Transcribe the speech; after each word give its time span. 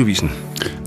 Avisen. 0.00 0.30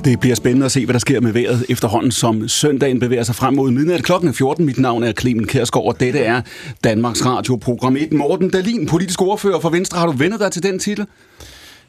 Det 0.05 0.19
bliver 0.19 0.35
spændende 0.35 0.65
at 0.65 0.71
se, 0.71 0.85
hvad 0.85 0.93
der 0.93 0.99
sker 0.99 1.21
med 1.21 1.31
vejret 1.31 1.65
efterhånden, 1.69 2.11
som 2.11 2.47
søndagen 2.47 2.99
bevæger 2.99 3.23
sig 3.23 3.35
frem 3.35 3.53
mod 3.53 3.71
midnat 3.71 4.03
klokken 4.03 4.33
14. 4.33 4.65
Mit 4.65 4.79
navn 4.79 5.03
er 5.03 5.11
Clemen 5.11 5.47
Kærsgaard, 5.47 5.85
og 5.85 5.99
dette 5.99 6.19
er 6.19 6.41
Danmarks 6.83 7.25
Radio 7.25 7.55
Program 7.55 7.95
1. 7.95 8.13
Morten 8.13 8.49
Dalin, 8.49 8.85
politisk 8.85 9.21
ordfører 9.21 9.59
for 9.59 9.69
Venstre. 9.69 9.99
Har 9.99 10.05
du 10.05 10.11
vendt 10.11 10.39
dig 10.39 10.51
til 10.51 10.63
den 10.63 10.79
titel? 10.79 11.05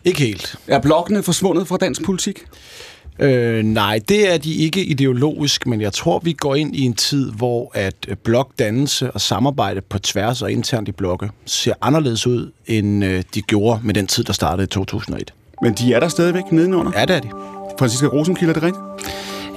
Ikke 0.04 0.18
helt. 0.18 0.56
Er 0.66 0.78
blokkene 0.78 1.22
forsvundet 1.22 1.68
fra 1.68 1.76
dansk 1.76 2.04
politik? 2.04 2.44
Øh, 3.18 3.62
nej, 3.64 4.00
det 4.08 4.32
er 4.32 4.38
de 4.38 4.54
ikke 4.54 4.84
ideologisk, 4.84 5.66
men 5.66 5.80
jeg 5.80 5.92
tror, 5.92 6.20
vi 6.24 6.32
går 6.32 6.54
ind 6.54 6.76
i 6.76 6.82
en 6.82 6.94
tid, 6.94 7.30
hvor 7.30 7.70
at 7.74 8.18
blokdannelse 8.24 9.10
og 9.10 9.20
samarbejde 9.20 9.80
på 9.80 9.98
tværs 9.98 10.42
og 10.42 10.52
internt 10.52 10.88
i 10.88 10.92
blokke 10.92 11.30
ser 11.46 11.74
anderledes 11.80 12.26
ud, 12.26 12.50
end 12.66 13.04
øh, 13.04 13.22
de 13.34 13.42
gjorde 13.42 13.80
med 13.84 13.94
den 13.94 14.06
tid, 14.06 14.24
der 14.24 14.32
startede 14.32 14.64
i 14.64 14.68
2001. 14.68 15.32
Men 15.62 15.72
de 15.72 15.94
er 15.94 16.00
der 16.00 16.08
stadigvæk 16.08 16.52
nedenunder? 16.52 16.92
Ja, 16.96 17.04
det 17.04 17.16
er 17.16 17.20
de. 17.20 17.30
Franziska 17.78 18.06
Rosenkilde, 18.06 18.50
er 18.50 18.54
det 18.54 18.62
rigtigt? 18.62 18.82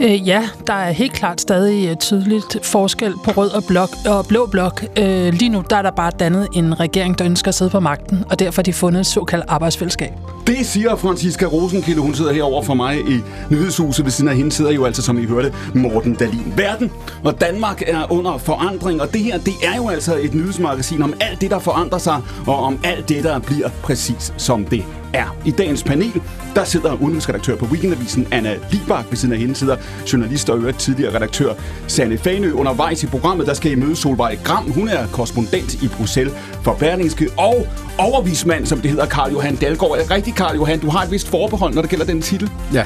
Øh, 0.01 0.27
ja, 0.27 0.49
der 0.67 0.73
er 0.73 0.91
helt 0.91 1.13
klart 1.13 1.41
stadig 1.41 1.89
øh, 1.89 1.95
tydeligt 1.95 2.57
forskel 2.63 3.13
på 3.23 3.31
rød 3.31 3.49
og, 3.49 3.63
blok, 3.63 3.89
og 4.07 4.25
blå 4.27 4.45
blok. 4.45 4.85
Øh, 4.97 5.33
lige 5.33 5.49
nu 5.49 5.63
der 5.69 5.75
er 5.75 5.81
der 5.81 5.91
bare 5.91 6.11
dannet 6.19 6.47
en 6.53 6.79
regering, 6.79 7.19
der 7.19 7.25
ønsker 7.25 7.49
at 7.49 7.55
sidde 7.55 7.71
på 7.71 7.79
magten, 7.79 8.23
og 8.29 8.39
derfor 8.39 8.61
har 8.61 8.63
de 8.63 8.73
fundet 8.73 8.99
et 8.99 9.05
såkaldt 9.05 9.45
arbejdsfællesskab. 9.47 10.11
Det 10.47 10.65
siger 10.65 10.95
Franziska 10.95 11.45
Rosenkilde. 11.45 12.01
Hun 12.01 12.13
sidder 12.13 12.33
herovre 12.33 12.63
for 12.63 12.73
mig 12.73 12.99
i 12.99 13.23
nyhedshuset. 13.49 14.05
Ved 14.05 14.11
siden 14.11 14.29
af 14.29 14.35
hende 14.35 14.51
sidder 14.51 14.71
jo 14.71 14.85
altså, 14.85 15.01
som 15.01 15.17
I 15.17 15.25
hørte, 15.25 15.53
Morten 15.73 16.15
Dalin. 16.15 16.53
Verden 16.57 16.91
og 17.23 17.41
Danmark 17.41 17.83
er 17.87 18.11
under 18.11 18.37
forandring, 18.37 19.01
og 19.01 19.13
det 19.13 19.21
her, 19.21 19.37
det 19.37 19.53
er 19.63 19.75
jo 19.75 19.89
altså 19.89 20.17
et 20.17 20.33
nyhedsmagasin 20.33 21.01
om 21.01 21.13
alt 21.19 21.41
det, 21.41 21.51
der 21.51 21.59
forandrer 21.59 21.99
sig, 21.99 22.21
og 22.47 22.55
om 22.57 22.79
alt 22.83 23.09
det, 23.09 23.23
der 23.23 23.39
bliver 23.39 23.69
præcis 23.83 24.33
som 24.37 24.65
det 24.65 24.83
er. 25.15 25.37
I 25.45 25.51
dagens 25.51 25.83
panel, 25.83 26.21
der 26.55 26.63
sidder 26.63 26.93
udenrigsredaktør 26.93 27.55
på 27.55 27.65
Weekendavisen 27.65 28.27
Anna 28.31 28.55
Libak. 28.71 29.05
Ved 29.09 29.17
siden 29.17 29.33
af 29.33 29.39
hende 29.39 29.55
sidder 29.55 29.77
journalist 30.13 30.49
og 30.49 30.57
øvrigt 30.57 30.79
tidligere 30.79 31.15
redaktør 31.15 31.53
Sanne 31.87 32.17
Fanø. 32.17 32.51
Undervejs 32.51 33.03
i 33.03 33.07
programmet, 33.07 33.47
der 33.47 33.53
skal 33.53 33.71
I 33.71 33.75
møde 33.75 33.95
Solvej 33.95 34.37
Gram. 34.43 34.71
Hun 34.71 34.87
er 34.87 35.07
korrespondent 35.07 35.83
i 35.83 35.87
Bruxelles 35.87 36.33
for 36.63 36.73
Berlingske. 36.73 37.29
Og 37.37 37.67
overvismand, 37.97 38.65
som 38.65 38.81
det 38.81 38.89
hedder, 38.91 39.05
Karl 39.05 39.31
Johan 39.31 39.55
Dalgaard. 39.55 39.91
Er 39.91 40.01
det 40.01 40.11
rigtigt, 40.11 40.35
Karl 40.35 40.55
Johan? 40.55 40.79
Du 40.79 40.89
har 40.89 41.03
et 41.03 41.11
vist 41.11 41.27
forbehold, 41.27 41.73
når 41.73 41.81
det 41.81 41.89
gælder 41.89 42.05
den 42.05 42.21
titel. 42.21 42.49
Ja. 42.73 42.85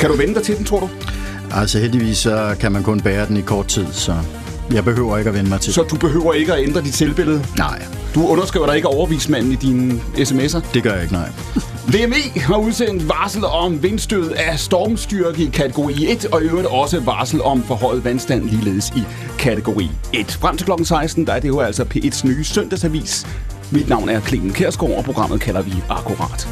Kan 0.00 0.10
du 0.10 0.16
vende 0.16 0.34
dig 0.34 0.42
til 0.42 0.56
den, 0.56 0.64
tror 0.64 0.80
du? 0.80 0.88
Altså 1.54 1.78
heldigvis 1.78 2.18
så 2.18 2.56
kan 2.60 2.72
man 2.72 2.82
kun 2.82 3.00
bære 3.00 3.26
den 3.26 3.36
i 3.36 3.40
kort 3.40 3.66
tid, 3.66 3.86
så 3.92 4.14
jeg 4.74 4.84
behøver 4.84 5.18
ikke 5.18 5.28
at 5.28 5.34
vende 5.34 5.50
mig 5.50 5.60
til 5.60 5.72
Så 5.72 5.82
du 5.82 5.96
behøver 5.96 6.32
ikke 6.32 6.52
at 6.54 6.62
ændre 6.68 6.80
dit 6.82 6.94
selvbillede? 6.94 7.44
Nej, 7.58 7.82
Du 8.14 8.26
underskriver 8.26 8.66
dig 8.66 8.76
ikke 8.76 8.88
overvismanden 8.88 9.52
i 9.52 9.56
dine 9.56 10.00
sms'er? 10.18 10.60
det 10.74 10.82
gør 10.82 10.92
jeg 10.92 11.02
ikke, 11.02 11.14
nej. 11.14 11.28
DME 11.92 12.40
har 12.40 12.56
udsendt 12.56 13.08
varsel 13.08 13.44
om 13.44 13.82
vindstød 13.82 14.30
af 14.30 14.58
stormstyrke 14.58 15.42
i 15.42 15.50
kategori 15.52 16.06
1, 16.08 16.24
og 16.32 16.42
i 16.42 16.44
øvrigt 16.46 16.66
også 16.68 17.00
varsel 17.00 17.42
om 17.42 17.62
forhøjet 17.62 18.04
vandstand 18.04 18.44
ligeledes 18.50 18.92
i 18.96 19.02
kategori 19.38 19.90
1. 20.12 20.32
Frem 20.40 20.56
til 20.56 20.66
kl. 20.66 20.84
16, 20.84 21.26
der 21.26 21.32
er 21.32 21.40
det 21.40 21.48
jo 21.48 21.60
altså 21.60 21.82
P1's 21.94 22.26
nye 22.26 22.44
søndagsavis. 22.44 23.26
Mit 23.70 23.88
navn 23.88 24.08
er 24.08 24.20
Clemen 24.20 24.52
Kærsgaard, 24.52 24.92
og 24.92 25.04
programmet 25.04 25.40
kalder 25.40 25.62
vi 25.62 25.72
Akkurat. 25.90 26.48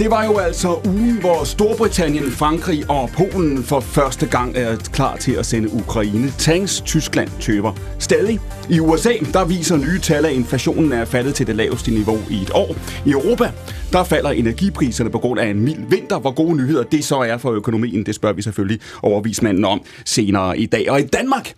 Det 0.00 0.10
var 0.10 0.24
jo 0.24 0.38
altså 0.38 0.80
ugen, 0.86 1.20
hvor 1.20 1.44
Storbritannien, 1.44 2.30
Frankrig 2.30 2.90
og 2.90 3.10
Polen 3.10 3.62
for 3.62 3.80
første 3.80 4.26
gang 4.26 4.56
er 4.56 4.76
klar 4.76 5.16
til 5.16 5.32
at 5.32 5.46
sende 5.46 5.72
Ukraine. 5.74 6.32
Tanks 6.38 6.80
Tyskland 6.80 7.28
tøver 7.40 7.72
stadig. 7.98 8.40
I 8.70 8.80
USA, 8.80 9.12
der 9.32 9.44
viser 9.44 9.76
nye 9.76 9.98
tal, 9.98 10.24
at 10.26 10.32
inflationen 10.32 10.92
er 10.92 11.04
faldet 11.04 11.34
til 11.34 11.46
det 11.46 11.56
laveste 11.56 11.90
niveau 11.90 12.18
i 12.30 12.42
et 12.42 12.50
år. 12.54 12.76
I 13.06 13.10
Europa, 13.10 13.52
der 13.92 14.04
falder 14.04 14.30
energipriserne 14.30 15.10
på 15.10 15.18
grund 15.18 15.40
af 15.40 15.46
en 15.46 15.60
mild 15.60 15.84
vinter. 15.88 16.18
Hvor 16.18 16.34
gode 16.34 16.56
nyheder 16.56 16.82
det 16.82 17.04
så 17.04 17.16
er 17.16 17.38
for 17.38 17.50
økonomien, 17.50 18.06
det 18.06 18.14
spørger 18.14 18.34
vi 18.34 18.42
selvfølgelig 18.42 18.80
overvismanden 19.02 19.64
om 19.64 19.82
senere 20.04 20.58
i 20.58 20.66
dag. 20.66 20.90
Og 20.90 21.00
i 21.00 21.06
Danmark, 21.06 21.54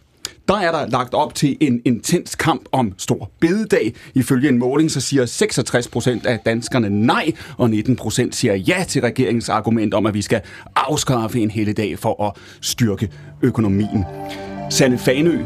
der 0.49 0.55
er 0.55 0.73
der 0.73 0.87
lagt 0.87 1.15
op 1.15 1.35
til 1.35 1.57
en 1.61 1.83
intens 1.85 2.35
kamp 2.35 2.63
om 2.73 2.93
stor 2.99 3.31
bededag. 3.41 3.95
Ifølge 4.15 4.49
en 4.49 4.59
måling, 4.59 4.91
så 4.91 5.01
siger 5.01 5.27
66 5.27 5.89
procent 5.89 6.27
af 6.27 6.39
danskerne 6.47 6.91
nej, 6.91 7.33
og 7.57 7.71
19 7.71 7.97
procent 7.97 8.35
siger 8.35 8.55
ja 8.55 8.85
til 8.89 9.03
regeringens 9.03 9.49
argument 9.49 9.95
om, 9.95 10.07
at 10.07 10.15
vi 10.15 10.23
skal 10.23 10.41
afskaffe 10.77 11.41
en 11.41 11.51
hele 11.51 11.73
dag 11.73 11.99
for 11.99 12.25
at 12.25 12.33
styrke 12.61 13.09
økonomien. 13.43 14.05
Sanne 14.71 14.99
Fanø, 14.99 15.39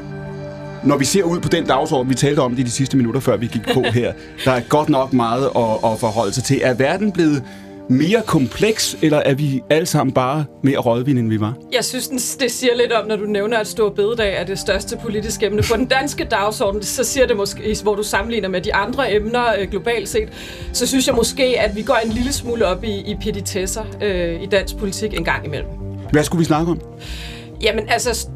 når 0.84 0.96
vi 0.96 1.04
ser 1.04 1.22
ud 1.22 1.40
på 1.40 1.48
den 1.48 1.66
dagsorden, 1.66 2.10
vi 2.10 2.14
talte 2.14 2.40
om 2.40 2.50
det 2.50 2.58
i 2.58 2.62
de 2.62 2.70
sidste 2.70 2.96
minutter, 2.96 3.20
før 3.20 3.36
vi 3.36 3.46
gik 3.46 3.62
på 3.74 3.82
her, 3.82 4.12
der 4.44 4.52
er 4.52 4.60
godt 4.68 4.88
nok 4.88 5.12
meget 5.12 5.44
at, 5.44 5.92
at 5.92 6.00
forholde 6.00 6.32
sig 6.32 6.44
til. 6.44 6.60
Er 6.62 6.74
verden 6.74 7.12
blevet 7.12 7.42
mere 7.88 8.22
kompleks, 8.26 8.96
eller 9.02 9.18
er 9.18 9.34
vi 9.34 9.62
alle 9.70 9.86
sammen 9.86 10.14
bare 10.14 10.44
mere 10.62 10.78
rådvinde, 10.78 11.20
end 11.20 11.28
vi 11.28 11.40
var? 11.40 11.54
Jeg 11.72 11.84
synes, 11.84 12.36
det 12.36 12.50
siger 12.50 12.76
lidt 12.76 12.92
om, 12.92 13.08
når 13.08 13.16
du 13.16 13.24
nævner, 13.24 13.58
at 13.58 13.66
Stor 13.66 13.90
Bededag 13.90 14.36
er 14.36 14.44
det 14.44 14.58
største 14.58 14.96
politiske 15.02 15.46
emne 15.46 15.62
på 15.62 15.76
den 15.76 15.86
danske 15.86 16.24
dagsorden, 16.24 16.82
så 16.82 17.04
siger 17.04 17.26
det 17.26 17.36
måske, 17.36 17.76
hvor 17.82 17.94
du 17.94 18.02
sammenligner 18.02 18.48
med 18.48 18.60
de 18.60 18.74
andre 18.74 19.14
emner 19.14 19.44
øh, 19.58 19.70
globalt 19.70 20.08
set, 20.08 20.28
så 20.72 20.86
synes 20.86 21.06
jeg 21.06 21.14
måske, 21.14 21.60
at 21.60 21.76
vi 21.76 21.82
går 21.82 21.98
en 22.04 22.10
lille 22.10 22.32
smule 22.32 22.66
op 22.66 22.84
i, 22.84 22.94
i 22.96 23.16
petitesser 23.20 23.84
øh, 24.02 24.42
i 24.42 24.46
dansk 24.46 24.76
politik 24.76 25.14
en 25.14 25.24
gang 25.24 25.46
imellem. 25.46 25.68
Hvad 26.12 26.24
skulle 26.24 26.38
vi 26.38 26.44
snakke 26.44 26.70
om? 26.70 26.80
Jamen 27.62 27.88
altså, 27.88 28.28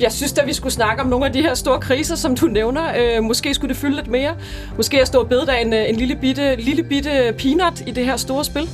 jeg 0.00 0.12
synes 0.12 0.32
da, 0.32 0.44
vi 0.44 0.52
skulle 0.52 0.72
snakke 0.72 1.02
om 1.02 1.08
nogle 1.08 1.26
af 1.26 1.32
de 1.32 1.42
her 1.42 1.54
store 1.54 1.80
kriser, 1.80 2.16
som 2.16 2.34
du 2.36 2.46
nævner. 2.46 2.82
Øh, 2.98 3.24
måske 3.24 3.54
skulle 3.54 3.68
det 3.68 3.76
fylde 3.76 3.96
lidt 3.96 4.08
mere. 4.08 4.30
Måske 4.76 5.00
er 5.00 5.04
Stor 5.04 5.24
Bededag 5.24 5.62
en, 5.62 5.72
øh, 5.72 5.88
en 5.88 5.96
lille 5.96 6.16
bitte, 6.16 6.56
lille 6.56 6.82
bitte 6.82 7.34
peanut 7.38 7.82
i 7.86 7.90
det 7.90 8.04
her 8.04 8.16
store 8.16 8.44
spil. 8.44 8.68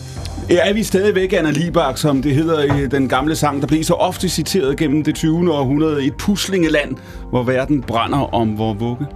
Er 0.51 0.73
vi 0.73 0.83
stadigvæk 0.83 1.33
Anna 1.33 1.51
Libak, 1.51 1.99
som 1.99 2.23
det 2.23 2.35
hedder 2.35 2.63
i 2.63 2.87
den 2.87 3.09
gamle 3.09 3.37
sang, 3.37 3.61
der 3.61 3.67
blev 3.67 3.85
så 3.85 3.95
ofte 3.95 4.29
citeret 4.29 4.77
gennem 4.77 5.05
det 5.05 5.15
20. 5.15 5.55
århundrede, 5.55 6.05
et 6.05 6.15
puslingeland, 6.19 6.97
hvor 7.31 7.43
verden 7.43 7.83
brænder 7.83 8.35
om 8.35 8.59
vor 8.59 8.75
vugge? 8.75 9.07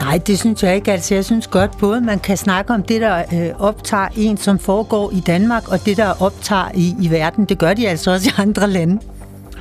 Nej, 0.00 0.18
det 0.26 0.38
synes 0.38 0.62
jeg 0.62 0.74
ikke. 0.74 0.92
Altså, 0.92 1.14
jeg 1.14 1.24
synes 1.24 1.46
godt, 1.46 1.78
både 1.78 2.00
man 2.00 2.18
kan 2.18 2.36
snakke 2.36 2.74
om 2.74 2.82
det, 2.82 3.00
der 3.00 3.22
øh, 3.32 3.60
optager 3.60 4.08
en, 4.16 4.36
som 4.36 4.58
foregår 4.58 5.10
i 5.12 5.20
Danmark, 5.20 5.72
og 5.72 5.86
det, 5.86 5.96
der 5.96 6.22
optager 6.22 6.70
i, 6.74 6.94
i 7.02 7.10
verden. 7.10 7.44
Det 7.44 7.58
gør 7.58 7.74
de 7.74 7.88
altså 7.88 8.10
også 8.10 8.28
i 8.28 8.32
andre 8.42 8.70
lande. 8.70 8.98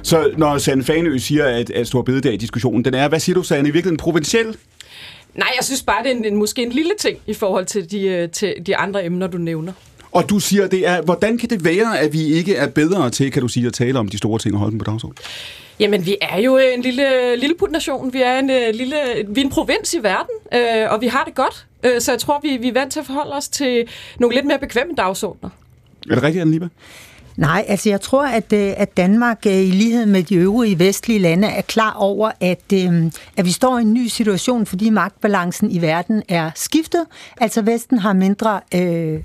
Så 0.03 0.31
når 0.37 0.57
Sanne 0.57 0.83
Fanø 0.83 1.17
siger, 1.17 1.45
at, 1.45 1.69
at 1.69 1.87
Stor 1.87 2.01
Bededag-diskussionen, 2.01 2.85
den 2.85 2.93
er, 2.93 3.07
hvad 3.07 3.19
siger 3.19 3.33
du, 3.33 3.43
Sanne, 3.43 3.61
i 3.61 3.71
virkeligheden 3.71 3.97
provinciel? 3.97 4.57
Nej, 5.35 5.47
jeg 5.57 5.65
synes 5.65 5.83
bare, 5.83 6.03
det 6.03 6.11
er 6.11 6.15
en, 6.15 6.25
en, 6.25 6.35
måske 6.35 6.63
en 6.63 6.71
lille 6.71 6.91
ting 6.99 7.19
i 7.27 7.33
forhold 7.33 7.65
til 7.65 7.91
de, 7.91 8.07
øh, 8.07 8.29
til 8.29 8.53
de 8.65 8.75
andre 8.75 9.05
emner, 9.05 9.27
du 9.27 9.37
nævner. 9.37 9.73
Og 10.11 10.29
du 10.29 10.39
siger, 10.39 10.67
det 10.67 10.87
er, 10.87 11.01
hvordan 11.01 11.37
kan 11.37 11.49
det 11.49 11.65
være, 11.65 11.99
at 11.99 12.13
vi 12.13 12.23
ikke 12.23 12.55
er 12.55 12.67
bedre 12.67 13.09
til, 13.09 13.31
kan 13.31 13.41
du 13.41 13.47
sige, 13.47 13.67
at 13.67 13.73
tale 13.73 13.99
om 13.99 14.07
de 14.07 14.17
store 14.17 14.39
ting 14.39 14.55
og 14.55 14.59
holde 14.59 14.71
dem 14.71 14.79
på 14.79 14.85
dagsordenen? 14.85 15.17
Jamen, 15.79 16.05
vi 16.05 16.17
er 16.21 16.39
jo 16.39 16.57
en 16.57 16.81
lille, 16.81 17.35
lille 17.35 17.55
nation. 17.69 18.13
Vi 18.13 18.21
er 18.21 18.39
en, 18.39 18.49
øh, 18.49 18.73
lille, 18.73 18.95
vi 19.27 19.41
er 19.41 19.45
en 19.45 19.49
provins 19.49 19.93
i 19.93 20.03
verden, 20.03 20.35
øh, 20.53 20.91
og 20.91 21.01
vi 21.01 21.07
har 21.07 21.23
det 21.23 21.35
godt. 21.35 21.65
Øh, 21.83 22.01
så 22.01 22.11
jeg 22.11 22.19
tror, 22.19 22.39
vi, 22.43 22.57
vi 22.57 22.67
er 22.67 22.73
vant 22.73 22.93
til 22.93 22.99
at 22.99 23.05
forholde 23.05 23.33
os 23.33 23.49
til 23.49 23.87
nogle 24.19 24.35
lidt 24.35 24.45
mere 24.45 24.59
bekvemme 24.59 24.93
dagsordner. 24.97 25.49
Er 26.09 26.15
det 26.15 26.23
rigtigt, 26.23 26.41
Anne 26.41 26.51
Libak? 26.51 26.71
Nej, 27.41 27.65
altså 27.67 27.89
jeg 27.89 28.01
tror, 28.01 28.25
at, 28.25 28.53
øh, 28.53 28.73
at 28.77 28.97
Danmark 28.97 29.45
øh, 29.47 29.53
i 29.53 29.71
lighed 29.71 30.05
med 30.05 30.23
de 30.23 30.35
øvrige 30.35 30.79
vestlige 30.79 31.19
lande 31.19 31.47
er 31.47 31.61
klar 31.61 31.93
over, 31.93 32.31
at, 32.39 32.73
øh, 32.73 33.11
at 33.37 33.45
vi 33.45 33.51
står 33.51 33.77
i 33.77 33.81
en 33.81 33.93
ny 33.93 34.07
situation, 34.07 34.65
fordi 34.65 34.89
magtbalancen 34.89 35.71
i 35.71 35.81
verden 35.81 36.23
er 36.27 36.51
skiftet. 36.55 37.05
Altså 37.37 37.61
Vesten 37.61 37.99
har 37.99 38.13
mindre 38.13 38.59
øh, 38.75 39.23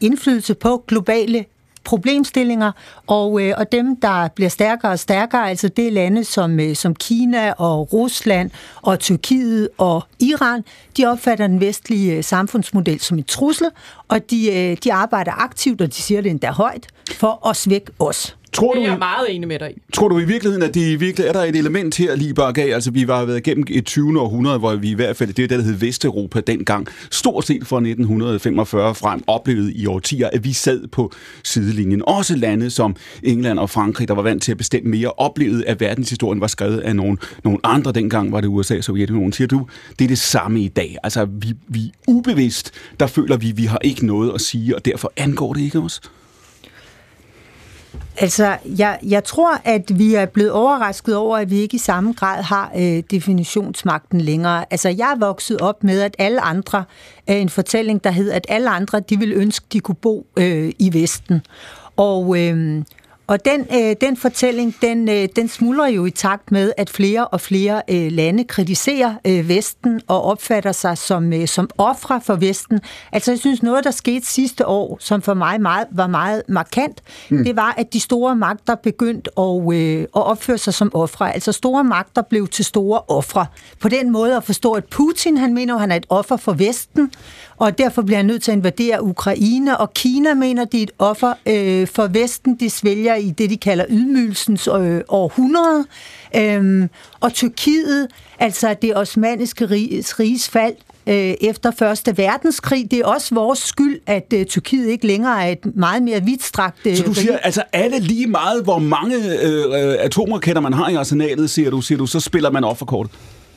indflydelse 0.00 0.54
på 0.54 0.84
globale 0.86 1.44
problemstillinger, 1.86 2.72
og, 3.06 3.42
øh, 3.42 3.54
og 3.56 3.72
dem, 3.72 3.96
der 3.96 4.28
bliver 4.28 4.48
stærkere 4.48 4.92
og 4.92 4.98
stærkere, 4.98 5.48
altså 5.50 5.68
det 5.68 5.86
er 5.86 5.90
lande 5.90 6.24
som, 6.24 6.60
øh, 6.60 6.76
som 6.76 6.94
Kina 6.94 7.52
og 7.52 7.92
Rusland 7.92 8.50
og 8.82 8.98
Tyrkiet 8.98 9.68
og 9.78 10.02
Iran, 10.20 10.64
de 10.96 11.06
opfatter 11.06 11.46
den 11.46 11.60
vestlige 11.60 12.16
øh, 12.16 12.24
samfundsmodel 12.24 13.00
som 13.00 13.18
en 13.18 13.24
trussel, 13.24 13.70
og 14.08 14.30
de, 14.30 14.52
øh, 14.52 14.76
de 14.84 14.92
arbejder 14.92 15.32
aktivt, 15.32 15.80
og 15.80 15.88
de 15.88 15.94
siger 15.94 16.20
det 16.20 16.30
endda 16.30 16.50
højt, 16.50 16.86
for 17.12 17.48
at 17.48 17.56
svække 17.56 17.92
os. 17.98 18.36
Tror 18.56 18.72
Det 18.72 18.80
du, 18.80 18.84
er 18.84 18.88
jeg 18.90 18.98
meget 18.98 19.34
enig 19.34 19.48
med 19.48 19.58
dig 19.58 19.70
i. 19.76 19.80
tror 19.92 20.08
du 20.08 20.18
i 20.18 20.24
virkeligheden, 20.24 20.62
at 20.62 20.74
det 20.74 21.00
virkelig 21.00 21.26
er 21.26 21.32
der 21.32 21.42
et 21.42 21.56
element 21.56 21.96
her 21.96 22.16
lige 22.16 22.34
bare 22.34 22.52
gav? 22.52 22.74
Altså, 22.74 22.90
vi 22.90 23.08
var 23.08 23.24
været 23.24 23.38
igennem 23.38 23.64
et 23.70 23.86
20. 23.86 24.20
århundrede, 24.20 24.58
hvor 24.58 24.74
vi 24.74 24.90
i 24.90 24.94
hvert 24.94 25.16
fald, 25.16 25.32
det 25.32 25.42
er 25.42 25.48
det, 25.48 25.58
der 25.58 25.64
hed 25.64 25.74
Vesteuropa 25.74 26.40
dengang, 26.40 26.86
stort 27.10 27.46
set 27.46 27.66
fra 27.66 27.76
1945 27.76 28.94
frem, 28.94 29.22
oplevede 29.26 29.72
i 29.72 29.86
årtier, 29.86 30.28
at 30.32 30.44
vi 30.44 30.52
sad 30.52 30.86
på 30.86 31.12
sidelinjen. 31.44 32.02
Også 32.06 32.36
lande 32.36 32.70
som 32.70 32.96
England 33.22 33.58
og 33.58 33.70
Frankrig, 33.70 34.08
der 34.08 34.14
var 34.14 34.22
vant 34.22 34.42
til 34.42 34.52
at 34.52 34.58
bestemme 34.58 34.90
mere, 34.90 35.10
oplevede, 35.10 35.66
at 35.66 35.80
verdenshistorien 35.80 36.40
var 36.40 36.46
skrevet 36.46 36.78
af 36.78 36.96
nogle, 36.96 37.18
nogle 37.44 37.58
andre. 37.64 37.92
Dengang 37.92 38.32
var 38.32 38.40
det 38.40 38.48
USA 38.48 38.76
og 38.76 38.84
Sovjetunionen. 38.84 39.32
Siger 39.32 39.48
du, 39.48 39.66
det 39.98 40.04
er 40.04 40.08
det 40.08 40.18
samme 40.18 40.60
i 40.60 40.68
dag? 40.68 40.96
Altså, 41.02 41.24
vi, 41.24 41.54
vi 41.68 41.92
ubevidst, 42.08 42.72
der 43.00 43.06
føler 43.06 43.36
vi, 43.36 43.52
vi 43.52 43.64
har 43.64 43.78
ikke 43.84 44.06
noget 44.06 44.32
at 44.34 44.40
sige, 44.40 44.76
og 44.76 44.84
derfor 44.84 45.12
angår 45.16 45.52
det 45.52 45.60
ikke 45.60 45.78
os? 45.78 46.00
Altså, 48.18 48.56
jeg, 48.78 48.98
jeg 49.02 49.24
tror, 49.24 49.60
at 49.64 49.98
vi 49.98 50.14
er 50.14 50.26
blevet 50.26 50.52
overrasket 50.52 51.16
over, 51.16 51.38
at 51.38 51.50
vi 51.50 51.56
ikke 51.56 51.74
i 51.74 51.78
samme 51.78 52.12
grad 52.12 52.42
har 52.42 52.72
øh, 52.76 53.02
definitionsmagten 53.10 54.20
længere. 54.20 54.64
Altså, 54.70 54.88
jeg 54.88 55.12
er 55.12 55.18
vokset 55.18 55.60
op 55.60 55.84
med, 55.84 56.00
at 56.00 56.14
alle 56.18 56.40
andre, 56.40 56.84
øh, 57.30 57.36
en 57.36 57.48
fortælling, 57.48 58.04
der 58.04 58.10
hed, 58.10 58.30
at 58.30 58.46
alle 58.48 58.70
andre, 58.70 59.00
de 59.00 59.18
ville 59.18 59.34
ønske, 59.34 59.66
de 59.72 59.80
kunne 59.80 59.94
bo 59.94 60.26
øh, 60.36 60.72
i 60.78 61.00
Vesten. 61.00 61.40
Og, 61.96 62.38
øh, 62.38 62.82
og 63.26 63.44
den, 63.44 63.66
øh, 63.74 63.96
den 64.00 64.16
fortælling, 64.16 64.76
den, 64.82 65.08
øh, 65.08 65.28
den 65.36 65.48
smuldrer 65.48 65.86
jo 65.86 66.06
i 66.06 66.10
takt 66.10 66.52
med, 66.52 66.72
at 66.76 66.90
flere 66.90 67.26
og 67.26 67.40
flere 67.40 67.82
øh, 67.90 68.12
lande 68.12 68.44
kritiserer 68.44 69.14
øh, 69.26 69.48
Vesten 69.48 70.00
og 70.06 70.22
opfatter 70.22 70.72
sig 70.72 70.98
som, 70.98 71.32
øh, 71.32 71.48
som 71.48 71.70
ofre 71.78 72.20
for 72.20 72.34
Vesten. 72.34 72.80
Altså 73.12 73.30
jeg 73.30 73.38
synes, 73.38 73.62
noget, 73.62 73.84
der 73.84 73.90
skete 73.90 74.26
sidste 74.26 74.66
år, 74.66 74.96
som 75.00 75.22
for 75.22 75.34
mig 75.34 75.60
meget, 75.60 75.86
var 75.90 76.06
meget 76.06 76.42
markant, 76.48 77.02
mm. 77.30 77.44
det 77.44 77.56
var, 77.56 77.74
at 77.76 77.92
de 77.92 78.00
store 78.00 78.36
magter 78.36 78.74
begyndte 78.74 79.30
at, 79.38 79.74
øh, 79.74 80.00
at 80.00 80.06
opføre 80.12 80.58
sig 80.58 80.74
som 80.74 80.90
ofre. 80.94 81.34
Altså 81.34 81.52
store 81.52 81.84
magter 81.84 82.22
blev 82.22 82.48
til 82.48 82.64
store 82.64 83.00
ofre. 83.08 83.46
På 83.80 83.88
den 83.88 84.10
måde 84.12 84.36
at 84.36 84.44
forstå, 84.44 84.72
at 84.72 84.84
Putin, 84.84 85.36
han 85.36 85.54
mener, 85.54 85.74
at 85.74 85.80
han 85.80 85.92
er 85.92 85.96
et 85.96 86.06
offer 86.08 86.36
for 86.36 86.52
Vesten, 86.52 87.10
og 87.58 87.78
derfor 87.78 88.02
bliver 88.02 88.16
han 88.16 88.26
nødt 88.26 88.42
til 88.42 88.50
at 88.50 88.56
invadere 88.56 89.02
Ukraine, 89.02 89.76
og 89.76 89.94
Kina 89.94 90.34
mener, 90.34 90.64
de 90.64 90.78
er 90.78 90.82
et 90.82 90.90
offer 90.98 91.32
øh, 91.46 91.86
for 91.86 92.06
Vesten. 92.06 92.56
De 92.60 92.70
svælger 92.70 93.14
i 93.14 93.30
det, 93.30 93.50
de 93.50 93.56
kalder 93.56 93.84
ydmygelsens 93.88 94.68
øh, 94.68 95.00
århundrede. 95.08 95.84
Øhm, 96.36 96.88
og 97.20 97.32
Tyrkiet, 97.32 98.08
altså 98.38 98.74
det 98.82 98.96
osmaniske 98.96 99.66
riges, 99.66 100.20
riges 100.20 100.48
fald, 100.48 100.74
øh, 101.06 101.34
efter 101.40 101.70
Første 101.78 102.18
Verdenskrig. 102.18 102.90
Det 102.90 102.98
er 102.98 103.06
også 103.06 103.34
vores 103.34 103.58
skyld, 103.58 104.00
at 104.06 104.32
øh, 104.34 104.46
Tyrkiet 104.46 104.88
ikke 104.88 105.06
længere 105.06 105.44
er 105.44 105.52
et 105.52 105.76
meget 105.76 106.02
mere 106.02 106.22
vidtstrakt 106.24 106.86
øh, 106.86 106.96
Så 106.96 107.02
du 107.02 107.14
siger, 107.14 107.38
altså 107.38 107.62
alle 107.72 107.98
lige 107.98 108.26
meget, 108.26 108.64
hvor 108.64 108.78
mange 108.78 109.16
øh, 109.16 109.64
øh, 109.64 109.96
atomraketter 109.98 110.62
man 110.62 110.72
har 110.72 110.88
i 110.88 110.94
arsenalet, 110.94 111.50
siger 111.50 111.70
du, 111.70 111.80
siger 111.80 111.98
du, 111.98 112.06
så 112.06 112.20
spiller 112.20 112.50
man 112.50 112.64
offerkortet. 112.64 113.12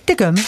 Det 0.07 0.18
gør 0.18 0.31
man. 0.31 0.40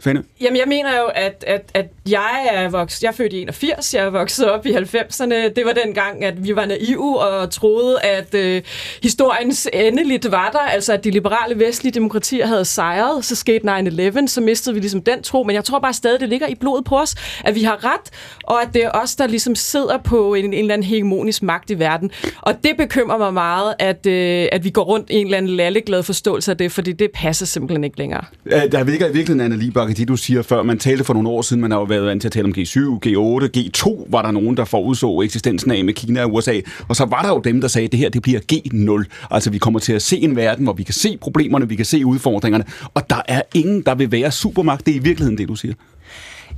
Fanny? 0.00 0.20
Jamen, 0.40 0.56
jeg 0.56 0.68
mener 0.68 0.98
jo, 0.98 1.06
at, 1.14 1.44
at, 1.46 1.70
at 1.74 1.86
jeg 2.08 2.48
er 2.52 2.68
vokset... 2.68 3.02
Jeg 3.02 3.08
er 3.08 3.12
født 3.12 3.32
i 3.32 3.40
81, 3.40 3.94
jeg 3.94 4.04
er 4.04 4.10
vokset 4.10 4.50
op 4.50 4.66
i 4.66 4.70
90'erne. 4.70 5.34
Det 5.34 5.62
var 5.64 5.72
den 5.84 5.94
gang, 5.94 6.24
at 6.24 6.44
vi 6.44 6.56
var 6.56 6.66
naive 6.66 7.18
og 7.20 7.50
troede, 7.50 8.00
at 8.02 8.34
øh, 8.34 8.62
historiens 9.02 9.68
endeligt 9.72 10.30
var 10.30 10.50
der. 10.50 10.58
Altså, 10.58 10.92
at 10.92 11.04
de 11.04 11.10
liberale 11.10 11.58
vestlige 11.58 11.92
demokratier 11.92 12.46
havde 12.46 12.64
sejret. 12.64 13.24
Så 13.24 13.36
skete 13.36 13.78
9-11, 13.78 14.26
så 14.26 14.40
mistede 14.40 14.74
vi 14.74 14.80
ligesom 14.80 15.02
den 15.02 15.22
tro. 15.22 15.42
Men 15.42 15.54
jeg 15.54 15.64
tror 15.64 15.78
bare 15.78 15.92
stadig, 15.92 16.20
det 16.20 16.28
ligger 16.28 16.46
i 16.46 16.54
blodet 16.54 16.84
på 16.84 16.98
os, 16.98 17.14
at 17.44 17.54
vi 17.54 17.62
har 17.62 17.84
ret, 17.84 18.10
og 18.44 18.62
at 18.62 18.68
det 18.74 18.84
er 18.84 18.90
os, 18.90 19.16
der 19.16 19.26
ligesom 19.26 19.54
sidder 19.54 19.98
på 19.98 20.34
en, 20.34 20.44
en 20.44 20.54
eller 20.54 20.74
anden 20.74 20.86
hegemonisk 20.86 21.42
magt 21.42 21.70
i 21.70 21.78
verden. 21.78 22.10
Og 22.42 22.54
det 22.64 22.76
bekymrer 22.76 23.18
mig 23.18 23.34
meget, 23.34 23.74
at, 23.78 24.06
øh, 24.06 24.46
at 24.52 24.64
vi 24.64 24.70
går 24.70 24.82
rundt 24.82 25.10
i 25.10 25.14
en 25.14 25.26
eller 25.26 25.38
anden 25.38 25.56
lalleglad 25.56 26.02
forståelse 26.02 26.50
af 26.50 26.56
det, 26.56 26.72
fordi 26.72 26.92
det 26.92 27.10
passer 27.14 27.46
simpelthen 27.46 27.84
ikke 27.84 27.98
længere. 27.98 28.24
Der 28.44 28.84
ligger 28.84 29.06
i 29.06 29.12
virkeligheden, 29.12 29.40
Anna 29.40 29.56
Libak, 29.56 29.87
Bakke, 29.88 30.00
det 30.00 30.08
du 30.08 30.16
siger 30.16 30.42
før. 30.42 30.62
Man 30.62 30.78
talte 30.78 31.04
for 31.04 31.14
nogle 31.14 31.28
år 31.28 31.42
siden, 31.42 31.60
man 31.62 31.70
har 31.70 31.78
jo 31.78 31.84
været 31.84 32.06
vant 32.06 32.20
til 32.20 32.28
at 32.28 32.32
tale 32.32 32.44
om 32.44 32.54
G7, 32.58 32.78
G8, 33.06 33.48
G2 33.56 34.06
var 34.10 34.22
der 34.22 34.30
nogen, 34.30 34.56
der 34.56 34.64
forudså 34.64 35.20
eksistensen 35.20 35.70
af 35.70 35.84
med 35.84 35.94
Kina 35.94 36.24
og 36.24 36.34
USA. 36.34 36.60
Og 36.88 36.96
så 36.96 37.04
var 37.04 37.22
der 37.22 37.28
jo 37.28 37.40
dem, 37.44 37.60
der 37.60 37.68
sagde, 37.68 37.84
at 37.86 37.92
det 37.92 38.00
her 38.00 38.08
det 38.08 38.22
bliver 38.22 38.40
G0. 38.52 39.04
Altså 39.30 39.50
vi 39.50 39.58
kommer 39.58 39.80
til 39.80 39.92
at 39.92 40.02
se 40.02 40.18
en 40.18 40.36
verden, 40.36 40.64
hvor 40.64 40.72
vi 40.72 40.82
kan 40.82 40.94
se 40.94 41.16
problemerne, 41.20 41.68
vi 41.68 41.76
kan 41.76 41.84
se 41.84 42.06
udfordringerne. 42.06 42.64
Og 42.94 43.10
der 43.10 43.22
er 43.28 43.42
ingen, 43.54 43.82
der 43.82 43.94
vil 43.94 44.12
være 44.12 44.30
supermagt. 44.30 44.86
Det 44.86 44.92
er 44.92 44.96
i 44.96 45.02
virkeligheden 45.02 45.38
det, 45.38 45.48
du 45.48 45.54
siger. 45.54 45.74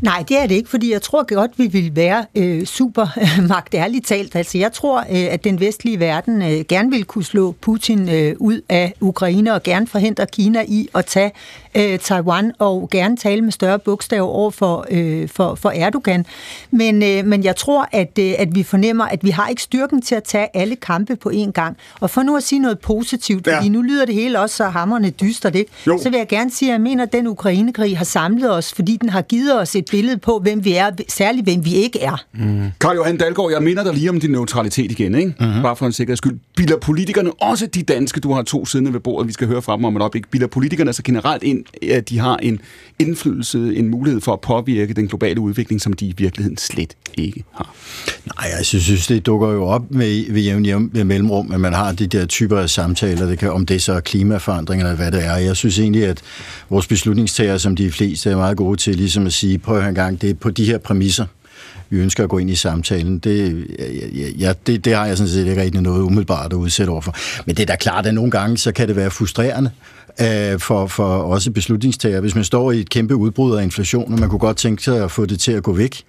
Nej, 0.00 0.24
det 0.28 0.38
er 0.38 0.46
det 0.46 0.54
ikke, 0.54 0.70
fordi 0.70 0.92
jeg 0.92 1.02
tror 1.02 1.34
godt, 1.34 1.50
vi 1.56 1.66
vil 1.66 1.96
være 1.96 2.24
øh, 2.34 2.64
supermagt, 2.64 3.74
ærligt 3.74 4.06
talt. 4.06 4.36
Altså, 4.36 4.58
jeg 4.58 4.72
tror, 4.72 5.00
øh, 5.00 5.06
at 5.10 5.44
den 5.44 5.60
vestlige 5.60 6.00
verden 6.00 6.42
øh, 6.42 6.64
gerne 6.68 6.90
vil 6.90 7.04
kunne 7.04 7.24
slå 7.24 7.52
Putin 7.60 8.08
øh, 8.08 8.34
ud 8.38 8.60
af 8.68 8.94
Ukraine 9.00 9.54
og 9.54 9.62
gerne 9.62 9.86
forhindre 9.86 10.26
Kina 10.26 10.64
i 10.68 10.88
at 10.94 11.06
tage 11.06 11.32
øh, 11.74 11.98
Taiwan 11.98 12.52
og 12.58 12.88
gerne 12.92 13.16
tale 13.16 13.40
med 13.42 13.52
større 13.52 13.78
bogstaver 13.78 14.26
over 14.28 14.50
for, 14.50 14.86
øh, 14.90 15.28
for, 15.28 15.54
for 15.54 15.70
Erdogan. 15.74 16.26
Men, 16.70 17.02
øh, 17.02 17.24
men 17.26 17.44
jeg 17.44 17.56
tror, 17.56 17.88
at, 17.92 18.18
øh, 18.18 18.32
at 18.38 18.54
vi 18.54 18.62
fornemmer, 18.62 19.04
at 19.04 19.24
vi 19.24 19.30
har 19.30 19.48
ikke 19.48 19.62
styrken 19.62 20.02
til 20.02 20.14
at 20.14 20.22
tage 20.24 20.48
alle 20.56 20.76
kampe 20.76 21.16
på 21.16 21.30
én 21.34 21.50
gang. 21.50 21.76
Og 22.00 22.10
for 22.10 22.22
nu 22.22 22.36
at 22.36 22.42
sige 22.42 22.58
noget 22.58 22.78
positivt, 22.78 23.46
Ja. 23.46 23.56
fordi 23.56 23.68
nu 23.68 23.82
lyder 23.82 24.04
det 24.06 24.14
hele 24.14 24.40
også 24.40 24.56
så 24.56 24.64
hammerne 24.68 25.10
dystert, 25.10 25.54
ikke? 25.54 25.70
Jo. 25.86 25.98
så 26.02 26.10
vil 26.10 26.16
jeg 26.16 26.28
gerne 26.28 26.50
sige, 26.50 26.68
at 26.68 26.72
jeg 26.72 26.80
mener, 26.80 27.02
at 27.02 27.12
den 27.12 27.26
Ukrainekrig 27.26 27.98
har 27.98 28.04
samlet 28.04 28.52
os, 28.52 28.72
fordi 28.72 28.96
den 29.00 29.08
har 29.08 29.22
givet 29.22 29.60
os 29.60 29.76
et 29.76 29.84
billede 29.90 30.16
på, 30.18 30.38
hvem 30.38 30.64
vi 30.64 30.74
er, 30.74 30.90
særligt 31.08 31.46
hvem 31.46 31.64
vi 31.64 31.74
ikke 31.74 32.00
er. 32.00 32.24
Karl 32.80 32.96
Johan 32.96 33.16
Dalgaard, 33.16 33.50
jeg 33.52 33.62
minder 33.62 33.84
dig 33.84 33.94
lige 33.94 34.10
om 34.10 34.20
din 34.20 34.30
neutralitet 34.30 34.90
igen, 34.90 35.14
ikke? 35.14 35.34
Mm-hmm. 35.40 35.62
Bare 35.62 35.76
for 35.76 35.86
en 35.86 35.92
sikkerheds 35.92 36.18
skyld. 36.18 36.38
Bilder 36.56 36.76
politikerne, 36.78 37.32
også 37.32 37.66
de 37.66 37.82
danske, 37.82 38.20
du 38.20 38.32
har 38.32 38.42
to 38.42 38.66
siddende 38.66 38.92
ved 38.92 39.00
bordet, 39.00 39.28
vi 39.28 39.32
skal 39.32 39.46
høre 39.46 39.62
fra 39.62 39.76
dem 39.76 39.84
om 39.84 39.96
et 39.96 40.00
øjeblik, 40.02 40.30
bilder 40.30 40.46
politikerne 40.46 40.92
så 40.92 41.02
generelt 41.02 41.42
ind, 41.42 41.59
at 41.90 42.08
de 42.08 42.18
har 42.18 42.36
en 42.36 42.60
indflydelse, 42.98 43.58
en 43.76 43.88
mulighed 43.88 44.20
for 44.20 44.32
at 44.32 44.40
påvirke 44.40 44.94
den 44.94 45.08
globale 45.08 45.40
udvikling, 45.40 45.80
som 45.80 45.92
de 45.92 46.06
i 46.06 46.14
virkeligheden 46.16 46.56
slet 46.56 46.96
ikke 47.18 47.44
har? 47.54 47.74
Nej, 48.36 48.50
altså, 48.56 48.76
jeg 48.76 48.82
synes, 48.82 49.06
det 49.06 49.26
dukker 49.26 49.48
jo 49.48 49.64
op 49.64 49.90
med, 49.90 50.32
ved 50.32 50.42
jævn 50.42 50.64
jævn 50.64 50.90
med 50.92 51.04
mellemrum, 51.04 51.52
at 51.52 51.60
man 51.60 51.72
har 51.72 51.92
de 51.92 52.06
der 52.06 52.26
typer 52.26 52.58
af 52.58 52.70
samtaler, 52.70 53.26
det 53.26 53.38
kan, 53.38 53.52
om 53.52 53.66
det 53.66 53.82
så 53.82 53.92
er 53.92 54.00
klimaforandringer 54.00 54.86
eller 54.86 54.96
hvad 54.96 55.12
det 55.12 55.26
er. 55.26 55.36
Jeg 55.36 55.56
synes 55.56 55.78
egentlig, 55.78 56.04
at 56.04 56.22
vores 56.70 56.86
beslutningstager, 56.86 57.58
som 57.58 57.76
de 57.76 57.90
fleste 57.90 58.30
er 58.30 58.36
meget 58.36 58.56
gode 58.56 58.76
til, 58.76 58.96
ligesom 58.96 59.26
at 59.26 59.32
sige, 59.32 59.58
prøv 59.58 59.80
en 59.80 59.94
gang, 59.94 60.20
det 60.20 60.30
er 60.30 60.34
på 60.34 60.50
de 60.50 60.64
her 60.64 60.78
præmisser, 60.78 61.26
vi 61.90 61.98
ønsker 61.98 62.24
at 62.24 62.30
gå 62.30 62.38
ind 62.38 62.50
i 62.50 62.54
samtalen. 62.54 63.18
Det, 63.18 63.66
ja, 64.14 64.28
ja, 64.38 64.52
det, 64.66 64.84
det 64.84 64.94
har 64.94 65.06
jeg 65.06 65.16
sådan 65.16 65.32
set 65.32 65.46
ikke 65.46 65.62
rigtig 65.62 65.80
noget 65.80 66.02
umiddelbart 66.02 66.52
at 66.52 66.56
udsætte 66.56 66.90
overfor. 66.90 67.16
Men 67.46 67.56
det 67.56 67.62
er 67.62 67.66
da 67.66 67.76
klart, 67.76 68.06
at 68.06 68.14
nogle 68.14 68.30
gange, 68.30 68.58
så 68.58 68.72
kan 68.72 68.88
det 68.88 68.96
være 68.96 69.10
frustrerende 69.10 69.70
øh, 70.20 70.60
for, 70.60 70.86
for 70.86 71.04
også 71.04 71.50
beslutningstager. 71.50 72.20
Hvis 72.20 72.34
man 72.34 72.44
står 72.44 72.72
i 72.72 72.80
et 72.80 72.90
kæmpe 72.90 73.14
udbrud 73.14 73.56
af 73.56 73.62
inflation, 73.62 74.12
og 74.12 74.20
man 74.20 74.28
kunne 74.28 74.38
godt 74.38 74.56
tænke 74.56 74.82
sig 74.82 75.04
at 75.04 75.10
få 75.10 75.26
det 75.26 75.40
til 75.40 75.52
at 75.52 75.62
gå 75.62 75.72
væk, 75.72 76.04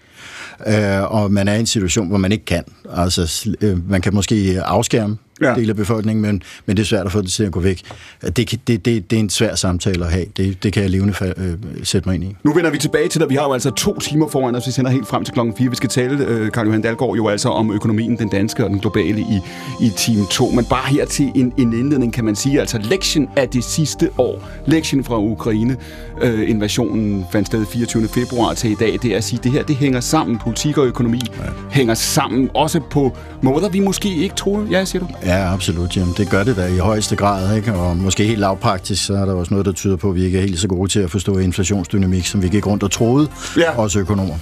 øh, 0.68 1.14
og 1.14 1.32
man 1.32 1.48
er 1.48 1.54
i 1.54 1.60
en 1.60 1.66
situation, 1.66 2.08
hvor 2.08 2.18
man 2.18 2.32
ikke 2.32 2.46
kan. 2.46 2.64
Altså, 2.96 3.50
øh, 3.62 3.90
man 3.90 4.02
kan 4.02 4.14
måske 4.14 4.62
afskærme 4.66 5.18
Ja. 5.42 5.54
del 5.56 5.70
af 5.70 5.76
befolkningen, 5.76 6.22
men, 6.22 6.42
men 6.66 6.78
det 6.78 6.84
er 6.84 6.88
svært 6.88 7.06
at 7.06 7.12
få 7.12 7.22
det 7.22 7.32
til 7.32 7.44
at 7.44 7.52
gå 7.52 7.60
væk. 7.60 7.82
Det, 8.22 8.38
det, 8.38 8.68
det, 8.68 8.86
det 8.86 9.14
er 9.14 9.20
en 9.20 9.30
svær 9.30 9.56
samtale 9.56 10.06
at 10.06 10.12
have. 10.12 10.26
Det, 10.38 10.64
det 10.64 10.74
kan 10.74 10.84
jeg 10.84 10.92
levende 10.92 11.14
øh, 11.38 11.54
sætte 11.84 12.10
mig 12.10 12.16
ind 12.16 12.24
i. 12.24 12.36
Nu 12.44 12.54
vender 12.54 12.72
vi 12.72 12.78
tilbage 12.78 13.08
til 13.10 13.22
det. 13.22 13.30
Vi 13.30 13.36
har 13.36 13.44
jo 13.44 13.54
altså 13.54 13.70
to 13.72 14.00
timer 14.00 14.28
foran 14.30 14.56
os. 14.56 14.68
Vi 14.68 14.72
sender 14.72 14.92
helt 14.92 15.08
frem 15.08 15.24
til 15.24 15.34
klokken 15.34 15.56
4. 15.58 15.70
Vi 15.70 15.76
skal 15.76 15.90
tale, 15.90 16.26
øh, 16.26 16.52
Karl 16.52 16.66
Johan 16.66 16.82
Dahlgaard, 16.82 17.16
jo 17.16 17.28
altså 17.28 17.50
om 17.50 17.72
økonomien, 17.74 18.18
den 18.18 18.30
danske 18.30 18.64
og 18.64 18.70
den 18.70 18.80
globale 18.80 19.20
i, 19.20 19.40
i 19.86 19.92
time 19.98 20.26
2. 20.32 20.50
Men 20.50 20.66
bare 20.66 20.88
her 20.90 21.06
til 21.06 21.32
en, 21.36 21.54
en 21.58 21.74
indledning, 21.74 22.14
kan 22.14 22.26
man 22.26 22.36
sige, 22.36 22.60
altså 22.60 22.78
lektien 22.78 23.30
af 23.36 23.50
det 23.50 23.64
sidste 23.64 24.10
år. 24.18 24.48
Lektien 24.68 25.04
fra 25.04 25.18
Ukraine. 25.20 25.78
Øh, 26.22 26.50
invasionen 26.50 27.26
fandt 27.32 27.48
sted 27.48 27.66
24. 27.66 28.08
februar 28.08 28.54
til 28.54 28.72
i 28.72 28.76
dag. 28.76 29.00
Det 29.04 29.14
er 29.14 29.18
at 29.18 29.24
sige, 29.24 29.40
det 29.44 29.52
her 29.52 29.64
det 29.64 29.76
hænger 29.76 30.00
sammen. 30.12 30.40
Politik 30.40 30.78
og 30.78 30.86
økonomi 30.86 31.22
ja. 31.38 31.44
hænger 31.72 31.94
sammen. 31.94 32.50
Også 32.54 32.80
på 32.90 33.18
måder, 33.42 33.70
vi 33.70 33.80
måske 33.80 34.16
ikke 34.16 34.36
troede. 34.36 34.68
Ja, 34.72 34.86
siger 34.86 35.00
du? 35.00 35.08
Ja, 35.26 35.54
absolut. 35.54 35.98
Jamen, 35.98 36.14
det 36.18 36.30
gør 36.30 36.44
det 36.44 36.56
da 36.56 36.68
i 36.68 36.78
højeste 36.78 37.16
grad, 37.16 37.56
ikke? 37.56 37.74
og 37.74 37.98
måske 37.98 38.24
helt 38.24 38.40
lavpraktisk, 38.40 39.06
så 39.06 39.14
er 39.14 39.26
der 39.26 39.34
også 39.34 39.54
noget, 39.54 39.66
der 39.66 39.72
tyder 39.72 39.96
på, 39.96 40.10
at 40.10 40.16
vi 40.16 40.24
ikke 40.24 40.38
er 40.38 40.42
helt 40.42 40.60
så 40.60 40.68
gode 40.68 40.90
til 40.92 41.00
at 41.00 41.12
forstå 41.12 41.38
inflationsdynamik, 41.38 42.26
som 42.28 42.42
vi 42.44 42.48
gik 42.48 42.68
rundt 42.68 42.84
og 42.84 42.92
troede, 42.92 43.28
Ja. 43.58 43.78
også 43.78 44.00
økonomer. 44.00 44.36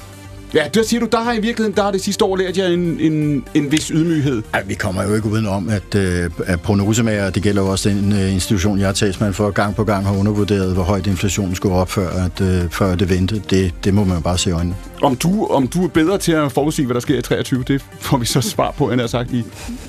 Ja, 0.54 0.64
der 0.74 0.84
siger 0.84 1.00
du, 1.00 1.08
der 1.12 1.20
har 1.20 1.34
i 1.34 1.40
virkeligheden, 1.40 1.76
der 1.76 1.84
har 1.84 1.92
det 1.92 2.02
sidste 2.02 2.26
år 2.26 2.36
lært 2.38 2.58
jer 2.58 2.68
en, 2.68 3.00
en, 3.00 3.44
en 3.54 3.72
vis 3.72 3.88
ydmyghed. 3.88 4.44
Ej, 4.54 4.64
vi 4.64 4.74
kommer 4.74 5.04
jo 5.04 5.16
ikke 5.16 5.28
udenom, 5.28 5.70
at, 5.70 5.96
øh, 5.96 6.30
at 6.46 6.62
prognosemager, 6.62 7.30
det 7.30 7.44
gælder 7.44 7.62
jo 7.62 7.68
også 7.68 7.90
den 7.90 8.12
øh, 8.12 8.34
institution, 8.34 8.80
jeg 8.80 8.90
er 8.90 8.92
talsmand 8.92 9.34
for, 9.34 9.50
gang 9.50 9.76
på 9.76 9.84
gang 9.84 10.06
har 10.06 10.18
undervurderet, 10.18 10.74
hvor 10.74 10.84
højt 10.84 11.08
inflationen 11.08 11.56
skulle 11.56 11.76
op, 11.76 11.92
før, 11.92 12.10
at, 12.10 12.42
øh, 12.42 12.70
før 12.70 12.96
det 12.96 13.10
vendte. 13.10 13.42
Det, 13.50 13.74
det 13.84 13.94
må 13.94 14.04
man 14.04 14.16
jo 14.16 14.22
bare 14.22 14.38
se 14.38 14.50
i 14.50 14.54
øjnene. 14.54 14.76
Om 15.02 15.16
du, 15.16 15.46
om 15.46 15.68
du 15.68 15.84
er 15.84 15.88
bedre 15.88 16.18
til 16.18 16.32
at 16.32 16.52
forudsige, 16.52 16.86
hvad 16.86 16.94
der 16.94 17.00
sker 17.00 17.20
i 17.20 17.22
23, 17.22 17.64
det 17.68 17.82
får 18.00 18.18
vi 18.18 18.26
så 18.26 18.42
svar 18.42 18.72
på, 18.78 18.86
end 18.86 18.94
jeg 18.94 19.02
har 19.04 19.08
sagt 19.08 19.32
i. 19.32 19.44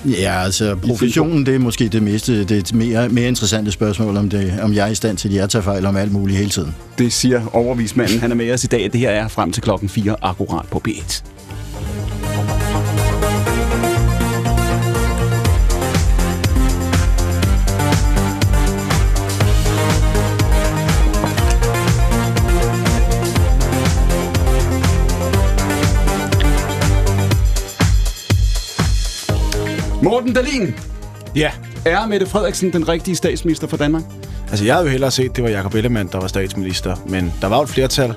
Ja, 0.04 0.42
altså 0.44 0.76
professionen, 0.86 1.46
det 1.46 1.54
er 1.54 1.58
måske 1.58 1.88
det 1.88 2.02
meste, 2.02 2.40
det 2.40 2.50
er 2.50 2.58
et 2.58 2.74
mere, 2.74 3.08
mere 3.08 3.28
interessante 3.28 3.72
spørgsmål, 3.72 4.16
om, 4.16 4.28
det, 4.28 4.60
om 4.62 4.74
jeg 4.74 4.86
er 4.86 4.90
i 4.90 4.94
stand 4.94 5.16
til 5.16 5.38
at 5.38 5.50
tage 5.50 5.62
fejl 5.62 5.86
om 5.86 5.96
alt 5.96 6.12
muligt 6.12 6.38
hele 6.38 6.50
tiden. 6.50 6.74
Det 6.98 7.12
siger 7.12 7.42
overvismanden. 7.52 8.20
Han 8.20 8.30
er 8.30 8.34
med 8.34 8.52
os 8.52 8.64
i 8.64 8.66
dag. 8.66 8.90
Det 8.92 9.00
her 9.00 9.10
er 9.10 9.28
frem 9.28 9.52
til 9.52 9.62
klokken 9.62 9.88
4 9.88 10.16
akkurat 10.22 10.49
Moral 10.50 10.66
på 10.66 10.82
B1. 10.88 11.22
Morten 30.02 30.32
Dalin. 30.32 30.74
Ja. 31.36 31.50
Er 31.84 32.06
Mette 32.06 32.26
Frederiksen 32.26 32.72
den 32.72 32.88
rigtige 32.88 33.16
statsminister 33.16 33.66
for 33.66 33.76
Danmark? 33.76 34.02
Altså, 34.50 34.64
jeg 34.64 34.74
havde 34.74 34.86
jo 34.86 34.90
hellere 34.90 35.10
set, 35.10 35.36
det 35.36 35.44
var 35.44 35.50
Jacob 35.50 35.74
Ellemann, 35.74 36.08
der 36.12 36.20
var 36.20 36.26
statsminister. 36.26 36.96
Men 37.06 37.32
der 37.40 37.46
var 37.46 37.56
jo 37.56 37.62
et 37.62 37.68
flertal 37.68 38.14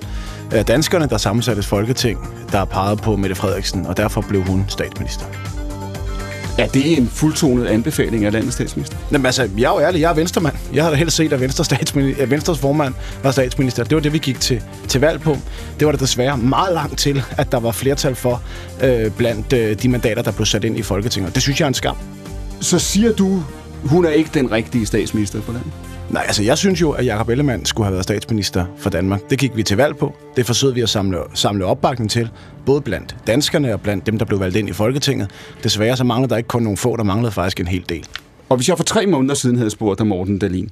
af 0.51 0.65
danskerne, 0.65 1.07
der 1.09 1.17
sammensatte 1.17 1.59
et 1.59 1.65
folketing, 1.65 2.19
der 2.51 2.65
pegede 2.65 2.97
på 2.97 3.15
Mette 3.15 3.35
Frederiksen, 3.35 3.85
og 3.85 3.97
derfor 3.97 4.21
blev 4.21 4.43
hun 4.43 4.65
statsminister. 4.67 5.25
Er 6.57 6.67
det 6.67 6.97
en 6.97 7.07
fuldtonet 7.07 7.65
anbefaling 7.65 8.25
af 8.25 8.31
landets 8.31 8.55
statsminister? 8.55 8.97
Jamen 9.11 9.25
altså, 9.25 9.49
jeg 9.57 9.63
er 9.63 9.73
jo 9.73 9.79
ærlig, 9.79 10.01
jeg 10.01 10.09
er 10.09 10.13
venstremand. 10.15 10.55
Jeg 10.73 10.83
havde 10.83 10.95
da 10.95 10.99
helst 10.99 11.15
set, 11.15 11.33
at 11.33 11.41
Venstre 11.41 11.65
statsminister, 11.65 12.25
Venstres 12.25 12.59
formand 12.59 12.93
var 13.23 13.31
statsminister. 13.31 13.83
Det 13.83 13.95
var 13.95 14.01
det, 14.01 14.13
vi 14.13 14.17
gik 14.17 14.39
til, 14.39 14.61
til 14.87 15.01
valg 15.01 15.21
på. 15.21 15.37
Det 15.79 15.85
var 15.85 15.91
der 15.91 15.99
desværre 15.99 16.37
meget 16.37 16.73
langt 16.73 16.99
til, 16.99 17.23
at 17.37 17.51
der 17.51 17.59
var 17.59 17.71
flertal 17.71 18.15
for 18.15 18.41
øh, 18.83 19.11
blandt 19.11 19.53
øh, 19.53 19.81
de 19.81 19.89
mandater, 19.89 20.21
der 20.21 20.31
blev 20.31 20.45
sat 20.45 20.63
ind 20.63 20.77
i 20.77 20.81
Folketinget. 20.81 21.35
Det 21.35 21.43
synes 21.43 21.59
jeg 21.59 21.65
er 21.65 21.67
en 21.67 21.73
skam. 21.73 21.97
Så 22.61 22.79
siger 22.79 23.11
du, 23.11 23.43
hun 23.83 24.05
er 24.05 24.09
ikke 24.09 24.29
den 24.33 24.51
rigtige 24.51 24.85
statsminister 24.85 25.41
for 25.41 25.53
landet? 25.53 25.71
Nej, 26.13 26.23
altså 26.27 26.43
jeg 26.43 26.57
synes 26.57 26.81
jo, 26.81 26.91
at 26.91 27.05
Jacob 27.05 27.29
Ellemann 27.29 27.65
skulle 27.65 27.85
have 27.85 27.93
været 27.93 28.03
statsminister 28.03 28.65
for 28.77 28.89
Danmark. 28.89 29.29
Det 29.29 29.39
gik 29.39 29.55
vi 29.55 29.63
til 29.63 29.77
valg 29.77 29.97
på. 29.97 30.15
Det 30.37 30.45
forsøgte 30.45 30.75
vi 30.75 30.81
at 30.81 30.89
samle, 30.89 31.17
samle 31.33 31.65
opbakning 31.65 32.11
til, 32.11 32.29
både 32.65 32.81
blandt 32.81 33.15
danskerne 33.27 33.73
og 33.73 33.81
blandt 33.81 34.05
dem, 34.05 34.17
der 34.17 34.25
blev 34.25 34.39
valgt 34.39 34.55
ind 34.55 34.69
i 34.69 34.73
Folketinget. 34.73 35.29
Desværre 35.63 35.97
så 35.97 36.03
manglede 36.03 36.29
der 36.29 36.37
ikke 36.37 36.47
kun 36.47 36.63
nogle 36.63 36.77
få, 36.77 36.97
der 36.97 37.03
manglede 37.03 37.31
faktisk 37.31 37.59
en 37.59 37.67
hel 37.67 37.85
del. 37.89 38.05
Og 38.49 38.57
hvis 38.57 38.69
jeg 38.69 38.77
for 38.77 38.83
tre 38.83 39.05
måneder 39.05 39.35
siden 39.35 39.57
havde 39.57 39.69
spurgt 39.69 39.99
dig, 39.99 40.07
Morten 40.07 40.39
Dahlin, 40.39 40.69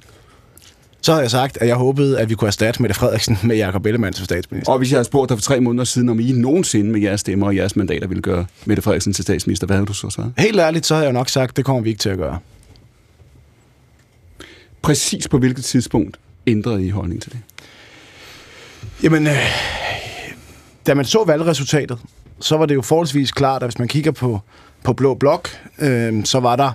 Så 1.00 1.12
har 1.12 1.20
jeg 1.20 1.30
sagt, 1.30 1.58
at 1.60 1.68
jeg 1.68 1.76
håbede, 1.76 2.20
at 2.20 2.30
vi 2.30 2.34
kunne 2.34 2.48
erstatte 2.48 2.82
Mette 2.82 2.94
Frederiksen 2.94 3.38
med 3.42 3.56
Jacob 3.56 3.86
Ellemann 3.86 4.14
som 4.14 4.24
statsminister. 4.24 4.72
og 4.72 4.78
hvis 4.78 4.90
jeg 4.90 4.96
havde 4.96 5.04
spurgt 5.04 5.28
dig 5.28 5.38
for 5.38 5.42
tre 5.42 5.60
måneder 5.60 5.84
siden, 5.84 6.08
om 6.08 6.20
I 6.20 6.32
nogensinde 6.32 6.90
med 6.90 7.00
jeres 7.00 7.20
stemmer 7.20 7.46
og 7.46 7.56
jeres 7.56 7.76
mandater 7.76 8.06
ville 8.06 8.22
gøre 8.22 8.46
Mette 8.64 8.82
Frederiksen 8.82 9.12
til 9.12 9.22
statsminister, 9.22 9.66
hvad 9.66 9.76
havde 9.76 9.86
du 9.86 9.92
så 9.92 10.10
svaret? 10.10 10.32
Helt 10.38 10.60
ærligt, 10.60 10.86
så 10.86 10.94
har 10.94 11.02
jeg 11.02 11.12
nok 11.12 11.28
sagt, 11.28 11.50
at 11.50 11.56
det 11.56 11.64
kommer 11.64 11.82
vi 11.82 11.88
ikke 11.88 12.00
til 12.00 12.08
at 12.10 12.18
gøre. 12.18 12.38
Præcis 14.82 15.28
på 15.28 15.38
hvilket 15.38 15.64
tidspunkt 15.64 16.18
ændrede 16.46 16.86
I 16.86 16.90
holdning 16.90 17.22
til 17.22 17.32
det? 17.32 17.40
Jamen, 19.02 19.26
øh, 19.26 19.36
da 20.86 20.94
man 20.94 21.04
så 21.04 21.24
valgresultatet, 21.24 21.98
så 22.40 22.56
var 22.56 22.66
det 22.66 22.74
jo 22.74 22.82
forholdsvis 22.82 23.32
klart, 23.32 23.62
at 23.62 23.68
hvis 23.68 23.78
man 23.78 23.88
kigger 23.88 24.10
på, 24.10 24.40
på 24.84 24.92
Blå 24.92 25.14
Blok, 25.14 25.48
øh, 25.78 26.24
så 26.24 26.40
var 26.40 26.56
der 26.56 26.72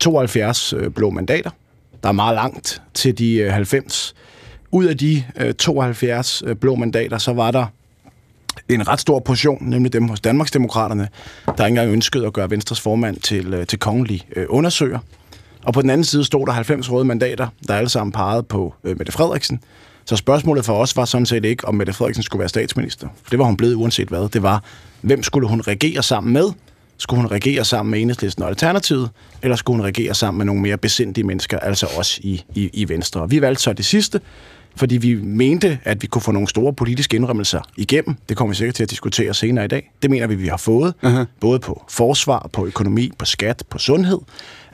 72 0.00 0.72
øh, 0.72 0.90
blå 0.90 1.10
mandater. 1.10 1.50
Der 2.02 2.08
er 2.08 2.12
meget 2.12 2.34
langt 2.34 2.82
til 2.94 3.18
de 3.18 3.34
øh, 3.36 3.52
90. 3.52 4.14
Ud 4.70 4.84
af 4.84 4.98
de 4.98 5.24
øh, 5.36 5.54
72 5.54 6.42
øh, 6.46 6.56
blå 6.56 6.74
mandater, 6.74 7.18
så 7.18 7.32
var 7.32 7.50
der 7.50 7.66
en 8.68 8.88
ret 8.88 9.00
stor 9.00 9.18
portion, 9.18 9.58
nemlig 9.60 9.92
dem 9.92 10.08
hos 10.08 10.20
Danmarksdemokraterne, 10.20 11.08
der 11.46 11.52
ikke 11.52 11.64
engang 11.66 11.92
ønskede 11.92 12.26
at 12.26 12.32
gøre 12.32 12.50
Venstres 12.50 12.80
formand 12.80 13.16
til, 13.16 13.54
øh, 13.54 13.66
til 13.66 13.78
kongelig 13.78 14.22
øh, 14.36 14.46
undersøger. 14.48 14.98
Og 15.64 15.74
på 15.74 15.82
den 15.82 15.90
anden 15.90 16.04
side 16.04 16.24
stod 16.24 16.46
der 16.46 16.52
90 16.52 16.90
røde 16.90 17.04
mandater, 17.04 17.48
der 17.68 17.74
alle 17.74 17.88
sammen 17.88 18.12
pegede 18.12 18.42
på 18.42 18.74
øh, 18.84 18.98
Mette 18.98 19.12
Frederiksen. 19.12 19.60
Så 20.04 20.16
spørgsmålet 20.16 20.64
for 20.64 20.74
os 20.74 20.96
var 20.96 21.04
sådan 21.04 21.26
set 21.26 21.44
ikke, 21.44 21.68
om 21.68 21.74
Mette 21.74 21.92
Frederiksen 21.92 22.22
skulle 22.22 22.40
være 22.40 22.48
statsminister. 22.48 23.08
Det 23.30 23.38
var 23.38 23.44
hun 23.44 23.56
blevet 23.56 23.74
uanset 23.74 24.08
hvad. 24.08 24.28
Det 24.28 24.42
var, 24.42 24.62
hvem 25.00 25.22
skulle 25.22 25.48
hun 25.48 25.60
regere 25.60 26.02
sammen 26.02 26.32
med? 26.32 26.44
Skulle 26.98 27.22
hun 27.22 27.30
regere 27.30 27.64
sammen 27.64 27.90
med 27.90 28.00
Enhedslisten 28.00 28.42
og 28.42 28.48
Alternativet, 28.48 29.10
eller 29.42 29.56
skulle 29.56 29.76
hun 29.76 29.86
regere 29.86 30.14
sammen 30.14 30.38
med 30.38 30.46
nogle 30.46 30.62
mere 30.62 30.76
besindige 30.76 31.24
mennesker, 31.24 31.58
altså 31.58 31.86
os 31.98 32.18
i, 32.18 32.44
i, 32.54 32.70
i 32.72 32.88
Venstre? 32.88 33.20
Og 33.20 33.30
vi 33.30 33.40
valgte 33.40 33.62
så 33.62 33.72
det 33.72 33.84
sidste, 33.84 34.20
fordi 34.76 34.96
vi 34.96 35.14
mente, 35.14 35.78
at 35.84 36.02
vi 36.02 36.06
kunne 36.06 36.22
få 36.22 36.32
nogle 36.32 36.48
store 36.48 36.72
politiske 36.72 37.16
indrømmelser 37.16 37.60
igennem. 37.76 38.16
Det 38.28 38.36
kommer 38.36 38.52
vi 38.52 38.56
sikkert 38.56 38.74
til 38.74 38.82
at 38.82 38.90
diskutere 38.90 39.34
senere 39.34 39.64
i 39.64 39.68
dag. 39.68 39.92
Det 40.02 40.10
mener 40.10 40.26
vi, 40.26 40.34
vi 40.34 40.46
har 40.48 40.56
fået, 40.56 40.94
uh-huh. 41.02 41.24
både 41.40 41.58
på 41.58 41.84
forsvar, 41.88 42.50
på 42.52 42.66
økonomi, 42.66 43.10
på 43.18 43.24
skat, 43.24 43.62
på 43.70 43.78
sundhed. 43.78 44.18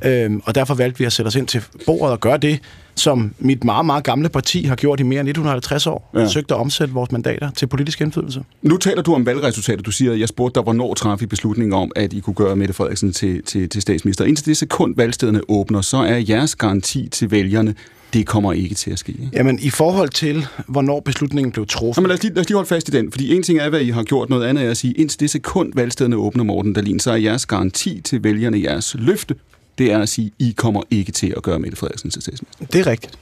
Øhm, 0.05 0.43
og 0.45 0.55
derfor 0.55 0.75
valgte 0.75 0.99
vi 0.99 1.05
at 1.05 1.13
sætte 1.13 1.27
os 1.27 1.35
ind 1.35 1.47
til 1.47 1.63
bordet 1.87 2.13
og 2.13 2.21
gøre 2.21 2.39
det, 2.39 2.61
som 2.95 3.35
mit 3.39 3.65
meget, 3.65 3.87
meget 3.87 4.05
gamle 4.05 4.29
parti 4.29 4.65
har 4.65 4.77
gjort 4.77 5.01
i 5.01 5.03
mere 5.03 5.21
end 5.21 5.29
150 5.29 5.87
år. 5.87 6.11
Ja. 6.15 6.29
Søgte 6.29 6.55
at 6.55 6.61
omsætte 6.61 6.95
vores 6.95 7.13
mandater 7.13 7.51
til 7.51 7.67
politisk 7.67 8.01
indflydelse. 8.01 8.43
Nu 8.63 8.77
taler 8.77 9.03
du 9.03 9.15
om 9.15 9.27
valgresultatet. 9.27 9.87
Du 9.87 9.91
siger, 9.91 10.13
at 10.13 10.21
jeg 10.21 10.29
spurgte 10.29 10.55
dig, 10.55 10.63
hvornår 10.63 10.95
traf 10.95 11.23
I 11.23 11.27
beslutningen 11.27 11.73
om, 11.73 11.93
at 11.97 12.13
I 12.13 12.21
kunne 12.21 12.35
gøre 12.35 12.57
Mette 12.57 12.75
Frederiksen 12.75 13.13
til, 13.13 13.43
til, 13.43 13.69
til 13.69 13.83
statsminister. 13.83 14.25
Indtil 14.25 14.47
det 14.47 14.57
sekund, 14.57 14.97
valgstederne 14.97 15.41
åbner, 15.49 15.81
så 15.81 15.97
er 15.97 16.17
jeres 16.17 16.57
garanti 16.57 17.09
til 17.09 17.31
vælgerne, 17.31 17.75
det 18.13 18.27
kommer 18.27 18.53
ikke 18.53 18.75
til 18.75 18.91
at 18.91 18.99
ske. 18.99 19.13
Ikke? 19.13 19.31
Jamen, 19.33 19.59
i 19.63 19.71
forhold 19.71 20.09
til, 20.09 20.47
hvornår 20.67 21.01
beslutningen 21.01 21.53
blev 21.53 21.67
truffet... 21.67 21.97
Jamen, 21.97 22.09
lad, 22.09 22.17
os 22.17 22.23
lige, 22.23 22.35
lad 22.35 22.41
os 22.41 22.49
lige 22.49 22.57
holde 22.57 22.69
fast 22.69 22.89
i 22.89 22.93
den, 22.93 23.13
fordi 23.13 23.35
en 23.37 23.43
ting 23.43 23.59
er, 23.59 23.69
hvad 23.69 23.81
I 23.81 23.91
har 23.91 24.03
gjort, 24.03 24.31
noget 24.31 24.47
andet 24.47 24.65
er 24.65 24.71
at 24.71 24.77
sige, 24.77 24.95
indtil 24.95 25.21
det 25.21 25.31
sekund, 25.31 25.73
valgstederne 25.75 26.17
åbner, 26.17 26.45
Morten 26.45 26.73
Dahlin, 26.73 27.01
så 27.01 27.11
er 27.11 27.17
jeres 27.17 27.47
garanti 27.47 28.01
til 28.01 28.25
vælgerne, 28.25 28.63
jeres 28.63 28.97
løfte, 28.99 29.35
det 29.79 29.93
er 29.93 29.99
at 29.99 30.09
sige, 30.09 30.33
I 30.39 30.55
kommer 30.57 30.83
ikke 30.91 31.13
til 31.13 31.35
at 31.37 31.43
gøre 31.43 31.59
Mette 31.59 31.77
Frederiksen 31.77 32.11
til 32.11 32.23
statsminister. 32.23 32.67
Det 32.67 32.81
er 32.81 32.87
rigtigt. 32.87 33.19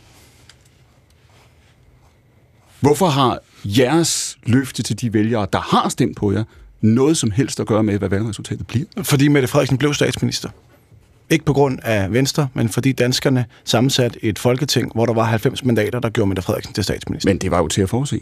Hvorfor 2.80 3.06
har 3.06 3.38
jeres 3.64 4.38
løfte 4.46 4.82
til 4.82 5.00
de 5.00 5.12
vælgere, 5.12 5.46
der 5.52 5.58
har 5.58 5.88
stemt 5.88 6.16
på 6.16 6.32
jer, 6.32 6.44
noget 6.80 7.16
som 7.16 7.30
helst 7.30 7.60
at 7.60 7.66
gøre 7.66 7.82
med, 7.82 7.98
hvad 7.98 8.08
valgresultatet 8.08 8.66
bliver? 8.66 8.86
Fordi 9.02 9.28
Mette 9.28 9.48
Frederiksen 9.48 9.78
blev 9.78 9.94
statsminister. 9.94 10.48
Ikke 11.30 11.44
på 11.44 11.52
grund 11.52 11.78
af 11.82 12.12
Venstre, 12.12 12.48
men 12.54 12.68
fordi 12.68 12.92
danskerne 12.92 13.44
sammensat 13.64 14.18
et 14.22 14.38
folketing, 14.38 14.92
hvor 14.94 15.06
der 15.06 15.12
var 15.12 15.24
90 15.24 15.64
mandater, 15.64 16.00
der 16.00 16.10
gjorde 16.10 16.28
Mette 16.28 16.42
Frederiksen 16.42 16.74
til 16.74 16.84
statsminister. 16.84 17.30
Men 17.30 17.38
det 17.38 17.50
var 17.50 17.58
jo 17.58 17.68
til 17.68 17.82
at 17.82 17.88
forudse. 17.88 18.20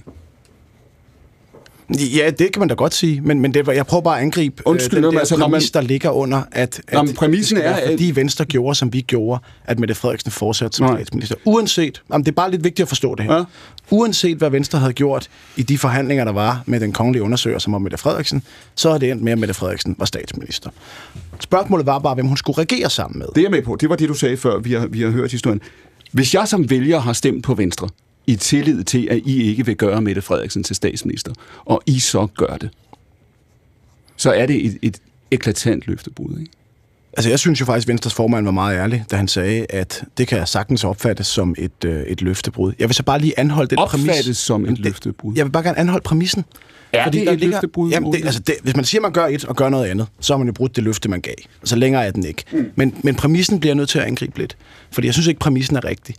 Ja, 1.91 2.31
det 2.31 2.53
kan 2.53 2.61
man 2.61 2.69
da 2.69 2.75
godt 2.75 2.95
sige, 2.95 3.21
men, 3.21 3.41
men 3.41 3.55
det 3.55 3.67
var, 3.67 3.73
jeg 3.73 3.87
prøver 3.87 4.03
bare 4.03 4.17
at 4.17 4.23
angribe 4.23 4.63
Undskyld, 4.67 4.99
øh, 4.99 5.05
den 5.05 5.13
der 5.13 5.19
altså, 5.19 5.37
præmis, 5.37 5.75
man- 5.75 5.83
der 5.83 5.89
ligger 5.89 6.11
under, 6.11 6.43
at, 6.53 6.81
at 6.89 6.95
Nå, 6.95 7.03
men 7.03 7.15
præmissen 7.15 7.57
det 7.57 7.67
er, 7.67 7.71
være, 7.71 7.81
at- 7.81 7.91
fordi 7.91 8.11
Venstre 8.15 8.45
gjorde, 8.45 8.75
som 8.75 8.93
vi 8.93 9.01
gjorde, 9.01 9.41
at 9.65 9.79
Mette 9.79 9.95
Frederiksen 9.95 10.31
fortsatte 10.31 10.77
som 10.77 10.89
statsminister. 10.97 11.37
Uanset, 11.45 12.03
jamen, 12.13 12.25
det 12.25 12.31
er 12.33 12.35
bare 12.35 12.51
lidt 12.51 12.65
vigtigt 12.65 12.85
at 12.85 12.89
forstå 12.89 13.15
det 13.15 13.25
her. 13.25 13.35
Ja. 13.35 13.45
Uanset 13.91 14.37
hvad 14.39 14.51
Venstre 14.51 14.79
havde 14.79 14.93
gjort 14.93 15.29
i 15.57 15.63
de 15.63 15.79
forhandlinger, 15.79 16.25
der 16.25 16.33
var 16.33 16.63
med 16.67 16.81
den 16.81 16.93
kongelige 16.93 17.23
undersøger, 17.23 17.59
som 17.59 17.73
var 17.73 17.79
Mette 17.79 17.99
Frederiksen, 17.99 18.43
så 18.75 18.89
er 18.91 18.99
det 18.99 19.11
endt 19.11 19.23
med, 19.23 19.33
at 19.33 19.39
Mette 19.39 19.55
Frederiksen 19.55 19.97
var 19.99 20.05
statsminister. 20.07 20.71
Spørgsmålet 21.41 21.87
var 21.87 21.99
bare, 21.99 22.15
hvem 22.15 22.27
hun 22.27 22.37
skulle 22.37 22.59
regere 22.59 22.91
sammen 22.91 23.19
med. 23.19 23.27
Det 23.35 23.39
er 23.39 23.43
jeg 23.43 23.51
med 23.51 23.63
på. 23.63 23.77
Det 23.81 23.89
var 23.89 23.97
det, 23.97 24.09
du 24.09 24.15
sagde 24.15 24.37
før, 24.37 24.59
vi 24.59 24.73
har, 24.73 24.87
vi 24.87 25.03
har 25.03 25.11
hørt 25.11 25.31
historien. 25.33 25.61
Hvis 26.13 26.35
jeg 26.35 26.49
som 26.49 26.71
vælger 26.71 26.99
har 27.01 27.13
stemt 27.13 27.45
på 27.45 27.55
Venstre, 27.55 27.89
i 28.27 28.37
tillid 28.37 28.85
til, 28.85 29.09
at 29.11 29.21
I 29.25 29.43
ikke 29.43 29.67
vil 29.67 29.77
gøre 29.77 30.03
Mette 30.03 30.23
Frederiksen 30.23 30.63
til 30.65 30.77
statsminister, 30.77 31.33
og 31.65 31.83
I 31.87 31.99
så 32.01 32.27
gør 32.37 32.57
det, 32.57 32.71
så 34.17 34.33
er 34.33 34.47
det 34.47 34.67
et, 34.67 34.79
et 34.83 34.99
eklatant 35.31 35.87
løftebrud, 35.87 36.39
ikke? 36.41 36.51
Altså, 37.17 37.31
jeg 37.31 37.39
synes 37.39 37.61
jo 37.61 37.65
faktisk, 37.67 37.85
at 37.85 37.89
Venstres 37.89 38.15
formand 38.15 38.45
var 38.45 38.51
meget 38.53 38.77
ærlig, 38.79 39.05
da 39.11 39.17
han 39.17 39.29
sagde, 39.29 39.67
at 39.71 40.05
det 40.19 40.29
kan 40.29 40.47
sagtens 40.47 40.85
opfattes 40.85 41.27
som 41.27 41.55
et, 41.59 41.85
øh, 41.85 42.03
et 42.03 42.23
løftebrud. 42.23 42.73
Jeg 42.79 42.89
vil 42.89 42.95
så 42.95 43.03
bare 43.03 43.19
lige 43.19 43.39
anholde 43.39 43.77
den 43.77 43.79
præmis. 43.87 44.09
Opfattes 44.09 44.37
som 44.37 44.65
et 44.65 44.71
det- 44.71 44.79
løftebrud. 44.79 45.35
Jeg 45.37 45.45
vil 45.47 45.51
bare 45.51 45.63
gerne 45.63 45.79
anholde 45.79 46.03
præmissen. 46.05 46.45
Er 46.93 47.11
det 47.11 47.27
der 47.27 47.33
et 47.33 47.41
løftebrud, 47.41 47.91
Jamen, 47.91 48.13
det, 48.13 48.25
altså 48.25 48.41
det, 48.41 48.55
hvis 48.63 48.77
man 48.77 48.85
siger, 48.85 48.99
at 49.01 49.03
man 49.03 49.13
gør 49.13 49.27
et 49.27 49.45
og 49.45 49.57
gør 49.57 49.69
noget 49.69 49.87
andet, 49.87 50.07
så 50.21 50.33
har 50.33 50.39
man 50.39 50.47
jo 50.47 50.53
brudt 50.53 50.77
det 50.77 50.85
løfte, 50.85 51.09
man 51.09 51.21
gav. 51.21 51.35
Så 51.65 51.77
længere 51.77 52.07
er 52.07 52.11
den 52.11 52.25
ikke. 52.27 52.45
Mm. 52.53 52.71
Men, 52.77 52.95
men 53.03 53.15
præmissen 53.15 53.61
bliver 53.61 53.71
jeg 53.71 53.77
nødt 53.77 53.89
til 53.89 53.99
at 53.99 54.05
angribe 54.05 54.39
lidt. 54.39 54.57
Fordi 54.91 55.07
jeg 55.07 55.15
synes 55.15 55.27
ikke, 55.27 55.41
præmissen 55.41 55.77
er 55.77 55.85
rigtig. 55.85 56.15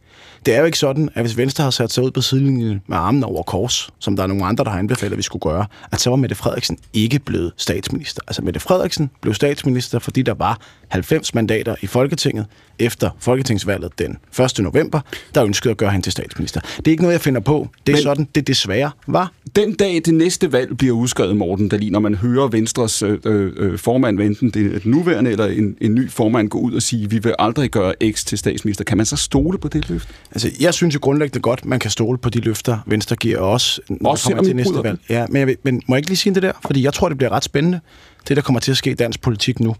Det 0.46 0.54
er 0.54 0.60
jo 0.60 0.66
ikke 0.66 0.78
sådan, 0.78 1.10
at 1.14 1.22
hvis 1.22 1.38
Venstre 1.38 1.64
har 1.64 1.72
sat 1.72 1.92
sig 1.92 2.04
ud 2.04 2.12
på 2.12 2.22
sidelinjen 2.22 2.82
med 2.88 2.98
armene 2.98 3.25
over 3.25 3.44
kors, 3.44 3.90
som 4.00 4.16
der 4.16 4.24
er 4.24 4.28
nogle 4.28 4.46
andre, 4.46 4.64
der 4.64 4.70
har 4.70 4.80
anbefalet, 4.80 5.12
at 5.12 5.18
vi 5.18 5.24
skulle 5.24 5.42
gøre, 5.42 5.66
at 5.92 6.02
så 6.02 6.10
var 6.10 6.18
Mette 6.18 6.36
Frederiksen 6.36 6.78
ikke 6.94 7.20
blevet 7.20 7.54
statsminister. 7.58 8.22
Altså 8.28 8.42
Mette 8.42 8.60
Frederiksen 8.60 9.10
blev 9.22 9.34
statsminister, 9.34 10.00
fordi 10.00 10.22
der 10.22 10.34
var 10.34 10.60
90 10.89 11.34
mandater 11.36 11.75
i 11.82 11.88
Folketinget 11.88 12.46
efter 12.80 13.10
Folketingsvalget 13.20 14.00
den 14.00 14.18
1. 14.39 14.60
november, 14.60 15.00
der 15.36 15.44
ønskede 15.46 15.72
at 15.72 15.77
gøre 15.77 15.92
hende 15.92 16.06
til 16.06 16.12
statsminister. 16.12 16.60
Det 16.77 16.88
er 16.88 16.92
ikke 16.92 17.04
noget, 17.04 17.13
jeg 17.13 17.22
finder 17.22 17.42
på. 17.42 17.68
Det 17.88 17.92
er 17.94 17.96
Men- 17.98 18.04
sådan, 18.04 18.27
det 18.36 18.48
desværre 18.48 18.92
var. 19.08 19.32
Den 19.56 19.74
dag 19.75 20.01
det 20.06 20.13
næste 20.13 20.51
valg 20.51 20.77
bliver 20.77 20.96
udskrevet, 20.96 21.38
Morten 21.38 21.70
Dahlin, 21.70 21.92
når 21.92 22.00
man 22.00 22.15
hører 22.15 22.48
Venstres 22.48 23.04
øh, 23.04 23.20
øh, 23.25 23.77
formand, 23.80 24.20
enten 24.20 24.50
det 24.50 24.75
er 24.75 24.80
nuværende 24.84 25.32
eller 25.32 25.46
en, 25.46 25.77
en 25.82 25.96
ny 25.96 26.12
formand, 26.12 26.50
gå 26.50 26.60
ud 26.60 26.74
og 26.74 26.82
sige, 26.82 27.10
vi 27.10 27.20
vil 27.20 27.36
aldrig 27.39 27.70
gøre 27.72 27.94
X 28.12 28.25
til 28.25 28.38
statsminister, 28.38 28.84
kan 28.84 28.98
man 28.98 29.06
så 29.06 29.15
stole 29.15 29.58
på 29.58 29.68
det 29.68 29.89
løfte? 29.89 30.13
Altså, 30.32 30.50
jeg 30.60 30.74
synes 30.74 30.96
jo 30.96 31.00
grundlæggende 31.01 31.39
godt, 31.42 31.65
man 31.65 31.80
kan 31.80 31.92
stole 31.92 32.18
på 32.18 32.30
de 32.30 32.39
løfter, 32.39 32.77
Venstre 32.88 33.15
giver 33.15 33.39
os, 33.39 33.80
når 33.89 34.10
Også 34.10 34.27
kommer 34.30 34.44
til 34.44 34.56
næste 34.56 34.84
valg. 34.84 35.00
Ja, 35.10 35.25
men, 35.30 35.39
jeg 35.39 35.48
vil, 35.48 35.58
men 35.63 35.82
må 35.88 35.96
jeg 35.96 36.00
ikke 36.00 36.10
lige 36.10 36.18
sige 36.18 36.36
det 36.36 36.44
der? 36.44 36.51
Fordi 36.65 36.84
jeg 36.84 36.94
tror, 36.94 37.10
det 37.10 37.18
bliver 37.18 37.32
ret 37.32 37.44
spændende, 37.44 37.80
det 38.27 38.38
der 38.38 38.44
kommer 38.44 38.60
til 38.60 38.72
at 38.72 38.77
ske 38.77 38.92
i 38.92 38.94
dansk 38.94 39.22
politik 39.22 39.60
nu. 39.60 39.75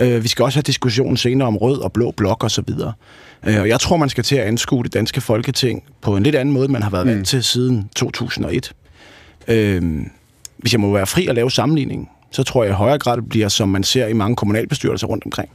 Øh, 0.00 0.22
vi 0.22 0.28
skal 0.28 0.42
også 0.42 0.56
have 0.56 0.62
diskussionen 0.62 1.16
senere 1.16 1.48
om 1.48 1.56
rød 1.56 1.78
og 1.78 1.92
blå 1.92 2.10
blok 2.10 2.44
og 2.44 2.50
så 2.50 2.62
videre. 2.66 2.92
Øh, 3.46 3.60
og 3.60 3.68
jeg 3.68 3.80
tror, 3.80 3.96
man 3.96 4.08
skal 4.08 4.24
til 4.24 4.36
at 4.36 4.46
anskue 4.46 4.82
det 4.82 4.94
danske 4.94 5.20
folketing 5.20 5.82
på 6.00 6.16
en 6.16 6.22
lidt 6.22 6.34
anden 6.34 6.54
måde, 6.54 6.64
end 6.64 6.72
man 6.72 6.82
har 6.82 6.90
været 6.90 7.06
vant 7.06 7.28
til 7.28 7.44
siden 7.44 7.88
2001. 7.96 8.72
Øh, 9.48 9.82
hvis 10.56 10.72
jeg 10.72 10.80
må 10.80 10.92
være 10.92 11.06
fri 11.06 11.26
at 11.26 11.34
lave 11.34 11.50
sammenligning, 11.50 12.10
så 12.30 12.42
tror 12.42 12.64
jeg 12.64 12.70
i 12.70 12.74
højere 12.74 12.98
grad, 12.98 13.16
det 13.16 13.28
bliver, 13.28 13.48
som 13.48 13.68
man 13.68 13.84
ser 13.84 14.06
i 14.06 14.12
mange 14.12 14.36
kommunalbestyrelser 14.36 15.06
rundt 15.06 15.24
omkring. 15.24 15.50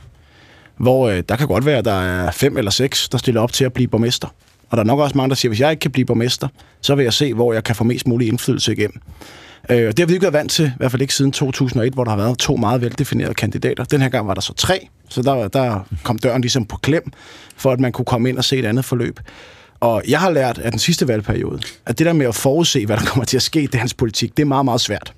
Hvor 0.78 1.10
øh, 1.10 1.24
der 1.30 1.36
kan 1.36 1.48
godt 1.48 1.66
være, 1.66 1.78
at 1.78 1.86
der 1.86 2.02
er 2.02 2.32
fem 2.32 2.58
eller 2.58 2.72
seks, 2.72 3.10
der 3.10 3.18
stiller 3.18 3.42
op 3.42 3.54
til 3.54 3.66
at 3.66 3.74
blive 3.74 3.88
borgmester. 3.88 4.28
Og 4.70 4.78
der 4.78 4.84
er 4.84 4.88
nok 4.88 5.00
også 5.00 5.18
mange, 5.18 5.30
der 5.30 5.36
siger, 5.36 5.50
hvis 5.50 5.60
jeg 5.60 5.72
ikke 5.72 5.82
kan 5.82 5.92
blive 5.92 6.06
borgmester, 6.06 6.48
så 6.82 6.96
vil 6.96 7.04
jeg 7.04 7.14
se, 7.14 7.34
hvor 7.34 7.54
jeg 7.54 7.64
kan 7.64 7.76
få 7.76 7.84
mest 7.84 8.08
mulig 8.08 8.28
indflydelse 8.28 8.72
igennem. 8.72 9.02
Øh, 9.70 9.88
og 9.88 9.98
det 9.98 10.00
har 10.00 10.06
vi 10.06 10.14
ikke 10.14 10.24
været 10.24 10.34
vant 10.34 10.52
til, 10.52 10.66
i 10.66 10.78
hvert 10.78 10.92
fald 10.92 11.02
ikke 11.02 11.14
siden 11.14 11.32
2001, 11.32 11.94
hvor 11.94 12.04
der 12.04 12.12
har 12.12 12.18
været 12.18 12.38
to 12.38 12.56
meget 12.56 12.82
veldefinerede 12.82 13.34
kandidater. 13.34 13.84
Den 13.84 14.02
her 14.02 14.10
gang 14.10 14.28
var 14.28 14.34
der 14.34 14.42
så 14.42 14.54
tre, 14.54 14.88
så 15.10 15.22
der, 15.22 15.48
der 15.48 15.88
kom 16.04 16.20
døren 16.20 16.42
ligesom 16.42 16.66
på 16.66 16.78
klem, 16.78 17.12
for 17.56 17.72
at 17.72 17.80
man 17.80 17.92
kunne 17.92 18.06
komme 18.06 18.30
ind 18.30 18.38
og 18.38 18.44
se 18.44 18.58
et 18.58 18.66
andet 18.66 18.86
forløb. 18.86 19.20
Og 19.80 20.04
jeg 20.08 20.20
har 20.20 20.30
lært 20.30 20.58
af 20.58 20.72
den 20.72 20.80
sidste 20.80 21.08
valgperiode, 21.08 21.60
at 21.86 22.00
det 22.00 22.06
der 22.06 22.14
med 22.14 22.26
at 22.26 22.36
forudse, 22.36 22.86
hvad 22.86 22.98
der 22.98 23.06
kommer 23.06 23.26
til 23.26 23.38
at 23.38 23.44
ske 23.44 23.62
i 23.62 23.68
dansk 23.68 23.98
politik, 23.98 24.38
det 24.38 24.44
er 24.44 24.48
meget, 24.48 24.66
meget 24.66 24.82
svært. 24.82 25.14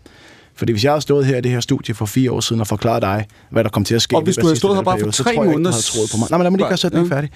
Fordi 0.55 0.71
hvis 0.71 0.83
jeg 0.83 0.91
havde 0.91 1.01
stået 1.01 1.25
her 1.25 1.37
i 1.37 1.41
det 1.41 1.51
her 1.51 1.59
studie 1.59 1.95
for 1.95 2.05
fire 2.05 2.31
år 2.31 2.39
siden 2.39 2.61
og 2.61 2.67
forklaret 2.67 3.01
dig, 3.01 3.25
hvad 3.49 3.63
der 3.63 3.69
kom 3.69 3.83
til 3.83 3.95
at 3.95 4.01
ske... 4.01 4.15
Og 4.15 4.21
hvis 4.21 4.35
du 4.35 4.45
havde 4.45 4.55
stået 4.55 4.75
her 4.75 4.83
bare 4.83 4.99
for 4.99 5.11
tre 5.11 5.35
måneder... 5.35 5.71
Så 5.71 5.91
tror 5.91 5.97
jeg 5.97 6.03
ikke, 6.03 6.11
på 6.11 6.17
mig. 6.17 6.27
Nej, 6.29 6.37
men 6.37 6.43
lad 6.43 6.51
mig 6.51 6.57
lige 6.57 6.67
gøre 6.67 6.77
sætningen 6.77 7.11
ja. 7.11 7.15
færdig. 7.15 7.29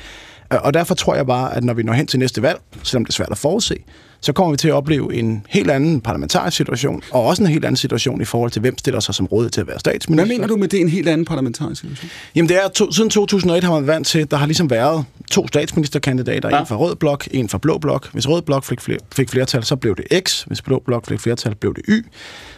Og 0.50 0.74
derfor 0.74 0.96
tror 0.96 1.16
jeg 1.16 1.26
bare, 1.26 1.56
at 1.56 1.64
når 1.64 1.74
vi 1.74 1.84
når 1.84 1.94
hen 1.94 2.08
til 2.08 2.20
næste 2.20 2.42
valg, 2.42 2.60
selvom 2.84 3.06
det 3.06 3.12
er 3.12 3.14
svært 3.14 3.32
at 3.32 3.38
forudse, 3.38 3.76
så 4.24 4.34
kommer 4.34 4.52
vi 4.52 4.58
til 4.58 4.68
at 4.68 4.74
opleve 4.74 5.16
en 5.16 5.46
helt 5.50 5.72
anden 5.72 6.02
parlamentarisk 6.02 6.58
situation, 6.58 7.02
og 7.12 7.24
også 7.24 7.44
en 7.44 7.50
helt 7.50 7.66
anden 7.66 7.76
situation 7.76 8.22
i 8.22 8.26
forhold 8.26 8.52
til, 8.52 8.60
hvem 8.60 8.78
stiller 8.78 9.00
sig 9.00 9.16
som 9.16 9.26
råd 9.26 9.50
til 9.50 9.62
at 9.62 9.68
være 9.68 9.80
statsminister. 9.80 10.26
Hvad 10.26 10.36
mener 10.36 10.48
du 10.48 10.56
med 10.56 10.68
det, 10.68 10.82
en 10.82 10.90
helt 10.90 11.10
anden 11.10 11.26
parlamentarisk 11.26 11.82
situation? 11.82 12.10
Jamen 12.36 12.50
det 12.50 12.58
er, 12.64 12.68
to, 12.68 12.92
siden 12.92 13.10
2001 13.10 13.64
har 13.64 13.72
man 13.72 13.88
vant 13.88 14.08
til, 14.08 14.32
der 14.32 14.38
har 14.38 14.46
ligesom 14.46 14.70
været 14.70 15.06
to 15.32 15.48
statsministerkandidater, 15.48 16.50
ja. 16.50 16.60
en 16.60 16.66
fra 16.66 16.76
Rød 16.76 16.96
Blok, 16.96 17.28
en 17.32 17.50
fra 17.50 17.58
Blå 17.58 17.78
Blok. 17.78 18.14
Hvis 18.14 18.30
Rød 18.30 18.42
Blok 18.42 18.64
fik, 18.64 18.82
flere, 18.82 19.00
fik 19.16 19.30
flertal, 19.30 19.64
så 19.64 19.76
blev 19.76 19.96
det 19.96 20.24
X. 20.28 20.44
Hvis 20.44 20.62
Blå 20.62 20.82
Blok 20.86 21.08
fik 21.08 21.20
flertal, 21.20 21.56
blev 21.56 21.76
det 21.76 21.84
Y. 21.88 22.06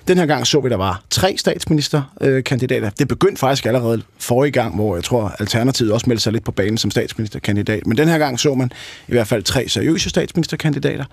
Den 0.08 0.18
her 0.18 0.26
gang 0.26 0.48
så 0.48 0.62
vi, 0.62 0.68
at 0.68 0.72
der 0.72 0.78
var 0.78 1.04
tre 1.10 1.36
statsministerkandidater. 1.38 2.90
Det 2.90 3.08
begyndte 3.08 3.40
faktisk 3.40 3.66
allerede 3.66 4.02
forrige 4.20 4.52
gang, 4.52 4.76
hvor 4.76 4.96
jeg 4.96 5.04
tror, 5.04 5.36
Alternativet 5.40 5.92
også 5.92 6.06
meldte 6.10 6.24
sig 6.24 6.34
lidt 6.34 6.44
på 6.44 6.52
banen 6.52 6.78
som 6.78 6.92
statsministerkandidat. 6.92 7.88
Men 7.88 7.98
den 7.98 8.08
her 8.08 8.18
gang 8.18 8.40
så 8.40 8.56
man 8.56 8.72
i 9.08 9.12
hvert 9.12 9.28
fald 9.28 9.44
tre 9.44 9.70
seriøse 9.70 10.10
statsministerkandidater. 10.10 11.06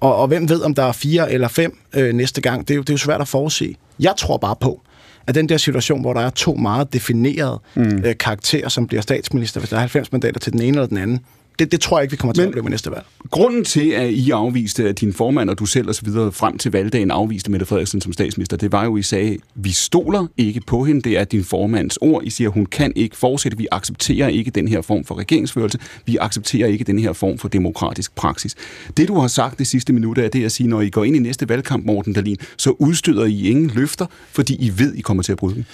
Og, 0.00 0.16
og 0.16 0.28
hvem 0.28 0.48
ved, 0.48 0.62
om 0.62 0.74
der 0.74 0.82
er 0.82 0.92
fire 0.92 1.32
eller 1.32 1.48
fem 1.48 1.78
øh, 1.94 2.14
næste 2.14 2.40
gang, 2.40 2.68
det 2.68 2.74
er, 2.74 2.76
jo, 2.76 2.82
det 2.82 2.90
er 2.90 2.94
jo 2.94 2.98
svært 2.98 3.20
at 3.20 3.28
forudse. 3.28 3.74
Jeg 4.00 4.14
tror 4.18 4.36
bare 4.36 4.56
på, 4.60 4.82
at 5.26 5.34
den 5.34 5.48
der 5.48 5.56
situation, 5.56 6.00
hvor 6.00 6.12
der 6.12 6.20
er 6.20 6.30
to 6.30 6.54
meget 6.54 6.92
definerede 6.92 7.60
mm. 7.74 8.02
øh, 8.04 8.16
karakterer, 8.16 8.68
som 8.68 8.86
bliver 8.86 9.00
statsminister, 9.00 9.60
hvis 9.60 9.70
der 9.70 9.76
er 9.76 9.80
90 9.80 10.12
mandater 10.12 10.40
til 10.40 10.52
den 10.52 10.62
ene 10.62 10.76
eller 10.76 10.86
den 10.86 10.98
anden, 10.98 11.20
det, 11.58 11.72
det 11.72 11.80
tror 11.80 11.98
jeg 11.98 12.02
ikke, 12.02 12.10
vi 12.10 12.16
kommer 12.16 12.34
til 12.34 12.40
Men, 12.40 12.46
at 12.46 12.48
opleve 12.48 12.62
med 12.62 12.70
næste 12.70 12.90
valg. 12.90 13.04
Grunden 13.30 13.64
til, 13.64 13.90
at 13.90 14.10
I 14.10 14.30
afviste, 14.30 14.88
at 14.88 15.00
din 15.00 15.12
formand 15.12 15.50
og 15.50 15.58
du 15.58 15.66
selv 15.66 15.88
osv. 15.88 16.08
frem 16.32 16.58
til 16.58 16.72
valgdagen 16.72 17.10
afviste 17.10 17.50
Mette 17.50 17.66
Frederiksen 17.66 18.00
som 18.00 18.12
statsminister, 18.12 18.56
det 18.56 18.72
var 18.72 18.84
jo, 18.84 18.96
I 18.96 19.02
sagde, 19.02 19.36
vi 19.54 19.72
stoler 19.72 20.26
ikke 20.36 20.60
på 20.66 20.84
hende. 20.84 21.00
Det 21.00 21.18
er 21.18 21.24
din 21.24 21.44
formands 21.44 21.96
ord. 21.96 22.24
I 22.24 22.30
siger, 22.30 22.50
hun 22.50 22.66
kan 22.66 22.92
ikke 22.96 23.16
fortsætte. 23.16 23.58
Vi 23.58 23.66
accepterer 23.72 24.28
ikke 24.28 24.50
den 24.50 24.68
her 24.68 24.80
form 24.80 25.04
for 25.04 25.18
regeringsførelse. 25.18 25.78
Vi 26.06 26.16
accepterer 26.20 26.68
ikke 26.68 26.84
den 26.84 26.98
her 26.98 27.12
form 27.12 27.38
for 27.38 27.48
demokratisk 27.48 28.14
praksis. 28.14 28.54
Det, 28.96 29.08
du 29.08 29.18
har 29.18 29.28
sagt 29.28 29.58
det 29.58 29.66
sidste 29.66 29.92
minut, 29.92 30.18
er 30.18 30.28
det 30.28 30.44
at 30.44 30.52
sige, 30.52 30.68
når 30.68 30.80
I 30.80 30.90
går 30.90 31.04
ind 31.04 31.16
i 31.16 31.18
næste 31.18 31.48
valgkamp, 31.48 31.86
Morten 31.86 32.12
Dahlin, 32.12 32.36
så 32.56 32.70
udstøder 32.70 33.24
I 33.24 33.48
ingen 33.48 33.70
løfter, 33.74 34.06
fordi 34.32 34.56
I 34.60 34.72
ved, 34.78 34.94
I 34.94 35.00
kommer 35.00 35.22
til 35.22 35.32
at 35.32 35.38
bryde 35.38 35.54
dem. 35.54 35.64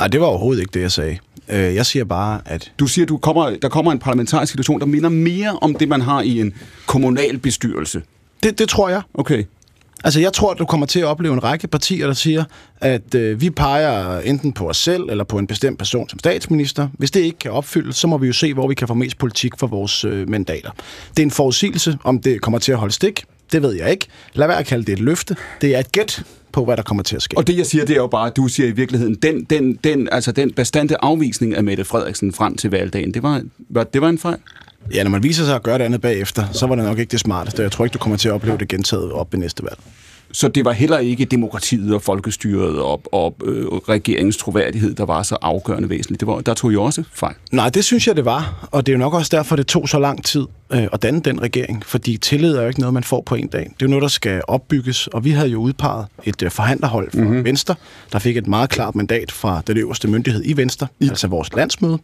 Nej, 0.00 0.08
det 0.08 0.20
var 0.20 0.26
overhovedet 0.26 0.60
ikke 0.60 0.70
det, 0.74 0.80
jeg 0.80 0.92
sagde. 0.92 1.18
Øh, 1.48 1.74
jeg 1.74 1.86
siger 1.86 2.04
bare, 2.04 2.40
at... 2.44 2.72
Du 2.78 2.86
siger, 2.86 3.06
du 3.06 3.16
kommer, 3.16 3.56
der 3.62 3.68
kommer 3.68 3.92
en 3.92 3.98
parlamentarisk 3.98 4.50
situation, 4.50 4.80
der 4.80 4.86
minder 4.86 5.08
mere 5.08 5.58
om 5.60 5.74
det, 5.74 5.88
man 5.88 6.00
har 6.00 6.20
i 6.20 6.40
en 6.40 6.52
kommunal 6.86 7.38
bestyrelse. 7.38 8.02
Det, 8.42 8.58
det 8.58 8.68
tror 8.68 8.88
jeg. 8.88 9.02
Okay. 9.14 9.44
Altså, 10.04 10.20
jeg 10.20 10.32
tror, 10.32 10.52
at 10.52 10.58
du 10.58 10.64
kommer 10.64 10.86
til 10.86 11.00
at 11.00 11.06
opleve 11.06 11.34
en 11.34 11.44
række 11.44 11.68
partier, 11.68 12.06
der 12.06 12.14
siger, 12.14 12.44
at 12.80 13.14
øh, 13.14 13.40
vi 13.40 13.50
peger 13.50 14.20
enten 14.20 14.52
på 14.52 14.68
os 14.68 14.76
selv 14.76 15.02
eller 15.02 15.24
på 15.24 15.38
en 15.38 15.46
bestemt 15.46 15.78
person 15.78 16.08
som 16.08 16.18
statsminister. 16.18 16.88
Hvis 16.98 17.10
det 17.10 17.20
ikke 17.20 17.38
kan 17.38 17.50
opfyldes, 17.50 17.96
så 17.96 18.06
må 18.06 18.18
vi 18.18 18.26
jo 18.26 18.32
se, 18.32 18.54
hvor 18.54 18.68
vi 18.68 18.74
kan 18.74 18.88
få 18.88 18.94
mest 18.94 19.18
politik 19.18 19.52
for 19.58 19.66
vores 19.66 20.04
øh, 20.04 20.28
mandater. 20.28 20.70
Det 21.10 21.18
er 21.18 21.26
en 21.26 21.30
forudsigelse, 21.30 21.98
om 22.04 22.18
det 22.18 22.40
kommer 22.40 22.58
til 22.58 22.72
at 22.72 22.78
holde 22.78 22.94
stik. 22.94 23.24
Det 23.52 23.62
ved 23.62 23.72
jeg 23.72 23.90
ikke. 23.90 24.06
Lad 24.34 24.46
være 24.46 24.58
at 24.58 24.66
kalde 24.66 24.84
det 24.84 24.92
et 24.92 25.00
løfte. 25.00 25.36
Det 25.60 25.74
er 25.74 25.78
et 25.78 25.92
gæt 25.92 26.22
på, 26.52 26.64
hvad 26.64 26.76
der 26.76 26.82
kommer 26.82 27.02
til 27.02 27.16
at 27.16 27.22
ske. 27.22 27.36
Og 27.36 27.46
det, 27.46 27.56
jeg 27.56 27.66
siger, 27.66 27.84
det 27.84 27.92
er 27.92 28.00
jo 28.00 28.06
bare, 28.06 28.26
at 28.26 28.36
du 28.36 28.48
siger 28.48 28.68
i 28.68 28.72
virkeligheden, 28.72 29.14
den, 29.14 29.44
den, 29.44 29.78
den, 29.84 30.08
altså 30.12 30.32
den 30.32 30.52
bestandte 30.52 31.04
afvisning 31.04 31.54
af 31.54 31.64
Mette 31.64 31.84
Frederiksen 31.84 32.32
frem 32.32 32.56
til 32.56 32.70
valgdagen, 32.70 33.14
det 33.14 33.22
var, 33.22 33.42
det 33.84 34.00
var 34.00 34.08
en 34.08 34.18
fejl? 34.18 34.38
Ja, 34.94 35.02
når 35.02 35.10
man 35.10 35.22
viser 35.22 35.44
sig 35.44 35.54
at 35.54 35.62
gøre 35.62 35.78
det 35.78 35.84
andet 35.84 36.00
bagefter, 36.00 36.44
så 36.52 36.66
var 36.66 36.74
det 36.74 36.84
nok 36.84 36.98
ikke 36.98 37.10
det 37.10 37.20
smarteste. 37.20 37.62
Jeg 37.62 37.72
tror 37.72 37.84
ikke, 37.84 37.94
du 37.94 37.98
kommer 37.98 38.16
til 38.16 38.28
at 38.28 38.32
opleve 38.32 38.58
det 38.58 38.68
gentaget 38.68 39.12
op 39.12 39.34
i 39.34 39.36
næste 39.36 39.62
valg. 39.62 39.78
Så 40.32 40.48
det 40.48 40.64
var 40.64 40.72
heller 40.72 40.98
ikke 40.98 41.24
demokratiet 41.24 41.94
og 41.94 42.02
folkestyret 42.02 42.78
og, 42.78 43.02
og 43.12 43.36
øh, 43.44 43.66
regeringens 43.66 44.36
troværdighed, 44.36 44.94
der 44.94 45.04
var 45.04 45.22
så 45.22 45.36
afgørende 45.42 45.90
væsentligt. 45.90 46.20
Det 46.20 46.28
var, 46.28 46.40
der 46.40 46.54
tog 46.54 46.72
jo 46.72 46.82
også 46.82 47.04
fejl. 47.12 47.34
Nej, 47.52 47.68
det 47.68 47.84
synes 47.84 48.06
jeg, 48.06 48.16
det 48.16 48.24
var. 48.24 48.68
Og 48.70 48.86
det 48.86 48.92
er 48.92 48.96
jo 48.96 48.98
nok 48.98 49.14
også 49.14 49.36
derfor, 49.36 49.56
det 49.56 49.66
tog 49.66 49.88
så 49.88 49.98
lang 49.98 50.24
tid 50.24 50.46
øh, 50.72 50.86
at 50.92 51.02
danne 51.02 51.20
den 51.20 51.42
regering. 51.42 51.82
Fordi 51.86 52.16
tillid 52.16 52.54
er 52.54 52.62
jo 52.62 52.68
ikke 52.68 52.80
noget, 52.80 52.94
man 52.94 53.04
får 53.04 53.22
på 53.26 53.34
en 53.34 53.48
dag. 53.48 53.60
Det 53.60 53.68
er 53.70 53.74
jo 53.82 53.88
noget, 53.88 54.02
der 54.02 54.08
skal 54.08 54.42
opbygges. 54.48 55.06
Og 55.06 55.24
vi 55.24 55.30
havde 55.30 55.48
jo 55.48 55.60
udpeget 55.60 56.06
et 56.24 56.42
øh, 56.42 56.50
forhandlerhold 56.50 57.10
fra 57.10 57.20
mm-hmm. 57.20 57.44
Venstre, 57.44 57.74
der 58.12 58.18
fik 58.18 58.36
et 58.36 58.46
meget 58.46 58.70
klart 58.70 58.94
mandat 58.94 59.32
fra 59.32 59.62
den 59.66 59.76
øverste 59.76 60.08
myndighed 60.08 60.42
i 60.44 60.56
Venstre, 60.56 60.86
I. 61.00 61.08
altså 61.08 61.26
vores 61.26 61.52
landsmøde. 61.54 61.98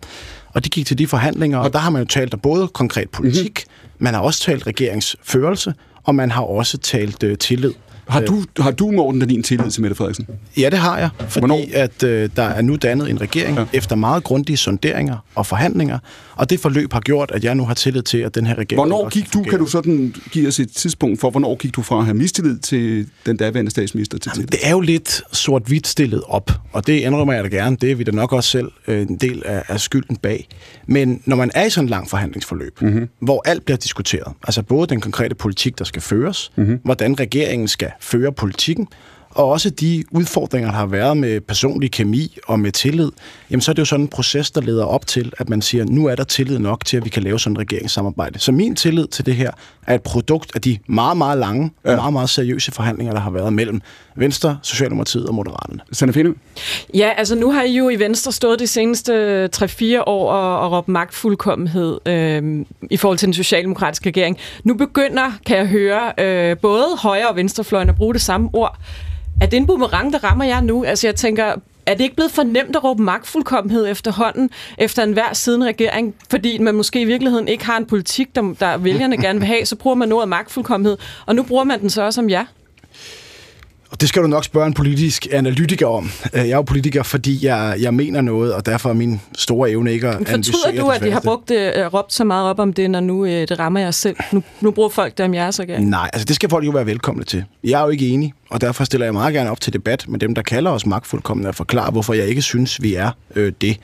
Og 0.49 0.65
de 0.65 0.69
gik 0.69 0.87
til 0.87 0.99
de 0.99 1.07
forhandlinger, 1.07 1.59
og 1.59 1.73
der 1.73 1.79
har 1.79 1.91
man 1.91 2.03
jo 2.03 2.09
talt 2.09 2.35
om 2.35 2.41
både 2.41 2.69
konkret 2.69 3.11
politik, 3.11 3.65
mm-hmm. 3.67 4.05
man 4.05 4.15
har 4.15 4.21
også 4.21 4.41
talt 4.41 4.67
regeringsførelse, 4.67 5.75
og 6.05 6.15
man 6.15 6.31
har 6.31 6.43
også 6.43 6.79
talt 6.79 7.23
øh, 7.23 7.39
tillid. 7.39 7.73
Har 8.09 8.21
du, 8.21 8.45
har 8.59 8.71
du 8.71 8.91
Morten, 8.91 9.21
der 9.21 9.27
din 9.27 9.43
tillid 9.43 9.71
til 9.71 9.83
Mette 9.83 9.97
Frederiksen? 9.97 10.27
Ja, 10.57 10.71
det 10.71 10.79
har 10.79 10.99
jeg. 10.99 11.11
Fordi 11.19 11.39
Hvornår? 11.39 11.61
at 11.75 12.03
øh, 12.03 12.31
der 12.37 12.43
er 12.43 12.63
nu 12.63 12.77
dannet 12.77 13.11
en 13.11 13.21
regering 13.21 13.59
ja. 13.59 13.65
efter 13.73 13.97
meget 13.97 14.25
grundige 14.25 14.57
sonderinger 14.57 15.17
og 15.35 15.47
forhandlinger, 15.47 15.99
og 16.37 16.51
det 16.51 16.61
forløb 16.61 16.93
har 16.93 17.01
gjort, 17.01 17.31
at 17.31 17.45
jeg 17.45 17.55
nu 17.55 17.65
har 17.65 17.75
tillid 17.75 18.03
til, 18.03 18.19
at 18.19 18.35
den 18.35 18.47
her 18.47 18.55
regering... 18.55 18.79
Hvornår 18.81 19.09
gik 19.09 19.35
du, 19.35 19.43
kan 19.43 19.59
du 19.59 19.67
sådan 19.67 20.15
give 20.31 20.49
os 20.49 20.61
et 20.61 20.73
tidspunkt 20.73 21.21
for, 21.21 21.31
hvornår 21.31 21.57
gik 21.57 21.77
du 21.77 21.83
fra 21.83 21.99
at 21.99 22.05
have 22.05 22.15
mistillid 22.15 22.59
til 22.59 23.09
den 23.27 23.37
daværende 23.37 23.71
statsminister 23.71 24.19
til 24.19 24.33
Jamen, 24.35 24.49
Det 24.49 24.59
er 24.63 24.71
jo 24.71 24.81
lidt 24.81 25.23
sort-hvidt 25.33 25.87
stillet 25.87 26.23
op, 26.27 26.51
og 26.73 26.87
det 26.87 26.93
indrømmer 26.93 27.35
jeg 27.35 27.45
da 27.45 27.49
gerne. 27.49 27.77
Det 27.81 27.91
er 27.91 27.95
vi 27.95 28.05
da 28.05 28.11
nok 28.11 28.33
også 28.33 28.51
selv 28.51 28.71
øh, 28.89 29.03
en 29.03 29.17
del 29.17 29.43
af, 29.45 29.63
af 29.69 29.81
skylden 29.81 30.17
bag. 30.17 30.49
Men 30.87 31.23
når 31.25 31.37
man 31.37 31.51
er 31.55 31.65
i 31.65 31.71
sådan 31.71 31.85
en 31.85 31.91
lang 31.91 32.11
forhandlingsforløb, 32.11 32.83
mm-hmm. 32.83 33.09
hvor 33.21 33.43
alt 33.49 33.65
bliver 33.65 33.79
diskuteret, 33.79 34.33
altså 34.43 34.63
både 34.63 34.87
den 34.87 35.01
konkrete 35.01 35.35
politik, 35.35 35.79
der 35.79 35.85
skal 35.85 36.03
føres, 36.03 36.53
mm-hmm. 36.57 36.81
hvordan 36.85 37.21
regeringen 37.21 37.69
skal 37.69 37.91
føre 38.01 38.33
politikken, 38.33 38.89
og 39.37 39.49
også 39.49 39.71
de 39.71 40.05
udfordringer, 40.11 40.71
der 40.71 40.79
har 40.79 40.87
været 40.87 41.17
med 41.17 41.41
personlig 41.41 41.93
kemi 41.93 42.39
og 42.47 42.61
med 42.61 42.73
tillid, 42.73 43.11
jamen 43.51 43.61
så 43.61 43.71
er 43.71 43.73
det 43.73 43.81
jo 43.81 43.85
sådan 43.85 44.05
en 44.05 44.09
proces, 44.09 44.51
der 44.51 44.61
leder 44.61 44.85
op 44.85 45.07
til, 45.07 45.33
at 45.39 45.49
man 45.49 45.63
siger, 45.63 45.85
nu 45.85 46.07
er 46.07 46.15
der 46.15 46.25
tillid 46.25 46.59
nok 46.59 46.85
til, 46.85 46.97
at 46.97 47.05
vi 47.05 47.11
kan 47.11 47.23
lave 47.23 47.39
sådan 47.39 47.57
en 47.57 47.61
regeringssamarbejde. 47.61 48.39
Så 48.39 48.53
min 48.53 48.77
tillid 48.77 49.07
til 49.07 49.27
det 49.27 49.35
her 49.35 49.51
er 49.87 49.95
et 49.95 50.03
produkt 50.03 50.51
af 50.55 50.61
de 50.61 50.79
meget, 50.87 51.17
meget 51.17 51.39
lange 51.39 51.71
ja. 51.85 51.91
og 51.91 51.97
meget, 51.97 52.13
meget 52.13 52.31
seriøse 52.31 52.73
forhandlinger, 52.73 53.15
der 53.15 53.21
har 53.21 53.31
været 53.31 53.53
mellem 53.53 53.81
Venstre, 54.17 54.59
Socialdemokratiet 54.63 55.27
og 55.29 55.35
Moderaterne. 55.35 55.81
Sanne 55.93 56.35
Ja, 56.95 57.11
altså 57.17 57.35
nu 57.35 57.53
har 57.53 57.63
I 57.63 57.77
jo 57.77 57.89
i 57.89 57.99
Venstre 57.99 58.33
stået 58.33 58.59
de 58.59 58.67
seneste 58.67 59.45
3-4 59.57 60.03
år 60.07 60.33
og, 60.33 60.61
og 60.61 60.73
råbt 60.73 60.89
magtfuldkommenhed 60.89 62.01
øh, 62.07 62.65
i 62.91 62.97
forhold 62.97 63.19
til 63.19 63.27
den 63.27 63.35
socialdemokratiske 63.35 64.09
regering. 64.09 64.39
Nu 64.65 64.75
begynder, 64.75 65.33
kan 65.47 65.57
jeg 65.57 65.67
høre, 65.67 66.13
øh, 66.19 66.57
både 66.59 66.87
højre- 66.99 67.29
og 67.29 67.37
venstrefløjen 67.37 67.89
at 67.89 67.97
bruge 67.97 68.15
det 68.15 68.23
samme 68.23 68.51
ord. 68.53 68.79
Er 69.41 69.47
det 69.47 69.57
en 69.57 69.67
boomerang, 69.67 70.13
der 70.13 70.25
rammer 70.25 70.45
jer 70.45 70.61
nu? 70.61 70.85
Altså 70.85 71.07
jeg 71.07 71.17
tænker, 71.17 71.55
er 71.87 71.95
det 71.95 72.01
ikke 72.01 72.17
blevet 72.17 72.33
for 72.33 72.43
nemt 72.43 72.77
at 72.77 72.85
råbe 72.85 73.03
magtfuldkommenhed 73.03 73.87
efterhånden, 73.89 74.51
efter 74.79 75.03
enhver 75.03 75.33
siden 75.33 75.65
regering, 75.65 76.15
fordi 76.31 76.59
man 76.59 76.75
måske 76.75 77.01
i 77.01 77.05
virkeligheden 77.05 77.49
ikke 77.49 77.67
har 77.67 77.77
en 77.77 77.87
politik, 77.87 78.35
der, 78.35 78.55
der 78.61 78.77
vælgerne 78.77 79.17
gerne 79.17 79.39
vil 79.39 79.47
have, 79.47 79.67
så 79.67 79.77
bruger 79.77 79.97
man 79.97 80.13
ordet 80.13 80.29
magtfuldkommenhed, 80.29 80.97
og 81.27 81.35
nu 81.35 81.43
bruger 81.43 81.65
man 81.65 81.81
den 81.81 81.91
så 81.91 82.03
også 82.03 82.21
om 82.21 82.31
jer? 82.31 82.45
Og 83.91 84.01
det 84.01 84.09
skal 84.09 84.23
du 84.23 84.27
nok 84.27 84.45
spørge 84.45 84.67
en 84.67 84.75
politisk 84.75 85.27
analytiker 85.33 85.87
om. 85.87 86.11
Øh, 86.33 86.41
jeg 86.41 86.51
er 86.51 86.57
jo 86.57 86.63
politiker, 86.63 87.03
fordi 87.03 87.47
jeg, 87.47 87.77
jeg 87.81 87.95
mener 87.95 88.21
noget, 88.21 88.55
og 88.55 88.67
derfor 88.67 88.89
er 88.91 88.95
min 88.95 89.21
store 89.39 89.71
evne 89.71 89.93
ikke 89.93 90.09
at 90.09 90.29
Fortryder 90.29 90.81
du, 90.81 90.89
at 90.89 91.03
de 91.03 91.11
har 91.11 91.21
brugt 91.21 91.51
uh, 91.51 91.95
råbt 91.95 92.13
så 92.13 92.25
meget 92.25 92.51
op 92.51 92.59
om 92.59 92.73
det, 92.73 92.91
når 92.91 93.01
nu 93.01 93.23
uh, 93.23 93.29
det 93.29 93.59
rammer 93.59 93.81
jer 93.81 93.91
selv? 93.91 94.17
Nu, 94.33 94.43
nu 94.61 94.71
bruger 94.71 94.89
folk 94.89 95.19
det 95.19 95.27
om 95.27 95.35
jeres 95.35 95.61
regering. 95.61 95.89
Nej, 95.89 96.11
altså 96.13 96.25
det 96.25 96.37
skal 96.37 96.51
folk 96.51 96.67
jo 96.67 96.71
være 96.71 96.87
velkomne 96.87 97.25
til. 97.25 97.45
Jeg 97.65 97.81
er 97.81 97.85
jo 97.85 97.91
ikke 97.91 98.09
enig, 98.09 98.35
og 98.51 98.61
derfor 98.61 98.85
stiller 98.85 99.07
jeg 99.07 99.15
meget 99.15 99.35
gerne 99.35 99.51
op 99.51 99.61
til 99.61 99.73
debat 99.73 100.09
med 100.09 100.19
dem, 100.19 100.35
der 100.35 100.43
kalder 100.43 100.71
os 100.71 100.87
magtfuldkommende, 100.87 101.49
og 101.49 101.55
forklare, 101.55 101.91
hvorfor 101.91 102.15
jeg 102.15 102.27
ikke 102.27 102.43
synes, 102.43 102.83
vi 102.83 102.95
er 102.95 103.11
øh, 103.37 103.53
det. 103.61 103.81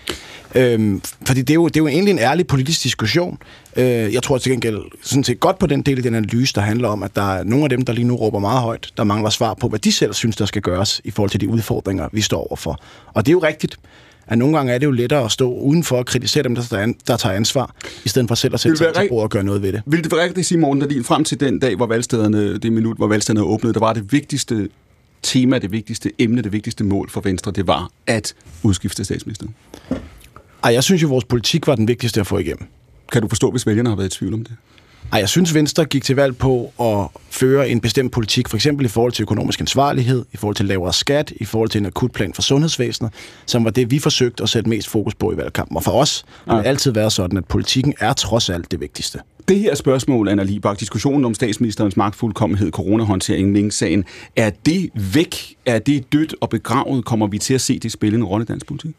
Øhm, 0.55 1.03
fordi 1.27 1.41
det 1.41 1.51
er, 1.51 1.55
jo, 1.55 1.67
det 1.69 1.77
er 1.77 1.81
jo 1.81 1.87
egentlig 1.87 2.13
en 2.13 2.19
ærlig 2.19 2.47
politisk 2.47 2.83
diskussion. 2.83 3.39
Øh, 3.77 4.15
jeg 4.15 4.23
tror 4.23 4.39
til 4.39 4.53
gengæld 4.53 4.79
sådan 5.03 5.25
set 5.25 5.41
godt 5.41 5.59
på 5.59 5.67
den 5.67 5.83
del 5.83 5.97
af 5.97 6.03
den 6.03 6.15
analyse, 6.15 6.55
der 6.55 6.61
handler 6.61 6.89
om, 6.89 7.03
at 7.03 7.17
der 7.17 7.33
er 7.35 7.45
nogle 7.45 7.65
af 7.65 7.71
dem, 7.71 7.83
der 7.83 7.93
lige 7.93 8.05
nu 8.05 8.17
råber 8.17 8.39
meget 8.39 8.61
højt, 8.61 8.93
der 8.97 9.05
mangler 9.05 9.31
svar 9.31 9.55
på, 9.55 9.69
hvad 9.69 9.79
de 9.79 9.93
selv 9.93 10.13
synes, 10.15 10.37
der 10.37 10.47
skal 10.47 10.63
gøres 10.63 11.01
i 11.05 11.11
forhold 11.11 11.31
til 11.31 11.41
de 11.41 11.49
udfordringer, 11.49 12.09
vi 12.13 12.21
står 12.21 12.47
overfor. 12.49 12.81
Og 13.15 13.27
det 13.27 13.31
er 13.31 13.35
jo 13.35 13.43
rigtigt 13.43 13.77
at 14.27 14.39
nogle 14.39 14.57
gange 14.57 14.73
er 14.73 14.79
det 14.79 14.87
jo 14.87 14.91
lettere 14.91 15.25
at 15.25 15.33
stå 15.33 15.55
udenfor 15.55 15.97
og 15.97 16.07
kritisere 16.07 16.43
dem, 16.43 16.55
der, 16.55 16.93
der 17.07 17.17
tager 17.17 17.37
ansvar, 17.37 17.75
i 18.05 18.09
stedet 18.09 18.29
for 18.29 18.35
selv 18.35 18.55
at 18.55 18.61
sætte 18.61 18.79
sig 18.79 18.95
til 18.95 19.09
bordet 19.09 19.23
og 19.23 19.31
gøre 19.31 19.45
noget 19.45 19.63
ved 19.63 19.73
det. 19.73 19.83
Vil 19.87 20.05
det 20.05 20.13
være 20.13 20.25
rigtigt, 20.25 20.47
Simon, 20.47 20.83
at 20.83 20.93
frem 21.05 21.25
til 21.25 21.41
den 21.41 21.59
dag, 21.59 21.77
hvor 21.77 21.87
valgstederne, 21.87 22.59
det 22.59 22.73
minut, 22.73 22.97
hvor 22.97 23.07
valgstederne 23.07 23.47
åbnede, 23.47 23.75
der 23.75 23.81
var 23.81 23.93
det 23.93 24.13
vigtigste 24.13 24.69
tema, 25.23 25.59
det 25.59 25.73
vigtigste 25.73 26.11
emne, 26.19 26.43
det 26.43 26.53
vigtigste 26.53 26.85
mål 26.85 27.11
for 27.11 27.21
Venstre, 27.21 27.53
det 27.53 27.67
var 27.67 27.91
at 28.07 28.35
udskifte 28.63 29.05
statsministeren? 29.05 29.55
Ej, 30.65 30.73
jeg 30.73 30.85
synes 30.85 31.03
jo, 31.03 31.09
vores 31.09 31.25
politik 31.25 31.67
var 31.67 31.75
den 31.75 31.89
vigtigste 31.89 32.21
at 32.21 32.27
få 32.27 32.39
igennem. 32.39 32.67
Kan 33.13 33.23
du 33.23 33.29
forstå, 33.29 33.51
hvis 33.51 33.67
vælgerne 33.67 33.89
har 33.89 33.97
været 33.97 34.15
i 34.15 34.19
tvivl 34.19 34.35
om 34.35 34.45
det? 34.45 34.57
Ej, 35.13 35.19
jeg 35.19 35.29
synes, 35.29 35.55
Venstre 35.55 35.85
gik 35.85 36.05
til 36.05 36.17
valg 36.17 36.37
på 36.37 36.73
at 36.81 37.21
føre 37.31 37.69
en 37.69 37.81
bestemt 37.81 38.13
politik, 38.13 38.49
for 38.49 38.57
eksempel 38.57 38.87
i 38.87 38.89
forhold 38.89 39.13
til 39.13 39.23
økonomisk 39.23 39.61
ansvarlighed, 39.61 40.25
i 40.33 40.37
forhold 40.37 40.57
til 40.57 40.67
lavere 40.67 40.93
skat, 40.93 41.33
i 41.37 41.45
forhold 41.45 41.69
til 41.69 41.79
en 41.79 41.87
akutplan 41.87 42.35
for 42.35 42.43
sundhedsvæsenet, 42.43 43.13
som 43.47 43.65
var 43.65 43.71
det, 43.71 43.91
vi 43.91 43.99
forsøgte 43.99 44.43
at 44.43 44.49
sætte 44.49 44.69
mest 44.69 44.89
fokus 44.89 45.15
på 45.15 45.33
i 45.33 45.37
valgkampen. 45.37 45.77
Og 45.77 45.83
for 45.83 45.93
os 45.93 46.25
har 46.49 46.57
det 46.57 46.67
altid 46.67 46.93
været 46.93 47.13
sådan, 47.13 47.39
at 47.39 47.45
politikken 47.45 47.95
er 48.01 48.13
trods 48.13 48.51
alt 48.51 48.71
det 48.71 48.81
vigtigste. 48.81 49.19
Det 49.49 49.59
her 49.59 49.75
spørgsmål, 49.75 50.29
Anna 50.29 50.43
Libak, 50.43 50.81
diskussionen 50.81 51.25
om 51.25 51.35
statsministerens 51.35 51.97
magtfuldkommenhed, 51.97 52.71
coronahåndtering, 52.71 53.53
Mink-sagen, 53.53 54.05
er 54.37 54.51
det 54.67 54.91
væk? 55.15 55.57
Er 55.67 55.79
det 55.79 56.13
dødt 56.13 56.35
og 56.41 56.51
begravet? 56.51 57.05
Kommer 57.05 57.27
vi 57.27 57.39
til 57.39 57.55
at 57.55 57.61
se 57.61 57.79
det 57.79 57.93
spille 57.93 58.17
en 58.17 58.25
rolle 58.25 58.43
i 58.45 58.47
dansk 58.47 58.67
politik? 58.67 58.95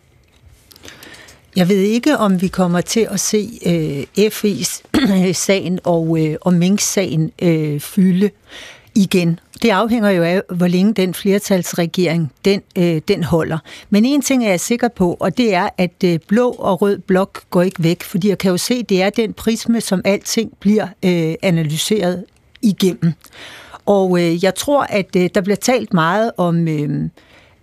Jeg 1.56 1.70
ved 1.70 1.78
ikke, 1.78 2.18
om 2.18 2.42
vi 2.42 2.48
kommer 2.48 2.82
til 2.82 3.08
at 3.12 3.20
se 3.20 3.60
øh, 3.66 4.28
FE's-sagen 4.28 5.80
og, 5.94 6.20
øh, 6.20 6.36
og 6.42 6.54
Minks-sagen 6.54 7.32
øh, 7.42 7.80
fylde 7.80 8.30
igen. 8.96 9.40
Det 9.62 9.70
afhænger 9.70 10.10
jo 10.10 10.24
af, 10.24 10.42
hvor 10.50 10.68
længe 10.68 10.94
den 10.94 11.14
flertalsregering 11.14 12.32
den, 12.46 12.62
øh, 12.78 13.02
den 13.08 13.24
holder. 13.24 13.58
Men 13.90 14.06
en 14.06 14.22
ting 14.22 14.46
er 14.46 14.50
jeg 14.50 14.60
sikker 14.60 14.88
på, 14.88 15.18
og 15.20 15.38
det 15.38 15.54
er, 15.54 15.70
at 15.78 16.04
øh, 16.06 16.20
blå 16.28 16.50
og 16.50 16.82
rød 16.82 16.98
blok 16.98 17.44
går 17.50 17.62
ikke 17.62 17.84
væk, 17.84 18.04
fordi 18.04 18.30
jeg 18.30 18.38
kan 18.38 18.52
jo 18.52 18.58
se, 18.58 18.84
det 18.84 19.02
er 19.02 19.10
den 19.10 19.34
prisme, 19.34 19.82
som 19.82 20.02
alting 20.06 20.52
bliver 20.60 20.88
øh, 21.06 21.36
analyseret 21.42 22.26
igennem. 22.62 23.14
Og 23.86 24.20
øh, 24.22 24.44
jeg 24.44 24.56
tror, 24.56 24.84
at 24.90 25.16
øh, 25.18 25.30
der 25.36 25.42
bliver 25.42 25.58
talt 25.58 25.94
meget 25.94 26.32
om... 26.38 26.68
Øh, 26.68 27.10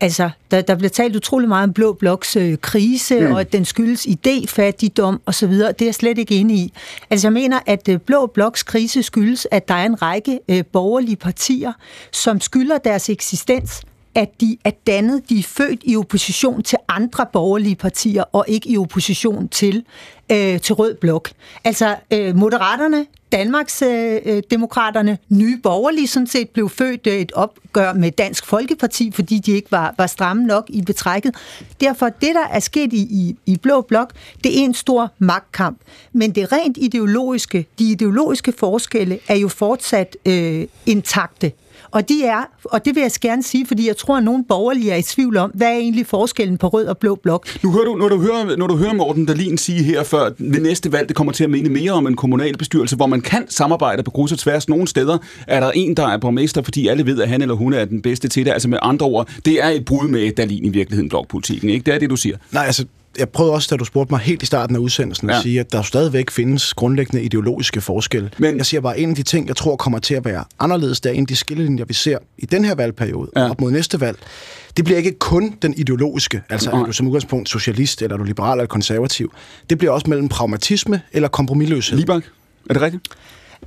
Altså, 0.00 0.30
der, 0.50 0.60
der 0.60 0.74
bliver 0.74 0.90
talt 0.90 1.16
utrolig 1.16 1.48
meget 1.48 1.64
om 1.64 1.72
Blå 1.72 1.92
Bloks 1.92 2.36
øh, 2.36 2.58
krise, 2.58 3.20
mm. 3.20 3.32
og 3.32 3.40
at 3.40 3.52
den 3.52 3.64
skyldes 3.64 4.06
idéfattigdom 4.06 5.18
osv. 5.26 5.52
Det 5.52 5.82
er 5.82 5.86
jeg 5.86 5.94
slet 5.94 6.18
ikke 6.18 6.34
enig 6.34 6.56
i. 6.56 6.72
Altså, 7.10 7.26
jeg 7.26 7.32
mener, 7.32 7.58
at 7.66 7.88
øh, 7.88 7.98
Blå 7.98 8.26
Bloks 8.26 8.62
krise 8.62 9.02
skyldes, 9.02 9.46
at 9.50 9.68
der 9.68 9.74
er 9.74 9.86
en 9.86 10.02
række 10.02 10.40
øh, 10.48 10.64
borgerlige 10.72 11.16
partier, 11.16 11.72
som 12.12 12.40
skylder 12.40 12.78
deres 12.78 13.10
eksistens 13.10 13.82
at 14.14 14.40
de 14.40 14.56
er 14.64 14.70
dannet, 14.86 15.28
de 15.28 15.38
er 15.38 15.42
født 15.42 15.80
i 15.82 15.96
opposition 15.96 16.62
til 16.62 16.78
andre 16.88 17.26
borgerlige 17.32 17.76
partier, 17.76 18.22
og 18.22 18.44
ikke 18.48 18.68
i 18.68 18.78
opposition 18.78 19.48
til, 19.48 19.84
øh, 20.30 20.60
til 20.60 20.74
Rød 20.74 20.94
Blok. 20.94 21.30
Altså, 21.64 21.96
øh, 22.12 22.36
Moderaterne, 22.36 23.06
Danmarks 23.32 23.82
øh, 23.82 24.20
øh, 24.24 24.42
Demokraterne, 24.50 25.18
Nye 25.28 25.56
Borgerlige 25.62 26.06
sådan 26.06 26.26
set 26.26 26.48
blev 26.48 26.68
født 26.68 27.06
øh, 27.06 27.14
et 27.14 27.32
opgør 27.32 27.92
med 27.92 28.10
Dansk 28.10 28.46
Folkeparti, 28.46 29.10
fordi 29.14 29.38
de 29.38 29.52
ikke 29.52 29.72
var, 29.72 29.94
var 29.98 30.06
stramme 30.06 30.44
nok 30.44 30.64
i 30.68 30.82
betrækket. 30.82 31.34
Derfor, 31.80 32.08
det 32.08 32.34
der 32.34 32.46
er 32.50 32.60
sket 32.60 32.92
i, 32.92 33.00
i, 33.00 33.36
i 33.46 33.56
Blå 33.56 33.80
Blok, 33.80 34.12
det 34.44 34.60
er 34.60 34.64
en 34.64 34.74
stor 34.74 35.12
magtkamp. 35.18 35.78
Men 36.12 36.30
det 36.30 36.52
rent 36.52 36.78
ideologiske, 36.80 37.66
de 37.78 37.90
ideologiske 37.90 38.52
forskelle 38.52 39.18
er 39.28 39.36
jo 39.36 39.48
fortsat 39.48 40.16
øh, 40.26 40.66
intakte. 40.86 41.52
Og, 41.90 42.08
de 42.08 42.24
er, 42.24 42.42
og 42.64 42.84
det 42.84 42.94
vil 42.94 43.00
jeg 43.00 43.10
gerne 43.20 43.42
sige, 43.42 43.66
fordi 43.66 43.86
jeg 43.86 43.96
tror, 43.96 44.16
at 44.16 44.24
nogle 44.24 44.44
borgerlige 44.48 44.90
er 44.90 44.96
i 44.96 45.02
tvivl 45.02 45.36
om, 45.36 45.50
hvad 45.54 45.68
er 45.68 45.76
egentlig 45.76 46.06
forskellen 46.06 46.58
på 46.58 46.68
rød 46.68 46.86
og 46.86 46.98
blå 46.98 47.14
blok. 47.14 47.46
Nu 47.62 47.72
hører 47.72 47.84
du, 47.84 47.94
når, 47.96 48.08
du 48.08 48.20
hører, 48.20 48.56
når 48.56 48.66
du 48.66 48.76
hører 48.76 48.92
Morten 48.92 49.26
Dahlin 49.26 49.58
sige 49.58 49.82
her 49.82 50.02
før, 50.02 50.20
at 50.20 50.38
det 50.38 50.62
næste 50.62 50.92
valg 50.92 51.08
det 51.08 51.16
kommer 51.16 51.32
til 51.32 51.44
at 51.44 51.50
mene 51.50 51.68
mere 51.68 51.92
om 51.92 52.06
en 52.06 52.16
kommunalbestyrelse, 52.16 52.96
hvor 52.96 53.06
man 53.06 53.20
kan 53.20 53.44
samarbejde 53.48 54.02
på 54.02 54.10
kryds 54.10 54.32
og 54.32 54.38
tværs. 54.38 54.68
Nogle 54.68 54.88
steder 54.88 55.18
er 55.46 55.60
der 55.60 55.70
en, 55.70 55.96
der 55.96 56.08
er 56.08 56.18
borgmester, 56.18 56.62
fordi 56.62 56.88
alle 56.88 57.06
ved, 57.06 57.22
at 57.22 57.28
han 57.28 57.42
eller 57.42 57.54
hun 57.54 57.72
er 57.72 57.84
den 57.84 58.02
bedste 58.02 58.28
til 58.28 58.44
det. 58.44 58.52
Altså 58.52 58.68
med 58.68 58.78
andre 58.82 59.06
ord, 59.06 59.28
det 59.44 59.64
er 59.64 59.68
et 59.68 59.84
brud 59.84 60.08
med 60.08 60.32
Dahlin 60.32 60.64
i 60.64 60.68
virkeligheden, 60.68 61.08
blokpolitikken. 61.08 61.70
Ikke? 61.70 61.84
Det 61.84 61.94
er 61.94 61.98
det, 61.98 62.10
du 62.10 62.16
siger. 62.16 62.36
Nej, 62.52 62.64
altså 62.66 62.84
jeg 63.18 63.28
prøvede 63.28 63.54
også, 63.54 63.68
da 63.70 63.76
du 63.76 63.84
spurgte 63.84 64.12
mig 64.12 64.20
helt 64.20 64.42
i 64.42 64.46
starten 64.46 64.76
af 64.76 64.80
udsendelsen, 64.80 65.30
at 65.30 65.36
ja. 65.36 65.42
sige, 65.42 65.60
at 65.60 65.72
der 65.72 65.82
stadigvæk 65.82 66.30
findes 66.30 66.74
grundlæggende 66.74 67.22
ideologiske 67.22 67.80
forskelle. 67.80 68.30
Men 68.38 68.56
jeg 68.56 68.66
siger 68.66 68.80
bare, 68.80 68.98
en 68.98 69.10
af 69.10 69.16
de 69.16 69.22
ting, 69.22 69.48
jeg 69.48 69.56
tror 69.56 69.76
kommer 69.76 69.98
til 69.98 70.14
at 70.14 70.24
være 70.24 70.44
anderledes, 70.58 71.00
der 71.00 71.10
er 71.10 71.14
en 71.14 71.20
af 71.20 71.26
de 71.26 71.36
skillelinjer, 71.36 71.84
vi 71.84 71.94
ser 71.94 72.18
i 72.38 72.46
den 72.46 72.64
her 72.64 72.74
valgperiode, 72.74 73.30
ja. 73.36 73.50
op 73.50 73.60
mod 73.60 73.70
næste 73.70 74.00
valg, 74.00 74.18
det 74.76 74.84
bliver 74.84 74.98
ikke 74.98 75.18
kun 75.18 75.54
den 75.62 75.74
ideologiske, 75.76 76.42
altså 76.48 76.70
er 76.70 76.84
du 76.84 76.92
som 76.92 77.06
udgangspunkt 77.06 77.48
socialist, 77.48 78.02
eller 78.02 78.14
er 78.14 78.18
du 78.18 78.24
liberal 78.24 78.58
eller 78.58 78.66
konservativ. 78.66 79.32
Det 79.70 79.78
bliver 79.78 79.92
også 79.92 80.10
mellem 80.10 80.28
pragmatisme 80.28 81.02
eller 81.12 81.28
kompromilløshed. 81.28 81.98
Libak, 81.98 82.22
er 82.70 82.74
det 82.74 82.82
rigtigt? 82.82 83.08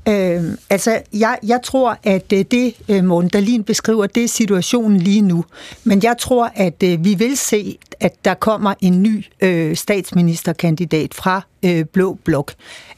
Øh, 0.08 0.44
altså, 0.70 1.02
jeg, 1.14 1.38
jeg 1.44 1.60
tror, 1.64 1.98
at 2.04 2.34
øh, 2.34 2.46
det, 2.52 2.76
øh, 2.90 3.04
Morten 3.04 3.30
Dahlin 3.30 3.64
beskriver, 3.64 4.08
det 4.08 4.24
er 4.24 4.28
situationen 4.28 4.98
lige 4.98 5.22
nu. 5.22 5.46
Men 5.84 6.04
jeg 6.04 6.16
tror, 6.20 6.52
at 6.56 6.84
øh, 6.84 7.06
vi 7.06 7.14
vil 7.14 7.38
se, 7.38 7.78
at 8.00 8.26
der 8.26 8.34
kommer 8.34 8.74
en 8.82 9.04
ny 9.04 9.26
øh, 9.42 9.76
statsministerkandidat 9.76 11.14
fra 11.14 11.42
øh, 11.66 11.86
Blå 11.86 12.18
Blok. 12.24 12.54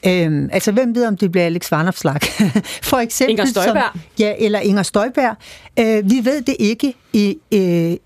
Øh, 0.05 0.49
altså, 0.51 0.71
hvem 0.71 0.95
ved, 0.95 1.07
om 1.07 1.17
det 1.17 1.31
bliver 1.31 1.45
Alex 1.45 1.71
Vanopslag? 1.71 2.19
For 2.89 2.97
eksempel. 2.97 3.31
Inger 3.31 3.45
Støjberg. 3.45 3.89
Som, 3.91 4.01
ja, 4.19 4.33
eller 4.39 4.59
Inger 4.59 4.83
Støjberg. 4.83 5.35
Øh, 5.79 6.09
vi 6.09 6.25
ved 6.25 6.41
det 6.41 6.55
ikke 6.59 6.93
i, 7.13 7.37
øh, 7.51 7.59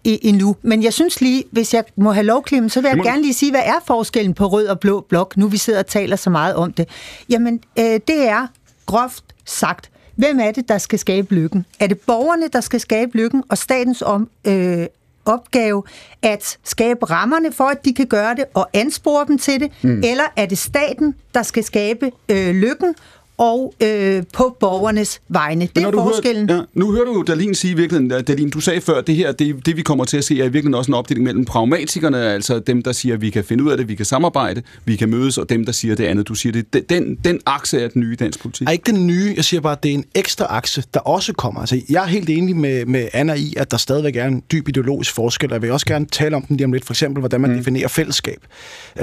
i, 0.03 0.19
endnu. 0.21 0.55
Men 0.61 0.83
jeg 0.83 0.93
synes 0.93 1.21
lige, 1.21 1.43
hvis 1.51 1.73
jeg 1.73 1.83
må 1.95 2.11
have 2.11 2.25
lov, 2.25 2.47
Clem, 2.47 2.69
så 2.69 2.81
vil 2.81 2.87
jeg 2.87 2.97
må... 2.97 3.03
gerne 3.03 3.21
lige 3.21 3.33
sige, 3.33 3.51
hvad 3.51 3.63
er 3.65 3.79
forskellen 3.87 4.33
på 4.33 4.47
Rød 4.47 4.67
og 4.67 4.79
Blå 4.79 5.05
Blok, 5.09 5.37
nu 5.37 5.47
vi 5.47 5.57
sidder 5.57 5.79
og 5.79 5.87
taler 5.87 6.15
så 6.15 6.29
meget 6.29 6.55
om 6.55 6.73
det? 6.73 6.89
Jamen, 7.29 7.59
øh, 7.79 7.99
det 8.07 8.27
er 8.27 8.47
groft 8.89 9.23
sagt, 9.45 9.91
hvem 10.15 10.39
er 10.39 10.51
det, 10.51 10.69
der 10.69 10.77
skal 10.77 10.99
skabe 10.99 11.35
lykken? 11.35 11.65
Er 11.79 11.87
det 11.87 11.99
borgerne, 11.99 12.47
der 12.47 12.61
skal 12.61 12.79
skabe 12.79 13.17
lykken, 13.17 13.43
og 13.49 13.57
statens 13.57 14.01
om, 14.01 14.29
øh, 14.45 14.87
opgave 15.25 15.83
at 16.21 16.57
skabe 16.63 17.05
rammerne 17.05 17.51
for, 17.51 17.63
at 17.63 17.85
de 17.85 17.93
kan 17.93 18.07
gøre 18.07 18.35
det, 18.35 18.45
og 18.53 18.69
anspore 18.73 19.25
dem 19.27 19.37
til 19.37 19.59
det? 19.59 19.71
Mm. 19.81 20.01
Eller 20.03 20.23
er 20.35 20.45
det 20.45 20.57
staten, 20.57 21.15
der 21.33 21.43
skal 21.43 21.63
skabe 21.63 22.11
øh, 22.29 22.55
lykken 22.55 22.95
og 23.39 23.73
øh, 23.83 24.23
på 24.33 24.57
borgernes 24.59 25.21
vegne. 25.27 25.69
Det 25.75 25.83
er 25.83 25.91
forskellen. 25.91 26.49
Hører, 26.49 26.59
ja, 26.59 26.79
nu 26.79 26.91
hører 26.91 27.05
du 27.05 27.13
jo 27.13 27.23
Dalin 27.23 27.55
sige 27.55 27.71
i 27.71 27.75
virkeligheden, 27.75 28.23
Dalin, 28.25 28.49
du 28.49 28.59
sagde 28.59 28.81
før, 28.81 28.95
at 28.95 29.07
det 29.07 29.15
her, 29.15 29.31
det, 29.31 29.65
det 29.65 29.77
vi 29.77 29.81
kommer 29.81 30.05
til 30.05 30.17
at 30.17 30.23
se, 30.23 30.33
er 30.33 30.37
i 30.37 30.41
virkeligheden 30.41 30.73
også 30.73 30.91
en 30.91 30.95
opdeling 30.95 31.23
mellem 31.23 31.45
pragmatikerne, 31.45 32.17
altså 32.17 32.59
dem, 32.59 32.81
der 32.81 32.91
siger, 32.91 33.15
at 33.15 33.21
vi 33.21 33.29
kan 33.29 33.43
finde 33.43 33.63
ud 33.63 33.71
af 33.71 33.77
det, 33.77 33.87
vi 33.87 33.95
kan 33.95 34.05
samarbejde, 34.05 34.61
vi 34.85 34.95
kan 34.95 35.09
mødes, 35.09 35.37
og 35.37 35.49
dem, 35.49 35.65
der 35.65 35.71
siger 35.71 35.95
det 35.95 36.05
andet. 36.05 36.27
Du 36.27 36.35
siger, 36.35 36.63
det, 36.73 36.89
den, 36.89 37.15
den 37.15 37.39
akse 37.45 37.81
er 37.81 37.87
den 37.87 38.01
nye 38.01 38.15
dansk 38.15 38.41
politik. 38.41 38.67
Er 38.67 38.71
ikke 38.71 38.91
den 38.91 39.07
nye, 39.07 39.33
jeg 39.35 39.45
siger 39.45 39.61
bare, 39.61 39.71
at 39.71 39.83
det 39.83 39.89
er 39.89 39.93
en 39.93 40.05
ekstra 40.15 40.45
akse, 40.49 40.83
der 40.93 40.99
også 40.99 41.33
kommer. 41.33 41.59
Altså, 41.59 41.81
jeg 41.89 42.03
er 42.03 42.07
helt 42.07 42.29
enig 42.29 42.55
med, 42.55 42.85
med 42.85 43.07
Anna 43.13 43.33
i, 43.33 43.53
at 43.57 43.71
der 43.71 43.77
stadigvæk 43.77 44.15
er 44.15 44.25
en 44.25 44.43
dyb 44.51 44.67
ideologisk 44.67 45.15
forskel, 45.15 45.49
og 45.49 45.53
jeg 45.53 45.61
vil 45.61 45.71
også 45.71 45.85
gerne 45.85 46.05
tale 46.05 46.35
om 46.35 46.41
den 46.41 46.57
lige 46.57 46.65
om 46.65 46.73
lidt, 46.73 46.85
for 46.85 46.93
eksempel, 46.93 47.19
hvordan 47.19 47.41
man 47.41 47.51
mm. 47.51 47.57
definerer 47.57 47.87
fællesskab. 47.87 48.39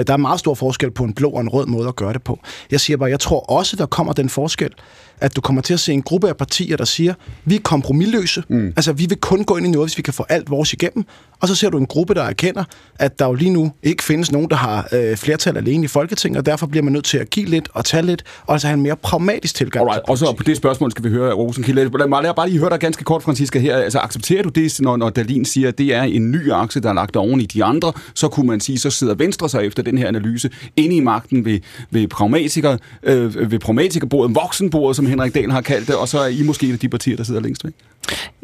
Der 0.07 0.13
er 0.13 0.17
meget 0.17 0.39
stor 0.39 0.53
forskel 0.53 0.91
på 0.91 1.03
en 1.03 1.13
blå 1.13 1.29
og 1.29 1.41
en 1.41 1.49
rød 1.49 1.65
måde 1.65 1.87
at 1.87 1.95
gøre 1.95 2.13
det 2.13 2.23
på. 2.23 2.39
Jeg 2.71 2.79
siger 2.79 2.97
bare, 2.97 3.09
jeg 3.09 3.19
tror 3.19 3.39
også, 3.39 3.75
der 3.75 3.85
kommer 3.85 4.13
den 4.13 4.26
forskel, 4.29 4.73
at 5.21 5.35
du 5.35 5.41
kommer 5.41 5.61
til 5.61 5.73
at 5.73 5.79
se 5.79 5.93
en 5.93 6.01
gruppe 6.01 6.29
af 6.29 6.37
partier, 6.37 6.77
der 6.77 6.85
siger, 6.85 7.13
vi 7.45 7.55
er 7.55 7.59
kompromilløse, 7.59 8.43
mm. 8.49 8.73
altså 8.75 8.93
vi 8.93 9.05
vil 9.09 9.17
kun 9.17 9.43
gå 9.43 9.57
ind 9.57 9.67
i 9.67 9.69
noget, 9.69 9.89
hvis 9.89 9.97
vi 9.97 10.01
kan 10.01 10.13
få 10.13 10.25
alt 10.29 10.49
vores 10.49 10.73
igennem, 10.73 11.05
og 11.39 11.47
så 11.47 11.55
ser 11.55 11.69
du 11.69 11.77
en 11.77 11.85
gruppe, 11.85 12.13
der 12.13 12.23
erkender, 12.23 12.63
at 12.99 13.19
der 13.19 13.25
jo 13.25 13.33
lige 13.33 13.51
nu 13.51 13.71
ikke 13.83 14.03
findes 14.03 14.31
nogen, 14.31 14.49
der 14.49 14.55
har 14.55 14.87
øh, 14.91 15.17
flertal 15.17 15.57
alene 15.57 15.83
i 15.83 15.87
Folketinget, 15.87 16.39
og 16.39 16.45
derfor 16.45 16.67
bliver 16.67 16.83
man 16.83 16.93
nødt 16.93 17.05
til 17.05 17.17
at 17.17 17.29
give 17.29 17.45
lidt 17.45 17.69
og 17.73 17.85
tage 17.85 18.03
lidt, 18.03 18.23
og 18.45 18.53
altså 18.53 18.67
have 18.67 18.73
en 18.73 18.83
mere 18.83 18.95
pragmatisk 18.95 19.55
tilgang. 19.55 19.85
Alright, 19.85 20.09
og 20.09 20.17
så 20.17 20.33
på 20.37 20.43
det 20.43 20.57
spørgsmål 20.57 20.91
skal 20.91 21.03
vi 21.03 21.09
høre 21.09 21.33
Rosenkilde. 21.33 21.97
Lad 21.97 22.07
mig 22.07 22.35
bare 22.35 22.49
lige 22.49 22.59
høre 22.59 22.69
dig 22.69 22.79
ganske 22.79 23.03
kort, 23.03 23.23
Franziska, 23.23 23.59
her. 23.59 23.77
Altså, 23.77 23.99
accepterer 23.99 24.43
du 24.43 24.49
det, 24.49 24.79
når, 24.79 24.97
når 24.97 25.09
Dalin 25.09 25.45
siger, 25.45 25.67
at 25.67 25.77
det 25.77 25.95
er 25.95 26.03
en 26.03 26.31
ny 26.31 26.51
akse, 26.51 26.79
der 26.79 26.89
er 26.89 26.93
lagt 26.93 27.15
oven 27.15 27.41
i 27.41 27.45
de 27.45 27.63
andre, 27.63 27.93
så 28.13 28.27
kunne 28.27 28.47
man 28.47 28.59
sige, 28.59 28.79
så 28.79 28.89
sidder 28.89 29.15
Venstre 29.15 29.49
sig 29.49 29.65
efter 29.65 29.83
den 29.83 29.97
her 29.97 30.07
analyse 30.07 30.49
inde 30.75 30.95
i 30.95 30.99
magten 30.99 31.45
ved, 31.45 31.59
ved 31.91 32.07
pragmatiker, 32.07 32.77
øh, 33.03 33.51
ved 33.51 33.59
pragmatikerbordet, 33.59 34.35
voksenbordet, 34.35 34.95
som 34.95 35.05
Henrik 35.07 35.35
Dahl 35.35 35.51
har 35.51 35.61
kaldt 35.61 35.87
det, 35.87 35.95
og 35.95 36.07
så 36.07 36.19
er 36.19 36.27
I 36.27 36.43
måske 36.43 36.67
et 36.67 36.73
af 36.73 36.79
de 36.79 36.89
partier, 36.89 37.17
der 37.17 37.23
sidder 37.23 37.41
længst 37.41 37.63
væk. 37.65 37.73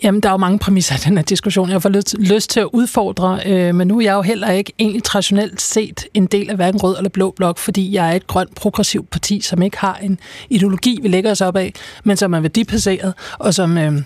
Jamen, 0.03 0.21
der 0.21 0.29
er 0.29 0.33
jo 0.33 0.37
mange 0.37 0.59
præmisser 0.59 0.95
i 0.95 0.99
den 1.09 1.17
her 1.17 1.23
diskussion. 1.23 1.69
Jeg 1.69 1.81
får 1.81 1.89
lyst, 1.89 2.15
lyst 2.19 2.49
til 2.49 2.59
at 2.59 2.69
udfordre, 2.73 3.39
øh, 3.45 3.75
men 3.75 3.87
nu 3.87 3.97
er 3.97 4.03
jeg 4.03 4.13
jo 4.13 4.21
heller 4.21 4.51
ikke 4.51 4.73
egentlig 4.79 5.03
traditionelt 5.03 5.61
set 5.61 6.05
en 6.13 6.25
del 6.25 6.49
af 6.49 6.55
hverken 6.55 6.83
rød 6.83 6.97
eller 6.97 7.09
blå 7.09 7.31
blok, 7.31 7.57
fordi 7.57 7.93
jeg 7.93 8.09
er 8.09 8.15
et 8.15 8.27
grønt 8.27 8.55
progressivt 8.55 9.09
parti, 9.09 9.41
som 9.41 9.61
ikke 9.61 9.77
har 9.77 9.95
en 9.95 10.19
ideologi, 10.49 10.99
vi 11.01 11.07
lægger 11.07 11.31
os 11.31 11.41
op 11.41 11.55
af, 11.55 11.73
men 12.03 12.17
som 12.17 12.33
er 12.33 12.39
værdibaseret, 12.39 13.13
og 13.39 13.53
som... 13.53 13.77
Øh, 13.77 13.83
øh, 13.83 14.01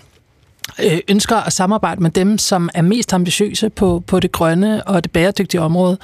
Øh, 0.84 0.98
ønsker 1.08 1.36
at 1.36 1.52
samarbejde 1.52 2.02
med 2.02 2.10
dem, 2.10 2.38
som 2.38 2.70
er 2.74 2.82
mest 2.82 3.12
ambitiøse 3.12 3.70
på, 3.70 4.02
på 4.06 4.20
det 4.20 4.32
grønne 4.32 4.84
og 4.84 5.04
det 5.04 5.12
bæredygtige 5.12 5.60
område. 5.60 5.98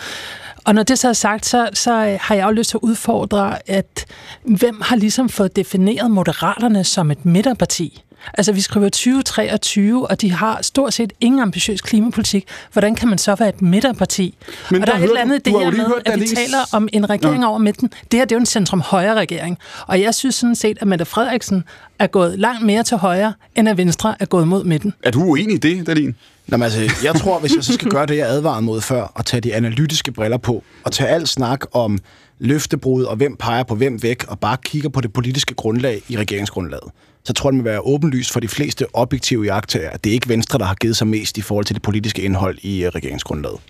Og 0.64 0.74
når 0.74 0.82
det 0.82 0.98
så 0.98 1.08
er 1.08 1.12
sagt, 1.12 1.46
så, 1.46 1.68
så 1.72 2.06
øh, 2.06 2.18
har 2.20 2.34
jeg 2.34 2.46
jo 2.46 2.50
lyst 2.50 2.70
til 2.70 2.76
at 2.76 2.82
udfordre, 2.82 3.70
at 3.70 4.06
hvem 4.42 4.80
har 4.80 4.96
ligesom 4.96 5.28
fået 5.28 5.56
defineret 5.56 6.10
Moderaterne 6.10 6.84
som 6.84 7.10
et 7.10 7.24
midterparti? 7.24 8.03
Altså, 8.34 8.52
vi 8.52 8.60
skriver 8.60 8.88
2023, 8.88 10.10
og 10.10 10.20
de 10.20 10.32
har 10.32 10.58
stort 10.62 10.94
set 10.94 11.12
ingen 11.20 11.40
ambitiøs 11.40 11.80
klimapolitik. 11.80 12.44
Hvordan 12.72 12.94
kan 12.94 13.08
man 13.08 13.18
så 13.18 13.34
være 13.34 13.48
et 13.48 13.62
midterparti? 13.62 14.34
Men 14.70 14.80
og 14.80 14.86
der 14.86 14.92
er 14.92 14.98
et 14.98 15.02
eller 15.02 15.20
andet 15.20 15.44
det 15.44 15.52
her 15.52 15.70
med, 15.70 15.86
at 16.06 16.20
vi 16.20 16.26
taler 16.26 16.58
om 16.72 16.88
en 16.92 17.10
regering 17.10 17.42
ja. 17.42 17.48
over 17.48 17.58
midten. 17.58 17.90
Det 18.10 18.18
her, 18.18 18.24
det 18.24 18.32
er 18.32 18.36
jo 18.36 18.40
en 18.40 18.46
centrum-højre 18.46 19.14
regering. 19.14 19.58
Og 19.86 20.00
jeg 20.00 20.14
synes 20.14 20.34
sådan 20.34 20.54
set, 20.54 20.78
at 20.80 20.86
Mette 20.86 21.04
Frederiksen 21.04 21.64
er 21.98 22.06
gået 22.06 22.38
langt 22.38 22.66
mere 22.66 22.82
til 22.82 22.96
højre, 22.96 23.32
end 23.56 23.68
at 23.68 23.76
Venstre 23.76 24.14
er 24.20 24.24
gået 24.24 24.48
mod 24.48 24.64
midten. 24.64 24.94
Er 25.02 25.10
du 25.10 25.22
uenig 25.22 25.54
i 25.54 25.58
det, 25.58 25.86
Dalin? 25.86 26.14
Nå, 26.46 26.56
men 26.56 26.62
altså, 26.62 26.80
jeg 27.04 27.14
tror, 27.14 27.38
hvis 27.38 27.54
jeg 27.54 27.64
så 27.64 27.72
skal 27.72 27.88
gøre 27.88 28.06
det, 28.06 28.16
jeg 28.16 28.28
advarede 28.28 28.62
mod 28.62 28.80
før, 28.80 29.02
og 29.02 29.26
tage 29.26 29.40
de 29.40 29.54
analytiske 29.54 30.12
briller 30.12 30.36
på, 30.36 30.64
og 30.84 30.92
tage 30.92 31.10
alt 31.10 31.28
snak 31.28 31.60
om 31.72 31.98
løftebrud, 32.38 33.04
og 33.04 33.16
hvem 33.16 33.36
peger 33.36 33.62
på 33.62 33.74
hvem 33.74 34.02
væk, 34.02 34.24
og 34.28 34.38
bare 34.38 34.56
kigger 34.64 34.88
på 34.88 35.00
det 35.00 35.12
politiske 35.12 35.54
grundlag 35.54 36.02
i 36.08 36.16
regeringsgrundlaget, 36.16 36.90
så 37.24 37.32
tror 37.32 37.48
jeg, 37.50 37.52
det 37.52 37.64
må 37.64 37.70
være 37.70 37.80
åbenlyst 37.80 38.32
for 38.32 38.40
de 38.40 38.48
fleste 38.48 38.86
objektive 38.92 39.44
jagttager, 39.44 39.90
at 39.90 40.04
det 40.04 40.10
er 40.10 40.14
ikke 40.14 40.28
Venstre, 40.28 40.58
der 40.58 40.64
har 40.64 40.74
givet 40.74 40.96
sig 40.96 41.06
mest 41.06 41.38
i 41.38 41.40
forhold 41.40 41.64
til 41.64 41.74
det 41.74 41.82
politiske 41.82 42.22
indhold 42.22 42.58
i 42.62 42.84
øh, 42.84 42.88
regeringsgrundlaget. 42.88 43.60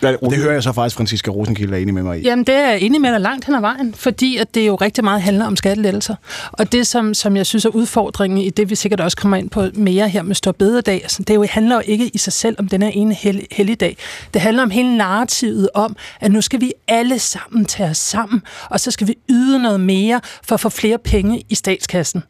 Det 0.00 0.38
hører 0.38 0.52
jeg 0.52 0.62
så 0.62 0.72
faktisk, 0.72 0.96
Franziska 0.96 1.30
Rosenkilde 1.30 1.76
er 1.76 1.82
enig 1.82 1.94
med 1.94 2.02
mig 2.02 2.20
i. 2.20 2.22
Jamen, 2.22 2.44
det 2.44 2.54
er 2.54 2.70
jeg 2.70 2.80
enig 2.80 3.00
med 3.00 3.12
dig 3.12 3.20
langt 3.20 3.44
hen 3.44 3.54
ad 3.54 3.60
vejen, 3.60 3.94
fordi 3.94 4.36
at 4.36 4.54
det 4.54 4.66
jo 4.66 4.74
rigtig 4.74 5.04
meget 5.04 5.22
handler 5.22 5.46
om 5.46 5.56
skattelettelser. 5.56 6.14
Og 6.52 6.72
det, 6.72 6.86
som, 6.86 7.14
som 7.14 7.36
jeg 7.36 7.46
synes 7.46 7.64
er 7.64 7.68
udfordringen 7.68 8.38
i 8.38 8.50
det, 8.50 8.70
vi 8.70 8.74
sikkert 8.74 9.00
også 9.00 9.16
kommer 9.16 9.36
ind 9.36 9.50
på 9.50 9.66
mere 9.74 10.08
her 10.08 10.22
med 10.22 10.34
Stor 10.34 10.52
Bededag, 10.52 11.02
altså, 11.02 11.22
det 11.22 11.34
jo 11.34 11.46
handler 11.50 11.76
jo 11.76 11.82
ikke 11.84 12.10
i 12.14 12.18
sig 12.18 12.32
selv 12.32 12.56
om 12.58 12.68
den 12.68 12.82
her 12.82 12.88
ene 12.88 13.14
hel, 13.14 13.46
helligdag. 13.50 13.96
Det 14.34 14.42
handler 14.42 14.62
om 14.62 14.70
hele 14.70 14.96
narrativet 14.96 15.68
om, 15.74 15.96
at 16.20 16.32
nu 16.32 16.40
skal 16.40 16.60
vi 16.60 16.72
alle 16.88 17.18
sammen 17.18 17.64
tage 17.64 17.90
os 17.90 17.98
sammen, 17.98 18.42
og 18.70 18.80
så 18.80 18.90
skal 18.90 19.06
vi 19.08 19.14
yde 19.30 19.62
noget 19.62 19.80
mere 19.80 20.20
for 20.44 20.54
at 20.54 20.60
få 20.60 20.68
flere 20.68 20.98
penge 20.98 21.42
i 21.48 21.54
statskassen 21.54 22.22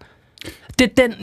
det 0.79 0.91
er, 0.91 0.95
den, 0.97 1.15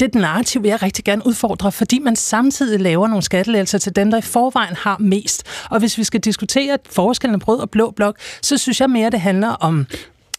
det 0.00 0.02
er 0.02 0.08
den 0.08 0.20
narrativ, 0.20 0.62
jeg 0.64 0.82
rigtig 0.82 1.04
gerne 1.04 1.26
udfordrer, 1.26 1.70
fordi 1.70 1.98
man 1.98 2.16
samtidig 2.16 2.80
laver 2.80 3.08
nogle 3.08 3.22
skattelægelser 3.22 3.78
til 3.78 3.96
dem, 3.96 4.10
der 4.10 4.18
i 4.18 4.22
forvejen 4.22 4.74
har 4.74 4.96
mest. 4.98 5.42
Og 5.70 5.78
hvis 5.78 5.98
vi 5.98 6.04
skal 6.04 6.20
diskutere 6.20 6.78
forskellen 6.90 7.40
på 7.40 7.52
rød 7.52 7.58
og 7.58 7.70
blå 7.70 7.90
blok, 7.90 8.18
så 8.42 8.58
synes 8.58 8.80
jeg 8.80 8.90
mere, 8.90 9.10
det 9.10 9.20
handler 9.20 9.48
om 9.48 9.86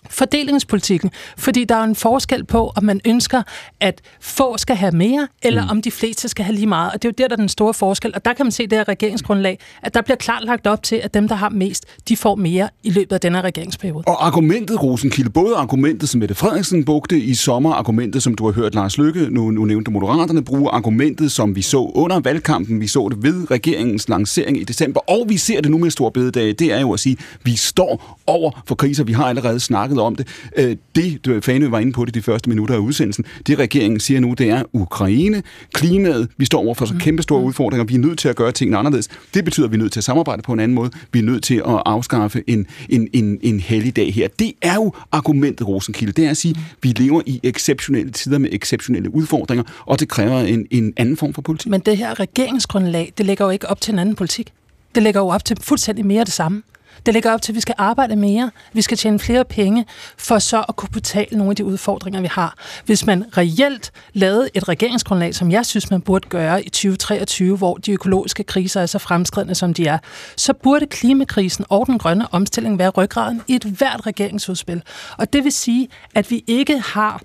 fordelingspolitikken, 0.10 1.12
fordi 1.38 1.64
der 1.64 1.76
er 1.76 1.84
en 1.84 1.96
forskel 1.96 2.46
på, 2.46 2.72
om 2.76 2.84
man 2.84 3.02
ønsker, 3.06 3.44
at 3.80 4.02
få 4.22 4.58
skal 4.58 4.76
have 4.76 4.92
mere, 4.92 5.28
eller 5.44 5.64
mm. 5.64 5.70
om 5.70 5.82
de 5.82 5.92
fleste 5.92 6.30
skal 6.30 6.46
have 6.46 6.56
lige 6.56 6.68
meget. 6.68 6.92
Og 6.94 7.02
det 7.02 7.08
er 7.08 7.12
jo 7.12 7.24
der, 7.24 7.28
der 7.28 7.36
er 7.36 7.38
den 7.38 7.50
store 7.50 7.74
forskel. 7.74 8.12
Og 8.16 8.26
der 8.26 8.34
kan 8.34 8.46
man 8.46 8.52
se 8.52 8.68
det 8.68 8.78
her 8.78 8.88
regeringsgrundlag, 8.88 9.60
at 9.84 9.94
der 9.94 10.02
bliver 10.02 10.18
klart 10.18 10.44
lagt 10.44 10.68
op 10.68 10.84
til, 10.84 10.96
at 10.96 11.14
dem, 11.14 11.28
der 11.28 11.36
har 11.36 11.50
mest, 11.50 11.86
de 12.10 12.18
får 12.18 12.36
mere 12.36 12.70
i 12.84 12.90
løbet 12.90 13.14
af 13.14 13.22
denne 13.22 13.42
regeringsperiode. 13.42 14.04
Og 14.08 14.26
argumentet, 14.26 14.84
Rosenkilde, 14.84 15.30
både 15.30 15.56
argumentet, 15.56 16.10
som 16.10 16.20
Mette 16.20 16.36
Frederiksen 16.36 16.86
brugte 16.86 17.20
i 17.20 17.34
sommer, 17.34 17.74
argumentet, 17.74 18.24
som 18.24 18.36
du 18.36 18.46
har 18.46 18.52
hørt 18.52 18.76
Lars 18.76 18.98
Lykke, 18.98 19.28
nu, 19.30 19.52
nu 19.52 19.66
nævnte 19.66 19.92
Moderaterne, 19.92 20.44
bruge 20.44 20.70
argumentet, 20.70 21.32
som 21.32 21.56
vi 21.56 21.62
så 21.62 21.92
under 21.96 22.20
valgkampen, 22.20 22.82
vi 22.82 22.88
så 22.88 23.10
det 23.10 23.24
ved 23.24 23.52
regeringens 23.52 24.10
lancering 24.10 24.62
i 24.62 24.64
december, 24.64 25.00
og 25.10 25.26
vi 25.30 25.38
ser 25.38 25.62
det 25.62 25.72
nu 25.72 25.78
med 25.78 25.92
stor 25.92 26.10
bededag, 26.10 26.56
det 26.60 26.74
er 26.74 26.80
jo 26.80 26.94
at 26.94 27.00
sige, 27.00 27.18
at 27.20 27.40
vi 27.44 27.56
står 27.56 28.20
over 28.28 28.52
for 28.66 28.76
kriser. 28.76 29.04
Vi 29.04 29.14
har 29.14 29.26
allerede 29.26 29.60
snakket 29.60 29.97
snakket 29.98 30.02
om 30.02 30.16
det. 30.16 30.28
Øh, 30.58 30.78
det, 30.96 31.44
Fane 31.44 31.72
var 31.72 31.80
inde 31.80 31.92
på 31.92 32.06
det 32.06 32.14
de 32.14 32.22
første 32.22 32.50
minutter 32.50 32.76
af 32.76 32.80
udsendelsen, 32.80 33.26
det 33.48 33.60
regeringen 33.60 34.00
siger 34.00 34.20
nu, 34.20 34.34
det 34.34 34.50
er 34.50 34.64
Ukraine, 34.74 35.44
klimaet, 35.74 36.28
vi 36.38 36.46
står 36.46 36.60
over 36.60 36.74
for 36.74 36.86
så 36.86 36.94
mm. 36.94 37.00
kæmpe 37.00 37.24
store 37.24 37.44
udfordringer, 37.44 37.86
vi 37.86 37.96
er 37.96 38.00
nødt 38.00 38.20
til 38.20 38.30
at 38.30 38.36
gøre 38.36 38.52
tingene 38.52 38.78
anderledes. 38.78 39.08
Det 39.34 39.46
betyder, 39.46 39.68
at 39.68 39.72
vi 39.72 39.78
er 39.78 39.80
nødt 39.80 39.92
til 39.92 40.00
at 40.00 40.04
samarbejde 40.04 40.42
på 40.42 40.54
en 40.54 40.60
anden 40.60 40.76
måde. 40.76 40.92
Vi 41.12 41.20
er 41.20 41.24
nødt 41.24 41.44
til 41.44 41.56
at 41.56 41.82
afskaffe 41.86 42.44
en, 42.48 42.68
en, 42.90 43.08
en, 43.14 43.40
en 43.42 43.60
helligdag 43.60 44.14
her. 44.14 44.28
Det 44.40 44.54
er 44.62 44.76
jo 44.76 44.94
argumentet, 45.12 45.68
Rosenkilde. 45.68 46.12
Det 46.12 46.26
er 46.26 46.30
at 46.30 46.38
sige, 46.38 46.56
at 46.58 46.78
vi 46.82 46.90
lever 46.90 47.22
i 47.26 47.40
exceptionelle 47.44 48.12
tider 48.12 48.38
med 48.38 48.50
exceptionelle 48.52 49.16
udfordringer, 49.16 49.64
og 49.86 50.00
det 50.00 50.10
kræver 50.10 50.40
en, 50.40 50.68
en 50.72 50.94
anden 50.98 51.18
form 51.18 51.34
for 51.34 51.42
politik. 51.42 51.72
Men 51.72 51.82
det 51.82 51.98
her 51.98 52.20
regeringsgrundlag, 52.20 53.14
det 53.18 53.26
lægger 53.26 53.46
jo 53.46 53.52
ikke 53.52 53.70
op 53.70 53.82
til 53.82 53.92
en 53.94 54.00
anden 54.00 54.16
politik. 54.16 54.54
Det 54.96 55.04
lægger 55.04 55.22
jo 55.22 55.28
op 55.28 55.46
til 55.46 55.58
fuldstændig 55.62 56.06
mere 56.06 56.24
det 56.24 56.34
samme. 56.34 56.62
Det 57.06 57.14
ligger 57.14 57.34
op 57.34 57.42
til, 57.42 57.52
at 57.52 57.56
vi 57.56 57.62
skal 57.62 57.76
arbejde 57.78 58.16
mere, 58.16 58.52
vi 58.74 58.82
skal 58.82 58.98
tjene 58.98 59.20
flere 59.20 59.46
penge, 59.46 59.86
for 60.18 60.40
så 60.40 60.66
at 60.70 60.76
kunne 60.76 60.90
betale 60.90 61.38
nogle 61.38 61.50
af 61.50 61.56
de 61.56 61.66
udfordringer, 61.66 62.22
vi 62.22 62.28
har. 62.28 62.56
Hvis 62.86 63.06
man 63.06 63.26
reelt 63.38 63.92
lavede 64.14 64.50
et 64.54 64.68
regeringsgrundlag, 64.68 65.36
som 65.36 65.52
jeg 65.52 65.66
synes, 65.66 65.92
man 65.92 66.02
burde 66.02 66.30
gøre 66.30 66.66
i 66.66 66.70
2023, 66.70 67.58
hvor 67.58 67.76
de 67.76 67.92
økologiske 67.92 68.44
kriser 68.44 68.82
er 68.82 68.86
så 68.86 69.00
fremskridende, 69.00 69.56
som 69.56 69.74
de 69.74 69.88
er, 69.88 69.98
så 70.36 70.54
burde 70.54 70.86
klimakrisen 70.86 71.66
og 71.70 71.88
den 71.88 72.00
grønne 72.00 72.34
omstilling 72.34 72.80
være 72.80 72.90
ryggraden 72.90 73.42
i 73.48 73.56
et 73.56 73.64
hvert 73.64 74.06
regeringsudspil. 74.06 74.84
Og 75.18 75.34
det 75.34 75.44
vil 75.44 75.52
sige, 75.52 75.88
at 76.16 76.32
vi 76.32 76.44
ikke 76.48 76.80
har 76.80 77.22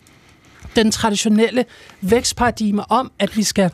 den 0.76 0.90
traditionelle 0.90 1.64
vækstparadigme 2.00 2.90
om, 2.90 3.12
at 3.18 3.36
vi 3.36 3.42
skal 3.42 3.70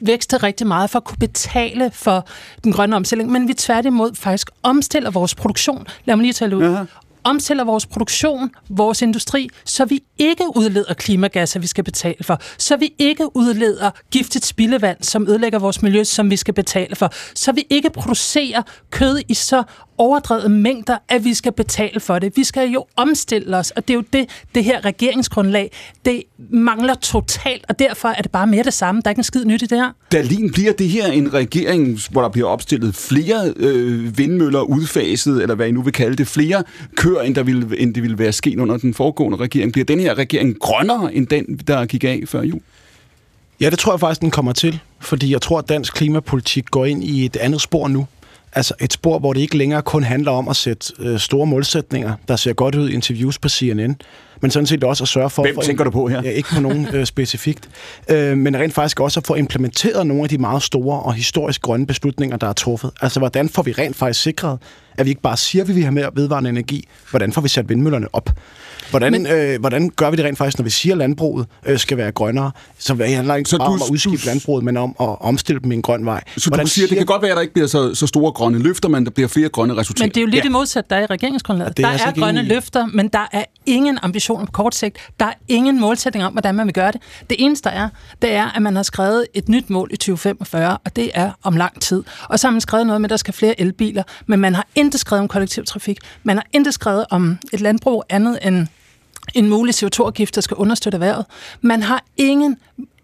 vækste 0.00 0.36
rigtig 0.36 0.66
meget 0.66 0.90
for 0.90 0.98
at 0.98 1.04
kunne 1.04 1.18
betale 1.20 1.90
for 1.90 2.26
den 2.64 2.72
grønne 2.72 2.96
omstilling, 2.96 3.30
men 3.30 3.48
vi 3.48 3.54
tværtimod 3.54 4.14
faktisk 4.14 4.50
omstiller 4.62 5.10
vores 5.10 5.34
produktion. 5.34 5.86
Lad 6.04 6.16
mig 6.16 6.22
lige 6.22 6.32
tale 6.32 6.56
ud. 6.56 6.62
Aha 6.64 6.84
omstiller 7.24 7.64
vores 7.64 7.86
produktion, 7.86 8.50
vores 8.68 9.02
industri, 9.02 9.48
så 9.64 9.84
vi 9.84 10.02
ikke 10.18 10.44
udleder 10.56 10.94
klimagasser, 10.94 11.60
vi 11.60 11.66
skal 11.66 11.84
betale 11.84 12.24
for, 12.24 12.40
så 12.58 12.76
vi 12.76 12.94
ikke 12.98 13.36
udleder 13.36 13.90
giftigt 14.10 14.46
spildevand, 14.46 15.02
som 15.02 15.28
ødelægger 15.28 15.58
vores 15.58 15.82
miljø, 15.82 16.04
som 16.04 16.30
vi 16.30 16.36
skal 16.36 16.54
betale 16.54 16.96
for, 16.96 17.12
så 17.34 17.52
vi 17.52 17.66
ikke 17.70 17.90
producerer 17.90 18.62
kød 18.90 19.20
i 19.28 19.34
så 19.34 19.62
overdrevet 20.00 20.50
mængder, 20.50 20.98
at 21.08 21.24
vi 21.24 21.34
skal 21.34 21.52
betale 21.52 22.00
for 22.00 22.18
det. 22.18 22.36
Vi 22.36 22.44
skal 22.44 22.68
jo 22.68 22.84
omstille 22.96 23.56
os, 23.56 23.70
og 23.70 23.88
det 23.88 23.94
er 23.94 23.94
jo 23.94 24.04
det, 24.12 24.28
det 24.54 24.64
her 24.64 24.84
regeringsgrundlag, 24.84 25.70
det 26.04 26.22
mangler 26.50 26.94
totalt, 26.94 27.64
og 27.68 27.78
derfor 27.78 28.08
er 28.08 28.22
det 28.22 28.30
bare 28.30 28.46
mere 28.46 28.62
det 28.62 28.74
samme. 28.74 29.00
Der 29.00 29.08
er 29.08 29.10
ikke 29.10 29.20
en 29.20 29.24
skid 29.24 29.44
nyt 29.44 29.62
i 29.62 29.66
det 29.66 29.78
her. 29.78 29.90
Berlin 30.10 30.52
bliver 30.52 30.72
det 30.72 30.88
her 30.88 31.06
en 31.06 31.34
regering, 31.34 31.98
hvor 32.10 32.22
der 32.22 32.28
bliver 32.28 32.48
opstillet 32.48 32.94
flere 32.94 33.52
øh, 33.56 34.18
vindmøller 34.18 34.60
udfaset, 34.60 35.42
eller 35.42 35.54
hvad 35.54 35.68
I 35.68 35.72
nu 35.72 35.82
vil 35.82 35.92
kalde 35.92 36.16
det, 36.16 36.26
flere 36.28 36.62
køer, 37.10 37.22
end, 37.22 37.34
der 37.34 37.42
ville, 37.42 37.78
end 37.78 37.94
det 37.94 38.02
ville 38.02 38.18
være 38.18 38.32
sket 38.32 38.58
under 38.58 38.76
den 38.76 38.94
foregående 38.94 39.38
regering? 39.38 39.72
Bliver 39.72 39.84
den 39.84 40.00
her 40.00 40.18
regering 40.18 40.58
grønnere 40.58 41.14
end 41.14 41.26
den, 41.26 41.44
der 41.66 41.86
gik 41.86 42.04
af 42.04 42.22
før 42.26 42.42
jul? 42.42 42.60
Ja, 43.60 43.70
det 43.70 43.78
tror 43.78 43.92
jeg 43.92 44.00
faktisk, 44.00 44.20
den 44.20 44.30
kommer 44.30 44.52
til, 44.52 44.80
fordi 45.00 45.32
jeg 45.32 45.42
tror, 45.42 45.58
at 45.58 45.68
dansk 45.68 45.94
klimapolitik 45.94 46.70
går 46.70 46.84
ind 46.84 47.04
i 47.04 47.24
et 47.24 47.36
andet 47.36 47.60
spor 47.60 47.88
nu. 47.88 48.06
Altså 48.52 48.74
et 48.80 48.92
spor, 48.92 49.18
hvor 49.18 49.32
det 49.32 49.40
ikke 49.40 49.56
længere 49.56 49.82
kun 49.82 50.02
handler 50.02 50.30
om 50.30 50.48
at 50.48 50.56
sætte 50.56 50.92
øh, 50.98 51.18
store 51.18 51.46
målsætninger, 51.46 52.14
der 52.28 52.36
ser 52.36 52.52
godt 52.52 52.74
ud 52.74 52.88
i 52.88 52.92
interviews 52.92 53.38
på 53.38 53.48
CNN, 53.48 53.96
men 54.40 54.50
sådan 54.50 54.66
set 54.66 54.84
også 54.84 55.04
at 55.04 55.08
sørge 55.08 55.30
for... 55.30 55.42
Hvem 55.42 55.54
for 55.54 55.62
tænker 55.62 55.84
du 55.84 55.90
på 55.90 56.08
her? 56.08 56.22
Ja, 56.22 56.30
ikke 56.30 56.48
på 56.54 56.60
nogen 56.60 56.88
øh, 56.92 57.06
specifikt. 57.06 57.68
Øh, 58.08 58.38
men 58.38 58.56
rent 58.56 58.74
faktisk 58.74 59.00
også 59.00 59.20
at 59.20 59.26
få 59.26 59.34
implementeret 59.34 60.06
nogle 60.06 60.22
af 60.22 60.28
de 60.28 60.38
meget 60.38 60.62
store 60.62 61.00
og 61.00 61.14
historisk 61.14 61.62
grønne 61.62 61.86
beslutninger, 61.86 62.36
der 62.36 62.46
er 62.46 62.52
truffet. 62.52 62.90
Altså, 63.00 63.20
hvordan 63.20 63.48
får 63.48 63.62
vi 63.62 63.72
rent 63.72 63.96
faktisk 63.96 64.22
sikret, 64.22 64.58
at 65.00 65.06
vi 65.06 65.10
ikke 65.10 65.22
bare 65.22 65.36
siger, 65.36 65.62
at 65.62 65.68
vi 65.68 65.72
vil 65.72 65.82
have 65.82 65.92
mere 65.92 66.10
vedvarende 66.14 66.50
energi? 66.50 66.88
Hvordan 67.10 67.32
får 67.32 67.40
vi 67.40 67.48
sat 67.48 67.68
vindmøllerne 67.68 68.06
op? 68.12 68.30
Hvordan, 68.90 69.12
Men, 69.12 69.26
øh, 69.26 69.60
hvordan 69.60 69.90
gør 69.96 70.10
vi 70.10 70.16
det 70.16 70.24
rent 70.24 70.38
faktisk, 70.38 70.58
når 70.58 70.64
vi 70.64 70.70
siger, 70.70 70.94
at 70.94 70.98
landbruget 70.98 71.46
øh, 71.66 71.78
skal 71.78 71.96
være 71.96 72.12
grønnere? 72.12 72.50
Så 72.78 72.94
det 72.94 73.14
handler 73.14 73.34
ikke 73.34 73.50
så 73.50 73.58
bare 73.58 73.68
du, 73.68 73.72
om 73.72 73.80
at 73.82 73.90
udskifte 73.90 74.26
landbruget, 74.26 74.64
men 74.64 74.76
om 74.76 74.96
at 75.00 75.20
omstille 75.20 75.60
dem 75.60 75.72
i 75.72 75.74
en 75.74 75.82
grøn 75.82 76.06
vej. 76.06 76.22
Så 76.36 76.50
hvordan 76.50 76.66
du 76.66 76.70
siger, 76.70 76.86
siger, 76.86 76.88
det 76.88 76.96
kan 76.96 77.06
godt 77.06 77.22
være, 77.22 77.30
at 77.30 77.36
der 77.36 77.40
ikke 77.40 77.54
bliver 77.54 77.66
så, 77.66 77.94
så 77.94 78.06
store 78.06 78.32
grønne 78.32 78.58
løfter, 78.58 78.88
men 78.88 79.04
der 79.04 79.10
bliver 79.10 79.28
flere 79.28 79.48
grønne 79.48 79.76
resultater. 79.76 80.04
Men 80.04 80.10
det 80.10 80.16
er 80.16 80.20
jo 80.20 80.26
lidt 80.26 80.36
ja. 80.36 80.42
det 80.42 80.52
modsatte, 80.52 80.90
der 80.90 80.96
er 80.96 81.02
i 81.02 81.06
regeringsgrundlaget. 81.06 81.78
Ja, 81.78 81.92
er 81.92 81.96
der 81.96 82.06
er 82.06 82.12
grønne 82.12 82.42
løfter, 82.42 82.86
men 82.86 83.08
der 83.08 83.28
er 83.32 83.44
ingen 83.66 83.98
ambitioner 84.02 84.46
på 84.46 84.52
kort 84.52 84.74
sigt. 84.74 84.98
Der 85.20 85.26
er 85.26 85.32
ingen 85.48 85.80
målsætning 85.80 86.24
om, 86.24 86.32
hvordan 86.32 86.54
man 86.54 86.66
vil 86.66 86.74
gøre 86.74 86.92
det. 86.92 87.00
Det 87.30 87.36
eneste, 87.40 87.68
der 87.68 87.74
er, 87.74 87.88
det 88.22 88.32
er, 88.32 88.56
at 88.56 88.62
man 88.62 88.76
har 88.76 88.82
skrevet 88.82 89.26
et 89.34 89.48
nyt 89.48 89.70
mål 89.70 89.88
i 89.92 89.96
2045, 89.96 90.78
og 90.84 90.96
det 90.96 91.10
er 91.14 91.30
om 91.42 91.56
lang 91.56 91.80
tid. 91.80 92.02
Og 92.28 92.38
så 92.38 92.46
har 92.46 92.52
man 92.52 92.60
skrevet 92.60 92.86
noget 92.86 93.00
med, 93.00 93.06
at 93.06 93.10
der 93.10 93.16
skal 93.16 93.34
flere 93.34 93.60
elbiler, 93.60 94.02
men 94.26 94.40
man 94.40 94.54
har 94.54 94.66
intet 94.74 95.00
skrevet 95.00 95.20
om 95.22 95.28
kollektivtrafik. 95.28 95.98
Man 96.22 96.36
har 96.36 96.46
intet 96.52 96.74
skrevet 96.74 97.04
om 97.10 97.38
et 97.52 97.60
landbrug 97.60 98.04
andet 98.08 98.38
end 98.42 98.66
en 99.34 99.48
mulig 99.48 99.74
CO2-afgift, 99.74 100.34
der 100.34 100.40
skal 100.40 100.56
understøtte 100.56 100.96
erhvervet. 100.96 101.26
Man 101.60 101.82
har 101.82 102.04
ingen 102.16 102.56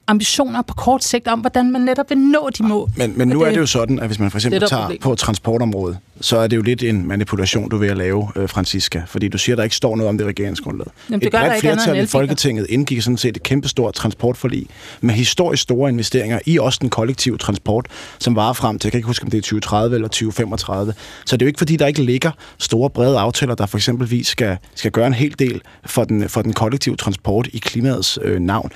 ambitioner 0.08 0.62
på 0.62 0.74
kort 0.74 1.04
sigt 1.04 1.28
om, 1.28 1.40
hvordan 1.40 1.70
man 1.70 1.80
netop 1.80 2.10
vil 2.10 2.18
nå 2.18 2.50
de 2.58 2.62
mål. 2.62 2.90
Men, 2.96 3.12
men 3.16 3.28
nu 3.28 3.40
det, 3.40 3.46
er 3.48 3.50
det 3.50 3.60
jo 3.60 3.66
sådan, 3.66 3.98
at 3.98 4.06
hvis 4.06 4.18
man 4.18 4.30
for 4.30 4.38
eksempel 4.38 4.60
tager 4.60 4.82
problem. 4.82 5.00
på 5.00 5.14
transportområdet, 5.14 5.98
så 6.20 6.36
er 6.36 6.46
det 6.46 6.56
jo 6.56 6.62
lidt 6.62 6.82
en 6.82 7.08
manipulation, 7.08 7.68
du 7.68 7.76
vil 7.76 7.88
at 7.88 7.96
lave, 7.96 8.28
øh, 8.36 8.48
Francisca, 8.48 9.02
fordi 9.06 9.28
du 9.28 9.38
siger, 9.38 9.56
der 9.56 9.62
ikke 9.62 9.76
står 9.76 9.96
noget 9.96 10.08
om 10.08 10.18
det 10.18 10.26
regeringsgrundlaget. 10.26 10.92
Jamen, 11.10 11.20
det 11.20 11.26
et 11.26 11.32
bredt 11.32 11.60
flertal 11.60 12.02
i 12.02 12.06
Folketinget 12.06 12.66
indgik 12.68 13.02
sådan 13.02 13.16
set 13.16 13.36
et 13.36 13.42
kæmpestort 13.42 13.94
transportforlig 13.94 14.66
med 15.00 15.14
historisk 15.14 15.62
store 15.62 15.90
investeringer 15.90 16.38
i 16.46 16.58
også 16.58 16.78
den 16.82 16.90
kollektive 16.90 17.38
transport, 17.38 17.86
som 18.18 18.36
varer 18.36 18.52
frem 18.52 18.78
til, 18.78 18.88
jeg 18.88 18.92
kan 18.92 18.98
ikke 18.98 19.06
huske, 19.06 19.24
om 19.24 19.30
det 19.30 19.38
er 19.38 19.42
2030 19.42 19.94
eller 19.94 20.08
2035. 20.08 20.94
Så 21.26 21.36
det 21.36 21.42
er 21.42 21.46
jo 21.46 21.48
ikke, 21.48 21.58
fordi 21.58 21.76
der 21.76 21.86
ikke 21.86 22.02
ligger 22.02 22.30
store, 22.58 22.90
brede 22.90 23.18
aftaler, 23.18 23.54
der 23.54 23.66
for 23.66 23.78
eksempelvis 23.78 24.26
skal, 24.26 24.56
skal 24.74 24.90
gøre 24.90 25.06
en 25.06 25.14
hel 25.14 25.34
del 25.38 25.60
for 25.86 26.04
den, 26.04 26.28
for 26.28 26.42
den 26.42 26.52
kollektive 26.52 26.96
transport 26.96 27.48
i 27.52 27.58
klimaets 27.58 28.18
øh, 28.22 28.40
navn. 28.40 28.70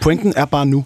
Pointen 0.00 0.32
er 0.36 0.44
bare 0.44 0.66
nu, 0.66 0.84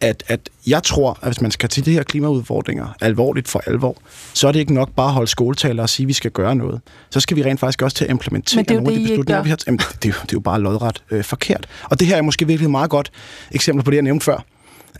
at, 0.00 0.24
at 0.28 0.40
jeg 0.66 0.82
tror, 0.82 1.18
at 1.22 1.28
hvis 1.28 1.40
man 1.40 1.50
skal 1.50 1.68
til 1.68 1.84
de 1.84 1.92
her 1.92 2.02
klimaudfordringer 2.02 2.96
alvorligt 3.00 3.48
for 3.48 3.62
alvor, 3.66 3.96
så 4.34 4.48
er 4.48 4.52
det 4.52 4.60
ikke 4.60 4.74
nok 4.74 4.90
bare 4.96 5.06
at 5.06 5.12
holde 5.12 5.30
skoletaler 5.30 5.82
og 5.82 5.88
sige, 5.88 6.04
at 6.04 6.08
vi 6.08 6.12
skal 6.12 6.30
gøre 6.30 6.54
noget. 6.54 6.80
Så 7.10 7.20
skal 7.20 7.36
vi 7.36 7.44
rent 7.44 7.60
faktisk 7.60 7.82
også 7.82 7.96
til 7.96 8.04
at 8.04 8.10
implementere 8.10 8.64
nogle 8.68 8.86
det, 8.86 8.92
af 8.92 8.98
de 8.98 9.04
beslutninger, 9.08 9.42
vi 9.42 9.48
har 9.48 9.58
Jamen, 9.66 9.78
det, 9.78 10.04
er 10.04 10.08
jo, 10.08 10.14
det 10.22 10.32
er 10.32 10.32
jo 10.32 10.40
bare 10.40 10.60
lodret 10.60 11.02
øh, 11.10 11.24
forkert. 11.24 11.66
Og 11.84 12.00
det 12.00 12.08
her 12.08 12.16
er 12.16 12.22
måske 12.22 12.46
virkelig 12.46 12.66
et 12.66 12.70
meget 12.70 12.90
godt 12.90 13.10
eksempel 13.50 13.84
på 13.84 13.90
det, 13.90 13.96
jeg 13.96 14.02
nævnte 14.02 14.24
før. 14.24 14.44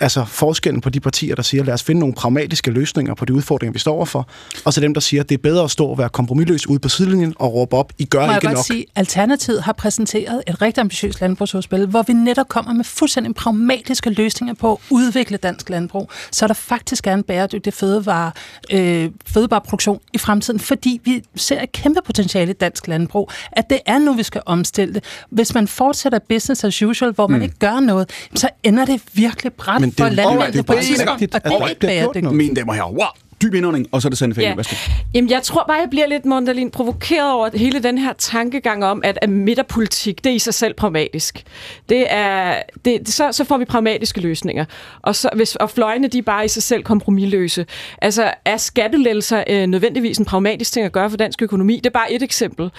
Altså 0.03 0.25
forskellen 0.25 0.81
på 0.81 0.91
de 0.91 1.01
partier, 1.01 1.35
der 1.35 1.43
siger, 1.43 1.65
lad 1.65 1.75
os 1.75 1.83
finde 1.83 1.99
nogle 1.99 2.15
pragmatiske 2.15 2.71
løsninger 2.71 3.15
på 3.15 3.25
de 3.25 3.33
udfordringer, 3.35 3.73
vi 3.73 3.79
står 3.79 3.95
overfor, 3.95 4.29
og 4.65 4.73
så 4.73 4.81
dem, 4.81 4.95
der 4.95 5.01
siger, 5.01 5.23
det 5.23 5.35
er 5.35 5.39
bedre 5.43 5.65
at 5.65 5.71
stå 5.71 5.87
og 5.87 5.99
være 5.99 6.09
kompromilløs 6.09 6.67
ude 6.69 6.79
på 6.79 6.89
sidelinjen 6.89 7.35
og 7.39 7.55
råbe 7.55 7.77
op, 7.77 7.93
I 7.99 8.05
gør 8.05 8.19
Må 8.19 8.25
jeg 8.27 8.35
ikke 8.35 8.47
godt 8.47 8.57
nok. 8.57 8.65
sige, 8.65 8.87
Alternativet 8.97 9.63
har 9.63 9.73
præsenteret 9.73 10.43
et 10.47 10.63
rigtig 10.63 10.81
ambitiøst 10.81 11.21
landbrugsudspil, 11.21 11.87
hvor 11.87 12.03
vi 12.03 12.13
netop 12.13 12.49
kommer 12.49 12.73
med 12.73 12.85
fuldstændig 12.85 13.35
pragmatiske 13.35 14.11
løsninger 14.11 14.55
på 14.55 14.73
at 14.73 14.79
udvikle 14.91 15.37
dansk 15.37 15.69
landbrug, 15.71 16.11
så 16.33 16.47
der 16.47 16.55
faktisk 16.55 17.07
er 17.07 17.15
en 17.15 17.23
bæredygtig 17.23 17.75
fødevare, 17.75 18.33
øh, 18.73 19.11
fødevareproduktion 19.27 20.01
i 20.13 20.19
fremtiden, 20.19 20.61
fordi 20.61 21.01
vi 21.05 21.23
ser 21.37 21.63
et 21.63 21.73
kæmpe 21.73 22.01
potentiale 22.07 22.51
i 22.51 22.55
dansk 22.55 22.89
landbrug, 22.89 23.31
at 23.53 23.71
det 23.71 23.79
er 23.87 23.99
nu, 23.99 24.13
vi 24.15 24.23
skal 24.23 24.43
omstille 24.47 24.95
det. 24.95 25.05
Hvis 25.31 25.55
man 25.55 25.69
fortsætter 25.69 26.19
business 26.29 26.65
as 26.65 26.83
usual, 26.83 27.13
hvor 27.13 27.27
man 27.27 27.39
Mm. 27.41 27.45
ikke 27.45 27.59
gør 27.59 27.81
noget, 27.81 28.11
så 28.35 28.49
ender 28.63 28.85
det 28.85 29.03
virkelig 29.13 29.53
bræt 29.53 29.81
Men 29.81 29.90
det 29.99 30.01
er 30.01 30.09
det 30.09 30.59
er 30.59 30.63
på 30.63 30.73
et 30.73 30.79
bare 30.79 30.87
rigtigt, 30.87 31.35
og 31.35 31.43
det 31.43 31.51
er 31.51 31.69
ikke 31.69 31.81
bæredygtigt. 31.81 32.33
Mine 32.33 32.55
damer 32.55 32.73
og 32.73 32.77
herrer, 32.77 32.91
wow, 32.91 33.07
dyb 33.43 33.55
indånding, 33.55 33.87
og 33.93 34.03
så 34.03 34.09
er 34.09 34.11
det 34.11 34.19
Sande 34.19 34.35
Fane. 34.35 34.47
Ja. 34.47 34.77
Jamen, 35.15 35.31
jeg 35.31 35.43
tror 35.43 35.65
bare, 35.69 35.79
jeg 35.79 35.91
bliver 35.91 36.07
lidt, 36.07 36.25
Mondalin, 36.25 36.71
provokeret 36.71 37.33
over 37.33 37.51
hele 37.55 37.83
den 37.83 37.99
her 37.99 38.13
tankegang 38.13 38.85
om, 38.85 39.01
at, 39.05 39.19
at 39.23 39.31
midterpolitik, 39.31 40.25
det 40.25 40.31
er 40.31 40.35
i 40.35 40.39
sig 40.39 40.55
selv 40.55 40.75
pragmatisk. 40.75 41.43
Det 41.89 42.07
er, 42.13 42.63
det, 42.85 43.09
så, 43.09 43.33
så 43.33 43.45
får 43.45 43.59
vi 43.59 43.65
pragmatiske 43.65 44.21
løsninger. 44.21 44.65
Og, 45.03 45.17
så, 45.17 45.31
hvis, 45.37 45.57
og 45.57 45.71
fløjene, 45.71 46.09
de 46.09 46.19
er 46.19 46.23
bare 46.23 46.45
i 46.45 46.49
sig 46.49 46.63
selv 46.63 46.83
kompromilløse. 46.83 47.67
Altså, 48.03 48.33
er 48.45 48.57
skattelettelser 48.57 49.45
øh, 49.49 49.67
nødvendigvis 49.67 50.19
en 50.19 50.25
pragmatisk 50.25 50.73
ting 50.73 50.87
at 50.87 50.93
gøre 50.93 51.11
for 51.11 51.17
dansk 51.17 51.43
økonomi? 51.43 51.77
Det 51.77 51.87
er 51.87 51.91
bare 51.91 52.13
et 52.13 52.23
eksempel. 52.23 52.71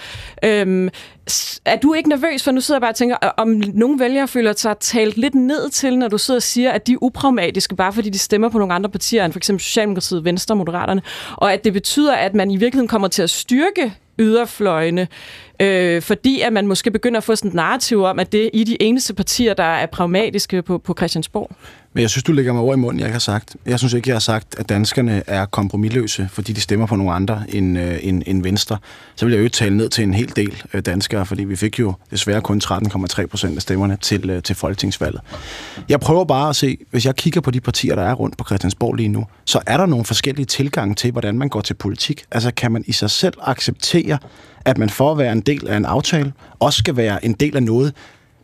Øhm, 0.44 0.88
er 1.64 1.76
du 1.76 1.94
ikke 1.94 2.08
nervøs, 2.08 2.42
for 2.42 2.50
nu 2.50 2.60
sidder 2.60 2.76
jeg 2.76 2.80
bare 2.80 2.90
og 2.90 2.96
tænker, 2.96 3.16
om 3.16 3.62
nogle 3.74 3.98
vælgere 3.98 4.28
føler 4.28 4.52
sig 4.56 4.76
talt 4.80 5.16
lidt 5.16 5.34
ned 5.34 5.70
til, 5.70 5.98
når 5.98 6.08
du 6.08 6.18
sidder 6.18 6.38
og 6.38 6.42
siger, 6.42 6.72
at 6.72 6.86
de 6.86 6.92
er 6.92 6.96
upragmatiske, 7.00 7.76
bare 7.76 7.92
fordi 7.92 8.10
de 8.10 8.18
stemmer 8.18 8.48
på 8.48 8.58
nogle 8.58 8.74
andre 8.74 8.90
partier, 8.90 9.24
end 9.24 9.32
for 9.32 9.38
eksempel 9.38 9.60
Socialdemokratiet, 9.60 10.24
Venstre 10.24 10.52
og 10.52 10.56
Moderaterne, 10.56 11.02
og 11.36 11.52
at 11.52 11.64
det 11.64 11.72
betyder, 11.72 12.14
at 12.14 12.34
man 12.34 12.50
i 12.50 12.56
virkeligheden 12.56 12.88
kommer 12.88 13.08
til 13.08 13.22
at 13.22 13.30
styrke 13.30 13.92
yderfløjene, 14.18 15.08
øh, 15.60 16.02
fordi 16.02 16.40
at 16.40 16.52
man 16.52 16.66
måske 16.66 16.90
begynder 16.90 17.18
at 17.18 17.24
få 17.24 17.36
sådan 17.36 17.48
et 17.48 17.54
narrativ 17.54 18.02
om, 18.02 18.18
at 18.18 18.32
det 18.32 18.44
er 18.44 18.50
I 18.52 18.64
de 18.64 18.82
eneste 18.82 19.14
partier, 19.14 19.54
der 19.54 19.64
er 19.64 19.86
pragmatiske 19.86 20.62
på, 20.62 20.78
på 20.78 20.94
Christiansborg. 20.98 21.50
Men 21.94 22.02
jeg 22.02 22.10
synes, 22.10 22.24
du 22.24 22.32
lægger 22.32 22.52
mig 22.52 22.62
over 22.62 22.74
i 22.74 22.76
munden, 22.76 23.00
jeg 23.00 23.06
ikke 23.06 23.12
har 23.12 23.18
sagt. 23.18 23.56
Jeg 23.66 23.78
synes 23.78 23.92
ikke, 23.92 24.08
jeg 24.08 24.14
har 24.14 24.20
sagt, 24.20 24.54
at 24.58 24.68
danskerne 24.68 25.22
er 25.26 25.46
kompromilløse, 25.46 26.28
fordi 26.32 26.52
de 26.52 26.60
stemmer 26.60 26.86
på 26.86 26.96
nogle 26.96 27.12
andre 27.12 27.42
end, 27.48 27.78
øh, 27.78 27.98
end, 28.02 28.22
end 28.26 28.42
Venstre. 28.42 28.78
Så 29.16 29.26
vil 29.26 29.34
jeg 29.34 29.44
jo 29.44 29.48
tale 29.48 29.76
ned 29.76 29.88
til 29.88 30.04
en 30.04 30.14
hel 30.14 30.36
del 30.36 30.62
øh, 30.74 30.82
danskere, 30.82 31.26
fordi 31.26 31.44
vi 31.44 31.56
fik 31.56 31.80
jo 31.80 31.94
desværre 32.10 32.40
kun 32.40 32.60
13,3 32.64 33.26
procent 33.26 33.56
af 33.56 33.62
stemmerne 33.62 33.98
til, 34.00 34.30
øh, 34.30 34.42
til 34.42 34.56
folketingsvalget. 34.56 35.20
Jeg 35.88 36.00
prøver 36.00 36.24
bare 36.24 36.48
at 36.48 36.56
se, 36.56 36.78
hvis 36.90 37.06
jeg 37.06 37.16
kigger 37.16 37.40
på 37.40 37.50
de 37.50 37.60
partier, 37.60 37.94
der 37.94 38.02
er 38.02 38.14
rundt 38.14 38.36
på 38.36 38.44
Christiansborg 38.44 38.94
lige 38.94 39.08
nu, 39.08 39.26
så 39.44 39.60
er 39.66 39.76
der 39.76 39.86
nogle 39.86 40.04
forskellige 40.04 40.46
tilgange 40.46 40.94
til, 40.94 41.12
hvordan 41.12 41.38
man 41.38 41.48
går 41.48 41.60
til 41.60 41.74
politik. 41.74 42.24
Altså 42.30 42.50
kan 42.54 42.72
man 42.72 42.84
i 42.86 42.92
sig 42.92 43.10
selv 43.10 43.34
acceptere, 43.42 44.18
at 44.64 44.78
man 44.78 44.90
for 44.90 45.12
at 45.12 45.18
være 45.18 45.32
en 45.32 45.40
del 45.40 45.68
af 45.68 45.76
en 45.76 45.84
aftale, 45.84 46.32
også 46.58 46.78
skal 46.78 46.96
være 46.96 47.24
en 47.24 47.32
del 47.32 47.56
af 47.56 47.62
noget, 47.62 47.94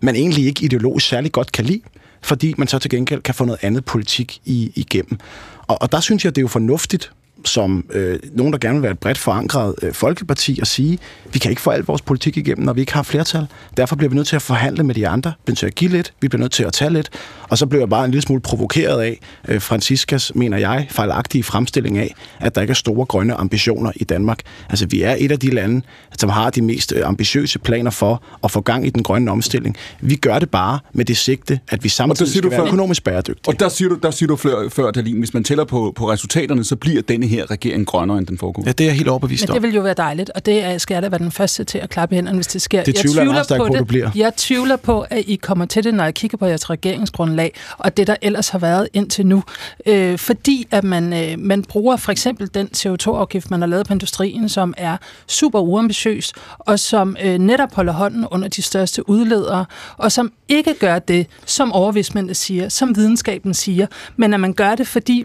man 0.02 0.16
egentlig 0.16 0.46
ikke 0.46 0.64
ideologisk 0.64 1.08
særlig 1.08 1.32
godt 1.32 1.52
kan 1.52 1.64
lide, 1.64 1.80
fordi 2.22 2.54
man 2.58 2.68
så 2.68 2.78
til 2.78 2.90
gengæld 2.90 3.22
kan 3.22 3.34
få 3.34 3.44
noget 3.44 3.58
andet 3.62 3.84
politik 3.84 4.40
i, 4.44 4.72
igennem. 4.74 5.18
Og, 5.66 5.82
og 5.82 5.92
der 5.92 6.00
synes 6.00 6.24
jeg, 6.24 6.36
det 6.36 6.40
er 6.40 6.44
jo 6.44 6.48
fornuftigt, 6.48 7.12
som 7.44 7.84
øh, 7.92 8.18
nogen, 8.32 8.52
der 8.52 8.58
gerne 8.58 8.74
vil 8.74 8.82
være 8.82 8.92
et 8.92 8.98
bredt 8.98 9.18
forankret 9.18 9.74
øh, 9.82 9.92
folkeparti, 9.92 10.58
at 10.60 10.66
sige, 10.66 10.98
vi 11.32 11.38
kan 11.38 11.50
ikke 11.50 11.62
få 11.62 11.70
al 11.70 11.82
vores 11.82 12.02
politik 12.02 12.36
igennem, 12.36 12.64
når 12.66 12.72
vi 12.72 12.80
ikke 12.80 12.92
har 12.92 13.02
flertal. 13.02 13.46
Derfor 13.76 13.96
bliver 13.96 14.10
vi 14.10 14.16
nødt 14.16 14.26
til 14.26 14.36
at 14.36 14.42
forhandle 14.42 14.84
med 14.84 14.94
de 14.94 15.08
andre, 15.08 15.30
vi 15.30 15.34
bliver 15.44 15.52
nødt 15.52 15.58
til 15.58 15.66
at 15.66 15.74
give 15.74 15.90
lidt, 15.90 16.12
vi 16.20 16.28
bliver 16.28 16.40
nødt 16.40 16.52
til 16.52 16.64
at 16.64 16.72
tage 16.72 16.92
lidt, 16.92 17.10
og 17.48 17.58
så 17.58 17.66
blev 17.66 17.80
jeg 17.80 17.88
bare 17.88 18.04
en 18.04 18.10
lille 18.10 18.22
smule 18.22 18.40
provokeret 18.40 19.00
af 19.00 19.18
øh, 19.48 19.60
Franciscas, 19.60 20.32
mener 20.34 20.58
jeg, 20.58 20.86
fejlagtige 20.90 21.44
fremstilling 21.44 21.98
af, 21.98 22.14
at 22.40 22.54
der 22.54 22.60
ikke 22.60 22.70
er 22.70 22.74
store 22.74 23.04
grønne 23.06 23.34
ambitioner 23.34 23.92
i 23.96 24.04
Danmark. 24.04 24.40
Altså, 24.68 24.86
vi 24.86 25.02
er 25.02 25.16
et 25.18 25.32
af 25.32 25.38
de 25.38 25.50
lande, 25.50 25.82
som 26.18 26.30
har 26.30 26.50
de 26.50 26.62
mest 26.62 26.92
øh, 26.96 27.08
ambitiøse 27.08 27.58
planer 27.58 27.90
for 27.90 28.22
at 28.44 28.50
få 28.50 28.60
gang 28.60 28.86
i 28.86 28.90
den 28.90 29.02
grønne 29.02 29.30
omstilling. 29.30 29.76
Vi 30.00 30.16
gør 30.16 30.38
det 30.38 30.50
bare 30.50 30.78
med 30.92 31.04
det 31.04 31.16
sigte, 31.16 31.60
at 31.68 31.84
vi 31.84 31.88
samtidig 31.88 32.30
skal 32.32 32.42
du 32.42 32.48
være 32.48 32.60
før- 32.60 32.66
økonomisk 32.66 33.04
bæredygtige. 33.04 33.48
Og 33.54 33.60
der 33.60 33.68
siger 33.68 33.88
du, 33.88 33.94
der 34.02 34.10
siger 34.10 34.26
du 34.26 34.36
før, 34.36 34.68
før 34.68 34.90
Dalin, 34.90 35.18
hvis 35.18 35.34
man 35.34 35.44
tæller 35.44 35.64
på, 35.64 35.92
på 35.96 36.10
resultaterne, 36.10 36.64
så 36.64 36.76
bliver 36.76 37.02
denne 37.02 37.26
her 37.28 37.50
regering 37.50 37.86
grønnere 37.86 38.18
end 38.18 38.26
den 38.26 38.38
foregående. 38.38 38.68
Ja, 38.68 38.72
det 38.72 38.84
er 38.84 38.88
jeg 38.88 38.96
helt 38.96 39.08
overbevist 39.08 39.42
Men 39.42 39.50
om. 39.50 39.54
det 39.54 39.62
vil 39.62 39.74
jo 39.74 39.80
være 39.80 39.94
dejligt, 39.94 40.30
og 40.30 40.46
det 40.46 40.64
er, 40.64 40.78
skal 40.78 40.94
jeg 40.94 41.02
da 41.02 41.08
være 41.08 41.18
den 41.18 41.32
første 41.32 41.64
til 41.64 41.78
at 41.78 41.90
klappe 41.90 42.14
i 42.14 42.16
hænderne, 42.16 42.38
hvis 42.38 42.46
det 42.46 42.62
sker. 42.62 42.84
Det 42.84 42.94
tvivler 42.94 43.22
jeg 43.22 43.30
meget 43.30 43.44
stærkt 43.44 43.60
på, 43.60 43.68
det. 43.68 43.78
du 43.78 43.84
bliver. 43.84 44.10
Jeg 44.14 44.32
tvivler 44.36 44.76
på, 44.76 45.00
at 45.10 45.24
I 45.26 45.36
kommer 45.36 45.64
til 45.64 45.84
det, 45.84 45.94
når 45.94 46.04
jeg 46.04 46.14
kigger 46.14 46.38
på 46.38 46.46
jeres 46.46 46.70
regeringsgrundlag, 46.70 47.54
og 47.78 47.96
det, 47.96 48.06
der 48.06 48.16
ellers 48.22 48.48
har 48.48 48.58
været 48.58 48.88
indtil 48.92 49.26
nu. 49.26 49.42
Øh, 49.86 50.18
fordi 50.18 50.66
at 50.70 50.84
man, 50.84 51.12
øh, 51.12 51.38
man 51.38 51.62
bruger 51.62 51.96
for 51.96 52.12
eksempel 52.12 52.50
den 52.54 52.68
CO2-afgift, 52.76 53.50
man 53.50 53.60
har 53.60 53.68
lavet 53.68 53.86
på 53.86 53.92
industrien, 53.92 54.48
som 54.48 54.74
er 54.76 54.96
super 55.26 55.60
uambitiøs, 55.60 56.32
og 56.58 56.78
som 56.78 57.16
øh, 57.24 57.38
netop 57.38 57.74
holder 57.74 57.92
hånden 57.92 58.26
under 58.30 58.48
de 58.48 58.62
største 58.62 59.08
udledere, 59.08 59.64
og 59.96 60.12
som 60.12 60.32
ikke 60.48 60.74
gør 60.80 60.98
det, 60.98 61.26
som 61.46 61.72
overvismændene 61.72 62.34
siger, 62.34 62.68
som 62.68 62.96
videnskaben 62.96 63.54
siger, 63.54 63.86
men 64.16 64.34
at 64.34 64.40
man 64.40 64.52
gør 64.52 64.74
det, 64.74 64.86
fordi 64.86 65.24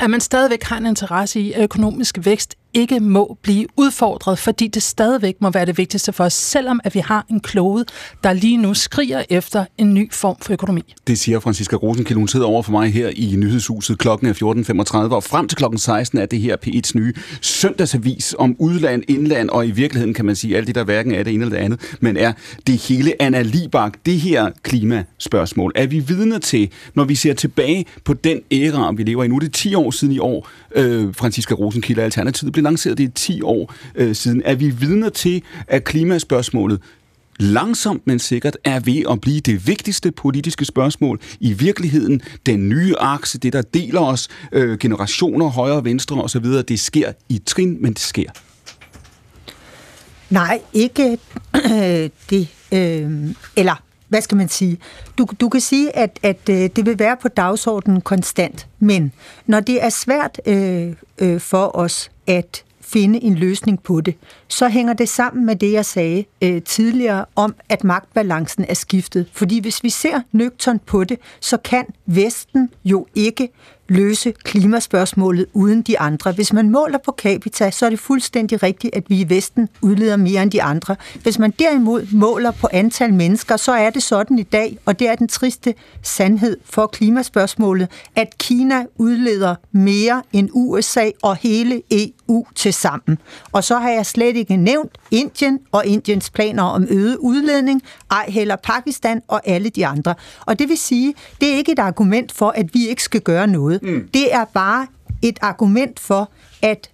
at 0.00 0.10
man 0.10 0.20
stadigvæk 0.20 0.62
har 0.62 0.76
en 0.76 0.86
interesse 0.86 1.40
i, 1.40 1.52
at 1.52 1.62
økonomisk 1.62 2.18
vækst 2.24 2.56
ikke 2.74 3.00
må 3.00 3.36
blive 3.42 3.66
udfordret, 3.76 4.38
fordi 4.38 4.68
det 4.68 4.82
stadigvæk 4.82 5.34
må 5.40 5.50
være 5.50 5.66
det 5.66 5.78
vigtigste 5.78 6.12
for 6.12 6.24
os, 6.24 6.32
selvom 6.32 6.80
at 6.84 6.94
vi 6.94 7.00
har 7.00 7.26
en 7.30 7.40
klode, 7.40 7.84
der 8.24 8.32
lige 8.32 8.56
nu 8.56 8.74
skriger 8.74 9.22
efter 9.30 9.64
en 9.78 9.94
ny 9.94 10.12
form 10.12 10.36
for 10.40 10.52
økonomi. 10.52 10.94
Det 11.06 11.18
siger 11.18 11.40
Franziska 11.40 11.76
Rosenkilde. 11.76 12.18
Hun 12.18 12.28
sidder 12.28 12.46
over 12.46 12.62
for 12.62 12.72
mig 12.72 12.92
her 12.92 13.10
i 13.16 13.34
nyhedshuset. 13.36 13.98
Klokken 13.98 14.28
er 14.28 14.32
14.35, 14.32 15.14
og 15.14 15.24
frem 15.24 15.48
til 15.48 15.56
klokken 15.56 15.78
16 15.78 16.18
er 16.18 16.26
det 16.26 16.40
her 16.40 16.56
P1's 16.66 16.90
nye 16.94 17.14
søndagsavis 17.40 18.34
om 18.38 18.56
udland, 18.58 19.02
indland, 19.08 19.50
og 19.50 19.66
i 19.66 19.70
virkeligheden 19.70 20.14
kan 20.14 20.24
man 20.24 20.36
sige 20.36 20.56
alt 20.56 20.66
det, 20.66 20.74
der 20.74 20.84
hverken 20.84 21.14
er 21.14 21.22
det 21.22 21.34
ene 21.34 21.44
eller 21.44 21.56
det 21.56 21.64
andet, 21.64 21.80
men 22.00 22.16
er 22.16 22.32
det 22.66 22.76
hele 22.76 23.22
Anna 23.22 23.42
Libak, 23.42 23.92
det 24.06 24.20
her 24.20 24.50
klimaspørgsmål. 24.62 25.72
Er 25.74 25.86
vi 25.86 25.98
vidner 25.98 26.38
til, 26.38 26.70
når 26.94 27.04
vi 27.04 27.14
ser 27.14 27.34
tilbage 27.34 27.84
på 28.04 28.14
den 28.14 28.40
æra, 28.52 28.92
vi 28.92 29.02
lever 29.02 29.24
i 29.24 29.28
nu, 29.28 29.36
er 29.36 29.40
det 29.40 29.52
10 29.52 29.74
år 29.74 29.90
siden 29.90 30.14
i 30.14 30.18
år, 30.18 30.48
øh, 30.76 31.14
Franziska 31.14 31.54
Rosenkilde 31.54 32.02
Alternativet 32.02 32.52
blev 32.52 32.63
lanceret, 32.64 32.98
det 32.98 33.04
i 33.04 33.08
10 33.08 33.42
år 33.42 33.74
øh, 33.94 34.14
siden. 34.14 34.42
Er 34.44 34.54
vi 34.54 34.70
vidner 34.70 35.08
til, 35.08 35.42
at 35.68 35.84
klimaspørgsmålet 35.84 36.80
langsomt, 37.38 38.06
men 38.06 38.18
sikkert 38.18 38.56
er 38.64 38.80
ved 38.80 39.02
at 39.10 39.20
blive 39.20 39.40
det 39.40 39.66
vigtigste 39.66 40.12
politiske 40.12 40.64
spørgsmål 40.64 41.20
i 41.40 41.52
virkeligheden. 41.52 42.22
Den 42.46 42.68
nye 42.68 42.94
akse, 42.98 43.38
det 43.38 43.52
der 43.52 43.62
deler 43.62 44.00
os, 44.00 44.28
øh, 44.52 44.78
generationer, 44.78 45.48
højre 45.48 45.76
og 45.76 45.84
venstre 45.84 46.22
osv., 46.22 46.44
det 46.44 46.80
sker 46.80 47.12
i 47.28 47.38
trin, 47.46 47.76
men 47.82 47.92
det 47.92 48.00
sker. 48.00 48.30
Nej, 50.30 50.60
ikke 50.72 51.18
øh, 51.54 52.10
det. 52.30 52.48
Øh, 52.72 53.34
eller, 53.56 53.82
hvad 54.08 54.20
skal 54.20 54.36
man 54.36 54.48
sige? 54.48 54.78
Du, 55.18 55.26
du 55.40 55.48
kan 55.48 55.60
sige, 55.60 55.96
at, 55.96 56.18
at 56.22 56.48
øh, 56.50 56.70
det 56.76 56.86
vil 56.86 56.98
være 56.98 57.16
på 57.22 57.28
dagsordenen 57.28 58.00
konstant, 58.00 58.66
men 58.78 59.12
når 59.46 59.60
det 59.60 59.84
er 59.84 59.88
svært 59.88 60.40
øh, 60.46 60.92
øh, 61.18 61.40
for 61.40 61.76
os 61.76 62.10
at 62.26 62.64
finde 62.80 63.22
en 63.22 63.34
løsning 63.34 63.82
på 63.82 64.00
det, 64.00 64.14
så 64.48 64.68
hænger 64.68 64.92
det 64.92 65.08
sammen 65.08 65.46
med 65.46 65.56
det, 65.56 65.72
jeg 65.72 65.84
sagde 65.84 66.24
øh, 66.42 66.62
tidligere 66.62 67.24
om, 67.36 67.54
at 67.68 67.84
magtbalancen 67.84 68.64
er 68.68 68.74
skiftet. 68.74 69.26
Fordi 69.32 69.60
hvis 69.60 69.82
vi 69.82 69.90
ser 69.90 70.20
nøgtern 70.32 70.78
på 70.78 71.04
det, 71.04 71.18
så 71.40 71.56
kan 71.56 71.86
Vesten 72.06 72.70
jo 72.84 73.06
ikke 73.14 73.48
løse 73.88 74.32
klimaspørgsmålet 74.32 75.46
uden 75.52 75.82
de 75.82 75.98
andre. 75.98 76.32
Hvis 76.32 76.52
man 76.52 76.70
måler 76.70 76.98
på 76.98 77.14
capita, 77.18 77.70
så 77.70 77.86
er 77.86 77.90
det 77.90 77.98
fuldstændig 77.98 78.62
rigtigt, 78.62 78.94
at 78.94 79.04
vi 79.08 79.20
i 79.20 79.28
Vesten 79.28 79.68
udleder 79.82 80.16
mere 80.16 80.42
end 80.42 80.50
de 80.50 80.62
andre. 80.62 80.96
Hvis 81.22 81.38
man 81.38 81.50
derimod 81.58 82.06
måler 82.12 82.50
på 82.50 82.68
antal 82.72 83.14
mennesker, 83.14 83.56
så 83.56 83.72
er 83.72 83.90
det 83.90 84.02
sådan 84.02 84.38
i 84.38 84.42
dag, 84.42 84.78
og 84.84 84.98
det 84.98 85.08
er 85.08 85.14
den 85.14 85.28
triste 85.28 85.74
sandhed 86.02 86.56
for 86.64 86.86
klimaspørgsmålet, 86.86 87.88
at 88.16 88.38
Kina 88.38 88.84
udleder 88.96 89.54
mere 89.72 90.22
end 90.32 90.48
USA 90.52 91.10
og 91.22 91.36
hele 91.36 91.82
EU 91.90 92.46
til 92.54 92.72
sammen. 92.72 93.18
Og 93.52 93.64
så 93.64 93.78
har 93.78 93.90
jeg 93.90 94.06
slet 94.06 94.36
ikke 94.36 94.56
nævnt 94.56 94.98
Indien 95.10 95.58
og 95.72 95.86
Indiens 95.86 96.30
planer 96.30 96.62
om 96.62 96.86
øget 96.90 97.16
udledning, 97.16 97.82
ej 98.10 98.24
heller 98.28 98.56
Pakistan 98.56 99.22
og 99.28 99.40
alle 99.44 99.68
de 99.68 99.86
andre. 99.86 100.14
Og 100.46 100.58
det 100.58 100.68
vil 100.68 100.78
sige, 100.78 101.14
det 101.40 101.52
er 101.52 101.56
ikke 101.56 101.72
et 101.72 101.78
argument 101.78 102.32
for, 102.32 102.50
at 102.50 102.74
vi 102.74 102.88
ikke 102.88 103.02
skal 103.02 103.20
gøre 103.20 103.46
noget. 103.46 103.73
Mm. 103.82 104.08
Det 104.14 104.34
er 104.34 104.44
bare 104.44 104.86
et 105.22 105.38
argument 105.42 106.00
for, 106.00 106.30
at 106.62 106.90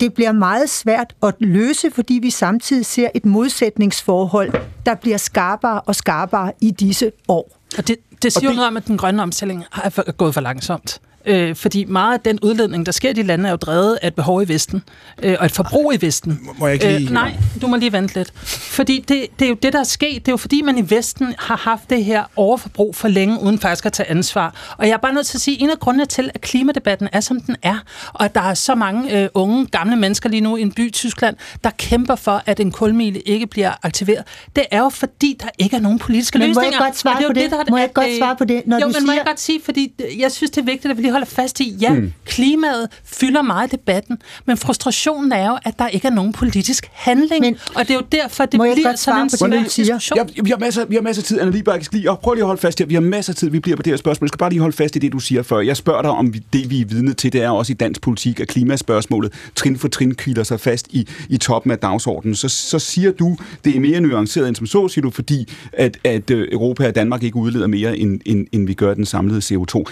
det 0.00 0.14
bliver 0.14 0.32
meget 0.32 0.70
svært 0.70 1.14
at 1.22 1.34
løse, 1.40 1.90
fordi 1.90 2.14
vi 2.14 2.30
samtidig 2.30 2.86
ser 2.86 3.08
et 3.14 3.24
modsætningsforhold, 3.24 4.52
der 4.86 4.94
bliver 4.94 5.16
skarpere 5.16 5.80
og 5.80 5.94
skarpere 5.96 6.52
i 6.60 6.70
disse 6.70 7.12
år. 7.28 7.58
Og 7.78 7.88
det, 7.88 7.96
det 8.22 8.32
siger 8.32 8.48
Og 8.48 8.50
det- 8.50 8.56
noget 8.56 8.68
om, 8.68 8.76
at 8.76 8.86
den 8.86 8.96
grønne 8.98 9.22
omstilling 9.22 9.64
er 9.84 10.12
gået 10.12 10.34
for 10.34 10.40
langsomt. 10.40 11.00
Øh, 11.26 11.56
fordi 11.56 11.84
meget 11.84 12.14
af 12.14 12.20
den 12.20 12.38
udledning, 12.42 12.86
der 12.86 12.92
sker 12.92 13.10
i 13.10 13.12
de 13.12 13.22
lande, 13.22 13.46
er 13.46 13.50
jo 13.50 13.56
drevet 13.56 13.98
af 14.02 14.06
et 14.08 14.14
behov 14.14 14.42
i 14.42 14.48
Vesten, 14.48 14.82
øh, 15.22 15.36
og 15.40 15.46
et 15.46 15.52
forbrug 15.52 15.94
i 15.94 15.98
Vesten. 16.06 16.40
Må 16.58 16.66
jeg 16.66 16.74
ikke 16.74 16.86
lige... 16.98 17.08
Øh, 17.08 17.12
nej, 17.12 17.34
du 17.62 17.66
må 17.66 17.76
lige 17.76 17.92
vente 17.92 18.14
lidt. 18.14 18.32
Fordi 18.48 19.04
det, 19.08 19.26
det 19.38 19.44
er 19.44 19.48
jo 19.48 19.54
det, 19.62 19.72
der 19.72 19.78
er 19.80 19.84
sket. 19.84 20.14
Det 20.26 20.28
er 20.28 20.32
jo 20.32 20.36
fordi, 20.36 20.62
man 20.62 20.78
i 20.78 20.90
Vesten 20.90 21.34
har 21.38 21.56
haft 21.56 21.90
det 21.90 22.04
her 22.04 22.24
overforbrug 22.36 22.96
for 22.96 23.08
længe, 23.08 23.40
uden 23.42 23.58
faktisk 23.58 23.86
at 23.86 23.92
tage 23.92 24.10
ansvar. 24.10 24.74
Og 24.78 24.86
jeg 24.86 24.92
er 24.92 24.96
bare 24.98 25.14
nødt 25.14 25.26
til 25.26 25.36
at 25.36 25.40
sige, 25.40 25.56
at 25.56 25.62
en 25.62 25.70
af 25.70 25.78
grundene 25.80 26.06
til, 26.06 26.30
at 26.34 26.40
klimadebatten 26.40 27.08
er, 27.12 27.20
som 27.20 27.40
den 27.40 27.56
er, 27.62 27.76
og 28.12 28.24
at 28.24 28.34
der 28.34 28.40
er 28.40 28.54
så 28.54 28.74
mange 28.74 29.22
øh, 29.22 29.28
unge, 29.34 29.66
gamle 29.66 29.96
mennesker 29.96 30.28
lige 30.28 30.40
nu 30.40 30.56
i 30.56 30.62
en 30.62 30.72
by 30.72 30.88
i 30.88 30.90
Tyskland, 30.90 31.36
der 31.64 31.70
kæmper 31.78 32.14
for, 32.16 32.42
at 32.46 32.60
en 32.60 32.72
kulmile 32.72 33.20
ikke 33.20 33.46
bliver 33.46 33.72
aktiveret, 33.82 34.24
det 34.56 34.64
er 34.70 34.78
jo 34.78 34.88
fordi, 34.88 35.36
der 35.42 35.48
ikke 35.58 35.76
er 35.76 35.80
nogen 35.80 35.98
politiske 35.98 36.38
Men 36.38 36.48
må 36.48 36.48
løsninger. 36.60 36.70
jeg 36.70 36.86
godt 36.86 36.96
svare 36.98 37.14
Og 37.14 37.18
det 37.18 37.24
er 37.24 37.32
på 37.34 37.40
jo 37.40 37.42
det? 37.58 37.66
der, 37.66 37.70
Må 37.70 37.78
jeg 37.78 37.90
godt 37.94 38.06
svare 38.18 38.36
på 38.36 38.44
det? 38.44 38.62
Når 38.66 38.76
jo, 38.76 38.80
du 38.80 38.86
men 38.86 38.94
må 39.06 39.12
siger- 39.12 39.14
jeg 39.14 39.26
godt 39.26 39.40
sige, 39.40 39.60
fordi 39.64 39.92
jeg 40.18 40.32
synes, 40.32 40.50
det 40.50 40.60
er 40.60 40.64
vigtigt, 40.64 40.90
at 40.90 40.96
vi 40.96 41.02
lige 41.02 41.13
holder 41.14 41.26
fast 41.26 41.60
i, 41.60 41.76
ja, 41.80 41.92
mm. 41.94 42.12
klimaet 42.24 42.88
fylder 43.04 43.42
meget 43.42 43.72
debatten, 43.72 44.18
men 44.46 44.56
frustrationen 44.56 45.32
er 45.32 45.46
jo, 45.46 45.58
at 45.64 45.78
der 45.78 45.88
ikke 45.88 46.08
er 46.08 46.12
nogen 46.12 46.32
politisk 46.32 46.86
handling, 46.92 47.40
Men- 47.40 47.56
og 47.74 47.82
det 47.82 47.90
er 47.90 47.94
jo 47.94 48.06
derfor, 48.12 48.44
det 48.44 48.60
bliver 48.60 48.82
godt 48.84 48.98
sådan 48.98 49.22
en 49.22 49.30
svær 49.30 49.62
diskussion. 49.62 50.18
Ja, 50.18 50.42
vi, 50.42 50.50
har 50.50 50.58
masser, 50.58 50.84
vi 50.84 50.94
har 50.94 51.02
masser 51.02 51.22
af 51.22 51.26
tid, 51.26 51.40
Anna 51.40 51.52
Lieberg. 51.52 51.76
Jeg 51.76 51.84
skal 51.84 51.98
lige, 51.98 52.10
og 52.10 52.18
prøv 52.20 52.34
lige 52.34 52.42
at 52.42 52.46
holde 52.46 52.60
fast 52.60 52.78
her. 52.78 52.86
Vi 52.86 52.94
har 52.94 53.00
masser 53.00 53.32
af 53.32 53.36
tid, 53.36 53.50
vi 53.50 53.60
bliver 53.60 53.76
på 53.76 53.82
det 53.82 53.90
her 53.90 53.96
spørgsmål. 53.96 54.26
Jeg 54.26 54.28
skal 54.28 54.38
bare 54.38 54.50
lige 54.50 54.60
holde 54.60 54.76
fast 54.76 54.96
i 54.96 54.98
det, 54.98 55.12
du 55.12 55.18
siger 55.18 55.42
før. 55.42 55.60
Jeg 55.60 55.76
spørger 55.76 56.02
dig, 56.02 56.10
om 56.10 56.34
vi, 56.34 56.42
det, 56.52 56.70
vi 56.70 56.80
er 56.80 56.84
vidne 56.84 57.12
til, 57.12 57.32
det 57.32 57.42
er 57.42 57.50
også 57.50 57.72
i 57.72 57.74
dansk 57.74 58.00
politik, 58.00 58.40
at 58.40 58.48
klimaspørgsmålet 58.48 59.32
trin 59.54 59.78
for 59.78 59.88
trin 59.88 60.14
kviler 60.14 60.42
sig 60.42 60.60
fast 60.60 60.86
i, 60.90 61.08
i 61.28 61.36
toppen 61.36 61.72
af 61.72 61.78
dagsordenen. 61.78 62.34
Så, 62.34 62.48
så 62.48 62.78
siger 62.78 63.12
du, 63.12 63.36
det 63.64 63.76
er 63.76 63.80
mere 63.80 64.00
nuanceret 64.00 64.48
end 64.48 64.56
som 64.56 64.66
så, 64.66 64.88
siger 64.88 65.02
du, 65.02 65.10
fordi 65.10 65.48
at, 65.72 65.98
at 66.04 66.30
øh, 66.30 66.48
Europa 66.52 66.88
og 66.88 66.94
Danmark 66.94 67.22
ikke 67.22 67.36
udleder 67.36 67.66
mere, 67.66 67.98
end, 67.98 68.20
end, 68.26 68.46
end 68.52 68.66
vi 68.66 68.74
gør 68.74 68.94
den 68.94 69.06
samlede 69.06 69.38
CO2. 69.38 69.84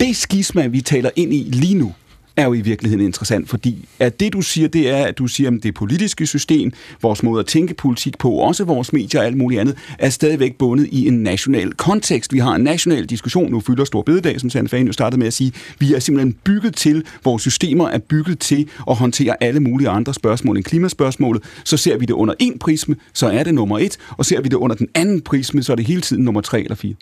Det 0.00 0.16
skisma, 0.16 0.66
vi 0.66 0.80
taler 0.80 1.10
ind 1.16 1.34
i 1.34 1.42
lige 1.52 1.74
nu, 1.74 1.92
er 2.40 2.44
jo 2.44 2.52
i 2.52 2.60
virkeligheden 2.60 3.06
interessant, 3.06 3.48
fordi 3.48 3.88
at 3.98 4.20
det, 4.20 4.32
du 4.32 4.42
siger, 4.42 4.68
det 4.68 4.90
er, 4.90 5.04
at 5.06 5.18
du 5.18 5.26
siger, 5.26 5.50
at 5.50 5.62
det 5.62 5.74
politiske 5.74 6.26
system, 6.26 6.72
vores 7.02 7.22
måde 7.22 7.40
at 7.40 7.46
tænke 7.46 7.74
politik 7.74 8.18
på, 8.18 8.30
også 8.30 8.64
vores 8.64 8.92
medier 8.92 9.20
og 9.20 9.26
alt 9.26 9.36
muligt 9.36 9.60
andet, 9.60 9.76
er 9.98 10.10
stadigvæk 10.10 10.54
bundet 10.58 10.88
i 10.92 11.08
en 11.08 11.22
national 11.22 11.72
kontekst. 11.72 12.32
Vi 12.32 12.38
har 12.38 12.54
en 12.54 12.62
national 12.62 13.06
diskussion, 13.06 13.50
nu 13.50 13.60
fylder 13.60 13.84
Stor 13.84 14.02
Bededag, 14.02 14.40
som 14.40 14.50
Sande 14.50 14.68
Fagen 14.68 14.86
jo 14.86 14.92
startede 14.92 15.18
med 15.18 15.26
at 15.26 15.32
sige, 15.32 15.52
vi 15.78 15.94
er 15.94 15.98
simpelthen 15.98 16.32
bygget 16.44 16.74
til, 16.76 17.04
vores 17.24 17.42
systemer 17.42 17.88
er 17.88 17.98
bygget 17.98 18.38
til 18.38 18.68
at 18.90 18.96
håndtere 18.96 19.34
alle 19.40 19.60
mulige 19.60 19.88
andre 19.88 20.14
spørgsmål 20.14 20.56
end 20.56 20.64
klimaspørgsmålet. 20.64 21.42
Så 21.64 21.76
ser 21.76 21.96
vi 21.96 22.04
det 22.04 22.14
under 22.14 22.34
en 22.38 22.58
prisme, 22.58 22.96
så 23.12 23.26
er 23.26 23.42
det 23.42 23.54
nummer 23.54 23.78
et, 23.78 23.98
og 24.16 24.26
ser 24.26 24.40
vi 24.40 24.48
det 24.48 24.56
under 24.56 24.76
den 24.76 24.88
anden 24.94 25.20
prisme, 25.20 25.62
så 25.62 25.72
er 25.72 25.76
det 25.76 25.86
hele 25.86 26.00
tiden 26.00 26.24
nummer 26.24 26.40
tre 26.40 26.62
eller 26.62 26.74
fire. 26.74 26.94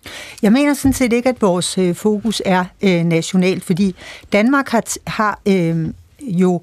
Jeg 0.42 0.52
mener 0.52 0.74
sådan 0.74 0.92
set 0.92 1.12
ikke, 1.12 1.28
at 1.28 1.42
vores 1.42 1.78
øh, 1.78 1.94
fokus 1.94 2.42
er 2.44 2.64
øh, 2.82 3.04
nationalt, 3.04 3.64
fordi 3.64 3.94
Danmark 4.32 4.68
har, 4.68 4.82
t- 4.88 4.96
har 5.28 5.40
øh, 5.46 5.88
jo 6.20 6.60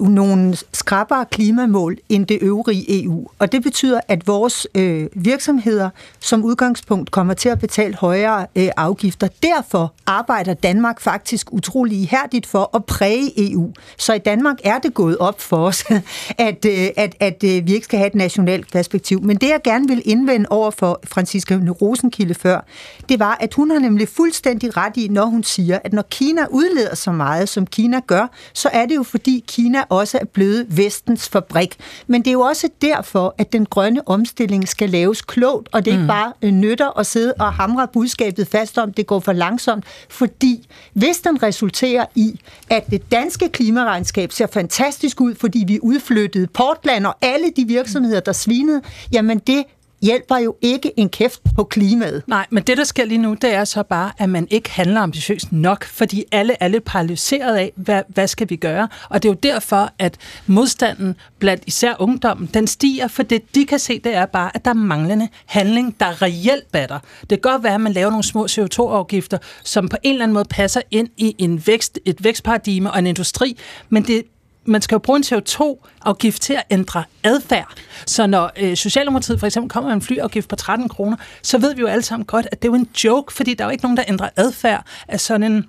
nogle 0.00 0.56
skrappere 0.72 1.24
klimamål 1.30 1.96
end 2.08 2.26
det 2.26 2.38
øvrige 2.40 3.04
EU. 3.04 3.26
Og 3.38 3.52
det 3.52 3.62
betyder, 3.62 4.00
at 4.08 4.26
vores 4.26 4.66
øh, 4.74 5.06
virksomheder 5.14 5.90
som 6.20 6.44
udgangspunkt 6.44 7.10
kommer 7.10 7.34
til 7.34 7.48
at 7.48 7.58
betale 7.60 7.94
højere 7.94 8.46
øh, 8.56 8.68
afgifter. 8.76 9.28
Derfor 9.42 9.92
arbejder 10.06 10.54
Danmark 10.54 11.00
faktisk 11.00 11.52
utrolig 11.52 11.98
ihærdigt 11.98 12.46
for 12.46 12.76
at 12.76 12.84
præge 12.84 13.50
EU. 13.50 13.72
Så 13.98 14.12
i 14.12 14.18
Danmark 14.18 14.56
er 14.64 14.78
det 14.78 14.94
gået 14.94 15.18
op 15.18 15.40
for 15.40 15.56
os, 15.56 15.84
at, 16.48 16.64
øh, 16.64 16.88
at, 16.96 17.14
at 17.20 17.44
øh, 17.44 17.66
vi 17.66 17.74
ikke 17.74 17.84
skal 17.84 17.98
have 17.98 18.06
et 18.06 18.14
nationalt 18.14 18.72
perspektiv. 18.72 19.22
Men 19.22 19.36
det, 19.36 19.48
jeg 19.48 19.60
gerne 19.64 19.88
vil 19.88 20.02
indvende 20.04 20.46
over 20.50 20.70
for 20.70 21.00
Franziska 21.04 21.58
Rosenkilde 21.82 22.34
før, 22.34 22.60
det 23.08 23.18
var, 23.18 23.36
at 23.40 23.54
hun 23.54 23.70
har 23.70 23.78
nemlig 23.78 24.08
fuldstændig 24.08 24.76
ret 24.76 24.96
i, 24.96 25.08
når 25.08 25.24
hun 25.24 25.42
siger, 25.42 25.78
at 25.84 25.92
når 25.92 26.02
Kina 26.10 26.46
udleder 26.50 26.94
så 26.94 27.12
meget, 27.12 27.48
som 27.48 27.66
Kina 27.66 28.00
gør, 28.06 28.26
så 28.52 28.68
er 28.72 28.86
det 28.86 28.96
jo 28.96 29.02
fordi 29.02 29.44
Kina 29.54 29.84
også 29.88 30.18
er 30.20 30.24
blevet 30.24 30.66
vestens 30.76 31.28
fabrik. 31.28 31.76
Men 32.06 32.20
det 32.20 32.28
er 32.28 32.32
jo 32.32 32.40
også 32.40 32.68
derfor, 32.82 33.34
at 33.38 33.52
den 33.52 33.66
grønne 33.66 34.08
omstilling 34.08 34.68
skal 34.68 34.90
laves 34.90 35.22
klogt, 35.22 35.68
og 35.72 35.84
det 35.84 35.90
ikke 35.90 36.06
bare 36.06 36.32
øh, 36.42 36.50
nytter 36.50 36.98
at 36.98 37.06
sidde 37.06 37.34
og 37.38 37.52
hamre 37.52 37.88
budskabet 37.92 38.48
fast 38.48 38.78
om, 38.78 38.92
det 38.92 39.06
går 39.06 39.20
for 39.20 39.32
langsomt, 39.32 39.84
fordi 40.08 40.66
hvis 40.92 41.18
den 41.18 41.42
resulterer 41.42 42.06
i, 42.14 42.40
at 42.70 42.90
det 42.90 43.10
danske 43.12 43.48
klimaregnskab 43.48 44.32
ser 44.32 44.46
fantastisk 44.46 45.20
ud, 45.20 45.34
fordi 45.34 45.64
vi 45.66 45.78
udflyttede 45.82 46.46
Portland 46.46 47.06
og 47.06 47.16
alle 47.22 47.52
de 47.56 47.64
virksomheder, 47.64 48.20
der 48.20 48.32
svinede, 48.32 48.82
jamen 49.12 49.38
det 49.38 49.64
hjælper 50.04 50.36
jo 50.36 50.56
ikke 50.62 50.92
en 50.96 51.08
kæft 51.08 51.40
på 51.56 51.64
klimaet. 51.64 52.22
Nej, 52.26 52.46
men 52.50 52.62
det, 52.62 52.76
der 52.76 52.84
sker 52.84 53.04
lige 53.04 53.18
nu, 53.18 53.34
det 53.34 53.54
er 53.54 53.64
så 53.64 53.82
bare, 53.82 54.12
at 54.18 54.28
man 54.28 54.46
ikke 54.50 54.70
handler 54.70 55.00
ambitiøst 55.00 55.52
nok, 55.52 55.84
fordi 55.84 56.24
alle 56.32 56.56
er 56.60 56.68
lidt 56.68 56.84
paralyseret 56.84 57.56
af, 57.56 57.72
hvad, 57.76 58.02
hvad 58.08 58.28
skal 58.28 58.50
vi 58.50 58.56
gøre? 58.56 58.88
Og 59.10 59.22
det 59.22 59.28
er 59.28 59.32
jo 59.32 59.38
derfor, 59.42 59.90
at 59.98 60.16
modstanden 60.46 61.14
blandt 61.38 61.62
især 61.66 61.94
ungdommen, 61.98 62.50
den 62.54 62.66
stiger, 62.66 63.08
for 63.08 63.22
det 63.22 63.54
de 63.54 63.66
kan 63.66 63.78
se, 63.78 63.98
det 63.98 64.14
er 64.14 64.26
bare, 64.26 64.50
at 64.54 64.64
der 64.64 64.70
er 64.70 64.74
manglende 64.74 65.28
handling, 65.46 66.00
der 66.00 66.22
reelt 66.22 66.72
batter. 66.72 66.98
Det 67.20 67.28
kan 67.28 67.52
godt 67.52 67.62
være, 67.62 67.74
at 67.74 67.80
man 67.80 67.92
laver 67.92 68.10
nogle 68.10 68.24
små 68.24 68.46
CO2-afgifter, 68.46 69.38
som 69.64 69.88
på 69.88 69.96
en 70.02 70.12
eller 70.12 70.24
anden 70.24 70.34
måde 70.34 70.44
passer 70.50 70.80
ind 70.90 71.08
i 71.16 71.34
en 71.38 71.66
vækst, 71.66 71.98
et 72.04 72.24
vækstparadigme 72.24 72.90
og 72.90 72.98
en 72.98 73.06
industri, 73.06 73.58
men 73.88 74.02
det 74.02 74.22
man 74.66 74.82
skal 74.82 74.94
jo 74.94 74.98
bruge 74.98 75.16
en 75.16 75.24
CO2-afgift 75.24 76.42
til 76.42 76.54
at 76.54 76.62
ændre 76.70 77.04
adfærd. 77.22 77.72
Så 78.06 78.26
når 78.26 78.50
øh, 78.60 78.76
Socialdemokratiet 78.76 79.40
for 79.40 79.46
eksempel 79.46 79.70
kommer 79.70 79.90
med 79.90 79.94
en 79.94 80.02
flyafgift 80.02 80.48
på 80.48 80.56
13 80.56 80.88
kroner, 80.88 81.16
så 81.42 81.58
ved 81.58 81.74
vi 81.74 81.80
jo 81.80 81.86
alle 81.86 82.02
sammen 82.02 82.26
godt, 82.26 82.46
at 82.52 82.62
det 82.62 82.68
er 82.68 82.72
jo 82.72 82.78
en 82.78 82.88
joke, 83.04 83.32
fordi 83.32 83.54
der 83.54 83.64
er 83.64 83.68
jo 83.68 83.72
ikke 83.72 83.84
nogen, 83.84 83.96
der 83.96 84.04
ændrer 84.08 84.28
adfærd 84.36 84.86
af 85.08 85.20
sådan 85.20 85.52
en 85.52 85.66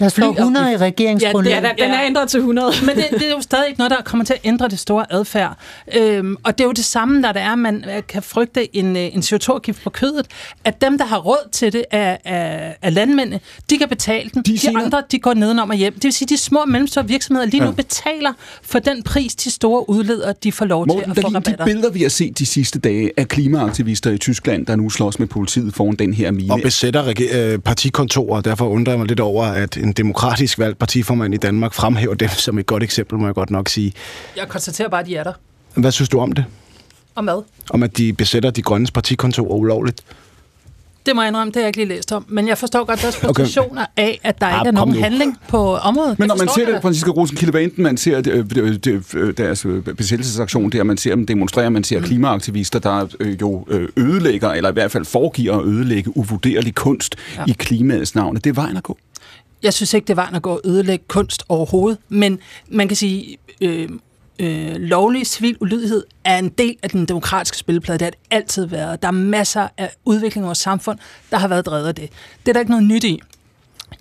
der 0.00 0.08
står 0.08 0.32
100 0.32 0.72
i 0.72 0.76
regeringsgrundlaget. 0.76 1.62
Ja, 1.62 1.68
den, 1.68 1.78
den 1.78 1.90
er 1.90 2.02
ændret 2.06 2.28
til 2.28 2.38
100. 2.38 2.72
men 2.86 2.96
det, 2.96 3.06
det 3.10 3.26
er 3.26 3.30
jo 3.30 3.40
stadig 3.40 3.68
ikke 3.68 3.78
noget, 3.78 3.90
der 3.90 4.02
kommer 4.04 4.24
til 4.24 4.34
at 4.34 4.40
ændre 4.44 4.68
det 4.68 4.78
store 4.78 5.06
adfærd. 5.12 5.56
Øhm, 5.96 6.36
og 6.42 6.58
det 6.58 6.64
er 6.64 6.68
jo 6.68 6.72
det 6.72 6.84
samme, 6.84 7.20
når 7.20 7.32
det 7.32 7.42
er, 7.42 7.52
at 7.52 7.58
man 7.58 7.84
øh, 7.96 8.02
kan 8.08 8.22
frygte 8.22 8.76
en, 8.76 8.96
øh, 8.96 9.02
en 9.02 9.20
CO2-afgift 9.20 9.82
på 9.82 9.90
kødet, 9.90 10.26
at 10.64 10.80
dem, 10.80 10.98
der 10.98 11.04
har 11.04 11.18
råd 11.18 11.48
til 11.52 11.72
det 11.72 11.84
af, 11.90 12.18
af, 12.24 12.76
af 12.82 12.94
landmændene, 12.94 13.40
de 13.70 13.78
kan 13.78 13.88
betale 13.88 14.30
den. 14.34 14.42
De 14.42 14.58
De, 14.58 14.78
andre, 14.78 15.02
de 15.10 15.18
går 15.18 15.34
nedenom 15.34 15.70
og 15.70 15.76
hjem. 15.76 15.94
Det 15.94 16.04
vil 16.04 16.12
sige, 16.12 16.26
at 16.26 16.30
de 16.30 16.36
små 16.36 16.58
og 16.58 16.68
mellemstore 16.68 17.08
virksomheder 17.08 17.46
lige 17.46 17.64
nu 17.64 17.72
betaler 17.72 18.32
for 18.62 18.78
den 18.78 19.02
pris, 19.02 19.34
de 19.34 19.50
store 19.50 19.90
udledere, 19.90 20.34
de 20.42 20.52
får 20.52 20.64
lov 20.64 20.86
Morten, 20.86 21.02
til 21.02 21.10
at 21.10 21.16
få 21.16 21.22
Dahlin, 21.22 21.32
de 21.32 21.36
rabatter. 21.36 21.64
billeder, 21.64 21.90
vi 21.90 22.02
har 22.02 22.08
set 22.08 22.38
de 22.38 22.46
sidste 22.46 22.78
dage 22.78 23.10
af 23.16 23.28
klimaaktivister 23.28 24.10
i 24.10 24.18
Tyskland, 24.18 24.66
der 24.66 24.76
nu 24.76 24.90
slås 24.90 25.18
med 25.18 25.26
politiet 25.26 25.74
foran 25.74 25.94
den 25.94 26.14
her 26.14 26.30
mine. 26.30 26.52
og 26.52 26.60
besætter 26.62 27.12
øh, 27.32 27.58
partikontorer. 27.58 28.40
Derfor 28.40 28.68
undrer 28.68 28.92
jeg 28.92 28.98
mig 28.98 29.08
lidt 29.08 29.20
over, 29.20 29.44
at 29.44 29.76
en 29.76 29.89
demokratisk 29.92 30.58
valgt 30.58 30.78
partiformand 30.78 31.34
i 31.34 31.36
Danmark 31.36 31.74
fremhæver 31.74 32.14
dem 32.14 32.28
som 32.28 32.58
et 32.58 32.66
godt 32.66 32.82
eksempel, 32.82 33.18
må 33.18 33.26
jeg 33.26 33.34
godt 33.34 33.50
nok 33.50 33.68
sige. 33.68 33.92
Jeg 34.36 34.48
konstaterer 34.48 34.88
bare, 34.88 35.00
at 35.00 35.06
de 35.06 35.16
er 35.16 35.24
der. 35.24 35.32
Hvad 35.74 35.92
synes 35.92 36.08
du 36.08 36.18
om 36.18 36.32
det? 36.32 36.44
Og 37.14 37.24
mad. 37.24 37.42
Om 37.70 37.82
at 37.82 37.96
de 37.96 38.12
besætter 38.12 38.50
de 38.50 38.62
grønnes 38.62 38.90
partikontorer 38.90 39.54
ulovligt? 39.56 40.00
Det 41.06 41.16
må 41.16 41.22
jeg 41.22 41.28
indrømme, 41.28 41.48
det 41.50 41.56
har 41.56 41.60
jeg 41.62 41.68
ikke 41.68 41.78
lige 41.78 41.88
læst 41.88 42.12
om. 42.12 42.24
Men 42.28 42.48
jeg 42.48 42.58
forstår 42.58 42.84
godt 42.84 43.02
deres 43.02 43.16
frustrationer 43.20 43.82
okay. 43.82 44.02
af, 44.04 44.20
at 44.22 44.40
der 44.40 44.46
Ah, 44.46 44.60
ikke 44.60 44.68
er 44.68 44.72
nogen 44.72 44.94
nu. 44.94 45.00
handling 45.00 45.36
på 45.48 45.76
området. 45.76 46.18
Men 46.18 46.28
når 46.28 46.34
Det 46.34 46.44
man 46.44 46.54
ser 46.54 46.64
det, 46.64 46.74
da. 46.74 46.78
Franziska 46.78 47.10
Rosenkilde, 47.10 47.50
hvad 47.50 47.62
enten 47.62 47.82
man 47.82 47.96
ser 47.96 48.20
det, 48.20 48.32
øh, 48.56 48.74
det, 48.84 49.14
øh, 49.14 49.34
deres 49.36 49.64
øh, 49.66 49.82
besættelsesaktion 49.84 50.70
der, 50.70 50.82
man 50.82 50.96
ser 50.96 51.14
dem 51.14 51.26
demonstrere, 51.26 51.70
man 51.70 51.84
ser 51.84 51.98
Mm. 51.98 52.04
klimaaktivister, 52.04 52.78
der 52.78 53.06
øh, 53.20 53.40
jo 53.40 53.64
øh, 53.68 53.88
ødelægger, 53.96 54.48
eller 54.50 54.70
i 54.70 54.72
hvert 54.72 54.90
fald 54.90 55.04
foregiver 55.04 55.58
at 55.58 55.64
ødelægge 55.66 56.16
uvurderlig 56.16 56.74
kunst 56.74 57.14
ja. 57.36 57.44
i 57.46 57.52
klimaets 57.58 58.14
navn. 58.14 58.36
Det 58.36 58.46
er 58.46 58.52
vejen 58.52 58.76
at 58.76 58.82
gå. 58.82 58.98
Jeg 59.62 59.74
synes 59.74 59.94
ikke, 59.94 60.06
det 60.06 60.16
var 60.16 60.30
at 60.34 60.42
gå 60.42 60.50
og 60.50 60.60
ødelægge 60.64 61.04
kunst 61.08 61.42
overhovedet, 61.48 61.98
men 62.08 62.38
man 62.68 62.88
kan 62.88 62.96
sige, 62.96 63.38
øh, 63.60 63.88
øh, 64.38 64.74
lovlig 64.76 65.26
civil 65.26 65.56
ulydighed 65.60 66.04
er 66.24 66.38
en 66.38 66.48
del 66.48 66.76
af 66.82 66.90
den 66.90 67.06
demokratiske 67.06 67.56
spilleplade. 67.56 67.98
Det 67.98 68.06
har 68.06 68.10
det 68.10 68.20
altid 68.30 68.66
været. 68.66 69.02
Der 69.02 69.08
er 69.08 69.12
masser 69.12 69.68
af 69.78 69.90
udvikling 70.04 70.44
i 70.44 70.46
vores 70.46 70.58
samfund, 70.58 70.98
der 71.30 71.38
har 71.38 71.48
været 71.48 71.66
drevet 71.66 71.88
af 71.88 71.94
det. 71.94 72.10
Det 72.40 72.48
er 72.48 72.52
der 72.52 72.60
ikke 72.60 72.70
noget 72.70 72.86
nyt 72.86 73.04
i. 73.04 73.20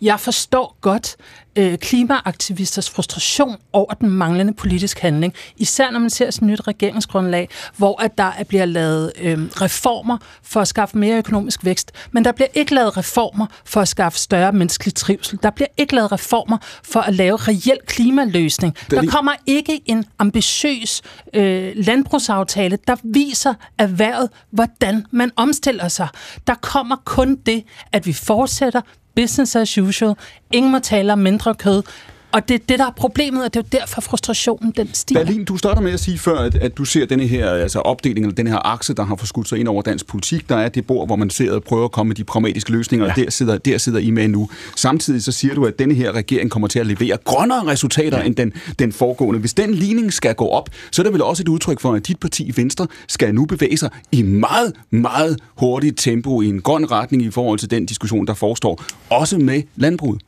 Jeg 0.01 0.19
forstår 0.19 0.77
godt 0.81 1.15
øh, 1.59 1.77
klimaaktivisters 1.77 2.89
frustration 2.89 3.57
over 3.73 3.93
den 3.93 4.09
manglende 4.09 4.53
politisk 4.53 4.99
handling. 4.99 5.33
Især 5.57 5.91
når 5.91 5.99
man 5.99 6.09
ser 6.09 6.31
sådan 6.31 6.47
et 6.47 6.51
nyt 6.51 6.67
regeringsgrundlag, 6.67 7.49
hvor 7.77 8.01
at 8.01 8.17
der 8.17 8.31
bliver 8.47 8.65
lavet 8.65 9.11
øh, 9.21 9.39
reformer 9.39 10.17
for 10.43 10.61
at 10.61 10.67
skaffe 10.67 10.97
mere 10.97 11.17
økonomisk 11.17 11.65
vækst. 11.65 11.91
Men 12.11 12.25
der 12.25 12.31
bliver 12.31 12.47
ikke 12.53 12.75
lavet 12.75 12.97
reformer 12.97 13.45
for 13.65 13.81
at 13.81 13.87
skaffe 13.87 14.19
større 14.19 14.51
menneskelig 14.51 14.95
trivsel. 14.95 15.39
Der 15.43 15.49
bliver 15.49 15.67
ikke 15.77 15.95
lavet 15.95 16.11
reformer 16.11 16.57
for 16.83 16.99
at 16.99 17.13
lave 17.13 17.37
reel 17.37 17.77
klimaløsning. 17.85 18.75
er 18.91 19.01
Der 19.01 19.11
kommer 19.11 19.31
ikke 19.45 19.81
en 19.85 20.05
ambitiøs 20.19 21.01
øh, 21.33 21.71
landbrugsaftale, 21.75 22.77
der 22.87 22.95
viser 23.03 23.53
erhvervet, 23.77 24.29
hvordan 24.51 25.05
man 25.11 25.31
omstiller 25.35 25.87
sig. 25.87 26.07
Der 26.47 26.55
kommer 26.55 26.95
kun 27.05 27.35
det, 27.35 27.63
at 27.91 28.05
vi 28.05 28.13
fortsætter 28.13 28.81
business 29.15 29.55
as 29.55 29.77
usual. 29.77 30.15
Ingen 30.51 30.71
må 30.71 30.79
tale 30.79 31.13
om 31.13 31.19
mindre 31.19 31.55
kød. 31.55 31.83
Og 32.31 32.49
det 32.49 32.55
er 32.55 32.59
det, 32.69 32.79
der 32.79 32.85
er 32.85 32.91
problemet, 32.91 33.43
og 33.43 33.53
det 33.53 33.59
er 33.59 33.63
jo 33.73 33.79
derfor 33.79 34.01
frustrationen 34.01 34.73
den 34.77 34.89
stiger. 34.93 35.23
Berlin, 35.23 35.45
du 35.45 35.57
starter 35.57 35.81
med 35.81 35.91
at 35.91 35.99
sige 35.99 36.17
før, 36.17 36.37
at, 36.37 36.55
at 36.55 36.77
du 36.77 36.85
ser 36.85 37.05
denne 37.05 37.27
her 37.27 37.49
altså 37.49 37.79
opdeling, 37.79 38.25
eller 38.25 38.35
den 38.35 38.47
her 38.47 38.67
akse, 38.67 38.93
der 38.93 39.03
har 39.03 39.15
forskudt 39.15 39.49
sig 39.49 39.59
ind 39.59 39.67
over 39.67 39.81
dansk 39.81 40.07
politik. 40.07 40.49
Der 40.49 40.55
er 40.55 40.69
det 40.69 40.87
bord, 40.87 41.07
hvor 41.07 41.15
man 41.15 41.29
sidder 41.29 41.55
og 41.55 41.63
prøver 41.63 41.85
at 41.85 41.91
komme 41.91 42.07
med 42.07 42.15
de 42.15 42.23
pragmatiske 42.23 42.71
løsninger, 42.71 43.05
ja. 43.05 43.11
og 43.11 43.17
der 43.17 43.31
sidder, 43.31 43.57
der 43.57 43.77
sidder 43.77 43.99
I 43.99 44.11
med 44.11 44.27
nu. 44.27 44.49
Samtidig 44.75 45.23
så 45.23 45.31
siger 45.31 45.55
du, 45.55 45.65
at 45.65 45.79
denne 45.79 45.93
her 45.93 46.11
regering 46.11 46.51
kommer 46.51 46.67
til 46.67 46.79
at 46.79 46.87
levere 46.87 47.17
grønnere 47.23 47.67
resultater 47.67 48.17
ja. 48.17 48.23
end 48.23 48.35
den, 48.35 48.53
den 48.79 48.91
foregående. 48.91 49.39
Hvis 49.39 49.53
den 49.53 49.73
ligning 49.73 50.13
skal 50.13 50.35
gå 50.35 50.47
op, 50.47 50.69
så 50.91 51.01
er 51.01 51.03
det 51.03 51.13
vel 51.13 51.21
også 51.21 51.43
et 51.43 51.47
udtryk 51.47 51.79
for, 51.79 51.93
at 51.93 52.07
dit 52.07 52.19
parti 52.19 52.51
Venstre 52.55 52.87
skal 53.07 53.35
nu 53.35 53.45
bevæge 53.45 53.77
sig 53.77 53.89
i 54.11 54.21
meget, 54.21 54.73
meget 54.89 55.39
hurtigt 55.55 55.97
tempo 55.97 56.41
i 56.41 56.47
en 56.47 56.61
grøn 56.61 56.91
retning 56.91 57.23
i 57.23 57.31
forhold 57.31 57.59
til 57.59 57.71
den 57.71 57.85
diskussion, 57.85 58.27
der 58.27 58.33
forestår, 58.33 58.83
også 59.09 59.37
med 59.37 59.63
landbruget. 59.75 60.21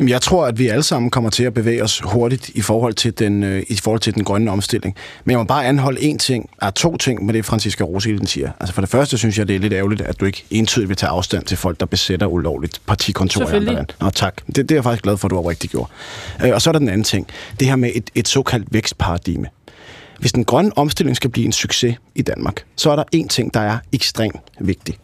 Jeg 0.00 0.22
tror, 0.22 0.46
at 0.46 0.58
vi 0.58 0.68
alle 0.68 0.82
sammen 0.82 1.10
kommer 1.10 1.30
til 1.30 1.44
at 1.44 1.54
bevæge 1.54 1.84
os 1.84 2.00
hurtigt 2.04 2.48
i 2.48 2.60
forhold 2.60 2.94
til 2.94 3.18
den, 3.18 3.42
øh, 3.42 3.62
i 3.68 3.76
forhold 3.76 4.00
til 4.00 4.14
den 4.14 4.24
grønne 4.24 4.50
omstilling. 4.50 4.96
Men 5.24 5.30
jeg 5.30 5.38
må 5.38 5.44
bare 5.44 5.66
anholde 5.66 6.02
en 6.02 6.18
ting, 6.18 6.50
er 6.62 6.70
to 6.70 6.96
ting 6.96 7.26
med 7.26 7.34
det, 7.34 7.44
Franziska 7.44 7.84
Rosilden 7.84 8.26
siger. 8.26 8.50
Altså 8.60 8.74
for 8.74 8.80
det 8.80 8.90
første 8.90 9.18
synes 9.18 9.38
jeg, 9.38 9.48
det 9.48 9.56
er 9.56 9.60
lidt 9.60 9.72
ærgerligt, 9.72 10.00
at 10.00 10.20
du 10.20 10.24
ikke 10.24 10.44
entydigt 10.50 10.88
vil 10.88 10.96
tage 10.96 11.10
afstand 11.10 11.44
til 11.44 11.56
folk, 11.56 11.80
der 11.80 11.86
besætter 11.86 12.26
ulovligt 12.26 12.80
partikontor 12.86 13.40
i 13.40 13.56
andre 13.56 13.74
land. 13.74 13.86
Nå, 14.00 14.10
tak. 14.10 14.46
Det, 14.46 14.56
det 14.56 14.70
er 14.70 14.76
jeg 14.76 14.84
faktisk 14.84 15.02
glad 15.02 15.16
for, 15.16 15.28
at 15.28 15.30
du 15.30 15.42
har 15.42 15.48
rigtig 15.48 15.70
gjort. 15.70 15.90
Øh, 16.44 16.50
og 16.54 16.62
så 16.62 16.70
er 16.70 16.72
der 16.72 16.78
den 16.78 16.88
anden 16.88 17.04
ting. 17.04 17.26
Det 17.60 17.68
her 17.68 17.76
med 17.76 17.90
et, 17.94 18.10
et 18.14 18.28
såkaldt 18.28 18.66
vækstparadigme. 18.70 19.46
Hvis 20.18 20.32
den 20.32 20.44
grønne 20.44 20.78
omstilling 20.78 21.16
skal 21.16 21.30
blive 21.30 21.46
en 21.46 21.52
succes 21.52 21.96
i 22.14 22.22
Danmark, 22.22 22.64
så 22.76 22.90
er 22.90 22.96
der 22.96 23.04
en 23.12 23.28
ting, 23.28 23.54
der 23.54 23.60
er 23.60 23.78
ekstremt 23.92 24.40
vigtig. 24.60 24.96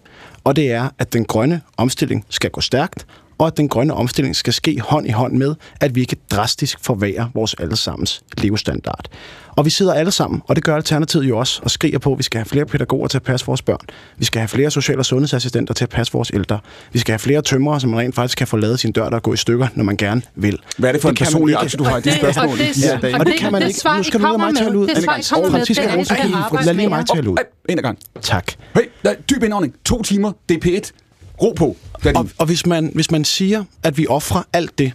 Og 0.45 0.57
det 0.57 0.72
er, 0.72 0.89
at 0.99 1.12
den 1.12 1.24
grønne 1.24 1.61
omstilling 1.77 2.24
skal 2.31 2.51
gå 2.51 2.61
stærkt, 2.61 3.07
og 3.39 3.47
at 3.47 3.57
den 3.57 3.68
grønne 3.68 3.95
omstilling 3.95 4.37
skal 4.37 4.53
ske 4.53 4.80
hånd 4.80 5.07
i 5.07 5.11
hånd 5.11 5.32
med, 5.32 5.55
at 5.80 5.95
vi 5.95 6.01
ikke 6.01 6.16
drastisk 6.30 6.78
forværer 6.82 7.26
vores 7.34 7.55
allesammens 7.55 8.22
levestandard. 8.39 9.09
Og 9.57 9.64
vi 9.64 9.70
sidder 9.70 9.95
alle 9.95 10.11
sammen, 10.11 10.43
og 10.49 10.57
det 10.57 10.64
gør 10.64 10.76
Alternativet 10.76 11.24
jo 11.28 11.39
også, 11.39 11.61
og 11.62 11.70
skriger 11.70 11.99
på, 11.99 12.12
at 12.12 12.18
vi 12.18 12.22
skal 12.22 12.39
have 12.39 12.45
flere 12.45 12.66
pædagoger 12.66 13.09
til 13.09 13.18
at 13.18 13.22
passe 13.22 13.47
vores 13.47 13.62
børn. 13.62 13.87
Vi 14.18 14.24
skal 14.24 14.41
have 14.41 14.49
flere 14.49 14.70
social- 14.70 14.99
og 14.99 15.07
sundhedsassistenter 15.07 15.74
til 15.74 15.84
at 15.84 15.89
passe 15.89 16.12
vores 16.12 16.30
ældre. 16.34 16.59
Vi 16.93 16.99
skal 16.99 17.12
have 17.12 17.18
flere 17.18 17.43
tømrere, 17.43 17.80
som 17.80 17.91
man 17.91 18.01
rent 18.01 18.14
faktisk 18.14 18.39
kan 18.39 18.47
få 18.47 18.57
lavet 18.57 18.80
sin 18.80 18.93
dør, 18.93 19.09
der 19.09 19.18
går 19.18 19.32
i 19.32 19.37
stykker, 19.37 19.68
når 19.74 19.84
man 19.84 19.97
gerne 19.97 20.22
vil. 20.34 20.59
Hvad 20.78 20.89
er 20.89 20.93
det 20.93 21.03
for 21.03 21.11
det 21.11 21.20
en 21.20 21.24
personlig 21.24 21.57
aktie, 21.57 21.78
du 21.78 21.84
har 21.84 21.99
i 21.99 22.01
de 22.01 22.12
spørgsmål? 22.12 22.49
Og 22.49 22.59
det, 22.59 22.93
og 22.95 23.03
det, 23.03 23.14
og 23.14 23.26
det 23.26 23.34
kan 23.39 23.53
man 23.53 23.62
ikke. 23.62 23.80
Nu 23.97 24.03
skal 24.03 24.20
du 24.20 24.26
lade 24.26 24.39
mig 24.39 24.49
at 24.49 24.74
ud. 24.74 24.87
Det 24.87 25.05
svar, 25.05 25.16
I 25.16 25.22
kommer 25.32 25.51
med, 25.51 25.66
det 25.66 25.78
er, 25.78 26.64
Lad 26.64 26.74
lige 26.74 26.89
mig 26.89 27.07
til 27.07 27.18
at 27.18 27.26
ud. 27.26 27.37
En 27.68 27.76
gang. 27.76 27.99
Tak. 28.22 28.53
Hey, 28.74 28.82
dyb 29.30 29.43
indånding. 29.43 29.74
To 29.84 30.03
timer. 30.03 30.32
DP1. 30.53 31.05
Ro 31.43 31.53
på. 31.57 31.76
Og, 32.14 32.28
og 32.39 32.47
hvis, 32.47 32.66
man, 32.66 32.91
hvis 32.95 33.11
man 33.11 33.24
siger, 33.24 33.64
at 33.82 33.99
vi 33.99 34.07
offrer 34.07 34.43
alt 34.53 34.78
det 34.78 34.93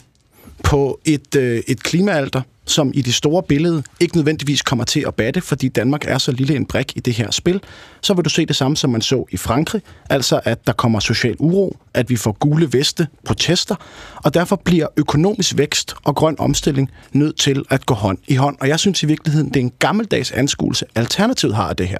på 0.64 1.00
et, 1.06 1.36
øh, 1.36 1.64
et 1.68 1.84
klimaalter, 1.84 2.42
som 2.66 2.92
i 2.94 3.02
det 3.02 3.14
store 3.14 3.44
billede 3.44 3.84
ikke 4.00 4.16
nødvendigvis 4.16 4.62
kommer 4.62 4.86
til 4.86 5.04
at 5.08 5.16
batte, 5.16 5.42
fordi 5.42 5.68
Danmark 5.68 6.06
er 6.08 6.18
så 6.18 6.32
lille 6.32 6.56
en 6.56 6.66
brik 6.66 6.94
i 6.96 7.00
det 7.00 7.14
her 7.14 7.32
spil, 7.32 7.62
så 8.02 8.14
vil 8.14 8.26
du 8.26 8.30
se 8.30 8.46
det 8.46 8.56
samme, 8.56 8.78
som 8.78 8.90
man 8.90 9.02
så 9.02 9.26
i 9.32 9.38
Frankrig, 9.38 9.82
altså 10.10 10.42
at 10.44 10.68
der 10.68 10.74
kommer 10.74 11.00
social 11.00 11.36
uro, 11.40 11.78
at 11.94 12.10
vi 12.10 12.16
får 12.16 12.32
gule 12.32 12.74
veste, 12.74 13.08
protester, 13.26 13.76
og 14.16 14.34
derfor 14.34 14.56
bliver 14.56 14.88
økonomisk 14.98 15.58
vækst 15.58 15.96
og 16.04 16.16
grøn 16.16 16.36
omstilling 16.40 16.92
nødt 17.14 17.40
til 17.40 17.64
at 17.70 17.86
gå 17.86 17.94
hånd 17.94 18.18
i 18.28 18.36
hånd. 18.36 18.58
Og 18.60 18.68
jeg 18.68 18.80
synes 18.80 19.04
i 19.04 19.06
virkeligheden, 19.06 19.48
det 19.48 19.56
er 19.56 19.62
en 19.62 19.74
gammeldags 19.80 20.32
anskuelse, 20.32 20.86
alternativet 20.96 21.56
har 21.56 21.70
af 21.70 21.76
det 21.76 21.88
her. 21.88 21.98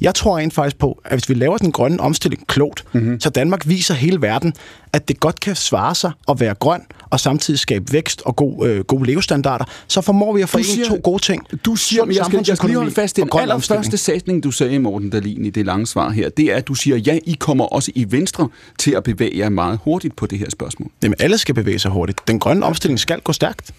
Jeg 0.00 0.14
tror 0.14 0.38
rent 0.38 0.54
faktisk 0.54 0.78
på, 0.78 1.00
at 1.04 1.12
hvis 1.12 1.28
vi 1.28 1.34
laver 1.34 1.58
den 1.58 1.72
grønne 1.72 2.00
omstilling 2.00 2.46
klogt, 2.46 2.84
mm-hmm. 2.92 3.20
så 3.20 3.30
Danmark 3.30 3.68
viser 3.68 3.94
hele 3.94 4.22
verden, 4.22 4.54
at 4.92 5.08
det 5.08 5.20
godt 5.20 5.40
kan 5.40 5.56
svare 5.56 5.94
sig 5.94 6.10
at 6.28 6.40
være 6.40 6.54
grøn, 6.54 6.82
og 7.10 7.20
samtidig 7.20 7.60
skabe 7.60 7.92
vækst 7.92 8.22
og 8.24 8.36
god, 8.36 8.68
øh, 8.68 8.84
gode 8.84 9.06
levestandarder, 9.06 9.64
så 9.88 10.00
formår 10.00 10.34
vi 10.34 10.42
at 10.42 10.48
forene 10.48 10.84
to 10.84 11.00
gode 11.02 11.22
ting. 11.22 11.46
Du 11.64 11.76
siger, 11.76 12.04
men 12.04 12.16
jeg 12.16 12.24
skal, 12.24 12.44
jeg 12.46 12.56
skal 12.56 12.68
lige 12.68 12.78
holde 12.78 12.90
fast, 12.90 13.16
den 13.16 13.28
allerførste 13.32 13.96
sætning, 13.96 14.44
du 14.44 14.50
sagde, 14.50 14.78
Morten 14.78 15.10
Dahlin, 15.10 15.44
i 15.44 15.50
det 15.50 15.66
lange 15.66 15.86
svar 15.86 16.10
her, 16.10 16.28
det 16.28 16.44
er, 16.44 16.56
at 16.56 16.68
du 16.68 16.74
siger, 16.74 16.96
ja, 16.96 17.18
I 17.24 17.36
kommer 17.40 17.64
også 17.64 17.92
i 17.94 18.06
Venstre 18.12 18.48
til 18.78 18.90
at 18.90 19.02
bevæge 19.02 19.38
jer 19.38 19.48
meget 19.48 19.78
hurtigt 19.84 20.16
på 20.16 20.26
det 20.26 20.38
her 20.38 20.50
spørgsmål. 20.50 20.90
Jamen, 21.02 21.16
alle 21.18 21.38
skal 21.38 21.54
bevæge 21.54 21.78
sig 21.78 21.90
hurtigt. 21.90 22.20
Den 22.28 22.38
grønne 22.38 22.66
omstilling 22.66 23.00
skal 23.00 23.20
gå 23.20 23.32
stærkt. 23.32 23.74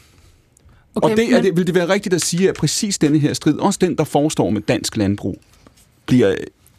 Okay, 0.96 1.12
og 1.12 1.18
det, 1.18 1.34
er 1.34 1.42
det, 1.42 1.58
vil 1.58 1.68
det 1.68 1.76
være 1.76 1.90
rigtigt 1.90 2.16
at 2.16 2.22
sige, 2.22 2.50
at 2.50 2.56
præcis 2.56 2.98
denne 2.98 3.20
her 3.20 3.34
strid, 3.34 3.58
også 3.58 3.80
den, 3.82 3.96
der 3.96 4.04
forestår 4.04 4.50
med 4.50 4.62
dansk 4.62 4.98
landbrug, 4.98 5.42
bliver 6.06 6.36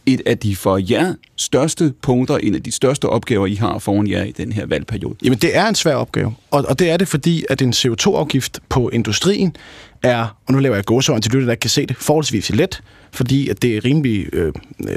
et 0.09 0.23
af 0.27 0.39
de 0.39 0.57
for 0.57 0.79
jer 0.91 1.15
største 1.37 1.93
punkter, 2.03 2.37
en 2.37 2.55
af 2.55 2.63
de 2.63 2.73
største 2.73 3.05
opgaver, 3.09 3.47
I 3.47 3.55
har 3.55 3.79
foran 3.79 4.09
jer 4.09 4.25
i 4.25 4.31
den 4.31 4.53
her 4.53 4.67
valgperiode? 4.67 5.17
Jamen, 5.23 5.39
det 5.39 5.57
er 5.57 5.67
en 5.67 5.75
svær 5.75 5.95
opgave. 5.95 6.35
Og, 6.51 6.65
og 6.69 6.79
det 6.79 6.91
er 6.91 6.97
det, 6.97 7.09
fordi 7.09 7.45
at 7.51 7.63
en 7.63 7.73
CO2-afgift 7.73 8.61
på 8.69 8.89
industrien 8.89 9.57
er, 10.03 10.37
og 10.47 10.53
nu 10.53 10.59
laver 10.59 10.75
jeg 10.75 10.85
gåsøjne 10.85 11.21
til 11.21 11.33
lytter, 11.33 11.47
der 11.47 11.53
ikke 11.53 11.61
kan 11.61 11.71
se 11.71 11.87
det, 11.87 11.97
forholdsvis 11.97 12.51
let, 12.51 12.83
fordi 13.13 13.49
at 13.49 13.63
det 13.63 13.77
er 13.77 13.85
rimelig 13.85 14.35
øh, 14.35 14.53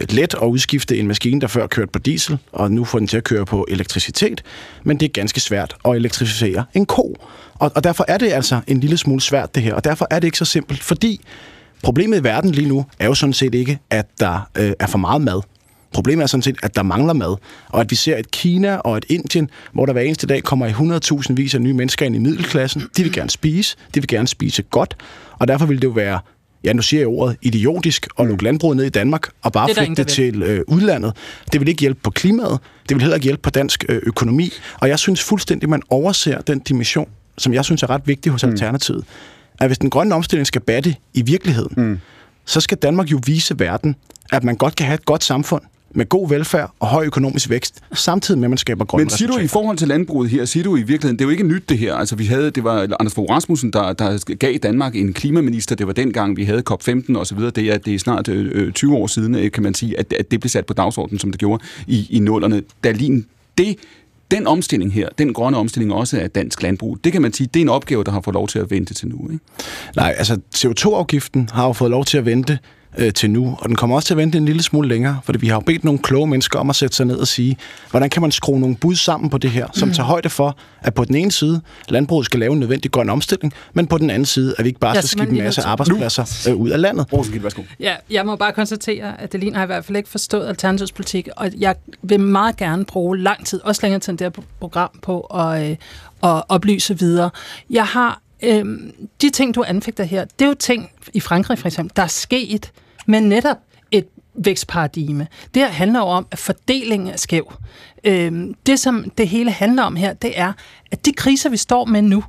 let 0.10 0.34
at 0.34 0.48
udskifte 0.48 0.98
en 0.98 1.08
maskine, 1.08 1.42
der 1.42 1.48
før 1.48 1.68
kørte 1.68 1.92
på 1.92 2.00
diesel, 2.00 2.38
og 2.52 2.72
nu 2.72 2.86
får 2.86 3.00
den 3.00 3.08
til 3.08 3.18
at 3.18 3.24
køre 3.24 3.46
på 3.46 3.66
elektricitet, 3.70 4.44
men 4.84 5.00
det 5.00 5.06
er 5.06 5.10
ganske 5.10 5.40
svært 5.40 5.76
at 5.86 5.96
elektrificere 5.96 6.66
en 6.74 6.86
ko. 6.86 7.16
Og, 7.54 7.72
og 7.76 7.84
derfor 7.84 8.06
er 8.08 8.18
det 8.18 8.32
altså 8.32 8.62
en 8.68 8.80
lille 8.80 8.98
smule 8.98 9.22
svært, 9.22 9.56
det 9.56 9.64
her, 9.64 9.74
og 9.74 9.84
derfor 9.84 10.08
er 10.10 10.20
det 10.20 10.28
ikke 10.28 10.38
så 10.38 10.46
simpelt, 10.46 10.84
fordi 10.84 11.22
Problemet 11.84 12.20
i 12.20 12.24
verden 12.24 12.52
lige 12.52 12.68
nu 12.68 12.86
er 13.00 13.06
jo 13.06 13.14
sådan 13.14 13.34
set 13.34 13.56
ikke, 13.56 13.80
at 13.90 14.06
der 14.20 14.50
øh, 14.58 14.72
er 14.80 14.88
for 14.88 14.98
meget 14.98 15.22
mad. 15.22 15.42
Problemet 15.94 16.24
er 16.24 16.28
sådan 16.28 16.42
set, 16.42 16.56
at 16.64 16.76
der 16.76 16.84
mangler 16.84 17.14
mad, 17.14 17.36
og 17.70 17.82
at 17.82 17.92
vi 17.92 17.96
ser 17.96 18.18
et 18.18 18.32
Kina 18.32 18.76
og 18.76 18.98
et 18.98 19.06
Indien, 19.10 19.50
hvor 19.74 19.86
der 19.86 19.94
hver 19.94 20.02
eneste 20.02 20.28
dag 20.28 20.44
kommer 20.44 20.66
i 20.66 20.72
100.000 20.72 21.34
vis 21.34 21.56
af 21.56 21.62
nye 21.62 21.74
mennesker 21.74 22.06
ind 22.06 22.16
i 22.16 22.20
middelklassen. 22.20 22.84
De 22.98 23.04
vil 23.04 23.14
gerne 23.14 23.30
spise, 23.30 23.78
de 23.96 24.00
vil 24.00 24.08
gerne 24.08 24.28
spise 24.28 24.62
godt, 24.62 24.98
og 25.40 25.48
derfor 25.48 25.66
vil 25.66 25.78
det 25.78 25.84
jo 25.84 25.92
være 25.92 26.20
ja, 26.64 26.74
nu 26.74 26.82
siger 26.82 27.02
jeg 27.02 27.08
ordet, 27.08 27.38
idiotisk 27.42 28.08
at 28.20 28.28
lukke 28.28 28.44
landbruget 28.44 28.78
ned 28.78 28.86
i 28.86 28.90
Danmark 28.90 29.30
og 29.42 29.52
bare 29.52 29.70
flytte 29.76 29.96
det 29.96 30.08
til 30.08 30.44
øh, 30.44 30.64
udlandet. 30.68 31.14
Det 31.54 31.62
vil 31.62 31.68
ikke 31.68 31.82
hjælpe 31.82 32.00
på 32.04 32.12
klimaet, 32.12 32.60
det 32.90 32.96
vil 32.96 33.02
heller 33.02 33.16
ikke 33.16 33.26
hjælpe 33.26 33.42
på 33.42 33.50
dansk 33.50 33.86
øh, 33.90 34.02
økonomi, 34.04 34.50
og 34.80 34.90
jeg 34.90 35.00
synes 35.00 35.24
fuldstændig, 35.24 35.70
man 35.70 35.82
overser 35.90 36.42
den 36.42 36.60
dimension, 36.60 37.10
som 37.38 37.54
jeg 37.54 37.66
synes 37.66 37.84
er 37.84 37.90
ret 37.90 38.02
vigtig 38.06 38.32
hos 38.32 38.46
mm. 38.46 38.52
At 39.62 39.68
hvis 39.68 39.78
den 39.78 39.90
grønne 39.90 40.16
omstilling 40.16 40.48
skal 40.48 40.62
batte 40.62 40.96
i 41.14 41.22
virkeligheden, 41.22 41.74
mm. 41.78 42.00
så 42.46 42.62
skal 42.62 42.78
Danmark 42.78 43.12
jo 43.12 43.20
vise 43.26 43.60
verden, 43.60 43.96
at 44.32 44.44
man 44.44 44.56
godt 44.56 44.76
kan 44.76 44.86
have 44.86 44.96
et 44.96 45.06
godt 45.06 45.24
samfund 45.24 45.62
med 45.96 46.10
god 46.10 46.30
velfærd 46.30 46.74
og 46.80 46.88
høj 46.88 47.06
økonomisk 47.06 47.50
vækst, 47.50 47.80
samtidig 47.94 48.40
med, 48.40 48.46
at 48.46 48.50
man 48.50 48.58
skaber 48.58 48.86
grønne 48.86 49.04
Men 49.04 49.10
siger 49.10 49.32
du 49.32 49.38
i 49.38 49.48
forhold 49.48 49.78
til 49.78 49.88
landbruget 49.88 50.30
her, 50.30 50.46
siger 50.46 50.64
du 50.64 50.76
i 50.76 50.80
virkeligheden, 50.80 51.20
det 51.20 51.24
er 51.24 51.26
jo 51.26 51.32
ikke 51.32 51.44
nyt 51.44 51.70
det 51.70 51.78
her. 51.78 51.96
Altså 51.96 52.16
vi 52.16 52.26
havde, 52.26 52.52
det 52.52 52.64
var 52.64 52.88
Anders 53.00 53.14
Fogh 53.14 53.30
Rasmussen, 53.30 53.74
der, 53.74 53.94
der 53.94 54.36
gav 54.36 54.58
Danmark 54.58 54.96
en 54.96 55.14
klimaminister. 55.14 55.76
Det 55.76 55.88
var 55.88 55.94
dengang, 55.94 56.38
vi 56.38 56.44
havde 56.44 56.64
COP15 56.72 57.18
og 57.18 57.28
så 57.28 57.36
videre. 57.36 57.52
Det 57.52 57.74
er, 57.74 57.78
det 57.78 57.96
er 57.96 58.00
snart 58.00 58.28
øh, 58.28 58.74
20 58.74 58.96
år 58.96 59.08
siden, 59.08 59.36
øh, 59.36 59.52
kan 59.52 59.64
man 59.64 59.74
sige, 59.74 60.00
at, 60.00 60.14
at 60.14 60.32
det 60.32 60.40
blev 60.40 60.50
sat 60.50 60.66
på 60.66 60.74
dagsordenen, 60.74 61.20
som 61.20 61.32
det 61.32 61.40
gjorde 61.40 61.64
i, 61.88 62.08
i 62.10 62.20
nullerne. 62.20 62.62
lige 62.84 63.24
det 63.58 63.76
den 64.32 64.48
omstilling 64.48 64.94
her, 64.94 65.10
den 65.18 65.34
grønne 65.34 65.58
omstilling 65.58 65.94
også 65.94 66.20
af 66.20 66.32
dansk 66.32 66.64
landbrug, 66.64 66.98
det 67.04 67.12
kan 67.12 67.22
man 67.22 67.34
sige, 67.34 67.50
det 67.54 67.60
er 67.60 67.62
en 67.62 67.70
opgave, 67.70 68.04
der 68.04 68.12
har 68.12 68.22
fået 68.22 68.34
lov 68.34 68.48
til 68.48 68.60
at 68.60 68.72
vente 68.72 68.94
til 68.94 69.08
nu. 69.08 69.30
Ikke? 69.32 69.44
Nej, 69.96 70.16
altså 70.18 70.40
CO2-afgiften 70.56 71.50
har 71.54 71.68
jo 71.68 71.74
fået 71.74 71.92
lov 71.92 72.06
til 72.06 72.18
at 72.18 72.26
vente 72.26 72.60
øh, 72.98 73.14
til 73.14 73.32
nu. 73.32 73.58
Og 73.60 73.70
den 73.70 73.76
kommer 73.76 73.96
også 73.96 74.08
til 74.08 74.14
at 74.14 74.18
vente 74.18 74.38
en 74.38 74.46
lille 74.46 74.64
smule 74.64 74.88
længere, 74.88 75.20
fordi 75.24 75.40
vi 75.40 75.48
har 75.48 75.56
jo 75.56 75.60
bedt 75.60 75.84
nogle 75.84 76.00
kloge 76.00 76.28
mennesker 76.28 76.60
om 76.60 76.70
at 76.70 76.76
sætte 76.76 76.96
sig 76.96 77.06
ned 77.06 77.16
og 77.16 77.28
sige, 77.28 77.58
hvordan 77.92 78.10
kan 78.10 78.22
man 78.22 78.32
skrue 78.32 78.60
nogle 78.60 78.76
bud 78.76 78.96
sammen 78.96 79.30
på 79.30 79.38
det 79.38 79.52
her, 79.52 79.68
som 79.74 79.88
mm. 79.88 79.94
tager 79.94 80.08
højde 80.08 80.30
for, 80.30 80.58
at 80.82 80.94
på 80.94 81.06
den 81.06 81.16
ene 81.16 81.32
side, 81.32 81.62
landbruget 81.90 82.26
skal 82.26 82.40
lave 82.40 82.54
en 82.54 82.60
nødvendig 82.60 82.92
grøn 82.92 83.10
omstilling, 83.10 83.54
men 83.74 83.88
på 83.88 83.98
den 83.98 84.10
anden 84.10 84.26
side, 84.26 84.56
at 84.58 84.64
vi 84.64 84.70
ikke 84.70 84.80
bare 84.80 84.96
skal 84.96 85.10
skifte 85.10 85.36
en 85.36 85.44
masse 85.44 85.62
arbejdspladser 85.62 86.50
øh, 86.50 86.56
ud 86.56 86.70
af 86.70 86.82
landet. 86.82 87.08
Ja, 87.80 87.96
jeg 88.10 88.26
må 88.26 88.36
bare 88.36 88.54
konstatere, 88.54 89.22
at 89.22 89.32
Delin 89.32 89.56
har 89.56 89.64
i 89.64 89.66
hvert 89.66 89.86
fald 89.86 89.98
ikke 89.98 90.10
forstået 90.10 90.48
Alternativets 90.48 90.92
politik, 90.92 91.28
og 91.36 91.52
jeg 91.58 91.76
vil 92.02 92.20
meget 92.20 92.58
gerne 92.58 92.86
bruge 92.86 93.18
lang 93.18 93.46
tid, 93.46 93.62
også 93.64 93.80
længere 93.84 94.00
tid 94.00 94.10
end 94.12 94.18
det 94.18 94.26
her 94.38 94.44
program, 94.60 94.90
på 95.02 95.20
at, 95.20 95.70
øh, 95.70 95.78
at 96.24 96.44
oplyse 96.50 97.00
videre. 97.00 97.30
Jeg 97.70 97.86
har 97.86 98.22
Øhm, 98.44 98.94
de 99.22 99.30
ting, 99.30 99.56
du 99.56 99.64
anfægter 99.68 100.04
her, 100.04 100.26
det 100.26 100.46
er 100.46 100.50
jo 100.50 100.54
ting 100.54 100.90
i 101.14 101.20
Frankrig 101.20 101.60
for 101.60 101.68
eksempel, 101.68 101.96
der 101.96 102.04
er 102.04 102.08
sket 102.08 102.72
med 103.08 103.22
netop 103.22 103.58
et 103.92 104.08
vækstparadigme. 104.34 105.28
Det 105.54 105.62
her 105.62 105.70
handler 105.70 106.00
jo 106.00 106.06
om, 106.06 106.28
at 106.32 106.40
fordelingen 106.40 107.10
er 107.10 107.18
skæv. 107.18 107.54
Øhm, 108.04 108.54
det, 108.66 108.80
som 108.80 109.10
det 109.18 109.28
hele 109.28 109.52
handler 109.52 109.84
om 109.84 109.96
her, 109.96 110.14
det 110.14 110.40
er, 110.40 110.54
at 110.92 111.06
de 111.06 111.14
kriser, 111.14 111.50
vi 111.50 111.58
står 111.58 111.86
med 111.86 112.02
nu, 112.02 112.24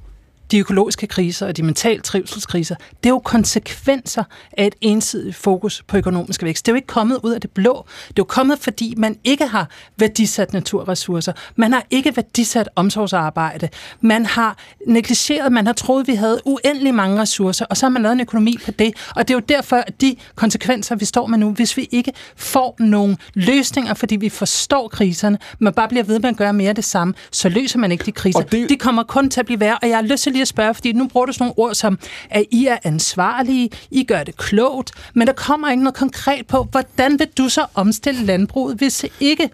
de 0.50 0.58
økologiske 0.58 1.06
kriser 1.06 1.46
og 1.46 1.56
de 1.56 1.62
mentale 1.62 2.00
trivselskriser, 2.00 2.74
det 2.74 3.06
er 3.06 3.10
jo 3.10 3.18
konsekvenser 3.18 4.24
af 4.52 4.66
et 4.66 4.74
ensidigt 4.80 5.36
fokus 5.36 5.82
på 5.88 5.96
økonomisk 5.96 6.42
vækst. 6.42 6.66
Det 6.66 6.72
er 6.72 6.74
jo 6.74 6.76
ikke 6.76 6.86
kommet 6.86 7.20
ud 7.22 7.32
af 7.32 7.40
det 7.40 7.50
blå. 7.50 7.86
Det 8.08 8.08
er 8.08 8.14
jo 8.18 8.24
kommet, 8.24 8.58
fordi 8.58 8.94
man 8.96 9.18
ikke 9.24 9.46
har 9.46 9.68
værdisat 9.96 10.52
naturressourcer. 10.52 11.32
Man 11.56 11.72
har 11.72 11.86
ikke 11.90 12.16
værdisat 12.16 12.68
omsorgsarbejde. 12.76 13.68
Man 14.00 14.26
har 14.26 14.58
negligeret, 14.86 15.52
man 15.52 15.66
har 15.66 15.72
troet, 15.72 16.06
vi 16.06 16.14
havde 16.14 16.40
uendelig 16.44 16.94
mange 16.94 17.20
ressourcer, 17.20 17.64
og 17.64 17.76
så 17.76 17.86
har 17.86 17.90
man 17.90 18.02
lavet 18.02 18.12
en 18.12 18.20
økonomi 18.20 18.56
på 18.64 18.70
det. 18.70 18.92
Og 19.16 19.28
det 19.28 19.34
er 19.34 19.38
jo 19.38 19.44
derfor, 19.48 19.76
at 19.76 20.00
de 20.00 20.16
konsekvenser, 20.34 20.94
vi 20.96 21.04
står 21.04 21.26
med 21.26 21.38
nu, 21.38 21.52
hvis 21.52 21.76
vi 21.76 21.88
ikke 21.90 22.12
får 22.36 22.76
nogle 22.78 23.16
løsninger, 23.34 23.94
fordi 23.94 24.16
vi 24.16 24.28
forstår 24.28 24.88
kriserne, 24.88 25.38
men 25.58 25.72
bare 25.72 25.88
bliver 25.88 26.04
ved 26.04 26.20
med 26.20 26.28
at 26.28 26.36
gøre 26.36 26.52
mere 26.52 26.68
af 26.68 26.74
det 26.74 26.84
samme, 26.84 27.14
så 27.30 27.48
løser 27.48 27.78
man 27.78 27.92
ikke 27.92 28.04
de 28.04 28.12
kriser. 28.12 28.38
Og 28.38 28.52
det... 28.52 28.68
De 28.68 28.76
kommer 28.76 29.02
kun 29.02 29.30
til 29.30 29.40
at 29.40 29.46
blive 29.46 29.60
værre, 29.60 29.78
og 29.82 29.88
jeg 29.88 29.96
har 29.96 30.02
lyst 30.02 30.22
til 30.22 30.31
til 30.32 30.36
lige 30.36 30.42
at 30.42 30.48
spørge, 30.48 30.74
fordi 30.74 30.92
nu 30.92 31.08
bruger 31.08 31.26
du 31.26 31.32
sådan 31.32 31.44
nogle 31.44 31.58
ord 31.58 31.74
som, 31.74 31.98
at 32.30 32.44
I 32.50 32.66
er 32.66 32.78
ansvarlige, 32.84 33.70
I 33.90 34.04
gør 34.04 34.22
det 34.24 34.36
klogt, 34.36 34.92
men 35.14 35.26
der 35.26 35.32
kommer 35.32 35.70
ikke 35.70 35.82
noget 35.82 35.96
konkret 35.96 36.46
på, 36.46 36.68
hvordan 36.70 37.18
vil 37.18 37.28
du 37.38 37.48
så 37.48 37.66
omstille 37.74 38.24
landbruget, 38.24 38.76
hvis 38.76 39.06
ikke 39.20 39.50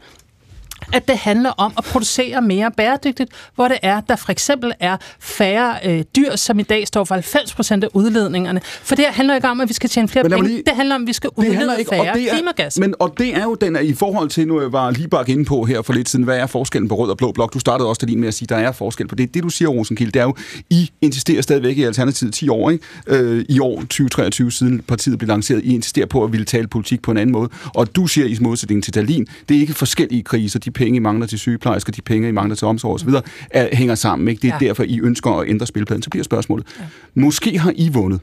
at 0.93 1.09
det 1.09 1.19
handler 1.19 1.51
om 1.51 1.73
at 1.79 1.85
producere 1.85 2.43
mere 2.43 2.71
bæredygtigt, 2.77 3.31
hvor 3.55 3.69
det 3.69 3.79
er, 3.83 4.01
der 4.01 4.17
for 4.17 4.33
eksempel 4.33 4.73
er 4.81 4.97
færre 5.21 5.79
øh, 5.85 6.05
dyr, 6.17 6.37
som 6.37 6.59
i 6.59 6.63
dag 6.63 6.87
står 6.87 7.05
for 7.05 7.15
90 7.15 7.55
procent 7.55 7.85
af 7.85 7.89
udledningerne. 7.93 8.61
For 8.65 8.95
det 8.95 9.05
her 9.05 9.13
handler 9.13 9.35
ikke 9.35 9.49
om, 9.49 9.61
at 9.61 9.69
vi 9.69 9.75
skal 9.75 9.91
tjene 9.91 10.09
flere 10.09 10.25
penge. 10.29 10.49
Lige, 10.49 10.63
det 10.67 10.77
handler 10.77 10.95
om, 10.95 11.03
at 11.03 11.09
vi 11.09 11.13
skal 11.13 11.31
udlede 11.37 11.79
ikke, 11.79 11.89
færre 11.89 12.15
det 12.15 12.23
er, 12.23 12.35
klimagas. 12.35 12.79
Men, 12.79 12.95
og 12.99 13.15
det 13.19 13.37
er 13.37 13.43
jo 13.43 13.55
den, 13.55 13.79
i 13.83 13.95
forhold 13.95 14.29
til, 14.29 14.49
nu 14.49 14.61
jeg 14.61 14.73
var 14.73 14.91
lige 14.91 15.09
bare 15.09 15.31
inde 15.31 15.45
på 15.45 15.65
her 15.65 15.83
for 15.83 15.93
lidt 15.93 16.09
siden, 16.09 16.25
hvad 16.25 16.39
er 16.39 16.47
forskellen 16.47 16.89
på 16.89 16.95
rød 16.95 17.11
og 17.11 17.17
blå 17.17 17.33
blok? 17.33 17.55
Du 17.55 17.59
startede 17.59 17.89
også 17.89 18.07
lige 18.07 18.19
med 18.19 18.29
at 18.29 18.35
sige, 18.35 18.47
at 18.47 18.49
der 18.49 18.57
er 18.57 18.73
forskel 18.73 19.09
på 19.09 19.15
det. 19.15 19.35
Det, 19.35 19.43
du 19.43 19.49
siger, 19.49 19.69
Rosenkilde, 19.69 20.13
det 20.13 20.21
er 20.21 20.25
jo, 20.25 20.35
I 20.71 20.91
insisterer 21.01 21.43
stadigvæk 21.43 21.79
i 21.79 21.83
Alternativet 21.83 22.35
10 22.35 22.49
år, 22.49 22.71
ikke? 22.71 22.85
Øh, 23.07 23.45
i 23.49 23.61
år 23.61 23.81
2023, 23.81 24.53
siden 24.53 24.81
partiet 24.81 25.19
blev 25.19 25.29
lanceret. 25.29 25.65
I 25.65 25.75
insisterer 25.75 26.07
på 26.07 26.25
at 26.25 26.33
ville 26.33 26.45
tale 26.45 26.67
politik 26.67 27.03
på 27.03 27.11
en 27.11 27.17
anden 27.17 27.33
måde. 27.33 27.49
Og 27.75 27.97
du 27.97 28.07
siger 28.07 28.27
i 28.27 28.37
modsætning 28.41 28.85
til 28.85 28.95
Dalin, 28.95 29.27
det 29.49 29.57
er 29.57 29.61
ikke 29.61 29.75
forskellige 29.75 30.23
kriser, 30.23 30.59
de 30.59 30.71
penge, 30.79 30.97
I 30.97 30.99
mangler 30.99 31.27
til 31.27 31.39
sygeplejersker, 31.39 31.93
de 31.93 32.03
penge, 32.03 32.29
I 32.29 32.33
mangler 32.33 32.57
til 32.57 32.67
omsorg 32.67 32.95
osv., 32.95 33.09
er, 33.51 33.77
hænger 33.77 33.95
sammen. 33.95 34.29
Ikke? 34.29 34.43
Det 34.43 34.49
er 34.49 34.59
ja. 34.61 34.67
derfor, 34.67 34.83
I 34.83 35.01
ønsker 35.01 35.31
at 35.31 35.49
ændre 35.49 35.67
spilpladen. 35.67 36.03
Så 36.03 36.11
bliver 36.11 36.25
spørgsmålet. 36.25 36.67
Ja. 36.81 36.85
Måske 37.15 37.59
har 37.59 37.73
I 37.77 37.89
vundet 37.93 38.21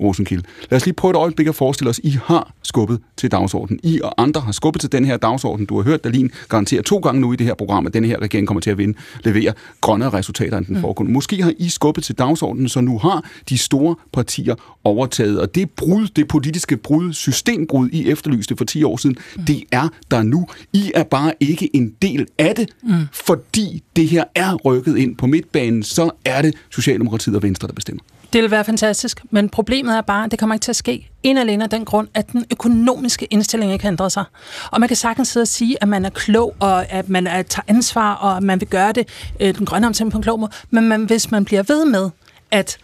Rosenkilde. 0.00 0.44
Lad 0.70 0.76
os 0.76 0.84
lige 0.84 0.94
prøve 0.94 1.10
et 1.10 1.16
øjeblik 1.16 1.48
at 1.48 1.54
forestille 1.54 1.90
os, 1.90 2.00
I 2.04 2.18
har 2.24 2.52
skubbet 2.62 3.00
til 3.16 3.30
dagsordenen. 3.30 3.80
I 3.82 4.00
og 4.04 4.22
andre 4.22 4.40
har 4.40 4.52
skubbet 4.52 4.80
til 4.80 4.92
den 4.92 5.04
her 5.04 5.16
dagsorden. 5.16 5.66
Du 5.66 5.76
har 5.76 5.82
hørt 5.82 6.04
Dalin 6.04 6.30
garantere 6.48 6.82
to 6.82 6.98
gange 6.98 7.20
nu 7.20 7.32
i 7.32 7.36
det 7.36 7.46
her 7.46 7.54
program, 7.54 7.86
at 7.86 7.94
den 7.94 8.04
her 8.04 8.22
regering 8.22 8.46
kommer 8.46 8.60
til 8.60 8.70
at 8.70 8.78
vinde, 8.78 8.98
levere 9.24 9.52
grønnere 9.80 10.10
resultater 10.10 10.58
end 10.58 10.66
den 10.66 10.74
mm. 10.74 10.80
foregående. 10.80 11.12
Måske 11.12 11.42
har 11.42 11.52
I 11.58 11.68
skubbet 11.68 12.04
til 12.04 12.18
dagsordenen, 12.18 12.68
så 12.68 12.80
nu 12.80 12.98
har 12.98 13.24
de 13.48 13.58
store 13.58 13.96
partier 14.12 14.54
overtaget. 14.84 15.40
Og 15.40 15.54
det 15.54 15.70
brud, 15.70 16.06
det 16.16 16.28
politiske 16.28 16.76
brud, 16.76 17.12
systembrud, 17.12 17.88
I 17.92 18.10
efterlyste 18.10 18.56
for 18.56 18.64
10 18.64 18.84
år 18.84 18.96
siden, 18.96 19.16
mm. 19.36 19.44
det 19.44 19.62
er 19.72 19.88
der 20.10 20.22
nu. 20.22 20.46
I 20.72 20.92
er 20.94 21.04
bare 21.04 21.32
ikke 21.40 21.76
en 21.76 21.94
del 22.02 22.26
af 22.38 22.54
det, 22.54 22.68
mm. 22.82 22.92
fordi 23.12 23.82
det 23.96 24.08
her 24.08 24.24
er 24.34 24.54
rykket 24.54 24.96
ind 24.96 25.16
på 25.16 25.26
midtbanen, 25.26 25.82
så 25.82 26.10
er 26.24 26.42
det 26.42 26.54
Socialdemokratiet 26.70 27.36
og 27.36 27.42
Venstre, 27.42 27.68
der 27.68 27.74
bestemmer. 27.74 28.02
Det 28.32 28.42
vil 28.42 28.50
være 28.50 28.64
fantastisk, 28.64 29.22
men 29.30 29.48
problemet 29.48 29.96
er 29.96 30.00
bare, 30.00 30.24
at 30.24 30.30
det 30.30 30.38
kommer 30.38 30.54
ikke 30.54 30.64
til 30.64 30.72
at 30.72 30.76
ske. 30.76 31.10
En 31.22 31.38
alene 31.38 31.64
af 31.64 31.70
den 31.70 31.84
grund, 31.84 32.08
at 32.14 32.32
den 32.32 32.44
økonomiske 32.52 33.26
indstilling 33.30 33.72
ikke 33.72 33.86
ændrer 33.86 34.08
sig. 34.08 34.24
Og 34.70 34.80
man 34.80 34.88
kan 34.88 34.96
sagtens 34.96 35.28
sidde 35.28 35.44
og 35.44 35.48
sige, 35.48 35.76
at 35.82 35.88
man 35.88 36.04
er 36.04 36.10
klog, 36.10 36.54
og 36.60 36.92
at 36.92 37.08
man 37.08 37.26
er, 37.26 37.42
tager 37.42 37.64
ansvar, 37.68 38.14
og 38.14 38.36
at 38.36 38.42
man 38.42 38.60
vil 38.60 38.68
gøre 38.68 38.92
det, 38.92 39.08
øh, 39.40 39.54
den 39.54 39.66
grønne 39.66 39.86
omstilling 39.86 40.12
på 40.12 40.18
en 40.18 40.22
klog 40.22 40.40
måde. 40.40 40.52
Men 40.70 40.88
man, 40.88 41.04
hvis 41.04 41.30
man 41.30 41.44
bliver 41.44 41.62
ved 41.62 41.84
med 41.84 42.10
at 42.50 42.78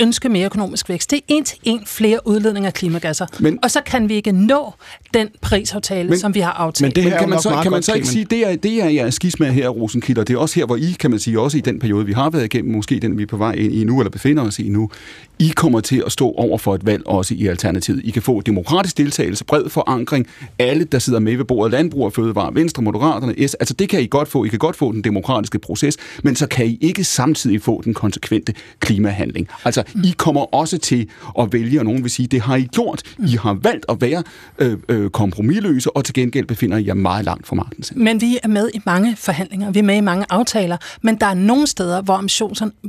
ønske 0.00 0.28
mere 0.28 0.44
økonomisk 0.44 0.88
vækst. 0.88 1.10
Det 1.10 1.16
er 1.16 1.22
en 1.28 1.44
til 1.44 1.58
en 1.62 1.80
flere 1.86 2.26
udledninger 2.26 2.66
af 2.66 2.74
klimagasser. 2.74 3.26
Men, 3.40 3.58
og 3.62 3.70
så 3.70 3.80
kan 3.86 4.08
vi 4.08 4.14
ikke 4.14 4.32
nå 4.32 4.72
den 5.14 5.28
prisaftale, 5.40 6.08
men, 6.08 6.18
som 6.18 6.34
vi 6.34 6.40
har 6.40 6.52
aftalt. 6.52 6.82
Men 6.86 6.94
det 6.94 7.02
her 7.02 7.10
men 7.10 7.18
kan 7.18 7.28
man, 7.28 7.40
så, 7.40 7.60
kan 7.62 7.72
man 7.72 7.82
så 7.82 7.94
ikke 7.94 8.08
sige, 8.08 8.24
det 8.24 8.52
er, 8.52 8.56
det 8.56 8.82
er 8.82 8.88
jeres 8.88 9.14
skisma 9.14 9.50
her, 9.50 9.68
Rosenkilder. 9.68 10.24
Det 10.24 10.34
er 10.34 10.38
også 10.38 10.54
her, 10.54 10.66
hvor 10.66 10.76
I, 10.76 10.96
kan 11.00 11.10
man 11.10 11.20
sige, 11.20 11.40
også 11.40 11.58
i 11.58 11.60
den 11.60 11.78
periode, 11.78 12.06
vi 12.06 12.12
har 12.12 12.30
været 12.30 12.44
igennem, 12.44 12.74
måske 12.74 13.00
den, 13.00 13.18
vi 13.18 13.22
er 13.22 13.26
på 13.26 13.36
vej 13.36 13.52
ind 13.52 13.74
i 13.74 13.84
nu, 13.84 14.00
eller 14.00 14.10
befinder 14.10 14.42
os 14.42 14.58
i 14.58 14.68
nu, 14.68 14.90
I 15.38 15.52
kommer 15.56 15.80
til 15.80 16.02
at 16.06 16.12
stå 16.12 16.30
over 16.30 16.58
for 16.58 16.74
et 16.74 16.86
valg 16.86 17.06
også 17.06 17.34
i 17.34 17.46
Alternativet. 17.46 18.00
I 18.04 18.10
kan 18.10 18.22
få 18.22 18.40
demokratisk 18.40 18.98
deltagelse, 18.98 19.44
bred 19.44 19.68
forankring, 19.68 20.26
alle, 20.58 20.84
der 20.84 20.98
sidder 20.98 21.18
med 21.18 21.36
ved 21.36 21.44
bordet, 21.44 21.72
landbrug 21.72 22.04
og 22.04 22.12
fødevare, 22.12 22.54
Venstre, 22.54 22.82
Moderaterne, 22.82 23.48
S, 23.48 23.54
altså 23.54 23.74
det 23.74 23.88
kan 23.88 24.02
I 24.02 24.06
godt 24.06 24.28
få. 24.28 24.44
I 24.44 24.48
kan 24.48 24.58
godt 24.58 24.76
få 24.76 24.92
den 24.92 25.04
demokratiske 25.04 25.58
proces, 25.58 25.96
men 26.22 26.36
så 26.36 26.46
kan 26.46 26.66
I 26.66 26.78
ikke 26.80 27.04
samtidig 27.04 27.62
få 27.62 27.82
den 27.84 27.94
konsekvente 27.94 28.54
klimahandling. 28.80 29.48
Altså, 29.64 29.82
i 30.04 30.14
kommer 30.16 30.54
også 30.54 30.78
til 30.78 31.08
at 31.38 31.52
vælge, 31.52 31.80
og 31.80 31.84
nogen 31.84 32.02
vil 32.02 32.10
sige, 32.10 32.26
det 32.26 32.40
har 32.40 32.56
I 32.56 32.62
gjort. 32.62 33.02
I 33.18 33.36
har 33.42 33.54
valgt 33.62 33.84
at 33.88 34.00
være 34.00 34.22
øh, 34.58 34.78
øh, 34.88 35.10
kompromilløse, 35.10 35.96
og 35.96 36.04
til 36.04 36.14
gengæld 36.14 36.46
befinder 36.46 36.76
I 36.76 36.86
jer 36.86 36.94
meget 36.94 37.24
langt 37.24 37.46
fra 37.46 37.56
magten. 37.56 37.84
Men 38.04 38.20
vi 38.20 38.38
er 38.42 38.48
med 38.48 38.70
i 38.74 38.80
mange 38.86 39.16
forhandlinger, 39.16 39.70
vi 39.70 39.78
er 39.78 39.82
med 39.82 39.96
i 39.96 40.00
mange 40.00 40.26
aftaler, 40.30 40.76
men 41.02 41.16
der 41.16 41.26
er 41.26 41.34
nogle 41.34 41.66
steder, 41.66 42.02
hvor 42.02 42.14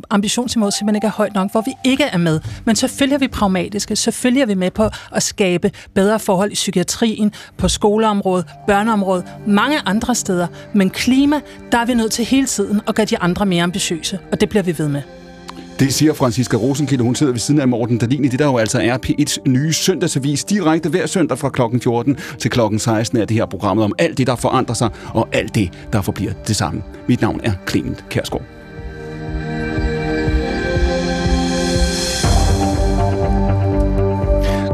ambitionsniveauet 0.09 0.73
simpelthen 0.73 0.95
ikke 0.95 1.07
er 1.07 1.11
højt 1.11 1.33
nok, 1.33 1.51
hvor 1.51 1.61
vi 1.61 1.71
ikke 1.85 2.03
er 2.03 2.17
med. 2.17 2.36
Men 2.65 2.75
selvfølgelig 2.75 3.15
er 3.15 3.19
vi 3.19 3.27
pragmatiske, 3.27 3.95
selvfølgelig 3.95 4.41
er 4.41 4.45
vi 4.45 4.53
med 4.53 4.71
på 4.71 4.89
at 5.11 5.23
skabe 5.23 5.71
bedre 5.93 6.19
forhold 6.19 6.51
i 6.51 6.53
psykiatrien, 6.53 7.31
på 7.57 7.67
skoleområdet, 7.67 8.45
børneområdet, 8.67 9.25
mange 9.47 9.77
andre 9.85 10.15
steder. 10.15 10.47
Men 10.73 10.89
klima, 10.89 11.39
der 11.71 11.77
er 11.77 11.85
vi 11.85 11.93
nødt 11.93 12.11
til 12.11 12.25
hele 12.25 12.47
tiden 12.47 12.81
at 12.87 12.95
gøre 12.95 13.05
de 13.05 13.19
andre 13.19 13.45
mere 13.45 13.63
ambitiøse, 13.63 14.19
og 14.31 14.41
det 14.41 14.49
bliver 14.49 14.63
vi 14.63 14.77
ved 14.77 14.87
med. 14.87 15.01
Det 15.79 15.93
siger 15.93 16.13
Franziska 16.13 16.57
Rosenkilde. 16.57 17.03
Hun 17.03 17.15
sidder 17.15 17.31
ved 17.31 17.39
siden 17.39 17.61
af 17.61 17.67
Morten 17.67 17.97
Dalin 17.97 18.25
i 18.25 18.27
det, 18.27 18.39
der 18.39 18.45
jo 18.45 18.57
altså 18.57 18.79
er 18.79 18.97
P1's 19.05 19.37
nye 19.49 19.73
søndagsavis. 19.73 20.43
Direkte 20.43 20.89
hver 20.89 21.05
søndag 21.05 21.37
fra 21.37 21.49
klokken 21.49 21.81
14 21.81 22.17
til 22.39 22.51
klokken 22.51 22.79
16 22.79 23.17
er 23.17 23.25
det 23.25 23.37
her 23.37 23.45
programmet 23.45 23.85
om 23.85 23.93
alt 23.97 24.17
det, 24.17 24.27
der 24.27 24.35
forandrer 24.35 24.75
sig, 24.75 24.89
og 25.13 25.27
alt 25.31 25.55
det, 25.55 25.69
der 25.93 26.01
forbliver 26.01 26.33
det 26.47 26.55
samme. 26.55 26.83
Mit 27.07 27.21
navn 27.21 27.41
er 27.43 27.51
Clement 27.69 28.05
Kærsgaard. 28.09 28.43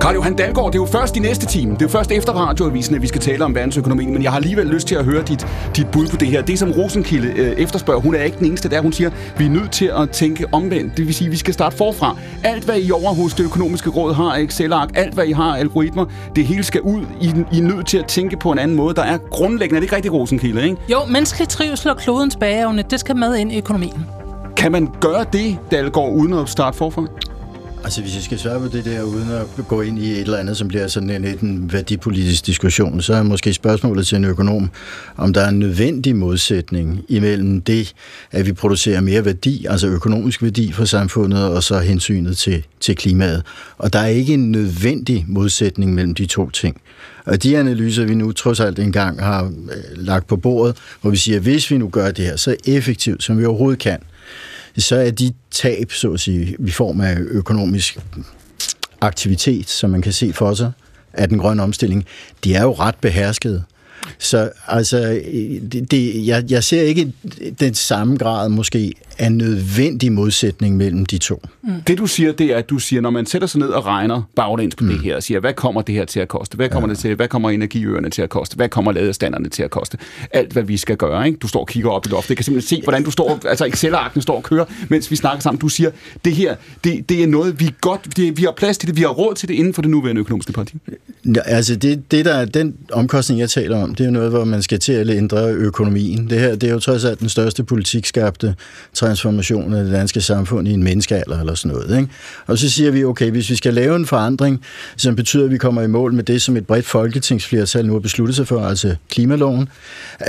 Karl 0.03 0.15
Johan 0.15 0.35
Dalgaard, 0.35 0.71
det 0.71 0.75
er 0.77 0.81
jo 0.81 0.85
først 0.85 1.17
i 1.17 1.19
næste 1.19 1.45
time. 1.45 1.73
Det 1.73 1.81
er 1.81 1.85
jo 1.85 1.89
først 1.89 2.11
efter 2.11 2.33
radioavisen, 2.33 2.95
at 2.95 3.01
vi 3.01 3.07
skal 3.07 3.21
tale 3.21 3.45
om 3.45 3.55
verdensøkonomien, 3.55 4.13
men 4.13 4.23
jeg 4.23 4.31
har 4.31 4.37
alligevel 4.37 4.67
lyst 4.67 4.87
til 4.87 4.95
at 4.95 5.05
høre 5.05 5.23
dit, 5.23 5.47
dit 5.75 5.87
bud 5.91 6.07
på 6.07 6.17
det 6.17 6.27
her. 6.27 6.41
Det, 6.41 6.59
som 6.59 6.71
Rosenkilde 6.71 7.27
øh, 7.27 7.51
efterspørger, 7.51 8.01
hun 8.01 8.15
er 8.15 8.23
ikke 8.23 8.37
den 8.37 8.45
eneste 8.45 8.69
der. 8.69 8.81
Hun 8.81 8.93
siger, 8.93 9.11
vi 9.37 9.45
er 9.45 9.49
nødt 9.49 9.71
til 9.71 9.85
at 9.85 10.09
tænke 10.09 10.45
omvendt. 10.51 10.97
Det 10.97 11.05
vil 11.05 11.15
sige, 11.15 11.29
vi 11.29 11.37
skal 11.37 11.53
starte 11.53 11.77
forfra. 11.77 12.17
Alt, 12.43 12.63
hvad 12.65 12.79
I 12.79 12.91
over 12.91 13.13
hos 13.13 13.33
det 13.33 13.43
økonomiske 13.43 13.89
råd 13.89 14.13
har 14.13 14.35
Excel-ark, 14.35 14.89
alt, 14.95 15.13
hvad 15.13 15.25
I 15.25 15.31
har 15.31 15.55
algoritmer, 15.55 16.05
det 16.35 16.45
hele 16.45 16.63
skal 16.63 16.81
ud. 16.81 17.05
I, 17.21 17.33
I 17.51 17.57
er 17.57 17.63
nødt 17.63 17.87
til 17.87 17.97
at 17.97 18.05
tænke 18.05 18.37
på 18.37 18.51
en 18.51 18.59
anden 18.59 18.77
måde, 18.77 18.95
der 18.95 19.03
er 19.03 19.17
grundlæggende. 19.17 19.75
Er 19.75 19.79
det 19.79 19.85
ikke 19.85 19.95
rigtig 19.95 20.13
Rosenkilde, 20.13 20.63
ikke? 20.63 20.77
Jo, 20.91 20.97
menneskelig 21.09 21.49
trivsel 21.49 21.89
og 21.91 21.97
klodens 21.97 22.35
bageevne, 22.35 22.83
det 22.89 22.99
skal 22.99 23.15
med 23.15 23.35
ind 23.35 23.51
i 23.51 23.57
økonomien. 23.57 24.05
Kan 24.57 24.71
man 24.71 24.89
gøre 25.01 25.25
det, 25.33 25.57
Dalgaard, 25.71 26.13
uden 26.13 26.33
at 26.33 26.49
starte 26.49 26.77
forfra? 26.77 27.07
Altså, 27.84 28.01
hvis 28.01 28.15
jeg 28.15 28.23
skal 28.23 28.39
svare 28.39 28.59
på 28.59 28.67
det 28.67 28.86
der, 28.86 29.03
uden 29.03 29.31
at 29.31 29.67
gå 29.67 29.81
ind 29.81 29.99
i 29.99 30.11
et 30.11 30.19
eller 30.19 30.38
andet, 30.38 30.57
som 30.57 30.67
bliver 30.67 30.88
sådan 30.88 31.09
en, 31.09 31.25
en 31.41 31.73
værdipolitisk 31.73 32.45
diskussion, 32.45 33.01
så 33.01 33.13
er 33.13 33.23
måske 33.23 33.53
spørgsmålet 33.53 34.07
til 34.07 34.15
en 34.15 34.25
økonom, 34.25 34.69
om 35.17 35.34
der 35.34 35.41
er 35.41 35.49
en 35.49 35.59
nødvendig 35.59 36.15
modsætning 36.15 37.05
imellem 37.07 37.61
det, 37.61 37.93
at 38.31 38.45
vi 38.45 38.53
producerer 38.53 39.01
mere 39.01 39.25
værdi, 39.25 39.65
altså 39.69 39.88
økonomisk 39.88 40.43
værdi 40.43 40.71
for 40.71 40.86
samfundet, 40.86 41.43
og 41.43 41.63
så 41.63 41.79
hensynet 41.79 42.38
til, 42.38 42.65
til 42.79 42.95
klimaet. 42.95 43.43
Og 43.77 43.93
der 43.93 43.99
er 43.99 44.07
ikke 44.07 44.34
en 44.34 44.51
nødvendig 44.51 45.25
modsætning 45.27 45.93
mellem 45.93 46.15
de 46.15 46.25
to 46.25 46.49
ting. 46.49 46.81
Og 47.25 47.43
de 47.43 47.57
analyser, 47.57 48.05
vi 48.05 48.15
nu 48.15 48.31
trods 48.31 48.59
alt 48.59 48.79
engang 48.79 49.23
har 49.23 49.43
øh, 49.45 49.51
lagt 49.95 50.27
på 50.27 50.36
bordet, 50.36 50.77
hvor 51.01 51.11
vi 51.11 51.17
siger, 51.17 51.36
at 51.36 51.43
hvis 51.43 51.71
vi 51.71 51.77
nu 51.77 51.89
gør 51.89 52.11
det 52.11 52.25
her 52.25 52.36
så 52.36 52.55
effektivt, 52.65 53.23
som 53.23 53.39
vi 53.39 53.45
overhovedet 53.45 53.79
kan, 53.79 53.99
så 54.78 54.95
er 54.95 55.11
de 55.11 55.34
tab, 55.51 55.91
så 55.91 56.11
at 56.11 56.19
sige, 56.19 56.57
i 56.67 56.71
form 56.71 57.01
af 57.01 57.17
økonomisk 57.19 57.97
aktivitet, 59.01 59.69
som 59.69 59.89
man 59.89 60.01
kan 60.01 60.13
se 60.13 60.34
for 60.34 60.53
sig, 60.53 60.71
af 61.13 61.30
den 61.30 61.38
grønne 61.38 61.63
omstilling, 61.63 62.05
de 62.43 62.55
er 62.55 62.61
jo 62.61 62.74
ret 62.74 62.95
beherskede. 62.95 63.63
Så 64.19 64.51
altså, 64.67 65.21
det, 65.71 65.91
det, 65.91 66.28
jeg, 66.28 66.43
jeg 66.49 66.63
ser 66.63 66.82
ikke 66.82 67.13
den 67.59 67.74
samme 67.74 68.17
grad 68.17 68.49
måske 68.49 68.93
af 69.18 69.32
nødvendig 69.32 70.11
modsætning 70.11 70.78
mellem 70.78 71.05
de 71.05 71.18
to. 71.18 71.41
Mm. 71.61 71.82
Det 71.88 71.97
du 71.97 72.07
siger, 72.07 72.32
det 72.32 72.47
er, 72.47 72.57
at 72.57 72.70
du 72.70 72.80
siger, 72.80 73.01
når 73.01 73.09
man 73.09 73.26
sætter 73.26 73.47
sig 73.47 73.59
ned 73.59 73.68
og 73.68 73.86
regner 73.86 74.22
baglæns 74.36 74.76
på 74.76 74.84
mm. 74.84 74.89
det 74.89 74.99
her, 74.99 75.16
og 75.16 75.24
siger, 75.24 75.39
hvad 75.39 75.53
kommer 75.53 75.82
det 75.82 75.95
her 75.95 76.05
til 76.05 76.20
at 76.20 76.28
koste? 76.28 76.55
Hvad 76.55 76.70
kommer 76.70 76.89
ja. 76.89 76.93
det 76.93 76.99
til? 76.99 77.16
Hvad 77.16 77.28
kommer 77.28 77.49
energiøerne 77.49 78.09
til 78.09 78.22
at 78.22 78.30
koste? 78.30 78.55
Hvad 78.55 78.70
kommer 78.70 78.91
ladestanderne 78.91 79.49
til 79.49 79.64
at 79.64 79.72
koste? 79.72 79.97
Alt, 80.32 80.53
hvad 80.53 80.64
vi 80.64 80.78
skal 80.78 80.97
gøre, 80.97 81.28
ikke? 81.28 81.38
Du 81.38 81.47
står 81.47 81.59
og 81.59 81.68
kigger 81.68 81.89
op 81.89 82.05
i 82.05 82.09
loftet. 82.09 82.30
Jeg 82.30 82.38
kan 82.38 82.43
simpelthen 82.43 82.78
se, 82.78 82.84
hvordan 82.84 83.03
du 83.03 83.11
står, 83.11 83.39
altså 83.45 83.66
Excel-arkene 83.66 84.22
står 84.22 84.36
og 84.36 84.43
kører, 84.43 84.66
mens 84.89 85.11
vi 85.11 85.16
snakker 85.16 85.39
sammen. 85.41 85.59
Du 85.59 85.70
siger, 85.70 85.91
det 86.26 86.36
her, 86.36 86.55
det, 86.84 87.09
det 87.09 87.24
er 87.24 87.28
noget, 87.28 87.59
vi 87.59 87.70
godt, 87.82 88.18
det, 88.18 88.38
vi 88.38 88.43
har 88.43 88.53
plads 88.57 88.78
til 88.78 88.89
det, 88.89 88.97
vi 88.97 89.01
har 89.01 89.09
råd 89.09 89.36
til 89.36 89.47
det 89.49 89.53
inden 89.53 89.74
for 89.74 89.82
det 89.82 89.91
nuværende 89.91 90.20
økonomiske 90.20 90.53
parti. 90.53 90.76
Ja, 91.26 91.41
altså, 91.45 91.76
det, 91.76 92.11
det 92.11 92.26
der, 92.26 92.45
den 92.45 92.76
omkostning, 92.91 93.39
jeg 93.39 93.49
taler 93.49 93.84
om, 93.84 93.95
det 93.95 94.03
er 94.03 94.05
jo 94.05 94.11
noget, 94.11 94.30
hvor 94.30 94.45
man 94.45 94.61
skal 94.61 94.80
til 94.80 94.93
at 94.93 95.09
ændre 95.09 95.51
økonomien. 95.51 96.30
Det 96.30 96.39
her, 96.39 96.55
det 96.55 96.70
er 96.70 96.74
jo 96.74 96.80
trods 96.80 97.05
alt 97.05 97.20
den 97.20 97.30
største 97.30 97.64
politikskabte 97.64 98.55
transformation 99.03 99.73
af 99.73 99.83
det 99.83 99.93
danske 99.93 100.21
samfund 100.21 100.67
i 100.67 100.71
en 100.71 100.83
menneskealder 100.83 101.39
eller 101.39 101.55
sådan 101.55 101.77
noget. 101.77 101.97
Ikke? 101.97 102.09
Og 102.47 102.57
så 102.57 102.69
siger 102.69 102.91
vi, 102.91 103.03
okay, 103.03 103.31
hvis 103.31 103.49
vi 103.49 103.55
skal 103.55 103.73
lave 103.73 103.95
en 103.95 104.05
forandring, 104.05 104.61
som 104.97 105.15
betyder, 105.15 105.45
at 105.45 105.51
vi 105.51 105.57
kommer 105.57 105.81
i 105.81 105.87
mål 105.87 106.13
med 106.13 106.23
det, 106.23 106.41
som 106.41 106.57
et 106.57 106.67
bredt 106.67 106.85
folketingsflertal 106.85 107.85
nu 107.85 107.93
har 107.93 107.99
besluttet 107.99 108.35
sig 108.35 108.47
for, 108.47 108.65
altså 108.65 108.95
klimaloven, 109.09 109.69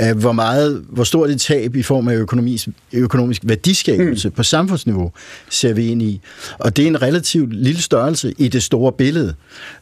øh, 0.01 0.17
hvor, 0.17 0.31
meget, 0.31 0.83
hvor 0.89 1.03
stort 1.03 1.29
et 1.29 1.41
tab 1.41 1.75
i 1.75 1.83
form 1.83 2.07
af 2.07 2.15
økonomisk, 2.15 2.67
økonomisk 2.93 3.41
værdiskabelse 3.45 4.29
mm. 4.29 4.35
på 4.35 4.43
samfundsniveau 4.43 5.11
ser 5.49 5.73
vi 5.73 5.87
ind 5.87 6.01
i. 6.01 6.21
Og 6.59 6.77
det 6.77 6.83
er 6.83 6.87
en 6.87 7.01
relativt 7.01 7.53
lille 7.53 7.81
størrelse 7.81 8.33
i 8.37 8.47
det 8.47 8.63
store 8.63 8.91
billede. 8.91 9.33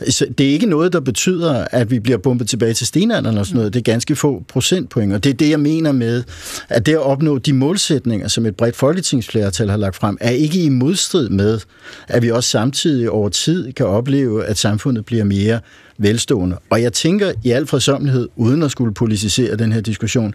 Så 0.10 0.26
det 0.38 0.48
er 0.48 0.52
ikke 0.52 0.66
noget, 0.66 0.94
der 0.94 1.00
betyder, 1.00 1.66
at 1.72 1.92
vi 1.92 2.00
bliver 2.00 2.18
bumpet 2.18 2.50
tilbage 2.50 2.74
til 2.74 2.88
stenalderen 2.88 3.26
eller 3.26 3.44
sådan 3.44 3.58
noget. 3.58 3.74
Det 3.74 3.80
er 3.80 3.92
ganske 3.92 4.16
få 4.16 4.44
procentpoint, 4.48 5.14
og 5.14 5.24
det 5.24 5.30
er 5.30 5.34
det, 5.34 5.50
jeg 5.50 5.60
mener 5.60 5.92
med, 5.92 6.24
at 6.70 6.86
det 6.86 6.92
at 6.92 7.00
opnå 7.00 7.38
de 7.38 7.54
målsætninger, 7.54 8.28
som 8.28 8.46
et 8.46 8.56
bredt 8.56 8.76
folketingsflertal 8.84 9.70
har 9.70 9.78
lagt 9.78 9.96
frem, 9.96 10.18
er 10.22 10.30
ikke 10.30 10.64
i 10.64 10.70
modstrid 10.70 11.30
med, 11.30 11.60
at 12.08 12.24
vi 12.24 12.32
også 12.32 12.50
samtidig 12.50 13.10
over 13.10 13.30
tid 13.30 13.74
kan 13.74 13.86
opleve, 13.86 14.46
at 14.46 14.58
samfundet 14.58 15.06
bliver 15.06 15.24
mere 15.24 15.60
velstående. 15.98 16.58
Og 16.70 16.82
jeg 16.82 16.94
tænker 16.94 17.32
i 17.44 17.52
al 17.52 17.68
fredsomlighed, 17.68 18.30
uden 18.36 18.64
at 18.64 18.72
skulle 18.72 18.94
politisere 18.94 19.56
den 19.56 19.72
her 19.72 19.82
diskussion, 19.82 20.34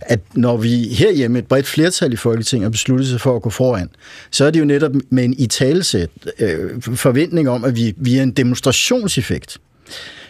at 0.00 0.20
når 0.34 0.56
vi 0.56 0.88
herhjemme, 0.88 1.38
et 1.38 1.46
bredt 1.46 1.66
flertal 1.66 2.12
i 2.12 2.16
Folketinget, 2.16 2.64
har 2.64 2.70
besluttet 2.70 3.08
sig 3.08 3.20
for 3.20 3.36
at 3.36 3.42
gå 3.42 3.50
foran, 3.50 3.90
så 4.30 4.44
er 4.44 4.50
det 4.50 4.60
jo 4.60 4.64
netop 4.64 4.92
med 5.10 5.24
en 5.24 5.34
italesæt 5.38 6.10
øh, 6.38 6.82
forventning 6.82 7.48
om, 7.48 7.64
at 7.64 7.76
vi 7.76 7.94
via 7.96 8.22
en 8.22 8.30
demonstrationseffekt 8.30 9.58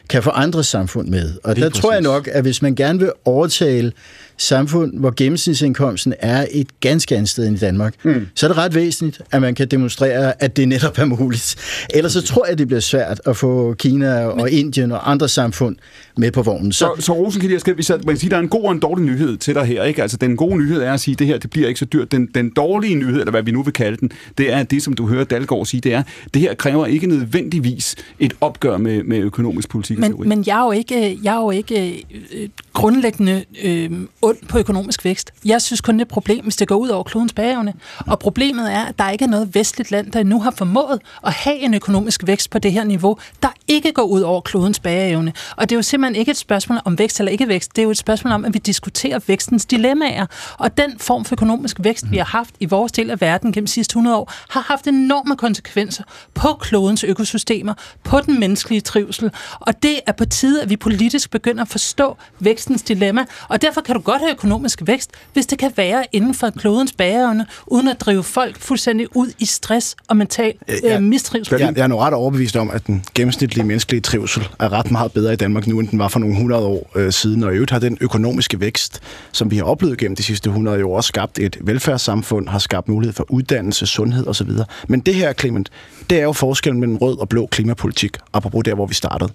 kan 0.09 0.22
få 0.22 0.30
andre 0.30 0.64
samfund 0.64 1.09
med. 1.09 1.32
Og 1.44 1.54
Lige 1.54 1.64
der 1.64 1.70
præcis. 1.70 1.82
tror 1.82 1.92
jeg 1.92 2.02
nok, 2.02 2.28
at 2.32 2.42
hvis 2.42 2.62
man 2.62 2.74
gerne 2.74 2.98
vil 2.98 3.12
overtale 3.24 3.92
samfund, 4.39 4.99
hvor 4.99 5.12
gennemsnitsindkomsten 5.16 6.14
er 6.20 6.47
et 6.51 6.80
ganske 6.80 7.16
andet 7.16 7.28
sted 7.28 7.47
end 7.49 7.57
i 7.57 7.61
Danmark, 7.61 7.95
mm. 8.03 8.26
så 8.34 8.47
er 8.47 8.49
det 8.49 8.59
ret 8.59 8.74
væsentligt, 8.74 9.20
at 9.32 9.41
man 9.41 9.55
kan 9.55 9.68
demonstrere, 9.68 10.43
at 10.43 10.57
det 10.57 10.68
netop 10.68 10.99
er 10.99 11.05
muligt. 11.05 11.57
Ellers 11.95 12.12
så 12.12 12.22
tror 12.22 12.47
jeg, 12.47 12.59
det 12.59 12.66
bliver 12.66 12.80
svært 12.80 13.20
at 13.26 13.36
få 13.36 13.74
Kina 13.74 14.24
og 14.24 14.36
Men... 14.36 14.49
Indien 14.49 14.93
og 14.93 15.11
andre 15.11 15.28
samfund 15.28 15.76
med 16.16 16.32
på 16.32 16.43
vognen. 16.43 16.72
Så, 16.72 16.93
så, 16.97 17.03
så 17.03 17.12
Rosenkilde, 17.12 17.53
jeg 17.53 17.61
skal, 17.61 17.76
vi 17.76 17.84
man 17.89 18.01
kan 18.07 18.16
sige, 18.16 18.30
der 18.30 18.36
er 18.36 18.41
en 18.41 18.49
god 18.49 18.64
og 18.64 18.72
en 18.72 18.80
dårlig 18.80 19.05
nyhed 19.05 19.36
til 19.36 19.55
dig 19.55 19.64
her. 19.64 19.84
Ikke? 19.84 20.03
Altså, 20.03 20.16
den 20.16 20.36
gode 20.36 20.57
nyhed 20.57 20.82
er 20.82 20.93
at 20.93 21.01
sige, 21.01 21.12
at 21.12 21.18
det 21.18 21.26
her 21.26 21.39
det 21.39 21.51
bliver 21.51 21.68
ikke 21.68 21.80
så 21.80 21.84
dyrt. 21.84 22.12
Den, 22.12 22.28
den 22.34 22.51
dårlige 22.51 22.95
nyhed, 22.95 23.20
eller 23.20 23.30
hvad 23.30 23.43
vi 23.43 23.51
nu 23.51 23.62
vil 23.62 23.72
kalde 23.72 23.97
den, 23.97 24.11
det 24.39 24.53
er 24.53 24.62
det, 24.62 24.82
som 24.82 24.93
du 24.93 25.07
hører 25.07 25.24
Dalgaard 25.24 25.66
sige, 25.66 25.80
det 25.80 25.95
er, 25.95 26.03
det 26.34 26.43
her 26.43 26.55
kræver 26.55 26.86
ikke 26.86 27.07
nødvendigvis 27.07 27.97
et 28.18 28.32
opgør 28.41 28.76
med, 28.76 29.03
med 29.03 29.18
økonomisk 29.18 29.68
politik. 29.68 29.99
Men, 29.99 30.14
men 30.26 30.45
jeg 30.47 30.61
er 30.61 30.64
jo 30.64 30.72
ikke, 30.72 31.18
jeg 31.22 31.36
er 31.36 31.41
jo 31.41 31.51
ikke 31.51 32.05
øh, 32.34 32.49
grundlæggende 32.72 33.45
øh, 33.64 33.91
ond 34.29 34.49
på 34.49 34.59
økonomisk 34.59 35.05
vækst. 35.05 35.33
Jeg 35.45 35.62
synes 35.62 35.81
kun, 35.81 35.95
det 35.95 36.01
er 36.01 36.05
et 36.05 36.09
problem, 36.09 36.43
hvis 36.43 36.57
det 36.57 36.68
går 36.68 36.76
ud 36.76 36.89
over 36.89 37.03
klodens 37.03 37.33
bageevne. 37.33 37.74
Og 38.07 38.18
problemet 38.18 38.72
er, 38.72 38.85
at 38.85 38.99
der 38.99 39.11
ikke 39.11 39.24
er 39.24 39.29
noget 39.29 39.55
vestligt 39.55 39.91
land, 39.91 40.12
der 40.12 40.22
nu 40.22 40.41
har 40.41 40.51
formået 40.51 41.01
at 41.26 41.33
have 41.33 41.57
en 41.57 41.74
økonomisk 41.74 42.26
vækst 42.26 42.51
på 42.51 42.59
det 42.59 42.72
her 42.72 42.85
niveau, 42.85 43.18
der 43.43 43.49
ikke 43.68 43.93
går 43.93 44.03
ud 44.03 44.20
over 44.20 44.41
klodens 44.41 44.81
bageevne. 44.81 45.33
Og 45.57 45.70
det 45.70 45.74
er 45.74 45.79
jo 45.79 45.83
simpelthen 45.83 46.20
ikke 46.20 46.31
et 46.31 46.37
spørgsmål 46.37 46.79
om 46.85 46.99
vækst 46.99 47.20
eller 47.20 47.33
ikke 47.33 47.49
vækst. 47.49 47.76
Det 47.76 47.83
er 47.83 47.85
jo 47.85 47.91
et 47.91 47.99
spørgsmål 47.99 48.33
om, 48.33 48.45
at 48.45 48.55
vi 48.55 48.59
diskuterer 48.59 49.18
vækstens 49.26 49.64
dilemmaer. 49.64 50.26
Og 50.59 50.79
den 50.79 50.99
form 50.99 51.24
for 51.24 51.35
økonomisk 51.35 51.76
vækst, 51.81 52.11
vi 52.11 52.16
har 52.16 52.24
haft 52.24 52.55
i 52.61 52.66
vores 52.66 52.93
del 52.93 53.11
af 53.11 53.20
verden 53.20 53.53
gennem 53.53 53.66
de 53.66 53.72
sidste 53.72 53.93
100 53.93 54.16
år, 54.16 54.33
har 54.51 54.61
haft 54.61 54.87
enorme 54.87 55.37
konsekvenser 55.37 56.05
på 56.35 56.49
klodens 56.61 57.05
økosystemer, 57.05 57.74
på 58.05 58.20
den 58.20 58.41
menneskelige 58.41 58.81
trivsel. 58.81 59.31
Og 59.61 59.83
det 59.83 60.01
er 60.07 60.12
på 60.12 60.24
tide, 60.24 60.62
at 60.62 60.70
vi 60.70 60.76
politisk 60.76 61.31
begynder 61.31 61.62
at 61.62 61.68
forstå 61.68 62.16
vækstens 62.41 62.83
dilemma. 62.83 63.24
Og 63.49 63.62
derfor 63.62 63.81
kan 63.81 63.95
du 63.95 64.01
godt 64.01 64.17
have 64.18 64.30
økonomisk 64.30 64.82
vækst, 64.86 65.10
hvis 65.32 65.46
det 65.46 65.58
kan 65.58 65.72
være 65.76 66.04
inden 66.12 66.34
for 66.34 66.50
klodens 66.50 66.92
bageevne, 66.92 67.46
uden 67.66 67.88
at 67.88 68.00
drive 68.00 68.24
folk 68.24 68.58
fuldstændig 68.60 69.16
ud 69.16 69.32
i 69.38 69.44
stress 69.44 69.96
og 70.08 70.16
mental 70.16 70.54
øh, 70.84 71.02
mistrivsel. 71.02 71.60
Jeg, 71.60 71.76
jeg 71.76 71.82
er 71.82 71.86
nu 71.86 71.96
ret 71.96 72.14
overbevist 72.14 72.56
om, 72.56 72.70
at 72.70 72.86
den 72.86 73.04
gennemsnitlige 73.14 73.66
menneskelige 73.66 74.00
trivsel 74.00 74.48
er 74.60 74.72
ret 74.72 74.90
meget 74.90 75.12
bedre 75.12 75.32
i 75.32 75.36
Danmark 75.36 75.66
nu, 75.66 75.80
end 75.80 75.88
den 75.88 75.98
var 75.98 76.08
for 76.08 76.18
nogle 76.18 76.34
100 76.34 76.66
år 76.66 76.90
øh, 76.94 77.12
siden. 77.12 77.44
Og 77.44 77.52
i 77.52 77.54
øvrigt 77.54 77.70
har 77.70 77.78
den 77.78 77.98
økonomiske 78.00 78.60
vækst, 78.60 79.00
som 79.32 79.50
vi 79.50 79.56
har 79.56 79.64
oplevet 79.64 79.98
gennem 79.98 80.16
de 80.16 80.22
sidste 80.22 80.48
100 80.48 80.84
år, 80.84 80.96
også 80.96 81.08
skabt 81.08 81.38
et 81.38 81.56
velfærdssamfund, 81.60 82.48
har 82.48 82.58
skabt 82.58 82.88
mulighed 82.88 83.14
for 83.14 83.26
uddannelse, 83.28 83.86
sundhed 83.86 84.26
osv. 84.26 84.50
Men 84.88 85.00
det 85.00 85.14
her, 85.14 85.32
Clement, 85.32 85.70
det 86.10 86.18
er 86.18 86.22
jo 86.22 86.32
forskellen 86.32 86.80
mellem 86.80 86.96
rød 86.96 87.18
og 87.18 87.28
blå 87.28 87.46
klimapolitik, 87.46 88.16
apropos 88.32 88.64
der, 88.64 88.74
hvor 88.74 88.86
vi 88.86 88.94
startede. 88.94 89.32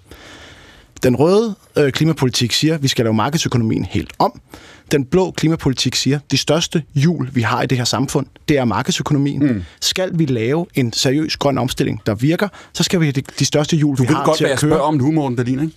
Den 1.02 1.16
røde 1.16 1.54
øh, 1.76 1.92
klimapolitik 1.92 2.52
siger, 2.52 2.74
at 2.74 2.82
vi 2.82 2.88
skal 2.88 3.04
lave 3.04 3.14
markedsøkonomien 3.14 3.84
helt 3.84 4.12
om. 4.18 4.40
Den 4.92 5.04
blå 5.04 5.30
klimapolitik 5.30 5.94
siger, 5.94 6.16
at 6.16 6.30
de 6.30 6.36
største 6.36 6.82
hjul, 6.94 7.28
vi 7.32 7.42
har 7.42 7.62
i 7.62 7.66
det 7.66 7.78
her 7.78 7.84
samfund, 7.84 8.26
det 8.48 8.58
er 8.58 8.64
markedsøkonomien. 8.64 9.46
Mm. 9.46 9.62
Skal 9.80 10.10
vi 10.14 10.26
lave 10.26 10.66
en 10.74 10.92
seriøs 10.92 11.36
grøn 11.36 11.58
omstilling, 11.58 12.02
der 12.06 12.14
virker, 12.14 12.48
så 12.72 12.82
skal 12.82 13.00
vi 13.00 13.04
have 13.04 13.12
de, 13.12 13.22
de 13.38 13.44
største 13.44 13.76
hjul, 13.76 13.96
du 13.96 14.02
vi 14.02 14.08
har 14.08 14.24
godt, 14.24 14.36
til 14.36 14.44
at 14.44 14.58
køre. 14.58 14.70
Du 14.70 14.74
ved 14.74 14.80
godt, 14.80 14.80
hvad 14.80 14.80
jeg 14.80 14.82
spørger 14.82 14.82
om 14.82 14.94
nu, 14.94 15.12
Morten 15.12 15.36
Berlin, 15.36 15.60
ikke? 15.60 15.72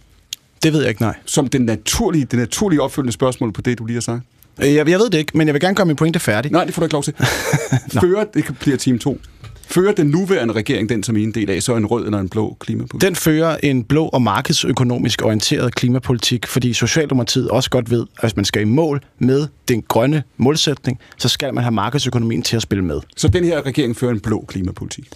Det 0.64 0.74
ved 0.74 0.80
jeg 0.80 0.90
ikke, 0.90 1.02
nej. 1.02 1.16
Som 1.26 1.48
den 1.48 1.62
naturlige, 1.62 2.26
det 2.26 2.40
naturlige 2.40 2.82
opfølgende 2.82 3.14
spørgsmål 3.14 3.52
på 3.52 3.62
det, 3.62 3.80
du 3.80 3.86
lige 3.86 3.96
har 3.96 4.02
sagt. 4.02 4.22
Øh, 4.62 4.76
jeg, 4.76 4.90
jeg 4.90 5.00
ved 5.00 5.10
det 5.10 5.18
ikke, 5.18 5.38
men 5.38 5.48
jeg 5.48 5.54
vil 5.54 5.62
gerne 5.62 5.76
gøre 5.76 5.86
min 5.86 5.96
pointe 5.96 6.20
færdig. 6.20 6.52
Nej, 6.52 6.66
det 6.66 6.74
får 6.74 6.80
du 6.80 6.86
ikke 6.86 6.94
lov 6.94 7.04
til. 7.04 7.14
Før 8.02 8.24
det 8.34 8.46
bliver 8.60 8.78
time 8.78 9.00
2. 9.00 9.22
Fører 9.70 9.92
den 9.92 10.08
nuværende 10.08 10.54
regering 10.54 10.90
den 10.90 11.04
som 11.04 11.18
en 11.18 11.32
del 11.32 11.50
af, 11.50 11.64
så 11.64 11.76
en 11.76 11.86
rød 11.86 12.06
eller 12.06 12.20
en 12.20 12.30
blå 12.30 12.58
klimapolitik? 12.60 13.02
Den 13.08 13.16
fører 13.16 13.58
en 13.64 13.84
blå 13.84 14.06
og 14.06 14.22
markedsøkonomisk 14.22 15.26
orienteret 15.26 15.76
klimapolitik, 15.76 16.48
fordi 16.48 16.74
Socialdemokratiet 16.74 17.50
også 17.50 17.70
godt 17.70 17.92
ved, 17.92 18.06
at 18.16 18.24
hvis 18.24 18.36
man 18.36 18.46
skal 18.46 18.62
i 18.62 18.66
mål 18.66 19.02
med 19.20 19.48
den 19.68 19.84
grønne 19.88 20.24
målsætning, 20.38 21.00
så 21.18 21.30
skal 21.30 21.54
man 21.54 21.64
have 21.64 21.72
markedsøkonomien 21.72 22.42
til 22.42 22.56
at 22.56 22.62
spille 22.62 22.84
med. 22.84 23.00
Så 23.18 23.28
den 23.28 23.44
her 23.44 23.66
regering 23.66 23.98
fører 23.98 24.12
en 24.12 24.20
blå 24.20 24.46
klimapolitik? 24.48 25.10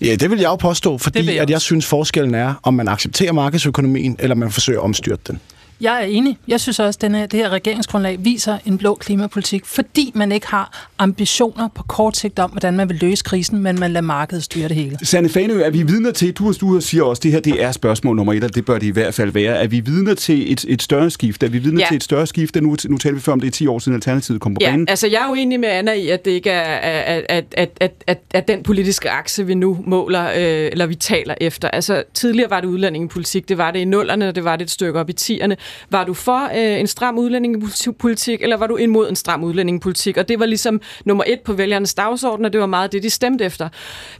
Ja, 0.00 0.14
det 0.14 0.30
vil 0.30 0.38
jeg 0.38 0.48
jo 0.48 0.56
påstå, 0.56 0.98
fordi 0.98 1.34
jeg 1.34 1.42
at 1.42 1.50
jeg 1.50 1.60
synes, 1.60 1.86
forskellen 1.86 2.34
er, 2.34 2.54
om 2.62 2.74
man 2.74 2.88
accepterer 2.88 3.32
markedsøkonomien, 3.32 4.16
eller 4.18 4.36
man 4.36 4.50
forsøger 4.50 4.78
at 4.78 4.84
omstyrte 4.84 5.22
den. 5.26 5.40
Jeg 5.80 6.02
er 6.02 6.06
enig. 6.06 6.38
Jeg 6.48 6.60
synes 6.60 6.78
også, 6.78 6.98
at 7.02 7.32
det 7.32 7.40
her 7.40 7.48
regeringsgrundlag 7.48 8.16
viser 8.20 8.58
en 8.66 8.78
blå 8.78 8.94
klimapolitik, 8.94 9.64
fordi 9.64 10.12
man 10.14 10.32
ikke 10.32 10.46
har 10.46 10.88
ambitioner 10.98 11.68
på 11.74 11.82
kort 11.82 12.16
sigt 12.16 12.38
om, 12.38 12.50
hvordan 12.50 12.76
man 12.76 12.88
vil 12.88 12.98
løse 13.00 13.24
krisen, 13.24 13.62
men 13.62 13.80
man 13.80 13.90
lader 13.90 14.06
markedet 14.06 14.44
styre 14.44 14.68
det 14.68 14.76
hele. 14.76 14.98
Sanne 15.02 15.28
Fanø, 15.28 15.60
er 15.60 15.70
vi 15.70 15.82
vidner 15.82 16.10
til, 16.10 16.32
du, 16.32 16.52
du 16.52 16.80
siger 16.80 17.02
også, 17.02 17.20
at 17.20 17.22
det 17.22 17.32
her 17.32 17.40
det 17.40 17.62
er 17.62 17.72
spørgsmål 17.72 18.16
nummer 18.16 18.32
et, 18.32 18.44
og 18.44 18.54
det 18.54 18.64
bør 18.64 18.78
det 18.78 18.86
i 18.86 18.90
hvert 18.90 19.14
fald 19.14 19.30
være. 19.30 19.56
Er 19.56 19.66
vi 19.66 19.80
vidner 19.80 20.14
til 20.14 20.52
et, 20.52 20.64
et 20.68 20.82
større 20.82 21.10
skift? 21.10 21.42
Er 21.42 21.48
vi 21.48 21.58
vidner 21.58 21.80
ja. 21.80 21.86
til 21.88 21.96
et 21.96 22.02
større 22.02 22.26
skift? 22.26 22.56
Nu, 22.56 22.76
nu 22.88 22.98
taler 22.98 23.14
vi 23.14 23.20
før 23.20 23.32
om 23.32 23.40
det 23.40 23.46
er 23.46 23.50
10 23.50 23.66
år 23.66 23.78
siden 23.78 23.94
Alternativet 23.94 24.40
kom 24.40 24.54
på 24.54 24.58
ja, 24.60 24.70
banen. 24.70 24.88
altså 24.88 25.06
jeg 25.06 25.22
er 25.22 25.28
jo 25.28 25.34
enig 25.34 25.60
med 25.60 25.68
Anna 25.68 25.92
i, 25.92 26.08
at 26.08 26.24
det 26.24 26.30
ikke 26.30 26.50
er 26.50 26.62
at, 26.62 27.24
at, 27.28 27.44
at, 27.56 27.68
at, 27.80 27.92
at, 28.06 28.18
at 28.34 28.48
den 28.48 28.62
politiske 28.62 29.10
akse, 29.10 29.46
vi 29.46 29.54
nu 29.54 29.78
måler, 29.86 30.28
øh, 30.28 30.68
eller 30.72 30.86
vi 30.86 30.94
taler 30.94 31.34
efter. 31.40 31.68
Altså 31.68 32.02
tidligere 32.14 32.50
var 32.50 32.60
det 32.60 32.68
udlændingepolitik, 32.68 33.48
det 33.48 33.58
var 33.58 33.70
det 33.70 33.78
i 33.78 33.84
nullerne, 33.84 34.32
det 34.32 34.44
var 34.44 34.56
det 34.56 34.64
et 34.64 34.70
stykke 34.70 35.00
op 35.00 35.10
i 35.10 35.12
tierne. 35.12 35.56
Var 35.90 36.04
du 36.04 36.14
for 36.14 36.50
øh, 36.54 36.80
en 36.80 36.86
stram 36.86 37.18
udlændingepolitik, 37.18 38.42
eller 38.42 38.56
var 38.56 38.66
du 38.66 38.76
imod 38.76 39.08
en 39.08 39.16
stram 39.16 39.44
udlændingepolitik? 39.44 40.16
Og 40.16 40.28
det 40.28 40.40
var 40.40 40.46
ligesom 40.46 40.80
nummer 41.04 41.24
et 41.26 41.40
på 41.40 41.52
vælgernes 41.52 41.94
dagsorden, 41.94 42.44
og 42.44 42.52
det 42.52 42.60
var 42.60 42.66
meget 42.66 42.92
det, 42.92 43.02
de 43.02 43.10
stemte 43.10 43.44
efter. 43.44 43.68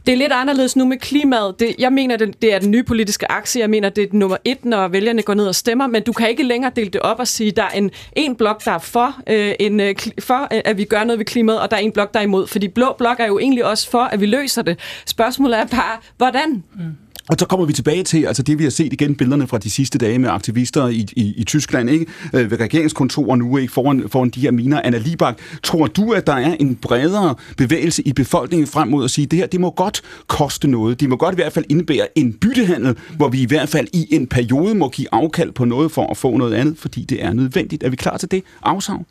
Det 0.05 0.11
er 0.11 0.17
lidt 0.17 0.31
anderledes 0.31 0.75
nu 0.75 0.85
med 0.85 0.97
klimaet. 0.97 1.59
Det, 1.59 1.75
jeg 1.79 1.93
mener, 1.93 2.17
det, 2.17 2.41
det 2.41 2.53
er 2.53 2.59
den 2.59 2.71
nye 2.71 2.83
politiske 2.83 3.31
akse. 3.31 3.59
Jeg 3.59 3.69
mener, 3.69 3.89
det 3.89 4.03
er 4.03 4.07
nummer 4.11 4.37
et, 4.45 4.65
når 4.65 4.87
vælgerne 4.87 5.21
går 5.21 5.33
ned 5.33 5.47
og 5.47 5.55
stemmer, 5.55 5.87
men 5.87 6.03
du 6.03 6.13
kan 6.13 6.29
ikke 6.29 6.43
længere 6.43 6.71
dele 6.75 6.89
det 6.89 7.01
op 7.01 7.19
og 7.19 7.27
sige, 7.27 7.51
der 7.51 7.63
er 7.63 7.69
en, 7.69 7.91
en 8.15 8.35
blok, 8.35 8.65
der 8.65 8.71
er 8.71 8.77
for, 8.77 9.15
øh, 9.27 9.53
en, 9.59 9.79
øh, 9.79 9.95
for 10.19 10.47
øh, 10.53 10.61
at 10.65 10.77
vi 10.77 10.83
gør 10.83 11.03
noget 11.03 11.19
ved 11.19 11.25
klimaet, 11.25 11.59
og 11.59 11.71
der 11.71 11.77
er 11.77 11.81
en 11.81 11.91
blok, 11.91 12.13
der 12.13 12.19
er 12.19 12.23
imod. 12.23 12.47
Fordi 12.47 12.67
blå 12.67 12.95
blok 12.97 13.19
er 13.19 13.27
jo 13.27 13.39
egentlig 13.39 13.65
også 13.65 13.89
for, 13.89 14.03
at 14.03 14.21
vi 14.21 14.25
løser 14.25 14.61
det. 14.61 14.79
Spørgsmålet 15.05 15.59
er 15.59 15.65
bare, 15.65 15.97
hvordan? 16.17 16.63
Mm. 16.75 16.81
Og 17.29 17.35
så 17.39 17.45
kommer 17.45 17.65
vi 17.65 17.73
tilbage 17.73 18.03
til 18.03 18.25
altså 18.25 18.43
det, 18.43 18.59
vi 18.59 18.63
har 18.63 18.71
set 18.71 18.93
igen 18.93 19.15
billederne 19.15 19.47
fra 19.47 19.57
de 19.57 19.69
sidste 19.69 19.97
dage 19.97 20.19
med 20.19 20.29
aktivister 20.29 20.87
i, 20.87 21.07
i, 21.15 21.33
i 21.37 21.43
Tyskland, 21.43 21.89
ikke? 21.89 22.05
Øh, 22.33 22.51
ved 22.51 22.59
regeringskontorer 22.59 23.35
nu, 23.35 23.57
ikke? 23.57 23.73
Foran, 23.73 24.03
foran 24.09 24.29
de 24.29 24.41
her 24.41 24.51
miner. 24.51 24.81
Anna 24.81 24.97
Libak, 24.97 25.39
tror 25.63 25.87
du, 25.87 26.11
at 26.11 26.27
der 26.27 26.33
er 26.33 26.55
en 26.59 26.75
bredere 26.75 27.35
bevægelse 27.57 28.07
i 28.07 28.13
befolkningen 28.13 28.67
frem 28.67 28.87
mod 28.87 29.03
at 29.03 29.11
sige, 29.11 29.25
at 29.25 29.31
det 29.31 29.39
her, 29.39 29.47
det 29.47 29.59
må 29.59 29.71
godt 29.71 30.01
koste 30.27 30.67
noget. 30.67 30.99
Det 30.99 31.09
må 31.09 31.15
godt 31.15 31.35
i 31.35 31.35
hvert 31.35 31.53
fald 31.53 31.65
indebære 31.69 32.07
en 32.15 32.33
byttehandel, 32.33 32.97
hvor 33.17 33.29
vi 33.29 33.41
i 33.41 33.45
hvert 33.45 33.69
fald 33.69 33.87
i 33.93 34.07
en 34.15 34.27
periode 34.27 34.75
må 34.75 34.89
give 34.89 35.07
afkald 35.11 35.51
på 35.51 35.65
noget 35.65 35.91
for 35.91 36.11
at 36.11 36.17
få 36.17 36.37
noget 36.37 36.53
andet, 36.53 36.77
fordi 36.77 37.03
det 37.03 37.23
er 37.23 37.33
nødvendigt. 37.33 37.83
Er 37.83 37.89
vi 37.89 37.95
klar 37.95 38.17
til 38.17 38.31
det 38.31 38.43
afsavn? 38.63 39.05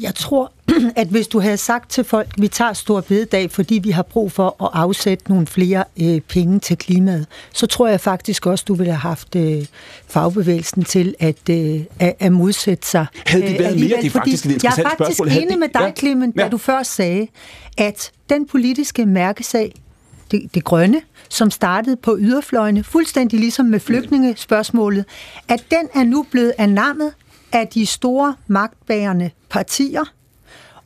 Jeg 0.00 0.14
tror, 0.14 0.52
at 0.96 1.08
hvis 1.08 1.28
du 1.28 1.40
havde 1.40 1.56
sagt 1.56 1.90
til 1.90 2.04
folk, 2.04 2.28
at 2.36 2.42
vi 2.42 2.48
tager 2.48 2.72
stor 2.72 3.00
bededag, 3.00 3.50
fordi 3.50 3.74
vi 3.74 3.90
har 3.90 4.02
brug 4.02 4.32
for 4.32 4.64
at 4.64 4.70
afsætte 4.72 5.28
nogle 5.28 5.46
flere 5.46 5.84
øh, 6.00 6.20
penge 6.20 6.60
til 6.60 6.78
klimaet, 6.78 7.26
så 7.52 7.66
tror 7.66 7.88
jeg 7.88 8.00
faktisk 8.00 8.46
også, 8.46 8.64
du 8.68 8.74
ville 8.74 8.92
have 8.92 9.00
haft 9.00 9.36
øh, 9.36 9.66
fagbevægelsen 10.08 10.84
til 10.84 11.14
at, 11.18 11.48
øh, 11.50 11.80
at, 11.98 12.14
at 12.18 12.32
modsætte 12.32 12.86
sig. 12.86 13.06
Havde 13.26 13.46
det 13.46 13.58
været 13.58 13.80
mere? 13.80 13.96
Det 13.96 14.06
er 14.06 14.10
faktisk 14.10 14.46
et 14.46 14.52
interessant. 14.52 14.84
Jeg 14.84 14.92
er 14.92 14.96
faktisk 14.98 15.16
spørgsmål. 15.16 15.42
enig 15.42 15.58
med 15.58 15.68
dig, 15.74 15.92
Clement, 15.98 16.36
ja. 16.36 16.42
da 16.42 16.48
du 16.48 16.58
før 16.58 16.82
sagde, 16.82 17.26
at 17.78 18.10
den 18.30 18.46
politiske 18.46 19.06
mærkesag, 19.06 19.74
det, 20.30 20.54
det 20.54 20.64
grønne, 20.64 21.00
som 21.28 21.50
startede 21.50 21.96
på 21.96 22.16
yderfløjene, 22.20 22.84
fuldstændig 22.84 23.40
ligesom 23.40 23.66
med 23.66 23.80
flygtningespørgsmålet, 23.80 25.04
at 25.48 25.64
den 25.70 25.88
er 25.94 26.04
nu 26.04 26.26
blevet 26.30 26.52
anammet 26.58 27.12
af 27.52 27.68
de 27.68 27.86
store 27.86 28.36
magtbærende 28.46 29.30
partier, 29.50 30.04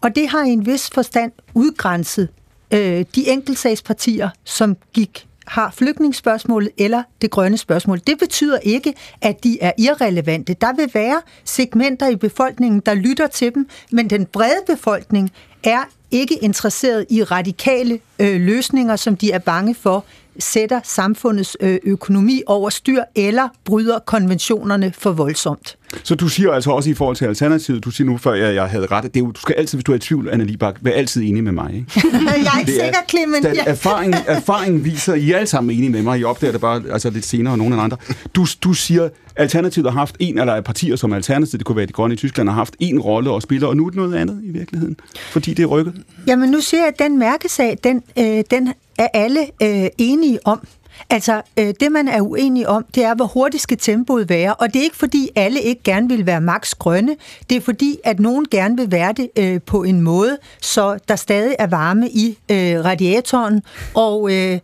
og 0.00 0.16
det 0.16 0.28
har 0.28 0.44
i 0.44 0.50
en 0.50 0.66
vis 0.66 0.90
forstand 0.90 1.32
udgrænset 1.54 2.28
øh, 2.70 3.04
de 3.14 3.28
enkeltsagspartier, 3.28 4.30
som 4.44 4.76
gik 4.92 5.26
har 5.46 5.70
flygtningsspørgsmålet 5.70 6.70
eller 6.78 7.02
det 7.22 7.30
grønne 7.30 7.58
spørgsmål. 7.58 8.00
Det 8.06 8.18
betyder 8.18 8.58
ikke, 8.58 8.94
at 9.20 9.44
de 9.44 9.58
er 9.60 9.72
irrelevante. 9.78 10.54
Der 10.60 10.72
vil 10.72 10.90
være 10.94 11.22
segmenter 11.44 12.08
i 12.08 12.16
befolkningen, 12.16 12.82
der 12.86 12.94
lytter 12.94 13.26
til 13.26 13.54
dem, 13.54 13.68
men 13.90 14.10
den 14.10 14.26
brede 14.26 14.62
befolkning 14.66 15.32
er 15.64 15.82
ikke 16.10 16.34
interesseret 16.34 17.06
i 17.10 17.22
radikale 17.22 18.00
øh, 18.18 18.40
løsninger, 18.40 18.96
som 18.96 19.16
de 19.16 19.32
er 19.32 19.38
bange 19.38 19.74
for 19.74 20.04
sætter 20.38 20.80
samfundets 20.84 21.56
øh, 21.60 21.78
økonomi 21.82 22.42
over 22.46 22.70
styr 22.70 23.02
eller 23.14 23.48
bryder 23.64 23.98
konventionerne 23.98 24.92
for 24.98 25.12
voldsomt. 25.12 25.76
Så 26.02 26.14
du 26.14 26.28
siger 26.28 26.52
altså 26.52 26.70
også 26.70 26.90
i 26.90 26.94
forhold 26.94 27.16
til 27.16 27.24
Alternativet, 27.24 27.84
du 27.84 27.90
siger 27.90 28.10
nu 28.10 28.16
før, 28.18 28.34
jeg, 28.34 28.54
jeg 28.54 28.64
havde 28.66 28.86
ret, 28.86 29.02
det 29.04 29.16
er 29.16 29.20
jo, 29.20 29.30
du 29.30 29.40
skal 29.40 29.54
altid, 29.58 29.78
hvis 29.78 29.84
du 29.84 29.92
er 29.92 29.96
i 29.96 29.98
tvivl, 29.98 30.28
Anna 30.32 30.44
Libak, 30.44 30.76
være 30.80 30.94
altid 30.94 31.22
enig 31.22 31.44
med 31.44 31.52
mig. 31.52 31.74
Ikke? 31.74 31.86
jeg 32.14 32.52
er 32.54 32.58
ikke 32.58 32.72
er- 32.80 32.84
sikker, 32.84 32.98
Clement. 33.08 33.44
Ja. 33.44 33.62
erfaring, 33.66 34.14
erfaring 34.26 34.84
viser, 34.84 35.14
I 35.14 35.30
er 35.30 35.36
alle 35.36 35.46
sammen 35.46 35.76
enige 35.76 35.90
med 35.90 36.02
mig, 36.02 36.18
I 36.20 36.24
opdager 36.24 36.52
det 36.52 36.60
bare 36.60 36.82
altså 36.92 37.10
lidt 37.10 37.24
senere 37.26 37.54
end 37.54 37.62
nogen 37.62 37.72
af 37.74 37.78
andre. 37.84 37.96
Du, 38.34 38.46
du 38.64 38.72
siger, 38.72 39.08
Alternativet 39.36 39.92
har 39.92 39.98
haft 39.98 40.16
en, 40.18 40.38
eller 40.38 40.60
partier 40.60 40.96
som 40.96 41.12
Alternativet, 41.12 41.58
det 41.60 41.66
kunne 41.66 41.76
være 41.76 41.86
de 41.86 41.92
grønne 41.92 42.14
i 42.14 42.16
Tyskland, 42.16 42.48
har 42.48 42.56
haft 42.56 42.76
en 42.78 43.00
rolle 43.00 43.30
og 43.30 43.42
spiller, 43.42 43.68
og 43.68 43.76
nu 43.76 43.84
er 43.86 43.90
det 43.90 43.96
noget 43.96 44.14
andet 44.14 44.40
i 44.44 44.50
virkeligheden, 44.50 44.96
fordi 45.32 45.54
det 45.54 45.62
er 45.62 45.66
rykket. 45.66 45.94
Jamen 46.26 46.50
nu 46.50 46.60
siger 46.60 46.80
jeg, 46.80 46.88
at 46.88 46.98
den 46.98 47.18
mærkesag, 47.18 47.78
den, 47.84 48.02
øh, 48.18 48.42
den 48.50 48.72
er 48.98 49.08
alle 49.14 49.40
øh, 49.62 49.86
enige 49.98 50.38
om. 50.46 50.66
Altså, 51.10 51.42
øh, 51.58 51.74
det 51.80 51.92
man 51.92 52.08
er 52.08 52.20
uenig 52.20 52.68
om, 52.68 52.84
det 52.94 53.04
er, 53.04 53.14
hvor 53.14 53.24
hurtigt 53.24 53.62
skal 53.62 53.78
tempoet 53.78 54.28
være. 54.28 54.54
Og 54.54 54.68
det 54.72 54.76
er 54.76 54.82
ikke 54.82 54.96
fordi, 54.96 55.30
alle 55.36 55.60
ikke 55.60 55.82
gerne 55.82 56.08
vil 56.08 56.26
være 56.26 56.40
max 56.40 56.74
grønne. 56.74 57.16
Det 57.50 57.56
er 57.56 57.60
fordi, 57.60 57.98
at 58.04 58.20
nogen 58.20 58.46
gerne 58.50 58.76
vil 58.76 58.90
være 58.90 59.12
det 59.12 59.30
øh, 59.38 59.60
på 59.66 59.82
en 59.82 60.00
måde, 60.00 60.38
så 60.60 60.98
der 61.08 61.16
stadig 61.16 61.56
er 61.58 61.66
varme 61.66 62.10
i 62.10 62.38
øh, 62.50 62.84
radiatoren, 62.84 63.62
og, 63.94 64.32
øh, 64.32 64.58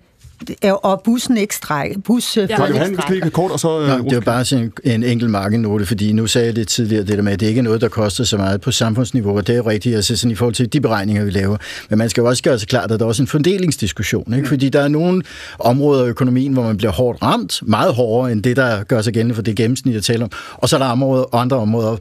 og 0.82 1.00
bussen 1.04 1.36
ikke 1.36 1.54
strækker. 1.56 1.98
Bus, 2.04 2.36
øh, 2.36 2.46
Ja, 2.50 2.56
Kan 2.56 2.64
ikke 2.66 2.72
du 2.72 2.78
have 2.78 2.88
en 2.90 3.00
strækker. 3.00 3.24
lige 3.24 3.30
kort, 3.30 3.50
og 3.50 3.60
så... 3.60 3.80
øh, 3.80 3.88
Nå, 3.88 4.04
det 4.04 4.14
var 4.14 4.20
bare 4.20 4.44
sådan 4.44 4.72
en, 4.84 4.92
en 4.92 5.02
enkelt 5.04 5.30
markednote, 5.30 5.86
fordi 5.86 6.12
nu 6.12 6.26
sagde 6.26 6.46
jeg 6.46 6.56
det 6.56 6.68
tidligere, 6.68 7.04
det 7.04 7.16
der 7.16 7.22
med, 7.22 7.32
at 7.32 7.40
det 7.40 7.46
ikke 7.46 7.58
er 7.58 7.62
noget, 7.62 7.80
der 7.80 7.88
koster 7.88 8.24
så 8.24 8.36
meget 8.36 8.60
på 8.60 8.70
samfundsniveau, 8.70 9.36
og 9.36 9.46
det 9.46 9.52
er 9.52 9.56
jo 9.56 9.68
rigtigt, 9.70 9.96
altså 9.96 10.16
sådan 10.16 10.30
i 10.32 10.34
forhold 10.34 10.54
til 10.54 10.72
de 10.72 10.80
beregninger, 10.80 11.24
vi 11.24 11.30
laver. 11.30 11.56
Men 11.88 11.98
man 11.98 12.08
skal 12.10 12.20
jo 12.22 12.28
også 12.28 12.42
gøre 12.42 12.58
sig 12.58 12.68
klart, 12.68 12.90
at 12.90 13.00
der 13.00 13.04
er 13.06 13.08
også 13.08 13.22
en 13.22 13.26
fordelingsdiskussion, 13.26 14.34
ikke? 14.34 14.48
fordi 14.48 14.68
der 14.68 14.80
er 14.80 14.88
nogle 14.88 15.22
områder 15.58 16.04
af 16.04 16.08
økonomien, 16.08 16.52
hvor 16.52 16.62
man 16.62 16.76
bliver 16.76 16.92
hårdt 16.92 17.22
ramt, 17.22 17.60
meget 17.62 17.94
hårdere 17.94 18.32
end 18.32 18.42
det, 18.42 18.56
der 18.56 18.82
gør 18.82 19.02
sig 19.02 19.12
gældende 19.12 19.34
for 19.34 19.42
det 19.42 19.56
gennemsnit, 19.56 19.94
jeg 19.94 20.02
taler 20.02 20.24
om. 20.24 20.30
Og 20.54 20.68
så 20.68 20.76
er 20.76 20.80
der 20.80 20.86
områder, 20.86 21.24
andre 21.34 21.56
områder, 21.56 21.96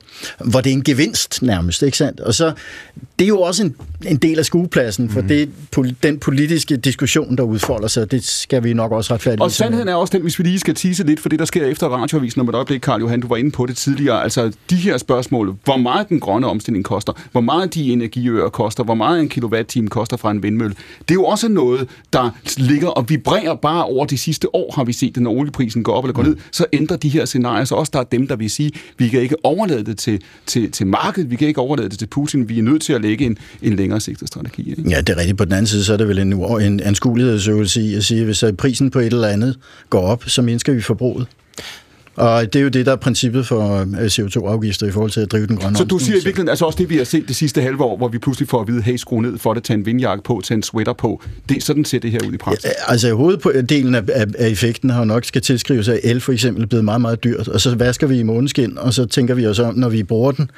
hvor 0.45 0.61
det 0.61 0.69
er 0.69 0.73
en 0.73 0.83
gevinst 0.83 1.41
nærmest, 1.41 1.81
ikke 1.83 1.97
sandt? 1.97 2.19
Og 2.19 2.33
så, 2.33 2.51
det 3.19 3.25
er 3.25 3.27
jo 3.27 3.41
også 3.41 3.63
en, 3.63 3.75
en 4.05 4.17
del 4.17 4.39
af 4.39 4.45
skuepladsen 4.45 5.09
for 5.09 5.21
det, 5.21 5.49
pol- 5.77 5.93
den 6.03 6.19
politiske 6.19 6.77
diskussion, 6.77 7.37
der 7.37 7.43
udfolder 7.43 7.87
sig, 7.87 8.11
det 8.11 8.23
skal 8.29 8.63
vi 8.63 8.73
nok 8.73 8.91
også 8.91 9.13
retfærdigt 9.13 9.41
Og 9.41 9.51
sandheden 9.51 9.87
er 9.87 9.95
også 9.95 10.11
den, 10.11 10.21
hvis 10.21 10.39
vi 10.39 10.43
lige 10.43 10.59
skal 10.59 10.75
tease 10.75 11.03
lidt 11.03 11.19
for 11.19 11.29
det, 11.29 11.39
der 11.39 11.45
sker 11.45 11.65
efter 11.65 11.87
radioavisen 11.87 12.41
om 12.41 12.49
et 12.49 12.55
øjeblik, 12.55 12.81
Karl 12.81 13.01
Johan, 13.01 13.21
du 13.21 13.27
var 13.27 13.35
inde 13.35 13.51
på 13.51 13.65
det 13.65 13.77
tidligere. 13.77 14.23
Altså 14.23 14.51
de 14.69 14.75
her 14.75 14.97
spørgsmål, 14.97 15.55
hvor 15.63 15.77
meget 15.77 16.09
den 16.09 16.19
grønne 16.19 16.47
omstilling 16.47 16.85
koster, 16.85 17.13
hvor 17.31 17.41
meget 17.41 17.73
de 17.73 17.91
energiøer 17.91 18.49
koster, 18.49 18.83
hvor 18.83 18.95
meget 18.95 19.21
en 19.21 19.29
kilowatt-time 19.29 19.87
koster 19.87 20.17
fra 20.17 20.31
en 20.31 20.43
vindmølle. 20.43 20.75
Det 20.99 21.11
er 21.11 21.13
jo 21.13 21.25
også 21.25 21.47
noget, 21.47 21.87
der 22.13 22.29
ligger 22.57 22.87
og 22.87 23.09
vibrerer 23.09 23.55
bare 23.55 23.83
over 23.85 24.05
de 24.05 24.17
sidste 24.17 24.55
år, 24.55 24.73
har 24.75 24.83
vi 24.83 24.93
set, 24.93 25.17
at 25.17 25.23
når 25.23 25.31
olieprisen 25.31 25.83
går 25.83 25.93
op 25.93 26.03
eller 26.03 26.13
går 26.13 26.23
ned, 26.23 26.35
så 26.51 26.65
ændrer 26.73 26.97
de 26.97 27.09
her 27.09 27.25
scenarier. 27.25 27.65
Så 27.65 27.75
også 27.75 27.89
der 27.93 27.99
er 27.99 28.03
dem, 28.03 28.27
der 28.27 28.35
vil 28.35 28.49
sige, 28.49 28.71
vi 28.97 29.07
kan 29.07 29.21
ikke 29.21 29.35
overlade 29.43 29.83
det 29.83 29.97
til, 29.97 30.21
til, 30.45 30.71
til 30.71 30.87
markedet, 30.87 31.31
vi 31.31 31.35
kan 31.35 31.47
ikke 31.47 31.61
overlade 31.61 31.89
det 31.89 31.99
til 31.99 32.07
Putin, 32.07 32.49
vi 32.49 32.59
er 32.59 32.63
nødt 32.63 32.81
til 32.81 32.93
at 32.93 33.01
lægge 33.01 33.25
en, 33.25 33.37
en 33.61 33.75
længere 33.75 33.99
sigtet 33.99 34.27
strategi. 34.27 34.69
Ikke? 34.69 34.89
Ja, 34.89 35.01
det 35.01 35.09
er 35.09 35.17
rigtigt. 35.17 35.37
På 35.37 35.45
den 35.45 35.53
anden 35.53 35.67
side, 35.67 35.83
så 35.83 35.93
er 35.93 35.97
det 35.97 36.07
vel 36.07 36.19
en, 36.19 36.33
en 36.33 36.79
anskuelighedsøvelse 36.79 37.81
i 37.81 37.95
at 37.95 38.03
sige, 38.03 38.18
at 38.19 38.25
hvis 38.25 38.43
øh, 38.43 38.53
prisen 38.53 38.91
på 38.91 38.99
et 38.99 39.05
eller 39.05 39.27
andet 39.27 39.57
går 39.89 40.01
op, 40.01 40.23
så 40.27 40.41
mindsker 40.41 40.73
vi 40.73 40.81
forbruget. 40.81 41.27
Og 42.19 42.53
det 42.53 42.59
er 42.59 42.63
jo 42.63 42.69
det, 42.69 42.85
der 42.85 42.91
er 42.91 42.95
princippet 42.95 43.47
for 43.47 43.79
øh, 43.79 44.05
CO2-afgifter 44.05 44.87
i 44.87 44.91
forhold 44.91 45.11
til 45.11 45.21
at 45.21 45.31
drive 45.31 45.47
den 45.47 45.57
grønne 45.57 45.77
Så 45.77 45.83
du 45.83 45.97
siger 45.97 46.11
i 46.11 46.15
virkeligheden, 46.15 46.49
altså 46.49 46.65
også 46.65 46.77
det, 46.77 46.89
vi 46.89 46.97
har 46.97 47.03
set 47.03 47.27
det 47.27 47.35
sidste 47.35 47.61
halve 47.61 47.83
år, 47.83 47.97
hvor 47.97 48.07
vi 48.07 48.17
pludselig 48.17 48.49
får 48.49 48.61
at 48.61 48.67
vide, 48.67 48.81
hey, 48.81 48.95
skru 48.95 49.21
ned 49.21 49.37
for 49.37 49.53
det, 49.53 49.63
tag 49.63 49.73
en 49.73 49.85
vindjakke 49.85 50.23
på, 50.23 50.41
tag 50.43 50.55
en 50.55 50.63
sweater 50.63 50.93
på. 50.93 51.21
Det, 51.49 51.63
sådan 51.63 51.85
ser 51.85 51.99
det 51.99 52.11
her 52.11 52.19
ud 52.27 52.33
i 52.33 52.37
praksis. 52.37 52.65
Ja, 52.65 52.69
Altså 52.87 53.13
hoveddelen 53.13 53.95
af, 53.95 54.03
af, 54.13 54.25
af 54.37 54.47
effekten 54.47 54.89
har 54.89 55.03
nok 55.03 55.25
skal 55.25 55.41
tilskrives 55.41 55.87
af 55.87 55.99
el 56.03 56.21
for 56.21 56.31
eksempel 56.31 56.67
blevet 56.67 56.85
meget, 56.85 57.01
meget 57.01 57.23
dyrt, 57.23 57.47
og 57.47 57.61
så 57.61 57.75
vasker 57.75 58.07
vi 58.07 58.19
i 58.19 58.23
måneskin, 58.23 58.77
og 58.77 58.93
så 58.93 59.05
tænker 59.05 59.33
vi 59.33 59.47
os 59.47 59.59
om, 59.59 59.75
når 59.75 59.89
vi 59.89 60.03
bruger 60.03 60.31
den. 60.31 60.51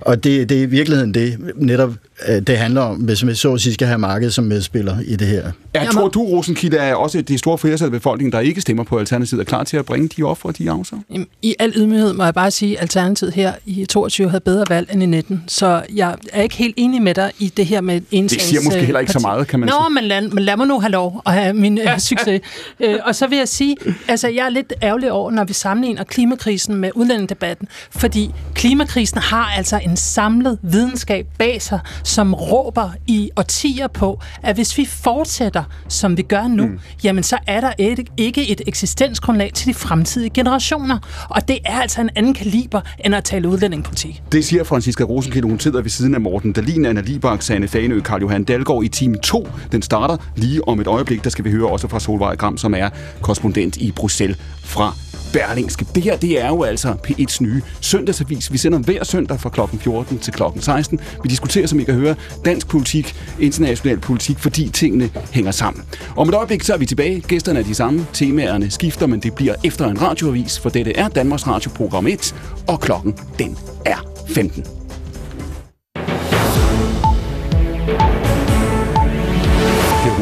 Og 0.00 0.24
det, 0.24 0.48
det 0.48 0.58
er 0.58 0.62
i 0.62 0.66
virkeligheden 0.66 1.14
det, 1.14 1.38
netop 1.56 1.94
det 2.26 2.58
handler 2.58 2.80
om, 2.80 2.96
hvis 2.96 3.26
vi 3.26 3.34
så 3.34 3.54
at 3.54 3.60
sige 3.60 3.74
skal 3.74 3.86
have 3.86 3.98
markedet 3.98 4.34
som 4.34 4.44
medspiller 4.44 4.96
i 5.04 5.16
det 5.16 5.26
her. 5.26 5.50
Ja, 5.74 5.84
tror 5.84 6.08
du, 6.08 6.22
Rosenkilde, 6.22 6.76
er 6.76 6.94
også 6.94 7.22
det 7.22 7.38
store 7.38 7.58
flertal 7.58 7.84
af 7.84 7.90
befolkningen, 7.92 8.32
der 8.32 8.40
ikke 8.40 8.60
stemmer 8.60 8.84
på 8.84 8.98
Alternativet, 8.98 9.40
er 9.40 9.44
klar 9.44 9.64
til 9.64 9.76
at 9.76 9.84
bringe 9.84 10.08
de 10.16 10.22
ofre, 10.22 10.52
de 10.52 10.70
afsag? 10.70 10.98
Jamen, 11.10 11.26
I 11.42 11.54
al 11.58 11.72
ydmyghed 11.76 12.12
må 12.12 12.24
jeg 12.24 12.34
bare 12.34 12.50
sige, 12.50 12.76
at 12.76 12.82
Alternativet 12.82 13.34
her 13.34 13.52
i 13.66 13.84
22 13.84 14.30
havde 14.30 14.40
bedre 14.40 14.64
valg 14.68 14.88
end 14.92 15.02
i 15.02 15.06
19. 15.06 15.44
Så 15.46 15.82
jeg 15.94 16.16
er 16.32 16.42
ikke 16.42 16.56
helt 16.56 16.74
enig 16.76 17.02
med 17.02 17.14
dig 17.14 17.32
i 17.38 17.48
det 17.56 17.66
her 17.66 17.80
med 17.80 18.00
ensags... 18.10 18.42
Det 18.42 18.48
siger 18.48 18.60
måske 18.64 18.80
heller 18.80 19.00
ikke 19.00 19.12
så 19.12 19.18
meget, 19.18 19.46
kan 19.46 19.60
man 19.60 19.68
Nå, 19.68 19.72
sige. 19.72 19.94
men 19.94 20.04
lad, 20.04 20.22
men 20.22 20.44
lad 20.44 20.56
mig 20.56 20.66
nu 20.66 20.80
have 20.80 20.90
lov 20.90 21.22
at 21.26 21.32
have 21.32 21.54
min 21.54 21.78
øh, 21.78 21.98
succes. 22.08 22.40
Øh, 22.80 22.96
og 23.04 23.14
så 23.14 23.26
vil 23.26 23.38
jeg 23.38 23.48
sige, 23.48 23.76
altså 24.08 24.28
jeg 24.28 24.44
er 24.44 24.50
lidt 24.50 24.72
ærgerlig 24.82 25.12
over, 25.12 25.30
når 25.30 25.44
vi 25.44 25.52
sammenligner 25.52 26.04
klimakrisen 26.04 26.74
med 26.74 26.90
udlændingedebatten, 26.94 27.68
fordi 27.90 28.30
klimakrisen 28.54 29.18
har 29.18 29.44
altså 29.56 29.80
en 29.84 29.96
samlet 29.96 30.58
videnskab 30.62 31.26
bag 31.38 31.62
sig, 31.62 31.78
som 32.08 32.34
råber 32.34 32.90
i 33.06 33.30
årtier 33.36 33.86
på, 33.86 34.20
at 34.42 34.56
hvis 34.56 34.78
vi 34.78 34.84
fortsætter, 34.84 35.64
som 35.88 36.16
vi 36.16 36.22
gør 36.22 36.48
nu, 36.48 36.66
mm. 36.66 36.78
jamen 37.04 37.22
så 37.22 37.38
er 37.46 37.60
der 37.60 37.72
et, 37.78 38.00
ikke 38.16 38.48
et 38.48 38.60
eksistensgrundlag 38.66 39.50
til 39.54 39.68
de 39.68 39.74
fremtidige 39.74 40.30
generationer. 40.30 40.98
Og 41.28 41.48
det 41.48 41.58
er 41.64 41.80
altså 41.80 42.00
en 42.00 42.10
anden 42.16 42.34
kaliber, 42.34 42.80
end 43.04 43.14
at 43.14 43.24
tale 43.24 43.48
udlændingepolitik. 43.48 44.22
Det 44.32 44.44
siger 44.44 44.64
Franziska 44.64 45.04
Rosenkilde, 45.04 45.48
hun 45.48 45.60
sidder 45.60 45.82
ved 45.82 45.90
siden 45.90 46.14
af 46.14 46.20
Morten 46.20 46.52
Dalin, 46.52 46.86
Anna 46.86 47.00
Libak, 47.00 47.42
Sanne 47.42 47.68
Fanø, 47.68 48.00
Karl 48.00 48.20
Johan 48.20 48.44
Dalgaard 48.44 48.84
i 48.84 48.88
time 48.88 49.16
2. 49.16 49.48
Den 49.72 49.82
starter 49.82 50.16
lige 50.36 50.68
om 50.68 50.80
et 50.80 50.86
øjeblik. 50.86 51.24
Der 51.24 51.30
skal 51.30 51.44
vi 51.44 51.50
høre 51.50 51.68
også 51.68 51.88
fra 51.88 52.00
Solvej 52.00 52.36
Gram, 52.36 52.56
som 52.56 52.74
er 52.74 52.88
korrespondent 53.22 53.76
i 53.76 53.92
Bruxelles 53.92 54.38
fra 54.68 54.94
Berlingske. 55.32 55.86
Det 55.94 56.02
her, 56.02 56.16
det 56.16 56.40
er 56.40 56.48
jo 56.48 56.62
altså 56.62 56.96
P1's 57.06 57.38
nye 57.40 57.62
søndagsavis. 57.80 58.52
Vi 58.52 58.58
sender 58.58 58.78
hver 58.78 59.04
søndag 59.04 59.40
fra 59.40 59.48
klokken 59.50 59.78
14 59.78 60.18
til 60.18 60.32
klokken 60.32 60.62
16. 60.62 61.00
Vi 61.22 61.28
diskuterer, 61.28 61.66
som 61.66 61.80
I 61.80 61.84
kan 61.84 61.94
høre, 61.94 62.14
dansk 62.44 62.68
politik, 62.68 63.14
international 63.40 64.00
politik, 64.00 64.38
fordi 64.38 64.68
tingene 64.68 65.10
hænger 65.32 65.50
sammen. 65.50 65.84
Om 66.16 66.28
et 66.28 66.34
øjeblik, 66.34 66.62
så 66.62 66.74
er 66.74 66.78
vi 66.78 66.86
tilbage. 66.86 67.20
Gæsterne 67.20 67.58
er 67.58 67.64
de 67.64 67.74
samme, 67.74 68.06
temaerne 68.12 68.70
skifter, 68.70 69.06
men 69.06 69.20
det 69.20 69.34
bliver 69.34 69.54
efter 69.64 69.86
en 69.86 70.02
radioavis, 70.02 70.58
for 70.58 70.70
dette 70.70 70.96
er 70.96 71.08
Danmarks 71.08 71.46
Radio 71.46 71.70
Program 71.70 72.06
1, 72.06 72.34
og 72.66 72.80
klokken, 72.80 73.14
den 73.38 73.58
er 73.84 74.06
15. 74.28 74.77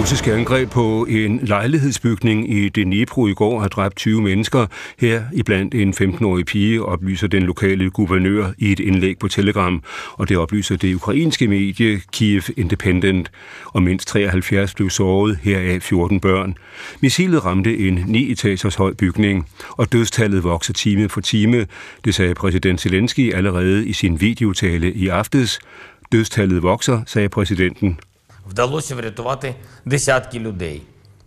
russiske 0.07 0.33
angreb 0.33 0.71
på 0.71 1.07
en 1.11 1.41
lejlighedsbygning 1.43 2.53
i 2.53 2.69
Dnipro 2.69 3.27
i 3.27 3.35
går 3.35 3.61
har 3.61 3.69
dræbt 3.69 3.97
20 3.97 4.23
mennesker. 4.23 4.67
Her 4.99 5.23
iblandt 5.33 5.75
en 5.75 5.95
15-årig 6.01 6.47
pige, 6.47 6.83
oplyser 6.83 7.27
den 7.27 7.43
lokale 7.43 7.91
guvernør 7.91 8.53
i 8.59 8.73
et 8.73 8.81
indlæg 8.81 9.19
på 9.19 9.29
Telegram. 9.29 9.83
Og 10.13 10.29
det 10.29 10.37
oplyser 10.37 10.77
det 10.77 10.95
ukrainske 10.95 11.49
medie 11.49 12.01
Kiev 12.13 12.43
Independent. 12.57 13.31
Og 13.65 13.83
mindst 13.83 14.09
73 14.09 14.75
blev 14.75 14.91
såret, 14.91 15.39
heraf 15.43 15.83
14 15.83 16.21
børn. 16.21 16.57
Missilet 17.01 17.45
ramte 17.45 17.79
en 17.79 17.99
9-etagers 17.99 18.77
høj 18.77 18.95
bygning, 18.95 19.49
og 19.71 19.93
dødstallet 19.93 20.45
vokser 20.45 20.73
time 20.73 21.09
for 21.09 21.21
time. 21.21 21.67
Det 22.05 22.15
sagde 22.15 22.35
præsident 22.35 22.81
Zelensky 22.81 23.35
allerede 23.35 23.87
i 23.87 23.93
sin 23.93 24.21
videotale 24.21 24.93
i 24.93 25.09
aftes. 25.09 25.61
Dødstallet 26.13 26.63
vokser, 26.63 27.03
sagde 27.07 27.29
præsidenten 27.29 27.99
Вдалося 28.50 28.96
врятувати 28.96 29.56
десятки 29.86 30.40
людей, 30.40 30.82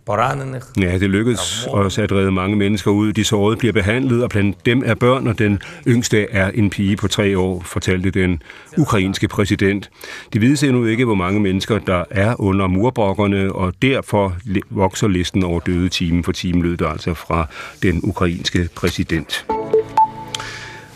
поранених. 0.05 0.71
Ja, 0.77 0.97
det 0.97 1.09
lykkedes 1.09 1.67
os 1.67 1.97
at 1.97 2.11
redde 2.11 2.31
mange 2.31 2.55
mennesker 2.55 2.91
ud. 2.91 3.13
De 3.13 3.23
sårede 3.23 3.57
bliver 3.57 3.73
behandlet, 3.73 4.23
og 4.23 4.29
blandt 4.29 4.65
dem 4.65 4.83
er 4.85 4.93
børn, 4.95 5.27
og 5.27 5.39
den 5.39 5.59
yngste 5.87 6.29
er 6.31 6.51
en 6.51 6.69
pige 6.69 6.95
på 6.97 7.07
tre 7.07 7.37
år, 7.37 7.61
fortalte 7.65 8.11
den 8.11 8.41
ukrainske 8.77 9.27
præsident. 9.27 9.89
Det 10.33 10.41
vides 10.41 10.63
endnu 10.63 10.85
ikke, 10.85 11.05
hvor 11.05 11.15
mange 11.15 11.39
mennesker, 11.39 11.79
der 11.79 12.03
er 12.09 12.41
under 12.41 12.67
murbrokkerne, 12.67 13.51
og 13.53 13.73
derfor 13.81 14.35
li- 14.45 14.59
vokser 14.69 15.07
listen 15.07 15.43
over 15.43 15.59
døde 15.59 15.89
time 15.89 16.23
for 16.23 16.31
time, 16.31 16.63
lød 16.63 16.77
det 16.77 16.85
altså 16.87 17.13
fra 17.13 17.47
den 17.83 17.99
ukrainske 18.03 18.69
præsident. 18.75 19.45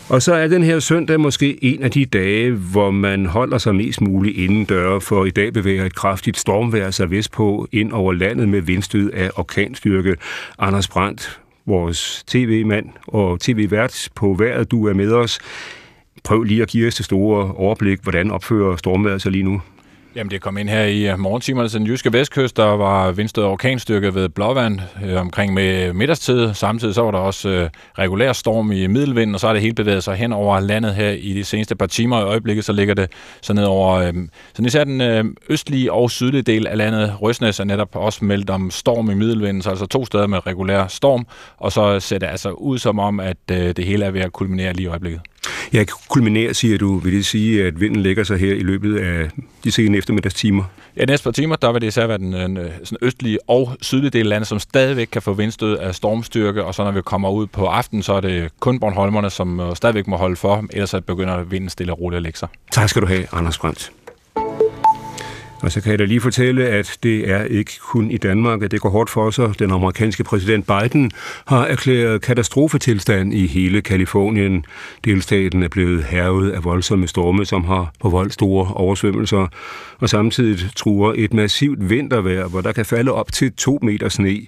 Og 0.09 0.21
så 0.21 0.33
er 0.33 0.47
den 0.47 0.63
her 0.63 0.79
søndag 0.79 1.19
måske 1.19 1.63
en 1.63 1.83
af 1.83 1.91
de 1.91 2.05
dage, 2.05 2.51
hvor 2.51 2.91
man 2.91 3.25
holder 3.25 3.57
sig 3.57 3.75
mest 3.75 4.01
muligt 4.01 4.37
indendør, 4.37 4.99
for 4.99 5.25
i 5.25 5.29
dag 5.29 5.53
bevæger 5.53 5.85
et 5.85 5.95
kraftigt 5.95 6.37
stormvejr 6.37 6.91
sig 6.91 7.11
vestpå 7.11 7.67
ind 7.71 7.91
over 7.91 8.13
landet 8.13 8.49
med 8.49 8.61
vindstød 8.61 9.11
af 9.11 9.31
orkanstyrke. 9.35 10.15
Anders 10.59 10.87
Brandt, 10.87 11.39
vores 11.65 12.23
tv-mand 12.27 12.85
og 13.07 13.39
tv-vært 13.39 14.09
på 14.15 14.35
vejret, 14.39 14.71
du 14.71 14.87
er 14.87 14.93
med 14.93 15.11
os. 15.11 15.39
Prøv 16.23 16.43
lige 16.43 16.61
at 16.61 16.67
give 16.67 16.87
os 16.87 16.95
det 16.95 17.05
store 17.05 17.51
overblik, 17.51 17.99
hvordan 18.03 18.31
opfører 18.31 18.75
stormvejret 18.75 19.21
sig 19.21 19.31
lige 19.31 19.43
nu? 19.43 19.61
Jamen, 20.15 20.31
det 20.31 20.41
kom 20.41 20.57
ind 20.57 20.69
her 20.69 20.83
i 20.83 21.09
øh, 21.11 21.19
morgentimerne 21.19 21.69
til 21.69 21.79
den 21.79 21.87
jyske 21.87 22.13
vestkyst. 22.13 22.57
Der 22.57 22.63
var 22.65 23.11
vindstød 23.11 23.43
orkanstyrke 23.43 24.15
ved 24.15 24.29
Blåvand 24.29 24.79
øh, 25.05 25.21
omkring 25.21 25.53
med 25.53 25.93
middagstid. 25.93 26.53
Samtidig 26.53 26.95
så 26.95 27.01
var 27.01 27.11
der 27.11 27.17
også 27.17 27.49
øh, 27.49 27.69
regulær 27.99 28.33
storm 28.33 28.71
i 28.71 28.87
middelvind, 28.87 29.33
og 29.33 29.39
så 29.39 29.47
har 29.47 29.53
det 29.53 29.61
hele 29.61 29.75
bevæget 29.75 30.03
sig 30.03 30.15
hen 30.15 30.33
over 30.33 30.59
landet 30.59 30.95
her 30.95 31.09
i 31.09 31.33
de 31.33 31.43
seneste 31.43 31.75
par 31.75 31.85
timer. 31.85 32.19
I 32.19 32.23
øjeblikket 32.23 32.65
så 32.65 32.73
ligger 32.73 32.93
det 32.93 33.11
så 33.41 33.53
ned 33.53 33.63
over... 33.63 33.93
Øh, 33.95 34.13
så 34.53 34.63
især 34.65 34.83
den 34.83 35.01
øh, 35.01 35.25
østlige 35.49 35.93
og 35.93 36.11
sydlige 36.11 36.41
del 36.41 36.67
af 36.67 36.77
landet. 36.77 37.21
Røsnæs 37.21 37.59
er 37.59 37.63
netop 37.63 37.95
også 37.95 38.25
meldt 38.25 38.49
om 38.49 38.71
storm 38.71 39.09
i 39.09 39.13
middelvinden, 39.13 39.61
så 39.61 39.69
altså 39.69 39.85
to 39.85 40.05
steder 40.05 40.27
med 40.27 40.47
regulær 40.47 40.87
storm. 40.87 41.27
Og 41.57 41.71
så 41.71 41.99
ser 41.99 42.17
det 42.17 42.27
altså 42.27 42.49
ud 42.49 42.77
som 42.77 42.99
om, 42.99 43.19
at 43.19 43.37
øh, 43.51 43.57
det 43.57 43.85
hele 43.85 44.05
er 44.05 44.11
ved 44.11 44.21
at 44.21 44.33
kulminere 44.33 44.73
lige 44.73 44.83
i 44.83 44.87
øjeblikket. 44.87 45.21
Ja, 45.73 45.83
kulminær, 46.09 46.53
siger 46.53 46.77
du. 46.77 46.97
Vil 46.97 47.13
det 47.13 47.25
sige, 47.25 47.63
at 47.63 47.79
vinden 47.79 48.01
lægger 48.01 48.23
sig 48.23 48.37
her 48.37 48.53
i 48.53 48.59
løbet 48.59 48.97
af 48.97 49.29
de 49.63 49.71
sene 49.71 49.97
eftermiddagstimer? 49.97 50.63
Ja, 50.97 51.05
næste 51.05 51.23
par 51.23 51.31
timer, 51.31 51.55
der 51.55 51.71
vil 51.71 51.81
det 51.81 51.87
især 51.87 52.07
være 52.07 52.17
den, 52.17 52.33
den 52.33 52.57
sådan 52.83 52.97
østlige 53.01 53.39
og 53.47 53.77
sydlige 53.81 54.09
del 54.09 54.25
af 54.25 54.29
landet, 54.29 54.47
som 54.47 54.59
stadigvæk 54.59 55.07
kan 55.11 55.21
få 55.21 55.33
vindstød 55.33 55.77
af 55.77 55.95
stormstyrke, 55.95 56.63
og 56.63 56.75
så 56.75 56.83
når 56.83 56.91
vi 56.91 57.01
kommer 57.01 57.29
ud 57.29 57.47
på 57.47 57.65
aften, 57.65 58.03
så 58.03 58.13
er 58.13 58.21
det 58.21 58.51
kun 58.59 58.79
Bornholmerne, 58.79 59.29
som 59.29 59.71
stadigvæk 59.75 60.07
må 60.07 60.17
holde 60.17 60.35
for, 60.35 60.65
ellers 60.73 60.89
så 60.89 61.01
begynder 61.01 61.43
vinden 61.43 61.69
stille 61.69 61.93
og 61.93 62.01
roligt 62.01 62.17
at 62.17 62.23
lægge 62.23 62.39
sig. 62.39 62.47
Tak 62.71 62.89
skal 62.89 63.01
du 63.01 63.07
have, 63.07 63.27
Anders 63.31 63.57
Brandt. 63.57 63.91
Og 65.61 65.71
så 65.71 65.81
kan 65.81 65.91
jeg 65.91 65.99
da 65.99 66.05
lige 66.05 66.21
fortælle, 66.21 66.67
at 66.67 66.97
det 67.03 67.29
er 67.29 67.43
ikke 67.43 67.71
kun 67.81 68.11
i 68.11 68.17
Danmark, 68.17 68.63
at 68.63 68.71
det 68.71 68.81
går 68.81 68.89
hårdt 68.89 69.09
for 69.09 69.29
sig. 69.29 69.59
Den 69.59 69.71
amerikanske 69.71 70.23
præsident 70.23 70.67
Biden 70.67 71.11
har 71.47 71.65
erklæret 71.65 72.21
katastrofetilstand 72.21 73.33
i 73.33 73.47
hele 73.47 73.81
Kalifornien. 73.81 74.65
Delstaten 75.05 75.63
er 75.63 75.67
blevet 75.67 76.03
hervet 76.03 76.51
af 76.51 76.63
voldsomme 76.63 77.07
storme, 77.07 77.45
som 77.45 77.63
har 77.63 77.93
forvoldt 78.01 78.33
store 78.33 78.67
oversvømmelser. 78.73 79.47
Og 79.99 80.09
samtidig 80.09 80.69
truer 80.75 81.13
et 81.15 81.33
massivt 81.33 81.89
vintervejr, 81.89 82.47
hvor 82.47 82.61
der 82.61 82.71
kan 82.71 82.85
falde 82.85 83.11
op 83.11 83.31
til 83.31 83.53
to 83.53 83.79
meter 83.81 84.09
sne. 84.09 84.39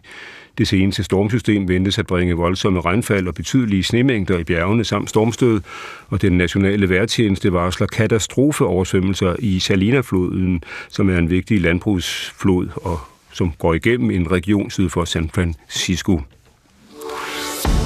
Det 0.58 0.68
seneste 0.68 1.04
stormsystem 1.04 1.68
ventes 1.68 2.00
at 2.00 2.08
bringe 2.08 2.34
voldsomme 2.34 2.82
regnfald 2.82 3.28
og 3.28 3.36
betydelige 3.36 3.84
snemængder 3.84 4.38
i 4.38 4.44
bjergene 4.44 4.84
samt 4.84 5.10
stormstød, 5.10 5.62
og 6.08 6.22
den 6.22 6.38
nationale 6.38 6.90
vejrtjeneste 6.90 7.54
varsler 7.54 7.88
katastrofeoversvømmelser 7.88 9.36
i 9.40 9.60
Salina-floden, 9.60 10.64
som 10.90 11.10
er 11.10 11.18
en 11.18 11.30
vigtig 11.30 11.62
landbrugsflod 11.62 12.68
og 12.76 13.00
som 13.32 13.52
går 13.60 13.74
igennem 13.74 14.12
en 14.12 14.32
region 14.32 14.70
syd 14.70 14.90
for 14.90 15.06
San 15.06 15.30
Francisco. 15.30 16.22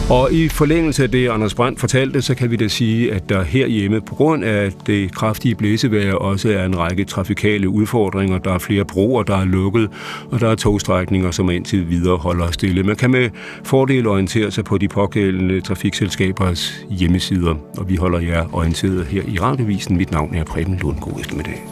Og 0.09 0.33
i 0.33 0.49
forlængelse 0.49 1.03
af 1.03 1.11
det, 1.11 1.29
Anders 1.29 1.53
Brandt 1.53 1.79
fortalte, 1.79 2.21
så 2.21 2.35
kan 2.35 2.51
vi 2.51 2.55
da 2.55 2.67
sige, 2.67 3.13
at 3.13 3.29
der 3.29 3.43
herhjemme 3.43 4.01
på 4.01 4.15
grund 4.15 4.43
af 4.43 4.71
det 4.85 5.15
kraftige 5.15 5.55
blæsevejr 5.55 6.13
også 6.13 6.49
er 6.49 6.65
en 6.65 6.77
række 6.77 7.03
trafikale 7.03 7.69
udfordringer. 7.69 8.37
Der 8.37 8.53
er 8.53 8.59
flere 8.59 8.85
broer, 8.85 9.23
der 9.23 9.37
er 9.37 9.45
lukket, 9.45 9.89
og 10.31 10.39
der 10.39 10.49
er 10.49 10.55
togstrækninger, 10.55 11.31
som 11.31 11.49
indtil 11.49 11.89
videre 11.89 12.17
holder 12.17 12.51
stille. 12.51 12.83
Man 12.83 12.95
kan 12.95 13.11
med 13.11 13.29
fordel 13.63 14.07
orientere 14.07 14.51
sig 14.51 14.63
på 14.63 14.77
de 14.77 14.87
pågældende 14.87 15.61
trafikselskabers 15.61 16.85
hjemmesider, 16.89 17.55
og 17.77 17.89
vi 17.89 17.95
holder 17.95 18.19
jer 18.19 18.55
orienteret 18.55 19.05
her 19.05 19.21
i 19.27 19.39
Radiovisen. 19.39 19.97
Mit 19.97 20.11
navn 20.11 20.35
er 20.35 20.43
Preben 20.43 20.77
Lund. 20.81 20.97
God 20.99 21.19
eftermiddag. 21.19 21.63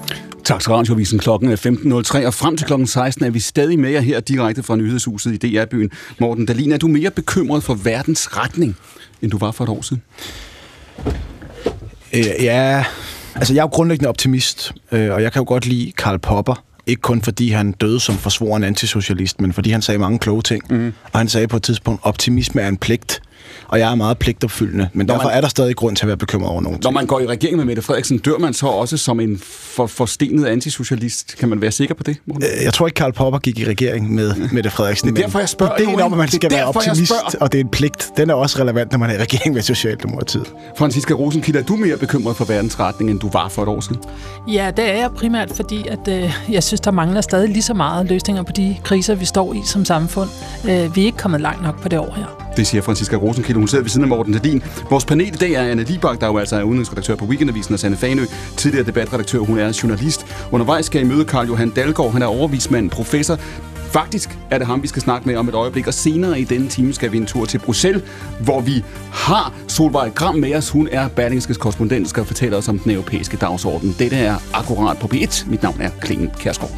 Tak 0.50 0.62
til 0.62 0.72
Radiovisen. 0.72 1.20
Klokken 1.20 1.52
er 1.52 1.56
15.03, 1.56 2.26
og 2.26 2.34
frem 2.34 2.58
til 2.58 2.68
klokken 2.68 2.88
16 2.88 3.26
er 3.26 3.30
vi 3.30 3.40
stadig 3.40 3.80
med 3.80 3.90
jer 3.90 4.00
her 4.00 4.20
direkte 4.20 4.64
fra 4.64 4.76
nyhedshuset 4.76 5.44
i 5.44 5.48
DR-byen. 5.48 5.92
Morten 6.20 6.46
Dalin, 6.46 6.72
er 6.72 6.78
du 6.78 6.88
mere 6.88 7.12
bekymret 7.12 7.64
for 7.64 7.74
verdens 7.74 8.38
retning, 8.38 8.78
end 9.22 9.32
du 9.32 9.38
var 9.38 9.52
for 9.52 9.64
et 9.64 9.70
år 9.70 9.82
siden? 9.82 10.02
Øh, 12.14 12.44
ja, 12.44 12.86
altså 13.36 13.54
jeg 13.54 13.60
er 13.60 13.64
jo 13.64 13.68
grundlæggende 13.68 14.10
optimist, 14.10 14.74
øh, 14.92 15.12
og 15.12 15.22
jeg 15.22 15.32
kan 15.32 15.40
jo 15.40 15.46
godt 15.48 15.66
lide 15.66 15.92
Karl 15.92 16.20
Popper. 16.20 16.64
Ikke 16.88 17.02
kun 17.02 17.22
fordi 17.22 17.50
han 17.50 17.72
døde 17.72 18.00
som 18.00 18.16
forsvoren 18.16 18.64
antisocialist, 18.64 19.42
men 19.42 19.54
fordi 19.54 19.70
han 19.70 19.82
sagde 19.82 19.98
mange 19.98 20.20
kloge 20.20 20.42
ting. 20.42 20.64
Mm. 20.70 20.94
Og 21.14 21.20
han 21.20 21.30
sagde 21.30 21.48
på 21.48 21.58
et 21.58 21.64
tidspunkt, 21.64 22.02
optimisme 22.04 22.62
er 22.62 22.68
en 22.68 22.78
pligt 22.78 23.22
og 23.70 23.80
jeg 23.80 23.92
er 23.92 23.96
meget 23.96 24.18
pligtopfyldende, 24.18 24.90
men 24.94 25.08
når 25.08 25.14
derfor 25.14 25.28
man, 25.28 25.38
er 25.38 25.42
der 25.42 25.48
stadig 25.48 25.76
grund 25.76 25.96
til 25.96 26.04
at 26.04 26.08
være 26.08 26.18
bekymret 26.18 26.52
over 26.52 26.62
nogen 26.62 26.80
Når 26.84 26.92
man 26.92 27.06
går 27.06 27.20
i 27.20 27.28
regering 27.28 27.58
med 27.58 27.66
Mette 27.66 27.82
Frederiksen, 27.82 28.18
dør 28.18 28.38
man 28.38 28.54
så 28.54 28.68
også 28.68 28.98
som 28.98 29.20
en 29.20 29.40
for, 29.44 29.88
forstenet 29.88 30.46
antisocialist? 30.46 31.36
Kan 31.40 31.50
man 31.50 31.62
være 31.62 31.72
sikker 31.72 31.96
på 31.96 32.04
det? 32.04 32.18
Morten? 32.26 32.44
Øh, 32.44 32.64
jeg 32.64 32.74
tror 32.74 32.88
ikke, 32.88 32.96
Karl 32.96 33.14
Popper 33.14 33.40
gik 33.40 33.60
i 33.60 33.66
regering 33.66 34.14
med 34.14 34.36
Mette 34.52 34.70
Frederiksen. 34.70 35.10
Det 35.10 35.20
er 35.20 35.24
derfor, 35.24 35.40
jeg 35.40 35.50
spørger. 35.50 35.78
Ideen 35.78 36.02
om, 36.02 36.14
at 36.14 36.18
man 36.18 36.28
skal 36.28 36.52
være 36.52 36.66
optimist, 36.66 37.14
og 37.40 37.52
det 37.52 37.60
er 37.60 37.64
en 37.64 37.70
pligt, 37.70 38.10
den 38.18 38.30
er 38.30 38.34
også 38.34 38.60
relevant, 38.60 38.92
når 38.92 39.00
man 39.00 39.10
er 39.10 39.14
i 39.14 39.18
regering 39.18 39.54
med 39.54 39.62
Socialdemokratiet. 39.62 40.54
Franziska 40.78 41.14
Rosenkilde, 41.14 41.60
er 41.60 41.64
du 41.64 41.76
mere 41.76 41.98
bekymret 41.98 42.36
for 42.36 42.46
verdens 42.46 42.80
retning, 42.80 43.12
end 43.12 43.20
du 43.20 43.30
var 43.30 43.50
for 43.50 43.64
et 43.64 43.70
år 43.70 43.80
siden? 43.80 43.98
Ja, 44.48 44.72
det 44.78 44.90
er 44.90 44.94
jeg 44.94 45.12
primært, 45.12 45.52
fordi 45.56 45.88
at, 45.88 46.08
øh, 46.08 46.40
jeg 46.52 46.64
synes, 46.64 46.82
der 46.82 46.92
mangler 46.92 47.22
stadig 47.22 47.50
lige 47.50 47.64
så 47.64 47.74
meget 47.74 48.06
løsninger 48.06 48.44
på 48.44 48.52
de 48.52 48.78
kriser, 48.84 49.16
vi 49.16 49.26
står 49.26 49.54
i 49.54 49.62
som 49.66 49.86
samfund. 49.86 50.30
Øh, 50.70 50.96
vi 50.96 51.02
er 51.02 51.06
ikke 51.06 51.18
kommet 51.18 51.42
langt 51.42 51.64
nok 51.64 51.82
på 51.82 51.90
det 51.90 52.00
år 52.00 52.14
her. 52.16 52.49
Det 52.60 52.68
siger 52.68 52.82
Franziska 52.82 53.16
Rosenkilde. 53.16 53.60
Hun 53.60 53.68
sidder 53.68 53.84
ved 53.84 53.90
siden 53.90 54.04
af 54.04 54.10
Morten 54.10 54.34
Tadin. 54.34 54.64
Vores 54.90 55.06
panel 55.06 55.28
i 55.28 55.38
dag 55.38 55.52
er 55.52 55.64
Anne 55.64 55.84
Libak, 55.84 56.22
der 56.22 56.28
jo 56.28 56.38
altså 56.38 56.56
er 56.56 56.64
udenrigsredaktør 56.64 57.16
på 57.16 57.26
Weekendavisen, 57.26 57.74
og 57.74 57.80
Sanne 57.80 57.98
Fanø, 57.98 58.26
tidligere 58.58 58.86
debatredaktør. 58.86 59.40
Hun 59.40 59.60
er 59.60 59.80
journalist. 59.84 60.26
Undervejs 60.52 60.86
skal 60.86 61.02
I 61.02 61.04
møde 61.04 61.26
Karl 61.26 61.48
Johan 61.48 61.70
Dalgaard. 61.70 62.12
Han 62.12 62.22
er 62.22 62.26
overvismand, 62.26 62.90
professor, 62.90 63.40
Faktisk 63.92 64.38
er 64.52 64.58
det 64.58 64.68
ham, 64.68 64.84
vi 64.84 64.88
skal 64.88 65.02
snakke 65.02 65.28
med 65.28 65.36
om 65.36 65.48
et 65.48 65.56
øjeblik, 65.56 65.88
og 65.88 65.94
senere 65.94 66.40
i 66.40 66.44
denne 66.44 66.68
time 66.68 66.94
skal 66.94 67.12
vi 67.12 67.18
en 67.18 67.26
tur 67.26 67.46
til 67.46 67.60
Bruxelles, 67.60 68.04
hvor 68.40 68.62
vi 68.62 68.84
har 69.12 69.54
Solvej 69.68 70.10
Gram 70.10 70.36
med 70.36 70.56
os. 70.56 70.70
Hun 70.70 70.88
er 70.92 71.08
Berlingskes 71.08 71.58
korrespondent, 71.58 72.10
skal 72.10 72.26
fortælle 72.26 72.58
os 72.58 72.68
om 72.68 72.80
den 72.80 72.92
europæiske 72.92 73.38
dagsorden. 73.38 73.96
Dette 74.00 74.16
er 74.16 74.36
akkurat 74.54 74.98
på 74.98 75.08
B1. 75.14 75.50
Mit 75.50 75.64
navn 75.64 75.82
er 75.82 75.90
Klingen 76.02 76.32
Kærsgaard. 76.40 76.72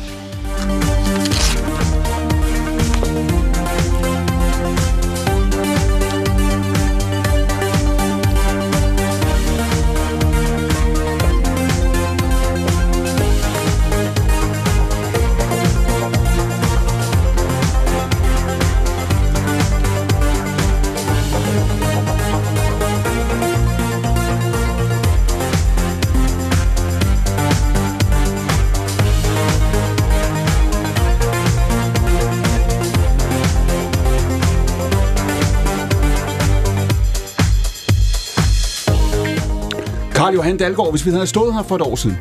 Karl 40.31 40.35
Johan 40.35 40.57
Dalgaard, 40.57 40.91
hvis 40.91 41.05
vi 41.05 41.11
havde 41.11 41.27
stået 41.27 41.53
her 41.53 41.63
for 41.63 41.75
et 41.75 41.81
år 41.81 41.95
siden. 41.95 42.17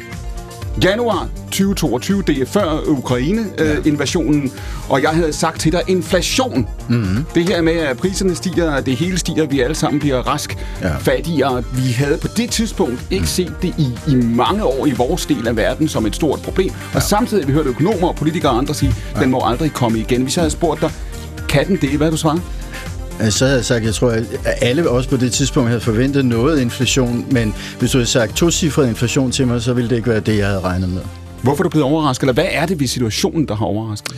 Januar 0.84 1.28
2022, 1.44 2.22
det 2.22 2.42
er 2.42 2.46
før 2.46 2.80
Ukraine-invasionen, 2.86 4.44
øh, 4.44 4.50
og 4.88 5.02
jeg 5.02 5.10
havde 5.10 5.32
sagt 5.32 5.60
til 5.60 5.72
dig, 5.72 5.82
inflation. 5.88 6.68
Mm-hmm. 6.88 7.24
Det 7.34 7.48
her 7.48 7.62
med, 7.62 7.72
at 7.72 7.96
priserne 7.96 8.34
stiger, 8.34 8.80
det 8.80 8.96
hele 8.96 9.18
stiger, 9.18 9.46
vi 9.46 9.60
alle 9.60 9.74
sammen 9.74 10.00
bliver 10.00 10.18
rask 10.18 10.58
ja. 10.82 10.96
fattigere. 10.96 11.64
Vi 11.72 11.92
havde 11.92 12.18
på 12.18 12.28
det 12.36 12.50
tidspunkt 12.50 13.06
ikke 13.10 13.22
mm. 13.22 13.26
set 13.26 13.54
det 13.62 13.74
i, 13.78 13.98
i 14.08 14.14
mange 14.14 14.64
år 14.64 14.86
i 14.86 14.90
vores 14.90 15.26
del 15.26 15.48
af 15.48 15.56
verden 15.56 15.88
som 15.88 16.06
et 16.06 16.14
stort 16.14 16.40
problem. 16.40 16.68
Ja. 16.68 16.96
Og 16.96 17.02
samtidig 17.02 17.48
vi 17.48 17.52
hørte 17.52 17.68
økonomer 17.68 18.08
og 18.08 18.16
politikere 18.16 18.52
og 18.52 18.58
andre 18.58 18.74
sige, 18.74 18.94
ja. 19.14 19.20
den 19.20 19.30
må 19.30 19.40
aldrig 19.44 19.72
komme 19.72 19.98
igen. 19.98 20.22
Hvis 20.22 20.36
jeg 20.36 20.42
havde 20.42 20.52
spurgt 20.52 20.80
dig, 20.80 20.90
kan 21.48 21.66
den 21.66 21.76
det? 21.76 21.90
Hvad 21.90 22.10
du 22.10 22.16
svaret? 22.16 22.42
Så 23.28 23.44
havde 23.44 23.56
jeg 23.56 23.64
sagt, 23.64 23.84
jeg 23.84 23.94
tror, 23.94 24.10
at 24.10 24.24
alle 24.44 24.90
også 24.90 25.08
på 25.08 25.16
det 25.16 25.32
tidspunkt 25.32 25.68
havde 25.68 25.80
forventet 25.80 26.24
noget 26.24 26.60
inflation, 26.60 27.26
men 27.30 27.54
hvis 27.78 27.90
du 27.90 27.98
havde 27.98 28.10
sagt 28.10 28.36
to-cifret 28.36 28.88
inflation 28.88 29.30
til 29.30 29.46
mig, 29.46 29.62
så 29.62 29.72
ville 29.72 29.90
det 29.90 29.96
ikke 29.96 30.08
være 30.08 30.20
det, 30.20 30.38
jeg 30.38 30.46
havde 30.46 30.60
regnet 30.60 30.88
med. 30.88 31.02
Hvorfor 31.42 31.62
er 31.62 31.62
du 31.62 31.68
blevet 31.68 31.86
overrasket, 31.86 32.22
eller 32.22 32.34
hvad 32.34 32.48
er 32.50 32.66
det 32.66 32.80
ved 32.80 32.86
situationen, 32.86 33.48
der 33.48 33.54
har 33.54 33.66
overrasket 33.66 34.16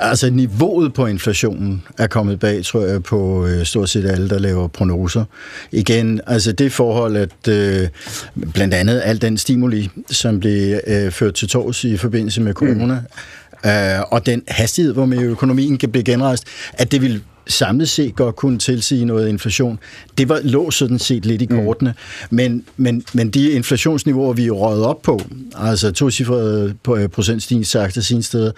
Altså 0.00 0.30
niveauet 0.30 0.94
på 0.94 1.06
inflationen 1.06 1.82
er 1.98 2.06
kommet 2.06 2.40
bag, 2.40 2.64
tror 2.64 2.86
jeg, 2.86 3.02
på 3.02 3.46
øh, 3.46 3.64
stort 3.66 3.88
set 3.88 4.06
alle, 4.06 4.28
der 4.28 4.38
laver 4.38 4.68
prognoser. 4.68 5.24
Igen, 5.72 6.20
altså 6.26 6.52
det 6.52 6.72
forhold, 6.72 7.16
at 7.16 7.48
øh, 7.48 7.88
blandt 8.52 8.74
andet 8.74 9.02
al 9.04 9.22
den 9.22 9.38
stimuli, 9.38 9.90
som 10.10 10.40
blev 10.40 10.80
øh, 10.86 11.10
ført 11.10 11.34
til 11.34 11.48
tors 11.48 11.84
i 11.84 11.96
forbindelse 11.96 12.40
med 12.40 12.54
corona, 12.54 13.00
mm. 13.64 13.70
øh, 13.70 14.02
og 14.10 14.26
den 14.26 14.42
hastighed, 14.48 14.92
hvor 14.92 15.06
med 15.06 15.18
økonomien 15.18 15.78
kan 15.78 15.90
blive 15.90 16.04
genrejst, 16.04 16.44
at 16.72 16.92
det 16.92 17.02
vil 17.02 17.22
samlet 17.50 17.88
set 17.88 18.16
godt 18.16 18.36
kunne 18.36 18.58
tilsige 18.58 19.04
noget 19.04 19.28
inflation. 19.28 19.78
Det 20.18 20.28
var, 20.28 20.40
lå 20.44 20.70
sådan 20.70 20.98
set 20.98 21.26
lidt 21.26 21.42
i 21.42 21.46
mm. 21.50 21.56
kortene. 21.56 21.94
Mm. 22.30 22.36
Men, 22.36 22.64
men, 22.76 23.04
men 23.12 23.30
de 23.30 23.50
inflationsniveauer, 23.50 24.32
vi 24.32 24.50
røget 24.50 24.84
op 24.84 25.02
på, 25.02 25.20
altså 25.56 25.92
to 25.92 26.10
cifrede 26.10 26.74
øh, 26.96 27.08
procentstigning 27.08 27.66
sagt 27.66 27.96
af 27.96 28.02
sine 28.02 28.22
steder, 28.22 28.52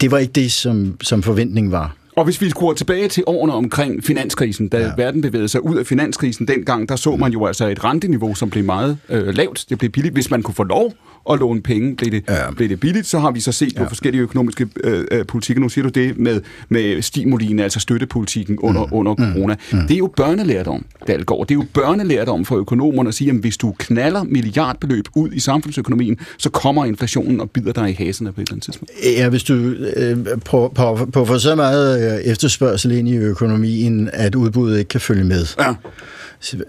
det 0.00 0.10
var 0.10 0.18
ikke 0.18 0.32
det, 0.32 0.52
som, 0.52 0.96
som 1.02 1.22
forventningen 1.22 1.72
var. 1.72 1.96
Og 2.16 2.24
hvis 2.24 2.40
vi 2.40 2.50
skruer 2.50 2.74
tilbage 2.74 3.08
til 3.08 3.24
årene 3.26 3.52
omkring 3.52 4.04
finanskrisen, 4.04 4.68
da 4.68 4.78
ja. 4.78 4.92
verden 4.96 5.22
bevægede 5.22 5.48
sig 5.48 5.64
ud 5.64 5.76
af 5.76 5.86
finanskrisen 5.86 6.48
dengang, 6.48 6.88
der 6.88 6.96
så 6.96 7.16
man 7.16 7.32
jo 7.32 7.46
altså 7.46 7.68
et 7.68 7.84
renteniveau, 7.84 8.34
som 8.34 8.50
blev 8.50 8.64
meget 8.64 8.98
øh, 9.08 9.34
lavt. 9.34 9.66
Det 9.68 9.78
blev 9.78 9.90
billigt, 9.90 10.14
hvis 10.14 10.30
man 10.30 10.42
kunne 10.42 10.54
få 10.54 10.62
lov 10.62 10.94
at 11.30 11.38
låne 11.38 11.62
penge, 11.62 11.96
blev 11.96 12.10
det, 12.10 12.24
ja. 12.28 12.50
blev 12.50 12.68
det 12.68 12.80
billigt. 12.80 13.06
Så 13.06 13.18
har 13.18 13.30
vi 13.30 13.40
så 13.40 13.52
set 13.52 13.72
ja. 13.74 13.82
på 13.82 13.88
forskellige 13.88 14.22
økonomiske 14.22 14.68
øh, 14.84 15.04
øh, 15.10 15.26
politikker. 15.26 15.60
Nu 15.60 15.68
siger 15.68 15.82
du 15.82 15.88
det 15.88 16.18
med, 16.18 16.40
med 16.68 17.02
stimulien, 17.02 17.58
altså 17.58 17.80
støttepolitikken 17.80 18.58
under, 18.58 18.86
mm. 18.86 18.92
under 18.92 19.14
mm. 19.18 19.32
corona. 19.32 19.56
Mm. 19.72 19.78
Det 19.78 19.94
er 19.94 19.98
jo 19.98 20.10
børnelærdom, 20.16 20.84
Dalgaard. 21.06 21.46
Det 21.46 21.54
er 21.54 21.58
jo 21.58 21.64
børnelærdom 21.74 22.44
for 22.44 22.56
økonomerne 22.56 23.08
at 23.08 23.14
sige, 23.14 23.30
at 23.30 23.36
hvis 23.36 23.56
du 23.56 23.74
knaller 23.78 24.22
milliardbeløb 24.22 25.04
ud 25.14 25.32
i 25.32 25.40
samfundsøkonomien, 25.40 26.18
så 26.38 26.50
kommer 26.50 26.84
inflationen 26.84 27.40
og 27.40 27.50
bider 27.50 27.72
dig 27.72 27.90
i 27.90 28.04
haserne 28.04 28.32
på 28.32 28.40
et 28.40 28.44
eller 28.44 28.54
andet 28.54 28.64
tidspunkt. 28.64 28.92
Ja, 29.16 29.28
hvis 29.28 29.44
du 29.44 29.54
øh, 29.96 30.16
på, 30.44 30.72
på, 30.74 31.08
på 31.12 31.24
for 31.24 31.38
så 31.38 31.54
meget 31.54 32.18
øh, 32.18 32.24
efterspørgsel 32.24 32.92
ind 32.92 33.08
i 33.08 33.16
økonomien, 33.16 34.10
at 34.12 34.34
udbuddet 34.34 34.78
ikke 34.78 34.88
kan 34.88 35.00
følge 35.00 35.24
med. 35.24 35.46
Ja 35.58 35.74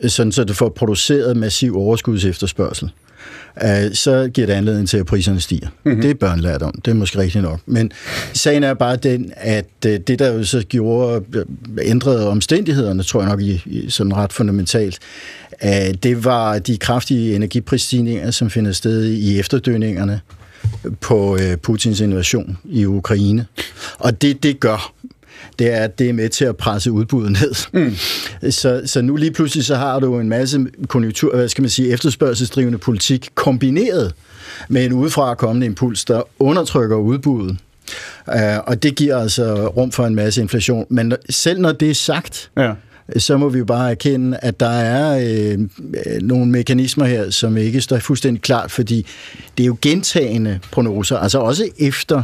sådan 0.07 0.31
så 0.31 0.43
du 0.43 0.53
får 0.53 0.69
produceret 0.69 1.37
massiv 1.37 1.77
overskudsefterspørgsel, 1.77 2.91
øh, 3.63 3.93
så 3.93 4.29
giver 4.33 4.47
det 4.47 4.53
anledning 4.53 4.89
til, 4.89 4.97
at 4.97 5.05
priserne 5.05 5.39
stiger. 5.39 5.67
Mm-hmm. 5.83 6.01
Det 6.01 6.09
er 6.09 6.15
børnelærdom, 6.15 6.71
det 6.85 6.91
er 6.91 6.95
måske 6.95 7.17
rigtigt 7.17 7.43
nok. 7.43 7.59
Men 7.65 7.91
sagen 8.33 8.63
er 8.63 8.73
bare 8.73 8.95
den, 8.95 9.33
at 9.37 9.65
øh, 9.85 9.99
det, 10.07 10.19
der 10.19 10.33
jo 10.33 10.43
så 10.43 10.63
gjorde 10.69 11.25
øh, 11.35 11.45
ændrede 11.81 12.27
omstændighederne, 12.27 13.03
tror 13.03 13.21
jeg 13.21 13.29
nok 13.29 13.41
i, 13.41 13.63
i 13.65 13.89
sådan 13.89 14.15
ret 14.15 14.33
fundamentalt, 14.33 14.99
øh, 15.63 15.93
det 16.03 16.25
var 16.25 16.59
de 16.59 16.77
kraftige 16.77 17.35
energiprisstigninger, 17.35 18.31
som 18.31 18.49
finder 18.49 18.71
sted 18.71 19.05
i 19.05 19.39
efterdønningerne 19.39 20.19
på 21.01 21.37
øh, 21.37 21.57
Putins 21.57 21.99
invasion 21.99 22.57
i 22.65 22.85
Ukraine. 22.85 23.45
Og 23.97 24.21
det, 24.21 24.43
det 24.43 24.59
gør, 24.59 24.93
det 25.59 25.73
er, 25.73 25.77
at 25.77 25.99
det 25.99 26.09
er 26.09 26.13
med 26.13 26.29
til 26.29 26.45
at 26.45 26.57
presse 26.57 26.91
udbuddet 26.91 27.31
ned. 27.31 27.53
Mm. 27.73 27.95
Så, 28.51 28.81
så 28.85 29.01
nu 29.01 29.15
lige 29.15 29.31
pludselig 29.31 29.65
så 29.65 29.75
har 29.75 29.99
du 29.99 30.19
en 30.19 30.29
masse 30.29 30.65
konjunktur, 30.87 31.35
hvad 31.35 31.49
skal 31.49 31.61
man 31.61 31.69
sige, 31.69 31.89
efterspørgselsdrivende 31.89 32.77
politik 32.77 33.29
kombineret 33.35 34.13
med 34.69 34.85
en 34.85 34.93
udefra 34.93 35.35
kommende 35.35 35.65
impuls, 35.65 36.05
der 36.05 36.21
undertrykker 36.39 36.95
udbuddet. 36.95 37.57
Uh, 38.27 38.57
og 38.67 38.83
det 38.83 38.95
giver 38.95 39.17
altså 39.17 39.67
rum 39.67 39.91
for 39.91 40.05
en 40.05 40.15
masse 40.15 40.41
inflation. 40.41 40.85
Men 40.89 41.13
selv 41.29 41.59
når 41.59 41.71
det 41.71 41.89
er 41.89 41.93
sagt, 41.93 42.51
ja 42.57 42.73
så 43.17 43.37
må 43.37 43.49
vi 43.49 43.59
jo 43.59 43.65
bare 43.65 43.91
erkende, 43.91 44.37
at 44.41 44.59
der 44.59 44.69
er 44.69 45.19
øh, 45.23 45.59
nogle 46.21 46.51
mekanismer 46.51 47.05
her, 47.05 47.29
som 47.29 47.57
ikke 47.57 47.81
står 47.81 47.99
fuldstændig 47.99 48.41
klart, 48.41 48.71
fordi 48.71 49.05
det 49.57 49.63
er 49.63 49.67
jo 49.67 49.77
gentagende 49.81 50.59
prognoser, 50.71 51.17
altså 51.17 51.39
også 51.39 51.69
efter 51.79 52.23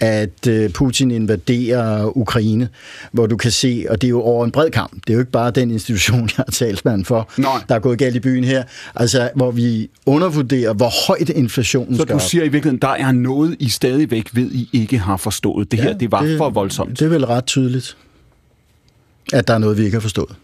at 0.00 0.46
øh, 0.48 0.70
Putin 0.70 1.10
invaderer 1.10 2.16
Ukraine, 2.16 2.68
hvor 3.12 3.26
du 3.26 3.36
kan 3.36 3.50
se, 3.50 3.86
og 3.88 4.00
det 4.02 4.08
er 4.08 4.10
jo 4.10 4.20
over 4.20 4.44
en 4.44 4.50
bred 4.50 4.70
kamp, 4.70 4.92
det 4.92 5.10
er 5.10 5.14
jo 5.14 5.20
ikke 5.20 5.32
bare 5.32 5.50
den 5.50 5.70
institution, 5.70 6.20
jeg 6.36 6.36
har 6.36 6.44
talsmand 6.44 7.04
for, 7.04 7.30
Nej. 7.38 7.62
der 7.68 7.74
er 7.74 7.78
gået 7.78 7.98
galt 7.98 8.16
i 8.16 8.20
byen 8.20 8.44
her, 8.44 8.64
altså 8.94 9.30
hvor 9.34 9.50
vi 9.50 9.90
undervurderer, 10.06 10.72
hvor 10.72 11.06
højt 11.06 11.28
inflationen 11.28 11.96
Så 11.96 12.02
skal 12.02 12.14
du 12.14 12.20
siger 12.20 12.44
i 12.44 12.48
virkeligheden, 12.48 12.80
der 12.82 12.88
er 12.88 13.12
noget, 13.12 13.56
I 13.58 13.68
stadigvæk 13.68 14.28
ved, 14.32 14.50
I 14.52 14.68
ikke 14.72 14.98
har 14.98 15.16
forstået. 15.16 15.72
Det 15.72 15.78
ja, 15.78 15.82
her, 15.82 15.98
det 15.98 16.12
var 16.12 16.22
det, 16.22 16.38
for 16.38 16.50
voldsomt. 16.50 16.98
Det 16.98 17.04
er 17.04 17.08
vel 17.08 17.26
ret 17.26 17.46
tydeligt 17.46 17.96
at 19.32 19.48
der 19.48 19.54
er 19.54 19.58
noget, 19.58 19.78
vi 19.78 19.84
ikke 19.84 19.94
har 19.94 20.00
forstået. 20.00 20.34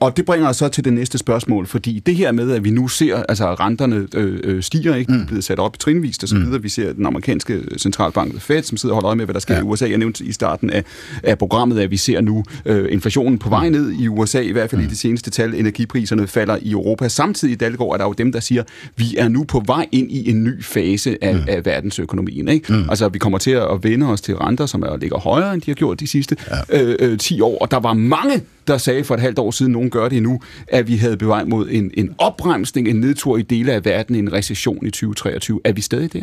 Og 0.00 0.16
det 0.16 0.24
bringer 0.24 0.48
os 0.48 0.56
så 0.56 0.68
til 0.68 0.84
det 0.84 0.92
næste 0.92 1.18
spørgsmål, 1.18 1.66
fordi 1.66 1.98
det 2.06 2.16
her 2.16 2.32
med, 2.32 2.50
at 2.50 2.64
vi 2.64 2.70
nu 2.70 2.88
ser, 2.88 3.22
altså 3.28 3.54
renterne 3.54 4.06
øh, 4.14 4.40
øh 4.44 4.62
stiger, 4.62 4.94
ikke? 4.94 5.12
De 5.12 5.16
er 5.16 5.20
mm. 5.20 5.26
blevet 5.26 5.44
sat 5.44 5.58
op 5.58 5.74
i 5.74 5.78
trinvist 5.78 6.22
og 6.22 6.28
så 6.28 6.34
mm. 6.34 6.44
videre. 6.44 6.62
Vi 6.62 6.68
ser 6.68 6.92
den 6.92 7.06
amerikanske 7.06 7.62
centralbank 7.78 8.40
Fed, 8.40 8.62
som 8.62 8.76
sidder 8.76 8.92
og 8.92 8.96
holder 8.96 9.08
øje 9.08 9.16
med, 9.16 9.24
hvad 9.24 9.34
der 9.34 9.40
sker 9.40 9.54
ja. 9.54 9.60
i 9.60 9.62
USA. 9.62 9.88
Jeg 9.88 9.98
nævnte 9.98 10.24
i 10.24 10.32
starten 10.32 10.70
af, 10.70 10.84
af 11.22 11.38
programmet, 11.38 11.80
at 11.80 11.90
vi 11.90 11.96
ser 11.96 12.20
nu 12.20 12.44
øh, 12.64 12.92
inflationen 12.92 13.38
på 13.38 13.48
vej 13.48 13.68
mm. 13.68 13.72
ned 13.72 13.92
i 13.92 14.08
USA, 14.08 14.40
i 14.40 14.52
hvert 14.52 14.70
fald 14.70 14.80
mm. 14.80 14.86
i 14.86 14.90
det 14.90 14.98
seneste 14.98 15.30
tal. 15.30 15.54
Energipriserne 15.54 16.26
falder 16.26 16.58
i 16.62 16.70
Europa. 16.70 17.08
Samtidig 17.08 17.52
i 17.52 17.56
Dalgaard 17.56 17.92
er 17.92 17.96
der 17.96 18.04
jo 18.04 18.12
dem, 18.12 18.32
der 18.32 18.40
siger, 18.40 18.62
vi 18.96 19.16
er 19.16 19.28
nu 19.28 19.44
på 19.44 19.62
vej 19.66 19.86
ind 19.92 20.10
i 20.10 20.30
en 20.30 20.44
ny 20.44 20.64
fase 20.64 21.18
af, 21.22 21.34
mm. 21.34 21.40
af 21.48 21.66
verdensøkonomien. 21.66 22.48
Ikke? 22.48 22.72
Mm. 22.72 22.90
Altså, 22.90 23.08
vi 23.08 23.18
kommer 23.18 23.38
til 23.38 23.50
at 23.50 23.78
vende 23.82 24.06
os 24.06 24.20
til 24.20 24.36
renter, 24.36 24.66
som 24.66 24.82
er, 24.82 24.96
ligger 24.96 25.18
højere, 25.18 25.54
end 25.54 25.62
de 25.62 25.70
har 25.70 25.74
gjort 25.74 26.00
de 26.00 26.06
sidste 26.06 26.36
ja. 26.70 26.82
øh, 26.82 26.96
øh, 27.00 27.18
10 27.18 27.40
år. 27.40 27.58
Og 27.58 27.70
der 27.70 27.80
var 27.80 27.92
mange 27.92 28.42
der 28.68 28.78
sagde 28.78 29.04
for 29.04 29.14
et 29.14 29.20
halvt 29.20 29.38
år 29.38 29.50
siden, 29.50 29.72
nogen 29.72 29.90
gør 29.90 30.08
det 30.08 30.16
endnu, 30.16 30.40
at 30.68 30.88
vi 30.88 30.96
havde 30.96 31.16
bevej 31.16 31.44
mod 31.44 31.68
en, 31.70 31.90
en 31.94 32.14
opbremsning, 32.18 32.88
en 32.88 32.96
nedtur 32.96 33.36
i 33.36 33.42
dele 33.42 33.72
af 33.72 33.84
verden, 33.84 34.14
en 34.14 34.32
recession 34.32 34.86
i 34.86 34.90
2023. 34.90 35.60
Er 35.64 35.72
vi 35.72 35.80
stadig 35.80 36.12
der? 36.12 36.22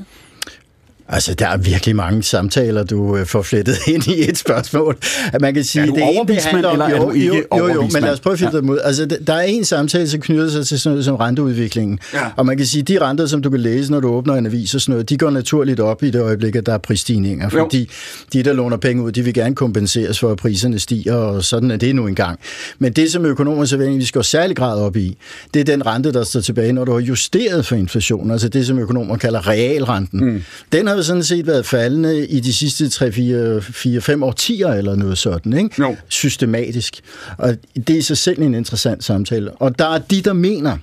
Altså, 1.10 1.34
der 1.34 1.48
er 1.48 1.58
virkelig 1.58 1.96
mange 1.96 2.24
samtaler, 2.24 2.84
du 2.84 3.18
øh, 3.18 3.26
får 3.26 3.42
flettet 3.42 3.78
ind 3.94 4.08
i 4.08 4.30
et 4.30 4.38
spørgsmål. 4.38 4.98
At 5.34 5.42
man 5.42 5.54
kan 5.54 5.64
sige, 5.64 5.82
er 5.82 5.86
du 5.86 5.96
det 5.96 6.16
ene, 6.16 6.28
det 6.28 6.44
handler 6.44 6.70
om, 6.70 6.74
eller 6.74 6.86
er 6.86 7.06
du 7.06 7.12
ikke 7.12 7.28
jo, 7.28 7.58
jo, 7.58 7.74
jo, 7.74 7.82
men 7.82 8.04
lad 8.04 8.12
os 8.12 8.20
prøve 8.20 8.34
at 8.34 8.40
finde 8.40 8.58
ja. 8.58 8.72
ud. 8.72 8.80
Altså, 8.84 9.06
der 9.28 9.34
er 9.34 9.42
en 9.42 9.66
samtale, 9.66 10.10
som 10.10 10.22
knytter 10.22 10.50
sig 10.50 10.68
til 10.68 10.80
sådan 10.80 10.94
noget 10.94 11.06
som 11.06 11.16
renteudviklingen. 11.16 12.00
Ja. 12.14 12.20
Og 12.36 12.46
man 12.46 12.58
kan 12.58 12.66
sige, 12.66 12.84
de 12.84 13.02
renter, 13.02 13.26
som 13.26 13.42
du 13.42 13.50
kan 13.50 13.60
læse, 13.60 13.92
når 13.92 14.00
du 14.00 14.08
åbner 14.08 14.34
en 14.36 14.46
avis 14.46 14.76
og 14.76 14.82
sådan 14.82 14.92
noget, 14.92 15.10
de 15.10 15.18
går 15.18 15.30
naturligt 15.30 15.80
op 15.80 16.04
i 16.04 16.12
det 16.12 16.22
øjeblik, 16.22 16.56
at 16.56 16.66
der 16.66 16.74
er 16.74 16.78
prisstigninger. 16.78 17.50
Fordi 17.50 17.80
jo. 17.80 17.86
de, 18.34 18.44
der 18.44 18.54
låner 18.54 18.78
penge 18.78 19.04
ud, 19.04 19.12
de 19.12 19.22
vil 19.22 19.34
gerne 19.34 19.56
kompenseres 19.56 20.20
for, 20.20 20.32
at 20.32 20.38
priserne 20.38 20.80
stiger, 20.80 21.16
og 21.16 21.44
sådan 21.44 21.72
er 21.72 21.78
det 21.78 21.96
nu 21.96 22.08
engang. 22.08 22.40
Men 22.80 22.94
det, 22.94 23.12
som 23.12 23.26
økonomer 23.26 23.66
så 23.66 23.78
vi 23.78 24.06
skal 24.06 24.24
særlig 24.24 24.58
grad 24.58 24.80
op 24.80 24.96
i, 24.96 25.18
det 25.54 25.60
er 25.60 25.64
den 25.64 25.86
rente, 25.86 26.14
der 26.14 26.24
står 26.24 26.42
tilbage, 26.42 26.74
når 26.74 26.86
du 26.86 26.92
har 26.92 27.00
justeret 27.00 27.66
for 27.66 27.76
inflation. 27.76 28.32
Altså 28.32 28.50
det, 28.50 28.68
som 28.68 28.80
økonomer 28.80 29.18
kalder 29.18 29.48
realrenten. 29.48 30.26
Mm. 30.26 30.44
Den 30.72 30.88
har 30.88 30.95
jo 30.96 31.04
sådan 31.04 31.24
set 31.24 31.48
været 31.48 31.66
faldende 31.66 32.28
i 32.28 32.40
de 32.40 32.54
sidste 32.54 32.86
3-4-5 32.86 34.24
årtier 34.24 34.68
eller 34.68 34.96
noget 34.96 35.18
sådan, 35.18 35.54
ikke? 35.54 35.76
Jo. 35.80 35.96
Systematisk. 36.08 37.02
Og 37.38 37.56
det 37.76 37.90
er 37.90 37.98
i 37.98 38.02
sig 38.02 38.18
selv 38.18 38.42
en 38.42 38.54
interessant 38.54 39.04
samtale. 39.04 39.52
Og 39.52 39.80
der 39.80 39.88
er 39.88 39.98
de, 39.98 40.22
der 40.22 40.34
mener, 40.34 40.78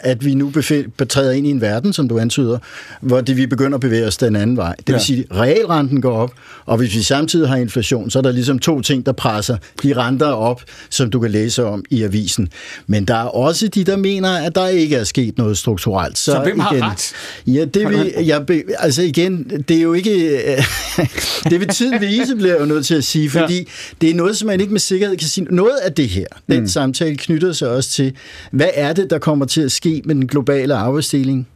at 0.00 0.24
vi 0.24 0.34
nu 0.34 0.52
betræder 0.96 1.32
ind 1.32 1.46
i 1.46 1.50
en 1.50 1.60
verden, 1.60 1.92
som 1.92 2.08
du 2.08 2.18
antyder, 2.18 2.58
hvor 3.00 3.20
det, 3.20 3.36
vi 3.36 3.46
begynder 3.46 3.74
at 3.74 3.80
bevæge 3.80 4.06
os 4.06 4.16
den 4.16 4.36
anden 4.36 4.56
vej. 4.56 4.74
Det 4.76 4.86
vil 4.86 4.94
ja. 4.94 4.98
sige, 4.98 5.24
at 5.30 5.36
realrenten 5.36 6.00
går 6.00 6.16
op, 6.16 6.32
og 6.66 6.76
hvis 6.76 6.94
vi 6.94 7.02
samtidig 7.02 7.48
har 7.48 7.56
inflation, 7.56 8.10
så 8.10 8.18
er 8.18 8.22
der 8.22 8.32
ligesom 8.32 8.58
to 8.58 8.80
ting, 8.80 9.06
der 9.06 9.12
presser 9.12 9.56
de 9.82 9.92
renter 9.92 10.26
op, 10.26 10.62
som 10.90 11.10
du 11.10 11.20
kan 11.20 11.30
læse 11.30 11.64
om 11.64 11.84
i 11.90 12.02
avisen. 12.02 12.48
Men 12.86 13.04
der 13.04 13.14
er 13.14 13.24
også 13.24 13.68
de, 13.68 13.84
der 13.84 13.96
mener, 13.96 14.30
at 14.30 14.54
der 14.54 14.66
ikke 14.66 14.96
er 14.96 15.04
sket 15.04 15.38
noget 15.38 15.58
strukturelt. 15.58 16.18
Så, 16.18 16.32
så 16.32 16.40
hvem 16.42 16.58
har 16.58 16.72
igen, 16.72 16.84
ret? 16.84 17.12
Ja, 17.46 17.64
det 17.64 17.88
vil, 17.88 18.12
jeg, 18.26 18.44
altså 18.78 19.02
igen, 19.02 19.64
det 19.68 19.76
er 19.76 19.82
jo 19.82 19.92
ikke... 19.92 20.10
det 21.50 21.60
vil 21.60 21.68
tiden 21.68 22.00
vise, 22.00 22.36
bliver 22.36 22.52
jeg 22.52 22.60
jo 22.60 22.66
nødt 22.66 22.86
til 22.86 22.94
at 22.94 23.04
sige, 23.04 23.30
fordi 23.30 23.56
ja. 23.56 23.64
det 24.00 24.10
er 24.10 24.14
noget, 24.14 24.36
som 24.36 24.46
man 24.46 24.60
ikke 24.60 24.72
med 24.72 24.80
sikkerhed 24.80 25.16
kan 25.16 25.28
sige. 25.28 25.46
Noget 25.50 25.76
af 25.82 25.92
det 25.92 26.08
her, 26.08 26.26
den 26.48 26.60
mm. 26.60 26.68
samtale 26.68 27.16
knytter 27.16 27.52
sig 27.52 27.68
også 27.68 27.90
til, 27.90 28.12
hvad 28.50 28.70
er 28.74 28.92
det, 28.92 29.10
der 29.10 29.18
kommer 29.18 29.46
til 29.46 29.60
at 29.60 29.72
ske 29.72 29.89
ske 29.90 30.02
med 30.04 30.14
den 30.14 30.26
globale 30.26 30.74
arbejdsdeling, 30.74 31.48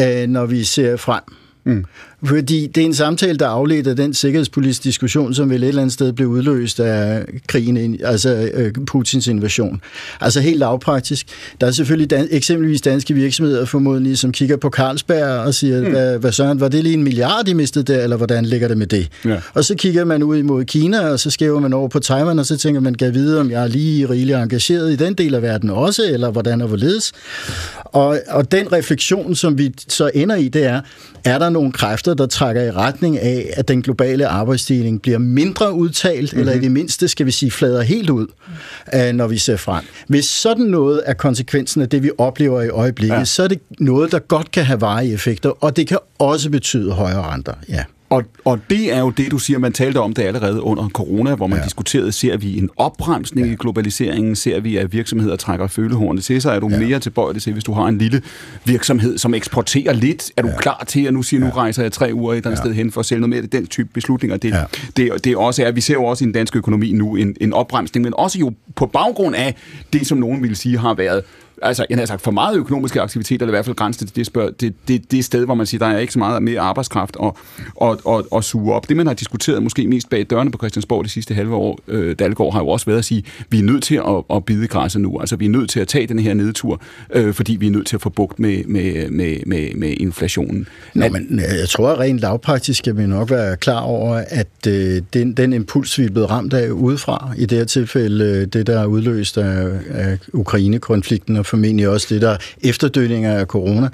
øh, 0.00 0.26
når 0.28 0.46
vi 0.46 0.64
ser 0.64 0.96
frem. 0.96 1.22
Mm. 1.64 1.84
Fordi 2.26 2.66
det 2.66 2.80
er 2.80 2.84
en 2.84 2.94
samtale, 2.94 3.38
der 3.38 3.46
afledt 3.46 3.86
af 3.86 3.96
den 3.96 4.14
sikkerhedspolitiske 4.14 4.84
diskussion, 4.84 5.34
som 5.34 5.50
vel 5.50 5.62
et 5.62 5.68
eller 5.68 5.82
andet 5.82 5.94
sted 5.94 6.12
blev 6.12 6.28
udløst 6.28 6.80
af 6.80 7.24
krigen, 7.46 7.98
altså 8.04 8.50
øh, 8.54 8.72
Putins 8.86 9.26
invasion. 9.26 9.80
Altså 10.20 10.40
helt 10.40 10.58
lavpraktisk. 10.58 11.26
Der 11.60 11.66
er 11.66 11.70
selvfølgelig 11.70 12.12
dan- 12.12 12.28
eksempelvis 12.30 12.80
danske 12.80 13.14
virksomheder 13.14 13.64
formodentlig, 13.64 14.18
som 14.18 14.32
kigger 14.32 14.56
på 14.56 14.70
Carlsberg 14.70 15.24
og 15.24 15.54
siger, 15.54 15.80
mm. 15.82 15.90
hvad, 15.90 16.18
hvad 16.18 16.32
søren, 16.32 16.60
var 16.60 16.68
det 16.68 16.82
lige 16.82 16.94
en 16.94 17.02
milliard, 17.02 17.44
de 17.46 17.54
mistede 17.54 17.92
der, 17.92 18.02
eller 18.02 18.16
hvordan 18.16 18.44
ligger 18.44 18.68
det 18.68 18.78
med 18.78 18.86
det? 18.86 19.08
Ja. 19.24 19.36
Og 19.54 19.64
så 19.64 19.74
kigger 19.74 20.04
man 20.04 20.22
ud 20.22 20.36
imod 20.36 20.64
Kina, 20.64 21.08
og 21.08 21.20
så 21.20 21.30
skæver 21.30 21.60
man 21.60 21.72
over 21.72 21.88
på 21.88 21.98
Taiwan, 21.98 22.38
og 22.38 22.46
så 22.46 22.56
tænker 22.56 22.80
man, 22.80 22.94
kan 22.94 23.14
vide, 23.14 23.40
om 23.40 23.50
jeg 23.50 23.62
er 23.62 23.68
lige 23.68 24.10
rigeligt 24.10 24.38
engageret 24.38 24.92
i 24.92 24.96
den 24.96 25.14
del 25.14 25.34
af 25.34 25.42
verden 25.42 25.70
også, 25.70 26.02
eller 26.12 26.30
hvordan 26.30 26.62
og 26.62 26.68
hvorledes. 26.68 27.12
Og, 27.84 28.18
og 28.28 28.52
den 28.52 28.72
refleksion, 28.72 29.34
som 29.34 29.58
vi 29.58 29.74
så 29.88 30.10
ender 30.14 30.36
i, 30.36 30.48
det 30.48 30.64
er, 30.64 30.80
er 31.24 31.38
der 31.38 31.48
nogle 31.48 31.72
kræfter, 31.72 32.14
der 32.18 32.26
trækker 32.26 32.62
i 32.62 32.70
retning 32.70 33.18
af, 33.18 33.50
at 33.56 33.68
den 33.68 33.82
globale 33.82 34.26
arbejdsdeling 34.26 35.02
bliver 35.02 35.18
mindre 35.18 35.72
udtalt, 35.72 36.32
mm-hmm. 36.32 36.40
eller 36.40 36.52
i 36.52 36.64
det 36.64 36.72
mindste, 36.72 37.08
skal 37.08 37.26
vi 37.26 37.30
sige, 37.30 37.50
flader 37.50 37.82
helt 37.82 38.10
ud, 38.10 38.26
uh, 38.94 39.14
når 39.14 39.26
vi 39.26 39.38
ser 39.38 39.56
frem. 39.56 39.84
Hvis 40.08 40.24
sådan 40.24 40.64
noget 40.64 41.02
er 41.06 41.14
konsekvensen 41.14 41.82
af 41.82 41.88
det, 41.88 42.02
vi 42.02 42.10
oplever 42.18 42.62
i 42.62 42.68
øjeblikket, 42.68 43.16
ja. 43.16 43.24
så 43.24 43.42
er 43.42 43.48
det 43.48 43.60
noget, 43.78 44.12
der 44.12 44.18
godt 44.18 44.50
kan 44.50 44.64
have 44.64 44.80
varige 44.80 45.12
effekter, 45.12 45.64
og 45.64 45.76
det 45.76 45.86
kan 45.88 45.98
også 46.18 46.50
betyde 46.50 46.92
højere 46.92 47.32
renter. 47.32 47.52
Ja. 47.68 47.84
Og, 48.10 48.24
og 48.44 48.60
det 48.70 48.94
er 48.94 49.00
jo 49.00 49.10
det, 49.10 49.30
du 49.30 49.38
siger, 49.38 49.58
man 49.58 49.72
talte 49.72 49.98
om 49.98 50.12
det 50.12 50.22
allerede 50.22 50.62
under 50.62 50.88
corona, 50.88 51.34
hvor 51.34 51.46
man 51.46 51.58
ja. 51.58 51.64
diskuterede, 51.64 52.12
ser 52.12 52.36
vi 52.36 52.58
en 52.58 52.70
opbremsning 52.76 53.46
ja. 53.46 53.52
i 53.52 53.56
globaliseringen, 53.56 54.36
ser 54.36 54.60
vi, 54.60 54.76
at 54.76 54.92
virksomheder 54.92 55.36
trækker 55.36 55.66
følehornet 55.66 56.24
til 56.24 56.42
sig, 56.42 56.56
er 56.56 56.60
du 56.60 56.68
ja. 56.68 56.78
mere 56.78 56.98
tilbøjelig 56.98 57.42
til, 57.42 57.52
hvis 57.52 57.64
du 57.64 57.72
har 57.72 57.86
en 57.86 57.98
lille 57.98 58.22
virksomhed, 58.64 59.18
som 59.18 59.34
eksporterer 59.34 59.92
lidt, 59.92 60.32
er 60.36 60.42
du 60.42 60.48
ja. 60.48 60.56
klar 60.56 60.84
til, 60.88 61.06
at 61.06 61.14
nu 61.14 61.22
siger, 61.22 61.40
nu 61.40 61.50
rejser 61.50 61.82
jeg 61.82 61.92
tre 61.92 62.10
uger 62.14 62.32
et 62.32 62.36
eller 62.36 62.50
andet 62.50 62.58
ja. 62.58 62.64
sted 62.64 62.74
hen 62.74 62.92
for 62.92 63.00
at 63.00 63.06
sælge 63.06 63.20
noget 63.20 63.30
mere, 63.30 63.42
det 63.42 63.52
den 63.52 63.66
type 63.66 63.88
beslutninger. 63.94 64.36
Det, 64.36 64.50
ja. 64.50 64.64
det, 64.96 65.24
det 65.24 65.36
også 65.36 65.64
er, 65.64 65.72
vi 65.72 65.80
ser 65.80 65.94
jo 65.94 66.04
også 66.04 66.24
i 66.24 66.26
den 66.26 66.32
danske 66.32 66.58
økonomi 66.58 66.92
nu 66.92 67.16
en, 67.16 67.36
en 67.40 67.52
opbremsning, 67.52 68.04
men 68.04 68.14
også 68.16 68.38
jo 68.38 68.52
på 68.74 68.86
baggrund 68.86 69.36
af 69.36 69.54
det, 69.92 70.06
som 70.06 70.18
nogen 70.18 70.42
ville 70.42 70.56
sige 70.56 70.78
har 70.78 70.94
været 70.94 71.22
altså, 71.62 71.86
jeg 71.90 71.98
har 71.98 72.06
sagt, 72.06 72.22
for 72.22 72.30
meget 72.30 72.56
økonomiske 72.56 73.00
aktiviteter, 73.00 73.46
eller 73.46 73.52
i 73.52 73.56
hvert 73.56 73.64
fald 73.64 73.76
grænse 73.76 73.98
til 73.98 74.16
det, 74.16 74.26
spørg, 74.26 74.60
det, 74.60 74.74
det, 74.88 75.10
det 75.10 75.24
sted, 75.24 75.44
hvor 75.44 75.54
man 75.54 75.66
siger, 75.66 75.78
der 75.78 75.94
er 75.94 75.98
ikke 75.98 76.12
så 76.12 76.18
meget 76.18 76.42
mere 76.42 76.60
arbejdskraft 76.60 77.16
at, 77.22 77.32
at, 77.82 77.98
at, 78.08 78.24
at 78.36 78.44
suge 78.44 78.74
op. 78.74 78.88
Det, 78.88 78.96
man 78.96 79.06
har 79.06 79.14
diskuteret 79.14 79.62
måske 79.62 79.86
mest 79.86 80.10
bag 80.10 80.26
dørene 80.30 80.50
på 80.50 80.58
Christiansborg 80.58 81.04
de 81.04 81.08
sidste 81.08 81.34
halve 81.34 81.54
år, 81.54 81.78
øh, 81.88 82.16
Dalgaard, 82.18 82.52
har 82.52 82.60
jo 82.60 82.68
også 82.68 82.86
været 82.86 82.98
at 82.98 83.04
sige, 83.04 83.24
vi 83.50 83.58
er 83.58 83.62
nødt 83.62 83.82
til 83.82 83.94
at, 83.94 84.36
at 84.36 84.44
bide 84.44 84.68
græsset 84.68 85.00
nu. 85.02 85.20
Altså, 85.20 85.36
vi 85.36 85.44
er 85.44 85.50
nødt 85.50 85.70
til 85.70 85.80
at 85.80 85.88
tage 85.88 86.06
den 86.06 86.18
her 86.18 86.34
nedtur, 86.34 86.80
øh, 87.12 87.34
fordi 87.34 87.56
vi 87.56 87.66
er 87.66 87.70
nødt 87.70 87.86
til 87.86 87.96
at 87.96 88.02
få 88.02 88.08
bugt 88.08 88.38
med, 88.38 88.64
med, 88.64 89.10
med, 89.10 89.36
med, 89.46 89.74
med 89.74 89.94
inflationen. 90.00 90.68
Nå, 90.94 91.04
at, 91.04 91.12
men 91.12 91.40
jeg 91.60 91.68
tror, 91.68 91.88
at 91.88 91.98
rent 91.98 92.20
lavpraktisk 92.20 92.78
skal 92.78 92.96
vi 92.96 93.06
nok 93.06 93.30
være 93.30 93.56
klar 93.56 93.80
over, 93.80 94.24
at 94.28 94.66
øh, 94.68 95.02
den, 95.12 95.32
den 95.32 95.52
impuls, 95.52 95.98
vi 95.98 96.04
er 96.04 96.10
blevet 96.10 96.30
ramt 96.30 96.52
af 96.52 96.70
udefra, 96.70 97.32
i 97.36 97.46
det 97.46 97.58
her 97.58 97.64
tilfælde 97.64 98.24
øh, 98.24 98.46
det, 98.46 98.66
der 98.66 98.80
er 98.80 98.86
udløst 98.86 99.38
af, 99.38 99.68
af 99.90 100.18
Ukraine-konflikten 100.32 101.36
og 101.36 101.45
formentlig 101.46 101.88
også 101.88 102.06
det, 102.10 102.22
der 102.22 102.36
efterdønninger 102.60 103.34
af 103.34 103.46
corona, 103.46 103.88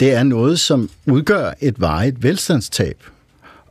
det 0.00 0.12
er 0.12 0.22
noget, 0.22 0.60
som 0.60 0.90
udgør 1.06 1.52
et 1.60 1.80
varigt 1.80 2.22
velstandstab. 2.22 2.96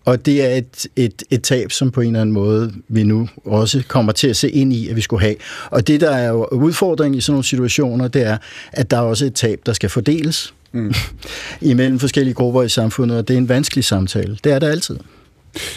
Og 0.06 0.26
det 0.26 0.46
er 0.46 0.56
et, 0.56 0.88
et, 0.96 1.24
et 1.30 1.44
tab, 1.44 1.72
som 1.72 1.92
på 1.92 2.02
en 2.02 2.08
eller 2.08 2.22
anden 2.22 2.34
måde 2.34 2.74
vi 2.88 3.04
nu 3.04 3.30
også 3.46 3.84
kommer 3.88 4.12
til 4.12 4.28
at 4.28 4.36
se 4.36 4.50
ind 4.50 4.74
i, 4.74 4.90
at 4.90 4.96
vi 4.96 5.02
skulle 5.02 5.22
have. 5.22 5.36
Og 5.70 5.88
det, 5.88 6.02
der 6.02 6.12
er 6.12 6.30
jo 6.30 6.48
udfordringen 6.52 7.18
i 7.18 7.22
sådan 7.22 7.34
nogle 7.34 7.44
situationer, 7.44 8.08
det 8.08 8.24
er, 8.24 8.38
at 8.72 8.92
der 8.92 8.98
er 8.98 9.02
også 9.02 9.26
et 9.26 9.34
tab, 9.34 9.62
der 9.66 9.74
skal 9.74 9.90
fordeles 9.90 10.54
mm. 10.72 10.94
imellem 11.72 12.00
forskellige 12.00 12.34
grupper 12.34 12.64
i 12.64 12.70
samfundet, 12.70 13.18
og 13.18 13.28
det 13.28 13.34
er 13.34 13.38
en 13.38 13.50
vanskelig 13.50 13.84
samtale. 13.84 14.38
Det 14.44 14.52
er 14.52 14.60
der 14.60 14.70
altid. 14.70 14.98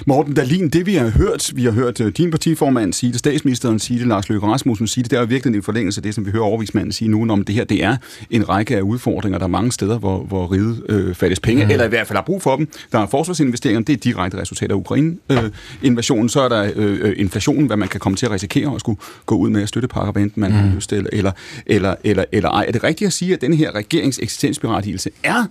Morten 0.07 0.35
Dalin, 0.35 0.69
det 0.69 0.87
vi 0.87 0.95
har 0.95 1.09
hørt, 1.09 1.51
vi 1.55 1.65
har 1.65 1.71
hørt 1.71 2.01
øh, 2.01 2.13
din 2.13 2.31
partiformand 2.31 2.93
sige 2.93 3.13
det, 3.13 3.19
statsministeren 3.19 3.79
sige 3.79 3.99
det, 3.99 4.07
Lars 4.07 4.29
Løkke 4.29 4.47
Rasmussen 4.47 4.87
sige 4.87 5.03
det, 5.03 5.11
det 5.11 5.17
er 5.17 5.21
jo 5.21 5.27
virkelig 5.27 5.57
en 5.57 5.63
forlængelse 5.63 5.99
af 5.99 6.03
det, 6.03 6.15
som 6.15 6.27
vi 6.27 6.31
hører 6.31 6.45
overvismanden 6.45 6.93
sige 6.93 7.09
nu, 7.09 7.33
om 7.33 7.45
det 7.45 7.55
her, 7.55 7.65
det 7.65 7.85
er 7.85 7.97
en 8.31 8.49
række 8.49 8.77
af 8.77 8.81
udfordringer. 8.81 9.39
Der 9.39 9.47
er 9.47 9.49
mange 9.49 9.73
steder, 9.73 9.99
hvor, 9.99 10.25
hvor 10.25 10.53
riget 10.53 10.83
øh, 10.89 11.15
fattes 11.15 11.41
penge, 11.41 11.65
mm. 11.65 11.71
eller 11.71 11.85
i 11.85 11.89
hvert 11.89 12.07
fald 12.07 12.17
har 12.17 12.25
brug 12.25 12.43
for 12.43 12.57
dem. 12.57 12.69
Der 12.93 12.99
er 12.99 13.07
forsvarsinvesteringer, 13.07 13.81
det 13.83 13.93
er 13.93 13.97
direkte 13.97 14.41
resultat 14.41 14.71
af 14.71 14.75
Ukraine-invasionen. 14.75 16.25
Øh, 16.25 16.31
så 16.31 16.41
er 16.41 16.49
der 16.49 16.71
øh, 16.77 17.13
inflationen, 17.17 17.67
hvad 17.67 17.77
man 17.77 17.89
kan 17.89 18.01
komme 18.01 18.17
til 18.17 18.27
at 18.27 18.33
risikere 18.33 18.75
at 18.75 18.81
skulle 18.81 19.01
gå 19.27 19.37
ud 19.37 19.51
med 19.51 19.63
at 19.63 19.69
støtte 19.69 19.89
pakker, 19.89 20.23
enten 20.23 20.41
man 20.41 20.51
mm. 20.51 20.57
har 20.57 20.75
lyst 20.75 20.93
eller, 20.93 21.11
eller, 21.13 21.33
eller, 21.67 21.95
eller, 22.05 22.25
eller 22.33 22.51
ej. 22.51 22.65
Er 22.69 22.73
det 22.73 22.85
rigtigt 22.85 23.07
at 23.07 23.13
sige, 23.13 23.35
at 23.35 23.41
den 23.41 23.55
her 23.55 23.75
regerings 23.75 24.19
eksistensberettigelse 24.23 25.11
er 25.23 25.45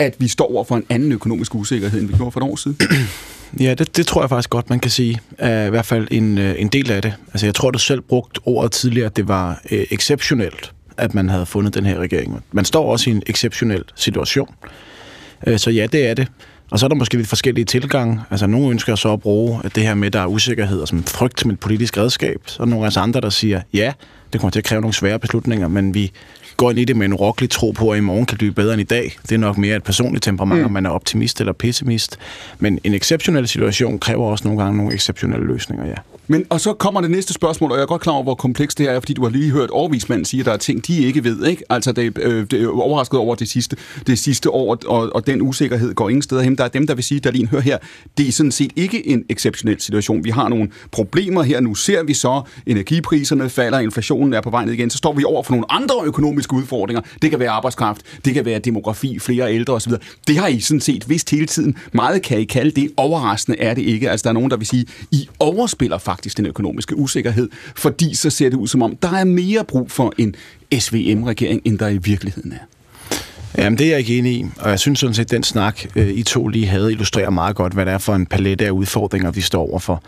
at 0.00 0.14
vi 0.18 0.28
står 0.28 0.52
over 0.52 0.64
for 0.64 0.76
en 0.76 0.84
anden 0.88 1.12
økonomisk 1.12 1.54
usikkerhed, 1.54 2.00
end 2.00 2.08
vi 2.08 2.16
gjorde 2.16 2.32
for 2.32 2.40
et 2.40 2.44
år 2.44 2.56
siden? 2.56 2.78
Ja, 3.60 3.74
det, 3.74 3.96
det 3.96 4.06
tror 4.06 4.22
jeg 4.22 4.28
faktisk 4.28 4.50
godt, 4.50 4.70
man 4.70 4.80
kan 4.80 4.90
sige. 4.90 5.20
Uh, 5.42 5.48
I 5.48 5.70
hvert 5.70 5.86
fald 5.86 6.08
en, 6.10 6.38
uh, 6.38 6.44
en 6.60 6.68
del 6.68 6.90
af 6.90 7.02
det. 7.02 7.14
Altså, 7.32 7.46
jeg 7.46 7.54
tror, 7.54 7.70
du 7.70 7.78
selv 7.78 8.00
brugt 8.00 8.38
ordet 8.44 8.72
tidligere, 8.72 9.06
at 9.06 9.16
det 9.16 9.28
var 9.28 9.60
uh, 9.72 9.78
exceptionelt, 9.90 10.72
at 10.96 11.14
man 11.14 11.28
havde 11.28 11.46
fundet 11.46 11.74
den 11.74 11.86
her 11.86 11.98
regering. 11.98 12.44
Man 12.52 12.64
står 12.64 12.92
også 12.92 13.10
i 13.10 13.12
en 13.12 13.22
exceptionel 13.26 13.84
situation. 13.94 14.54
Uh, 15.46 15.56
så 15.56 15.70
ja, 15.70 15.86
det 15.86 16.06
er 16.06 16.14
det. 16.14 16.28
Og 16.70 16.78
så 16.78 16.86
er 16.86 16.88
der 16.88 16.94
måske 16.94 17.16
lidt 17.16 17.28
forskellige 17.28 17.64
tilgange. 17.64 18.20
Altså, 18.30 18.46
nogle 18.46 18.70
ønsker 18.70 18.94
så 18.94 19.12
at 19.12 19.20
bruge 19.20 19.60
det 19.74 19.82
her 19.82 19.94
med, 19.94 20.06
at 20.06 20.12
der 20.12 20.20
er 20.20 20.26
usikkerhed 20.26 20.80
og 20.80 20.88
som 20.88 21.04
frygt 21.04 21.40
som 21.40 21.50
et 21.50 21.60
politisk 21.60 21.98
redskab. 21.98 22.40
Så 22.46 22.62
er 22.62 22.64
der 22.64 22.70
nogle 22.70 22.84
af 22.84 22.88
os 22.88 22.96
andre, 22.96 23.20
der 23.20 23.30
siger, 23.30 23.60
ja, 23.74 23.92
det 24.32 24.40
kommer 24.40 24.50
til 24.50 24.60
at 24.60 24.64
kræve 24.64 24.80
nogle 24.80 24.94
svære 24.94 25.18
beslutninger, 25.18 25.68
men 25.68 25.94
vi 25.94 26.12
går 26.56 26.70
ind 26.70 26.78
i 26.78 26.84
det 26.84 26.96
med 26.96 27.06
en 27.06 27.12
urokkelig 27.12 27.50
tro 27.50 27.70
på, 27.70 27.90
at 27.90 27.98
i 27.98 28.00
morgen 28.00 28.26
kan 28.26 28.38
blive 28.38 28.52
bedre 28.52 28.72
end 28.72 28.80
i 28.80 28.84
dag. 28.84 29.16
Det 29.22 29.32
er 29.32 29.38
nok 29.38 29.58
mere 29.58 29.76
et 29.76 29.82
personligt 29.82 30.24
temperament, 30.24 30.60
mm. 30.60 30.64
om 30.64 30.72
man 30.72 30.86
er 30.86 30.90
optimist 30.90 31.40
eller 31.40 31.52
pessimist. 31.52 32.18
Men 32.58 32.78
en 32.84 32.94
exceptionel 32.94 33.48
situation 33.48 33.98
kræver 33.98 34.30
også 34.30 34.48
nogle 34.48 34.62
gange 34.62 34.76
nogle 34.76 34.94
exceptionelle 34.94 35.46
løsninger, 35.46 35.86
ja. 35.86 35.94
Men, 36.30 36.46
og 36.50 36.60
så 36.60 36.72
kommer 36.72 37.00
det 37.00 37.10
næste 37.10 37.32
spørgsmål, 37.32 37.70
og 37.70 37.76
jeg 37.76 37.82
er 37.82 37.86
godt 37.86 38.02
klar 38.02 38.12
over, 38.12 38.22
hvor 38.22 38.34
komplekst 38.34 38.78
det 38.78 38.88
er, 38.88 39.00
fordi 39.00 39.12
du 39.12 39.22
har 39.22 39.30
lige 39.30 39.50
hørt 39.50 39.70
overvismanden 39.70 40.24
sige, 40.24 40.40
at 40.40 40.46
der 40.46 40.52
er 40.52 40.56
ting, 40.56 40.86
de 40.86 40.98
ikke 40.98 41.24
ved. 41.24 41.46
Ikke? 41.46 41.62
Altså, 41.70 41.92
det, 41.92 42.18
øh, 42.18 42.46
det 42.50 42.62
er 42.62 42.68
overrasket 42.68 43.18
over 43.18 43.34
det 43.34 43.48
sidste, 43.48 43.76
det 44.06 44.18
sidste 44.18 44.50
år, 44.50 44.78
og, 44.86 45.10
og 45.14 45.26
den 45.26 45.42
usikkerhed 45.42 45.94
går 45.94 46.08
ingen 46.08 46.22
steder 46.22 46.42
hen. 46.42 46.58
Der 46.58 46.64
er 46.64 46.68
dem, 46.68 46.86
der 46.86 46.94
vil 46.94 47.04
sige, 47.04 47.20
Darlene, 47.20 47.48
hør 47.48 47.60
her, 47.60 47.78
det 48.18 48.28
er 48.28 48.32
sådan 48.32 48.52
set 48.52 48.72
ikke 48.76 49.08
en 49.08 49.24
exceptionel 49.28 49.80
situation. 49.80 50.24
Vi 50.24 50.30
har 50.30 50.48
nogle 50.48 50.68
problemer 50.92 51.42
her. 51.42 51.60
Nu 51.60 51.74
ser 51.74 52.02
vi 52.02 52.14
så, 52.14 52.42
energipriserne 52.66 53.48
falder, 53.48 53.78
inflationen 53.78 54.34
er 54.34 54.40
på 54.40 54.50
vej 54.50 54.64
ned 54.64 54.72
igen. 54.72 54.90
Så 54.90 54.98
står 54.98 55.12
vi 55.12 55.24
over 55.24 55.42
for 55.42 55.52
nogle 55.52 55.72
andre 55.72 55.94
økonomiske 56.04 56.54
udfordringer. 56.54 57.02
Det 57.22 57.30
kan 57.30 57.38
være 57.40 57.50
arbejdskraft, 57.50 58.02
det 58.24 58.34
kan 58.34 58.44
være 58.44 58.58
demografi, 58.58 59.18
flere 59.18 59.54
ældre 59.54 59.74
osv. 59.74 59.92
Det 60.26 60.36
har 60.36 60.46
I 60.46 60.60
sådan 60.60 60.80
set 60.80 61.08
vidst 61.08 61.30
hele 61.30 61.46
tiden. 61.46 61.76
Meget 61.92 62.22
kan 62.22 62.40
I 62.40 62.44
kalde 62.44 62.70
det. 62.70 62.90
Overraskende 62.96 63.58
er 63.58 63.74
det 63.74 63.82
ikke. 63.82 64.10
Altså, 64.10 64.24
der 64.24 64.28
er 64.30 64.34
nogen, 64.34 64.50
der 64.50 64.56
vil 64.56 64.66
sige, 64.66 64.86
I 65.10 65.28
overspiller 65.38 65.98
faktisk 65.98 66.19
faktisk 66.20 66.36
den 66.36 66.46
økonomiske 66.46 66.96
usikkerhed, 66.96 67.48
fordi 67.76 68.14
så 68.14 68.30
ser 68.30 68.48
det 68.48 68.56
ud 68.56 68.68
som 68.68 68.82
om, 68.82 68.96
der 68.96 69.12
er 69.12 69.24
mere 69.24 69.64
brug 69.64 69.90
for 69.90 70.12
en 70.18 70.34
SVM-regering, 70.78 71.62
end 71.64 71.78
der 71.78 71.88
i 71.88 71.98
virkeligheden 71.98 72.52
er. 72.52 72.64
Jamen, 73.58 73.78
det 73.78 73.86
er 73.86 73.90
jeg 73.90 73.98
ikke 73.98 74.18
enig 74.18 74.32
i, 74.32 74.46
og 74.58 74.70
jeg 74.70 74.78
synes 74.78 74.98
sådan 74.98 75.14
set, 75.14 75.24
at 75.24 75.30
den 75.30 75.42
snak, 75.42 75.80
øh, 75.96 76.08
I 76.08 76.22
to 76.22 76.48
lige 76.48 76.66
havde, 76.66 76.92
illustrerer 76.92 77.30
meget 77.30 77.56
godt, 77.56 77.72
hvad 77.72 77.86
det 77.86 77.92
er 77.92 77.98
for 77.98 78.14
en 78.14 78.26
palette 78.26 78.66
af 78.66 78.70
udfordringer, 78.70 79.30
vi 79.30 79.40
står 79.40 79.70
overfor. 79.70 80.02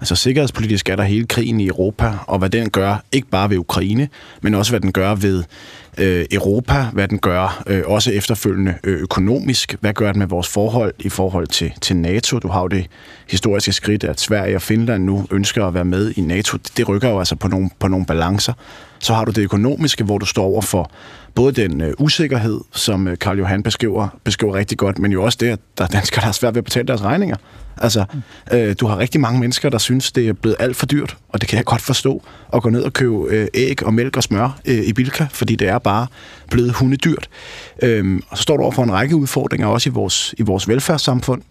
Altså 0.00 0.14
sikkerhedspolitisk 0.14 0.88
er 0.88 0.96
der 0.96 1.02
hele 1.02 1.26
krigen 1.26 1.60
i 1.60 1.66
Europa, 1.66 2.12
og 2.26 2.38
hvad 2.38 2.50
den 2.50 2.70
gør, 2.70 3.04
ikke 3.12 3.28
bare 3.28 3.50
ved 3.50 3.56
Ukraine, 3.56 4.08
men 4.42 4.54
også 4.54 4.72
hvad 4.72 4.80
den 4.80 4.92
gør 4.92 5.14
ved 5.14 5.44
øh, 5.98 6.24
Europa, 6.30 6.86
hvad 6.92 7.08
den 7.08 7.18
gør 7.18 7.62
øh, 7.66 7.82
også 7.86 8.10
efterfølgende 8.10 8.74
øh, 8.84 9.00
økonomisk, 9.00 9.76
hvad 9.80 9.92
gør 9.92 10.12
den 10.12 10.18
med 10.18 10.26
vores 10.26 10.48
forhold 10.48 10.94
i 10.98 11.08
forhold 11.08 11.46
til, 11.46 11.72
til 11.80 11.96
NATO. 11.96 12.38
Du 12.38 12.48
har 12.48 12.60
jo 12.60 12.66
det 12.66 12.86
historiske 13.28 13.72
skridt, 13.72 14.04
at 14.04 14.20
Sverige 14.20 14.56
og 14.56 14.62
Finland 14.62 15.04
nu 15.04 15.26
ønsker 15.30 15.66
at 15.66 15.74
være 15.74 15.84
med 15.84 16.12
i 16.16 16.20
NATO. 16.20 16.56
Det, 16.56 16.76
det 16.76 16.88
rykker 16.88 17.08
jo 17.08 17.18
altså 17.18 17.36
på 17.36 17.48
nogle, 17.48 17.70
på 17.78 17.88
nogle 17.88 18.06
balancer. 18.06 18.52
Så 19.00 19.14
har 19.14 19.24
du 19.24 19.32
det 19.32 19.42
økonomiske, 19.42 20.04
hvor 20.04 20.18
du 20.18 20.26
står 20.26 20.44
over 20.44 20.62
for 20.62 20.90
både 21.34 21.52
den 21.62 21.80
øh, 21.80 21.94
usikkerhed, 21.98 22.60
som 22.72 23.08
øh, 23.08 23.18
Karl 23.18 23.38
Johan 23.38 23.62
beskriver, 23.62 24.08
beskriver 24.24 24.54
rigtig 24.54 24.78
godt, 24.78 24.98
men 24.98 25.12
jo 25.12 25.22
også 25.22 25.38
det, 25.40 25.46
at 25.46 25.58
der 25.78 25.84
er 25.84 25.88
danskere, 25.88 26.20
der 26.20 26.26
har 26.26 26.32
svært 26.32 26.54
ved 26.54 26.58
at 26.58 26.64
betale 26.64 26.86
deres 26.86 27.02
regninger. 27.02 27.36
Altså, 27.76 28.04
øh, 28.52 28.74
du 28.80 28.86
har 28.86 28.98
rigtig 28.98 29.20
mange 29.20 29.40
mennesker, 29.40 29.68
der 29.68 29.78
synes, 29.78 30.12
det 30.12 30.28
er 30.28 30.32
blevet 30.32 30.56
alt 30.60 30.76
for 30.76 30.86
dyrt, 30.86 31.16
og 31.28 31.40
det 31.40 31.48
kan 31.48 31.56
jeg 31.56 31.64
godt 31.64 31.82
forstå, 31.82 32.22
at 32.54 32.62
gå 32.62 32.70
ned 32.70 32.82
og 32.82 32.92
købe 32.92 33.16
øh, 33.28 33.48
æg 33.54 33.82
og 33.82 33.94
mælk 33.94 34.16
og 34.16 34.22
smør 34.22 34.58
øh, 34.64 34.84
i 34.84 34.92
Bilka, 34.92 35.26
fordi 35.30 35.56
det 35.56 35.68
er 35.68 35.78
bare 35.78 36.06
blevet 36.50 36.72
hundedyrt. 36.72 37.28
Øh, 37.82 38.20
og 38.28 38.36
så 38.36 38.42
står 38.42 38.56
du 38.56 38.62
over 38.62 38.72
for 38.72 38.82
en 38.82 38.92
række 38.92 39.16
udfordringer 39.16 39.66
også 39.66 39.90
i 39.90 39.92
vores, 39.92 40.34
i 40.38 40.42
vores 40.42 40.68
velfærdssamfund. 40.68 41.42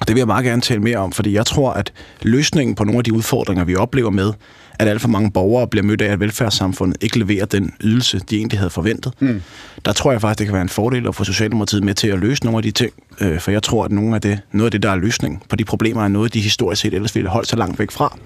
Og 0.00 0.08
det 0.08 0.14
vil 0.14 0.20
jeg 0.20 0.26
meget 0.26 0.44
gerne 0.44 0.62
tale 0.62 0.80
mere 0.80 0.98
om, 0.98 1.12
fordi 1.12 1.34
jeg 1.34 1.46
tror, 1.46 1.72
at 1.72 1.92
løsningen 2.22 2.74
på 2.74 2.84
nogle 2.84 2.98
af 2.98 3.04
de 3.04 3.12
udfordringer, 3.12 3.64
vi 3.64 3.76
oplever 3.76 4.10
med, 4.10 4.32
at 4.78 4.88
alt 4.88 5.00
for 5.00 5.08
mange 5.08 5.30
borgere 5.30 5.66
bliver 5.66 5.84
mødt 5.84 6.00
af, 6.02 6.12
at 6.12 6.20
velfærdssamfundet 6.20 6.96
ikke 7.00 7.18
leverer 7.18 7.44
den 7.44 7.72
ydelse, 7.80 8.20
de 8.30 8.36
egentlig 8.36 8.58
havde 8.58 8.70
forventet. 8.70 9.12
Mm. 9.20 9.42
Der 9.84 9.92
tror 9.92 10.12
jeg 10.12 10.20
faktisk, 10.20 10.38
det 10.38 10.46
kan 10.46 10.54
være 10.54 10.62
en 10.62 10.68
fordel 10.68 11.08
at 11.08 11.14
få 11.14 11.24
Socialdemokratiet 11.24 11.84
med 11.84 11.94
til 11.94 12.08
at 12.08 12.18
løse 12.18 12.44
nogle 12.44 12.56
af 12.56 12.62
de 12.62 12.70
ting, 12.70 12.92
øh, 13.20 13.40
for 13.40 13.50
jeg 13.50 13.62
tror, 13.62 13.84
at 13.84 13.92
nogle 13.92 14.14
af 14.14 14.20
det, 14.20 14.40
noget 14.52 14.66
af 14.66 14.70
det, 14.70 14.82
der 14.82 14.90
er 14.90 14.96
løsningen 14.96 15.42
på 15.48 15.56
de 15.56 15.64
problemer, 15.64 16.04
er 16.04 16.08
noget, 16.08 16.34
de 16.34 16.40
historisk 16.40 16.82
set 16.82 16.94
ellers 16.94 17.14
ville 17.14 17.30
holde 17.30 17.48
så 17.48 17.56
langt 17.56 17.78
væk 17.78 17.90
fra. 17.90 18.18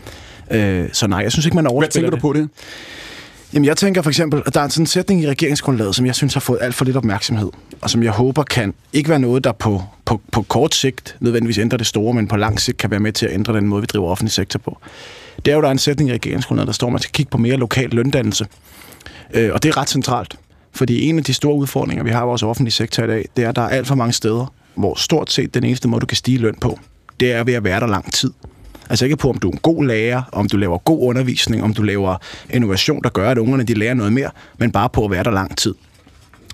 Øh, 0.51 0.89
så 0.93 1.07
nej, 1.07 1.19
jeg 1.19 1.33
synes 1.33 1.47
ikke, 1.47 1.55
man 1.57 1.67
overspiller 1.67 2.11
Hvad 2.11 2.21
tænker 2.21 2.29
du 2.29 2.33
på 2.33 2.41
det? 2.41 2.49
Jamen, 3.53 3.65
jeg 3.65 3.77
tænker 3.77 4.03
for 4.03 4.11
eksempel, 4.11 4.43
at 4.47 4.55
der 4.55 4.61
er 4.61 4.65
en 4.65 4.71
sådan 4.71 4.87
sætning 4.87 5.23
i 5.23 5.29
regeringsgrundlaget, 5.29 5.95
som 5.95 6.07
jeg 6.07 6.15
synes 6.15 6.35
har 6.35 6.41
fået 6.41 6.59
alt 6.63 6.75
for 6.75 6.85
lidt 6.85 6.97
opmærksomhed, 6.97 7.51
og 7.81 7.91
som 7.91 8.03
jeg 8.03 8.13
håber 8.13 8.43
kan 8.43 8.75
ikke 8.93 9.11
være 9.11 9.19
noget, 9.19 9.45
der 9.45 9.53
på, 9.53 9.83
på, 10.05 10.21
på 10.33 10.43
kort 10.43 10.75
sigt 10.75 11.17
nødvendigvis 11.21 11.59
ændrer 11.59 11.77
det 11.77 11.87
store, 11.87 12.15
men 12.15 12.29
på 12.29 12.37
lang 12.37 12.61
sigt 12.61 12.79
kan 12.79 12.91
være 12.91 13.01
med 13.01 13.13
til 13.13 13.27
at 13.27 13.33
ændre 13.33 13.53
den 13.53 13.69
måde, 13.69 13.83
vi 13.83 13.87
driver 13.87 14.09
offentlig 14.09 14.33
sektor 14.33 14.59
på 14.59 14.79
det 15.45 15.51
er 15.51 15.55
jo, 15.55 15.63
der 15.63 15.69
er 15.69 15.73
en 15.73 15.79
sætning 15.79 16.11
i 16.11 16.13
regeringsgrundlaget, 16.13 16.67
der 16.67 16.73
står, 16.73 16.87
at 16.87 16.93
man 16.93 17.03
skal 17.03 17.13
kigge 17.13 17.31
på 17.31 17.39
mere 17.39 17.57
lokal 17.57 17.91
løndannelse. 17.91 18.47
Øh, 19.35 19.51
og 19.53 19.63
det 19.63 19.69
er 19.69 19.77
ret 19.77 19.89
centralt, 19.89 20.37
fordi 20.73 21.09
en 21.09 21.19
af 21.19 21.25
de 21.25 21.35
store 21.35 21.55
udfordringer, 21.55 22.05
vi 22.05 22.11
har 22.11 22.23
i 22.23 22.27
vores 22.27 22.43
offentlige 22.43 22.73
sektor 22.73 23.03
i 23.03 23.07
dag, 23.07 23.29
det 23.37 23.45
er, 23.45 23.49
at 23.49 23.57
der 23.57 23.63
er 23.63 23.69
alt 23.69 23.87
for 23.87 23.95
mange 23.95 24.13
steder, 24.13 24.55
hvor 24.75 24.95
stort 24.95 25.33
set 25.33 25.55
den 25.55 25.65
eneste 25.65 25.89
måde, 25.89 26.01
du 26.01 26.07
kan 26.07 26.17
stige 26.17 26.39
løn 26.39 26.55
på, 26.61 26.79
det 27.21 27.33
er 27.33 27.45
ved 27.45 27.55
at 27.55 27.65
være 27.65 27.81
der 27.81 27.87
lang 27.87 28.13
tid. 28.13 28.33
Altså 28.91 29.05
ikke 29.05 29.17
på, 29.17 29.31
om 29.31 29.39
du 29.39 29.49
er 29.49 29.53
en 29.53 29.59
god 29.59 29.85
lærer, 29.85 30.23
om 30.33 30.49
du 30.49 30.57
laver 30.57 30.79
god 30.79 31.09
undervisning, 31.09 31.63
om 31.63 31.75
du 31.75 31.83
laver 31.83 32.17
innovation, 32.51 33.03
der 33.03 33.09
gør, 33.09 33.31
at 33.31 33.39
ungerne 33.39 33.63
de 33.63 33.75
lærer 33.75 33.95
noget 33.95 34.13
mere, 34.13 34.31
men 34.59 34.73
bare 34.73 34.89
på 34.89 35.05
at 35.05 35.11
være 35.11 35.25
der 35.25 35.31
lang 35.31 35.57
tid. 35.57 35.75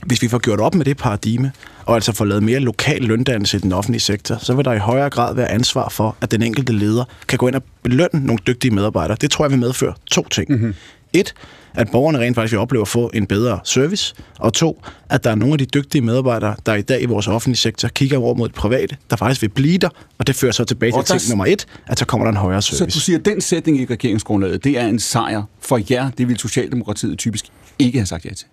Hvis 0.07 0.23
vi 0.23 0.29
får 0.29 0.39
gjort 0.39 0.61
op 0.61 0.75
med 0.75 0.85
det 0.85 0.97
paradigme, 0.97 1.53
og 1.87 1.95
altså 1.95 2.13
får 2.13 2.25
lavet 2.25 2.43
mere 2.43 2.61
lokal 2.61 3.03
løndannelse 3.03 3.57
i 3.57 3.61
den 3.61 3.73
offentlige 3.73 4.01
sektor, 4.01 4.37
så 4.39 4.55
vil 4.55 4.65
der 4.65 4.73
i 4.73 4.79
højere 4.79 5.11
grad 5.11 5.35
være 5.35 5.51
ansvar 5.51 5.89
for, 5.89 6.17
at 6.21 6.31
den 6.31 6.43
enkelte 6.43 6.73
leder 6.73 7.05
kan 7.29 7.39
gå 7.39 7.49
ind 7.49 7.55
og 7.55 7.63
belønne 7.83 8.27
nogle 8.27 8.39
dygtige 8.47 8.75
medarbejdere. 8.75 9.17
Det 9.21 9.31
tror 9.31 9.45
jeg 9.45 9.51
vil 9.51 9.59
medføre 9.59 9.95
to 10.11 10.29
ting. 10.29 10.51
Mm-hmm. 10.51 10.75
Et, 11.13 11.35
at 11.75 11.91
borgerne 11.91 12.19
rent 12.19 12.35
faktisk 12.35 12.53
vil 12.53 12.61
opleve 12.61 12.83
at 12.83 12.89
få 12.89 13.11
en 13.15 13.27
bedre 13.27 13.61
service, 13.65 14.15
og 14.39 14.53
to, 14.53 14.83
at 15.11 15.25
der 15.25 15.31
er 15.31 15.35
nogle 15.35 15.55
af 15.55 15.59
de 15.59 15.65
dygtige 15.65 16.03
medarbejdere, 16.03 16.57
der 16.67 16.75
i 16.75 16.83
dag 16.83 17.03
i 17.03 17.07
vores 17.07 17.29
offentlige 17.29 17.57
sektor 17.57 17.89
kigger 17.89 18.19
over 18.19 18.35
mod 18.35 18.49
det 18.49 18.55
private, 18.55 18.97
der 19.11 19.17
faktisk 19.17 19.43
vil 19.43 19.49
blive 19.49 19.79
der, 19.79 19.89
og 20.19 20.27
det 20.27 20.35
fører 20.35 20.53
så 20.53 20.65
tilbage 20.65 20.93
til 20.93 21.19
ting 21.19 21.31
nummer 21.31 21.47
et, 21.47 21.67
at 21.87 21.99
så 21.99 22.05
kommer 22.05 22.25
der 22.25 22.31
en 22.31 22.37
højere 22.37 22.63
service. 22.63 22.93
Så 22.93 22.99
du 22.99 23.01
siger, 23.01 23.19
at 23.19 23.25
den 23.25 23.41
sætning 23.41 23.81
i 23.81 23.85
regeringsgrundlaget, 23.85 24.65
det 24.65 24.79
er 24.79 24.87
en 24.87 24.99
sejr 24.99 25.43
for 25.61 25.81
jer, 25.91 26.11
det 26.19 26.29
vil 26.29 26.39
Socialdemokratiet 26.39 27.19
typisk 27.19 27.45
ikke 27.79 27.99
have 27.99 28.07
sagt 28.07 28.25
ja 28.25 28.31
til? 28.31 28.47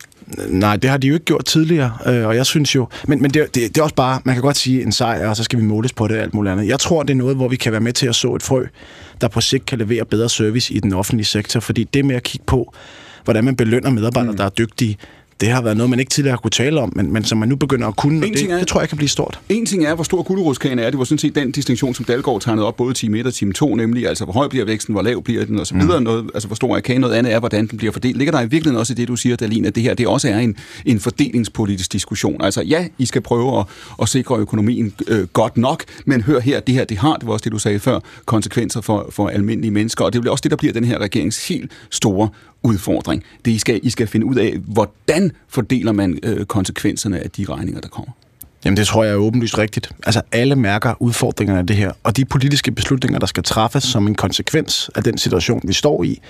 Nej, 0.48 0.76
det 0.76 0.90
har 0.90 0.98
de 0.98 1.08
jo 1.08 1.14
ikke 1.14 1.26
gjort 1.26 1.46
tidligere, 1.46 1.98
øh, 2.08 2.28
og 2.28 2.36
jeg 2.36 2.46
synes 2.46 2.76
jo... 2.76 2.88
Men, 3.08 3.22
men 3.22 3.32
det, 3.32 3.56
det, 3.56 3.76
det 3.76 3.78
er 3.78 3.84
også 3.84 3.96
bare, 3.96 4.22
man 4.24 4.36
kan 4.36 4.42
godt 4.42 4.58
sige 4.58 4.84
en 4.84 4.92
sejr, 4.92 5.30
og 5.30 5.38
så 5.38 5.44
skal 5.44 5.60
vi 5.60 5.64
måles 5.64 5.94
på 5.94 6.08
det 6.08 6.18
og 6.18 6.24
alt 6.24 6.34
muligt 6.34 6.52
andet. 6.52 6.68
Jeg 6.68 6.80
tror, 6.80 7.04
det 7.04 7.10
er 7.10 7.18
noget, 7.18 7.36
hvor 7.36 7.48
vi 7.48 7.56
kan 7.56 7.72
være 7.72 7.82
med 7.82 7.94
til 7.94 8.08
at 8.08 8.16
så 8.16 8.36
et 8.36 8.44
frø, 8.44 8.66
der 9.22 9.28
på 9.28 9.42
sigt 9.42 9.66
kan 9.66 9.78
levere 9.78 10.06
bedre 10.06 10.30
service 10.30 10.74
i 10.74 10.80
den 10.80 10.94
offentlige 10.94 11.26
sektor, 11.26 11.60
fordi 11.60 11.84
det 11.84 12.06
med 12.06 12.16
at 12.16 12.24
kigge 12.24 12.46
på, 12.46 12.74
hvordan 13.24 13.44
man 13.44 13.56
belønner 13.56 13.90
medarbejdere, 13.90 14.32
mm. 14.32 14.38
der 14.38 14.46
er 14.46 14.50
dygtige, 14.50 14.98
det 15.42 15.50
har 15.50 15.62
været 15.62 15.78
noget, 15.78 15.90
man 15.90 16.00
ikke 16.00 16.10
tidligere 16.10 16.38
kunne 16.38 16.52
tale 16.52 16.82
om, 16.82 16.94
men, 16.96 17.14
men 17.14 17.24
som 17.24 17.38
man 17.38 17.50
nu 17.50 17.56
begynder 17.56 17.88
at 17.88 17.96
kunne, 17.96 18.28
en 18.28 18.34
det, 18.34 18.52
er, 18.52 18.58
det 18.58 18.68
tror 18.68 18.80
jeg 18.80 18.90
kan 18.90 18.98
blive 18.98 19.10
stort. 19.10 19.40
En 19.50 19.66
ting 19.66 19.86
er, 19.86 19.96
hvor 19.96 20.04
stor 20.04 20.24
guldrodskagen 20.24 20.80
er. 20.80 20.90
Det 20.90 21.00
var 21.00 21.06
sådan 21.06 21.18
set 21.18 21.36
den 21.36 21.52
distinktion, 21.52 21.94
som 21.94 22.06
Dalgaard 22.06 22.42
tegnede 22.42 22.68
op, 22.68 22.76
både 22.76 22.94
time 22.94 23.20
1 23.20 23.28
og 23.28 23.34
time 23.34 23.54
2, 23.54 23.76
nemlig 23.76 24.08
altså, 24.08 24.24
hvor 24.24 24.34
høj 24.34 24.48
bliver 24.48 24.66
væksten, 24.66 24.94
hvor 24.94 25.02
lav 25.02 25.24
bliver 25.24 25.46
den, 25.46 25.60
og 25.60 25.68
så 25.68 25.76
videre. 25.76 26.00
Mm. 26.00 26.04
Noget, 26.04 26.30
altså, 26.34 26.48
hvor 26.48 26.56
stor 26.56 26.76
er 26.76 26.80
kagen, 26.80 27.02
noget 27.02 27.14
andet 27.14 27.34
er, 27.34 27.40
hvordan 27.40 27.68
den 27.68 27.78
bliver 27.78 27.94
fordelt. 27.94 28.18
Ligger 28.18 28.32
der 28.32 28.40
i 28.40 28.44
virkeligheden 28.44 28.80
også 28.80 28.94
i 28.94 28.96
det, 28.96 29.08
du 29.08 29.16
siger, 29.16 29.36
Dalin, 29.36 29.66
at 29.66 29.76
det 29.76 29.84
her 29.84 29.94
det 29.94 30.08
også 30.08 30.30
er 30.30 30.38
en, 30.38 30.56
en 30.86 31.00
fordelingspolitisk 31.00 31.94
diskussion? 31.94 32.42
Altså, 32.42 32.62
ja, 32.62 32.88
I 32.98 33.06
skal 33.06 33.22
prøve 33.22 33.60
at, 33.60 33.66
at 34.02 34.10
sikre 34.10 34.38
økonomien 34.38 34.94
øh, 35.08 35.28
godt 35.28 35.58
nok, 35.58 35.84
men 36.06 36.22
hør 36.22 36.40
her, 36.40 36.60
det 36.60 36.76
her, 36.76 36.86
det 36.86 36.98
har, 36.98 37.16
det 37.16 37.28
var 37.28 37.34
også 37.34 37.44
det, 37.44 37.52
du 37.52 37.60
sagde 37.60 37.80
før, 37.80 38.00
konsekvenser 38.26 38.82
for, 38.82 39.08
for 39.10 39.28
almindelige 39.28 39.72
mennesker, 39.72 40.06
og 40.06 40.14
det 40.14 40.22
bliver 40.22 40.32
også 40.32 40.42
det, 40.42 40.52
der 40.52 40.58
bliver 40.58 40.74
den 40.74 40.84
her 40.84 40.98
regerings 40.98 41.48
helt 41.48 41.72
store 41.90 42.30
udfordring. 42.64 43.24
Det 43.46 43.52
I 43.52 43.58
skal, 43.58 43.80
I 43.84 43.90
skal 43.90 44.08
finde 44.08 44.26
ud 44.26 44.36
af, 44.36 44.58
hvordan 44.66 45.32
fordeler 45.48 45.92
man 45.92 46.20
øh, 46.24 46.46
konsekvenserne 46.46 47.20
af 47.20 47.32
de 47.32 47.46
regninger, 47.46 47.82
der 47.82 47.90
kommer. 47.90 48.12
Jamen, 48.66 48.78
det 48.78 48.88
tror 48.88 49.04
jeg 49.04 49.14
er 49.14 49.18
åbenlyst 49.18 49.58
rigtigt. 49.58 49.92
Altså, 50.06 50.22
alle 50.32 50.56
mærker 50.56 50.94
udfordringerne 51.00 51.60
af 51.60 51.68
det 51.68 51.76
her, 51.76 51.92
og 52.04 52.18
de 52.18 52.26
politiske 52.26 52.72
beslutninger, 52.72 53.20
der 53.20 53.26
skal 53.26 53.44
træffes 53.44 53.84
som 53.84 54.08
en 54.08 54.16
konsekvens 54.16 54.90
af 54.96 55.04
den 55.04 55.18
situation, 55.18 55.62
vi 55.64 55.74
står 55.74 56.04
i, 56.04 56.22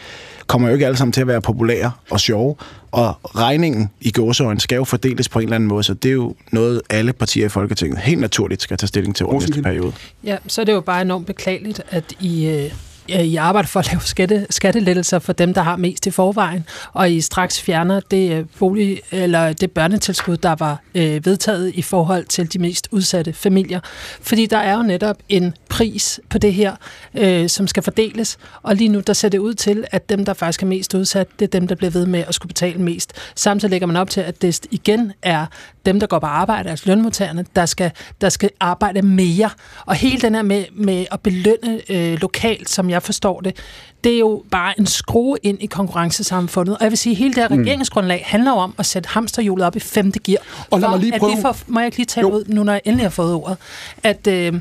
kommer 0.48 0.68
jo 0.68 0.74
ikke 0.74 0.86
alle 0.86 0.98
sammen 0.98 1.12
til 1.12 1.22
at 1.22 1.28
være 1.28 1.42
populære 1.42 1.92
og 2.10 2.20
sjove, 2.20 2.56
og 2.92 3.20
regningen 3.36 3.90
i 4.02 4.12
gåseøjne 4.12 4.60
skal 4.60 4.76
jo 4.76 4.84
fordeles 4.84 5.30
på 5.30 5.40
en 5.40 5.44
eller 5.44 5.56
anden 5.56 5.68
måde, 5.68 5.84
så 5.84 5.94
det 5.94 6.10
er 6.10 6.14
jo 6.14 6.36
noget, 6.52 6.82
alle 6.90 7.14
partier 7.14 7.46
i 7.46 7.50
Folketinget 7.50 8.00
helt 8.00 8.22
naturligt 8.22 8.62
skal 8.62 8.78
tage 8.78 8.88
stilling 8.88 9.16
til 9.16 9.26
over 9.26 9.40
næste 9.40 9.62
periode. 9.62 9.94
Ja, 10.24 10.38
så 10.48 10.62
er 10.62 10.66
det 10.66 10.74
jo 10.74 10.82
bare 10.82 11.02
enormt 11.02 11.28
beklageligt, 11.28 11.82
at 11.90 12.04
I 12.20 12.48
øh, 12.48 12.72
Øh, 13.14 13.22
i 13.22 13.36
arbejder 13.36 13.68
for 13.68 13.80
at 13.80 13.88
lave 13.92 14.02
skatte, 14.02 14.48
skattelettelser 14.50 15.20
for 15.20 15.34
dem, 15.34 15.54
der 15.54 15.62
har 15.62 15.76
mest 15.76 16.08
i 16.08 16.12
forvejen, 16.12 16.66
og 16.94 17.12
I 17.12 17.22
straks 17.22 17.62
fjerner 17.62 18.00
det 18.00 18.32
øh, 18.32 18.46
bolig 18.60 19.02
eller 19.12 19.54
det 19.54 19.72
børnetilskud, 19.72 20.38
der 20.38 20.56
var 20.56 20.82
øh, 20.96 21.26
vedtaget 21.26 21.72
i 21.76 21.82
forhold 21.82 22.26
til 22.26 22.54
de 22.54 22.60
mest 22.60 22.88
udsatte 22.92 23.34
familier. 23.34 23.80
Fordi 24.22 24.46
der 24.46 24.58
er 24.58 24.78
jo 24.78 24.84
netop 24.84 25.18
en 25.30 25.54
pris 25.70 26.20
på 26.30 26.38
det 26.38 26.54
her, 26.54 26.76
øh, 27.16 27.50
som 27.50 27.68
skal 27.68 27.84
fordeles, 27.84 28.38
og 28.64 28.76
lige 28.76 28.90
nu 28.90 29.00
der 29.00 29.14
ser 29.14 29.30
det 29.30 29.38
ud 29.38 29.54
til, 29.54 29.86
at 29.92 30.10
dem, 30.10 30.26
der 30.26 30.34
faktisk 30.34 30.64
er 30.64 30.68
mest 30.68 30.94
udsat, 30.94 31.28
det 31.40 31.46
er 31.46 31.60
dem, 31.60 31.68
der 31.68 31.76
bliver 31.76 31.92
ved 31.92 32.06
med 32.06 32.24
at 32.28 32.36
skulle 32.36 32.48
betale 32.48 32.80
mest. 32.80 33.14
Samtidig 33.36 33.70
lægger 33.72 33.88
man 33.88 33.96
op 33.96 34.10
til, 34.10 34.22
at 34.22 34.42
det 34.42 34.66
igen 34.72 35.14
er 35.22 35.46
dem, 35.86 36.00
der 36.00 36.08
går 36.08 36.20
på 36.20 36.26
arbejde, 36.26 36.70
altså 36.70 36.90
lønmodtagerne, 36.90 37.46
der 37.56 37.66
skal, 37.66 37.92
der 38.22 38.30
skal 38.30 38.50
arbejde 38.60 39.02
mere. 39.02 39.50
Og 39.86 39.96
hele 39.96 40.22
den 40.22 40.36
her 40.36 40.42
med, 40.42 40.66
med 40.74 41.06
at 41.12 41.20
belønne 41.20 41.82
øh, 41.90 42.22
lokalt, 42.22 42.70
som 42.70 42.90
jeg 42.90 43.01
forstår 43.02 43.42
det, 43.42 43.56
det 44.04 44.14
er 44.14 44.20
jo 44.20 44.44
bare 44.52 44.80
en 44.80 44.86
skrue 44.86 45.38
ind 45.44 45.58
i 45.62 45.66
konkurrencesamfundet. 45.66 46.78
Og 46.78 46.84
jeg 46.84 46.92
vil 46.92 46.98
sige, 46.98 47.14
at 47.14 47.18
hele 47.18 47.34
det 47.34 47.44
her 47.44 47.50
mm. 47.50 47.62
regeringsgrundlag 47.62 48.24
handler 48.26 48.52
om 48.52 48.74
at 48.78 48.86
sætte 48.86 49.10
hamsterhjulet 49.10 49.66
op 49.66 49.76
i 49.76 49.80
femte 49.80 50.20
gear. 50.20 50.42
Og 50.72 50.80
lad 50.80 50.90
mig 50.90 51.00
lige 51.00 51.20
prøve... 51.20 51.32
At 51.32 51.38
vi 51.38 51.42
får, 51.42 51.58
må 51.68 51.80
jeg 51.80 51.88
ikke 51.88 51.98
lige 51.98 52.06
tale 52.06 52.28
jo. 52.28 52.34
ud, 52.34 52.44
nu 52.48 52.64
når 52.64 52.74
jeg 52.74 52.82
endelig 52.86 53.06
har 53.06 53.10
fået 53.10 53.34
ordet, 53.34 53.58
at, 54.04 54.28
øh, 54.28 54.54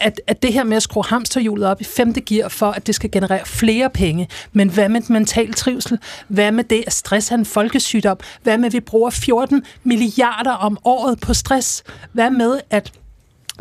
at, 0.00 0.20
at 0.26 0.42
det 0.42 0.52
her 0.52 0.64
med 0.64 0.76
at 0.76 0.82
skrue 0.82 1.04
hamsterhjulet 1.04 1.68
op 1.68 1.80
i 1.80 1.84
femte 1.84 2.20
gear, 2.20 2.48
for 2.48 2.66
at 2.66 2.86
det 2.86 2.94
skal 2.94 3.10
generere 3.10 3.46
flere 3.46 3.90
penge. 3.90 4.28
Men 4.52 4.68
hvad 4.68 4.88
med 4.88 5.00
mental 5.08 5.52
trivsel? 5.52 5.98
Hvad 6.28 6.52
med 6.52 6.64
det, 6.64 6.84
at 6.86 6.92
stress 6.92 7.30
er 7.30 7.34
en 7.34 7.46
folkesygdom? 7.46 8.18
Hvad 8.42 8.58
med, 8.58 8.66
at 8.66 8.72
vi 8.72 8.80
bruger 8.80 9.10
14 9.10 9.62
milliarder 9.84 10.52
om 10.52 10.78
året 10.84 11.20
på 11.20 11.34
stress? 11.34 11.82
Hvad 12.12 12.30
med, 12.30 12.60
at 12.70 12.92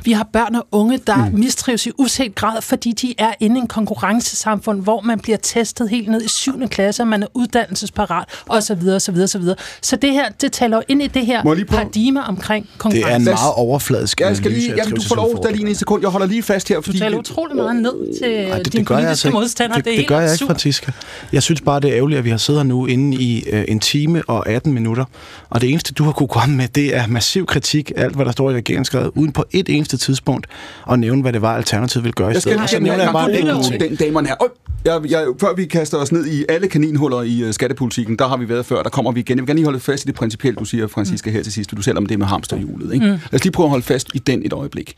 vi 0.03 0.11
har 0.11 0.29
børn 0.33 0.55
og 0.55 0.67
unge, 0.71 0.99
der 1.07 1.29
mm. 1.29 1.39
mistrives 1.39 1.85
i 1.85 1.91
uset 1.97 2.35
grad, 2.35 2.61
fordi 2.61 2.91
de 2.91 3.13
er 3.17 3.33
inde 3.39 3.55
i 3.55 3.59
en 3.59 3.67
konkurrencesamfund, 3.67 4.81
hvor 4.81 5.01
man 5.01 5.19
bliver 5.19 5.37
testet 5.37 5.89
helt 5.89 6.07
ned 6.07 6.21
i 6.21 6.29
7. 6.29 6.67
klasse, 6.67 7.03
og 7.03 7.07
man 7.07 7.23
er 7.23 7.27
uddannelsesparat, 7.33 8.25
osv. 8.49 8.87
osv., 8.87 9.17
osv. 9.23 9.43
Så 9.81 9.95
det 9.95 10.11
her, 10.11 10.29
det 10.41 10.51
taler 10.51 10.77
jo 10.77 10.83
ind 10.87 11.01
i 11.01 11.07
det 11.07 11.25
her 11.25 11.65
paradigme 11.69 12.23
omkring 12.23 12.69
konkurrence. 12.77 13.07
Det 13.07 13.13
er 13.13 13.15
en 13.15 13.23
meget 13.23 13.53
overfladisk 13.55 14.21
jeg 14.27 14.37
skal 14.37 14.51
lige, 14.51 14.73
jamen, 14.77 14.95
du 14.95 15.01
får 15.01 15.15
lov, 15.15 15.43
der 15.43 15.51
lige 15.51 15.69
en 15.69 15.75
sekund. 15.75 16.01
Jeg 16.01 16.09
holder 16.09 16.27
lige 16.27 16.43
fast 16.43 16.69
her. 16.69 16.81
Fordi... 16.81 16.97
Du 16.97 17.03
taler 17.03 17.17
utrolig 17.17 17.55
meget 17.55 17.75
ned 17.75 18.19
til 18.21 18.31
Ej, 18.31 18.57
det, 18.57 18.73
det 18.73 18.85
politiske 18.85 19.09
altså 19.09 19.29
modstander. 19.29 19.75
Det, 19.75 19.85
det, 19.85 19.97
det 19.97 20.07
gør 20.07 20.19
jeg 20.19 20.31
ikke, 20.31 20.45
Francisca. 20.45 20.91
Jeg 21.33 21.43
synes 21.43 21.61
bare, 21.61 21.79
det 21.79 21.89
er 21.89 21.95
ærgerligt, 21.95 22.17
at 22.17 22.25
vi 22.25 22.29
har 22.29 22.37
siddet 22.37 22.61
her 22.61 22.67
nu 22.67 22.85
inde 22.85 23.17
i 23.17 23.43
øh, 23.49 23.65
en 23.67 23.79
time 23.79 24.21
og 24.27 24.49
18 24.49 24.73
minutter, 24.73 25.05
og 25.49 25.61
det 25.61 25.69
eneste, 25.69 25.93
du 25.93 26.03
har 26.03 26.11
kunne 26.11 26.27
komme 26.27 26.55
med, 26.55 26.67
det 26.67 26.95
er 26.95 27.07
massiv 27.07 27.45
kritik 27.45 27.91
af 27.95 28.03
alt, 28.03 28.15
hvad 28.15 28.25
der 28.25 28.31
står 28.31 28.51
i 28.51 28.53
regeringsskrevet, 28.53 29.11
uden 29.15 29.31
på 29.31 29.45
et 29.51 29.69
eneste 29.69 29.84
tidspunkt 29.87 30.47
at 30.91 30.99
nævne, 30.99 31.21
hvad 31.21 31.33
det 31.33 31.41
var, 31.41 31.55
Alternativet 31.55 32.03
ville 32.03 32.13
gøre 32.13 32.31
i 32.31 32.39
stedet. 32.39 32.59
Jeg 32.59 32.69
skal 32.69 32.81
lige 32.81 32.97
nævne 32.97 33.13
bare 33.13 33.39
en 33.39 33.79
den 33.79 33.95
damerne 33.95 34.27
her. 34.27 34.35
Jeg, 34.85 35.01
jeg, 35.09 35.25
før 35.39 35.53
vi 35.55 35.65
kaster 35.65 35.97
os 35.97 36.11
ned 36.11 36.25
i 36.25 36.45
alle 36.49 36.67
kaninhuller 36.67 37.21
i 37.21 37.43
uh, 37.43 37.51
skattepolitikken, 37.51 38.17
der 38.19 38.27
har 38.27 38.37
vi 38.37 38.49
været 38.49 38.65
før, 38.65 38.83
der 38.83 38.89
kommer 38.89 39.11
vi 39.11 39.19
igen. 39.19 39.37
Jeg 39.37 39.41
vil 39.41 39.47
gerne 39.47 39.57
lige 39.57 39.65
holde 39.65 39.79
fast 39.79 40.03
i 40.03 40.07
det 40.07 40.15
principielle, 40.15 40.55
du 40.55 40.65
siger, 40.65 40.87
Francisca, 40.87 41.29
her 41.29 41.43
til 41.43 41.53
sidst, 41.53 41.71
du 41.71 41.81
selv 41.81 41.97
om 41.97 42.05
det 42.05 42.19
med 42.19 42.27
hamsterhjulet. 42.27 42.93
Ikke? 42.93 43.05
Mm. 43.05 43.11
Lad 43.11 43.33
os 43.33 43.43
lige 43.43 43.51
prøve 43.51 43.65
at 43.65 43.69
holde 43.69 43.85
fast 43.85 44.09
i 44.13 44.19
den 44.19 44.45
et 44.45 44.53
øjeblik 44.53 44.97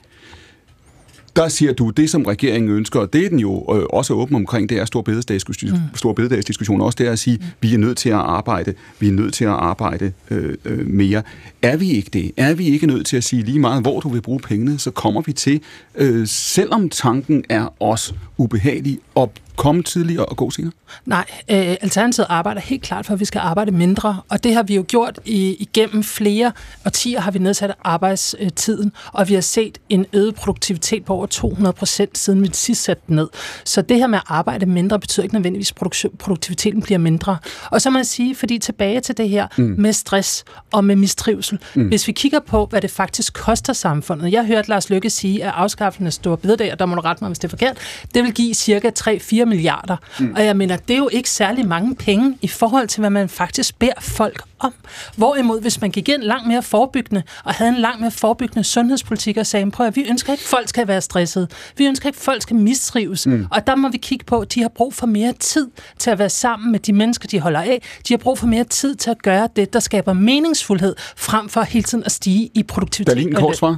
der 1.37 1.47
siger 1.47 1.73
du, 1.73 1.89
det 1.89 2.09
som 2.09 2.25
regeringen 2.25 2.71
ønsker, 2.71 2.99
og 2.99 3.13
det 3.13 3.25
er 3.25 3.29
den 3.29 3.39
jo 3.39 3.75
øh, 3.75 3.83
også 3.89 4.13
åben 4.13 4.35
omkring, 4.35 4.69
det 4.69 4.77
er 4.79 4.85
stor 4.85 5.01
bededagsdiskussion, 5.01 6.77
mm. 6.77 6.81
også, 6.81 6.95
det 6.99 7.07
er 7.07 7.11
at 7.11 7.19
sige, 7.19 7.37
mm. 7.37 7.45
vi 7.61 7.73
er 7.73 7.77
nødt 7.77 7.97
til 7.97 8.09
at 8.09 8.15
arbejde, 8.15 8.73
vi 8.99 9.07
er 9.07 9.11
nødt 9.11 9.33
til 9.33 9.45
at 9.45 9.51
arbejde 9.51 10.11
øh, 10.31 10.55
øh, 10.65 10.87
mere. 10.87 11.21
Er 11.61 11.77
vi 11.77 11.91
ikke 11.91 12.09
det? 12.13 12.31
Er 12.37 12.53
vi 12.53 12.65
ikke 12.65 12.87
nødt 12.87 13.05
til 13.05 13.17
at 13.17 13.23
sige 13.23 13.43
lige 13.43 13.59
meget, 13.59 13.81
hvor 13.81 13.99
du 13.99 14.09
vil 14.09 14.21
bruge 14.21 14.39
pengene, 14.39 14.79
så 14.79 14.91
kommer 14.91 15.21
vi 15.21 15.33
til, 15.33 15.61
øh, 15.95 16.27
selvom 16.27 16.89
tanken 16.89 17.43
er 17.49 17.73
os 17.79 18.15
ubehagelig, 18.37 18.99
at 19.17 19.29
komme 19.57 19.83
tidligere 19.83 20.25
og 20.25 20.37
gå 20.37 20.51
senere? 20.51 20.71
Nej, 21.05 21.25
øh, 21.51 21.75
Alternativet 21.81 22.27
arbejder 22.29 22.61
helt 22.61 22.81
klart 22.81 23.05
for, 23.05 23.13
at 23.13 23.19
vi 23.19 23.25
skal 23.25 23.39
arbejde 23.39 23.71
mindre, 23.71 24.21
og 24.29 24.43
det 24.43 24.53
har 24.53 24.63
vi 24.63 24.75
jo 24.75 24.85
gjort 24.87 25.19
i, 25.25 25.55
igennem 25.59 26.03
flere 26.03 26.51
årtier 26.85 27.21
har 27.21 27.31
vi 27.31 27.39
nedsat 27.39 27.75
arbejdstiden, 27.83 28.91
og 29.13 29.29
vi 29.29 29.33
har 29.33 29.41
set 29.41 29.77
en 29.89 30.05
øget 30.13 30.35
produktivitet 30.35 31.05
på 31.05 31.13
over 31.13 31.25
200 31.25 31.73
procent, 31.73 32.17
siden 32.17 32.41
vi 32.43 32.49
sidst 32.53 32.83
satte 32.83 33.03
den 33.07 33.15
ned. 33.15 33.27
Så 33.63 33.81
det 33.81 33.97
her 33.97 34.07
med 34.07 34.17
at 34.17 34.23
arbejde 34.27 34.65
mindre 34.65 34.99
betyder 34.99 35.23
ikke 35.23 35.35
nødvendigvis, 35.35 35.73
at 35.81 36.11
produktiviteten 36.19 36.81
bliver 36.81 36.97
mindre. 36.97 37.37
Og 37.71 37.81
så 37.81 37.89
må 37.89 37.97
jeg 37.99 38.05
sige, 38.05 38.35
fordi 38.35 38.59
tilbage 38.59 39.01
til 39.01 39.17
det 39.17 39.29
her 39.29 39.47
mm. 39.57 39.75
med 39.77 39.93
stress 39.93 40.43
og 40.73 40.83
med 40.83 40.95
mistrivsel, 40.95 41.59
mm. 41.75 41.87
hvis 41.87 42.07
vi 42.07 42.11
kigger 42.11 42.39
på, 42.39 42.65
hvad 42.65 42.81
det 42.81 42.91
faktisk 42.91 43.33
koster 43.33 43.73
samfundet. 43.73 44.31
Jeg 44.31 44.45
hørte 44.45 44.69
Lars 44.69 44.89
Lykke 44.89 45.09
sige, 45.09 45.43
at 45.43 45.53
afskaffelsen 45.55 46.07
af 46.07 46.13
store 46.13 46.37
bededag, 46.37 46.71
og 46.71 46.79
der 46.79 46.85
må 46.85 46.95
du 46.95 47.01
rette 47.01 47.23
mig, 47.23 47.29
hvis 47.29 47.39
det 47.39 47.47
er 47.47 47.49
forkert, 47.49 47.77
det 48.15 48.23
vil 48.23 48.33
give 48.33 48.53
cirka 48.53 48.91
3-4 48.99 49.45
milliarder. 49.47 49.97
Mm. 50.19 50.33
Og 50.35 50.45
jeg 50.45 50.57
mener, 50.57 50.77
det 50.77 50.93
er 50.93 50.97
jo 50.97 51.09
ikke 51.11 51.29
særlig 51.29 51.67
mange 51.67 51.95
penge 51.95 52.37
i 52.41 52.47
forhold 52.47 52.87
til, 52.87 52.99
hvad 52.99 53.09
man 53.09 53.29
faktisk 53.29 53.79
beder 53.79 53.93
folk 53.99 54.43
om. 54.59 54.73
Hvorimod, 55.15 55.61
hvis 55.61 55.81
man 55.81 55.91
gik 55.91 56.09
ind 56.09 56.21
langt 56.21 56.47
mere 56.47 56.63
forebyggende, 56.63 57.23
og 57.43 57.53
havde 57.53 57.71
en 57.71 57.77
langt 57.77 58.01
mere 58.01 58.11
forebyggende 58.11 58.63
sundhedspolitik, 58.63 59.37
og 59.37 59.45
sagde, 59.45 59.71
prøv 59.71 59.87
at 59.87 59.95
vi 59.95 60.05
ønsker 60.09 60.33
ikke, 60.33 60.41
at 60.41 60.47
folk 60.47 60.69
skal 60.69 60.87
være 60.87 61.01
stresset. 61.01 61.51
Vi 61.77 61.85
ønsker 61.85 62.09
ikke, 62.09 62.17
at 62.17 62.23
folk 62.23 62.41
skal 62.41 62.55
mistrives. 62.55 63.27
Mm. 63.27 63.47
Og 63.51 63.67
der 63.67 63.75
må 63.75 63.89
vi 63.89 63.97
kigge 63.97 64.25
på, 64.25 64.39
at 64.39 64.53
de 64.53 64.61
har 64.61 64.69
brug 64.69 64.93
for 64.93 65.07
mere 65.07 65.33
tid 65.39 65.67
til 65.99 66.09
at 66.09 66.19
være 66.19 66.29
sammen 66.29 66.71
med 66.71 66.79
de 66.79 66.93
mennesker, 66.93 67.27
de 67.27 67.39
holder 67.39 67.61
af. 67.61 67.81
De 68.07 68.13
har 68.13 68.17
brug 68.17 68.39
for 68.39 68.47
mere 68.47 68.63
tid 68.63 68.95
til 68.95 69.09
at 69.09 69.21
gøre 69.21 69.49
det, 69.55 69.73
der 69.73 69.79
skaber 69.79 70.13
meningsfuldhed, 70.13 70.95
frem 71.17 71.49
for 71.49 71.61
hele 71.61 71.83
tiden 71.83 72.03
at 72.03 72.11
stige 72.11 72.49
i 72.53 72.63
produktivitet. 72.63 73.07
Der 73.07 73.13
er 73.13 73.23
lige 73.23 73.29
en 73.29 73.35
kort 73.35 73.57
svar. 73.57 73.77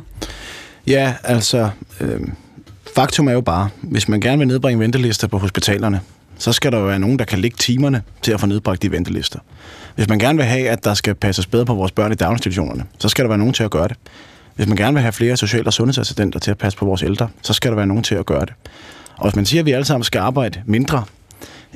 Ja, 0.87 1.15
altså... 1.23 1.69
Øh 2.01 2.21
Faktum 2.95 3.27
er 3.27 3.31
jo 3.31 3.41
bare, 3.41 3.69
hvis 3.81 4.07
man 4.07 4.21
gerne 4.21 4.37
vil 4.37 4.47
nedbringe 4.47 4.79
ventelister 4.79 5.27
på 5.27 5.37
hospitalerne, 5.37 6.01
så 6.37 6.53
skal 6.53 6.71
der 6.71 6.79
jo 6.79 6.85
være 6.85 6.99
nogen, 6.99 7.19
der 7.19 7.25
kan 7.25 7.39
lægge 7.39 7.57
timerne 7.59 8.01
til 8.21 8.31
at 8.31 8.39
få 8.39 8.45
nedbragt 8.45 8.81
de 8.81 8.91
ventelister. 8.91 9.39
Hvis 9.95 10.09
man 10.09 10.19
gerne 10.19 10.37
vil 10.37 10.45
have, 10.45 10.69
at 10.69 10.83
der 10.83 10.93
skal 10.93 11.15
passes 11.15 11.45
bedre 11.45 11.65
på 11.65 11.73
vores 11.73 11.91
børn 11.91 12.11
i 12.11 12.15
daginstitutionerne, 12.15 12.83
så 12.99 13.09
skal 13.09 13.23
der 13.23 13.29
være 13.29 13.37
nogen 13.37 13.53
til 13.53 13.63
at 13.63 13.71
gøre 13.71 13.87
det. 13.87 13.97
Hvis 14.55 14.67
man 14.67 14.77
gerne 14.77 14.93
vil 14.93 15.01
have 15.01 15.11
flere 15.11 15.37
social- 15.37 15.67
og 15.67 15.73
sundhedsassistenter 15.73 16.39
til 16.39 16.51
at 16.51 16.57
passe 16.57 16.77
på 16.77 16.85
vores 16.85 17.03
ældre, 17.03 17.29
så 17.41 17.53
skal 17.53 17.71
der 17.71 17.75
være 17.75 17.87
nogen 17.87 18.03
til 18.03 18.15
at 18.15 18.25
gøre 18.25 18.45
det. 18.45 18.53
Og 19.17 19.23
hvis 19.29 19.35
man 19.35 19.45
siger, 19.45 19.61
at 19.61 19.65
vi 19.65 19.71
alle 19.71 19.85
sammen 19.85 20.03
skal 20.03 20.19
arbejde 20.19 20.61
mindre, 20.65 21.03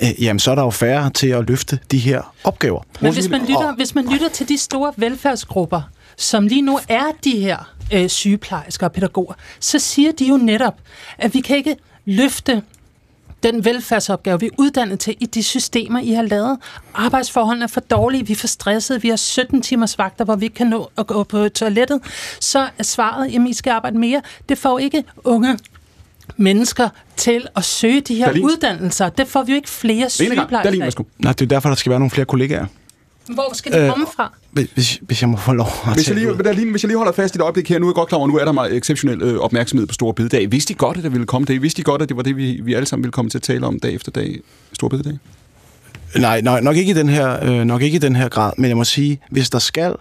øh, 0.03 0.23
jamen 0.23 0.39
så 0.39 0.51
er 0.51 0.55
der 0.55 0.63
jo 0.63 0.69
færre 0.69 1.09
til 1.09 1.27
at 1.27 1.47
løfte 1.47 1.79
de 1.91 1.97
her 1.97 2.33
opgaver. 2.43 2.81
Men 3.01 3.13
hvis 3.13 3.29
man 3.29 3.41
lytter, 3.41 3.75
hvis 3.75 3.95
man 3.95 4.05
lytter 4.13 4.29
til 4.29 4.49
de 4.49 4.57
store 4.57 4.93
velfærdsgrupper, 4.97 5.81
som 6.17 6.47
lige 6.47 6.61
nu 6.61 6.79
er 6.89 7.05
de 7.23 7.39
her 7.39 7.73
øh, 7.93 8.09
sygeplejersker 8.09 8.87
og 8.87 8.91
pædagoger, 8.91 9.33
så 9.59 9.79
siger 9.79 10.11
de 10.11 10.25
jo 10.25 10.37
netop, 10.37 10.75
at 11.17 11.33
vi 11.33 11.41
kan 11.41 11.57
ikke 11.57 11.75
løfte 12.05 12.61
den 13.43 13.65
velfærdsopgave, 13.65 14.39
vi 14.39 14.45
er 14.45 14.49
uddannet 14.57 14.99
til 14.99 15.15
i 15.19 15.25
de 15.25 15.43
systemer, 15.43 15.99
I 15.99 16.11
har 16.11 16.21
lavet. 16.23 16.57
Arbejdsforholdene 16.93 17.63
er 17.63 17.67
for 17.67 17.79
dårlige, 17.79 18.27
vi 18.27 18.33
er 18.33 18.37
for 18.37 18.47
stressede, 18.47 19.01
vi 19.01 19.09
har 19.09 19.15
17 19.15 19.61
timers 19.61 19.97
vagter, 19.97 20.25
hvor 20.25 20.35
vi 20.35 20.45
ikke 20.45 20.55
kan 20.55 20.67
nå 20.67 20.89
at 20.97 21.07
gå 21.07 21.23
på 21.23 21.49
toilettet. 21.49 21.99
Så 22.39 22.69
er 22.77 22.83
svaret, 22.83 23.25
at 23.25 23.47
I 23.49 23.53
skal 23.53 23.71
arbejde 23.71 23.97
mere. 23.97 24.21
Det 24.49 24.57
får 24.57 24.79
ikke 24.79 25.03
unge 25.23 25.59
mennesker 26.37 26.89
til 27.17 27.47
at 27.55 27.63
søge 27.63 28.01
de 28.01 28.15
her 28.15 28.27
Berlin. 28.27 28.45
uddannelser. 28.45 29.09
Det 29.09 29.27
får 29.27 29.43
vi 29.43 29.51
jo 29.51 29.55
ikke 29.55 29.69
flere 29.69 30.09
sygeplejersker. 30.09 31.03
Nej, 31.19 31.33
det 31.33 31.41
er 31.41 31.45
derfor, 31.45 31.69
der 31.69 31.75
skal 31.75 31.89
være 31.89 31.99
nogle 31.99 32.11
flere 32.11 32.25
kollegaer. 32.25 32.65
Hvor 33.27 33.51
skal 33.53 33.71
det 33.71 33.81
øh, 33.81 33.89
komme 33.89 34.05
fra? 34.15 34.33
Hvis, 34.51 34.99
hvis 35.01 35.21
jeg 35.21 35.29
må 35.29 35.37
få 35.37 35.53
lov 35.53 35.67
at 35.85 35.93
hvis 35.93 36.07
jeg, 36.07 36.15
lige, 36.15 36.27
der, 36.27 36.53
lige, 36.53 36.71
hvis 36.71 36.83
jeg 36.83 36.87
lige 36.87 36.97
holder 36.97 37.11
fast 37.11 37.35
i 37.35 37.37
et 37.37 37.41
øjeblik 37.41 37.69
her, 37.69 37.79
nu 37.79 37.85
er 37.85 37.89
jeg 37.89 37.95
godt 37.95 38.09
klar 38.09 38.17
over, 38.17 38.27
nu 38.27 38.37
er 38.37 38.45
der 38.45 38.51
meget 38.51 38.77
exceptionel 38.77 39.21
øh, 39.21 39.39
opmærksomhed 39.39 39.87
på 39.87 39.93
Store 39.93 40.13
Bededag. 40.13 40.51
Vidste 40.51 40.73
I 40.73 40.75
godt, 40.79 40.97
at 40.97 41.03
det 41.03 41.11
ville 41.11 41.25
komme 41.25 41.45
det? 41.45 41.61
Vidste 41.61 41.79
I 41.79 41.83
godt, 41.83 42.01
at 42.01 42.09
det 42.09 42.17
var 42.17 42.23
det, 42.23 42.37
vi, 42.37 42.61
vi 42.63 42.73
alle 42.73 42.85
sammen 42.85 43.03
ville 43.03 43.11
komme 43.11 43.29
til 43.29 43.37
at 43.37 43.41
tale 43.41 43.65
om 43.65 43.79
dag 43.79 43.93
efter 43.93 44.11
dag? 44.11 44.39
Store 44.73 44.89
Bededag? 44.89 45.17
Nej, 46.15 46.41
nej 46.41 46.61
nok, 46.61 46.75
ikke 46.75 46.91
i 46.91 46.93
den 46.93 47.09
her, 47.09 47.43
øh, 47.43 47.65
nok 47.65 47.81
ikke 47.81 47.95
i 47.95 47.99
den 47.99 48.15
her 48.15 48.29
grad, 48.29 48.51
men 48.57 48.69
jeg 48.69 48.77
må 48.77 48.83
sige, 48.83 49.19
hvis 49.29 49.49
der 49.49 49.59
skal 49.59 49.89
øh, 49.89 49.95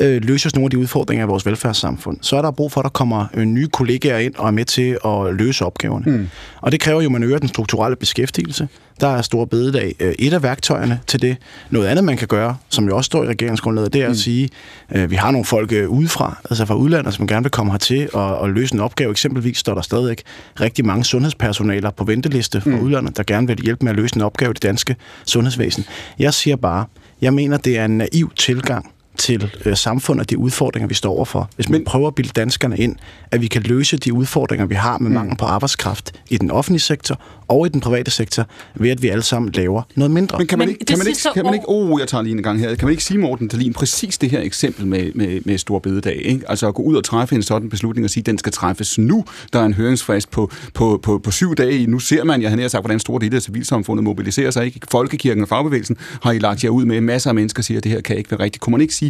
løses 0.00 0.54
nogle 0.54 0.66
af 0.66 0.70
de 0.70 0.78
udfordringer 0.78 1.24
i 1.24 1.28
vores 1.28 1.46
velfærdssamfund, 1.46 2.18
så 2.22 2.36
er 2.36 2.42
der 2.42 2.50
brug 2.50 2.72
for, 2.72 2.80
at 2.80 2.84
der 2.84 2.90
kommer 2.90 3.26
øh, 3.34 3.44
nye 3.44 3.68
kollegaer 3.68 4.18
ind 4.18 4.34
og 4.34 4.46
er 4.46 4.50
med 4.50 4.64
til 4.64 4.98
at 5.04 5.34
løse 5.34 5.64
opgaverne. 5.64 6.12
Mm. 6.12 6.28
Og 6.60 6.72
det 6.72 6.80
kræver 6.80 7.00
jo, 7.00 7.08
at 7.08 7.12
man 7.12 7.22
øger 7.22 7.38
den 7.38 7.48
strukturelle 7.48 7.96
beskæftigelse. 7.96 8.68
Der 9.00 9.08
er 9.08 9.22
stor 9.22 9.44
bededag 9.44 9.94
øh, 10.00 10.14
et 10.18 10.32
af 10.32 10.42
værktøjerne 10.42 11.00
til 11.06 11.22
det. 11.22 11.36
Noget 11.70 11.86
andet, 11.86 12.04
man 12.04 12.16
kan 12.16 12.28
gøre, 12.28 12.56
som 12.68 12.88
jo 12.88 12.96
også 12.96 13.06
står 13.06 13.24
i 13.24 13.26
regeringsgrundlaget, 13.26 13.92
det 13.92 14.02
er 14.02 14.06
mm. 14.06 14.10
at 14.10 14.18
sige, 14.18 14.48
øh, 14.94 15.10
vi 15.10 15.16
har 15.16 15.30
nogle 15.30 15.44
folk 15.44 15.72
øh, 15.72 15.88
udefra, 15.88 16.40
altså 16.50 16.66
fra 16.66 16.74
udlandet, 16.74 17.14
som 17.14 17.26
gerne 17.26 17.44
vil 17.44 17.50
komme 17.50 17.72
hertil 17.72 18.08
og, 18.12 18.38
og 18.38 18.50
løse 18.50 18.74
en 18.74 18.80
opgave. 18.80 19.10
Eksempelvis 19.10 19.58
står 19.58 19.74
der 19.74 19.82
stadigvæk 19.82 20.22
rigtig 20.60 20.86
mange 20.86 21.04
sundhedspersonaler 21.04 21.90
på 21.90 22.04
venteliste 22.04 22.60
fra 22.60 22.70
mm. 22.70 22.80
udlandet, 22.80 23.16
der 23.16 23.22
gerne 23.22 23.46
vil 23.46 23.58
hjælpe 23.62 23.84
med 23.84 23.92
at 23.92 23.96
løse 23.96 24.16
en 24.16 24.22
opgave 24.22 24.50
i 24.50 24.54
det 24.54 24.62
danske 24.62 24.96
sundhedsvæsen. 25.26 25.84
Jeg 26.18 26.34
siger 26.34 26.56
bare, 26.56 26.84
jeg 27.20 27.34
mener, 27.34 27.56
det 27.56 27.78
er 27.78 27.84
en 27.84 27.98
naiv 27.98 28.32
tilgang 28.36 28.92
til 29.18 29.50
øh, 29.64 29.76
samfundet 29.76 30.24
og 30.24 30.30
de 30.30 30.38
udfordringer, 30.38 30.88
vi 30.88 30.94
står 30.94 31.10
overfor. 31.12 31.50
Hvis 31.56 31.68
man 31.68 31.80
Men, 31.80 31.84
prøver 31.84 32.08
at 32.08 32.14
bilde 32.14 32.30
danskerne 32.36 32.78
ind, 32.78 32.96
at 33.30 33.42
vi 33.42 33.46
kan 33.46 33.62
løse 33.62 33.96
de 33.96 34.12
udfordringer, 34.12 34.66
vi 34.66 34.74
har 34.74 34.98
med 34.98 35.08
mm. 35.08 35.14
mangel 35.14 35.36
på 35.36 35.44
arbejdskraft 35.44 36.12
i 36.30 36.36
den 36.36 36.50
offentlige 36.50 36.80
sektor 36.80 37.20
og 37.48 37.66
i 37.66 37.68
den 37.68 37.80
private 37.80 38.10
sektor, 38.10 38.46
ved 38.74 38.90
at 38.90 39.02
vi 39.02 39.08
alle 39.08 39.22
sammen 39.22 39.52
laver 39.52 39.82
noget 39.94 40.10
mindre. 40.10 40.38
Men 40.38 40.46
kan 40.46 40.58
man 40.58 40.68
ikke, 40.68 40.84
kan 40.84 40.98
man 40.98 41.06
ikke, 41.06 41.20
kan 41.34 41.44
man 41.44 41.54
ikke 41.54 41.66
oh, 41.68 42.00
jeg 42.00 42.08
tager 42.08 42.22
lige 42.22 42.36
en 42.36 42.42
gang 42.42 42.60
her, 42.60 42.74
kan 42.74 42.86
man 42.86 42.90
ikke 42.90 43.04
sige, 43.04 43.18
Morten 43.18 43.48
Dahlin, 43.48 43.72
præcis 43.72 44.18
det 44.18 44.30
her 44.30 44.40
eksempel 44.40 44.86
med, 44.86 45.12
med, 45.14 45.40
med 45.44 45.58
Stor 45.58 45.78
Bededag, 45.78 46.20
ikke? 46.24 46.50
altså 46.50 46.68
at 46.68 46.74
gå 46.74 46.82
ud 46.82 46.96
og 46.96 47.04
træffe 47.04 47.34
en 47.34 47.42
sådan 47.42 47.70
beslutning 47.70 48.04
og 48.04 48.10
sige, 48.10 48.22
at 48.22 48.26
den 48.26 48.38
skal 48.38 48.52
træffes 48.52 48.98
nu, 48.98 49.24
der 49.52 49.60
er 49.60 49.64
en 49.64 49.74
høringsfrist 49.74 50.30
på, 50.30 50.50
på, 50.74 51.00
på, 51.02 51.18
på 51.18 51.30
syv 51.30 51.54
dage, 51.54 51.86
nu 51.86 51.98
ser 51.98 52.24
man, 52.24 52.42
jeg 52.42 52.50
har 52.50 52.68
sagt, 52.68 52.82
hvordan 52.82 53.00
store 53.00 53.20
dele 53.20 53.36
af 53.36 53.42
civilsamfundet 53.42 54.04
mobiliserer 54.04 54.50
sig, 54.50 54.66
ikke? 54.66 54.80
Folkekirken 54.90 55.42
og 55.42 55.48
fagbevægelsen 55.48 55.96
har 56.22 56.32
I 56.32 56.38
lagt 56.38 56.64
jer 56.64 56.70
ud 56.70 56.84
med, 56.84 57.00
masser 57.00 57.30
af 57.30 57.34
mennesker 57.34 57.62
siger, 57.62 57.78
at 57.78 57.84
det 57.84 57.92
her 57.92 58.00
kan 58.00 58.16
ikke 58.16 58.30
være 58.30 58.40
rigtigt. 58.40 58.60
Kunne 58.60 58.72
man 58.72 58.80
ikke 58.80 58.94
sige, 58.94 59.07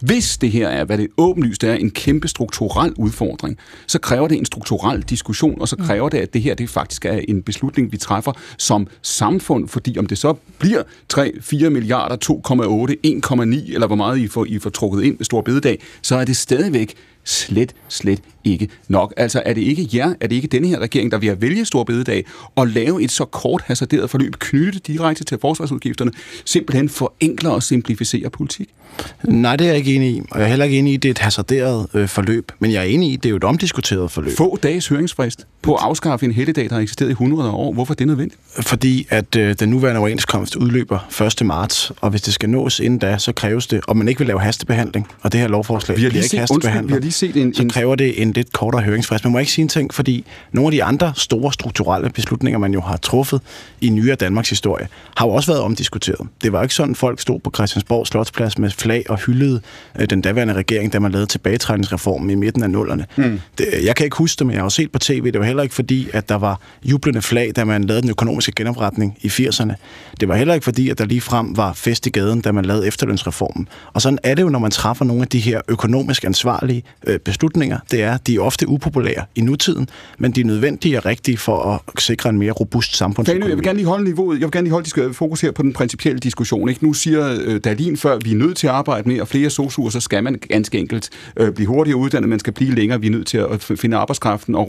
hvis 0.00 0.38
det 0.38 0.50
her 0.50 0.68
er, 0.68 0.84
hvad 0.84 0.98
det 0.98 1.08
åbenlyst 1.16 1.64
er, 1.64 1.74
en 1.74 1.90
kæmpe 1.90 2.28
strukturel 2.28 2.92
udfordring, 2.96 3.58
så 3.86 3.98
kræver 3.98 4.28
det 4.28 4.38
en 4.38 4.44
strukturel 4.44 5.02
diskussion, 5.02 5.60
og 5.60 5.68
så 5.68 5.76
mm. 5.78 5.84
kræver 5.84 6.08
det, 6.08 6.18
at 6.18 6.34
det 6.34 6.42
her 6.42 6.54
det 6.54 6.70
faktisk 6.70 7.04
er 7.04 7.20
en 7.28 7.42
beslutning, 7.42 7.92
vi 7.92 7.96
træffer 7.96 8.32
som 8.58 8.86
samfund, 9.02 9.68
fordi 9.68 9.98
om 9.98 10.06
det 10.06 10.18
så 10.18 10.34
bliver 10.58 10.82
3, 11.08 11.32
4 11.40 11.70
milliarder, 11.70 12.16
2,8, 12.16 13.34
1,9, 13.70 13.74
eller 13.74 13.86
hvor 13.86 13.96
meget 13.96 14.18
I 14.18 14.28
får, 14.28 14.44
I 14.44 14.58
får 14.58 14.70
trukket 14.70 15.02
ind 15.02 15.16
med 15.18 15.24
stor 15.24 15.40
bededag, 15.40 15.82
så 16.02 16.16
er 16.16 16.24
det 16.24 16.36
stadigvæk 16.36 16.94
slet, 17.24 17.74
slet 17.88 18.20
ikke 18.44 18.68
nok. 18.88 19.14
Altså 19.16 19.42
er 19.46 19.54
det 19.54 19.60
ikke 19.60 19.88
jer, 19.94 20.14
er 20.20 20.26
det 20.26 20.36
ikke 20.36 20.48
denne 20.48 20.68
her 20.68 20.78
regering, 20.78 21.12
der 21.12 21.18
vil 21.18 21.28
have 21.28 21.42
vælge 21.42 21.64
stor 21.64 21.84
bededag 21.84 22.24
og 22.56 22.66
lave 22.66 23.02
et 23.02 23.10
så 23.10 23.24
kort 23.24 23.62
hasarderet 23.66 24.10
forløb, 24.10 24.36
knytte 24.38 24.78
direkte 24.78 25.24
til 25.24 25.38
forsvarsudgifterne, 25.40 26.10
simpelthen 26.44 26.88
forenkle 26.88 27.50
og 27.50 27.62
simplificere 27.62 28.30
politik? 28.30 28.68
Nej, 29.24 29.56
det 29.56 29.64
er 29.64 29.68
jeg 29.68 29.76
ikke 29.76 29.94
enig 29.94 30.10
i. 30.10 30.22
Og 30.30 30.38
jeg 30.38 30.44
er 30.44 30.48
heller 30.48 30.64
ikke 30.64 30.78
enig 30.78 30.92
i, 30.92 30.96
at 30.96 31.02
det 31.02 31.08
er 31.08 31.10
et 31.10 31.18
hasarderet 31.18 31.86
øh, 31.94 32.08
forløb. 32.08 32.52
Men 32.58 32.72
jeg 32.72 32.80
er 32.80 32.84
enig 32.84 33.10
i, 33.10 33.14
at 33.14 33.22
det 33.22 33.28
er 33.28 33.30
jo 33.30 33.36
et 33.36 33.44
omdiskuteret 33.44 34.10
forløb. 34.10 34.36
Få 34.36 34.58
dages 34.62 34.88
høringsfrist 34.88 35.46
på 35.62 35.74
at 35.74 35.82
afskaffe 35.82 36.26
en 36.26 36.32
helligdag, 36.32 36.68
der 36.68 36.74
har 36.74 36.82
eksisteret 36.82 37.08
i 37.08 37.12
100 37.12 37.50
år. 37.50 37.72
Hvorfor 37.72 37.94
er 37.94 37.96
det 37.96 38.06
nødvendigt? 38.06 38.40
Fordi 38.60 39.06
at 39.10 39.36
øh, 39.36 39.54
den 39.60 39.68
nuværende 39.68 39.98
overenskomst 39.98 40.56
udløber 40.56 41.22
1. 41.40 41.46
marts, 41.46 41.92
og 42.00 42.10
hvis 42.10 42.22
det 42.22 42.34
skal 42.34 42.50
nås 42.50 42.80
inden 42.80 42.98
da, 42.98 43.18
så 43.18 43.32
kræves 43.32 43.66
det, 43.66 43.80
og 43.88 43.96
man 43.96 44.08
ikke 44.08 44.18
vil 44.18 44.26
lave 44.26 44.40
hastebehandling, 44.40 45.06
og 45.20 45.32
det 45.32 45.40
her 45.40 45.48
lovforslag 45.48 45.96
vi 45.96 46.02
har 46.02 46.10
lige 46.10 46.12
bliver 46.12 46.22
set, 46.22 46.32
ikke 46.32 46.40
hastebehandlet, 46.40 46.94
undskyld, 46.94 47.22
vi 47.22 47.32
har 47.32 47.40
lige 47.40 47.52
set 47.52 47.64
en, 47.64 47.70
så 47.70 47.74
kræver 47.74 47.94
det 47.94 48.22
en 48.22 48.32
lidt 48.34 48.52
kortere 48.52 48.82
høringsfrist. 48.82 49.24
Man 49.24 49.32
må 49.32 49.38
ikke 49.38 49.52
sige 49.52 49.62
en 49.62 49.68
ting, 49.68 49.94
fordi 49.94 50.24
nogle 50.52 50.66
af 50.66 50.72
de 50.72 50.84
andre 50.84 51.12
store 51.16 51.52
strukturelle 51.52 52.10
beslutninger, 52.10 52.58
man 52.58 52.72
jo 52.72 52.80
har 52.80 52.96
truffet 52.96 53.40
i 53.80 53.88
nyere 53.88 54.16
Danmarks 54.16 54.50
historie, 54.50 54.88
har 55.16 55.26
jo 55.26 55.32
også 55.32 55.52
været 55.52 55.62
omdiskuteret. 55.62 56.28
Det 56.42 56.52
var 56.52 56.62
ikke 56.62 56.74
sådan, 56.74 56.94
folk 56.94 57.20
stod 57.20 57.40
på 57.40 57.50
Christiansborg 57.54 58.06
Slotsplads 58.06 58.58
med 58.58 58.70
flag 58.70 59.04
og 59.08 59.18
hyldede 59.18 59.60
øh, 60.00 60.06
den 60.10 60.20
daværende 60.20 60.54
regering, 60.54 60.92
da 60.92 60.98
man 60.98 61.12
lavede 61.12 61.26
tilbagetrækningsreformen 61.26 62.30
i 62.30 62.34
midten 62.34 62.62
af 62.62 62.70
nullerne. 62.70 63.06
Mm. 63.16 63.40
Det, 63.58 63.66
jeg 63.84 63.96
kan 63.96 64.04
ikke 64.04 64.16
huske 64.16 64.38
det, 64.38 64.46
men 64.46 64.54
jeg 64.54 64.60
har 64.60 64.66
jo 64.66 64.70
set 64.70 64.92
på 64.92 64.98
tv. 64.98 65.32
Det 65.32 65.38
var 65.40 65.46
heller 65.46 65.62
ikke 65.62 65.74
fordi, 65.74 66.08
at 66.12 66.28
der 66.28 66.34
var 66.34 66.60
jublende 66.84 67.22
flag, 67.22 67.52
da 67.56 67.64
man 67.64 67.84
lavede 67.84 68.02
den 68.02 68.10
økonomiske 68.10 68.52
genopretning 68.52 69.18
i 69.20 69.26
80'erne. 69.26 69.72
Det 70.20 70.28
var 70.28 70.36
heller 70.36 70.54
ikke 70.54 70.64
fordi, 70.64 70.90
at 70.90 70.98
der 70.98 71.04
lige 71.04 71.20
frem 71.20 71.56
var 71.56 71.72
fest 71.72 72.06
i 72.06 72.10
gaden, 72.10 72.40
da 72.40 72.52
man 72.52 72.64
lavede 72.64 72.86
efterlønsreformen. 72.86 73.68
Og 73.92 74.02
sådan 74.02 74.18
er 74.22 74.34
det 74.34 74.42
jo, 74.42 74.48
når 74.48 74.58
man 74.58 74.70
træffer 74.70 75.04
nogle 75.04 75.22
af 75.22 75.28
de 75.28 75.38
her 75.38 75.60
økonomisk 75.68 76.24
ansvarlige 76.24 76.82
øh, 77.06 77.18
beslutninger. 77.18 77.78
Det 77.90 78.02
er, 78.02 78.16
de 78.26 78.36
er 78.36 78.40
ofte 78.40 78.68
upopulære 78.68 79.24
i 79.34 79.40
nutiden, 79.40 79.88
men 80.18 80.32
de 80.32 80.40
er 80.40 80.44
nødvendige 80.44 80.98
og 80.98 81.06
rigtige 81.06 81.36
for 81.36 81.82
at 81.96 82.02
sikre 82.02 82.30
en 82.30 82.38
mere 82.38 82.52
robust 82.52 82.96
samfundsøkonomi. 82.96 83.48
Jeg 83.48 83.56
vil 83.56 83.64
gerne 83.64 83.76
lige 83.76 83.86
holde 83.86 84.04
niveauet. 84.04 84.40
Jeg 84.40 84.46
vil 84.46 84.52
gerne 84.52 84.64
lige 84.64 84.72
holde 84.72 85.14
fokus 85.14 85.40
her 85.40 85.50
på 85.50 85.62
den 85.62 85.72
principielle 85.72 86.18
diskussion. 86.18 86.68
Ikke? 86.68 86.84
Nu 86.84 86.92
siger 86.92 87.38
øh, 87.44 87.60
Dalin 87.60 87.96
før, 87.96 88.16
at 88.16 88.24
vi 88.24 88.32
er 88.32 88.36
nødt 88.36 88.56
til 88.56 88.66
at 88.66 88.72
arbejde 88.72 89.08
mere, 89.08 89.22
og 89.22 89.28
flere 89.28 89.50
sosuer, 89.50 89.90
så 89.90 90.00
skal 90.00 90.24
man 90.24 90.38
ganske 90.48 90.78
enkelt 90.78 91.10
øh, 91.36 91.52
blive 91.52 91.66
hurtigere 91.66 91.98
uddannet, 91.98 92.28
man 92.28 92.38
skal 92.38 92.52
blive 92.52 92.74
længere, 92.74 93.00
vi 93.00 93.06
er 93.06 93.10
nødt 93.10 93.26
til 93.26 93.38
at 93.38 93.62
finde 93.62 93.96
arbejdskraften, 93.96 94.54
og 94.54 94.68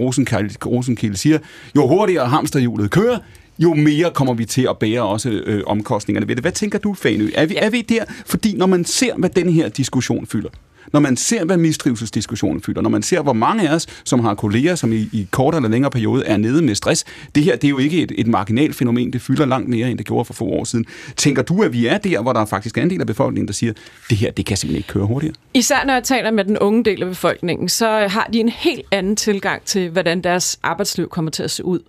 Rosenkilde 0.65 1.17
siger, 1.17 1.39
jo 1.75 1.87
hurtigere 1.87 2.25
hamsterhjulet 2.27 2.91
kører, 2.91 3.17
jo 3.59 3.73
mere 3.73 4.11
kommer 4.13 4.33
vi 4.33 4.45
til 4.45 4.67
at 4.69 4.77
bære 4.77 5.01
også 5.01 5.29
øh, 5.29 5.63
omkostningerne 5.67 6.27
ved 6.27 6.35
det. 6.35 6.43
Hvad 6.43 6.51
tænker 6.51 6.79
du, 6.79 6.93
Fanø? 6.93 7.29
Er 7.35 7.45
vi, 7.45 7.55
er 7.57 7.69
vi 7.69 7.81
der? 7.81 8.03
Fordi 8.25 8.55
når 8.57 8.65
man 8.65 8.85
ser, 8.85 9.15
hvad 9.17 9.29
den 9.29 9.49
her 9.49 9.69
diskussion 9.69 10.27
fylder, 10.27 10.49
når 10.93 10.99
man 10.99 11.17
ser, 11.17 11.45
hvad 11.45 11.57
mistrivselsdiskussionen 11.57 12.61
fylder, 12.61 12.81
når 12.81 12.89
man 12.89 13.03
ser, 13.03 13.21
hvor 13.21 13.33
mange 13.33 13.69
af 13.69 13.75
os, 13.75 13.87
som 14.03 14.19
har 14.19 14.35
kolleger, 14.35 14.75
som 14.75 14.93
i, 14.93 15.09
i 15.11 15.27
kortere 15.31 15.59
eller 15.59 15.69
længere 15.69 15.91
periode 15.91 16.25
er 16.25 16.37
nede 16.37 16.61
med 16.61 16.75
stress, 16.75 17.05
det 17.35 17.43
her 17.43 17.55
det 17.55 17.63
er 17.63 17.69
jo 17.69 17.77
ikke 17.77 18.01
et, 18.01 18.11
et 18.17 18.27
marginalt 18.27 18.75
fænomen, 18.75 19.13
det 19.13 19.21
fylder 19.21 19.45
langt 19.45 19.69
mere, 19.69 19.89
end 19.89 19.97
det 19.97 20.07
gjorde 20.07 20.25
for 20.25 20.33
få 20.33 20.45
år 20.45 20.63
siden. 20.63 20.85
Tænker 21.17 21.41
du, 21.41 21.63
at 21.63 21.73
vi 21.73 21.87
er 21.87 21.97
der, 21.97 22.21
hvor 22.21 22.33
der 22.33 22.45
faktisk 22.45 22.77
er 22.77 22.81
en 22.81 22.89
del 22.89 23.01
af 23.01 23.07
befolkningen, 23.07 23.47
der 23.47 23.53
siger, 23.53 23.73
det 24.09 24.17
her, 24.17 24.31
det 24.31 24.45
kan 24.45 24.57
simpelthen 24.57 24.77
ikke 24.77 24.89
køre 24.89 25.05
hurtigere? 25.05 25.35
Især 25.53 25.85
når 25.85 25.93
jeg 25.93 26.03
taler 26.03 26.31
med 26.31 26.45
den 26.45 26.57
unge 26.57 26.83
del 26.83 27.03
af 27.03 27.09
befolkningen, 27.09 27.69
så 27.69 27.87
har 27.87 28.29
de 28.33 28.39
en 28.39 28.49
helt 28.49 28.85
anden 28.91 29.15
tilgang 29.15 29.61
til, 29.65 29.89
hvordan 29.89 30.21
deres 30.21 30.59
arbejdsliv 30.63 31.09
kommer 31.09 31.31
til 31.31 31.43
at 31.43 31.51
se 31.51 31.65
ud. 31.65 31.79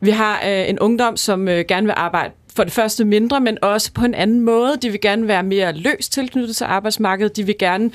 Vi 0.00 0.10
har 0.10 0.40
øh, 0.46 0.68
en 0.68 0.78
ungdom, 0.78 1.16
som 1.16 1.48
øh, 1.48 1.64
gerne 1.68 1.86
vil 1.86 1.94
arbejde 1.96 2.34
for 2.56 2.64
det 2.64 2.72
første 2.72 3.04
mindre, 3.04 3.40
men 3.40 3.58
også 3.62 3.92
på 3.92 4.04
en 4.04 4.14
anden 4.14 4.40
måde. 4.40 4.76
De 4.82 4.90
vil 4.90 5.00
gerne 5.00 5.28
være 5.28 5.42
mere 5.42 5.72
løst 5.72 6.12
tilknyttet 6.12 6.56
til 6.56 6.64
arbejdsmarkedet. 6.64 7.36
De 7.36 7.46
vil 7.46 7.54
gerne 7.58 7.90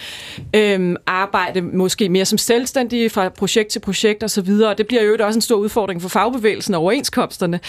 øhm, 0.56 0.96
arbejde 1.06 1.62
måske 1.62 2.10
mere 2.10 2.26
som 2.26 2.38
selvstændige 2.38 3.10
fra 3.10 3.30
projekt 3.30 3.70
til 3.70 3.80
projekt 3.80 4.24
osv. 4.24 4.50
Og 4.50 4.78
det 4.78 4.88
bliver 4.88 5.04
jo 5.04 5.18
også 5.20 5.38
en 5.38 5.42
stor 5.42 5.56
udfordring 5.56 6.02
for 6.02 6.10
fagbevægelsen 6.10 6.74
og 6.74 6.82
overenskomsterne. 6.82 7.60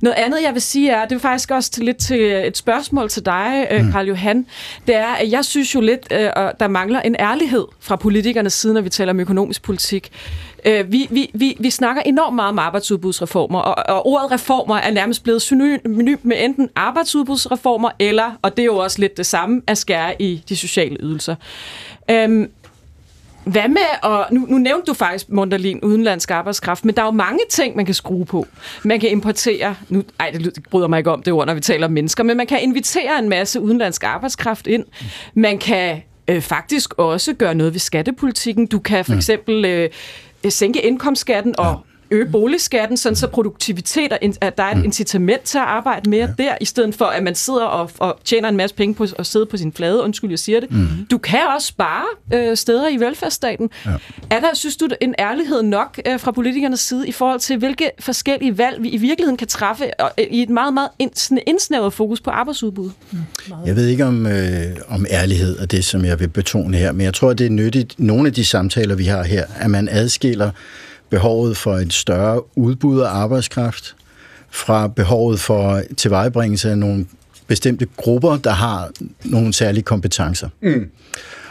Noget 0.00 0.16
andet, 0.16 0.42
jeg 0.42 0.54
vil 0.54 0.62
sige 0.62 0.90
er, 0.90 1.04
det 1.04 1.16
er 1.16 1.20
faktisk 1.20 1.50
også 1.50 1.70
til, 1.70 1.84
lidt 1.84 1.96
til 1.96 2.22
et 2.46 2.56
spørgsmål 2.56 3.08
til 3.08 3.24
dig, 3.24 3.66
øh, 3.70 3.84
mm. 3.84 3.92
Karl 3.92 4.06
Johan, 4.06 4.46
det 4.86 4.96
er, 4.96 5.14
at 5.14 5.32
jeg 5.32 5.44
synes 5.44 5.74
jo 5.74 5.80
lidt, 5.80 6.08
øh, 6.12 6.30
der 6.60 6.68
mangler 6.68 7.00
en 7.00 7.16
ærlighed 7.18 7.64
fra 7.80 7.96
politikernes 7.96 8.52
side, 8.52 8.74
når 8.74 8.80
vi 8.80 8.90
taler 8.90 9.12
om 9.12 9.20
økonomisk 9.20 9.62
politik. 9.62 10.10
Øh, 10.64 10.92
vi, 10.92 11.06
vi, 11.10 11.30
vi, 11.34 11.56
vi 11.60 11.70
snakker 11.70 12.02
enormt 12.02 12.36
meget 12.36 12.48
om 12.48 12.58
arbejdsudbudsreformer, 12.58 13.58
og, 13.58 13.96
og 13.96 14.06
ordet 14.06 14.30
reformer 14.30 14.76
er 14.76 14.90
nærmest 14.90 15.22
blevet 15.22 15.42
synonym 15.42 16.18
med 16.22 16.36
enten 16.44 16.70
arbejdsudbudsreformer, 16.76 17.90
eller, 17.98 18.30
og 18.42 18.56
det 18.56 18.62
er 18.62 18.66
jo 18.66 18.76
også 18.76 19.00
lidt 19.00 19.16
det 19.16 19.26
samme, 19.26 19.62
at 19.66 19.78
skære 19.78 20.22
i 20.22 20.42
de 20.48 20.56
sociale 20.56 20.96
ydelser. 21.00 21.34
Øhm, 22.10 22.50
hvad 23.44 23.68
med, 23.68 23.82
og 24.02 24.26
nu, 24.30 24.46
nu 24.48 24.58
nævnte 24.58 24.86
du 24.86 24.94
faktisk, 24.94 25.30
Mondalin, 25.30 25.80
udenlandsk 25.80 26.30
arbejdskraft, 26.30 26.84
men 26.84 26.94
der 26.94 27.02
er 27.02 27.06
jo 27.06 27.10
mange 27.10 27.40
ting, 27.50 27.76
man 27.76 27.84
kan 27.84 27.94
skrue 27.94 28.24
på. 28.24 28.46
Man 28.84 29.00
kan 29.00 29.10
importere, 29.10 29.74
nu, 29.88 30.02
ej, 30.20 30.30
det 30.30 30.58
bryder 30.70 30.88
mig 30.88 30.98
ikke 30.98 31.10
om 31.10 31.22
det 31.22 31.32
ord, 31.32 31.46
når 31.46 31.54
vi 31.54 31.60
taler 31.60 31.86
om 31.86 31.92
mennesker, 31.92 32.24
men 32.24 32.36
man 32.36 32.46
kan 32.46 32.62
invitere 32.62 33.18
en 33.18 33.28
masse 33.28 33.60
udenlandsk 33.60 34.04
arbejdskraft 34.04 34.66
ind. 34.66 34.84
Man 35.34 35.58
kan 35.58 36.02
øh, 36.28 36.42
faktisk 36.42 36.94
også 36.98 37.34
gøre 37.34 37.54
noget 37.54 37.72
ved 37.72 37.80
skattepolitikken. 37.80 38.66
Du 38.66 38.78
kan 38.78 39.04
for 39.04 39.14
eksempel 39.14 39.64
øh, 39.64 39.90
Øh, 40.44 40.52
sænke 40.52 40.80
indkomstskatten 40.80 41.54
og 41.58 41.80
øge 42.10 42.26
boligskatten, 42.26 42.96
sådan 42.96 43.16
så 43.16 43.26
produktivitet, 43.26 44.12
og 44.12 44.18
at 44.40 44.58
der 44.58 44.64
er 44.64 44.70
et 44.70 44.76
mm. 44.76 44.84
incitament 44.84 45.42
til 45.42 45.58
at 45.58 45.64
arbejde 45.64 46.10
mere 46.10 46.34
ja. 46.38 46.44
der, 46.44 46.54
i 46.60 46.64
stedet 46.64 46.94
for, 46.94 47.04
at 47.04 47.22
man 47.22 47.34
sidder 47.34 47.64
og, 47.64 47.90
og 47.98 48.18
tjener 48.24 48.48
en 48.48 48.56
masse 48.56 48.76
penge 48.76 48.94
på 48.94 49.06
at 49.18 49.26
sidde 49.26 49.46
på 49.46 49.56
sin 49.56 49.72
flade. 49.72 50.02
Undskyld, 50.02 50.30
jeg 50.30 50.38
siger 50.38 50.60
det. 50.60 50.70
Mm. 50.70 50.86
Du 51.10 51.18
kan 51.18 51.40
også 51.56 51.66
spare 51.66 52.04
øh, 52.34 52.56
steder 52.56 52.88
i 52.88 52.96
velfærdsstaten. 52.96 53.70
Ja. 53.86 53.90
Er 54.30 54.40
der, 54.40 54.54
synes 54.54 54.76
du, 54.76 54.88
en 55.00 55.14
ærlighed 55.18 55.62
nok 55.62 56.00
øh, 56.06 56.20
fra 56.20 56.30
politikernes 56.30 56.80
side 56.80 57.08
i 57.08 57.12
forhold 57.12 57.40
til, 57.40 57.56
hvilke 57.56 57.90
forskellige 58.00 58.58
valg 58.58 58.82
vi 58.82 58.88
i 58.88 58.96
virkeligheden 58.96 59.36
kan 59.36 59.48
træffe 59.48 59.84
øh, 59.84 60.26
i 60.30 60.42
et 60.42 60.50
meget, 60.50 60.74
meget 60.74 60.88
indsnævret 61.46 61.92
fokus 61.92 62.20
på 62.20 62.30
arbejdsudbud? 62.30 62.90
Mm. 63.10 63.18
Jeg 63.66 63.76
ved 63.76 63.86
ikke, 63.86 64.04
om, 64.04 64.26
øh, 64.26 64.64
om 64.88 65.06
ærlighed 65.10 65.58
er 65.58 65.66
det, 65.66 65.84
som 65.84 66.04
jeg 66.04 66.20
vil 66.20 66.28
betone 66.28 66.76
her, 66.76 66.92
men 66.92 67.04
jeg 67.04 67.14
tror, 67.14 67.32
det 67.32 67.46
er 67.46 67.50
nyttigt, 67.50 67.94
nogle 67.98 68.26
af 68.26 68.32
de 68.34 68.44
samtaler, 68.44 68.94
vi 68.94 69.04
har 69.04 69.22
her, 69.22 69.44
at 69.60 69.70
man 69.70 69.88
adskiller 69.90 70.50
behovet 71.10 71.56
for 71.56 71.74
et 71.74 71.92
større 71.92 72.58
udbud 72.58 73.00
af 73.00 73.08
arbejdskraft, 73.08 73.96
fra 74.50 74.88
behovet 74.88 75.40
for 75.40 75.82
tilvejebringelse 75.96 76.70
af 76.70 76.78
nogle 76.78 77.06
bestemte 77.46 77.86
grupper, 77.96 78.36
der 78.36 78.50
har 78.50 78.90
nogle 79.24 79.52
særlige 79.52 79.82
kompetencer. 79.82 80.48
Mm. 80.62 80.86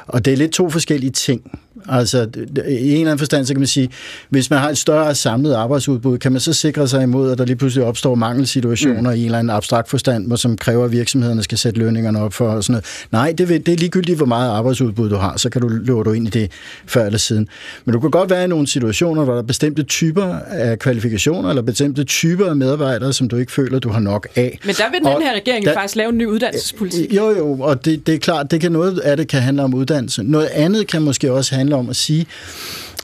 Og 0.08 0.26
det 0.26 0.34
er 0.34 0.38
lidt 0.38 0.52
to 0.52 0.70
forskellige 0.70 1.12
ting. 1.12 1.60
Altså, 1.90 2.28
i 2.68 2.90
en 2.90 2.94
eller 2.94 3.00
anden 3.00 3.18
forstand, 3.18 3.46
så 3.46 3.54
kan 3.54 3.60
man 3.60 3.68
sige, 3.68 3.90
hvis 4.30 4.50
man 4.50 4.60
har 4.60 4.70
et 4.70 4.78
større 4.78 5.16
samlet 5.16 5.54
arbejdsudbud, 5.54 6.18
kan 6.18 6.32
man 6.32 6.42
så 6.42 6.54
sikre 6.54 6.88
sig 6.88 7.04
imod, 7.04 7.32
at 7.32 7.38
der 7.38 7.46
lige 7.46 7.56
pludselig 7.56 7.86
opstår 7.86 8.16
mangelsituationer 8.16 9.12
mm. 9.12 9.18
i 9.18 9.20
en 9.20 9.26
eller 9.26 9.40
anden 9.40 9.50
abstrakt 9.50 9.90
forstand, 9.90 10.38
som 10.38 10.58
kræver, 10.58 10.86
at 10.86 10.92
virksomhederne 10.92 11.44
skal 11.44 11.58
sætte 11.58 11.80
lønningerne 11.80 12.22
op 12.22 12.34
for 12.34 12.50
og 12.50 12.64
sådan 12.64 12.74
noget. 12.74 12.86
Nej, 13.12 13.34
det, 13.38 13.50
vil, 13.50 13.66
det 13.66 13.74
er 13.74 13.78
ligegyldigt, 13.78 14.18
hvor 14.18 14.26
meget 14.26 14.52
arbejdsudbud 14.52 15.10
du 15.10 15.16
har, 15.16 15.38
så 15.38 15.50
kan 15.50 15.62
du 15.62 15.68
løbe 15.68 15.92
du 15.92 16.12
ind 16.12 16.28
i 16.28 16.30
det 16.30 16.52
før 16.86 17.06
eller 17.06 17.20
siden. 17.20 17.48
Men 17.86 17.94
du 17.94 18.00
kan 18.00 18.12
godt 18.12 18.30
være 18.30 18.44
i 18.44 18.48
nogle 18.48 18.68
situationer, 18.68 19.24
hvor 19.24 19.34
der 19.34 19.40
er 19.40 19.46
bestemte 19.46 19.84
typer 19.84 20.36
af 20.48 20.80
kvalifikationer, 20.80 21.50
eller 21.50 21.62
bestemte 21.62 22.04
typer 22.04 22.50
af 22.50 22.56
medarbejdere, 22.56 23.14
som 23.14 23.30
du 23.30 23.36
ikke 23.36 23.52
føler, 23.52 23.80
du 23.80 23.90
har 23.90 24.00
nok 24.00 24.28
af. 24.36 24.60
Men 24.66 24.76
der 24.76 24.92
vil 24.92 25.00
den 25.00 25.08
og 25.08 25.22
her 25.22 25.36
regering 25.36 25.66
der, 25.66 25.74
faktisk 25.74 25.96
lave 25.96 26.10
en 26.10 26.18
ny 26.18 26.26
uddannelsespolitik. 26.26 27.14
Jo, 27.14 27.30
jo, 27.30 27.60
og 27.60 27.86
det, 27.86 28.08
det 28.08 28.16
er 28.16 28.20
klart, 28.20 28.52
det 28.52 28.62
kan 28.62 28.72
noget 28.72 29.00
af 29.00 29.18
det 29.18 29.28
kan 29.28 29.42
handle 29.42 29.64
om 29.64 29.74
uddannelse. 29.74 30.24
Noget 30.24 30.48
andet 30.48 30.88
kan 30.88 31.02
måske 31.02 31.32
også 31.32 31.56
handle 31.56 31.76
om 31.78 31.90
at 31.90 31.96
sige, 31.96 32.26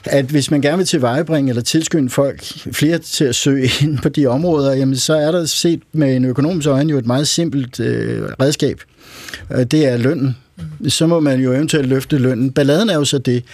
at 0.04 0.24
hvis 0.24 0.50
man 0.50 0.60
gerne 0.60 0.76
vil 0.76 0.86
tilvejebringe 0.86 1.50
eller 1.50 1.62
tilskynde 1.62 2.10
folk 2.10 2.44
flere 2.72 2.98
til 2.98 3.24
at 3.24 3.34
søge 3.34 3.70
ind 3.82 3.98
på 3.98 4.08
de 4.08 4.26
områder, 4.26 4.74
jamen 4.74 4.96
så 4.96 5.14
er 5.14 5.32
der 5.32 5.44
set 5.44 5.80
med 5.92 6.16
en 6.16 6.24
økonomisk 6.24 6.68
øjne 6.68 6.90
jo 6.90 6.98
et 6.98 7.06
meget 7.06 7.28
simpelt 7.28 7.80
øh, 7.80 8.22
redskab. 8.40 8.80
Det 9.50 9.86
er 9.86 9.96
lønnen. 9.96 10.36
så 10.88 11.06
må 11.06 11.20
man 11.20 11.40
jo 11.40 11.52
eventuelt 11.52 11.88
løfte 11.88 12.18
lønnen. 12.18 12.50
Balladen 12.50 12.90
er 12.90 12.94
jo 12.94 13.04
så 13.04 13.18
det, 13.18 13.44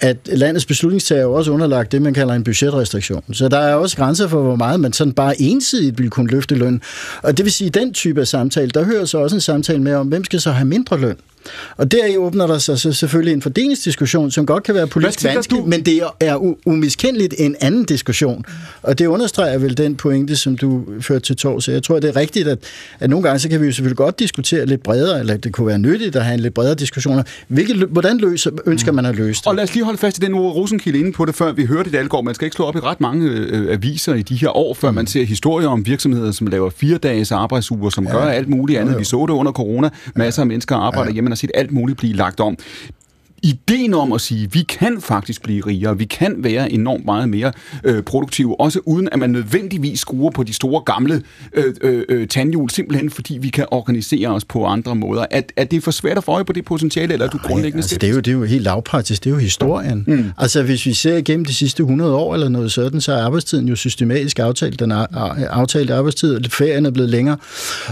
at 0.00 0.16
landets 0.26 0.66
beslutningstager 0.66 1.22
er 1.22 1.26
også 1.26 1.50
underlagt 1.50 1.92
det, 1.92 2.02
man 2.02 2.14
kalder 2.14 2.34
en 2.34 2.44
budgetrestriktion. 2.44 3.24
Så 3.32 3.48
der 3.48 3.58
er 3.58 3.74
også 3.74 3.96
grænser 3.96 4.28
for, 4.28 4.42
hvor 4.42 4.56
meget 4.56 4.80
man 4.80 4.92
sådan 4.92 5.12
bare 5.12 5.40
ensidigt 5.40 5.98
vil 5.98 6.10
kunne 6.10 6.30
løfte 6.30 6.54
løn. 6.54 6.82
Og 7.22 7.36
det 7.36 7.44
vil 7.44 7.52
sige, 7.52 7.68
at 7.68 7.74
den 7.74 7.92
type 7.92 8.20
af 8.20 8.26
samtale, 8.26 8.70
der 8.70 8.84
hører 8.84 9.04
så 9.04 9.18
også 9.18 9.36
en 9.36 9.40
samtale 9.40 9.82
med 9.82 9.94
om, 9.94 10.06
hvem 10.06 10.24
skal 10.24 10.40
så 10.40 10.50
have 10.50 10.66
mindre 10.66 11.00
løn? 11.00 11.16
Og 11.76 11.92
der 11.92 12.16
åbner 12.18 12.46
der 12.46 12.58
sig 12.58 12.78
så 12.78 12.92
selvfølgelig 12.92 13.32
en 13.32 13.42
fordelingsdiskussion, 13.42 14.30
som 14.30 14.46
godt 14.46 14.62
kan 14.62 14.74
være 14.74 14.86
politisk 14.86 15.24
vanskelig, 15.24 15.60
du? 15.60 15.66
men 15.66 15.86
det 15.86 16.00
er 16.20 16.54
umiskendeligt 16.66 17.34
en 17.38 17.56
anden 17.60 17.84
diskussion. 17.84 18.44
Og 18.82 18.98
det 18.98 19.06
understreger 19.06 19.58
vel 19.58 19.76
den 19.76 19.96
pointe, 19.96 20.36
som 20.36 20.56
du 20.56 20.84
førte 21.00 21.20
til 21.20 21.36
tår. 21.36 21.60
Så 21.60 21.72
jeg 21.72 21.82
tror, 21.82 22.00
det 22.00 22.08
er 22.08 22.16
rigtigt, 22.16 22.48
at, 22.48 22.58
at 23.00 23.10
nogle 23.10 23.24
gange 23.28 23.38
så 23.38 23.48
kan 23.48 23.60
vi 23.60 23.66
jo 23.66 23.72
selvfølgelig 23.72 23.96
godt 23.96 24.18
diskutere 24.18 24.66
lidt 24.66 24.82
bredere, 24.82 25.20
eller 25.20 25.36
det 25.36 25.52
kunne 25.52 25.66
være 25.66 25.78
nyttigt 25.78 26.16
at 26.16 26.24
have 26.24 26.34
en 26.34 26.40
lidt 26.40 26.54
bredere 26.54 26.74
diskussioner. 26.74 27.22
Hvilke, 27.48 27.86
hvordan 27.86 28.18
løser, 28.18 28.50
ønsker 28.66 28.92
man 28.92 29.06
at 29.06 29.16
løse 29.16 29.40
det? 29.40 29.46
Og 29.46 29.54
lad 29.54 29.64
os 29.64 29.74
lige 29.74 29.84
holde 29.84 29.98
fast 29.98 30.18
i 30.18 30.20
den 30.20 30.34
ord, 30.34 30.54
Rosenkilde 30.54 30.98
inde 30.98 31.12
på 31.12 31.24
det, 31.24 31.34
før 31.34 31.52
vi 31.52 31.64
hørte 31.64 31.84
det 31.84 31.92
Dalgaard. 31.92 32.24
Man 32.24 32.34
skal 32.34 32.46
ikke 32.46 32.54
slå 32.54 32.64
op 32.64 32.76
i 32.76 32.80
ret 32.80 33.00
mange 33.00 33.30
øh, 33.30 33.72
aviser 33.72 34.14
i 34.14 34.22
de 34.22 34.34
her 34.34 34.56
år, 34.56 34.74
før 34.74 34.90
mm. 34.90 34.94
man 34.94 35.06
ser 35.06 35.24
historier 35.24 35.68
om 35.68 35.86
virksomheder, 35.86 36.32
som 36.32 36.46
laver 36.46 36.70
fire 36.70 36.98
dages 36.98 37.32
arbejdsuger, 37.32 37.90
som 37.90 38.04
ja. 38.06 38.12
gør 38.12 38.20
alt 38.20 38.48
muligt 38.48 38.78
andet. 38.78 38.92
Ja, 38.92 38.98
vi 38.98 39.04
så 39.04 39.26
det 39.28 39.34
under 39.34 39.52
corona. 39.52 39.90
Masser 40.14 40.42
af 40.42 40.46
mennesker 40.46 40.76
arbejder 40.76 41.10
ja. 41.10 41.12
hjemme 41.12 41.33
har 41.34 41.36
set 41.36 41.50
alt 41.54 41.72
muligt 41.72 41.98
blive 41.98 42.14
lagt 42.14 42.40
om 42.40 42.56
ideen 43.44 43.94
om 43.94 44.12
at 44.12 44.20
sige, 44.20 44.44
at 44.44 44.54
vi 44.54 44.62
kan 44.62 45.00
faktisk 45.00 45.42
blive 45.42 45.66
rigere, 45.66 45.98
vi 45.98 46.04
kan 46.04 46.34
være 46.38 46.72
enormt 46.72 47.04
meget 47.04 47.28
mere 47.28 47.52
øh, 47.84 48.02
produktive, 48.02 48.60
også 48.60 48.80
uden 48.84 49.08
at 49.12 49.18
man 49.18 49.30
nødvendigvis 49.30 50.00
skruer 50.00 50.30
på 50.30 50.42
de 50.42 50.52
store 50.52 50.80
gamle 50.80 51.22
øh, 51.52 51.74
øh, 51.80 52.04
øh 52.08 52.28
tandhjul, 52.28 52.70
simpelthen 52.70 53.10
fordi 53.10 53.38
vi 53.38 53.48
kan 53.48 53.66
organisere 53.70 54.28
os 54.28 54.44
på 54.44 54.64
andre 54.64 54.94
måder. 54.94 55.26
Er, 55.30 55.42
er 55.56 55.64
det 55.64 55.82
for 55.82 55.90
svært 55.90 56.18
at 56.18 56.24
få 56.24 56.32
øje 56.32 56.44
på 56.44 56.52
det 56.52 56.64
potentiale, 56.64 57.12
eller 57.12 57.26
er 57.26 57.30
du 57.30 57.38
grundlæggende 57.38 57.82
altså, 57.82 57.98
det, 58.00 58.08
er 58.08 58.12
jo, 58.12 58.16
det 58.16 58.28
er 58.28 58.32
jo 58.32 58.44
helt 58.44 58.62
lavpraktisk, 58.62 59.24
det 59.24 59.30
er 59.30 59.34
jo 59.34 59.40
historien. 59.40 60.04
Mm. 60.06 60.30
Altså 60.38 60.62
hvis 60.62 60.86
vi 60.86 60.92
ser 60.92 61.16
igennem 61.16 61.44
de 61.44 61.54
sidste 61.54 61.80
100 61.80 62.14
år 62.14 62.34
eller 62.34 62.48
noget 62.48 62.72
sådan, 62.72 63.00
så 63.00 63.12
er 63.12 63.22
arbejdstiden 63.22 63.68
jo 63.68 63.76
systematisk 63.76 64.38
aftalt, 64.38 64.80
den 64.80 64.90
er 64.90 65.06
aftalt 65.50 65.90
arbejdstid, 65.90 66.34
og 66.34 66.42
ferien 66.50 66.86
er 66.86 66.90
blevet 66.90 67.10
længere. 67.10 67.36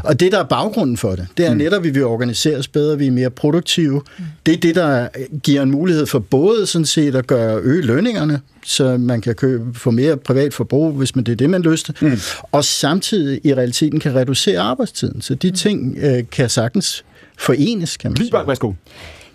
Og 0.04 0.20
det, 0.20 0.32
der 0.32 0.38
er 0.38 0.44
baggrunden 0.44 0.96
for 0.96 1.10
det, 1.10 1.26
det 1.36 1.46
er 1.46 1.52
mm. 1.52 1.58
netop, 1.58 1.78
at 1.78 1.84
vi 1.84 1.90
vil 1.90 2.04
organisere 2.04 2.56
os 2.58 2.68
bedre, 2.68 2.98
vi 2.98 3.06
er 3.06 3.10
mere 3.10 3.30
produktive. 3.30 4.02
Mm. 4.18 4.24
Det 4.46 4.54
er 4.54 4.58
det, 4.58 4.74
der 4.74 5.08
giver 5.42 5.62
en 5.62 5.70
mulighed 5.70 6.06
for 6.06 6.18
både 6.18 6.66
sådan 6.66 6.86
set 6.86 7.14
at 7.14 7.26
gøre 7.26 7.60
øge 7.60 7.82
lønningerne, 7.82 8.40
så 8.64 8.98
man 8.98 9.20
kan 9.20 9.34
købe, 9.34 9.78
få 9.78 9.90
mere 9.90 10.16
privat 10.16 10.54
forbrug, 10.54 10.92
hvis 10.92 11.16
man 11.16 11.24
det 11.24 11.32
er 11.32 11.36
det, 11.36 11.50
man 11.50 11.62
lyster, 11.62 11.92
mm. 12.00 12.18
og 12.52 12.64
samtidig 12.64 13.40
i 13.44 13.54
realiteten 13.54 14.00
kan 14.00 14.14
reducere 14.14 14.60
arbejdstiden. 14.60 15.20
Så 15.22 15.34
de 15.34 15.50
ting 15.50 15.98
øh, 15.98 16.24
kan 16.32 16.50
sagtens 16.50 17.04
forenes, 17.38 17.96
kan 17.96 18.10
man 18.10 18.16
sige. 18.16 18.32
værsgo. 18.46 18.72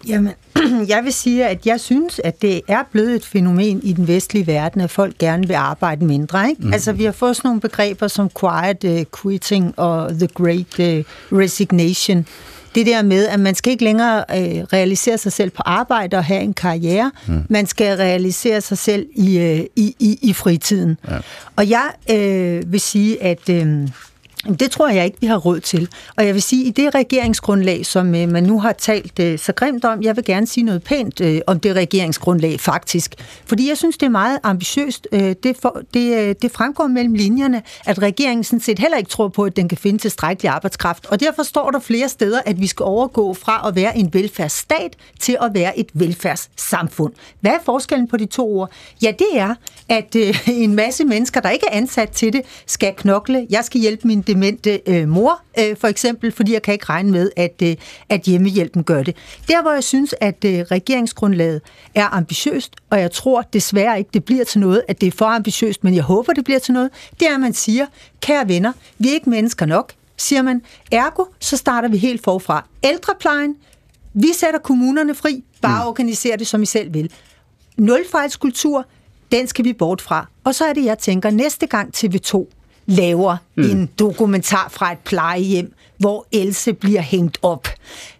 Jamen, 0.08 0.34
jeg 0.94 1.04
vil 1.04 1.14
sige, 1.14 1.48
at 1.48 1.66
jeg 1.66 1.80
synes, 1.80 2.22
at 2.24 2.42
det 2.42 2.62
er 2.68 2.84
blevet 2.92 3.16
et 3.16 3.26
fænomen 3.26 3.84
i 3.84 3.94
den 3.94 4.08
vestlige 4.08 4.48
verden, 4.48 4.82
at 4.82 4.90
folk 4.90 5.18
gerne 5.18 5.48
vil 5.48 5.54
arbejde 5.54 6.06
mindre. 6.06 6.50
Ikke? 6.50 6.62
Mm. 6.62 6.74
Altså, 6.74 6.92
vi 6.92 7.04
har 7.04 7.12
fået 7.12 7.36
sådan 7.36 7.48
nogle 7.48 7.62
begreber 7.62 8.08
som 8.08 8.30
quiet 8.40 8.84
uh, 8.84 9.22
quitting 9.22 9.80
og 9.80 10.10
the 10.10 10.28
great 10.28 10.80
uh, 10.80 11.40
resignation, 11.40 12.26
det 12.76 12.86
der 12.86 13.02
med, 13.02 13.28
at 13.28 13.40
man 13.40 13.56
skal 13.56 13.72
ikke 13.72 13.84
længere 13.84 14.18
øh, 14.18 14.64
realisere 14.74 15.18
sig 15.18 15.32
selv 15.32 15.50
på 15.50 15.62
arbejde 15.66 16.18
og 16.18 16.24
have 16.24 16.42
en 16.42 16.54
karriere. 16.54 17.12
Mm. 17.28 17.44
Man 17.50 17.66
skal 17.66 17.98
realisere 17.98 18.62
sig 18.62 18.78
selv 18.78 19.06
i, 19.16 19.38
øh, 19.38 19.60
i, 19.76 19.96
i, 20.00 20.20
i 20.22 20.34
fritiden. 20.34 20.98
Ja. 21.10 21.18
Og 21.56 21.70
jeg 21.70 21.90
øh, 22.12 22.72
vil 22.72 22.80
sige, 22.80 23.24
at... 23.24 23.50
Øh, 23.50 23.88
det 24.56 24.72
tror 24.72 24.90
jeg 24.90 25.06
ikke, 25.06 25.18
vi 25.22 25.28
har 25.28 25.38
råd 25.38 25.60
til. 25.60 25.90
Og 26.18 26.26
jeg 26.26 26.34
vil 26.34 26.42
sige, 26.42 26.62
at 26.62 26.68
i 26.68 26.82
det 26.82 26.96
regeringsgrundlag, 26.96 27.86
som 27.86 28.16
øh, 28.16 28.30
man 28.30 28.44
nu 28.44 28.60
har 28.60 28.72
talt 28.72 29.20
øh, 29.20 29.40
så 29.40 29.54
grimt 29.54 29.86
om, 29.86 30.02
jeg 30.02 30.16
vil 30.16 30.26
gerne 30.26 30.48
sige 30.48 30.64
noget 30.64 30.84
pænt 30.84 31.22
øh, 31.22 31.42
om 31.48 31.60
det 31.60 31.76
regeringsgrundlag 31.76 32.60
faktisk. 32.60 33.16
Fordi 33.46 33.70
jeg 33.70 33.78
synes, 33.78 33.98
det 33.98 34.06
er 34.06 34.10
meget 34.10 34.40
ambitiøst. 34.44 35.08
Øh, 35.12 35.36
det, 35.44 35.58
for, 35.62 35.82
det, 35.94 36.18
øh, 36.18 36.36
det 36.42 36.52
fremgår 36.52 36.88
mellem 36.88 37.14
linjerne, 37.14 37.62
at 37.86 38.02
regeringen 38.02 38.44
sådan 38.44 38.60
set 38.60 38.80
heller 38.80 38.98
ikke 38.98 39.10
tror 39.10 39.28
på, 39.28 39.44
at 39.44 39.56
den 39.56 39.70
kan 39.70 39.78
finde 39.78 39.98
tilstrækkelig 39.98 40.50
arbejdskraft. 40.50 41.06
Og 41.06 41.20
derfor 41.20 41.44
står 41.44 41.72
der 41.72 41.80
flere 41.80 42.10
steder, 42.10 42.42
at 42.46 42.62
vi 42.62 42.68
skal 42.68 42.84
overgå 42.84 43.34
fra 43.34 43.68
at 43.68 43.76
være 43.76 43.98
en 43.98 44.14
velfærdsstat 44.14 44.96
til 45.20 45.38
at 45.42 45.52
være 45.54 45.80
et 45.80 45.90
velfærdssamfund. 45.94 47.14
Hvad 47.42 47.52
er 47.52 47.60
forskellen 47.66 48.08
på 48.08 48.18
de 48.18 48.26
to 48.26 48.58
ord? 48.58 48.72
Ja, 49.02 49.12
det 49.20 49.28
er, 49.34 49.56
at 49.90 50.16
øh, 50.16 50.48
en 50.48 50.76
masse 50.76 51.06
mennesker, 51.06 51.42
der 51.42 51.50
ikke 51.50 51.66
er 51.72 51.78
ansat 51.78 52.10
til 52.10 52.34
det, 52.34 52.42
skal 52.66 52.94
knokle. 52.98 53.48
Jeg 53.50 53.64
skal 53.64 53.82
hjælpe 53.82 54.08
min 54.08 54.22
demente 54.38 54.82
øh, 54.86 55.08
mor, 55.08 55.42
øh, 55.60 55.78
for 55.78 55.88
eksempel, 55.88 56.32
fordi 56.32 56.54
jeg 56.54 56.62
kan 56.62 56.74
ikke 56.74 56.86
regne 56.86 57.12
med, 57.12 57.32
at, 57.36 57.62
øh, 57.64 57.76
at 58.10 58.22
hjemmehjælpen 58.22 58.84
gør 58.84 59.04
det. 59.04 59.16
Der, 59.48 59.62
hvor 59.62 59.72
jeg 59.72 59.84
synes, 59.84 60.16
at 60.22 60.46
øh, 60.46 60.60
regeringsgrundlaget 60.60 61.62
er 61.96 62.16
ambitiøst, 62.16 62.76
og 62.90 63.00
jeg 63.00 63.12
tror 63.12 63.42
desværre 63.42 63.98
ikke, 63.98 64.10
det 64.14 64.26
bliver 64.26 64.44
til 64.44 64.60
noget, 64.60 64.82
at 64.88 65.02
det 65.02 65.08
er 65.08 65.12
for 65.12 65.26
ambitiøst, 65.26 65.84
men 65.84 65.96
jeg 65.96 66.04
håber, 66.04 66.34
det 66.34 66.44
bliver 66.44 66.60
til 66.60 66.74
noget, 66.74 66.90
det 67.20 67.28
er, 67.28 67.34
at 67.34 67.40
man 67.40 67.54
siger, 67.54 67.86
kære 68.22 68.48
venner, 68.48 68.74
vi 68.98 69.10
er 69.10 69.14
ikke 69.14 69.30
mennesker 69.30 69.66
nok, 69.66 69.94
siger 70.18 70.42
man. 70.42 70.62
Ergo, 70.92 71.26
så 71.40 71.58
starter 71.58 71.90
vi 71.90 71.98
helt 71.98 72.24
forfra. 72.24 72.66
Ældreplejen, 72.84 73.56
vi 74.14 74.28
sætter 74.34 74.60
kommunerne 74.60 75.16
fri, 75.16 75.44
bare 75.62 75.84
mm. 75.84 75.90
organiserer 75.90 76.38
det, 76.38 76.48
som 76.48 76.62
I 76.62 76.66
selv 76.66 76.94
vil. 76.94 77.12
Nulfejlskultur, 77.78 78.86
den 79.32 79.48
skal 79.48 79.66
vi 79.66 79.74
bort 79.74 80.02
fra. 80.02 80.28
Og 80.44 80.56
så 80.56 80.66
er 80.66 80.74
det, 80.74 80.86
jeg 80.86 80.98
tænker, 80.98 81.30
næste 81.30 81.68
gang 81.68 81.94
TV2 81.98 82.48
laver 82.88 83.38
mm. 83.56 83.64
en 83.64 83.90
dokumentar 84.00 84.70
fra 84.70 84.92
et 84.92 84.98
plejehjem, 84.98 85.74
hvor 85.98 86.28
Else 86.32 86.74
bliver 86.74 87.02
hængt 87.02 87.38
op. 87.42 87.68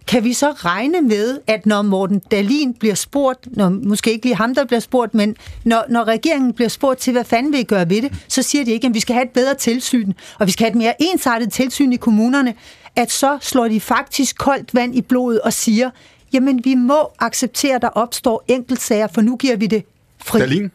Kan 0.06 0.24
vi 0.24 0.32
så 0.32 0.50
regne 0.50 1.00
med, 1.00 1.38
at 1.46 1.66
når 1.66 1.82
Morten 1.82 2.18
Dalin 2.18 2.74
bliver 2.74 2.94
spurgt, 2.94 3.56
når, 3.56 3.68
måske 3.68 4.12
ikke 4.12 4.24
lige 4.24 4.36
ham, 4.36 4.54
der 4.54 4.64
bliver 4.64 4.80
spurgt, 4.80 5.14
men 5.14 5.36
når, 5.64 5.84
når 5.88 6.04
regeringen 6.04 6.52
bliver 6.52 6.68
spurgt 6.68 7.00
til, 7.00 7.12
hvad 7.12 7.24
fanden 7.24 7.52
vil 7.52 7.60
I 7.60 7.64
gøre 7.64 7.90
ved 7.90 8.02
det, 8.02 8.12
så 8.28 8.42
siger 8.42 8.64
de 8.64 8.70
ikke, 8.70 8.86
at 8.86 8.94
vi 8.94 9.00
skal 9.00 9.14
have 9.14 9.24
et 9.24 9.30
bedre 9.30 9.54
tilsyn, 9.54 10.12
og 10.38 10.46
vi 10.46 10.52
skal 10.52 10.64
have 10.64 10.70
et 10.70 10.78
mere 10.78 10.94
ensartet 11.02 11.52
tilsyn 11.52 11.92
i 11.92 11.96
kommunerne, 11.96 12.54
at 12.96 13.10
så 13.10 13.38
slår 13.40 13.68
de 13.68 13.80
faktisk 13.80 14.38
koldt 14.38 14.74
vand 14.74 14.96
i 14.96 15.02
blodet 15.02 15.40
og 15.40 15.52
siger, 15.52 15.90
jamen 16.32 16.64
vi 16.64 16.74
må 16.74 17.10
acceptere, 17.18 17.74
at 17.74 17.82
der 17.82 17.88
opstår 17.88 18.44
enkeltsager, 18.48 19.06
for 19.14 19.20
nu 19.20 19.36
giver 19.36 19.56
vi 19.56 19.66
det 19.66 19.84
fri. 20.18 20.38
Dalin? 20.38 20.70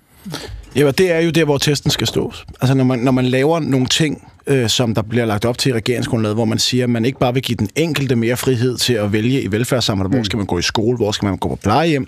Ja, 0.76 0.92
det 0.92 1.12
er 1.12 1.20
jo 1.20 1.30
der, 1.30 1.46
hvor 1.46 1.58
testen 1.58 1.92
skal 1.92 2.08
stås. 2.08 2.46
Altså, 2.62 2.74
når 2.74 2.84
man, 2.84 3.00
når 3.00 3.12
man 3.12 3.26
laver 3.26 3.60
nogle 3.60 3.88
ting, 3.88 4.28
øh, 4.48 4.70
som 4.70 4.96
der 4.96 5.02
bliver 5.02 5.26
lagt 5.26 5.46
op 5.46 5.58
til 5.58 5.70
i 5.70 5.74
regeringsgrundlaget, 5.74 6.36
hvor 6.36 6.46
man 6.46 6.60
siger, 6.60 6.84
at 6.84 6.90
man 6.90 7.06
ikke 7.06 7.20
bare 7.20 7.34
vil 7.34 7.44
give 7.44 7.56
den 7.56 7.70
enkelte 7.76 8.16
mere 8.16 8.38
frihed 8.38 8.78
til 8.78 8.94
at 8.94 9.14
vælge 9.14 9.42
i 9.42 9.52
velfærdssamfundet, 9.52 10.12
mm. 10.12 10.18
hvor 10.18 10.24
skal 10.24 10.38
man 10.38 10.46
gå 10.46 10.58
i 10.58 10.62
skole, 10.62 10.98
hvor 10.98 11.12
skal 11.12 11.26
man 11.26 11.38
gå 11.38 11.50
på 11.50 11.56
plejehjem, 11.56 12.08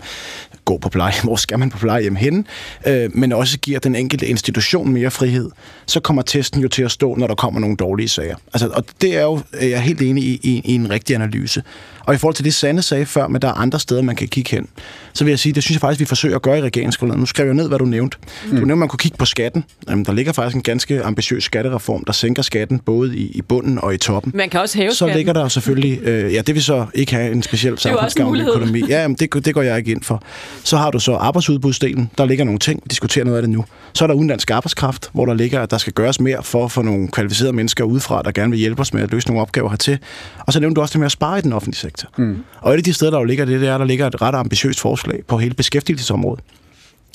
gå 0.66 0.78
på 0.78 0.90
plejehjem, 0.90 1.24
hvor 1.30 1.36
skal 1.36 1.60
man 1.60 1.70
på 1.70 1.78
plejehjem 1.78 2.16
hen, 2.16 2.48
øh, 2.88 3.10
men 3.14 3.32
også 3.32 3.60
giver 3.60 3.80
den 3.80 3.96
enkelte 3.96 4.28
institution 4.28 4.94
mere 4.94 5.12
frihed, 5.12 5.50
så 5.86 6.00
kommer 6.00 6.22
testen 6.22 6.62
jo 6.62 6.68
til 6.68 6.84
at 6.84 6.92
stå, 6.92 7.16
når 7.16 7.28
der 7.28 7.36
kommer 7.36 7.60
nogle 7.60 7.76
dårlige 7.76 8.10
sager. 8.10 8.36
Altså, 8.54 8.68
og 8.68 8.84
det 9.02 9.18
er 9.18 9.24
jo, 9.24 9.40
jeg 9.54 9.70
er 9.70 9.78
helt 9.78 10.02
enig 10.02 10.24
i, 10.24 10.40
i, 10.44 10.62
i 10.66 10.76
en 10.76 10.90
rigtig 10.90 11.16
analyse. 11.16 11.64
Og 12.06 12.14
i 12.14 12.18
forhold 12.18 12.36
til 12.36 12.46
det, 12.46 12.54
Sande 12.54 12.82
sagde 12.82 13.06
før, 13.06 13.28
men 13.28 13.42
der 13.42 13.48
er 13.48 13.54
andre 13.54 13.80
steder, 13.80 14.02
man 14.02 14.16
kan 14.16 14.28
kigge 14.28 14.52
hen, 14.52 14.68
så 15.14 15.24
vil 15.24 15.32
jeg 15.32 15.40
sige, 15.40 15.54
det 15.54 15.64
synes 15.64 15.76
jeg 15.76 15.82
faktisk, 15.82 16.00
vi 16.00 16.06
forsøger 16.06 16.36
at 16.36 16.42
gøre 16.42 16.58
i 16.58 16.62
regeringsgrundlaget. 16.62 17.20
Nu 17.20 17.26
skrev 17.26 17.46
jeg 17.46 17.56
ned, 17.56 17.68
hvad 17.68 17.80
du 17.80 17.86
nævnte. 17.86 18.18
Mm. 18.44 18.50
Du 18.50 18.56
nævnte, 18.56 18.72
at 18.72 18.78
man 18.78 18.88
kunne 18.88 18.98
kigge 18.98 19.18
på 19.18 19.26
skatten. 19.26 19.64
Jamen, 19.90 20.06
der 20.06 20.14
ligger 20.14 20.32
faktisk 20.32 20.56
en 20.56 20.62
ganske 20.62 21.04
ambitiøs 21.04 21.44
skattereform, 21.44 22.06
der 22.06 22.14
sænker 22.14 22.42
skatten 22.42 22.80
både 22.80 23.18
i, 23.18 23.32
i 23.36 23.42
bunden 23.42 23.80
og 23.80 23.94
i 23.94 23.98
toppen. 23.98 24.32
Man 24.36 24.50
kan 24.50 24.60
også 24.60 24.78
hæve 24.78 24.92
Så 24.92 25.08
ligger 25.08 25.34
der 25.34 25.48
selvfølgelig, 25.48 26.00
øh, 26.04 26.34
ja, 26.34 26.42
det 26.42 26.56
vil 26.56 26.64
så 26.64 26.86
ikke 26.94 27.14
have 27.14 27.32
en 27.32 27.44
speciel 27.44 27.78
samfundsgavnlig 27.78 28.48
økonomi. 28.48 28.84
Ja, 28.90 29.02
jamen, 29.02 29.18
det, 29.20 29.46
det 29.46 29.54
går 29.54 29.62
jeg 29.62 29.78
ikke 29.78 29.92
ind 29.92 30.04
for. 30.04 30.24
Så 30.64 30.78
har 30.78 30.92
du 30.92 31.00
så 31.00 31.14
arbejdsudbudsdelen, 31.14 32.10
der 32.18 32.26
ligger 32.26 32.46
nogle 32.46 32.60
ting, 32.60 32.80
vi 32.84 32.88
diskuterer 32.90 33.26
noget 33.26 33.38
af 33.38 33.42
det 33.42 33.50
nu. 33.50 33.66
Så 33.94 34.06
er 34.06 34.08
der 34.08 34.16
udenlandsk 34.16 34.52
arbejdskraft, 34.52 35.10
hvor 35.14 35.26
der 35.26 35.34
ligger, 35.34 35.62
at 35.62 35.72
der 35.72 35.78
skal 35.78 35.94
gøres 35.94 36.20
mere 36.20 36.44
for 36.44 36.66
at 36.66 36.72
få 36.72 36.82
nogle 36.82 37.08
kvalificerede 37.08 37.54
mennesker 37.54 37.84
udefra, 37.84 38.22
der 38.22 38.32
gerne 38.32 38.52
vil 38.52 38.60
hjælpe 38.60 38.82
os 38.82 38.94
med 38.94 39.04
at 39.04 39.12
løse 39.12 39.28
nogle 39.28 39.42
opgaver 39.42 39.70
hertil. 39.70 40.00
Og 40.40 40.54
så 40.54 40.60
nævnte 40.60 40.76
du 40.76 40.82
også 40.82 40.92
det 40.92 41.00
med 41.00 41.06
at 41.06 41.12
spare 41.12 41.40
i 41.40 41.42
den 41.42 41.54
offentlige 41.54 41.76
sektor. 41.80 41.95
Mm. 42.18 42.44
Og 42.62 42.74
et 42.74 42.78
af 42.78 42.84
de 42.84 42.94
steder, 42.94 43.12
der 43.12 43.18
jo 43.18 43.24
ligger 43.24 43.46
det, 43.46 43.62
det 43.62 43.70
er, 43.70 43.78
der 43.78 43.86
ligger 43.86 44.08
et 44.08 44.22
ret 44.22 44.36
ambitiøst 44.36 44.80
forslag 44.80 45.24
på 45.28 45.38
hele 45.38 45.54
beskæftigelsesområdet 45.54 46.40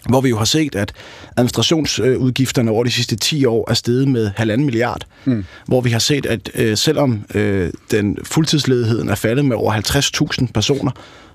hvor 0.08 0.20
vi 0.20 0.28
jo 0.28 0.38
har 0.38 0.44
set, 0.44 0.74
at 0.74 0.92
administrationsudgifterne 1.36 2.70
over 2.70 2.84
de 2.84 2.90
sidste 2.90 3.16
10 3.16 3.44
år 3.44 3.70
er 3.70 3.74
steget 3.74 4.08
med 4.08 4.30
halvanden 4.36 4.64
milliard. 4.64 5.06
Mm. 5.24 5.44
Hvor 5.66 5.80
vi 5.80 5.90
har 5.90 5.98
set, 5.98 6.26
at 6.26 6.50
øh, 6.54 6.76
selvom 6.76 7.24
øh, 7.34 7.70
den 7.90 8.18
fuldtidsledigheden 8.24 9.08
er 9.08 9.14
faldet 9.14 9.44
med 9.44 9.56
over 9.56 9.72
50.000 10.42 10.52
personer, 10.54 10.90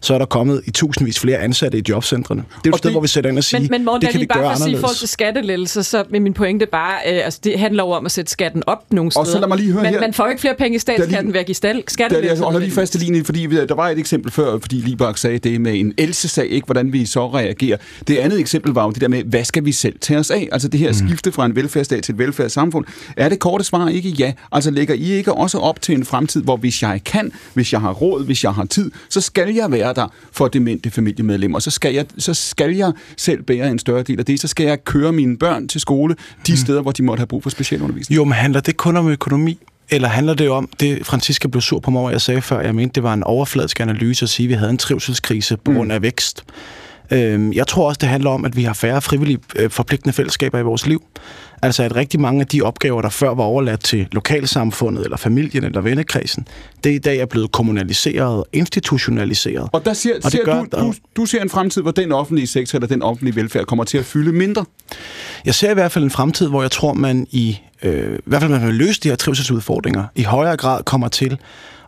så 0.05 0.13
er 0.13 0.17
der 0.17 0.25
kommet 0.25 0.61
i 0.65 0.71
tusindvis 0.71 1.19
flere 1.19 1.37
ansatte 1.37 1.77
i 1.77 1.81
jobcentrene. 1.89 2.41
Det 2.41 2.55
er 2.55 2.59
jo 2.65 2.71
et 2.71 2.77
sted, 2.77 2.91
hvor 2.91 3.01
vi 3.01 3.07
sætter 3.07 3.29
ind 3.29 3.37
og 3.37 3.43
siger, 3.43 3.61
men, 3.61 3.71
men 3.71 3.85
Morten, 3.85 4.01
det 4.01 4.09
kan 4.09 4.21
vi 4.21 4.25
gøre 4.25 4.43
bare 4.43 4.53
anderledes. 4.53 4.79
i 4.79 4.81
forhold 4.81 4.95
til 4.95 5.07
skattelettelser, 5.07 5.81
så 5.81 6.03
med 6.09 6.19
min 6.19 6.33
pointe 6.33 6.65
bare, 6.65 6.93
øh, 7.07 7.25
altså 7.25 7.39
det 7.43 7.59
handler 7.59 7.83
jo 7.83 7.89
om 7.89 8.05
at 8.05 8.11
sætte 8.11 8.31
skatten 8.31 8.63
op 8.67 8.93
nogle 8.93 9.11
steder. 9.11 9.21
Og 9.21 9.27
så 9.27 9.39
lad 9.39 9.47
mig 9.47 9.57
lige 9.57 9.71
høre 9.71 9.83
men 9.83 9.93
her. 9.93 10.01
man 10.01 10.13
får 10.13 10.23
jo 10.23 10.29
ikke 10.29 10.41
flere 10.41 10.55
penge 10.57 10.75
i 10.75 10.79
statskatten 10.79 11.33
ved 11.33 11.39
at 11.39 11.45
give 11.45 11.55
skattelettelser. 11.55 12.35
Jeg 12.35 12.37
holder 12.37 12.59
lige 12.59 12.71
fast 12.71 12.95
i 12.95 12.97
linjen, 12.97 13.25
fordi 13.25 13.47
der 13.47 13.75
var 13.75 13.89
et 13.89 13.99
eksempel 13.99 14.31
før, 14.31 14.59
fordi 14.59 14.75
Libak 14.75 15.17
sagde 15.17 15.37
det 15.37 15.61
med 15.61 15.79
en 15.79 15.93
Else-sag, 15.97 16.47
ikke 16.47 16.65
hvordan 16.65 16.93
vi 16.93 17.05
så 17.05 17.27
reagerer. 17.27 17.77
Det 18.07 18.17
andet 18.17 18.39
eksempel 18.39 18.55
eksempel 18.55 18.73
var 18.73 18.83
jo 18.83 18.91
det 18.91 19.01
der 19.01 19.07
med, 19.07 19.23
hvad 19.23 19.43
skal 19.43 19.65
vi 19.65 19.71
selv 19.71 19.99
tage 19.99 20.19
os 20.19 20.31
af? 20.31 20.49
Altså 20.51 20.67
det 20.67 20.79
her 20.79 20.87
mm. 20.87 21.07
skifte 21.07 21.31
fra 21.31 21.45
en 21.45 21.55
velfærdsstat 21.55 22.03
til 22.03 22.13
et 22.13 22.19
velfærdssamfund. 22.19 22.85
Er 23.17 23.29
det 23.29 23.39
korte 23.39 23.63
svar 23.63 23.87
ikke 23.87 24.09
ja? 24.09 24.33
Altså 24.51 24.71
lægger 24.71 24.93
I 24.93 25.11
ikke 25.11 25.33
også 25.33 25.57
op 25.57 25.81
til 25.81 25.95
en 25.95 26.05
fremtid, 26.05 26.43
hvor 26.43 26.57
hvis 26.57 26.81
jeg 26.81 27.01
kan, 27.05 27.31
hvis 27.53 27.73
jeg 27.73 27.81
har 27.81 27.91
råd, 27.91 28.25
hvis 28.25 28.43
jeg 28.43 28.53
har 28.53 28.65
tid, 28.65 28.91
så 29.09 29.21
skal 29.21 29.53
jeg 29.53 29.71
være 29.71 29.93
der 29.95 30.07
for 30.31 30.47
demente 30.47 30.91
familiemedlemmer. 30.91 31.59
Så 31.59 31.71
skal 31.71 31.93
jeg, 31.93 32.05
så 32.17 32.33
skal 32.33 32.75
jeg 32.75 32.91
selv 33.17 33.43
bære 33.43 33.71
en 33.71 33.79
større 33.79 34.03
del 34.03 34.19
af 34.19 34.25
det. 34.25 34.39
Så 34.39 34.47
skal 34.47 34.65
jeg 34.65 34.83
køre 34.83 35.11
mine 35.11 35.37
børn 35.37 35.67
til 35.67 35.81
skole 35.81 36.15
de 36.47 36.51
mm. 36.51 36.57
steder, 36.57 36.81
hvor 36.81 36.91
de 36.91 37.03
måtte 37.03 37.19
have 37.19 37.27
brug 37.27 37.43
for 37.43 37.49
specialundervisning. 37.49 38.15
Jo, 38.15 38.23
men 38.23 38.33
handler 38.33 38.59
det 38.59 38.77
kun 38.77 38.97
om 38.97 39.09
økonomi? 39.09 39.59
Eller 39.89 40.07
handler 40.07 40.33
det 40.33 40.49
om, 40.49 40.69
det 40.79 41.05
Francisca 41.05 41.47
blev 41.47 41.61
sur 41.61 41.79
på 41.79 41.91
mig, 41.91 42.11
jeg 42.11 42.21
sagde 42.21 42.41
før, 42.41 42.61
jeg 42.61 42.75
mente, 42.75 42.95
det 42.95 43.03
var 43.03 43.13
en 43.13 43.23
overfladisk 43.23 43.79
analyse 43.79 44.23
at 44.23 44.29
sige, 44.29 44.45
at 44.45 44.49
vi 44.49 44.53
havde 44.53 44.69
en 44.69 44.77
trivselskrise 44.77 45.57
på 45.57 45.71
grund 45.73 45.91
af 45.91 46.01
vækst. 46.01 46.43
Jeg 47.55 47.67
tror 47.67 47.87
også, 47.87 47.99
det 48.01 48.09
handler 48.09 48.29
om, 48.29 48.45
at 48.45 48.55
vi 48.55 48.63
har 48.63 48.73
færre 48.73 49.01
frivillige 49.01 49.39
øh, 49.55 49.69
forpligtende 49.69 50.13
fællesskaber 50.13 50.59
i 50.59 50.63
vores 50.63 50.87
liv. 50.87 51.03
Altså 51.61 51.83
at 51.83 51.95
rigtig 51.95 52.19
mange 52.19 52.41
af 52.41 52.47
de 52.47 52.61
opgaver, 52.61 53.01
der 53.01 53.09
før 53.09 53.33
var 53.33 53.43
overladt 53.43 53.83
til 53.83 54.07
lokalsamfundet, 54.11 55.03
eller 55.03 55.17
familien, 55.17 55.63
eller 55.63 55.81
vennekredsen, 55.81 56.47
det 56.83 56.91
i 56.91 56.97
dag 56.97 57.17
er 57.17 57.25
blevet 57.25 57.51
kommunaliseret 57.51 58.37
og 58.37 58.47
institutionaliseret. 58.53 59.69
Og 59.71 59.85
der 59.85 59.93
siger, 59.93 60.15
Og 60.15 60.23
det 60.23 60.31
siger 60.31 60.45
gør, 60.45 60.63
du, 60.63 60.77
du, 60.79 60.93
du 61.15 61.25
ser 61.25 61.41
en 61.41 61.49
fremtid, 61.49 61.81
hvor 61.81 61.91
den 61.91 62.11
offentlige 62.11 62.47
sektor 62.47 62.77
eller 62.77 62.87
den 62.87 63.01
offentlige 63.01 63.35
velfærd 63.35 63.65
kommer 63.65 63.83
til 63.83 63.97
at 63.97 64.05
fylde 64.05 64.31
mindre. 64.31 64.65
Jeg 65.45 65.55
ser 65.55 65.71
i 65.71 65.73
hvert 65.73 65.91
fald 65.91 66.03
en 66.03 66.11
fremtid, 66.11 66.47
hvor 66.47 66.61
jeg 66.61 66.71
tror, 66.71 66.93
man 66.93 67.27
i, 67.31 67.59
øh, 67.83 68.15
i 68.15 68.21
hvert 68.25 68.41
fald 68.41 68.51
man 68.51 68.67
vil 68.67 68.75
løse 68.75 68.99
de 69.01 69.09
her 69.09 69.15
trivselsudfordringer, 69.15 70.03
i 70.15 70.23
højere 70.23 70.57
grad 70.57 70.83
kommer 70.83 71.07
til 71.07 71.37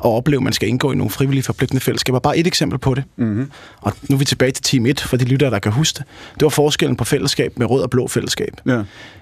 at 0.06 0.10
opleve, 0.10 0.40
at 0.40 0.44
man 0.44 0.53
skal 0.53 0.69
indgå 0.69 0.91
i 0.91 0.95
nogle 0.95 1.11
frivillige 1.11 1.44
forpligtende 1.44 1.82
fællesskaber. 1.82 2.19
Bare 2.19 2.38
et 2.38 2.48
eksempel 2.48 2.80
på 2.80 2.94
det. 2.94 3.03
Mm-hmm. 3.18 3.52
Og 3.82 3.94
nu 4.10 4.15
er 4.15 4.19
vi 4.19 4.26
tilbage 4.26 4.52
til 4.52 4.64
Team 4.64 4.86
1, 4.86 4.99
for 4.99 5.18
de 5.18 5.26
lyttere, 5.26 5.52
der 5.52 5.60
kan 5.60 5.72
huske 5.72 5.98
det. 5.98 6.06
Det 6.34 6.41
var 6.41 6.49
forskellen 6.49 6.98
på 6.98 7.03
fællesskab 7.03 7.60
med 7.60 7.69
rød 7.69 7.82
og 7.82 7.90
blå 7.90 8.07
fællesskab. 8.07 8.53
Ja. 8.65 8.82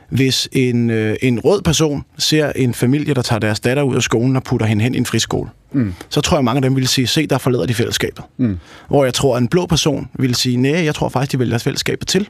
Hvis 0.10 0.50
en, 0.52 0.90
øh, 0.90 1.16
en 1.22 1.40
rød 1.40 1.62
person 1.62 2.06
ser 2.18 2.52
en 2.56 2.74
familie, 2.74 3.14
der 3.14 3.22
tager 3.22 3.40
deres 3.40 3.60
datter 3.60 3.84
ud 3.84 3.96
af 3.96 4.02
skolen 4.02 4.36
og 4.36 4.44
putter 4.44 4.66
hende 4.66 4.84
hen 4.84 4.96
i 4.96 4.98
en 4.98 5.06
friskole, 5.06 5.50
mm. 5.72 5.94
så 6.10 6.22
tror 6.22 6.38
jeg, 6.38 6.44
mange 6.44 6.58
af 6.58 6.62
dem 6.62 6.76
vil 6.76 6.88
sige, 6.88 7.08
se, 7.08 7.28
der 7.28 7.38
forlader 7.38 7.66
de 7.66 7.74
fællesskabet. 7.74 8.24
Mm. 8.38 8.58
Hvor 8.88 9.04
jeg 9.04 9.14
tror, 9.14 9.36
at 9.36 9.42
en 9.42 9.48
blå 9.48 9.66
person 9.66 10.08
vil 10.14 10.36
sige, 10.36 10.58
nej, 10.58 10.84
jeg 10.84 10.96
tror 10.96 11.10
faktisk, 11.10 11.32
de 11.32 11.40
vælger 11.40 11.58
fællesskabet 11.58 12.08
til. 12.08 12.30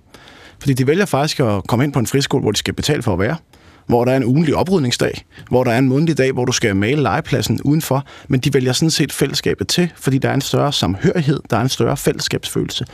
Fordi 0.59 0.73
de 0.73 0.87
vælger 0.87 1.05
faktisk 1.05 1.39
at 1.39 1.67
komme 1.67 1.85
ind 1.85 1.93
på 1.93 1.99
en 1.99 2.07
friskole, 2.07 2.41
hvor 2.41 2.51
de 2.51 2.57
skal 2.57 2.73
betale 2.73 3.01
for 3.01 3.13
at 3.13 3.19
være 3.19 3.35
hvor 3.87 4.05
der 4.05 4.11
er 4.11 4.17
en 4.17 4.23
ugenlig 4.23 4.55
oprydningsdag, 4.55 5.25
hvor 5.49 5.63
der 5.63 5.71
er 5.71 5.77
en 5.77 5.87
månedlig 5.87 6.17
dag, 6.17 6.31
hvor 6.31 6.45
du 6.45 6.51
skal 6.51 6.75
male 6.75 7.01
legepladsen 7.01 7.61
udenfor, 7.61 8.05
men 8.27 8.39
de 8.39 8.53
vælger 8.53 8.73
sådan 8.73 8.89
set 8.89 9.11
fællesskabet 9.11 9.67
til, 9.67 9.91
fordi 9.95 10.17
der 10.17 10.29
er 10.29 10.33
en 10.33 10.41
større 10.41 10.73
samhørighed, 10.73 11.39
der 11.49 11.57
er 11.57 11.61
en 11.61 11.69
større 11.69 11.97
fællesskabsfølelse. 11.97 12.85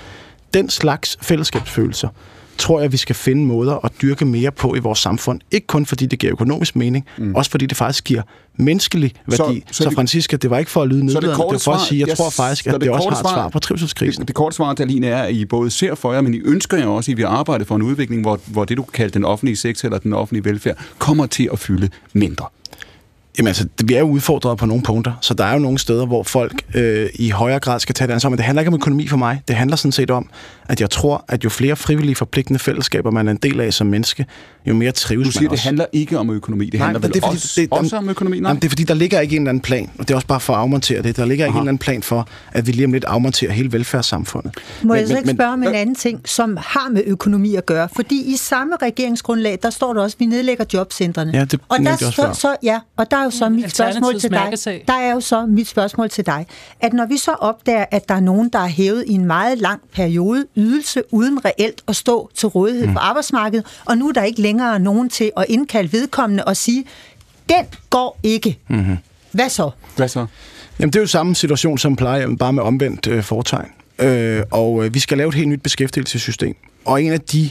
Den 0.54 0.70
slags 0.70 1.18
fællesskabsfølelser 1.22 2.10
tror 2.62 2.82
jeg, 2.82 2.92
vi 2.92 2.98
skal 2.98 3.16
finde 3.16 3.46
måder 3.46 3.86
at 3.86 3.92
dyrke 4.02 4.26
mere 4.26 4.52
på 4.52 4.76
i 4.76 4.80
vores 4.80 5.00
samfund. 5.00 5.40
Ikke 5.52 5.68
kun 5.68 5.86
fordi 5.86 6.06
det 6.06 6.20
giver 6.20 6.32
økonomisk 6.34 6.76
mening, 6.76 7.06
mm. 7.18 7.36
også 7.36 7.52
fordi 7.52 7.66
det 7.66 7.78
faktisk 7.78 8.04
giver 8.04 8.22
menneskelig 8.58 9.12
værdi. 9.28 9.38
Så, 9.38 9.74
så, 9.74 9.84
så 9.84 9.90
det- 9.90 9.94
Francisca, 9.96 10.36
det 10.38 10.50
var 10.50 10.58
ikke 10.58 10.72
for 10.72 10.82
at 10.82 10.88
lyde 10.88 11.06
nedladende, 11.06 11.30
det 11.32 11.38
det, 11.38 11.52
var 11.52 11.58
for 11.60 11.72
at 11.72 11.82
sige, 11.82 12.00
jeg 12.00 12.08
jeg 12.08 12.18
tror 12.18 12.30
faktisk, 12.30 12.68
at 12.68 12.74
det 12.74 12.82
det 12.82 12.90
også 12.90 13.10
har 13.10 13.16
et 13.16 13.22
svar- 13.22 13.50
på 13.50 13.60
trivselskrisen. 13.60 14.20
Det, 14.22 14.28
det 14.28 14.36
korte 14.36 14.56
svar, 14.56 14.74
Daline, 14.74 15.08
er, 15.08 15.24
at 15.24 15.34
I 15.34 15.46
både 15.46 15.70
ser 15.72 15.96
for 15.96 16.14
jer, 16.14 16.22
men 16.22 16.34
I 16.34 16.40
ønsker 16.46 16.78
jer 16.78 16.86
også, 16.88 17.12
at 17.12 17.14
I 17.14 17.16
vil 17.16 17.24
arbejde 17.24 17.66
for 17.66 17.76
en 17.76 17.82
udvikling, 17.82 18.22
hvor, 18.22 18.40
hvor 18.46 18.66
det, 18.66 18.78
du 18.78 18.84
kan 18.84 18.92
kalde 18.94 19.14
den 19.14 19.26
offentlige 19.26 19.56
sektor 19.56 19.88
eller 19.88 20.00
den 20.00 20.14
offentlige 20.14 20.46
velfærd, 20.46 20.78
kommer 20.98 21.26
til 21.26 21.50
at 21.54 21.60
fylde 21.60 21.90
mindre. 22.14 22.46
Jamen 23.38 23.48
altså, 23.48 23.64
det- 23.80 23.90
vi 23.90 23.94
er 23.94 24.00
jo 24.00 24.06
udfordret 24.08 24.58
på 24.58 24.66
nogle 24.66 24.84
punkter, 24.84 25.14
så 25.22 25.34
der 25.34 25.46
er 25.46 25.54
jo 25.54 25.60
nogle 25.60 25.78
steder, 25.80 26.06
hvor 26.06 26.24
folk 26.24 26.62
øh, 26.76 27.10
i 27.16 27.30
højere 27.30 27.60
grad 27.60 27.80
skal 27.80 27.96
tage 27.96 28.08
det 28.08 28.14
ansvar. 28.14 28.30
Men 28.30 28.38
det 28.38 28.46
handler 28.46 28.62
ikke 28.62 28.68
om 28.70 28.74
økonomi 28.76 29.08
for 29.08 29.18
mig. 29.18 29.42
Det 29.48 29.56
handler 29.56 29.76
sådan 29.78 29.92
set 29.92 30.12
om, 30.12 30.30
at 30.70 30.82
jeg 30.82 30.90
tror, 30.90 31.26
at 31.28 31.44
jo 31.44 31.50
flere 31.50 31.76
frivillige 31.76 32.16
forpligtende 32.16 32.60
fællesskaber, 32.60 33.12
man 33.12 33.28
er 33.28 33.32
en 33.32 33.38
del 33.38 33.60
af 33.62 33.74
som 33.74 33.88
menneske, 33.88 34.26
jo 34.68 34.74
mere 34.74 34.92
trives 34.92 35.26
Du 35.28 35.32
siger, 35.32 35.42
man 35.42 35.46
det 35.46 35.52
også. 35.52 35.64
handler 35.64 35.86
ikke 35.94 36.20
om 36.20 36.30
økonomi. 36.30 36.66
Det 36.70 36.80
handler 36.80 37.00
men 37.00 37.04
vel 37.04 37.14
det 37.14 37.24
er 37.24 37.28
fordi, 37.28 37.36
også, 37.38 37.62
det, 37.62 37.68
også 37.72 37.98
om 37.98 38.10
økonomi? 38.10 38.40
Nej. 38.40 38.50
Jamen, 38.50 38.62
det 38.62 38.68
er 38.68 38.70
fordi, 38.70 38.84
der 38.84 38.94
ligger 38.94 39.20
ikke 39.20 39.36
en 39.36 39.42
eller 39.42 39.50
anden 39.50 39.62
plan, 39.62 39.92
og 40.00 40.08
det 40.08 40.12
er 40.12 40.16
også 40.16 40.28
bare 40.28 40.40
for 40.40 40.54
at 40.54 40.60
afmontere 40.60 41.02
det. 41.02 41.18
Der 41.18 41.26
ligger 41.26 41.46
ikke 41.46 41.56
en 41.56 41.60
eller 41.62 41.70
anden 41.70 41.78
plan 41.78 42.04
for, 42.04 42.28
at 42.52 42.68
vi 42.68 42.72
lige 42.72 42.86
om 42.86 42.94
lidt 42.94 43.06
afmonterer 43.06 43.52
hele 43.52 43.72
velfærdssamfundet. 43.72 44.52
Må 44.84 44.94
jeg 44.96 45.08
så 45.08 45.18
ikke 45.18 45.30
spørge 45.30 45.54
om 45.54 45.64
en 45.64 45.76
anden 45.76 45.96
ting, 45.96 46.22
som 46.26 46.58
har 46.62 46.90
med 46.92 47.04
økonomi 47.06 47.56
at 47.56 47.66
gøre? 47.66 47.88
Fordi 47.96 48.34
i 48.34 48.38
samme 48.38 48.74
regeringsgrundlag, 48.82 49.60
der 49.64 49.70
står 49.70 49.94
der 49.94 50.02
også, 50.02 50.16
at 50.16 50.20
vi 50.20 50.26
nedlægger 50.26 50.66
jobcentrene. 50.74 51.32
Ja, 51.34 51.46
det 51.46 51.60
og 51.70 51.78
der, 51.80 51.96
så, 51.96 52.30
så, 52.34 52.56
ja, 52.64 52.80
og 52.98 53.12
der 53.12 53.18
er 53.22 53.26
jo 53.26 53.32
så 53.32 53.50
mit 53.50 53.72
spørgsmål 53.72 54.20
til 54.20 54.32
dig. 54.32 54.84
Der 54.88 54.94
er 54.94 55.12
jo 55.14 55.20
så 55.20 55.46
mit 55.46 55.68
spørgsmål 55.68 56.10
til 56.10 56.26
dig, 56.26 56.46
at 56.80 56.94
når 56.94 57.06
vi 57.06 57.18
så 57.18 57.32
opdager, 57.32 57.86
at 57.92 58.10
der 58.10 58.16
er 58.16 58.20
nogen, 58.20 58.50
der 58.50 58.60
har 58.60 58.68
hævet 58.68 59.04
i 59.08 59.14
en 59.14 59.26
meget 59.26 59.58
lang 59.58 59.82
periode 59.94 60.46
ydelse 60.58 61.04
uden 61.12 61.46
reelt 61.46 61.84
at 61.88 61.96
stå 61.96 62.30
til 62.36 62.48
rådighed 62.48 62.88
mm. 62.88 62.94
for 62.94 63.00
arbejdsmarkedet, 63.00 63.66
og 63.86 63.98
nu 63.98 64.10
er 64.10 64.14
der 64.14 64.24
ikke 64.24 64.42
længere 64.42 64.80
nogen 64.80 65.10
til 65.10 65.32
at 65.38 65.46
indkalde 65.50 65.94
vedkommende 65.94 66.46
og 66.46 66.58
sige, 66.58 66.86
den 67.50 67.66
går 67.90 68.20
ikke. 68.24 68.60
Mm-hmm. 68.68 68.98
Hvad 69.32 69.50
så? 69.50 69.70
Hvad 69.96 70.08
så? 70.08 70.26
Jamen, 70.80 70.94
det 70.94 71.00
er 71.00 71.02
jo 71.02 71.08
samme 71.08 71.36
situation 71.36 71.78
som 71.78 71.96
plejehjem, 71.96 72.38
bare 72.38 72.54
med 72.54 72.64
omvendt 72.64 73.08
øh, 73.08 73.24
foretegn. 73.24 73.70
Øh, 74.00 74.44
og 74.52 74.86
øh, 74.86 74.94
vi 74.94 75.00
skal 75.00 75.18
lave 75.18 75.30
et 75.30 75.36
helt 75.36 75.50
nyt 75.50 75.62
beskæftigelsessystem. 75.62 76.56
Og 76.86 77.04
en 77.04 77.12
af 77.12 77.22
de 77.22 77.50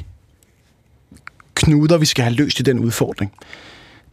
knuder, 1.54 1.98
vi 1.98 2.06
skal 2.06 2.24
have 2.24 2.34
løst 2.34 2.60
i 2.60 2.62
den 2.62 2.78
udfordring, 2.78 3.32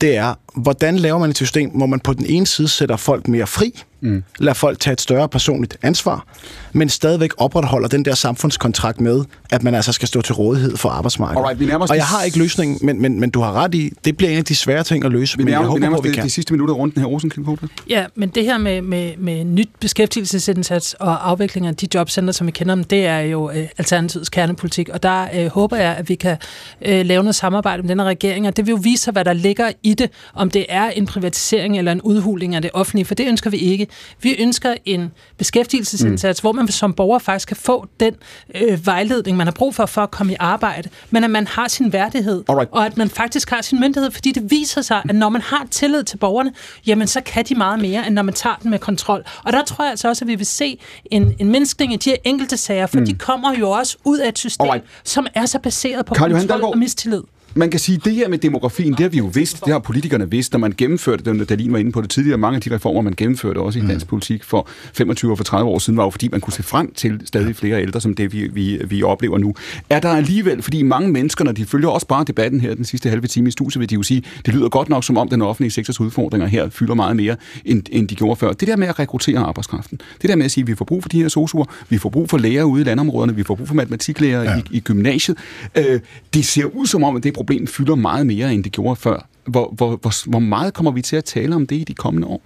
det 0.01 0.17
er, 0.17 0.33
hvordan 0.55 0.97
laver 0.97 1.19
man 1.19 1.29
et 1.29 1.35
system, 1.35 1.69
hvor 1.69 1.85
man 1.85 1.99
på 1.99 2.13
den 2.13 2.25
ene 2.25 2.47
side 2.47 2.67
sætter 2.67 2.95
folk 2.95 3.27
mere 3.27 3.47
fri, 3.47 3.83
mm. 4.01 4.23
lader 4.39 4.53
folk 4.53 4.79
tage 4.79 4.93
et 4.93 5.01
større 5.01 5.29
personligt 5.29 5.77
ansvar, 5.81 6.25
men 6.73 6.89
stadigvæk 6.89 7.31
opretholder 7.37 7.87
den 7.87 8.05
der 8.05 8.15
samfundskontrakt 8.15 9.01
med, 9.01 9.23
at 9.51 9.63
man 9.63 9.75
altså 9.75 9.91
skal 9.91 10.07
stå 10.07 10.21
til 10.21 10.35
rådighed 10.35 10.77
for 10.77 10.89
arbejdsmarkedet. 10.89 11.41
Alright, 11.41 11.59
vi 11.59 11.71
og 11.71 11.95
jeg 11.95 12.05
har 12.05 12.23
ikke 12.23 12.37
løsningen, 12.37 12.79
men, 12.81 13.01
men, 13.01 13.19
men 13.19 13.29
du 13.29 13.41
har 13.41 13.53
ret 13.53 13.75
i, 13.75 13.93
det 14.05 14.17
bliver 14.17 14.31
en 14.31 14.37
af 14.37 14.45
de 14.45 14.55
svære 14.55 14.83
ting 14.83 15.05
at 15.05 15.11
løse, 15.11 15.37
Vi 15.37 15.43
men 15.43 15.53
jeg 15.53 15.59
vi 15.59 15.65
håber 15.65 15.89
os 15.89 15.97
at 15.97 16.03
vi 16.03 16.09
de, 16.09 16.13
kan. 16.13 16.23
de 16.23 16.29
sidste 16.29 16.53
minutter 16.53 16.75
rundt 16.75 16.95
den 16.95 17.03
her 17.03 17.09
Rosenkilde 17.09 17.57
Ja, 17.89 18.05
men 18.15 18.29
det 18.29 18.43
her 18.43 18.57
med, 18.57 18.81
med, 18.81 19.17
med 19.17 19.45
nyt 19.45 19.69
beskæftigelsesindsats 19.79 20.93
og 20.93 21.29
afvikling 21.29 21.67
af 21.67 21.75
de 21.75 21.87
jobcenter, 21.93 22.33
som 22.33 22.47
vi 22.47 22.51
kender 22.51 22.75
dem, 22.75 22.83
det 22.83 23.05
er 23.05 23.19
jo 23.19 23.51
øh, 23.51 23.67
Alternativets 23.77 24.29
kernepolitik, 24.29 24.89
og 24.89 25.03
der 25.03 25.27
øh, 25.35 25.47
håber 25.47 25.77
jeg, 25.77 25.95
at 25.95 26.09
vi 26.09 26.15
kan 26.15 26.37
øh, 26.85 27.05
lave 27.05 27.23
noget 27.23 27.35
samarbejde 27.35 27.81
med 27.81 27.89
denne 27.89 28.03
regering, 28.03 28.47
og 28.47 28.57
det 28.57 28.65
vil 28.65 28.71
jo 28.71 28.79
vise 28.83 29.03
sig, 29.03 29.11
hvad 29.11 29.25
der 29.25 29.33
ligger 29.33 29.71
i 29.83 29.93
det, 29.93 30.09
om 30.33 30.51
det 30.51 30.65
er 30.69 30.89
en 30.89 31.05
privatisering 31.05 31.77
eller 31.77 31.91
en 31.91 32.01
udhuling 32.01 32.55
af 32.55 32.61
det 32.61 32.71
offentlige, 32.73 33.05
for 33.05 33.15
det 33.15 33.27
ønsker 33.27 33.49
vi 33.49 33.57
ikke. 33.57 33.86
Vi 34.21 34.35
ønsker 34.39 34.75
en 34.85 35.11
beskæftigelsesindsats, 35.37 36.43
mm. 36.43 36.43
hvor 36.43 36.51
man 36.51 36.67
som 36.67 36.93
borger 36.93 37.19
faktisk 37.19 37.47
kan 37.47 37.57
få 37.57 37.87
den 37.99 38.15
øh, 38.55 38.85
vejledning, 38.85 39.37
man 39.37 39.47
har 39.47 39.51
brug 39.51 39.75
for, 39.75 39.85
for 39.85 40.01
at 40.01 40.11
komme 40.11 40.33
i 40.33 40.35
arbejde, 40.39 40.89
men 41.09 41.23
at 41.23 41.29
man 41.29 41.47
har 41.47 41.67
sin 41.67 41.93
værdighed, 41.93 42.43
Alright. 42.49 42.69
og 42.71 42.85
at 42.85 42.97
man 42.97 43.09
faktisk 43.09 43.49
har 43.49 43.61
sin 43.61 43.79
myndighed, 43.79 44.11
fordi 44.11 44.31
det 44.31 44.51
viser 44.51 44.81
sig, 44.81 45.01
at 45.09 45.15
når 45.15 45.29
man 45.29 45.41
har 45.41 45.67
tillid 45.71 46.03
til 46.03 46.17
borgerne, 46.17 46.53
jamen 46.87 47.07
så 47.07 47.21
kan 47.21 47.45
de 47.45 47.55
meget 47.55 47.79
mere, 47.79 48.07
end 48.07 48.15
når 48.15 48.21
man 48.21 48.33
tager 48.33 48.55
den 48.55 48.69
med 48.69 48.79
kontrol. 48.79 49.23
Og 49.43 49.53
der 49.53 49.63
tror 49.63 49.83
jeg 49.83 49.91
altså 49.91 50.07
også, 50.07 50.25
at 50.25 50.27
vi 50.27 50.35
vil 50.35 50.45
se 50.45 50.79
en, 51.11 51.35
en 51.39 51.49
mindskning 51.49 51.93
i 51.93 51.95
de 51.95 52.09
her 52.09 52.17
enkelte 52.23 52.57
sager, 52.57 52.87
for 52.87 52.99
mm. 52.99 53.05
de 53.05 53.13
kommer 53.13 53.53
jo 53.59 53.69
også 53.69 53.97
ud 54.03 54.17
af 54.17 54.27
et 54.27 54.39
system, 54.39 54.65
Alright. 54.65 54.85
som 55.03 55.27
er 55.33 55.45
så 55.45 55.59
baseret 55.59 56.05
på 56.05 56.15
Johan 56.17 56.31
kontrol 56.31 56.49
Dalgaard. 56.49 56.71
og 56.73 56.77
mistillid. 56.77 57.21
Man 57.57 57.69
kan 57.69 57.79
sige, 57.79 57.95
at 57.95 58.05
det 58.05 58.13
her 58.13 58.27
med 58.27 58.37
demografien, 58.37 58.91
det 58.91 58.99
har 58.99 59.09
vi 59.09 59.17
jo 59.17 59.25
vidst, 59.33 59.65
det 59.65 59.73
har 59.73 59.79
politikerne 59.79 60.31
vidst, 60.31 60.51
når 60.51 60.59
man 60.59 60.73
gennemførte 60.77 61.33
det, 61.33 61.49
Dalin 61.49 61.73
var 61.73 61.79
inde 61.79 61.91
på 61.91 62.01
det 62.01 62.09
tidligere. 62.09 62.37
Mange 62.37 62.55
af 62.55 62.61
de 62.61 62.75
reformer, 62.75 63.01
man 63.01 63.13
gennemførte 63.17 63.57
også 63.57 63.79
i 63.79 63.81
dansk 63.87 64.07
politik 64.07 64.43
for 64.43 64.67
25 64.93 65.31
og 65.31 65.37
for 65.37 65.43
30 65.43 65.69
år 65.69 65.79
siden, 65.79 65.97
var 65.97 66.03
jo 66.03 66.09
fordi, 66.09 66.29
man 66.31 66.41
kunne 66.41 66.53
se 66.53 66.63
frem 66.63 66.93
til 66.93 67.21
stadig 67.25 67.55
flere 67.55 67.81
ældre, 67.81 68.01
som 68.01 68.15
det 68.15 68.33
vi, 68.33 68.47
vi, 68.47 68.81
vi 68.87 69.03
oplever 69.03 69.37
nu. 69.37 69.55
Er 69.89 69.99
der 69.99 70.09
alligevel, 70.09 70.61
fordi 70.61 70.83
mange 70.83 71.11
mennesker, 71.11 71.45
når 71.45 71.51
de 71.51 71.65
følger 71.65 71.89
også 71.89 72.07
bare 72.07 72.23
debatten 72.27 72.61
her 72.61 72.75
den 72.75 72.85
sidste 72.85 73.09
halve 73.09 73.27
time 73.27 73.47
i 73.47 73.51
studiet, 73.51 73.79
vil 73.79 73.89
de 73.89 73.95
jo 73.95 74.03
sige, 74.03 74.23
det 74.45 74.53
lyder 74.53 74.69
godt 74.69 74.89
nok 74.89 75.03
som 75.03 75.17
om 75.17 75.29
den 75.29 75.41
offentlige 75.41 75.71
sektors 75.71 75.99
udfordringer 75.99 76.47
her 76.47 76.69
fylder 76.69 76.93
meget 76.93 77.15
mere, 77.15 77.35
end, 77.65 77.83
end 77.91 78.07
de 78.07 78.15
gjorde 78.15 78.35
før. 78.39 78.53
Det 78.53 78.67
der 78.67 78.75
med 78.75 78.87
at 78.87 78.99
rekruttere 78.99 79.39
arbejdskraften, 79.39 80.01
det 80.21 80.29
der 80.29 80.35
med 80.35 80.45
at 80.45 80.51
sige, 80.51 80.61
at 80.61 80.67
vi 80.67 80.75
får 80.75 80.85
brug 80.85 81.01
for 81.01 81.09
de 81.09 81.21
her 81.21 81.27
sosuer, 81.27 81.65
vi 81.89 81.97
får 81.97 82.09
brug 82.09 82.29
for 82.29 82.37
læger 82.37 82.63
ude 82.63 82.81
i 82.81 82.85
landområderne, 82.85 83.35
vi 83.35 83.43
får 83.43 83.55
brug 83.55 83.67
for 83.67 83.75
matematiklærer 83.75 84.43
ja. 84.43 84.57
i, 84.57 84.61
i 84.71 84.79
gymnasiet. 84.79 85.37
Øh, 85.77 85.99
det 86.33 86.45
ser 86.45 86.65
ud 86.65 86.85
som 86.85 87.03
om, 87.03 87.15
at 87.15 87.23
det 87.23 87.37
problem 87.47 87.67
fylder 87.67 87.95
meget 87.95 88.27
mere, 88.27 88.53
end 88.53 88.63
det 88.63 88.71
gjorde 88.71 88.95
før. 88.95 89.27
Hvor, 89.45 89.73
hvor, 89.75 89.95
hvor, 89.95 90.29
hvor 90.29 90.39
meget 90.39 90.73
kommer 90.73 90.91
vi 90.91 91.01
til 91.01 91.15
at 91.15 91.25
tale 91.25 91.55
om 91.55 91.67
det 91.67 91.75
i 91.75 91.83
de 91.83 91.93
kommende 91.93 92.27
år? 92.27 92.41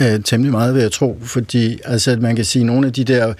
Øh, 0.00 0.22
temmelig 0.24 0.52
meget, 0.52 0.74
vil 0.74 0.82
jeg 0.82 0.92
tro, 0.92 1.18
fordi 1.22 1.78
altså, 1.84 2.10
at 2.10 2.22
man 2.22 2.36
kan 2.36 2.44
sige, 2.44 2.60
at 2.60 2.66
nogle 2.66 2.86
af 2.86 2.92
de 2.92 3.04
der 3.04 3.34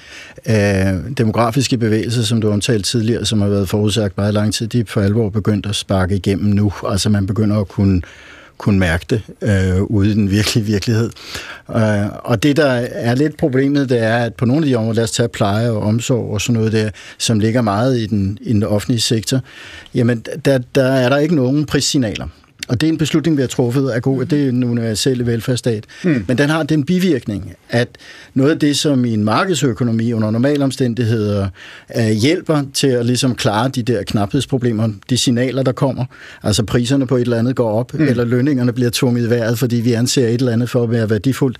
øh, 0.48 1.16
demografiske 1.18 1.78
bevægelser, 1.78 2.22
som 2.22 2.40
du 2.40 2.50
omtalte 2.50 2.88
tidligere, 2.88 3.24
som 3.24 3.40
har 3.40 3.48
været 3.48 3.68
forudsagt 3.68 4.16
meget 4.16 4.34
lang 4.34 4.54
tid, 4.54 4.66
de 4.66 4.80
er 4.80 4.84
for 4.86 5.00
alvor 5.00 5.30
begyndt 5.30 5.66
at 5.66 5.74
sparke 5.74 6.16
igennem 6.16 6.54
nu. 6.54 6.72
Altså 6.88 7.10
man 7.10 7.26
begynder 7.26 7.60
at 7.60 7.68
kunne 7.68 8.02
kunne 8.64 8.78
mærke 8.78 9.06
det 9.10 9.22
øh, 9.42 9.82
ude 9.82 10.10
i 10.10 10.14
den 10.14 10.30
virkelige 10.30 10.64
virkelighed. 10.64 11.10
Øh, 11.76 12.06
og 12.24 12.42
det, 12.42 12.56
der 12.56 12.70
er 12.92 13.14
lidt 13.14 13.36
problemet, 13.36 13.88
det 13.88 14.02
er, 14.02 14.16
at 14.16 14.34
på 14.34 14.44
nogle 14.44 14.62
af 14.62 14.68
de 14.68 14.74
områder, 14.74 14.94
lad 14.94 15.04
os 15.04 15.10
tage 15.10 15.28
pleje 15.28 15.70
og 15.70 15.82
omsorg 15.82 16.30
og 16.30 16.40
sådan 16.40 16.54
noget 16.54 16.72
der, 16.72 16.90
som 17.18 17.40
ligger 17.40 17.62
meget 17.62 17.98
i 17.98 18.06
den, 18.06 18.38
i 18.40 18.52
den 18.52 18.62
offentlige 18.62 19.00
sektor, 19.00 19.40
jamen 19.94 20.24
der, 20.44 20.58
der 20.74 20.84
er 20.84 21.08
der 21.08 21.18
ikke 21.18 21.34
nogen 21.34 21.66
prissignaler 21.66 22.28
og 22.68 22.80
det 22.80 22.86
er 22.86 22.92
en 22.92 22.98
beslutning, 22.98 23.36
vi 23.36 23.42
har 23.42 23.46
truffet, 23.46 23.96
er 23.96 24.00
god, 24.00 24.24
det 24.24 24.44
er 24.44 24.48
en 24.48 24.64
universelle 24.64 25.26
velfærdsstat. 25.26 25.84
Mm. 26.04 26.24
Men 26.28 26.38
den 26.38 26.50
har 26.50 26.62
den 26.62 26.84
bivirkning, 26.84 27.54
at 27.70 27.88
noget 28.34 28.50
af 28.50 28.58
det, 28.58 28.76
som 28.76 29.04
i 29.04 29.14
en 29.14 29.24
markedsøkonomi 29.24 30.12
under 30.12 30.30
normale 30.30 30.64
omstændigheder 30.64 31.48
uh, 31.96 32.08
hjælper 32.08 32.62
til 32.74 32.86
at 32.86 33.06
ligesom 33.06 33.34
klare 33.34 33.68
de 33.68 33.82
der 33.82 34.02
knaphedsproblemer, 34.02 34.88
de 35.10 35.16
signaler, 35.16 35.62
der 35.62 35.72
kommer, 35.72 36.04
altså 36.42 36.64
priserne 36.64 37.06
på 37.06 37.16
et 37.16 37.20
eller 37.20 37.38
andet 37.38 37.56
går 37.56 37.70
op, 37.70 37.94
mm. 37.94 38.04
eller 38.04 38.24
lønningerne 38.24 38.72
bliver 38.72 38.90
tvunget 38.92 39.26
i 39.26 39.30
vejret, 39.30 39.58
fordi 39.58 39.76
vi 39.76 39.92
anser 39.92 40.28
et 40.28 40.34
eller 40.34 40.52
andet 40.52 40.70
for 40.70 40.82
at 40.82 40.90
være 40.90 41.10
værdifuldt, 41.10 41.58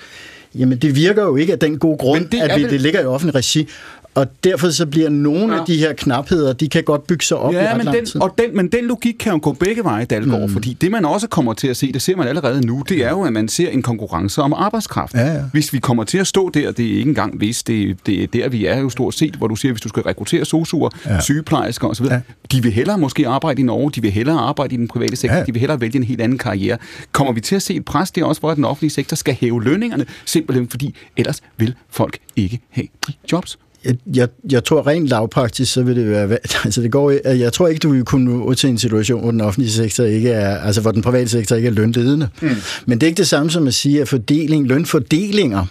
Jamen, 0.58 0.78
det 0.78 0.96
virker 0.96 1.22
jo 1.22 1.36
ikke 1.36 1.52
af 1.52 1.58
den 1.58 1.78
gode 1.78 1.98
grund, 1.98 2.28
det 2.28 2.40
at 2.40 2.58
vi, 2.58 2.62
vel... 2.62 2.70
det 2.70 2.80
ligger 2.80 3.00
i 3.00 3.04
offentlig 3.04 3.34
regi. 3.34 3.68
Og 4.14 4.26
derfor 4.44 4.70
så 4.70 4.86
bliver 4.86 5.08
nogle 5.08 5.54
ja. 5.54 5.60
af 5.60 5.66
de 5.66 5.76
her 5.76 5.92
knapheder, 5.92 6.52
de 6.52 6.68
kan 6.68 6.82
godt 6.84 7.06
bygge 7.06 7.24
sig 7.24 7.36
op 7.36 7.52
ja, 7.52 7.62
i 7.62 7.66
ret 7.66 7.76
men 7.76 7.84
lang 7.84 7.96
den, 7.96 8.06
tid. 8.06 8.20
Og 8.20 8.34
den, 8.38 8.56
men 8.56 8.68
den 8.68 8.84
logik 8.84 9.14
kan 9.18 9.32
jo 9.32 9.38
gå 9.42 9.52
begge 9.52 9.84
veje, 9.84 10.04
Dalgaard, 10.04 10.48
mm. 10.48 10.52
fordi 10.52 10.72
det 10.72 10.90
man 10.90 11.04
også 11.04 11.28
kommer 11.28 11.54
til 11.54 11.68
at 11.68 11.76
se, 11.76 11.92
det 11.92 12.02
ser 12.02 12.16
man 12.16 12.28
allerede 12.28 12.66
nu, 12.66 12.84
det 12.88 13.04
er 13.04 13.10
jo, 13.10 13.22
at 13.22 13.32
man 13.32 13.48
ser 13.48 13.68
en 13.68 13.82
konkurrence 13.82 14.42
om 14.42 14.52
arbejdskraft. 14.52 15.14
Ja, 15.14 15.34
ja. 15.34 15.42
Hvis 15.52 15.72
vi 15.72 15.78
kommer 15.78 16.04
til 16.04 16.18
at 16.18 16.26
stå 16.26 16.50
der, 16.50 16.72
det 16.72 16.86
er 16.86 16.96
ikke 16.96 17.08
engang 17.08 17.36
hvis, 17.38 17.62
det, 17.62 17.96
det 18.06 18.22
er 18.22 18.26
der, 18.26 18.48
vi 18.48 18.66
er 18.66 18.78
jo 18.78 18.88
stort 18.88 19.14
set, 19.14 19.34
hvor 19.34 19.46
du 19.46 19.56
siger, 19.56 19.72
hvis 19.72 19.80
du 19.80 19.88
skal 19.88 20.02
rekruttere 20.02 20.44
sosuer, 20.44 20.90
ja. 21.06 21.20
sygeplejersker 21.20 21.88
osv., 21.88 22.06
ja. 22.06 22.20
de 22.52 22.62
vil 22.62 22.72
hellere 22.72 22.98
måske 22.98 23.28
arbejde 23.28 23.60
i 23.60 23.64
Norge, 23.64 23.90
de 23.90 24.02
vil 24.02 24.10
hellere 24.10 24.38
arbejde 24.38 24.74
i 24.74 24.78
den 24.78 24.88
private 24.88 25.16
sektor, 25.16 25.36
ja. 25.36 25.44
de 25.44 25.52
vil 25.52 25.60
hellere 25.60 25.80
vælge 25.80 25.96
en 25.96 26.04
helt 26.04 26.20
anden 26.20 26.38
karriere. 26.38 26.78
Kommer 27.12 27.32
vi 27.32 27.40
til 27.40 27.56
at 27.56 27.62
se 27.62 27.74
et 27.74 27.84
pres 27.84 28.10
der 28.10 28.24
også, 28.24 28.40
hvor 28.40 28.54
den 28.54 28.64
offentlige 28.64 28.90
sektor 28.90 29.14
skal 29.14 29.36
hæve 29.40 29.64
lønningerne, 29.64 30.06
simpelthen 30.24 30.68
fordi 30.68 30.94
ellers 31.16 31.40
vil 31.56 31.74
folk 31.90 32.18
ikke 32.36 32.60
have 32.70 32.86
de 33.06 33.12
jobs? 33.32 33.58
Jeg, 33.84 33.96
jeg, 34.14 34.28
jeg 34.50 34.64
tror 34.64 34.86
rent 34.86 35.08
lavpraktisk, 35.08 35.72
så 35.72 35.82
vil 35.82 35.96
det 35.96 36.10
være... 36.10 36.38
Altså 36.64 36.82
det 36.82 36.92
går, 36.92 37.28
jeg 37.28 37.52
tror 37.52 37.68
ikke, 37.68 37.78
du 37.78 37.92
vil 37.92 38.04
kunne 38.04 38.24
nå 38.24 38.54
til 38.54 38.70
en 38.70 38.78
situation, 38.78 39.20
hvor 39.20 39.30
den 39.30 39.40
offentlige 39.40 39.72
sektor 39.72 40.04
ikke 40.04 40.30
er... 40.30 40.58
Altså 40.58 40.80
hvor 40.80 40.90
den 40.90 41.02
private 41.02 41.28
sektor 41.28 41.56
ikke 41.56 41.68
er 41.68 41.72
lønledende. 41.72 42.28
Mm. 42.42 42.48
Men 42.86 43.00
det 43.00 43.06
er 43.06 43.08
ikke 43.08 43.18
det 43.18 43.28
samme 43.28 43.50
som 43.50 43.66
at 43.66 43.74
sige, 43.74 44.00
at 44.00 44.08
fordeling, 44.08 44.66
lønfordelinger 44.66 45.66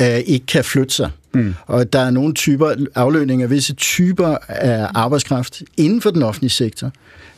øh, 0.00 0.18
ikke 0.18 0.46
kan 0.46 0.64
flytte 0.64 0.94
sig. 0.94 1.10
Mm. 1.34 1.54
Og 1.66 1.92
der 1.92 2.00
er 2.00 2.10
nogle 2.10 2.34
typer 2.34 2.74
aflønninger, 2.94 3.46
visse 3.46 3.74
typer 3.74 4.36
af 4.48 4.88
arbejdskraft 4.94 5.62
inden 5.76 6.00
for 6.00 6.10
den 6.10 6.22
offentlige 6.22 6.50
sektor. 6.50 6.92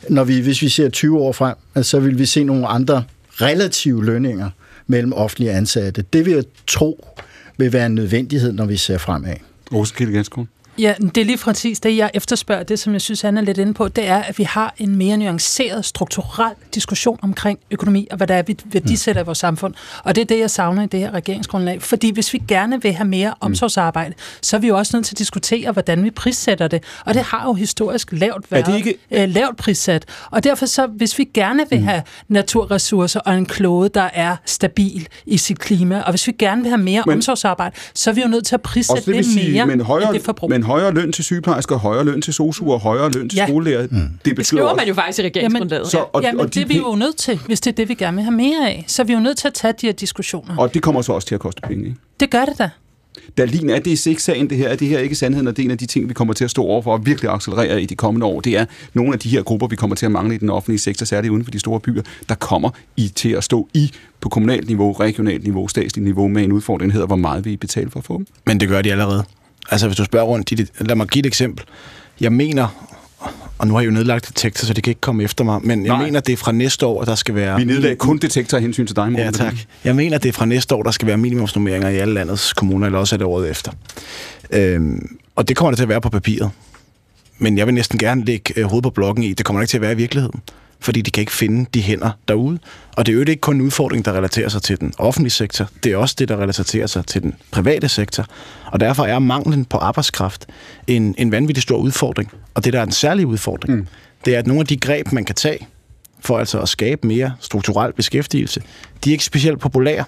Når 0.09 0.23
vi, 0.23 0.39
hvis 0.39 0.61
vi 0.61 0.69
ser 0.69 0.89
20 0.89 1.19
år 1.19 1.31
frem, 1.31 1.55
altså, 1.75 1.89
så 1.89 1.99
vil 1.99 2.19
vi 2.19 2.25
se 2.25 2.43
nogle 2.43 2.67
andre 2.67 3.03
relative 3.31 4.05
lønninger 4.05 4.49
mellem 4.87 5.13
offentlige 5.13 5.51
ansatte. 5.51 6.03
Det 6.13 6.25
vil 6.25 6.33
jeg 6.33 6.43
tro 6.67 7.15
vil 7.57 7.73
være 7.73 7.85
en 7.85 7.95
nødvendighed, 7.95 8.51
når 8.51 8.65
vi 8.65 8.77
ser 8.77 8.97
fremad. 8.97 9.35
Rosenkilde 9.73 10.13
Ganskål. 10.13 10.47
Ja, 10.79 10.93
det 11.01 11.17
er 11.17 11.25
lige 11.25 11.37
præcis 11.37 11.79
det, 11.79 11.97
jeg 11.97 12.11
efterspørger. 12.13 12.63
Det, 12.63 12.79
som 12.79 12.93
jeg 12.93 13.01
synes, 13.01 13.21
han 13.21 13.37
er 13.37 13.41
lidt 13.41 13.57
inde 13.57 13.73
på, 13.73 13.87
det 13.87 14.07
er, 14.07 14.17
at 14.17 14.37
vi 14.37 14.43
har 14.43 14.73
en 14.77 14.95
mere 14.95 15.17
nuanceret, 15.17 15.85
strukturel 15.85 16.53
diskussion 16.75 17.19
omkring 17.21 17.59
økonomi, 17.71 18.07
og 18.11 18.17
hvad 18.17 18.27
der 18.27 18.35
er, 18.35 18.41
vi 18.41 18.57
værdisætter 18.65 19.21
i 19.21 19.25
vores 19.25 19.37
samfund. 19.37 19.73
Og 20.03 20.15
det 20.15 20.21
er 20.21 20.25
det, 20.25 20.39
jeg 20.39 20.49
savner 20.49 20.83
i 20.83 20.85
det 20.85 20.99
her 20.99 21.11
regeringsgrundlag. 21.13 21.81
Fordi 21.81 22.11
hvis 22.13 22.33
vi 22.33 22.41
gerne 22.47 22.81
vil 22.81 22.93
have 22.93 23.07
mere 23.07 23.33
omsorgsarbejde, 23.39 24.13
så 24.41 24.55
er 24.55 24.59
vi 24.59 24.67
jo 24.67 24.77
også 24.77 24.97
nødt 24.97 25.05
til 25.05 25.13
at 25.15 25.19
diskutere, 25.19 25.71
hvordan 25.71 26.03
vi 26.03 26.11
prissætter 26.11 26.67
det. 26.67 26.83
Og 27.05 27.13
det 27.13 27.21
har 27.23 27.43
jo 27.45 27.53
historisk 27.53 28.07
lavt 28.11 28.51
været 28.51 28.67
Er 28.67 28.75
ikke- 28.75 28.95
øh, 29.11 29.29
lavt 29.29 29.57
prissat. 29.57 30.05
Og 30.31 30.43
derfor 30.43 30.65
så, 30.65 30.87
hvis 30.87 31.19
vi 31.19 31.23
gerne 31.33 31.63
vil 31.69 31.79
have 31.79 32.01
naturressourcer 32.27 33.19
og 33.19 33.37
en 33.37 33.45
klode, 33.45 33.89
der 33.89 34.09
er 34.13 34.35
stabil 34.45 35.07
i 35.25 35.37
sit 35.37 35.59
klima, 35.59 36.01
og 36.01 36.09
hvis 36.09 36.27
vi 36.27 36.31
gerne 36.31 36.61
vil 36.61 36.69
have 36.69 36.81
mere 36.81 37.03
Men- 37.05 37.15
omsorgsarbejde, 37.15 37.75
så 37.93 38.09
er 38.09 38.13
vi 38.13 38.21
jo 38.21 38.27
nødt 38.27 38.45
til 38.45 38.55
at 38.55 38.61
prissætte 38.61 39.01
det 39.11 39.15
det, 39.15 39.25
det 39.25 39.35
mere 39.35 39.43
sige, 39.45 39.65
men 39.65 39.81
højere, 39.81 40.13
det 40.13 40.21
forbrug. 40.21 40.49
men 40.49 40.63
højere 40.65 40.93
løn 40.93 41.11
til 41.11 41.23
sygeplejersker, 41.23 41.75
højere 41.75 42.05
løn 42.05 42.21
til 42.21 42.33
sosuer, 42.33 42.77
højere 42.77 43.11
løn 43.11 43.29
til 43.29 43.37
Ja. 43.37 43.47
skolelærer. 43.47 43.81
Mm. 43.83 43.87
Det 43.89 44.07
betyder 44.21 44.33
Det 44.35 44.45
skriver 44.45 44.63
også, 44.63 44.75
man 44.75 44.87
jo 44.87 44.93
faktisk 44.93 45.19
i 45.19 45.21
regeringsgrundlaget. 45.21 45.87
Så- 45.91 46.05
og- 46.13 46.21
Jamen, 46.23 46.39
og 46.41 46.45
de 46.53 46.59
det 46.59 46.63
er 46.63 46.67
vi 46.67 46.77
jo 46.77 46.95
nødt 46.95 47.17
til, 47.17 47.39
hvis 47.45 47.61
det 47.61 47.71
er 47.71 47.75
det, 47.75 47.89
vi 47.89 47.93
gerne 47.93 48.15
vil 48.17 48.23
have 48.23 48.35
mere 48.35 48.69
af. 48.69 48.83
Så 48.87 49.01
er 49.01 49.05
vi 49.05 49.13
jo 49.13 49.19
nødt 49.19 49.37
til 49.37 49.47
at 49.47 49.53
tage 49.53 49.73
de 49.81 49.85
her 49.87 49.93
diskussioner. 49.93 50.57
og 50.57 50.73
det 50.73 50.81
kommer 50.81 51.01
så 51.01 51.13
også 51.13 51.27
til 51.27 51.35
at 51.35 51.41
koste 51.41 51.61
penge. 51.61 51.85
Ikke? 51.85 51.97
Det 52.19 52.29
gør 52.29 52.45
det 52.45 52.59
da. 52.59 52.69
Dalin, 53.37 53.69
er 53.69 53.79
det 53.79 54.05
ikke 54.07 54.23
sagen 54.23 54.49
det 54.49 54.57
her? 54.57 54.67
Er 54.69 54.75
det 54.75 54.87
her 54.87 54.99
ikke 54.99 55.15
sandheden, 55.15 55.47
og 55.47 55.57
det 55.57 55.63
er 55.63 55.65
en 55.65 55.71
af 55.71 55.77
de 55.77 55.85
ting, 55.85 56.09
vi 56.09 56.13
kommer 56.13 56.33
til 56.33 56.43
at 56.43 56.49
stå 56.51 56.63
overfor 56.63 56.93
og 56.93 57.05
virkelig 57.05 57.31
accelerere 57.31 57.81
i 57.81 57.85
de 57.85 57.95
kommende 57.95 58.25
år? 58.25 58.39
Det 58.41 58.57
er 58.57 58.65
nogle 58.93 59.13
af 59.13 59.19
de 59.19 59.29
her 59.29 59.41
grupper, 59.43 59.67
vi 59.67 59.75
kommer 59.75 59.95
til 59.95 60.05
at 60.05 60.11
mangle 60.11 60.35
i 60.35 60.37
den 60.37 60.49
offentlige 60.49 60.79
sektor, 60.79 61.05
særligt 61.05 61.31
uden 61.31 61.43
for 61.43 61.51
de 61.51 61.59
store 61.59 61.79
byer, 61.79 62.01
der 62.29 62.35
kommer 62.35 62.69
i 62.97 63.07
til 63.15 63.29
at 63.29 63.43
stå 63.43 63.67
i 63.73 63.91
på 64.21 64.29
kommunalt 64.29 64.67
niveau, 64.67 64.91
regionalt 64.91 65.43
niveau, 65.43 65.67
statsligt 65.67 66.03
niveau 66.05 66.27
med 66.27 66.43
en 66.43 66.51
udfordring, 66.51 66.89
der 66.89 66.93
hedder, 66.93 67.07
hvor 67.07 67.15
meget 67.15 67.45
vi 67.45 67.51
I 67.53 67.57
betale 67.57 67.91
for 67.91 67.99
at 67.99 68.05
få 68.05 68.17
dem. 68.17 68.25
Men 68.45 68.59
det 68.59 68.69
gør 68.69 68.81
de 68.81 68.91
allerede. 68.91 69.23
Altså, 69.71 69.87
hvis 69.87 69.97
du 69.97 70.05
spørger 70.05 70.25
rundt, 70.25 70.49
de, 70.49 70.67
lad 70.79 70.95
mig 70.95 71.07
give 71.07 71.19
et 71.19 71.25
eksempel. 71.25 71.65
Jeg 72.21 72.31
mener, 72.33 72.67
og 73.57 73.67
nu 73.67 73.73
har 73.73 73.81
jeg 73.81 73.87
jo 73.87 73.91
nedlagt 73.91 74.27
detektor, 74.27 74.65
så 74.65 74.73
det 74.73 74.83
kan 74.83 74.91
ikke 74.91 75.01
komme 75.01 75.23
efter 75.23 75.43
mig, 75.43 75.59
men 75.63 75.85
jeg 75.85 75.93
Nej. 75.93 76.05
mener, 76.05 76.19
det 76.19 76.33
er 76.33 76.37
fra 76.37 76.51
næste 76.51 76.85
år, 76.85 77.03
der 77.03 77.15
skal 77.15 77.35
være... 77.35 77.57
Vi 77.57 77.63
nedlagde 77.63 77.95
kun 77.95 78.17
detektor 78.17 78.57
af 78.57 78.61
hensyn 78.61 78.87
til 78.87 78.95
dig, 78.95 79.11
Morten. 79.11 79.25
Ja, 79.25 79.31
tak. 79.31 79.53
Jeg 79.83 79.95
mener, 79.95 80.17
det 80.17 80.29
er 80.29 80.33
fra 80.33 80.45
næste 80.45 80.75
år, 80.75 80.83
der 80.83 80.91
skal 80.91 81.07
være 81.07 81.17
minimumsnummeringer 81.17 81.89
i 81.89 81.97
alle 81.97 82.13
landets 82.13 82.53
kommuner, 82.53 82.85
eller 82.85 82.99
også 82.99 83.15
er 83.15 83.17
det 83.17 83.27
året 83.27 83.49
efter. 83.49 83.71
Øhm, 84.51 85.17
og 85.35 85.47
det 85.47 85.57
kommer 85.57 85.71
det 85.71 85.77
til 85.77 85.83
at 85.83 85.89
være 85.89 86.01
på 86.01 86.09
papiret. 86.09 86.51
Men 87.37 87.57
jeg 87.57 87.65
vil 87.65 87.73
næsten 87.73 87.99
gerne 87.99 88.25
lægge 88.25 88.53
øh, 88.59 88.65
hovedet 88.65 88.83
på 88.83 88.89
blokken 88.89 89.23
i, 89.23 89.33
det 89.33 89.45
kommer 89.45 89.59
det 89.59 89.63
ikke 89.63 89.71
til 89.71 89.77
at 89.77 89.81
være 89.81 89.91
i 89.91 89.95
virkeligheden. 89.95 90.41
Fordi 90.85 91.01
de 91.01 91.11
kan 91.11 91.21
ikke 91.21 91.31
finde 91.31 91.65
de 91.73 91.81
hænder 91.81 92.11
derude. 92.27 92.59
Og 92.97 93.05
det 93.05 93.11
er 93.11 93.15
jo 93.15 93.21
ikke 93.21 93.41
kun 93.41 93.55
en 93.55 93.61
udfordring, 93.61 94.05
der 94.05 94.13
relaterer 94.13 94.49
sig 94.49 94.61
til 94.61 94.79
den 94.79 94.93
offentlige 94.97 95.31
sektor. 95.31 95.69
Det 95.83 95.91
er 95.91 95.97
også 95.97 96.15
det, 96.19 96.27
der 96.27 96.37
relaterer 96.37 96.87
sig 96.87 97.05
til 97.05 97.21
den 97.21 97.35
private 97.51 97.89
sektor. 97.89 98.25
Og 98.65 98.79
derfor 98.79 99.03
er 99.03 99.19
manglen 99.19 99.65
på 99.65 99.77
arbejdskraft 99.77 100.45
en, 100.87 101.15
en 101.17 101.31
vanvittig 101.31 101.61
stor 101.61 101.77
udfordring. 101.77 102.31
Og 102.53 102.65
det, 102.65 102.73
der 102.73 102.79
er 102.79 102.83
en 102.83 102.91
særlig 102.91 103.25
udfordring, 103.25 103.75
mm. 103.75 103.87
det 104.25 104.35
er, 104.35 104.39
at 104.39 104.47
nogle 104.47 104.59
af 104.59 104.67
de 104.67 104.77
greb, 104.77 105.11
man 105.11 105.25
kan 105.25 105.35
tage 105.35 105.67
for 106.19 106.39
altså 106.39 106.59
at 106.59 106.69
skabe 106.69 107.07
mere 107.07 107.33
strukturel 107.39 107.93
beskæftigelse, 107.93 108.61
de 109.03 109.09
er 109.09 109.11
ikke 109.11 109.25
specielt 109.25 109.59
populære. 109.59 110.05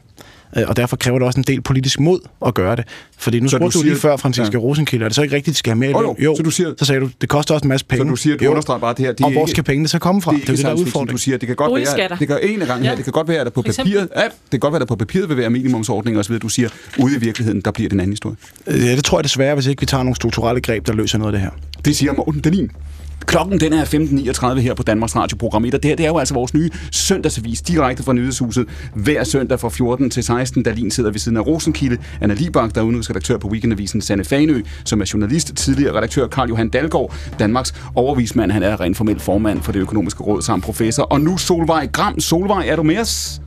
Øh, 0.57 0.63
Og 0.67 0.75
derfor 0.77 0.95
kræver 0.95 1.19
det 1.19 1.25
også 1.25 1.39
en 1.39 1.43
del 1.43 1.61
politisk 1.61 1.99
mod 1.99 2.19
at 2.45 2.53
gøre 2.53 2.75
det. 2.75 2.85
Fordi 3.17 3.39
nu 3.39 3.49
Så 3.49 3.57
du 3.57 3.61
spurgte 3.61 3.77
du, 3.77 3.81
siger- 3.81 3.91
lige 3.91 4.01
før, 4.01 4.17
Franziska 4.17 4.45
Ja. 4.53 4.59
ja. 4.59 4.63
Rosenkilde, 4.63 5.05
er 5.05 5.09
det 5.09 5.15
så 5.15 5.21
ikke 5.21 5.35
rigtigt, 5.35 5.53
at 5.53 5.55
de 5.55 5.57
skal 5.59 5.69
have 5.71 5.79
mere 5.79 5.89
i 5.89 5.93
Jo, 5.93 6.01
løn? 6.01 6.15
jo. 6.23 6.35
Så 6.37 6.43
du 6.43 6.51
siger- 6.51 6.73
så 6.79 6.85
sagde 6.85 7.01
du, 7.01 7.09
det 7.21 7.29
koster 7.29 7.53
også 7.53 7.63
en 7.65 7.69
masse 7.69 7.85
penge. 7.85 8.05
Så 8.05 8.09
du 8.09 8.15
siger, 8.15 8.37
du 8.37 8.43
Jo. 8.43 8.49
understreger 8.49 8.79
bare 8.79 8.93
det 8.97 9.05
her. 9.05 9.11
Det 9.13 9.25
og 9.25 9.31
hvor 9.31 9.45
skal 9.45 9.63
pengene 9.63 9.87
så 9.87 9.99
komme 9.99 10.21
fra? 10.21 10.31
Det 10.31 10.41
er 10.41 10.45
det, 10.45 10.47
der 10.47 10.53
er 10.65 10.71
fiction. 10.71 10.87
udfordringen. 10.87 11.11
Du 11.17 11.21
siger, 11.21 11.37
det 11.37 11.47
kan 11.47 11.55
godt 11.55 11.73
være, 11.97 12.17
det 12.19 12.27
kan 12.27 12.39
en 12.43 12.61
af 12.61 12.67
gangen 12.67 12.83
her, 12.83 12.91
Ja. 12.91 12.95
det 12.97 13.03
kan 13.03 13.13
godt 13.13 13.27
være, 13.27 13.39
at 13.39 13.45
der 13.45 13.51
på 13.51 13.61
papiret, 13.61 14.09
ja, 14.15 14.21
det 14.23 14.31
kan 14.51 14.59
godt 14.59 14.71
være, 14.73 14.79
der 14.79 14.85
på 14.85 14.95
papiret 14.95 15.29
vil 15.29 15.37
være 15.37 15.49
minimumsordninger 15.49 16.19
osv. 16.19 16.37
Du 16.39 16.49
siger, 16.49 16.69
ude 16.99 17.15
i 17.15 17.19
virkeligheden, 17.19 17.61
der 17.61 17.71
bliver 17.71 17.89
det 17.89 17.93
en 17.93 17.99
anden 17.99 18.13
historie. 18.13 18.35
Ja, 18.67 18.95
det 18.95 19.03
tror 19.03 19.19
jeg 19.19 19.23
desværre, 19.23 19.53
hvis 19.55 19.65
ikke 19.65 19.79
vi 19.79 19.85
tager 19.85 20.03
nogle 20.03 20.15
strukturelle 20.15 20.61
greb, 20.61 20.87
der 20.87 20.93
løser 20.93 21.17
noget 21.17 21.33
af 21.33 21.39
det 21.39 21.41
her. 21.41 21.51
Det 21.85 21.95
siger 21.95 22.13
Morten 22.13 22.41
Dahlin. 22.41 22.71
Klokken 23.27 23.59
den 23.59 23.73
er 23.73 23.85
15.39 23.85 24.59
her 24.59 24.73
på 24.73 24.83
Danmarks 24.83 25.15
Radio 25.15 25.37
Program 25.37 25.65
1, 25.65 25.73
og 25.73 25.83
det 25.83 25.89
her 25.89 25.95
det 25.95 26.05
er 26.05 26.09
jo 26.09 26.17
altså 26.17 26.33
vores 26.33 26.53
nye 26.53 26.69
søndagsavis 26.91 27.61
direkte 27.61 28.03
fra 28.03 28.13
Nyhedshuset. 28.13 28.65
Hver 28.93 29.23
søndag 29.23 29.59
fra 29.59 29.69
14 29.69 30.09
til 30.09 30.23
16, 30.23 30.63
Dalin 30.63 30.91
sidder 30.91 31.11
ved 31.11 31.19
siden 31.19 31.37
af 31.37 31.47
Rosenkilde, 31.47 31.97
Anna 32.21 32.33
Libak, 32.33 32.75
der 32.75 32.81
er 32.81 32.85
udenrigsredaktør 32.85 33.37
på 33.37 33.47
Weekendavisen, 33.47 34.01
Sanne 34.01 34.23
Fanø, 34.23 34.61
som 34.85 35.01
er 35.01 35.11
journalist, 35.13 35.55
tidligere 35.55 35.97
redaktør 35.97 36.27
Karl 36.27 36.49
Johan 36.49 36.69
Dalgaard, 36.69 37.13
Danmarks 37.39 37.73
overvismand, 37.95 38.51
han 38.51 38.63
er 38.63 38.81
rent 38.81 38.97
formelt 38.97 39.21
formand 39.21 39.61
for 39.61 39.71
det 39.71 39.79
økonomiske 39.79 40.23
råd 40.23 40.41
samt 40.41 40.63
professor, 40.63 41.03
og 41.03 41.21
nu 41.21 41.37
Solvej 41.37 41.87
Gram. 41.93 42.19
Solvej, 42.19 42.65
er 42.67 42.75
du 42.75 42.83
med 42.83 42.97
os? 42.97 43.41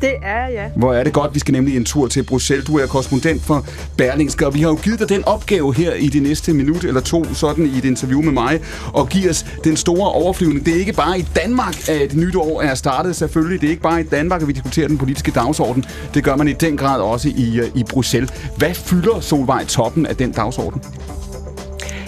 Det 0.00 0.12
er 0.22 0.46
jeg, 0.46 0.50
ja. 0.52 0.68
Hvor 0.76 0.94
er 0.94 1.04
det 1.04 1.12
godt, 1.12 1.34
vi 1.34 1.38
skal 1.38 1.52
nemlig 1.52 1.76
en 1.76 1.84
tur 1.84 2.06
til 2.06 2.22
Bruxelles. 2.22 2.66
Du 2.66 2.78
er 2.78 2.86
korrespondent 2.86 3.42
for 3.42 3.66
Berlingske, 3.96 4.46
og 4.46 4.54
vi 4.54 4.60
har 4.60 4.68
jo 4.68 4.78
givet 4.82 4.98
dig 4.98 5.08
den 5.08 5.24
opgave 5.24 5.74
her 5.74 5.94
i 5.94 6.08
de 6.08 6.20
næste 6.20 6.52
minut 6.52 6.84
eller 6.84 7.00
to, 7.00 7.34
sådan 7.34 7.66
i 7.66 7.78
et 7.78 7.84
interview 7.84 8.22
med 8.22 8.32
mig, 8.32 8.60
og 8.92 9.08
give 9.08 9.30
os 9.30 9.46
den 9.64 9.76
store 9.76 10.12
overflyvning. 10.12 10.66
Det 10.66 10.74
er 10.74 10.78
ikke 10.78 10.92
bare 10.92 11.18
i 11.18 11.26
Danmark, 11.36 11.88
at 11.88 12.10
det 12.10 12.16
nye 12.16 12.38
år 12.38 12.62
er 12.62 12.74
startet, 12.74 13.16
selvfølgelig. 13.16 13.60
Det 13.60 13.66
er 13.66 13.70
ikke 13.70 13.82
bare 13.82 14.00
i 14.00 14.04
Danmark, 14.04 14.42
at 14.42 14.48
vi 14.48 14.52
diskuterer 14.52 14.88
den 14.88 14.98
politiske 14.98 15.30
dagsorden. 15.30 15.84
Det 16.14 16.24
gør 16.24 16.36
man 16.36 16.48
i 16.48 16.52
den 16.52 16.76
grad 16.76 17.00
også 17.00 17.28
i, 17.28 17.58
øh, 17.58 17.68
i 17.74 17.84
Bruxelles. 17.90 18.30
Hvad 18.56 18.74
fylder 18.74 19.20
Solvej 19.20 19.64
toppen 19.64 20.06
af 20.06 20.16
den 20.16 20.32
dagsorden? 20.32 20.82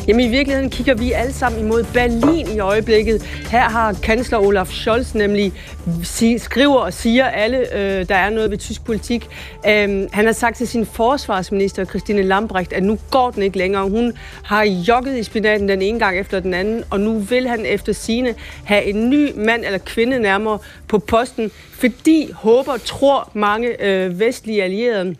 Jamen 0.09 0.27
i 0.27 0.29
virkeligheden 0.29 0.71
kigger 0.71 0.95
vi 0.95 1.13
alle 1.13 1.33
sammen 1.33 1.61
imod 1.61 1.85
Berlin 1.85 2.47
i 2.57 2.59
øjeblikket. 2.59 3.23
Her 3.51 3.61
har 3.61 3.93
kansler 4.03 4.39
Olaf 4.39 4.67
Scholz 4.67 5.15
nemlig 5.15 5.53
skriver 6.39 6.77
og 6.77 6.93
siger 6.93 7.25
alle, 7.25 7.59
øh, 7.77 8.09
der 8.09 8.15
er 8.15 8.31
noget 8.31 8.51
ved 8.51 8.59
tysk 8.59 8.85
politik. 8.85 9.29
Øhm, 9.69 10.09
han 10.13 10.25
har 10.25 10.33
sagt 10.33 10.57
til 10.57 10.69
sin 10.69 10.87
forsvarsminister, 10.87 11.85
Christine 11.85 12.23
Lambrecht, 12.23 12.73
at 12.73 12.83
nu 12.83 12.99
går 13.11 13.31
den 13.31 13.43
ikke 13.43 13.59
længere. 13.59 13.89
Hun 13.89 14.13
har 14.45 14.65
jogget 14.65 15.19
i 15.19 15.23
spinaten 15.23 15.69
den 15.69 15.83
ene 15.83 15.99
gang 15.99 16.19
efter 16.19 16.41
den 16.41 16.55
anden, 16.55 16.85
og 16.91 17.01
nu 17.01 17.19
vil 17.19 17.49
han 17.49 17.67
efter 17.67 17.93
sine 17.93 18.35
have 18.65 18.85
en 18.85 19.11
ny 19.11 19.33
mand 19.37 19.65
eller 19.65 19.79
kvinde 19.79 20.19
nærmere 20.19 20.59
på 20.89 20.99
posten, 20.99 21.51
fordi 21.73 22.31
håber, 22.33 22.77
tror 22.77 23.31
mange 23.35 23.85
øh, 23.85 24.21
vestlige 24.21 24.63
allierede, 24.63 25.17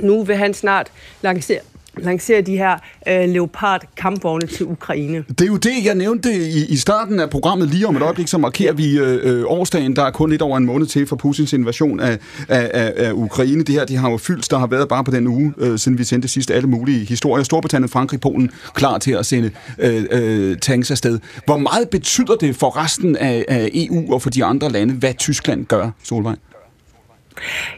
nu 0.00 0.22
vil 0.24 0.36
han 0.36 0.54
snart 0.54 0.92
lancere, 1.22 1.60
lancere 1.98 2.40
de 2.40 2.56
her 2.56 2.76
øh, 3.08 3.28
Leopard-kampvogne 3.28 4.46
til 4.46 4.66
Ukraine. 4.66 5.24
Det 5.28 5.40
er 5.40 5.46
jo 5.46 5.56
det, 5.56 5.84
jeg 5.84 5.94
nævnte 5.94 6.34
i, 6.34 6.66
i 6.68 6.76
starten 6.76 7.20
af 7.20 7.30
programmet. 7.30 7.68
Lige 7.68 7.86
om 7.86 7.96
et 7.96 8.02
øjeblik, 8.02 8.28
så 8.28 8.38
markerer 8.38 8.72
vi 8.72 8.98
øh, 8.98 9.18
øh 9.22 9.44
årsdagen. 9.46 9.96
Der 9.96 10.02
er 10.02 10.10
kun 10.10 10.30
lidt 10.30 10.42
over 10.42 10.56
en 10.56 10.66
måned 10.66 10.86
til 10.86 11.06
for 11.06 11.16
Putins 11.16 11.52
invasion 11.52 12.00
af, 12.00 12.18
af, 12.48 12.70
af, 12.74 12.92
af 12.96 13.12
Ukraine. 13.12 13.62
Det 13.62 13.74
her 13.74 13.84
de 13.84 13.96
har 13.96 14.10
jo 14.10 14.16
fyldt, 14.16 14.50
der 14.50 14.58
har 14.58 14.66
været 14.66 14.88
bare 14.88 15.04
på 15.04 15.10
den 15.10 15.26
uge, 15.26 15.54
øh, 15.58 15.78
siden 15.78 15.98
vi 15.98 16.04
sendte 16.04 16.28
sidste 16.28 16.54
alle 16.54 16.68
mulige 16.68 17.04
historier. 17.04 17.44
Storbritannien, 17.44 17.88
Frankrig, 17.88 18.20
Polen 18.20 18.50
klar 18.74 18.98
til 18.98 19.12
at 19.12 19.26
sende 19.26 19.50
øh, 19.78 20.04
øh, 20.10 20.58
tanks 20.58 20.90
afsted. 20.90 21.18
Hvor 21.44 21.56
meget 21.56 21.88
betyder 21.88 22.36
det 22.36 22.56
for 22.56 22.84
resten 22.84 23.16
af, 23.16 23.44
af 23.48 23.70
EU 23.74 24.14
og 24.14 24.22
for 24.22 24.30
de 24.30 24.44
andre 24.44 24.70
lande, 24.70 24.94
hvad 24.94 25.14
Tyskland 25.14 25.66
gør, 25.66 25.90
Solvej? 26.02 26.36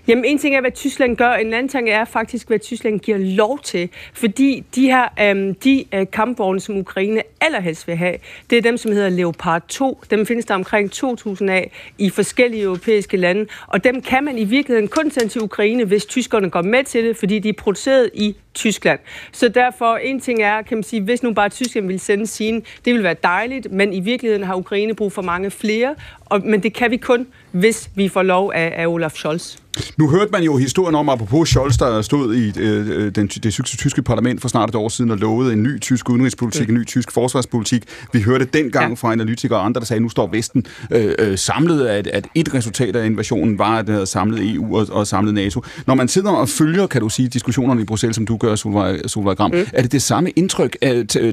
Jamen, 0.08 0.24
en 0.24 0.38
ting 0.38 0.56
er, 0.56 0.60
hvad 0.60 0.70
Tyskland 0.70 1.16
gør, 1.16 1.32
en 1.32 1.54
anden 1.54 1.68
ting 1.68 1.90
er 1.90 2.04
faktisk, 2.04 2.48
hvad 2.48 2.58
Tyskland 2.58 3.00
giver 3.00 3.18
lov 3.18 3.58
til. 3.58 3.88
Fordi 4.12 4.64
de 4.74 4.86
her 4.86 5.08
øhm, 5.20 5.54
de 5.54 5.84
øh, 5.94 6.06
kampvogne, 6.12 6.60
som 6.60 6.76
Ukraine 6.76 7.22
allerhelst 7.40 7.88
vil 7.88 7.96
have, 7.96 8.16
det 8.50 8.58
er 8.58 8.62
dem, 8.62 8.76
som 8.76 8.92
hedder 8.92 9.08
Leopard 9.08 9.62
2. 9.68 10.02
Dem 10.10 10.26
findes 10.26 10.44
der 10.44 10.54
omkring 10.54 10.90
2.000 10.94 11.50
af 11.50 11.70
i 11.98 12.10
forskellige 12.10 12.62
europæiske 12.62 13.16
lande. 13.16 13.46
Og 13.66 13.84
dem 13.84 14.02
kan 14.02 14.24
man 14.24 14.38
i 14.38 14.44
virkeligheden 14.44 14.88
kun 14.88 15.10
sende 15.10 15.28
til 15.28 15.42
Ukraine, 15.42 15.84
hvis 15.84 16.06
tyskerne 16.06 16.50
går 16.50 16.62
med 16.62 16.84
til 16.84 17.04
det, 17.04 17.16
fordi 17.16 17.38
de 17.38 17.48
er 17.48 17.52
produceret 17.52 18.10
i 18.14 18.36
Tyskland. 18.54 19.00
Så 19.32 19.48
derfor, 19.48 19.96
en 19.96 20.20
ting 20.20 20.42
er, 20.42 20.62
kan 20.62 20.76
man 20.76 20.84
sige, 20.84 21.02
hvis 21.02 21.22
nu 21.22 21.32
bare 21.32 21.48
Tyskland 21.48 21.86
vil 21.86 22.00
sende 22.00 22.26
sine, 22.26 22.62
det 22.84 22.94
vil 22.94 23.02
være 23.02 23.16
dejligt, 23.22 23.72
men 23.72 23.92
i 23.92 24.00
virkeligheden 24.00 24.46
har 24.46 24.54
Ukraine 24.54 24.94
brug 24.94 25.12
for 25.12 25.22
mange 25.22 25.50
flere, 25.50 25.94
og, 26.24 26.40
men 26.44 26.62
det 26.62 26.74
kan 26.74 26.90
vi 26.90 26.96
kun, 26.96 27.26
hvis 27.52 27.90
vi 27.94 28.08
får 28.08 28.22
lov 28.22 28.52
af, 28.54 28.72
af 28.76 28.86
Olaf 28.86 29.10
Scholz. 29.12 29.56
Nu 29.96 30.08
hørte 30.08 30.30
man 30.32 30.42
jo 30.42 30.56
historien 30.56 30.94
om, 30.94 31.08
apropos 31.08 31.48
Scholz, 31.48 31.78
der 31.78 32.02
stod 32.02 32.34
i 32.34 32.52
øh, 32.60 32.88
øh 32.88 33.14
den, 33.14 33.26
det 33.26 33.52
tyske 33.52 34.02
parlament 34.02 34.40
for 34.40 34.48
snart 34.48 34.68
et 34.68 34.74
år 34.74 34.88
siden 34.88 35.10
og 35.10 35.18
lovede 35.18 35.52
en 35.52 35.62
ny 35.62 35.80
tysk 35.80 36.10
udenrigspolitik, 36.10 36.68
mm. 36.68 36.74
en 36.74 36.80
ny 36.80 36.86
tysk 36.86 37.12
forsvarspolitik. 37.12 37.84
Vi 38.12 38.20
hørte 38.20 38.44
dengang 38.44 38.88
ja. 38.88 38.94
fra 38.94 39.12
analytikere 39.12 39.58
og 39.58 39.64
andre, 39.64 39.80
der 39.80 39.86
sagde, 39.86 39.98
at 39.98 40.02
nu 40.02 40.08
står 40.08 40.26
Vesten 40.26 40.66
øh, 40.90 41.14
øh, 41.18 41.38
samlet, 41.38 41.86
at, 41.86 42.06
at 42.06 42.28
et 42.34 42.54
resultat 42.54 42.96
af 42.96 43.06
invasionen 43.06 43.58
var, 43.58 43.78
at 43.78 43.86
det 43.86 43.92
havde 43.94 44.06
samlet 44.06 44.54
EU 44.54 44.78
og, 44.78 44.86
og 44.90 45.06
samlet 45.06 45.34
NATO. 45.34 45.62
Når 45.86 45.94
man 45.94 46.08
sidder 46.08 46.30
og 46.30 46.48
følger, 46.48 46.86
kan 46.86 47.00
du 47.00 47.08
sige, 47.08 47.28
diskussionerne 47.28 47.80
i 47.82 47.84
Bruxelles, 47.84 48.14
som 48.14 48.26
du 48.26 48.36
gør, 48.36 48.54
Solvej, 48.54 49.06
Solvej 49.06 49.34
Gram, 49.34 49.50
mm. 49.50 49.66
er 49.72 49.82
det 49.82 49.92
det 49.92 50.02
samme 50.02 50.30
indtryk? 50.30 50.76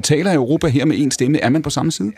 Taler 0.03 0.33
Europa 0.33 0.67
her 0.67 0.85
med 0.85 0.97
en 0.99 1.11
stemme? 1.11 1.39
Er 1.39 1.49
man 1.49 1.61
på 1.61 1.69
samme 1.69 1.91
side? 1.91 2.11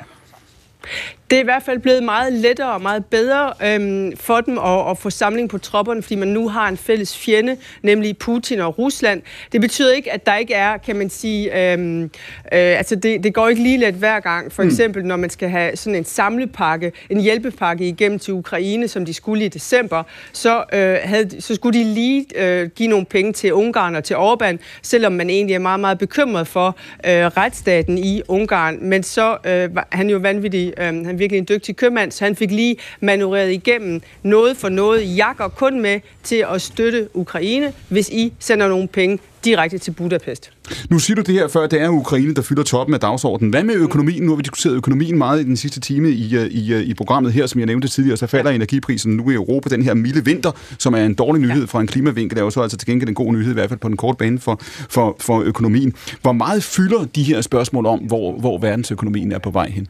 Det 1.31 1.37
er 1.37 1.41
i 1.41 1.43
hvert 1.43 1.63
fald 1.63 1.79
blevet 1.79 2.03
meget 2.03 2.33
lettere 2.33 2.73
og 2.73 2.81
meget 2.81 3.05
bedre 3.05 3.53
øhm, 3.65 4.17
for 4.17 4.41
dem 4.41 4.57
at, 4.57 4.89
at 4.89 4.97
få 4.97 5.09
samling 5.09 5.49
på 5.49 5.57
tropperne, 5.57 6.01
fordi 6.01 6.15
man 6.15 6.27
nu 6.27 6.49
har 6.49 6.67
en 6.67 6.77
fælles 6.77 7.17
fjende, 7.17 7.57
nemlig 7.81 8.17
Putin 8.17 8.59
og 8.59 8.79
Rusland. 8.79 9.21
Det 9.51 9.61
betyder 9.61 9.93
ikke, 9.93 10.11
at 10.11 10.25
der 10.25 10.35
ikke 10.35 10.53
er, 10.53 10.77
kan 10.77 10.95
man 10.95 11.09
sige, 11.09 11.71
øhm, 11.73 12.03
øh, 12.03 12.09
altså 12.51 12.95
det, 12.95 13.23
det 13.23 13.33
går 13.33 13.47
ikke 13.47 13.63
lige 13.63 13.77
let 13.77 13.93
hver 13.93 14.19
gang. 14.19 14.51
For 14.51 14.63
mm. 14.63 14.69
eksempel, 14.69 15.05
når 15.05 15.15
man 15.15 15.29
skal 15.29 15.49
have 15.49 15.75
sådan 15.75 15.95
en 15.95 16.05
samlepakke, 16.05 16.91
en 17.09 17.21
hjælpepakke 17.21 17.87
igennem 17.87 18.19
til 18.19 18.33
Ukraine, 18.33 18.87
som 18.87 19.05
de 19.05 19.13
skulle 19.13 19.45
i 19.45 19.47
december, 19.47 20.03
så, 20.33 20.63
øh, 20.73 20.97
havde, 21.03 21.41
så 21.41 21.55
skulle 21.55 21.79
de 21.79 21.83
lige 21.83 22.25
øh, 22.35 22.69
give 22.69 22.89
nogle 22.89 23.05
penge 23.05 23.33
til 23.33 23.53
Ungarn 23.53 23.95
og 23.95 24.03
til 24.03 24.13
Orbán, 24.13 24.57
selvom 24.81 25.13
man 25.13 25.29
egentlig 25.29 25.53
er 25.53 25.59
meget, 25.59 25.79
meget 25.79 25.97
bekymret 25.97 26.47
for 26.47 26.67
øh, 27.05 27.11
retsstaten 27.11 27.97
i 27.97 28.21
Ungarn. 28.27 28.77
Men 28.81 29.03
så 29.03 29.37
øh, 29.45 29.69
han 29.91 30.09
jo 30.09 30.17
vanvittig, 30.17 30.73
øh, 30.77 31.05
han 31.05 31.20
virkelig 31.22 31.39
en 31.39 31.48
dygtig 31.49 31.76
købmand, 31.76 32.11
så 32.11 32.23
han 32.23 32.35
fik 32.35 32.52
lige 32.52 32.76
manøvreret 33.02 33.52
igennem 33.52 34.02
noget 34.23 34.57
for 34.57 34.69
noget. 34.69 35.18
Jakker 35.18 35.48
kun 35.48 35.81
med 35.81 35.99
til 36.23 36.45
at 36.53 36.61
støtte 36.61 37.07
Ukraine, 37.14 37.73
hvis 37.89 38.10
I 38.10 38.34
sender 38.39 38.68
nogle 38.68 38.88
penge 38.88 39.19
direkte 39.45 39.77
til 39.77 39.91
Budapest. 39.91 40.52
Nu 40.89 40.99
siger 40.99 41.15
du 41.15 41.22
det 41.22 41.34
her 41.34 41.48
før, 41.48 41.68
det 41.68 41.81
er 41.81 41.89
Ukraine, 41.89 42.34
der 42.34 42.41
fylder 42.41 42.64
toppen 42.64 42.93
af 42.93 42.99
dagsordenen. 42.99 43.49
Hvad 43.49 43.64
med 43.64 43.76
økonomien? 43.76 44.23
Nu 44.23 44.31
har 44.31 44.35
vi 44.35 44.41
diskuteret 44.41 44.76
økonomien 44.76 45.18
meget 45.18 45.41
i 45.41 45.43
den 45.43 45.57
sidste 45.57 45.80
time 45.80 46.10
i, 46.10 46.35
øh, 46.35 46.45
i, 46.45 46.73
øh, 46.73 46.81
i 46.81 46.93
programmet 46.93 47.34
her, 47.34 47.45
som 47.48 47.60
jeg 47.60 47.65
nævnte 47.65 47.88
tidligere, 47.88 48.18
så 48.18 48.27
falder 48.27 48.52
energiprisen 48.52 49.15
nu 49.18 49.30
i 49.30 49.34
Europa. 49.34 49.69
Den 49.69 49.84
her 49.84 49.93
milde 49.93 50.26
vinter, 50.26 50.52
som 50.77 50.93
er 50.93 51.06
en 51.06 51.14
dårlig 51.14 51.41
nyhed 51.41 51.68
fra 51.68 51.81
en 51.81 51.88
klimavinkel, 51.88 52.38
er 52.38 52.41
jo 52.41 52.49
så 52.49 52.61
altså 52.61 52.77
til 52.77 52.88
gengæld 52.88 53.10
en 53.10 53.15
god 53.15 53.34
nyhed, 53.34 53.52
i 53.52 53.53
hvert 53.53 53.69
fald 53.69 53.80
på 53.80 53.88
den 53.88 53.98
korte 53.98 54.18
bane 54.18 54.39
for, 54.39 54.61
for, 54.89 55.15
for 55.19 55.41
økonomien. 55.41 55.93
Hvor 56.22 56.31
meget 56.31 56.64
fylder 56.64 57.06
de 57.15 57.23
her 57.23 57.41
spørgsmål 57.41 57.85
om, 57.85 57.99
hvor, 57.99 58.39
hvor 58.39 58.57
verdensøkonomien 58.57 59.31
er 59.31 59.39
på 59.39 59.49
vej 59.49 59.69
hen? 59.69 59.88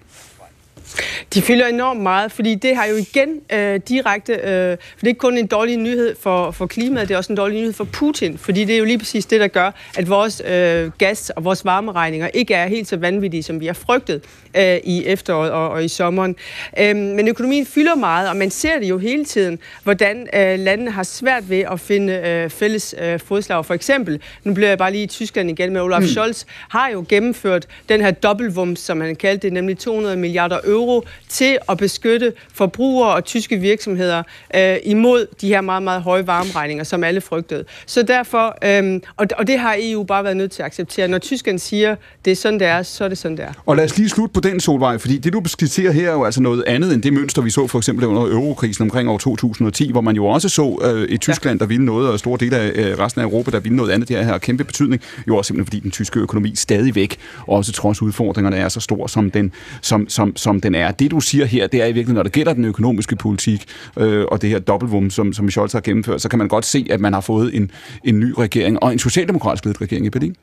De 1.33 1.41
fylder 1.41 1.67
enormt 1.67 2.01
meget, 2.01 2.31
fordi 2.31 2.55
det 2.55 2.75
har 2.75 2.85
jo 2.85 2.95
igen 2.95 3.29
øh, 3.53 3.79
direkte, 3.89 4.33
øh, 4.33 4.39
for 4.41 4.99
det 4.99 5.03
er 5.03 5.07
ikke 5.07 5.19
kun 5.19 5.37
en 5.37 5.47
dårlig 5.47 5.77
nyhed 5.77 6.15
for, 6.21 6.51
for 6.51 6.67
klimaet, 6.67 7.07
det 7.07 7.13
er 7.13 7.17
også 7.17 7.33
en 7.33 7.37
dårlig 7.37 7.59
nyhed 7.59 7.73
for 7.73 7.83
Putin, 7.83 8.37
fordi 8.37 8.65
det 8.65 8.75
er 8.75 8.79
jo 8.79 8.85
lige 8.85 8.97
præcis 8.97 9.25
det, 9.25 9.39
der 9.39 9.47
gør, 9.47 9.71
at 9.97 10.09
vores 10.09 10.41
øh, 10.47 10.91
gas 10.97 11.29
og 11.29 11.43
vores 11.43 11.65
varmeregninger 11.65 12.29
ikke 12.33 12.53
er 12.53 12.67
helt 12.67 12.87
så 12.87 12.97
vanvittige, 12.97 13.43
som 13.43 13.59
vi 13.59 13.65
har 13.65 13.73
frygtet 13.73 14.23
øh, 14.57 14.77
i 14.83 15.05
efteråret 15.05 15.51
og, 15.51 15.69
og 15.69 15.83
i 15.85 15.87
sommeren. 15.87 16.35
Øh, 16.79 16.95
men 16.95 17.27
økonomien 17.27 17.65
fylder 17.65 17.95
meget, 17.95 18.29
og 18.29 18.35
man 18.35 18.49
ser 18.49 18.79
det 18.79 18.89
jo 18.89 18.97
hele 18.97 19.25
tiden, 19.25 19.59
hvordan 19.83 20.27
øh, 20.33 20.59
landene 20.59 20.91
har 20.91 21.03
svært 21.03 21.49
ved 21.49 21.59
at 21.59 21.79
finde 21.79 22.13
øh, 22.13 22.49
fælles 22.49 22.95
øh, 23.01 23.19
fodslag. 23.19 23.65
For 23.65 23.73
eksempel, 23.73 24.21
nu 24.43 24.53
bliver 24.53 24.69
jeg 24.69 24.77
bare 24.77 24.91
lige 24.91 25.03
i 25.03 25.07
Tyskland 25.07 25.49
igen 25.49 25.73
med 25.73 25.81
Olaf 25.81 26.01
mm. 26.01 26.07
Scholz, 26.07 26.43
har 26.69 26.89
jo 26.89 27.05
gennemført 27.09 27.67
den 27.89 28.01
her 28.01 28.11
dobbeltvums, 28.11 28.79
som 28.79 29.01
han 29.01 29.15
kaldte 29.15 29.47
det, 29.47 29.53
nemlig 29.53 29.77
200 29.77 30.15
milliarder 30.15 30.59
euro 30.63 30.80
til 31.29 31.57
at 31.69 31.77
beskytte 31.77 32.33
forbrugere 32.53 33.15
og 33.15 33.25
tyske 33.25 33.57
virksomheder 33.57 34.23
øh, 34.55 34.77
imod 34.83 35.27
de 35.41 35.47
her 35.47 35.61
meget, 35.61 35.83
meget 35.83 36.01
høje 36.01 36.27
varmeregninger, 36.27 36.83
som 36.83 37.03
alle 37.03 37.21
frygtede. 37.21 37.63
Så 37.85 38.03
derfor, 38.03 38.57
øh, 38.65 39.01
og, 39.17 39.27
og 39.37 39.47
det 39.47 39.59
har 39.59 39.75
EU 39.79 40.03
bare 40.03 40.23
været 40.23 40.37
nødt 40.37 40.51
til 40.51 40.61
at 40.61 40.65
acceptere. 40.65 41.07
Når 41.07 41.17
tyskerne 41.17 41.59
siger, 41.59 41.95
det 42.25 42.31
er 42.31 42.35
sådan, 42.35 42.59
det 42.59 42.67
er, 42.67 42.83
så 42.83 43.03
er 43.03 43.09
det 43.09 43.17
sådan, 43.17 43.37
det 43.37 43.45
er. 43.45 43.53
Og 43.65 43.75
lad 43.75 43.85
os 43.85 43.97
lige 43.97 44.09
slutte 44.09 44.33
på 44.33 44.39
den 44.39 44.59
solvej, 44.59 44.97
fordi 44.97 45.17
det, 45.17 45.33
du 45.33 45.41
skitserer 45.45 45.91
her, 45.91 46.09
er 46.09 46.13
jo 46.13 46.23
altså 46.23 46.41
noget 46.41 46.63
andet 46.67 46.93
end 46.93 47.03
det 47.03 47.13
mønster, 47.13 47.41
vi 47.41 47.49
så 47.49 47.67
for 47.67 47.77
eksempel 47.77 48.05
under 48.05 48.21
eurokrisen 48.21 48.83
omkring 48.83 49.09
år 49.09 49.17
2010, 49.17 49.91
hvor 49.91 50.01
man 50.01 50.15
jo 50.15 50.25
også 50.25 50.49
så 50.49 50.77
øh, 50.83 51.09
i 51.09 51.17
Tyskland, 51.17 51.59
der 51.59 51.65
ville 51.65 51.85
noget, 51.85 52.09
og 52.09 52.19
store 52.19 52.37
dele 52.39 52.57
af 52.57 52.71
øh, 52.75 52.99
resten 52.99 53.21
af 53.21 53.25
Europa, 53.25 53.51
der 53.51 53.59
ville 53.59 53.75
noget 53.75 53.91
andet. 53.91 54.09
Det 54.09 54.17
her 54.17 54.23
har 54.23 54.37
kæmpe 54.37 54.63
betydning, 54.63 55.01
jo 55.27 55.37
også 55.37 55.47
simpelthen 55.47 55.65
fordi 55.65 55.79
den 55.79 55.91
tyske 55.91 56.19
økonomi 56.19 56.55
stadigvæk, 56.55 57.17
også 57.47 57.71
trods 57.71 58.01
udfordringerne, 58.01 58.57
er 58.57 58.69
så 58.69 58.79
stor, 58.79 59.07
som 59.07 59.31
den, 59.31 59.51
som, 59.81 60.09
som, 60.09 60.35
som 60.35 60.61
den 60.61 60.70
er. 60.75 60.91
Det, 60.91 61.11
du 61.11 61.19
siger 61.19 61.45
her, 61.45 61.67
det 61.67 61.81
er 61.81 61.85
i 61.85 61.87
virkeligheden, 61.87 62.15
når 62.15 62.23
det 62.23 62.31
gælder 62.31 62.53
den 62.53 62.65
økonomiske 62.65 63.15
politik, 63.15 63.65
øh, 63.97 64.25
og 64.31 64.41
det 64.41 64.49
her 64.49 64.59
dobbeltvum, 64.59 65.09
som, 65.09 65.33
som 65.33 65.49
Scholz 65.49 65.73
har 65.73 65.81
gennemført, 65.81 66.21
så 66.21 66.29
kan 66.29 66.39
man 66.39 66.47
godt 66.47 66.65
se, 66.65 66.87
at 66.89 66.99
man 66.99 67.13
har 67.13 67.21
fået 67.21 67.55
en, 67.55 67.71
en 68.03 68.19
ny 68.19 68.33
regering, 68.37 68.83
og 68.83 68.91
en 68.91 68.99
socialdemokratisk 68.99 69.65
ledet 69.65 69.81
regering 69.81 70.05
i 70.05 70.09
Berlin. 70.09 70.35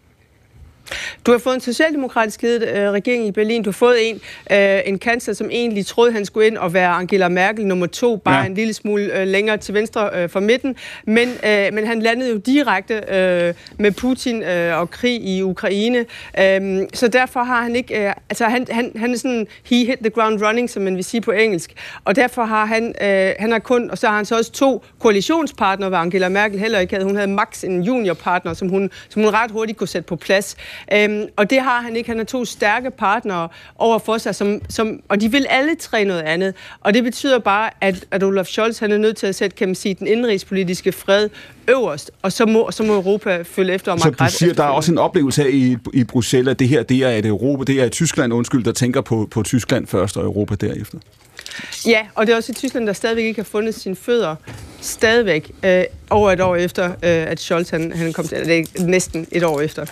Du 1.26 1.30
har 1.30 1.38
fået 1.38 1.54
en 1.54 1.60
socialdemokratisk 1.60 2.42
ledet 2.42 2.68
øh, 2.68 2.90
regering 2.90 3.26
i 3.26 3.32
Berlin. 3.32 3.62
Du 3.62 3.70
har 3.70 3.72
fået 3.72 4.10
en, 4.10 4.20
øh, 4.52 4.80
en 4.84 4.98
kansler, 4.98 5.34
som 5.34 5.50
egentlig 5.50 5.86
troede, 5.86 6.12
han 6.12 6.24
skulle 6.24 6.46
ind 6.46 6.56
og 6.56 6.74
være 6.74 6.90
Angela 6.90 7.28
Merkel 7.28 7.66
nummer 7.66 7.86
to, 7.86 8.16
bare 8.16 8.40
ja. 8.40 8.46
en 8.46 8.54
lille 8.54 8.74
smule 8.74 9.20
øh, 9.20 9.26
længere 9.26 9.56
til 9.56 9.74
venstre 9.74 10.10
øh, 10.14 10.28
for 10.28 10.40
midten. 10.40 10.76
Men, 11.04 11.28
øh, 11.28 11.72
men 11.72 11.86
han 11.86 12.02
landede 12.02 12.30
jo 12.30 12.36
direkte 12.36 12.94
øh, 12.94 13.54
med 13.78 13.92
Putin 13.92 14.42
øh, 14.42 14.78
og 14.80 14.90
krig 14.90 15.22
i 15.22 15.42
Ukraine. 15.42 15.98
Øh, 16.38 16.88
så 16.94 17.08
derfor 17.08 17.42
har 17.42 17.62
han 17.62 17.76
ikke... 17.76 18.06
Øh, 18.06 18.12
altså 18.30 18.44
han, 18.44 18.66
han, 18.70 18.92
han 18.96 19.12
er 19.12 19.16
sådan... 19.16 19.46
He 19.64 19.76
hit 19.76 19.98
the 19.98 20.10
ground 20.10 20.42
running, 20.44 20.70
som 20.70 20.82
man 20.82 20.96
vil 20.96 21.04
sige 21.04 21.20
på 21.20 21.30
engelsk. 21.30 21.72
Og 22.04 22.16
derfor 22.16 22.44
har 22.44 22.64
han... 22.66 22.94
Øh, 23.02 23.32
han 23.38 23.52
har 23.52 23.58
kun... 23.58 23.90
Og 23.90 23.98
så 23.98 24.08
har 24.08 24.16
han 24.16 24.24
så 24.24 24.36
også 24.36 24.52
to 24.52 24.84
koalitionspartnere, 25.00 25.88
hvor 25.88 25.98
Angela 25.98 26.28
Merkel 26.28 26.60
heller 26.60 26.78
ikke 26.78 26.94
havde. 26.94 27.04
Hun 27.04 27.16
havde 27.16 27.28
max 27.28 27.64
en 27.64 27.82
juniorpartner, 27.82 28.54
som 28.54 28.68
hun, 28.68 28.90
som 29.08 29.22
hun 29.22 29.34
ret 29.34 29.50
hurtigt 29.50 29.78
kunne 29.78 29.88
sætte 29.88 30.06
på 30.06 30.16
plads. 30.16 30.56
Øhm, 30.92 31.24
og 31.36 31.50
det 31.50 31.60
har 31.60 31.80
han 31.80 31.96
ikke. 31.96 32.08
Han 32.08 32.18
har 32.18 32.24
to 32.24 32.44
stærke 32.44 32.90
partnere 32.90 33.48
over 33.78 33.98
for 33.98 34.18
sig, 34.18 34.34
som, 34.34 34.60
som, 34.68 35.00
og 35.08 35.20
de 35.20 35.30
vil 35.30 35.46
alle 35.48 35.74
tre 35.74 36.04
noget 36.04 36.22
andet. 36.22 36.54
Og 36.80 36.94
det 36.94 37.04
betyder 37.04 37.38
bare, 37.38 37.70
at, 37.80 38.04
at 38.10 38.22
Olaf 38.22 38.46
Scholz 38.46 38.78
han 38.78 38.92
er 38.92 38.98
nødt 38.98 39.16
til 39.16 39.26
at 39.26 39.34
sætte 39.34 39.56
kan 39.56 39.68
man 39.68 39.74
sige, 39.74 39.94
den 39.94 40.06
indrigspolitiske 40.06 40.92
fred 40.92 41.28
øverst, 41.68 42.10
og 42.22 42.32
så 42.32 42.46
må, 42.46 42.70
så 42.70 42.82
må 42.82 42.94
Europa 42.94 43.42
følge 43.42 43.74
efter 43.74 43.92
om 43.92 43.98
Så 43.98 44.10
du 44.10 44.24
siger, 44.28 44.54
der 44.54 44.64
er 44.64 44.68
også 44.68 44.92
en 44.92 44.98
oplevelse 44.98 45.44
af 45.44 45.48
i, 45.50 45.76
i 45.94 46.04
Bruxelles, 46.04 46.50
at 46.50 46.58
det 46.58 46.68
her 46.68 46.82
det 46.82 47.04
er 47.04 47.10
et 47.10 47.26
Europa, 47.26 47.64
det 47.64 47.80
er 47.80 47.84
et 47.84 47.92
Tyskland, 47.92 48.32
undskyld, 48.32 48.64
der 48.64 48.72
tænker 48.72 49.00
på, 49.00 49.28
på 49.30 49.42
Tyskland 49.42 49.86
først 49.86 50.16
og 50.16 50.24
Europa 50.24 50.54
derefter? 50.54 50.98
Ja, 51.86 52.06
og 52.14 52.26
det 52.26 52.32
er 52.32 52.36
også 52.36 52.52
i 52.52 52.54
Tyskland, 52.54 52.86
der 52.86 52.92
stadigvæk 52.92 53.24
ikke 53.24 53.40
har 53.40 53.44
fundet 53.44 53.74
sine 53.74 53.96
fødder 53.96 54.36
stadigvæk 54.80 55.50
øh, 55.62 55.84
over 56.10 56.30
et 56.30 56.40
år 56.40 56.56
efter, 56.56 56.84
øh, 56.88 56.94
at 57.02 57.40
Scholz 57.40 57.70
han, 57.70 57.92
han 57.92 58.12
kom 58.12 58.28
til, 58.28 58.46
det 58.46 58.68
næsten 58.80 59.26
et 59.32 59.44
år 59.44 59.60
efter. 59.60 59.86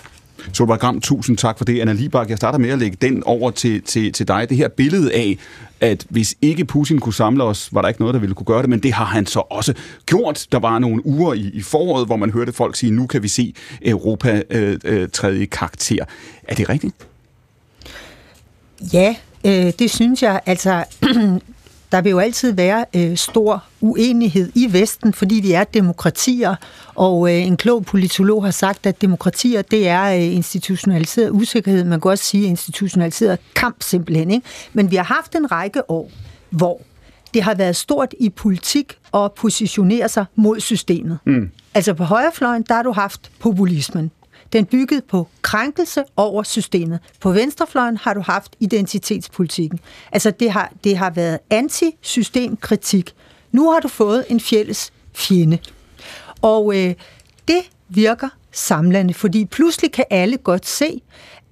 Solvej 0.52 0.76
Gram, 0.76 1.00
tusind 1.00 1.36
tak 1.36 1.58
for 1.58 1.64
det. 1.64 1.80
Anna 1.80 1.92
Libak, 1.92 2.30
jeg 2.30 2.36
starter 2.36 2.58
med 2.58 2.70
at 2.70 2.78
lægge 2.78 2.96
den 3.00 3.22
over 3.24 3.50
til, 3.50 3.82
til, 3.82 4.12
til 4.12 4.28
dig. 4.28 4.48
Det 4.48 4.56
her 4.56 4.68
billede 4.68 5.14
af, 5.14 5.38
at 5.80 6.06
hvis 6.08 6.34
ikke 6.42 6.64
Putin 6.64 6.98
kunne 6.98 7.14
samle 7.14 7.44
os, 7.44 7.68
var 7.72 7.82
der 7.82 7.88
ikke 7.88 8.00
noget, 8.00 8.14
der 8.14 8.20
ville 8.20 8.34
kunne 8.34 8.44
gøre 8.44 8.62
det, 8.62 8.70
men 8.70 8.82
det 8.82 8.92
har 8.92 9.04
han 9.04 9.26
så 9.26 9.42
også 9.50 9.74
gjort. 10.06 10.46
Der 10.52 10.58
var 10.58 10.78
nogle 10.78 11.06
uger 11.06 11.34
i, 11.34 11.50
i 11.54 11.62
foråret, 11.62 12.06
hvor 12.06 12.16
man 12.16 12.30
hørte 12.30 12.52
folk 12.52 12.76
sige, 12.76 12.92
nu 12.92 13.06
kan 13.06 13.22
vi 13.22 13.28
se 13.28 13.54
Europa 13.82 14.42
øh, 14.50 14.78
øh, 14.84 15.08
tredje 15.12 15.44
karakter. 15.44 16.04
Er 16.48 16.54
det 16.54 16.68
rigtigt? 16.68 16.94
Ja, 18.92 19.16
øh, 19.44 19.72
det 19.78 19.90
synes 19.90 20.22
jeg. 20.22 20.40
Altså, 20.46 20.84
der 21.96 22.02
vil 22.02 22.10
jo 22.10 22.18
altid 22.18 22.52
være 22.52 22.84
øh, 22.96 23.16
stor 23.16 23.64
uenighed 23.80 24.52
i 24.54 24.72
Vesten, 24.72 25.12
fordi 25.12 25.34
vi 25.34 25.52
er 25.52 25.64
demokratier, 25.64 26.54
og 26.94 27.34
øh, 27.34 27.46
en 27.46 27.56
klog 27.56 27.84
politolog 27.84 28.44
har 28.44 28.50
sagt, 28.50 28.86
at 28.86 29.00
demokratier, 29.00 29.62
det 29.62 29.88
er 29.88 30.02
øh, 30.02 30.34
institutionaliseret 30.34 31.30
usikkerhed, 31.30 31.84
man 31.84 32.00
kan 32.00 32.10
også 32.10 32.24
sige 32.24 32.46
institutionaliseret 32.46 33.38
kamp 33.54 33.76
simpelthen. 33.82 34.30
Ikke? 34.30 34.46
Men 34.72 34.90
vi 34.90 34.96
har 34.96 35.04
haft 35.04 35.34
en 35.34 35.52
række 35.52 35.90
år, 35.90 36.10
hvor 36.50 36.80
det 37.34 37.42
har 37.42 37.54
været 37.54 37.76
stort 37.76 38.14
i 38.20 38.30
politik 38.30 38.98
at 39.14 39.32
positionere 39.32 40.08
sig 40.08 40.24
mod 40.34 40.60
systemet. 40.60 41.18
Mm. 41.24 41.50
Altså 41.74 41.94
på 41.94 42.04
højrefløjen, 42.04 42.64
der 42.68 42.74
har 42.74 42.82
du 42.82 42.92
haft 42.92 43.30
populismen. 43.40 44.10
Den 44.52 44.66
byggede 44.66 45.02
på 45.08 45.28
krænkelse 45.42 46.04
over 46.16 46.42
systemet. 46.42 47.00
På 47.20 47.30
venstrefløjen 47.30 47.96
har 47.96 48.14
du 48.14 48.20
haft 48.20 48.56
identitetspolitikken. 48.60 49.80
Altså 50.12 50.30
det 50.30 50.50
har, 50.50 50.72
det 50.84 50.96
har 50.96 51.10
været 51.10 51.38
antisystemkritik. 51.50 53.14
Nu 53.52 53.70
har 53.70 53.80
du 53.80 53.88
fået 53.88 54.24
en 54.28 54.40
fælles 54.40 54.92
fjende. 55.14 55.58
Og 56.42 56.76
øh, 56.76 56.94
det 57.48 57.62
virker 57.88 58.28
samlende, 58.52 59.14
fordi 59.14 59.44
pludselig 59.44 59.92
kan 59.92 60.04
alle 60.10 60.36
godt 60.36 60.66
se, 60.66 61.02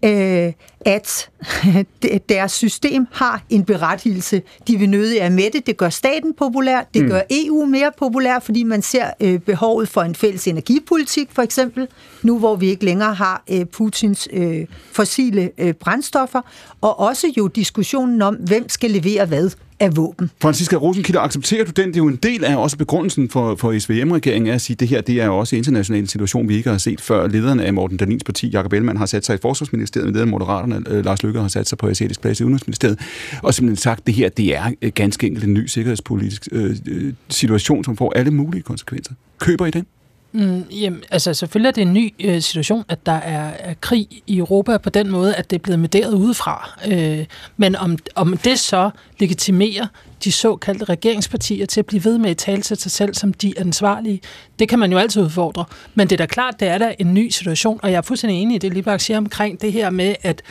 øh, 0.05 0.53
at 0.81 1.31
deres 2.29 2.53
system 2.53 3.07
har 3.13 3.43
en 3.51 3.65
berettigelse. 3.65 4.43
De 4.69 4.77
vil 4.77 4.89
nødig 4.89 5.19
er 5.19 5.29
med 5.29 5.51
det. 5.51 5.67
Det 5.67 5.77
gør 5.77 5.89
staten 5.89 6.35
populær, 6.35 6.83
det 6.95 7.03
mm. 7.03 7.09
gør 7.09 7.21
EU 7.31 7.65
mere 7.65 7.91
populær, 7.99 8.39
fordi 8.39 8.63
man 8.63 8.83
ser 8.83 9.11
øh, 9.21 9.39
behovet 9.41 9.89
for 9.89 10.03
en 10.03 10.15
fælles 10.15 10.47
energipolitik, 10.47 11.29
for 11.33 11.43
eksempel, 11.43 11.89
nu 12.23 12.39
hvor 12.39 12.57
vi 12.57 12.69
ikke 12.69 12.85
længere 12.85 13.15
har 13.15 13.43
øh, 13.51 13.65
Putins 13.65 14.29
øh, 14.33 14.67
fossile 14.93 15.51
øh, 15.59 15.75
brændstoffer, 15.75 16.41
og 16.81 17.01
også 17.01 17.33
jo 17.37 17.49
diskussionen 17.49 18.23
om, 18.23 18.35
hvem 18.35 18.69
skal 18.69 18.91
levere 18.91 19.27
hvad 19.27 19.51
af 19.81 19.97
våben. 19.97 20.31
Franziska 20.43 20.77
Rosenkilde, 20.77 21.21
accepterer 21.21 21.65
du 21.65 21.71
den? 21.71 21.89
Det 21.89 21.97
er 21.97 21.99
jo 21.99 22.09
en 22.09 22.17
del 22.17 22.45
af 22.45 22.57
også 22.57 22.77
begrundelsen 22.77 23.31
for, 23.31 23.57
for 23.57 23.79
SVM-regeringen 23.79 24.55
at 24.55 24.61
sige, 24.61 24.75
at 24.75 24.81
det 24.81 24.89
her 24.89 25.01
det 25.01 25.21
er 25.21 25.27
jo 25.27 25.39
også 25.39 25.57
en 25.57 25.59
international 25.59 26.09
situation, 26.09 26.49
vi 26.49 26.57
ikke 26.57 26.71
har 26.71 26.79
set 26.79 27.01
før. 27.01 27.27
Lederen 27.27 27.61
af 27.61 27.75
Morten 27.75 27.97
Danins 27.97 28.25
parti, 28.25 28.49
Jakob 28.49 28.73
Ellemann, 28.73 28.99
har 28.99 29.07
sat 29.07 29.27
sig 29.27 29.35
i 29.35 29.39
forsvarsministeriet, 29.43 30.09
lederen 30.09 30.29
af 30.29 30.33
Moderaterne, 30.33 30.83
øh, 30.89 31.05
Lars 31.05 31.23
Lykke, 31.23 31.41
har 31.41 31.49
sat 31.49 31.69
sig 31.69 31.79
på 31.79 31.89
asiatisk 31.89 32.21
plads 32.21 32.41
i 32.41 32.45
Udenrigsministeriet, 32.45 32.99
og 33.43 33.55
simpelthen 33.55 33.77
sagt, 33.77 34.01
at 34.01 34.07
det 34.07 34.15
her 34.15 34.29
det 34.29 34.57
er 34.57 34.73
øh, 34.83 34.93
ganske 34.95 35.27
enkelt 35.27 35.45
en 35.45 35.55
ny 35.55 35.67
sikkerhedspolitisk 35.67 36.49
øh, 36.53 36.77
øh, 36.87 37.15
situation, 37.29 37.85
som 37.85 37.97
får 37.97 38.13
alle 38.17 38.31
mulige 38.31 38.63
konsekvenser. 38.63 39.13
Køber 39.39 39.67
I 39.67 39.71
den? 39.71 39.87
Mm, 40.35 40.65
jamen, 40.71 41.03
altså 41.11 41.35
selvfølgelig 41.35 41.69
er 41.69 41.73
det 41.73 41.83
en 41.83 41.93
ny 41.93 42.15
øh, 42.21 42.43
situation, 42.43 42.85
at 42.89 43.07
der 43.07 43.13
er, 43.13 43.51
er 43.59 43.75
krig 43.81 44.09
i 44.27 44.39
Europa 44.39 44.79
på 44.79 44.91
den 44.91 45.11
måde, 45.11 45.35
at 45.35 45.51
det 45.51 45.57
er 45.57 45.61
blevet 45.63 45.79
mederet 45.79 46.15
udefra. 46.15 46.79
Øh, 46.87 47.27
men 47.57 47.77
om, 47.77 47.99
om 48.15 48.37
det 48.37 48.59
så 48.59 48.91
legitimerer 49.19 49.87
de 50.25 50.33
såkaldte 50.33 50.85
regeringspartier 50.85 51.67
til 51.67 51.81
at 51.81 51.87
blive 51.87 52.05
ved 52.05 52.19
med 52.19 52.31
at 52.31 52.37
tale 52.37 52.63
til 52.63 52.77
sig 52.77 52.91
selv 52.93 53.15
som 53.15 53.35
de 53.35 53.55
ansvarlige, 53.59 54.21
det 54.59 54.69
kan 54.69 54.79
man 54.79 54.93
jo 54.93 54.99
altid 54.99 55.23
udfordre. 55.23 55.65
Men 55.95 56.11
det 56.11 56.13
er 56.21 56.27
da 56.27 56.27
klart, 56.27 56.61
det 56.61 56.69
er 56.69 56.79
da 56.79 56.95
en 56.99 57.15
ny 57.15 57.31
situation, 57.31 57.81
og 57.83 57.91
jeg 57.91 57.97
er 57.97 58.03
fuldstændig 58.03 58.43
enig 58.43 58.55
i 58.55 58.59
det, 58.59 58.75
Libak 58.75 59.01
siger 59.01 59.19
omkring 59.19 59.61
det 59.61 59.73
her 59.73 59.91
med, 59.91 60.15
at, 60.23 60.43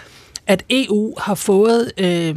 at 0.47 0.63
EU 0.69 1.13
har 1.19 1.35
fået... 1.35 1.91
Øh, 1.97 2.35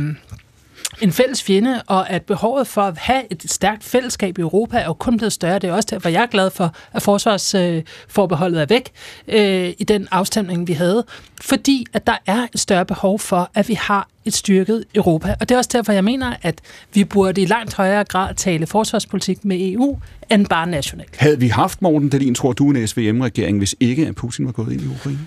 en 1.01 1.13
fælles 1.13 1.43
fjende, 1.43 1.83
og 1.87 2.11
at 2.11 2.23
behovet 2.23 2.67
for 2.67 2.83
at 2.83 2.99
have 2.99 3.23
et 3.31 3.51
stærkt 3.51 3.85
fællesskab 3.85 4.39
i 4.39 4.41
Europa 4.41 4.79
er 4.79 4.85
jo 4.85 4.93
kun 4.93 5.17
blevet 5.17 5.33
større. 5.33 5.59
Det 5.59 5.71
er 5.71 5.73
også 5.73 5.89
derfor, 5.91 6.09
jeg 6.09 6.23
er 6.23 6.27
glad 6.27 6.51
for, 6.51 6.75
at 6.93 7.03
forsvarsforbeholdet 7.03 8.61
er 8.61 8.67
væk 8.67 8.91
øh, 9.29 9.73
i 9.79 9.85
den 9.85 10.09
afstemning, 10.11 10.69
vi 10.69 10.73
havde. 10.73 11.05
Fordi 11.41 11.87
at 11.93 12.07
der 12.07 12.17
er 12.27 12.47
et 12.55 12.61
større 12.61 12.85
behov 12.85 13.19
for, 13.19 13.51
at 13.55 13.69
vi 13.69 13.75
har 13.75 14.09
et 14.25 14.35
styrket 14.35 14.85
Europa. 14.95 15.35
Og 15.41 15.49
det 15.49 15.55
er 15.55 15.59
også 15.59 15.71
derfor, 15.73 15.93
jeg 15.93 16.05
mener, 16.05 16.35
at 16.43 16.61
vi 16.95 17.05
burde 17.05 17.43
i 17.43 17.47
langt 17.47 17.75
højere 17.75 18.05
grad 18.05 18.35
tale 18.35 18.67
forsvarspolitik 18.67 19.45
med 19.45 19.73
EU, 19.73 19.99
end 20.31 20.47
bare 20.47 20.67
nationalt. 20.67 21.17
Havde 21.17 21.41
vi 21.41 21.49
haft, 21.49 21.83
Morten 21.83 22.09
Dahlin, 22.09 22.35
tror 22.35 22.53
du, 22.53 22.71
en 22.71 22.87
SVM-regering, 22.89 23.59
hvis 23.59 23.75
ikke 23.81 24.07
at 24.07 24.15
Putin 24.15 24.47
var 24.47 24.53
gået 24.53 24.73
ind 24.73 24.83
i 24.83 24.87
Ukraine? 24.87 25.19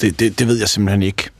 Det, 0.00 0.20
det, 0.20 0.38
det 0.38 0.46
ved 0.46 0.58
jeg 0.58 0.68
simpelthen 0.68 1.02
ikke. 1.02 1.30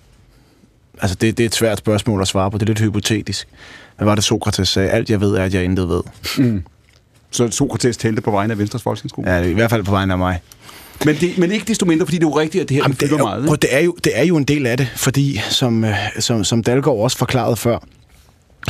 Altså, 1.00 1.14
det, 1.20 1.38
det 1.38 1.44
er 1.44 1.48
et 1.48 1.54
svært 1.54 1.78
spørgsmål 1.78 2.20
at 2.20 2.28
svare 2.28 2.50
på. 2.50 2.58
Det 2.58 2.62
er 2.62 2.66
lidt 2.66 2.80
hypotetisk. 2.80 3.48
Hvad 3.96 4.06
var 4.06 4.14
det, 4.14 4.24
Sokrates 4.24 4.68
sagde? 4.68 4.90
Alt 4.90 5.10
jeg 5.10 5.20
ved 5.20 5.34
er, 5.34 5.44
at 5.44 5.54
jeg 5.54 5.64
intet 5.64 5.88
ved. 5.88 6.00
Mm. 6.38 6.62
Så 7.30 7.50
Sokrates 7.50 7.96
talte 7.96 8.22
på 8.22 8.30
vegne 8.30 8.52
af 8.52 8.58
Venstres 8.58 8.82
Folketingsgruppe? 8.82 9.30
Ja, 9.30 9.42
i 9.42 9.52
hvert 9.52 9.70
fald 9.70 9.84
på 9.84 9.90
vegne 9.90 10.12
af 10.12 10.18
mig. 10.18 10.40
Men, 11.04 11.16
det, 11.16 11.38
men 11.38 11.52
ikke 11.52 11.66
desto 11.66 11.86
mindre, 11.86 12.06
fordi 12.06 12.16
det 12.16 12.24
er 12.24 12.28
jo 12.28 12.38
rigtigt, 12.38 12.62
at 12.62 12.68
det 12.68 12.74
her 12.74 12.84
Jamen, 12.84 12.96
det, 13.00 13.12
er, 13.12 13.18
meget. 13.18 13.44
Ikke? 13.44 13.56
Det 13.56 13.74
er, 13.74 13.80
jo, 13.80 13.96
det 14.04 14.18
er 14.18 14.24
jo 14.24 14.36
en 14.36 14.44
del 14.44 14.66
af 14.66 14.76
det, 14.76 14.88
fordi 14.96 15.40
som, 15.50 15.84
øh, 15.84 15.94
som, 16.18 16.44
som 16.44 16.62
Dalgaard 16.62 16.96
også 16.98 17.18
forklarede 17.18 17.56
før, 17.56 17.78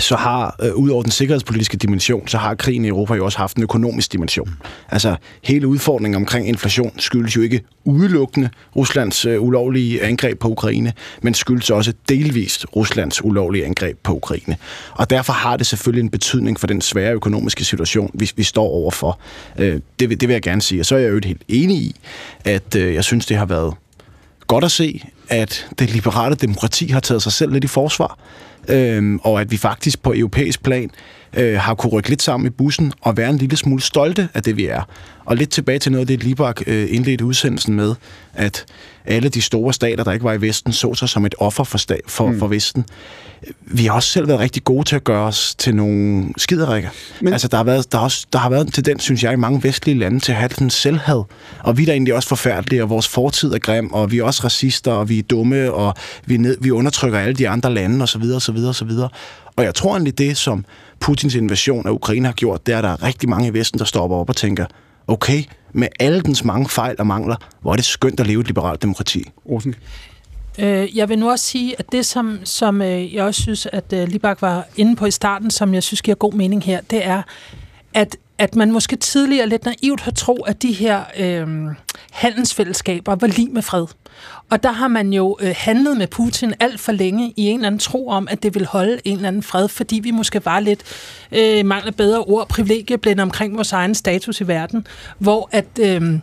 så 0.02 0.16
har, 0.16 0.56
øh, 0.62 0.74
ud 0.74 0.90
over 0.90 1.02
den 1.02 1.10
sikkerhedspolitiske 1.10 1.76
dimension, 1.76 2.28
så 2.28 2.38
har 2.38 2.54
krigen 2.54 2.84
i 2.84 2.88
Europa 2.88 3.14
jo 3.14 3.24
også 3.24 3.38
haft 3.38 3.56
en 3.56 3.62
økonomisk 3.62 4.12
dimension. 4.12 4.56
Altså, 4.88 5.16
hele 5.42 5.66
udfordringen 5.66 6.16
omkring 6.16 6.48
inflation 6.48 6.92
skyldes 6.98 7.36
jo 7.36 7.40
ikke 7.40 7.60
udelukkende 7.84 8.50
Ruslands 8.76 9.24
øh, 9.24 9.42
ulovlige 9.42 10.02
angreb 10.02 10.38
på 10.38 10.48
Ukraine, 10.48 10.92
men 11.22 11.34
skyldes 11.34 11.70
også 11.70 11.92
delvist 12.08 12.66
Ruslands 12.76 13.24
ulovlige 13.24 13.64
angreb 13.64 13.98
på 14.02 14.14
Ukraine. 14.14 14.56
Og 14.94 15.10
derfor 15.10 15.32
har 15.32 15.56
det 15.56 15.66
selvfølgelig 15.66 16.02
en 16.02 16.10
betydning 16.10 16.60
for 16.60 16.66
den 16.66 16.80
svære 16.80 17.12
økonomiske 17.12 17.64
situation, 17.64 18.10
vi, 18.14 18.30
vi 18.36 18.42
står 18.42 18.66
overfor. 18.66 19.18
Øh, 19.58 19.80
det, 20.00 20.20
det 20.20 20.28
vil 20.28 20.34
jeg 20.34 20.42
gerne 20.42 20.62
sige. 20.62 20.80
Og 20.80 20.86
så 20.86 20.94
er 20.94 20.98
jeg 20.98 21.10
jo 21.10 21.20
helt 21.24 21.42
enig 21.48 21.76
i, 21.76 21.96
at 22.44 22.74
øh, 22.76 22.94
jeg 22.94 23.04
synes, 23.04 23.26
det 23.26 23.36
har 23.36 23.46
været 23.46 23.74
godt 24.46 24.64
at 24.64 24.70
se, 24.70 25.02
at 25.28 25.66
det 25.78 25.90
liberale 25.90 26.34
demokrati 26.34 26.86
har 26.86 27.00
taget 27.00 27.22
sig 27.22 27.32
selv 27.32 27.52
lidt 27.52 27.64
i 27.64 27.66
forsvar 27.66 28.18
øh, 28.68 29.18
og 29.22 29.40
at 29.40 29.50
vi 29.50 29.56
faktisk 29.56 30.02
på 30.02 30.12
europæisk 30.16 30.62
plan 30.62 30.90
øh, 31.36 31.58
har 31.60 31.74
kunne 31.74 31.90
rykke 31.90 32.08
lidt 32.08 32.22
sammen 32.22 32.46
i 32.46 32.50
bussen 32.50 32.92
og 33.00 33.16
være 33.16 33.30
en 33.30 33.38
lille 33.38 33.56
smule 33.56 33.82
stolte 33.82 34.28
af 34.34 34.42
det, 34.42 34.56
vi 34.56 34.66
er. 34.66 34.82
Og 35.24 35.36
lidt 35.36 35.50
tilbage 35.50 35.78
til 35.78 35.92
noget 35.92 36.00
af 36.02 36.06
det, 36.06 36.24
Libak 36.24 36.62
øh, 36.66 36.86
indledte 36.90 37.24
udsendelsen 37.24 37.74
med, 37.74 37.94
at 38.34 38.64
alle 39.06 39.28
de 39.28 39.42
store 39.42 39.72
stater, 39.72 40.04
der 40.04 40.12
ikke 40.12 40.24
var 40.24 40.32
i 40.32 40.40
Vesten, 40.40 40.72
så 40.72 40.94
sig 40.94 41.08
som 41.08 41.26
et 41.26 41.34
offer 41.38 41.64
for, 41.64 41.78
sta- 41.78 42.06
for, 42.08 42.26
mm. 42.26 42.38
for 42.38 42.46
Vesten. 42.46 42.84
Vi 43.60 43.86
har 43.86 43.92
også 43.92 44.08
selv 44.08 44.28
været 44.28 44.40
rigtig 44.40 44.64
gode 44.64 44.84
til 44.84 44.96
at 44.96 45.04
gøre 45.04 45.24
os 45.24 45.54
til 45.54 45.74
nogle 45.74 46.28
skiderikker. 46.36 46.88
Men... 47.20 47.32
Altså, 47.32 47.48
der 47.48 47.56
har, 47.56 47.64
været, 47.64 47.92
der, 47.92 47.98
har 47.98 48.04
også, 48.04 48.26
der 48.32 48.38
har 48.38 48.50
været 48.50 48.66
en 48.66 48.72
tendens, 48.72 49.02
synes 49.02 49.22
jeg, 49.22 49.32
i 49.32 49.36
mange 49.36 49.62
vestlige 49.62 49.98
lande 49.98 50.20
til 50.20 50.32
at 50.32 50.38
have 50.38 50.50
den 50.58 50.70
selvhad. 50.70 51.22
Og 51.60 51.78
vi 51.78 51.82
er 51.82 51.86
da 51.86 51.92
egentlig 51.92 52.14
også 52.14 52.28
forfærdelige, 52.28 52.82
og 52.82 52.90
vores 52.90 53.08
fortid 53.08 53.52
er 53.52 53.58
grim, 53.58 53.92
og 53.92 54.10
vi 54.10 54.18
er 54.18 54.24
også 54.24 54.44
racister, 54.44 54.92
og 54.92 55.08
vi 55.08 55.18
er 55.18 55.22
dumme, 55.22 55.72
og 55.72 55.94
vi, 56.26 56.36
ned, 56.36 56.56
vi 56.60 56.70
undertrykker 56.70 57.18
alle 57.18 57.34
de 57.34 57.48
andre 57.48 57.74
lande, 57.74 58.02
osv., 58.02 58.22
osv., 58.22 58.56
osv. 58.56 58.90
Og 59.56 59.64
jeg 59.64 59.74
tror 59.74 59.90
egentlig, 59.90 60.18
det, 60.18 60.36
som 60.36 60.64
Putins 61.00 61.34
invasion 61.34 61.86
af 61.86 61.90
Ukraine 61.90 62.26
har 62.26 62.32
gjort, 62.32 62.66
det 62.66 62.74
er, 62.74 62.78
at 62.78 62.84
der 62.84 62.90
er 62.90 63.02
rigtig 63.02 63.28
mange 63.28 63.48
i 63.48 63.52
Vesten, 63.52 63.78
der 63.78 63.84
stopper 63.84 64.16
op 64.16 64.28
og 64.28 64.36
tænker, 64.36 64.66
okay, 65.06 65.44
med 65.72 65.88
alle 66.00 66.20
dens 66.20 66.44
mange 66.44 66.68
fejl 66.68 66.96
og 66.98 67.06
mangler, 67.06 67.36
hvor 67.60 67.72
er 67.72 67.76
det 67.76 67.84
skønt 67.84 68.20
at 68.20 68.26
leve 68.26 68.40
et 68.40 68.46
liberalt 68.46 68.82
demokrati. 68.82 69.24
Rosen. 69.48 69.74
Øh, 70.58 70.96
jeg 70.96 71.08
vil 71.08 71.18
nu 71.18 71.30
også 71.30 71.44
sige, 71.44 71.74
at 71.78 71.92
det, 71.92 72.06
som, 72.06 72.40
som 72.44 72.82
øh, 72.82 73.14
jeg 73.14 73.24
også 73.24 73.42
synes, 73.42 73.66
at 73.72 73.92
øh, 73.92 74.08
Libak 74.08 74.42
var 74.42 74.66
inde 74.76 74.96
på 74.96 75.06
i 75.06 75.10
starten, 75.10 75.50
som 75.50 75.74
jeg 75.74 75.82
synes 75.82 76.02
giver 76.02 76.14
god 76.14 76.32
mening 76.32 76.64
her, 76.64 76.80
det 76.80 77.06
er, 77.06 77.22
at 77.94 78.16
at 78.38 78.56
man 78.56 78.72
måske 78.72 78.96
tidligere 78.96 79.46
lidt 79.46 79.64
naivt 79.64 80.00
har 80.00 80.10
tro, 80.10 80.36
at 80.36 80.62
de 80.62 80.72
her 80.72 81.04
øh, 81.18 81.46
handelsfællesskaber 82.10 83.14
var 83.14 83.26
lige 83.26 83.48
med 83.48 83.62
fred. 83.62 83.86
Og 84.50 84.62
der 84.62 84.72
har 84.72 84.88
man 84.88 85.12
jo 85.12 85.36
øh, 85.40 85.54
handlet 85.56 85.96
med 85.96 86.06
Putin 86.06 86.54
alt 86.60 86.80
for 86.80 86.92
længe 86.92 87.32
i 87.36 87.42
en 87.46 87.54
eller 87.54 87.66
anden 87.66 87.78
tro 87.78 88.08
om, 88.08 88.28
at 88.30 88.42
det 88.42 88.54
vil 88.54 88.66
holde 88.66 89.00
en 89.04 89.16
eller 89.16 89.28
anden 89.28 89.42
fred, 89.42 89.68
fordi 89.68 90.00
vi 90.00 90.10
måske 90.10 90.44
var 90.44 90.60
lidt, 90.60 90.80
øh, 91.32 91.66
mangler 91.66 91.92
bedre 91.92 92.18
ord, 92.18 92.48
privilegieblænde 92.48 93.22
omkring 93.22 93.56
vores 93.56 93.72
egen 93.72 93.94
status 93.94 94.40
i 94.40 94.48
verden, 94.48 94.86
hvor 95.18 95.48
at... 95.52 95.66
Øh, 95.80 96.18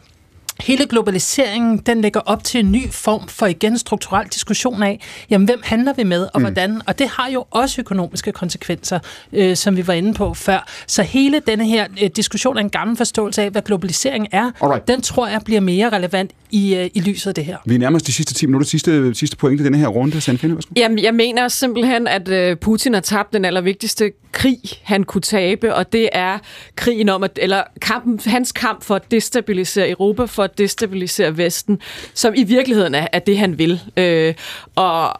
hele 0.60 0.86
globaliseringen, 0.86 1.78
den 1.78 2.02
lægger 2.02 2.20
op 2.20 2.44
til 2.44 2.60
en 2.60 2.72
ny 2.72 2.92
form 2.92 3.28
for 3.28 3.46
igen 3.46 3.78
strukturel 3.78 4.28
diskussion 4.28 4.84
af, 4.84 5.00
jamen 5.30 5.46
hvem 5.46 5.62
handler 5.64 5.94
vi 5.94 6.04
med, 6.04 6.28
og 6.34 6.40
mm. 6.40 6.44
hvordan? 6.44 6.82
Og 6.86 7.00
det 7.00 7.08
har 7.08 7.30
jo 7.30 7.46
også 7.52 7.82
økonomiske 7.82 8.32
konsekvenser, 8.32 9.00
øh, 9.34 9.56
som 9.56 9.78
vi 9.78 9.88
var 9.88 9.94
inde 9.94 10.14
på 10.14 10.34
før. 10.34 10.68
Så 10.88 11.04
hele 11.04 11.42
denne 11.48 11.66
her 11.66 11.88
øh, 12.04 12.10
diskussion 12.16 12.58
af 12.58 12.62
en 12.62 12.70
gammel 12.70 12.98
forståelse 12.98 13.42
af, 13.42 13.50
hvad 13.50 13.62
globalisering 13.62 14.28
er, 14.32 14.52
Alright. 14.62 14.88
den 14.88 15.02
tror 15.02 15.28
jeg 15.28 15.42
bliver 15.46 15.62
mere 15.62 15.90
relevant 15.90 16.32
i, 16.52 16.76
øh, 16.76 16.90
i 16.94 17.00
lyset 17.00 17.28
af 17.28 17.36
det 17.36 17.46
her. 17.46 17.58
Vi 17.66 17.76
er 17.76 17.80
nærmest 17.80 18.08
de 18.08 18.14
sidste 18.14 18.34
10 18.34 18.46
minutter, 18.46 18.68
sidste, 18.68 19.16
sidste 19.16 19.38
pointe 19.38 19.62
i 19.62 19.66
denne 19.66 19.78
her 19.78 19.88
runde. 19.88 20.22
Sandfinde, 20.22 20.62
Jamen, 20.76 21.00
jeg 21.00 21.14
mener 21.14 21.48
simpelthen, 21.48 22.08
at 22.08 22.30
øh, 22.30 22.58
Putin 22.58 22.94
har 22.94 23.02
tabt 23.02 23.34
den 23.34 23.46
allervigtigste 23.46 24.12
krig, 24.32 24.60
han 24.84 25.04
kunne 25.04 25.22
tabe, 25.22 25.76
og 25.76 25.94
det 25.94 26.10
er 26.12 26.38
krigen 26.76 27.10
om, 27.10 27.24
at, 27.24 27.40
eller 27.42 27.64
kampen, 27.82 28.20
hans 28.26 28.52
kamp 28.52 28.84
for 28.84 28.96
at 28.96 29.12
destabilisere 29.12 29.90
Europa, 29.90 30.26
for 30.26 30.45
at 30.46 30.58
destabilisere 30.58 31.38
Vesten, 31.38 31.80
som 32.14 32.34
i 32.38 32.44
virkeligheden 32.44 32.96
er, 32.96 33.08
er 33.12 33.20
det, 33.20 33.38
han 33.38 33.58
vil. 33.58 33.82
Øh, 33.98 34.34
og 34.76 35.20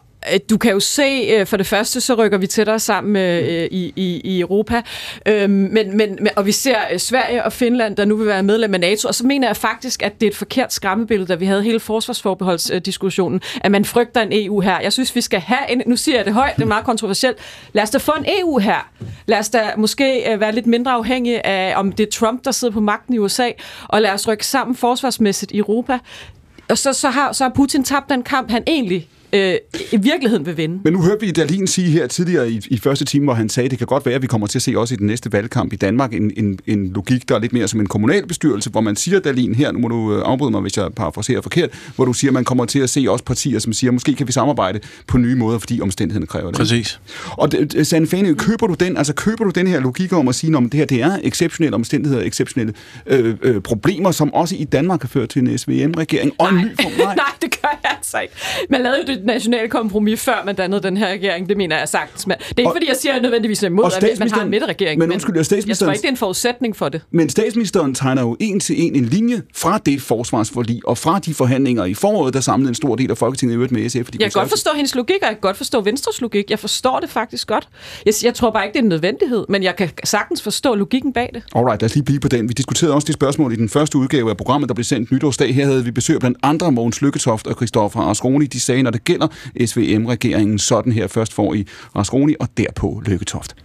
du 0.50 0.58
kan 0.58 0.72
jo 0.72 0.80
se, 0.80 1.28
øh, 1.30 1.46
for 1.46 1.56
det 1.56 1.66
første, 1.66 2.00
så 2.00 2.14
rykker 2.14 2.38
vi 2.38 2.46
tættere 2.46 2.78
sammen 2.78 3.16
øh, 3.16 3.68
i, 3.70 3.92
i, 3.96 4.20
i 4.24 4.40
Europa, 4.40 4.82
øhm, 5.26 5.50
men, 5.50 5.96
men, 5.96 6.28
og 6.36 6.46
vi 6.46 6.52
ser 6.52 6.98
Sverige 6.98 7.44
og 7.44 7.52
Finland, 7.52 7.96
der 7.96 8.04
nu 8.04 8.16
vil 8.16 8.26
være 8.26 8.42
medlem 8.42 8.74
af 8.74 8.80
NATO, 8.80 9.08
og 9.08 9.14
så 9.14 9.26
mener 9.26 9.48
jeg 9.48 9.56
faktisk, 9.56 10.02
at 10.02 10.20
det 10.20 10.26
er 10.26 10.30
et 10.30 10.36
forkert 10.36 10.72
skræmmebillede, 10.72 11.28
da 11.28 11.34
vi 11.34 11.46
havde 11.46 11.62
hele 11.62 11.80
forsvarsforbeholdsdiskussionen, 11.80 13.40
at 13.60 13.70
man 13.70 13.84
frygter 13.84 14.20
en 14.20 14.28
EU 14.32 14.60
her. 14.60 14.80
Jeg 14.80 14.92
synes, 14.92 15.14
vi 15.14 15.20
skal 15.20 15.40
have 15.40 15.70
en, 15.70 15.82
nu 15.86 15.96
siger 15.96 16.16
jeg 16.16 16.24
det 16.24 16.34
højt, 16.34 16.56
det 16.56 16.62
er 16.62 16.66
meget 16.66 16.84
kontroversielt, 16.84 17.38
lad 17.72 17.82
os 17.82 17.90
da 17.90 17.98
få 17.98 18.12
en 18.18 18.24
EU 18.40 18.58
her. 18.58 18.90
lad 19.26 19.38
os 19.38 19.48
da 19.48 19.70
måske 19.76 20.32
øh, 20.32 20.40
være 20.40 20.54
lidt 20.54 20.66
mindre 20.66 20.92
afhængige 20.92 21.46
af, 21.46 21.76
om 21.76 21.92
det 21.92 22.06
er 22.06 22.10
Trump, 22.10 22.44
der 22.44 22.50
sidder 22.50 22.74
på 22.74 22.80
magten 22.80 23.14
i 23.14 23.18
USA, 23.18 23.50
og 23.88 24.02
lad 24.02 24.10
os 24.10 24.28
rykke 24.28 24.46
sammen 24.46 24.76
forsvarsmæssigt 24.76 25.52
i 25.52 25.58
Europa. 25.58 25.98
Og 26.68 26.78
så, 26.78 26.92
så, 26.92 27.10
har, 27.10 27.32
så 27.32 27.44
har 27.44 27.52
Putin 27.54 27.84
tabt 27.84 28.10
den 28.10 28.22
kamp, 28.22 28.50
han 28.50 28.62
egentlig 28.66 29.08
øh, 29.36 29.54
i 29.92 29.96
virkeligheden 29.96 30.46
vil 30.46 30.56
vinde. 30.56 30.80
Men 30.84 30.92
nu 30.92 31.02
hørte 31.02 31.20
vi 31.20 31.30
Dalin 31.30 31.66
sige 31.66 31.90
her 31.90 32.06
tidligere 32.06 32.50
i, 32.50 32.60
i 32.70 32.78
første 32.78 33.04
time, 33.04 33.24
hvor 33.24 33.34
han 33.34 33.48
sagde, 33.48 33.64
at 33.64 33.70
det 33.70 33.78
kan 33.78 33.86
godt 33.86 34.06
være, 34.06 34.14
at 34.14 34.22
vi 34.22 34.26
kommer 34.26 34.46
til 34.46 34.58
at 34.58 34.62
se 34.62 34.74
også 34.76 34.94
i 34.94 34.96
den 34.96 35.06
næste 35.06 35.32
valgkamp 35.32 35.72
i 35.72 35.76
Danmark 35.76 36.14
en, 36.14 36.32
en, 36.36 36.58
en 36.66 36.92
logik, 36.92 37.28
der 37.28 37.34
er 37.34 37.38
lidt 37.38 37.52
mere 37.52 37.68
som 37.68 37.80
en 37.80 37.86
kommunalbestyrelse, 37.86 38.70
hvor 38.70 38.80
man 38.80 38.96
siger, 38.96 39.20
Dalin 39.20 39.54
her, 39.54 39.72
nu 39.72 39.78
må 39.78 39.88
du 39.88 40.14
øh, 40.14 40.22
afbryde 40.24 40.50
mig, 40.50 40.60
hvis 40.60 40.76
jeg 40.76 40.92
parafraserer 40.96 41.40
forkert, 41.40 41.70
hvor 41.96 42.04
du 42.04 42.12
siger, 42.12 42.30
at 42.30 42.34
man 42.34 42.44
kommer 42.44 42.64
til 42.64 42.78
at 42.78 42.90
se 42.90 43.06
også 43.08 43.24
partier, 43.24 43.58
som 43.58 43.72
siger, 43.72 43.90
måske 43.90 44.14
kan 44.14 44.26
vi 44.26 44.32
samarbejde 44.32 44.80
på 45.06 45.18
nye 45.18 45.34
måder, 45.34 45.58
fordi 45.58 45.80
omstændighederne 45.80 46.26
kræver 46.26 46.46
det. 46.46 46.56
Præcis. 46.56 47.00
Og 47.30 47.52
det, 47.52 47.86
Sande 47.86 48.06
Fane, 48.06 48.34
køber 48.34 48.66
du 48.66 48.74
den, 48.74 48.96
altså 48.96 49.14
køber 49.14 49.44
du 49.44 49.50
den 49.50 49.66
her 49.66 49.80
logik 49.80 50.12
om 50.12 50.28
at 50.28 50.34
sige, 50.34 50.56
at 50.56 50.62
det 50.62 50.74
her 50.74 50.86
det 50.86 51.02
er 51.02 51.18
exceptionelle 51.22 51.74
omstændigheder, 51.74 52.22
exceptionelle 52.22 52.74
øh, 53.06 53.34
øh, 53.42 53.60
problemer, 53.60 54.10
som 54.10 54.34
også 54.34 54.54
i 54.58 54.64
Danmark 54.64 55.02
har 55.02 55.08
ført 55.08 55.28
til 55.28 55.42
en 55.42 55.58
SVM-regering 55.58 56.32
og 56.38 56.48
en 56.48 56.56
ny 56.56 56.82
form? 56.82 56.92
Nej. 56.98 57.14
Nej, 57.26 57.32
det 57.42 57.60
gør 57.62 57.68
jeg 57.82 57.96
altså 57.96 58.18
ikke. 58.20 58.34
Man 58.70 58.82
lavede 58.82 58.98
jo 59.08 59.14
det 59.14 59.25
nationale 59.26 59.68
kompromis, 59.68 60.20
før 60.20 60.42
man 60.46 60.54
dannede 60.54 60.82
den 60.82 60.96
her 60.96 61.08
regering. 61.08 61.48
Det 61.48 61.56
mener 61.56 61.78
jeg 61.78 61.88
sagt. 61.88 62.26
Men 62.26 62.36
det 62.38 62.44
er 62.44 62.58
ikke, 62.58 62.70
og, 62.70 62.74
fordi 62.74 62.88
jeg 62.88 62.96
siger, 62.96 63.12
at 63.12 63.14
jeg 63.14 63.22
nødvendigvis 63.22 63.62
er 63.62 63.66
imod, 63.66 63.84
at 63.96 64.18
man 64.18 64.30
har 64.30 64.42
en 64.42 64.50
midterregering. 64.50 64.98
Men, 64.98 65.12
undskyld, 65.12 65.34
men 65.34 65.68
jeg 65.68 65.76
tror 65.76 65.92
ikke, 65.92 66.02
det 66.02 66.08
er 66.08 66.10
en 66.10 66.16
forudsætning 66.16 66.76
for 66.76 66.88
det. 66.88 67.00
Men 67.10 67.28
statsministeren 67.28 67.94
tegner 67.94 68.22
jo 68.22 68.36
en 68.40 68.60
til 68.60 68.82
en 68.82 68.96
en 68.96 69.04
linje 69.04 69.42
fra 69.54 69.78
det 69.78 70.02
forsvarsforlig 70.02 70.80
og 70.84 70.98
fra 70.98 71.18
de 71.18 71.34
forhandlinger 71.34 71.84
i 71.84 71.94
foråret, 71.94 72.34
der 72.34 72.40
samlede 72.40 72.68
en 72.68 72.74
stor 72.74 72.96
del 72.96 73.10
af 73.10 73.18
Folketinget 73.18 73.52
i 73.52 73.56
øvrigt 73.56 73.72
med 73.72 73.88
SF. 73.88 74.04
Fordi 74.04 74.18
jeg 74.20 74.32
kan 74.32 74.40
godt 74.40 74.50
forstå 74.50 74.70
hendes 74.76 74.94
logik, 74.94 75.16
og 75.22 75.26
jeg 75.26 75.30
kan 75.30 75.40
godt 75.40 75.56
forstå 75.56 75.80
Venstres 75.80 76.20
logik. 76.20 76.50
Jeg 76.50 76.58
forstår 76.58 77.00
det 77.00 77.10
faktisk 77.10 77.48
godt. 77.48 77.68
Jeg, 78.06 78.14
jeg 78.24 78.34
tror 78.34 78.50
bare 78.50 78.64
ikke, 78.64 78.72
det 78.72 78.78
er 78.78 78.82
en 78.82 78.88
nødvendighed, 78.88 79.44
men 79.48 79.62
jeg 79.62 79.76
kan 79.76 79.90
sagtens 80.04 80.42
forstå 80.42 80.74
logikken 80.74 81.12
bag 81.12 81.30
det. 81.34 81.42
Alright, 81.54 81.82
lad 81.82 81.90
os 81.90 81.94
lige 81.94 82.04
blive 82.04 82.20
på 82.20 82.28
den. 82.28 82.48
Vi 82.48 82.52
diskuterede 82.52 82.94
også 82.94 83.06
det 83.06 83.14
spørgsmål 83.14 83.52
i 83.52 83.56
den 83.56 83.68
første 83.68 83.98
udgave 83.98 84.30
af 84.30 84.36
programmet, 84.36 84.68
der 84.68 84.74
blev 84.74 84.84
sendt 84.84 85.12
nytårsdag. 85.12 85.54
Her 85.54 85.66
havde 85.66 85.84
vi 85.84 85.90
besøg 85.90 86.20
blandt 86.20 86.38
andre 86.42 86.72
Mogens 86.72 87.02
Lykketoft 87.02 87.46
og 87.46 87.54
Christoffer 87.54 88.00
Asroni. 88.00 88.46
De 88.46 88.60
sagde, 88.60 88.82
når 88.82 88.90
det 88.90 89.04
gælder 89.06 89.28
SVM-regeringen, 89.66 90.58
sådan 90.58 90.92
her 90.92 91.06
først 91.06 91.32
får 91.32 91.54
i 91.54 91.66
Asroni 91.94 92.34
og 92.40 92.48
derpå 92.56 93.02
Lykketoft. 93.06 93.56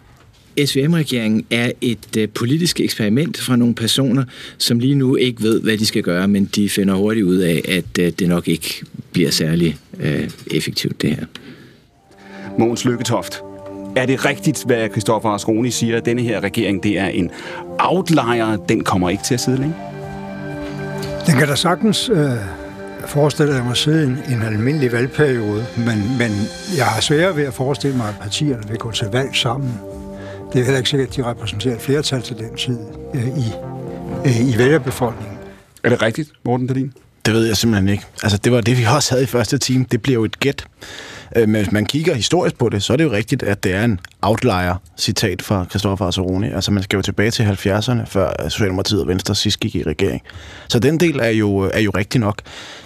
SVM-regeringen 0.65 1.45
er 1.49 1.71
et 1.81 2.17
øh, 2.17 2.29
politisk 2.29 2.79
eksperiment 2.79 3.37
fra 3.37 3.55
nogle 3.55 3.75
personer, 3.75 4.23
som 4.57 4.79
lige 4.79 4.95
nu 4.95 5.15
ikke 5.15 5.43
ved, 5.43 5.61
hvad 5.61 5.77
de 5.77 5.85
skal 5.85 6.03
gøre, 6.03 6.27
men 6.27 6.45
de 6.45 6.69
finder 6.69 6.93
hurtigt 6.93 7.25
ud 7.25 7.37
af, 7.37 7.61
at 7.67 7.99
øh, 7.99 8.11
det 8.19 8.29
nok 8.29 8.47
ikke 8.47 8.85
bliver 9.11 9.31
særlig 9.31 9.77
øh, 9.99 10.29
effektivt, 10.51 11.01
det 11.01 11.09
her. 11.09 11.25
Mogens 12.59 12.85
Lykketoft. 12.85 13.41
Er 13.95 14.05
det 14.05 14.25
rigtigt, 14.25 14.63
hvad 14.65 14.89
Christoffer 14.89 15.29
Asroni 15.29 15.71
siger, 15.71 15.97
at 15.97 16.05
denne 16.05 16.21
her 16.21 16.39
regering 16.39 16.83
det 16.83 16.99
er 16.99 17.07
en 17.07 17.29
outlier, 17.79 18.57
den 18.69 18.83
kommer 18.83 19.09
ikke 19.09 19.23
til 19.23 19.33
at 19.33 19.39
sidde 19.39 19.57
længe? 19.57 19.75
Den 21.27 21.35
kan 21.37 21.47
da 21.47 21.55
sagtens 21.55 22.09
øh, 22.09 22.31
forestille 23.05 23.63
mig 23.63 23.71
at 23.71 23.77
sidde 23.77 24.03
en, 24.03 24.19
en 24.29 24.41
almindelig 24.41 24.91
valgperiode, 24.91 25.65
men, 25.77 26.17
men 26.17 26.31
jeg 26.77 26.85
har 26.85 27.01
svært 27.01 27.37
ved 27.37 27.43
at 27.43 27.53
forestille 27.53 27.97
mig, 27.97 28.07
at 28.07 28.15
partierne 28.21 28.63
vil 28.67 28.77
gå 28.77 28.91
til 28.91 29.07
valg 29.07 29.35
sammen. 29.35 29.73
Det 30.53 30.59
er 30.59 30.63
heller 30.63 30.77
ikke 30.77 30.89
sikkert, 30.89 31.09
at 31.09 31.15
de 31.15 31.23
repræsenterer 31.25 31.75
et 31.75 31.81
flertal 31.81 32.21
til 32.21 32.37
den 32.37 32.55
tid 32.55 32.77
øh, 33.13 33.27
i, 33.27 33.53
øh, 34.25 34.49
i 34.49 34.57
vælgerbefolkningen. 34.57 35.37
Er 35.83 35.89
det 35.89 36.01
rigtigt, 36.01 36.29
Morten 36.43 36.67
Dahlin? 36.67 36.93
Det 37.25 37.33
ved 37.33 37.45
jeg 37.45 37.57
simpelthen 37.57 37.89
ikke. 37.89 38.03
Altså, 38.23 38.37
det 38.37 38.51
var 38.51 38.61
det, 38.61 38.77
vi 38.77 38.83
også 38.95 39.11
havde 39.11 39.23
i 39.23 39.27
første 39.27 39.57
time. 39.57 39.85
Det 39.91 40.01
bliver 40.01 40.13
jo 40.19 40.25
et 40.25 40.39
gæt. 40.39 40.65
Øh, 41.35 41.49
men 41.49 41.61
hvis 41.61 41.71
man 41.71 41.85
kigger 41.85 42.13
historisk 42.13 42.57
på 42.57 42.69
det, 42.69 42.83
så 42.83 42.93
er 42.93 42.97
det 42.97 43.03
jo 43.03 43.11
rigtigt, 43.11 43.43
at 43.43 43.63
det 43.63 43.73
er 43.73 43.85
en 43.85 43.99
outlier-citat 44.21 45.41
fra 45.41 45.65
Christoffer 45.69 46.05
Asseroni. 46.05 46.47
Altså, 46.49 46.71
man 46.71 46.83
skal 46.83 46.97
jo 46.97 47.01
tilbage 47.01 47.31
til 47.31 47.43
70'erne, 47.43 48.05
før 48.05 48.49
Socialdemokratiet 48.49 49.01
og 49.01 49.07
Venstre 49.07 49.35
sidst 49.35 49.59
gik 49.59 49.75
i 49.75 49.83
regering. 49.83 50.21
Så 50.67 50.79
den 50.79 50.99
del 50.99 51.19
er 51.19 51.29
jo, 51.29 51.57
er 51.73 51.79
jo 51.79 51.91
rigtig 51.91 52.21
nok. 52.21 52.41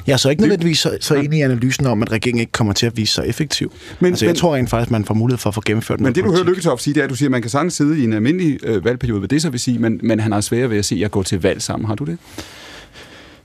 Jeg 0.08 0.14
er 0.14 0.18
så 0.18 0.30
ikke 0.30 0.42
nødvendigvis 0.42 0.80
så, 0.80 0.98
så 1.02 1.16
enig 1.16 1.40
i 1.40 1.42
analysen 1.42 1.86
om, 1.86 2.02
at 2.02 2.12
regeringen 2.12 2.40
ikke 2.40 2.52
kommer 2.52 2.74
til 2.74 2.86
at 2.86 2.98
vise 2.98 3.14
sig 3.14 3.28
effektiv. 3.28 3.72
Men, 4.00 4.12
altså, 4.12 4.26
jeg 4.26 4.30
men, 4.30 4.36
tror 4.36 4.56
rent 4.56 4.70
faktisk, 4.70 4.92
man 4.92 5.06
får 5.06 5.14
mulighed 5.14 5.38
for 5.38 5.50
at 5.50 5.54
få 5.54 5.62
gennemført 5.66 6.00
Men 6.00 6.16
det, 6.16 6.24
du 6.24 6.32
hører 6.32 6.44
Lykketoft 6.44 6.84
sige, 6.84 6.94
det 6.94 7.00
er, 7.00 7.04
at 7.04 7.10
du 7.10 7.16
siger, 7.16 7.28
at 7.28 7.32
man 7.32 7.42
kan 7.42 7.52
sagtens 7.52 7.74
sidde 7.74 8.00
i 8.00 8.04
en 8.04 8.14
almindelig 8.14 8.60
øh, 8.64 8.86
valgperiode, 8.86 9.20
hvad 9.20 9.30
det 9.30 9.42
så 9.42 9.50
vil 9.50 9.60
sige, 9.60 9.80
men, 9.80 10.00
men 10.04 10.20
han 10.20 10.32
har 10.32 10.42
svært 10.42 10.70
ved 10.70 10.78
at 10.78 10.86
se 10.86 11.02
at 11.06 11.12
gå 11.12 11.24
til 11.24 11.42
valg 11.42 11.62
sammen. 11.62 11.88
Har 11.88 11.96
du 11.96 12.04
det? 12.04 12.18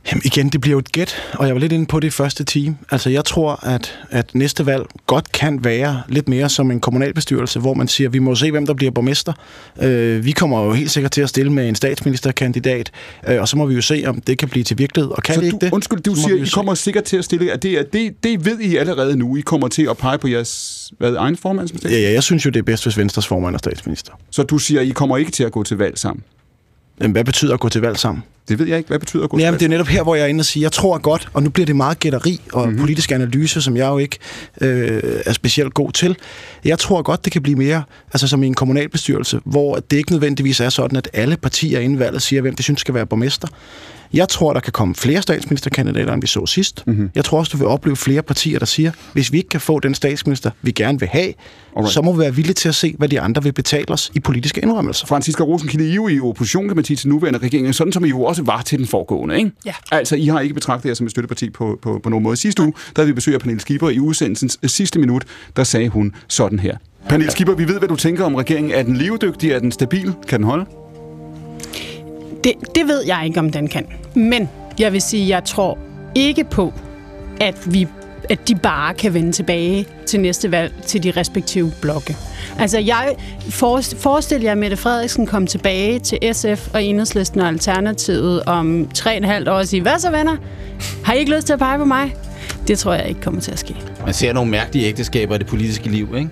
Jamen 0.06 0.22
igen, 0.24 0.48
det 0.48 0.60
bliver 0.60 0.72
jo 0.72 0.78
et 0.78 0.93
gæt, 0.93 1.16
og 1.32 1.47
jeg 1.47 1.55
var 1.55 1.60
lidt 1.60 1.72
inde 1.72 1.86
på 1.86 2.01
det 2.01 2.06
i 2.09 2.10
første 2.10 2.44
time. 2.44 2.77
Altså 2.90 3.10
jeg 3.10 3.24
tror, 3.24 3.66
at, 3.66 3.98
at 4.10 4.35
næste 4.35 4.66
valg 4.66 4.86
godt 5.06 5.32
kan 5.32 5.64
være 5.64 6.02
lidt 6.09 6.28
mere 6.28 6.48
som 6.48 6.70
en 6.70 6.81
kommunalbestyrelse, 6.81 7.60
hvor 7.60 7.74
man 7.74 7.89
siger, 7.89 8.10
vi 8.10 8.18
må 8.18 8.35
se, 8.35 8.51
hvem 8.51 8.66
der 8.66 8.74
bliver 8.74 8.93
borgmester. 8.93 9.32
Øh, 9.82 10.24
vi 10.24 10.32
kommer 10.32 10.64
jo 10.64 10.72
helt 10.72 10.90
sikkert 10.90 11.12
til 11.12 11.20
at 11.20 11.28
stille 11.28 11.52
med 11.52 11.68
en 11.68 11.74
statsministerkandidat, 11.74 12.90
øh, 13.28 13.40
og 13.40 13.48
så 13.48 13.56
må 13.56 13.66
vi 13.66 13.74
jo 13.74 13.81
se, 13.81 14.05
om 14.06 14.20
det 14.20 14.39
kan 14.39 14.48
blive 14.48 14.64
til 14.64 14.78
virkelighed, 14.78 15.10
og 15.10 15.22
kan 15.22 15.35
så 15.35 15.40
det 15.40 15.51
du, 15.51 15.56
ikke 15.56 15.66
det? 15.66 15.72
Undskyld, 15.72 16.01
du 16.01 16.14
siger, 16.14 16.44
I 16.44 16.48
kommer 16.55 16.74
sikkert 16.74 17.05
til 17.05 17.16
at 17.16 17.24
stille, 17.24 17.52
at 17.52 17.62
det, 17.62 17.93
det, 17.93 18.24
det 18.24 18.44
ved 18.44 18.60
I 18.60 18.77
allerede 18.77 19.16
nu. 19.16 19.36
I 19.36 19.40
kommer 19.40 19.68
til 19.68 19.86
at 19.90 19.97
pege 19.97 20.18
på 20.18 20.28
jeres 20.28 20.93
hvad, 20.98 21.14
egen 21.14 21.36
formand 21.36 21.68
Ja, 21.85 21.90
ja, 21.90 22.12
jeg 22.12 22.22
synes 22.22 22.44
jo, 22.47 22.51
det 22.51 22.59
er 22.59 22.62
bedst, 22.62 22.82
hvis 22.82 22.98
Venstres 22.98 23.27
formand 23.27 23.55
er 23.55 23.59
statsminister. 23.59 24.12
Så 24.31 24.43
du 24.43 24.59
siger, 24.59 24.81
I 24.81 24.89
kommer 24.89 25.16
ikke 25.16 25.31
til 25.31 25.44
at 25.44 25.52
gå 25.52 25.62
til 25.62 25.77
valg 25.77 25.98
sammen? 25.98 26.24
Jamen, 27.01 27.12
hvad 27.12 27.24
betyder 27.24 27.55
at 27.55 27.60
gå 27.60 27.68
til 27.68 27.81
valg 27.81 27.98
sammen? 27.98 28.22
Det 28.48 28.59
ved 28.59 28.66
jeg 28.66 28.78
ikke. 28.78 28.89
Hvad 28.89 28.98
betyder 28.98 29.24
at 29.24 29.31
gå 29.31 29.39
Jamen, 29.39 29.60
det 29.60 29.64
er 29.64 29.70
netop 29.70 29.86
her, 29.86 30.02
hvor 30.02 30.14
jeg 30.14 30.24
er 30.24 30.27
inde 30.27 30.40
og 30.40 30.44
sige, 30.44 30.62
jeg 30.62 30.72
tror 30.72 30.98
godt, 30.98 31.28
og 31.32 31.43
nu 31.43 31.51
bliver 31.51 31.66
det 31.66 31.77
meget 31.77 32.01
gætteri 32.01 32.40
og 32.52 32.64
mm-hmm. 32.64 32.81
politisk 32.81 33.12
analyse, 33.12 33.62
som 33.62 33.77
jeg 33.77 33.86
jo 33.86 33.98
ikke 33.98 34.18
øh, 34.60 35.02
er 35.27 35.32
specielt 35.32 35.74
god 35.74 35.93
til. 35.93 36.16
Jeg 36.64 36.78
tror 36.78 37.02
godt, 37.02 37.24
det 37.24 37.32
kan 37.32 37.43
blive 37.43 37.56
mere, 37.56 37.82
altså 38.12 38.28
som 38.28 38.43
i 38.43 38.47
en 38.47 38.55
kommunalbestyrelse, 38.55 39.40
hvor 39.44 39.77
det 39.77 39.97
ikke 39.97 40.12
nødvendigvis 40.12 40.60
er 40.60 40.68
sådan, 40.68 40.97
at 40.97 41.09
alle 41.12 41.36
partier 41.36 41.81
inden 41.81 41.98
valget 41.98 42.22
siger, 42.22 42.43
hvem 42.43 42.55
de 42.55 42.62
synes 42.62 42.81
skal 42.81 42.94
være 42.94 43.06
borgmester. 43.06 43.48
Jeg 44.12 44.28
tror, 44.28 44.53
der 44.53 44.61
kan 44.61 44.73
komme 44.73 44.95
flere 44.95 45.23
statsministerkandidater, 45.23 46.12
end 46.12 46.23
vi 46.23 46.27
så 46.27 46.47
sidst. 46.47 46.87
Mm-hmm. 46.87 47.11
Jeg 47.15 47.24
tror 47.24 47.39
også, 47.39 47.51
du 47.53 47.57
vil 47.57 47.66
opleve 47.66 47.97
flere 47.97 48.23
partier, 48.23 48.59
der 48.59 48.66
siger, 48.66 48.93
hvis 49.12 49.32
vi 49.32 49.39
ikke 49.39 49.49
kan 49.49 49.61
få 49.61 49.81
den 49.81 49.95
statsminister, 49.95 50.51
vi 50.62 50.70
gerne 50.70 51.01
vil 51.01 51.09
have, 51.09 51.32
Alright. 51.77 51.93
så 51.93 52.03
må 52.03 52.12
vi 52.12 52.19
være 52.19 52.35
villige 52.35 52.55
til 52.55 52.69
at 52.69 52.74
se, 52.74 52.95
hvad 52.99 53.09
de 53.09 53.20
andre 53.20 53.43
vil 53.43 53.53
betale 53.53 53.87
os 53.89 54.11
i 54.15 54.20
politiske 54.20 54.61
indrømmelser. 54.61 55.07
Franziska 55.07 55.43
Rosenkilde, 55.43 55.87
I 55.87 55.91
er 55.91 55.95
jo 55.95 56.09
i 56.09 56.20
opposition, 56.20 56.66
kan 56.66 56.77
man 56.77 56.85
sige, 56.85 56.97
til 56.97 57.09
nuværende 57.09 57.39
regering, 57.39 57.74
sådan 57.74 57.93
som 57.93 58.05
I 58.05 58.09
jo 58.09 58.23
også 58.23 58.43
var 58.43 58.62
til 58.62 58.78
den 58.78 58.87
foregående, 58.87 59.39
ikke? 59.39 59.51
Ja. 59.66 59.74
Altså, 59.93 60.16
I 60.16 60.27
har 60.27 60.41
ikke 60.41 60.55
betragtet 60.55 60.89
jer 60.89 60.95
som 60.95 61.07
et 61.07 61.11
støtteparti 61.11 61.51
på, 61.51 61.78
på, 61.82 62.01
på 62.03 62.11
nogen 62.11 62.23
måde. 62.23 62.37
Sidste 62.37 62.62
uge, 62.62 62.73
der 62.97 63.03
havde 63.03 63.07
vi 63.07 63.12
besøg 63.12 63.35
af 63.35 63.41
Pernille 63.41 63.61
Skipper 63.61 63.89
i 63.89 63.99
udsendelsens 64.01 64.59
sidste 64.66 64.99
minut, 64.99 65.24
der 65.57 65.65
sagde 65.65 65.89
hun 65.89 66.15
sådan 66.28 66.59
her. 66.59 66.77
Pernille 67.09 67.31
Skipper, 67.31 67.55
vi 67.55 67.69
ved, 67.69 67.78
hvad 67.78 67.89
du 67.89 67.97
tænker 67.97 68.24
om 68.24 68.35
regeringen. 68.35 68.73
Er 68.73 68.82
den 68.82 68.97
levedygtig? 68.97 69.51
Er 69.51 69.59
den 69.59 69.73
stabil? 69.73 70.12
Kan 70.28 70.39
den 70.39 70.47
holde? 70.47 70.66
Det, 72.44 72.52
det 72.74 72.88
ved 72.88 73.04
jeg 73.06 73.22
ikke, 73.24 73.40
om 73.40 73.50
den 73.50 73.68
kan. 73.68 73.86
Men 74.14 74.48
jeg 74.78 74.92
vil 74.92 75.02
sige, 75.02 75.28
jeg 75.28 75.44
tror 75.44 75.78
ikke 76.14 76.44
på, 76.44 76.72
at 77.40 77.74
vi 77.74 77.88
at 78.30 78.48
de 78.48 78.54
bare 78.54 78.94
kan 78.94 79.14
vende 79.14 79.32
tilbage 79.32 79.86
til 80.06 80.20
næste 80.20 80.50
valg 80.50 80.72
til 80.86 81.02
de 81.02 81.10
respektive 81.10 81.72
blokke. 81.80 82.16
Altså, 82.58 82.78
jeg 82.78 83.14
forestiller 83.98 84.44
jer, 84.44 84.52
at 84.52 84.58
Mette 84.58 84.76
Frederiksen 84.76 85.26
kom 85.26 85.46
tilbage 85.46 85.98
til 85.98 86.18
SF 86.32 86.74
og 86.74 86.84
Enhedslisten 86.84 87.40
og 87.40 87.48
Alternativet 87.48 88.42
om 88.42 88.88
tre 88.94 89.10
og 89.10 89.16
en 89.16 89.24
halvt 89.24 89.48
år 89.48 89.52
og 89.52 89.66
sige, 89.66 89.82
hvad 89.82 89.98
så 89.98 90.10
venner? 90.10 90.36
Har 91.04 91.14
I 91.14 91.18
ikke 91.18 91.34
lyst 91.36 91.46
til 91.46 91.52
at 91.52 91.58
pege 91.58 91.78
på 91.78 91.84
mig? 91.84 92.14
Det 92.68 92.78
tror 92.78 92.94
jeg 92.94 93.08
ikke 93.08 93.20
kommer 93.20 93.40
til 93.40 93.52
at 93.52 93.58
ske. 93.58 93.76
Man 94.04 94.14
ser 94.14 94.32
nogle 94.32 94.50
mærkelige 94.50 94.86
ægteskaber 94.86 95.34
i 95.34 95.38
det 95.38 95.46
politiske 95.46 95.88
liv, 95.88 96.08
ikke? 96.16 96.30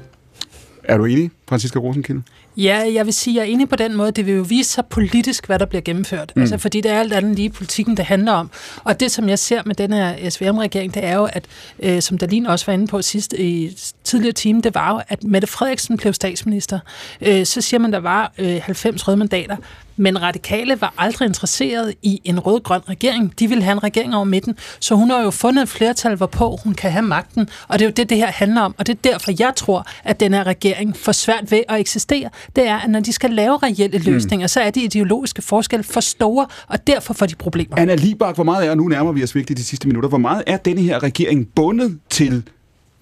Er 0.88 0.96
du 0.96 1.04
enig, 1.04 1.30
Franziska 1.48 1.78
Rosenkilde? 1.78 2.22
Ja, 2.56 2.84
jeg 2.92 3.06
vil 3.06 3.14
sige, 3.14 3.40
at 3.40 3.46
jeg 3.46 3.50
er 3.50 3.54
enig 3.54 3.68
på 3.68 3.76
den 3.76 3.96
måde. 3.96 4.12
Det 4.12 4.26
vil 4.26 4.34
jo 4.34 4.42
vise 4.42 4.70
sig 4.70 4.86
politisk, 4.86 5.46
hvad 5.46 5.58
der 5.58 5.66
bliver 5.66 5.82
gennemført. 5.82 6.32
Mm. 6.36 6.42
Altså, 6.42 6.58
fordi 6.58 6.80
det 6.80 6.90
er 6.90 7.00
alt 7.00 7.12
andet 7.12 7.36
lige 7.36 7.50
politikken, 7.50 7.96
det 7.96 8.04
handler 8.04 8.32
om. 8.32 8.50
Og 8.84 9.00
det, 9.00 9.10
som 9.10 9.28
jeg 9.28 9.38
ser 9.38 9.62
med 9.66 9.74
den 9.74 9.92
her 9.92 10.30
SVM-regering, 10.30 10.94
det 10.94 11.04
er 11.04 11.14
jo, 11.14 11.28
at, 11.32 11.44
øh, 11.82 12.02
som 12.02 12.18
Dalin 12.18 12.46
også 12.46 12.66
var 12.66 12.72
inde 12.72 12.86
på 12.86 13.02
sidst 13.02 13.32
i 13.32 13.76
tidligere 14.04 14.32
time, 14.32 14.60
det 14.60 14.74
var 14.74 14.92
jo, 14.92 15.00
at 15.08 15.24
Mette 15.24 15.46
Frederiksen 15.46 15.96
blev 15.96 16.12
statsminister. 16.12 16.78
Øh, 17.20 17.46
så 17.46 17.60
siger 17.60 17.80
man, 17.80 17.92
der 17.92 18.00
var 18.00 18.32
øh, 18.38 18.60
90 18.62 19.08
røde 19.08 19.16
mandater. 19.16 19.56
Men 19.98 20.22
radikale 20.22 20.80
var 20.80 20.94
aldrig 20.98 21.26
interesseret 21.26 21.94
i 22.02 22.20
en 22.24 22.40
rød-grøn 22.40 22.80
regering. 22.88 23.38
De 23.38 23.48
ville 23.48 23.64
have 23.64 23.72
en 23.72 23.82
regering 23.82 24.14
over 24.14 24.24
midten. 24.24 24.56
Så 24.80 24.94
hun 24.94 25.10
har 25.10 25.22
jo 25.22 25.30
fundet 25.30 25.62
et 25.62 25.68
flertal, 25.68 26.14
hvorpå 26.14 26.58
hun 26.64 26.74
kan 26.74 26.90
have 26.90 27.02
magten. 27.02 27.48
Og 27.68 27.78
det 27.78 27.84
er 27.84 27.88
jo 27.88 27.92
det, 27.96 28.10
det 28.10 28.18
her 28.18 28.26
handler 28.26 28.60
om. 28.60 28.74
Og 28.78 28.86
det 28.86 28.92
er 28.92 29.10
derfor, 29.10 29.32
jeg 29.38 29.52
tror, 29.56 29.86
at 30.04 30.20
den 30.20 30.34
her 30.34 30.44
regering 30.44 30.96
får 30.96 31.12
svært 31.12 31.50
ved 31.50 31.62
at 31.68 31.80
eksistere. 31.80 32.30
Det 32.56 32.66
er, 32.66 32.76
at 32.76 32.90
når 32.90 33.00
de 33.00 33.12
skal 33.12 33.30
lave 33.30 33.56
reelle 33.56 33.98
løsninger, 33.98 34.44
mm. 34.44 34.48
så 34.48 34.60
er 34.60 34.70
de 34.70 34.82
ideologiske 34.82 35.42
forskelle 35.42 35.84
for 35.84 36.00
store, 36.00 36.46
og 36.68 36.86
derfor 36.86 37.14
får 37.14 37.26
de 37.26 37.34
problemer. 37.34 37.78
Anna 37.78 37.94
Libak, 37.94 38.34
hvor 38.34 38.44
meget 38.44 38.66
er, 38.66 38.74
nu 38.74 38.88
nærmer 38.88 39.12
vi 39.12 39.22
os 39.22 39.34
virkelig 39.34 39.58
de 39.58 39.64
sidste 39.64 39.88
minutter, 39.88 40.08
hvor 40.08 40.18
meget 40.18 40.42
er 40.46 40.56
denne 40.56 40.82
her 40.82 41.02
regering 41.02 41.48
bundet 41.54 41.98
til 42.10 42.42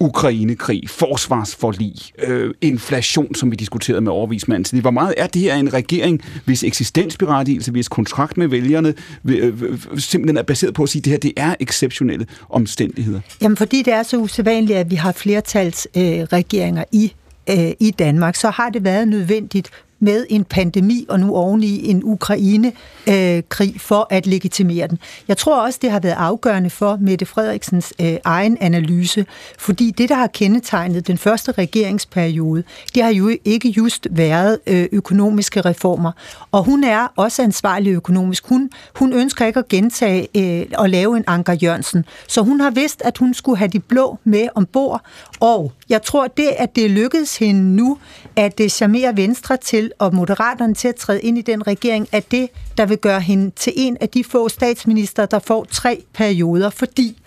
Ukrainekrig, 0.01 0.91
forsvarsforlig, 0.91 1.95
øh, 2.27 2.55
inflation, 2.61 3.35
som 3.35 3.51
vi 3.51 3.57
diskuterede 3.57 4.01
med 4.01 4.13
overvismanden. 4.13 4.65
Så 4.65 4.81
Hvor 4.81 4.91
meget 4.91 5.15
er 5.17 5.27
det 5.27 5.43
her 5.43 5.55
en 5.55 5.73
regering, 5.73 6.23
hvis 6.45 6.65
eksistensberettigelse, 6.65 7.71
hvis 7.71 7.89
kontrakt 7.89 8.37
med 8.37 8.49
vælgerne 8.49 8.95
øh, 9.29 9.47
øh, 9.47 9.63
øh, 9.63 9.79
simpelthen 9.99 10.37
er 10.37 10.43
baseret 10.43 10.75
på 10.75 10.83
at 10.83 10.89
sige, 10.89 11.01
at 11.01 11.05
det 11.05 11.11
her 11.11 11.19
det 11.19 11.33
er 11.37 11.55
exceptionelle 11.61 12.27
omstændigheder? 12.49 13.21
Jamen, 13.43 13.57
fordi 13.57 13.83
det 13.83 13.93
er 13.93 14.03
så 14.03 14.17
usædvanligt, 14.17 14.79
at 14.79 14.91
vi 14.91 14.97
har 14.97 15.13
flertalsregeringer 15.13 16.85
øh, 16.95 17.01
i 17.01 17.13
øh, 17.51 17.71
i 17.81 17.91
Danmark, 17.91 18.35
så 18.35 18.51
har 18.51 18.71
det 18.71 18.85
været 18.85 19.09
nødvendigt 19.09 19.71
med 19.99 20.27
en 20.31 20.45
pandemi 20.45 21.07
og 21.09 21.21
nu 21.21 21.35
oveni 21.35 21.91
en 21.91 22.01
Ukraine-krig 22.05 23.81
for 23.81 24.07
at 24.11 24.27
legitimere 24.27 24.87
den. 24.87 24.99
Jeg 25.29 25.37
tror 25.37 25.63
også, 25.63 25.79
det 25.83 25.91
har 25.91 26.01
været 26.01 26.15
afgørende 26.19 26.71
for 26.71 26.99
Mette 27.01 27.27
Frederiksens 27.27 27.95
øh, 28.01 28.17
egen 28.25 28.59
analyse, 28.61 29.27
fordi 29.59 29.91
det, 29.91 30.09
der 30.09 30.15
har 30.15 30.27
kendetegnet 30.27 31.07
den 31.07 31.19
første 31.19 31.53
regeringsperiode, 31.53 32.65
det 32.95 33.03
har 33.03 33.13
jo 33.13 33.31
ikke 33.45 33.69
just 33.69 34.07
været 34.11 34.59
øh, 34.67 34.89
økonomiske 34.93 35.61
reformer. 35.61 36.13
Og 36.53 36.65
hun 36.65 36.85
er 36.85 37.07
også 37.17 37.43
ansvarlig 37.43 37.91
økonomisk. 37.91 38.47
Hun, 38.49 38.71
hun 38.95 39.13
ønsker 39.13 39.47
ikke 39.47 39.59
at 39.59 39.69
gentage 39.69 40.29
øh, 40.37 40.67
og 40.79 40.91
lave 40.91 41.17
en 41.17 41.25
Anker 41.27 41.53
Jørgensen. 41.53 42.05
Så 42.29 42.43
hun 42.43 42.61
har 42.61 42.71
vidst, 42.71 43.03
at 43.05 43.19
hun 43.19 43.35
skulle 43.35 43.59
have 43.59 43.69
de 43.69 43.81
blå 43.81 44.19
med 44.25 44.49
ombord. 44.55 45.01
Og 45.41 45.73
jeg 45.89 46.03
tror, 46.03 46.27
det, 46.27 46.49
at 46.59 46.77
det 46.77 46.91
lykkedes 46.91 47.37
hende 47.39 47.77
nu, 47.77 47.99
at 48.37 48.59
det 48.59 48.73
charmerer 48.73 49.13
Venstre 49.13 49.57
til 49.57 49.93
og 49.99 50.15
Moderaterne 50.15 50.75
til 50.75 50.89
at 50.89 50.97
træde 50.97 51.21
ind 51.21 51.39
i 51.39 51.43
den 51.43 51.67
regering, 51.67 52.09
at 52.13 52.31
det, 52.31 52.49
der 52.79 52.87
vil 52.87 52.99
gøre 52.99 53.21
hende 53.21 53.51
til 53.51 53.73
en 53.77 53.97
af 54.01 54.09
de 54.09 54.25
få 54.25 54.49
statsminister, 54.49 55.27
der 55.27 55.39
får 55.39 55.65
tre 55.65 56.05
perioder. 56.15 56.71
Fordi 56.71 57.19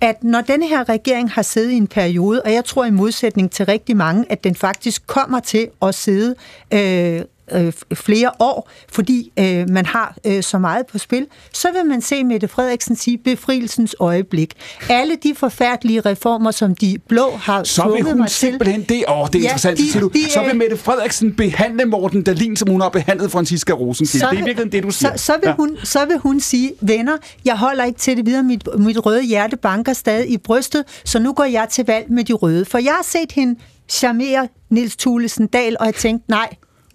at 0.00 0.24
når 0.24 0.40
denne 0.40 0.68
her 0.68 0.88
regering 0.88 1.30
har 1.30 1.42
siddet 1.42 1.70
i 1.70 1.76
en 1.76 1.86
periode, 1.86 2.42
og 2.42 2.52
jeg 2.52 2.64
tror 2.64 2.84
i 2.84 2.90
modsætning 2.90 3.50
til 3.50 3.66
rigtig 3.66 3.96
mange, 3.96 4.24
at 4.32 4.44
den 4.44 4.54
faktisk 4.54 5.06
kommer 5.06 5.40
til 5.40 5.68
at 5.82 5.94
sidde 5.94 6.34
øh, 6.74 7.22
øh, 7.52 7.72
flere 7.94 8.30
år, 8.38 8.70
fordi 8.92 9.32
øh, 9.38 9.70
man 9.70 9.86
har 9.86 10.16
øh, 10.26 10.42
så 10.42 10.58
meget 10.58 10.86
på 10.86 10.98
spil, 10.98 11.26
så 11.52 11.68
vil 11.72 11.86
man 11.86 12.00
se 12.02 12.24
Mette 12.24 12.48
Frederiksen 12.48 12.96
sige 12.96 13.18
befrielsens 13.18 13.96
øjeblik. 14.00 14.54
Alle 14.88 15.16
de 15.22 15.34
forfærdelige 15.34 16.00
reformer, 16.00 16.50
som 16.50 16.74
de 16.74 16.98
blå 17.08 17.30
har 17.30 17.64
Så 17.64 17.88
vil 17.88 18.02
hun 18.02 18.28
simpelthen 18.28 18.82
det, 18.82 19.04
åh, 19.08 19.26
det 19.26 19.34
er 19.34 19.38
ja, 19.38 19.44
interessant, 19.44 19.78
de, 19.78 20.00
du. 20.00 20.10
De, 20.14 20.30
så 20.30 20.42
vil 20.42 20.56
Mette 20.56 20.76
Frederiksen 20.76 21.34
behandle 21.34 21.84
Morten 21.84 22.22
Dalin, 22.22 22.56
som 22.56 22.70
hun 22.70 22.80
har 22.80 22.88
behandlet 22.88 23.30
Franziska 23.30 23.72
Rosenkilde. 23.72 24.26
Det 24.30 24.38
er 24.38 24.44
virkelig 24.44 24.72
det, 24.72 24.82
du 24.82 24.90
siger. 24.90 25.16
Så, 25.16 25.24
så, 25.24 25.32
vil 25.42 25.48
ja. 25.48 25.54
hun, 25.54 25.76
så 25.84 26.04
vil 26.04 26.18
hun 26.18 26.40
sige, 26.40 26.72
venner, 26.80 27.16
jeg 27.44 27.56
holder 27.56 27.84
ikke 27.84 27.98
til 27.98 28.16
det 28.16 28.26
videre, 28.26 28.42
mit, 28.42 28.68
mit 28.78 29.06
røde 29.06 29.22
hjerte 29.22 29.56
banker 29.56 29.92
stadig 29.92 30.30
i 30.30 30.36
brystet, 30.38 30.84
så 31.04 31.18
nu 31.18 31.32
går 31.32 31.44
jeg 31.44 31.66
til 31.70 31.84
valg 31.86 32.12
med 32.12 32.24
de 32.24 32.32
røde. 32.32 32.64
For 32.64 32.78
jeg 32.78 32.92
har 32.92 33.04
set 33.04 33.32
hende 33.32 33.60
charmere 33.88 34.48
Nils 34.70 34.96
Thulesen 34.96 35.46
Dahl, 35.46 35.76
og 35.80 35.86
jeg 35.86 35.94
tænkte, 35.94 36.30
nej, 36.30 36.48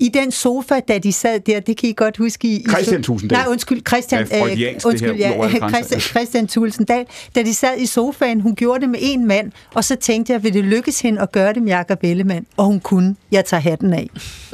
i 0.03 0.09
den 0.09 0.31
sofa, 0.31 0.80
da 0.88 0.97
de 0.97 1.13
sad 1.13 1.39
der, 1.39 1.59
det 1.59 1.77
kan 1.77 1.89
I 1.89 1.93
godt 1.93 2.17
huske 2.17 2.47
i... 2.47 2.65
Christian 2.69 3.03
Tulsendal. 3.03 3.38
Nej, 3.38 3.47
undskyld, 3.49 3.81
Christian, 3.88 4.27
ja, 4.31 4.45
øh, 4.45 4.75
undskyld, 4.85 5.15
ja, 5.15 5.49
Christian, 5.73 5.99
Christian 6.01 6.47
Tulsendal. 6.47 7.05
Da 7.35 7.43
de 7.43 7.53
sad 7.53 7.77
i 7.77 7.85
sofaen, 7.85 8.41
hun 8.41 8.55
gjorde 8.55 8.81
det 8.81 8.89
med 8.89 8.99
en 9.01 9.27
mand, 9.27 9.51
og 9.73 9.84
så 9.84 9.95
tænkte 9.95 10.34
jeg, 10.34 10.43
vil 10.43 10.53
det 10.53 10.63
lykkes 10.63 11.01
hende 11.01 11.21
at 11.21 11.31
gøre 11.31 11.53
det 11.53 11.63
med 11.63 11.71
Jacob 11.71 11.99
Ellemann? 12.03 12.45
Og 12.57 12.65
hun 12.65 12.80
kunne. 12.80 13.15
Jeg 13.31 13.45
tager 13.45 13.61
hatten 13.61 13.93
af. 13.93 14.09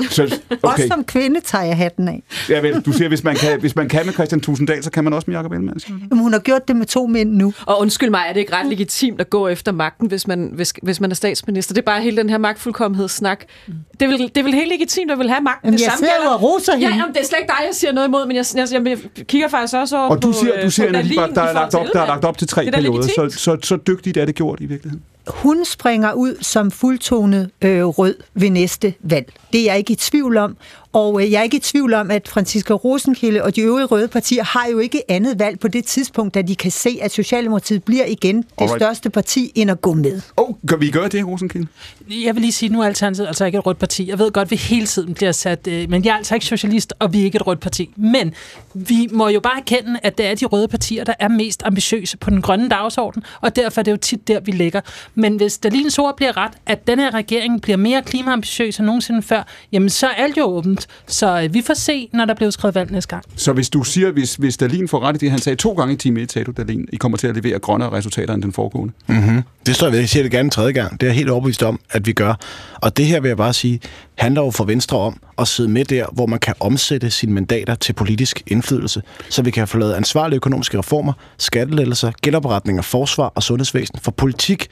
Så, 0.09 0.23
okay. 0.49 0.57
Også 0.63 0.88
som 0.88 1.03
kvinde 1.03 1.39
tager 1.39 1.63
jeg 1.63 1.77
hatten 1.77 2.07
af. 2.07 2.23
Ja, 2.49 2.59
vel, 2.59 2.81
du 2.81 2.91
siger, 2.91 3.07
hvis 3.07 3.23
man, 3.23 3.35
kan, 3.35 3.59
hvis 3.59 3.76
man 3.76 3.89
kan 3.89 4.05
med 4.05 4.13
Christian 4.13 4.41
Tulsendal, 4.41 4.84
så 4.84 4.91
kan 4.91 5.03
man 5.03 5.13
også 5.13 5.31
med 5.31 5.38
Jacob 5.38 5.51
Ellemann. 5.51 5.80
Jamen, 5.89 6.19
hun 6.19 6.34
har 6.34 6.39
gjort 6.39 6.67
det 6.67 6.76
med 6.76 6.85
to 6.85 7.07
mænd 7.07 7.31
nu. 7.31 7.53
Og 7.65 7.81
undskyld 7.81 8.09
mig, 8.09 8.21
er 8.27 8.34
det 8.34 8.39
ikke 8.39 8.53
ret 8.53 8.65
legitimt 8.69 9.21
at 9.21 9.30
gå 9.30 9.47
efter 9.47 9.71
magten, 9.71 10.07
hvis 10.07 10.27
man, 10.27 10.51
hvis, 10.53 10.73
hvis 10.84 11.01
man 11.01 11.11
er 11.11 11.15
statsminister? 11.15 11.73
Det 11.73 11.81
er 11.81 11.85
bare 11.85 12.01
hele 12.01 12.17
den 12.17 12.30
her 12.30 12.38
magtfuldkommenhedssnak. 12.38 13.43
Det 13.67 14.01
er 14.01 14.07
vel, 14.07 14.19
det 14.19 14.38
er 14.38 14.43
vel 14.43 14.53
helt 14.53 14.69
legitimt 14.69 15.11
at 15.11 15.19
vil 15.19 15.30
have 15.30 15.38
magten. 15.41 15.67
Jamen, 15.67 15.77
det 15.77 15.85
samme 15.85 15.97
sidder 15.97 16.13
jo 16.25 16.29
og 16.29 16.41
roser 16.41 16.73
hende. 16.73 16.87
Ja, 16.87 16.95
jamen, 16.95 17.13
det 17.13 17.21
er 17.21 17.25
slet 17.25 17.39
ikke 17.39 17.51
dig, 17.57 17.65
jeg 17.67 17.75
siger 17.75 17.91
noget 17.91 18.07
imod, 18.07 18.25
men 18.25 18.35
jeg, 18.35 18.45
jeg, 18.55 18.67
jeg, 18.71 18.85
jeg 18.87 19.27
kigger 19.27 19.47
faktisk 19.47 19.73
også 19.73 19.97
over 19.97 20.09
Og 20.09 20.21
du 20.23 20.33
siger, 20.33 20.55
på, 20.55 20.61
du 20.65 20.71
siger, 20.71 20.91
på 20.91 20.97
at 20.97 21.05
der, 21.05 21.27
der, 21.27 21.41
er 21.41 21.53
lagt 21.53 21.75
op, 21.75 21.87
der 21.93 22.01
er 22.01 22.07
lagt 22.07 22.25
op 22.25 22.37
til 22.37 22.47
tre 22.47 22.71
perioder, 22.71 23.07
så, 23.07 23.29
så, 23.37 23.57
så 23.63 23.77
dygtigt 23.87 24.17
er 24.17 24.25
det 24.25 24.35
gjort 24.35 24.59
i 24.61 24.65
virkeligheden. 24.65 25.03
Hun 25.30 25.65
springer 25.65 26.14
ud 26.14 26.35
som 26.41 26.72
fuldtonet 26.72 27.51
øh, 27.61 27.85
rød 27.85 28.15
ved 28.34 28.49
næste 28.49 28.93
valg. 29.01 29.34
Det 29.53 29.61
er 29.61 29.65
jeg 29.65 29.77
ikke 29.77 29.93
i 29.93 29.95
tvivl 29.95 30.38
om. 30.38 30.57
Og 30.93 31.22
øh, 31.23 31.31
jeg 31.31 31.39
er 31.39 31.43
ikke 31.43 31.57
i 31.57 31.60
tvivl 31.60 31.93
om, 31.93 32.11
at 32.11 32.27
Franziska 32.27 32.73
Rosenkilde 32.73 33.43
og 33.43 33.56
de 33.56 33.61
øvrige 33.61 33.85
røde 33.85 34.07
partier 34.07 34.43
har 34.43 34.68
jo 34.72 34.80
ikke 34.80 35.11
andet 35.11 35.39
valg 35.39 35.60
på 35.60 35.68
det 35.68 35.85
tidspunkt, 35.85 36.34
da 36.34 36.41
de 36.41 36.56
kan 36.56 36.72
se, 36.72 36.99
at 37.01 37.11
Socialdemokratiet 37.11 37.84
bliver 37.84 38.06
igen 38.06 38.38
det 38.38 38.45
Alright. 38.57 38.81
største 38.81 39.10
parti, 39.10 39.51
end 39.56 39.72
at 39.72 39.81
gå 39.81 39.93
med. 39.93 40.22
Oh, 40.38 40.56
gør 40.68 40.76
vi 40.76 40.91
gør 40.91 41.07
det, 41.07 41.27
Rosenkilde? 41.27 41.68
Jeg 42.10 42.35
vil 42.35 42.41
lige 42.41 42.51
sige, 42.51 42.69
nu 42.69 42.81
er 42.81 42.85
Alternativet 42.85 43.27
altså 43.27 43.45
ikke 43.45 43.57
et 43.57 43.65
rødt 43.65 43.80
parti. 43.80 44.10
Jeg 44.10 44.19
ved 44.19 44.31
godt, 44.31 44.45
at 44.45 44.51
vi 44.51 44.56
hele 44.56 44.85
tiden 44.85 45.14
bliver 45.14 45.31
sat... 45.31 45.68
Øh, 45.68 45.89
men 45.89 46.06
jeg 46.06 46.11
er 46.11 46.18
altså 46.18 46.34
ikke 46.34 46.45
socialist, 46.45 46.93
og 46.99 47.14
vi 47.14 47.19
er 47.22 47.23
ikke 47.23 47.35
et 47.35 47.47
rødt 47.47 47.60
parti. 47.60 47.93
Men 47.97 48.34
vi 48.73 49.07
må 49.11 49.27
jo 49.27 49.39
bare 49.39 49.57
erkende, 49.60 49.99
at 50.03 50.18
det 50.18 50.26
er 50.26 50.35
de 50.35 50.45
røde 50.45 50.68
partier, 50.68 51.03
der 51.03 51.14
er 51.19 51.27
mest 51.27 51.61
ambitiøse 51.65 52.18
på 52.18 52.30
den 52.30 52.41
grønne 52.41 52.69
dagsorden, 52.69 53.23
og 53.41 53.56
derfor 53.56 53.81
er 53.81 53.84
det 53.84 53.91
jo 53.91 53.97
tit 53.97 54.27
der, 54.27 54.39
vi 54.39 54.51
ligger. 54.51 54.81
Men 55.19 55.35
hvis 55.35 55.57
Dalins 55.57 55.99
ord 55.99 56.17
bliver 56.17 56.37
ret, 56.37 56.51
at 56.65 56.87
den 56.87 56.99
her 56.99 57.13
regering 57.13 57.61
bliver 57.61 57.77
mere 57.77 58.01
klimaambitiøs 58.01 58.77
end 58.77 58.85
nogensinde 58.85 59.21
før, 59.21 59.43
jamen 59.71 59.89
så 59.89 60.07
er 60.07 60.11
alt 60.11 60.37
jo 60.37 60.43
åbent. 60.43 60.87
Så 61.07 61.41
øh, 61.41 61.53
vi 61.53 61.61
får 61.61 61.73
se, 61.73 62.09
når 62.13 62.25
der 62.25 62.33
bliver 62.33 62.49
skrevet 62.49 62.75
valg 62.75 62.91
næste 62.91 63.09
gang. 63.09 63.23
Så 63.35 63.53
hvis 63.53 63.69
du 63.69 63.83
siger, 63.83 64.11
hvis, 64.11 64.35
hvis 64.35 64.57
Dalin 64.57 64.87
får 64.87 64.99
ret 64.99 65.15
i 65.15 65.19
det, 65.19 65.31
han 65.31 65.39
sagde 65.39 65.55
to 65.55 65.73
gange 65.73 65.93
i 65.93 65.97
time 65.97 66.21
1, 66.21 66.31
sagde 66.31 66.45
du, 66.45 66.51
Dalin, 66.51 66.87
I 66.93 66.95
kommer 66.95 67.17
til 67.17 67.27
at 67.27 67.35
levere 67.35 67.59
grønnere 67.59 67.91
resultater 67.91 68.33
end 68.33 68.43
den 68.43 68.53
foregående. 68.53 68.93
Mm-hmm. 69.07 69.41
Det 69.65 69.75
står 69.75 69.87
jeg 69.87 69.91
ved. 69.91 69.99
Jeg 69.99 70.09
siger 70.09 70.23
det 70.23 70.31
gerne 70.31 70.45
en 70.45 70.49
tredje 70.49 70.71
gang. 70.71 70.91
Det 70.91 71.03
er 71.03 71.07
jeg 71.07 71.15
helt 71.15 71.29
overbevist 71.29 71.63
om, 71.63 71.79
at 71.91 72.07
vi 72.07 72.13
gør. 72.13 72.33
Og 72.75 72.97
det 72.97 73.05
her 73.05 73.19
vil 73.19 73.29
jeg 73.29 73.37
bare 73.37 73.53
sige, 73.53 73.79
handler 74.15 74.41
jo 74.41 74.51
for 74.51 74.63
Venstre 74.63 74.97
om 74.97 75.21
at 75.37 75.47
sidde 75.47 75.69
med 75.69 75.85
der, 75.85 76.05
hvor 76.11 76.25
man 76.25 76.39
kan 76.39 76.53
omsætte 76.59 77.11
sine 77.11 77.33
mandater 77.33 77.75
til 77.75 77.93
politisk 77.93 78.43
indflydelse, 78.47 79.01
så 79.29 79.41
vi 79.41 79.51
kan 79.51 79.67
få 79.67 79.77
lavet 79.77 79.93
ansvarlige 79.93 80.35
økonomiske 80.35 80.77
reformer, 80.77 81.13
skattelettelser, 81.37 82.11
gældeopretninger, 82.21 82.81
forsvar 82.81 83.31
og 83.35 83.43
sundhedsvæsen. 83.43 83.99
For 84.01 84.11
politik, 84.11 84.67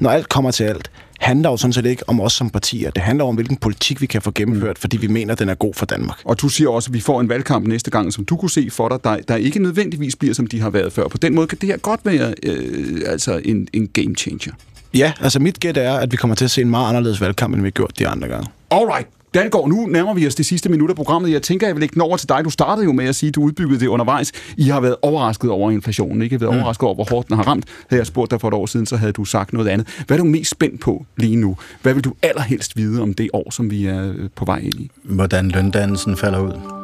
når 0.00 0.10
alt 0.10 0.28
kommer 0.28 0.50
til 0.50 0.64
alt, 0.64 0.90
handler 1.20 1.50
jo 1.50 1.56
sådan 1.56 1.72
set 1.72 1.86
ikke 1.86 2.08
om 2.08 2.20
os 2.20 2.32
som 2.32 2.50
partier. 2.50 2.90
Det 2.90 3.02
handler 3.02 3.24
om, 3.24 3.34
hvilken 3.34 3.56
politik 3.56 4.00
vi 4.00 4.06
kan 4.06 4.22
få 4.22 4.30
gennemført, 4.34 4.78
fordi 4.78 4.96
vi 4.96 5.06
mener, 5.06 5.34
den 5.34 5.48
er 5.48 5.54
god 5.54 5.74
for 5.74 5.86
Danmark. 5.86 6.18
Og 6.24 6.40
du 6.40 6.48
siger 6.48 6.70
også, 6.70 6.90
at 6.90 6.94
vi 6.94 7.00
får 7.00 7.20
en 7.20 7.28
valgkamp 7.28 7.66
næste 7.66 7.90
gang, 7.90 8.12
som 8.12 8.24
du 8.24 8.36
kunne 8.36 8.50
se 8.50 8.68
for 8.70 8.88
dig, 8.88 9.04
der, 9.04 9.16
der 9.28 9.36
ikke 9.36 9.62
nødvendigvis 9.62 10.16
bliver, 10.16 10.34
som 10.34 10.46
de 10.46 10.60
har 10.60 10.70
været 10.70 10.92
før. 10.92 11.08
På 11.08 11.18
den 11.18 11.34
måde 11.34 11.46
kan 11.46 11.58
det 11.60 11.66
her 11.66 11.76
godt 11.76 12.00
være 12.04 12.34
øh, 12.42 13.00
altså 13.06 13.40
en, 13.44 13.68
en 13.72 13.88
game 13.88 14.14
changer. 14.14 14.52
Ja, 14.94 15.12
altså 15.20 15.38
mit 15.38 15.60
gæt 15.60 15.76
er, 15.76 15.94
at 15.94 16.12
vi 16.12 16.16
kommer 16.16 16.34
til 16.34 16.44
at 16.44 16.50
se 16.50 16.60
en 16.60 16.70
meget 16.70 16.88
anderledes 16.88 17.20
valgkamp, 17.20 17.54
end 17.54 17.62
vi 17.62 17.66
har 17.66 17.70
gjort 17.70 17.98
de 17.98 18.08
andre 18.08 18.28
gange. 18.28 18.48
Alright. 18.70 19.06
Går 19.50 19.68
nu 19.68 19.86
nærmer 19.86 20.14
vi 20.14 20.26
os 20.26 20.34
det 20.34 20.46
sidste 20.46 20.68
minut 20.68 20.90
af 20.90 20.96
programmet. 20.96 21.32
Jeg 21.32 21.42
tænker, 21.42 21.66
jeg 21.66 21.76
vil 21.76 21.80
lægge 21.80 22.02
over 22.02 22.16
til 22.16 22.28
dig. 22.28 22.44
Du 22.44 22.50
startede 22.50 22.84
jo 22.84 22.92
med 22.92 23.04
at 23.04 23.14
sige, 23.14 23.28
at 23.28 23.34
du 23.34 23.42
udbyggede 23.42 23.80
det 23.80 23.86
undervejs. 23.86 24.32
I 24.56 24.62
har 24.62 24.80
været 24.80 24.96
overrasket 25.02 25.50
over 25.50 25.70
inflationen, 25.70 26.22
ikke? 26.22 26.34
I 26.34 26.36
har 26.36 26.46
været 26.46 26.54
mm. 26.54 26.60
overrasket 26.60 26.82
over, 26.82 26.94
hvor 26.94 27.06
hårdt 27.10 27.28
den 27.28 27.36
har 27.36 27.44
ramt. 27.44 27.64
Havde 27.88 28.00
jeg 28.00 28.06
spurgt 28.06 28.30
dig 28.30 28.40
for 28.40 28.48
et 28.48 28.54
år 28.54 28.66
siden, 28.66 28.86
så 28.86 28.96
havde 28.96 29.12
du 29.12 29.24
sagt 29.24 29.52
noget 29.52 29.68
andet. 29.68 30.02
Hvad 30.06 30.18
er 30.18 30.22
du 30.22 30.28
mest 30.28 30.50
spændt 30.50 30.80
på 30.80 31.06
lige 31.16 31.36
nu? 31.36 31.56
Hvad 31.82 31.94
vil 31.94 32.04
du 32.04 32.12
allerhelst 32.22 32.76
vide 32.76 33.02
om 33.02 33.14
det 33.14 33.30
år, 33.32 33.50
som 33.50 33.70
vi 33.70 33.86
er 33.86 34.12
øh, 34.12 34.28
på 34.36 34.44
vej 34.44 34.58
ind 34.58 34.74
i? 34.74 34.90
Hvordan 35.02 35.48
løndannelsen 35.48 36.16
falder 36.16 36.40
ud. 36.40 36.79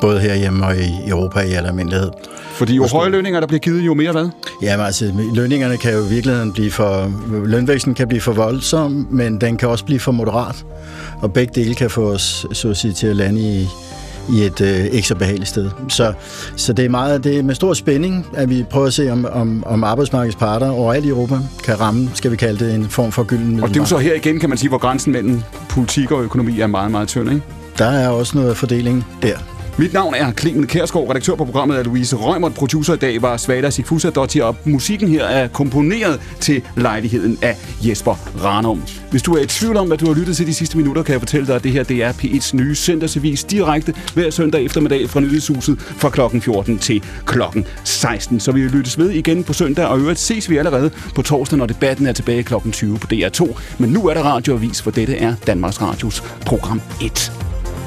Både 0.00 0.20
herhjemme 0.20 0.66
og 0.66 0.76
i 0.76 1.08
Europa 1.08 1.40
i 1.40 1.52
almindelighed. 1.52 2.10
Fordi 2.58 2.76
jo 2.76 2.86
høje 2.92 3.10
lønninger, 3.10 3.40
der 3.40 3.46
bliver 3.46 3.60
givet, 3.60 3.80
jo 3.86 3.94
mere 3.94 4.12
hvad? 4.12 4.28
Jamen 4.62 4.86
altså, 4.86 5.12
lønningerne 5.34 5.76
kan 5.76 5.92
jo 5.92 6.04
i 6.04 6.08
virkeligheden 6.08 6.52
blive 6.52 6.70
for... 6.70 7.12
Lønvæksten 7.46 7.94
kan 7.94 8.08
blive 8.08 8.20
for 8.20 8.32
voldsom, 8.32 9.08
men 9.10 9.40
den 9.40 9.56
kan 9.56 9.68
også 9.68 9.84
blive 9.84 10.00
for 10.00 10.12
moderat. 10.12 10.64
Og 11.20 11.32
begge 11.32 11.52
dele 11.54 11.74
kan 11.74 11.90
få 11.90 12.10
os, 12.10 12.46
så 12.52 12.70
at 12.70 12.76
sige, 12.76 12.92
til 12.92 13.06
at 13.06 13.16
lande 13.16 13.40
i, 13.40 13.68
i 14.32 14.42
et 14.42 14.60
øh, 14.60 14.84
ikke 14.84 15.08
så 15.08 15.14
behageligt 15.14 15.48
sted. 15.48 15.70
Så, 15.88 16.12
så 16.56 16.72
det 16.72 16.84
er 16.84 16.88
meget 16.88 17.24
det 17.24 17.38
er 17.38 17.42
med 17.42 17.54
stor 17.54 17.74
spænding, 17.74 18.26
at 18.34 18.50
vi 18.50 18.64
prøver 18.70 18.86
at 18.86 18.92
se, 18.92 19.12
om, 19.12 19.26
om, 19.32 19.64
om 19.66 19.84
arbejdsmarkedets 19.84 20.36
parter 20.36 20.70
overalt 20.70 21.04
i 21.04 21.08
Europa 21.08 21.38
kan 21.64 21.80
ramme, 21.80 22.10
skal 22.14 22.30
vi 22.30 22.36
kalde 22.36 22.64
det, 22.64 22.74
en 22.74 22.88
form 22.88 23.12
for 23.12 23.22
gylden 23.22 23.62
Og 23.62 23.68
det 23.68 23.76
er 23.76 23.80
jo 23.80 23.86
så 23.86 23.98
her 23.98 24.14
igen, 24.14 24.40
kan 24.40 24.48
man 24.48 24.58
sige, 24.58 24.68
hvor 24.68 24.78
grænsen 24.78 25.12
mellem 25.12 25.42
politik 25.68 26.10
og 26.10 26.22
økonomi 26.22 26.60
er 26.60 26.66
meget, 26.66 26.90
meget 26.90 27.08
tynd, 27.08 27.30
ikke? 27.30 27.42
Der 27.78 27.86
er 27.86 28.08
også 28.08 28.38
noget 28.38 28.56
fordeling 28.56 29.06
der. 29.22 29.38
Mit 29.80 29.92
navn 29.92 30.14
er 30.14 30.32
Clemen 30.32 30.66
Kærsgaard, 30.66 31.08
redaktør 31.10 31.34
på 31.34 31.44
programmet 31.44 31.78
er 31.78 31.82
Louise 31.82 32.16
Rømert, 32.16 32.54
producer 32.54 32.94
i 32.94 32.96
dag 32.96 33.22
var 33.22 33.36
Svada 33.36 33.70
Sigfusa 33.70 34.10
Dotti, 34.10 34.38
og 34.38 34.56
musikken 34.64 35.08
her 35.08 35.24
er 35.24 35.48
komponeret 35.48 36.20
til 36.40 36.62
lejligheden 36.76 37.38
af 37.42 37.56
Jesper 37.82 38.14
Ranum. 38.44 38.82
Hvis 39.10 39.22
du 39.22 39.34
er 39.34 39.42
i 39.42 39.46
tvivl 39.46 39.76
om, 39.76 39.86
hvad 39.86 39.98
du 39.98 40.06
har 40.06 40.14
lyttet 40.14 40.36
til 40.36 40.46
de 40.46 40.54
sidste 40.54 40.76
minutter, 40.76 41.02
kan 41.02 41.12
jeg 41.12 41.20
fortælle 41.20 41.46
dig, 41.46 41.56
at 41.56 41.64
det 41.64 41.72
her 41.72 41.82
det 41.82 42.02
er 42.02 42.12
P1's 42.12 42.56
nye 42.56 42.74
søndagsavis 42.74 43.44
direkte 43.44 43.94
hver 44.14 44.30
søndag 44.30 44.64
eftermiddag 44.64 45.10
fra 45.10 45.20
Nyhedshuset 45.20 45.80
fra 45.80 46.10
klokken 46.10 46.42
14 46.42 46.78
til 46.78 47.02
klokken 47.26 47.66
16. 47.84 48.40
Så 48.40 48.52
vi 48.52 48.60
lyttes 48.60 48.98
ved 48.98 49.10
igen 49.10 49.44
på 49.44 49.52
søndag, 49.52 49.86
og 49.86 49.98
øvrigt 49.98 50.18
ses 50.18 50.50
vi 50.50 50.56
allerede 50.56 50.90
på 51.14 51.22
torsdag, 51.22 51.58
når 51.58 51.66
debatten 51.66 52.06
er 52.06 52.12
tilbage 52.12 52.42
klokken 52.42 52.72
20 52.72 52.98
på 52.98 53.06
DR2. 53.12 53.58
Men 53.78 53.90
nu 53.90 54.06
er 54.06 54.14
der 54.14 54.22
radioavis, 54.22 54.82
for 54.82 54.90
dette 54.90 55.16
er 55.16 55.34
Danmarks 55.46 55.82
Radios 55.82 56.20
program 56.46 56.80
1. 57.02 57.47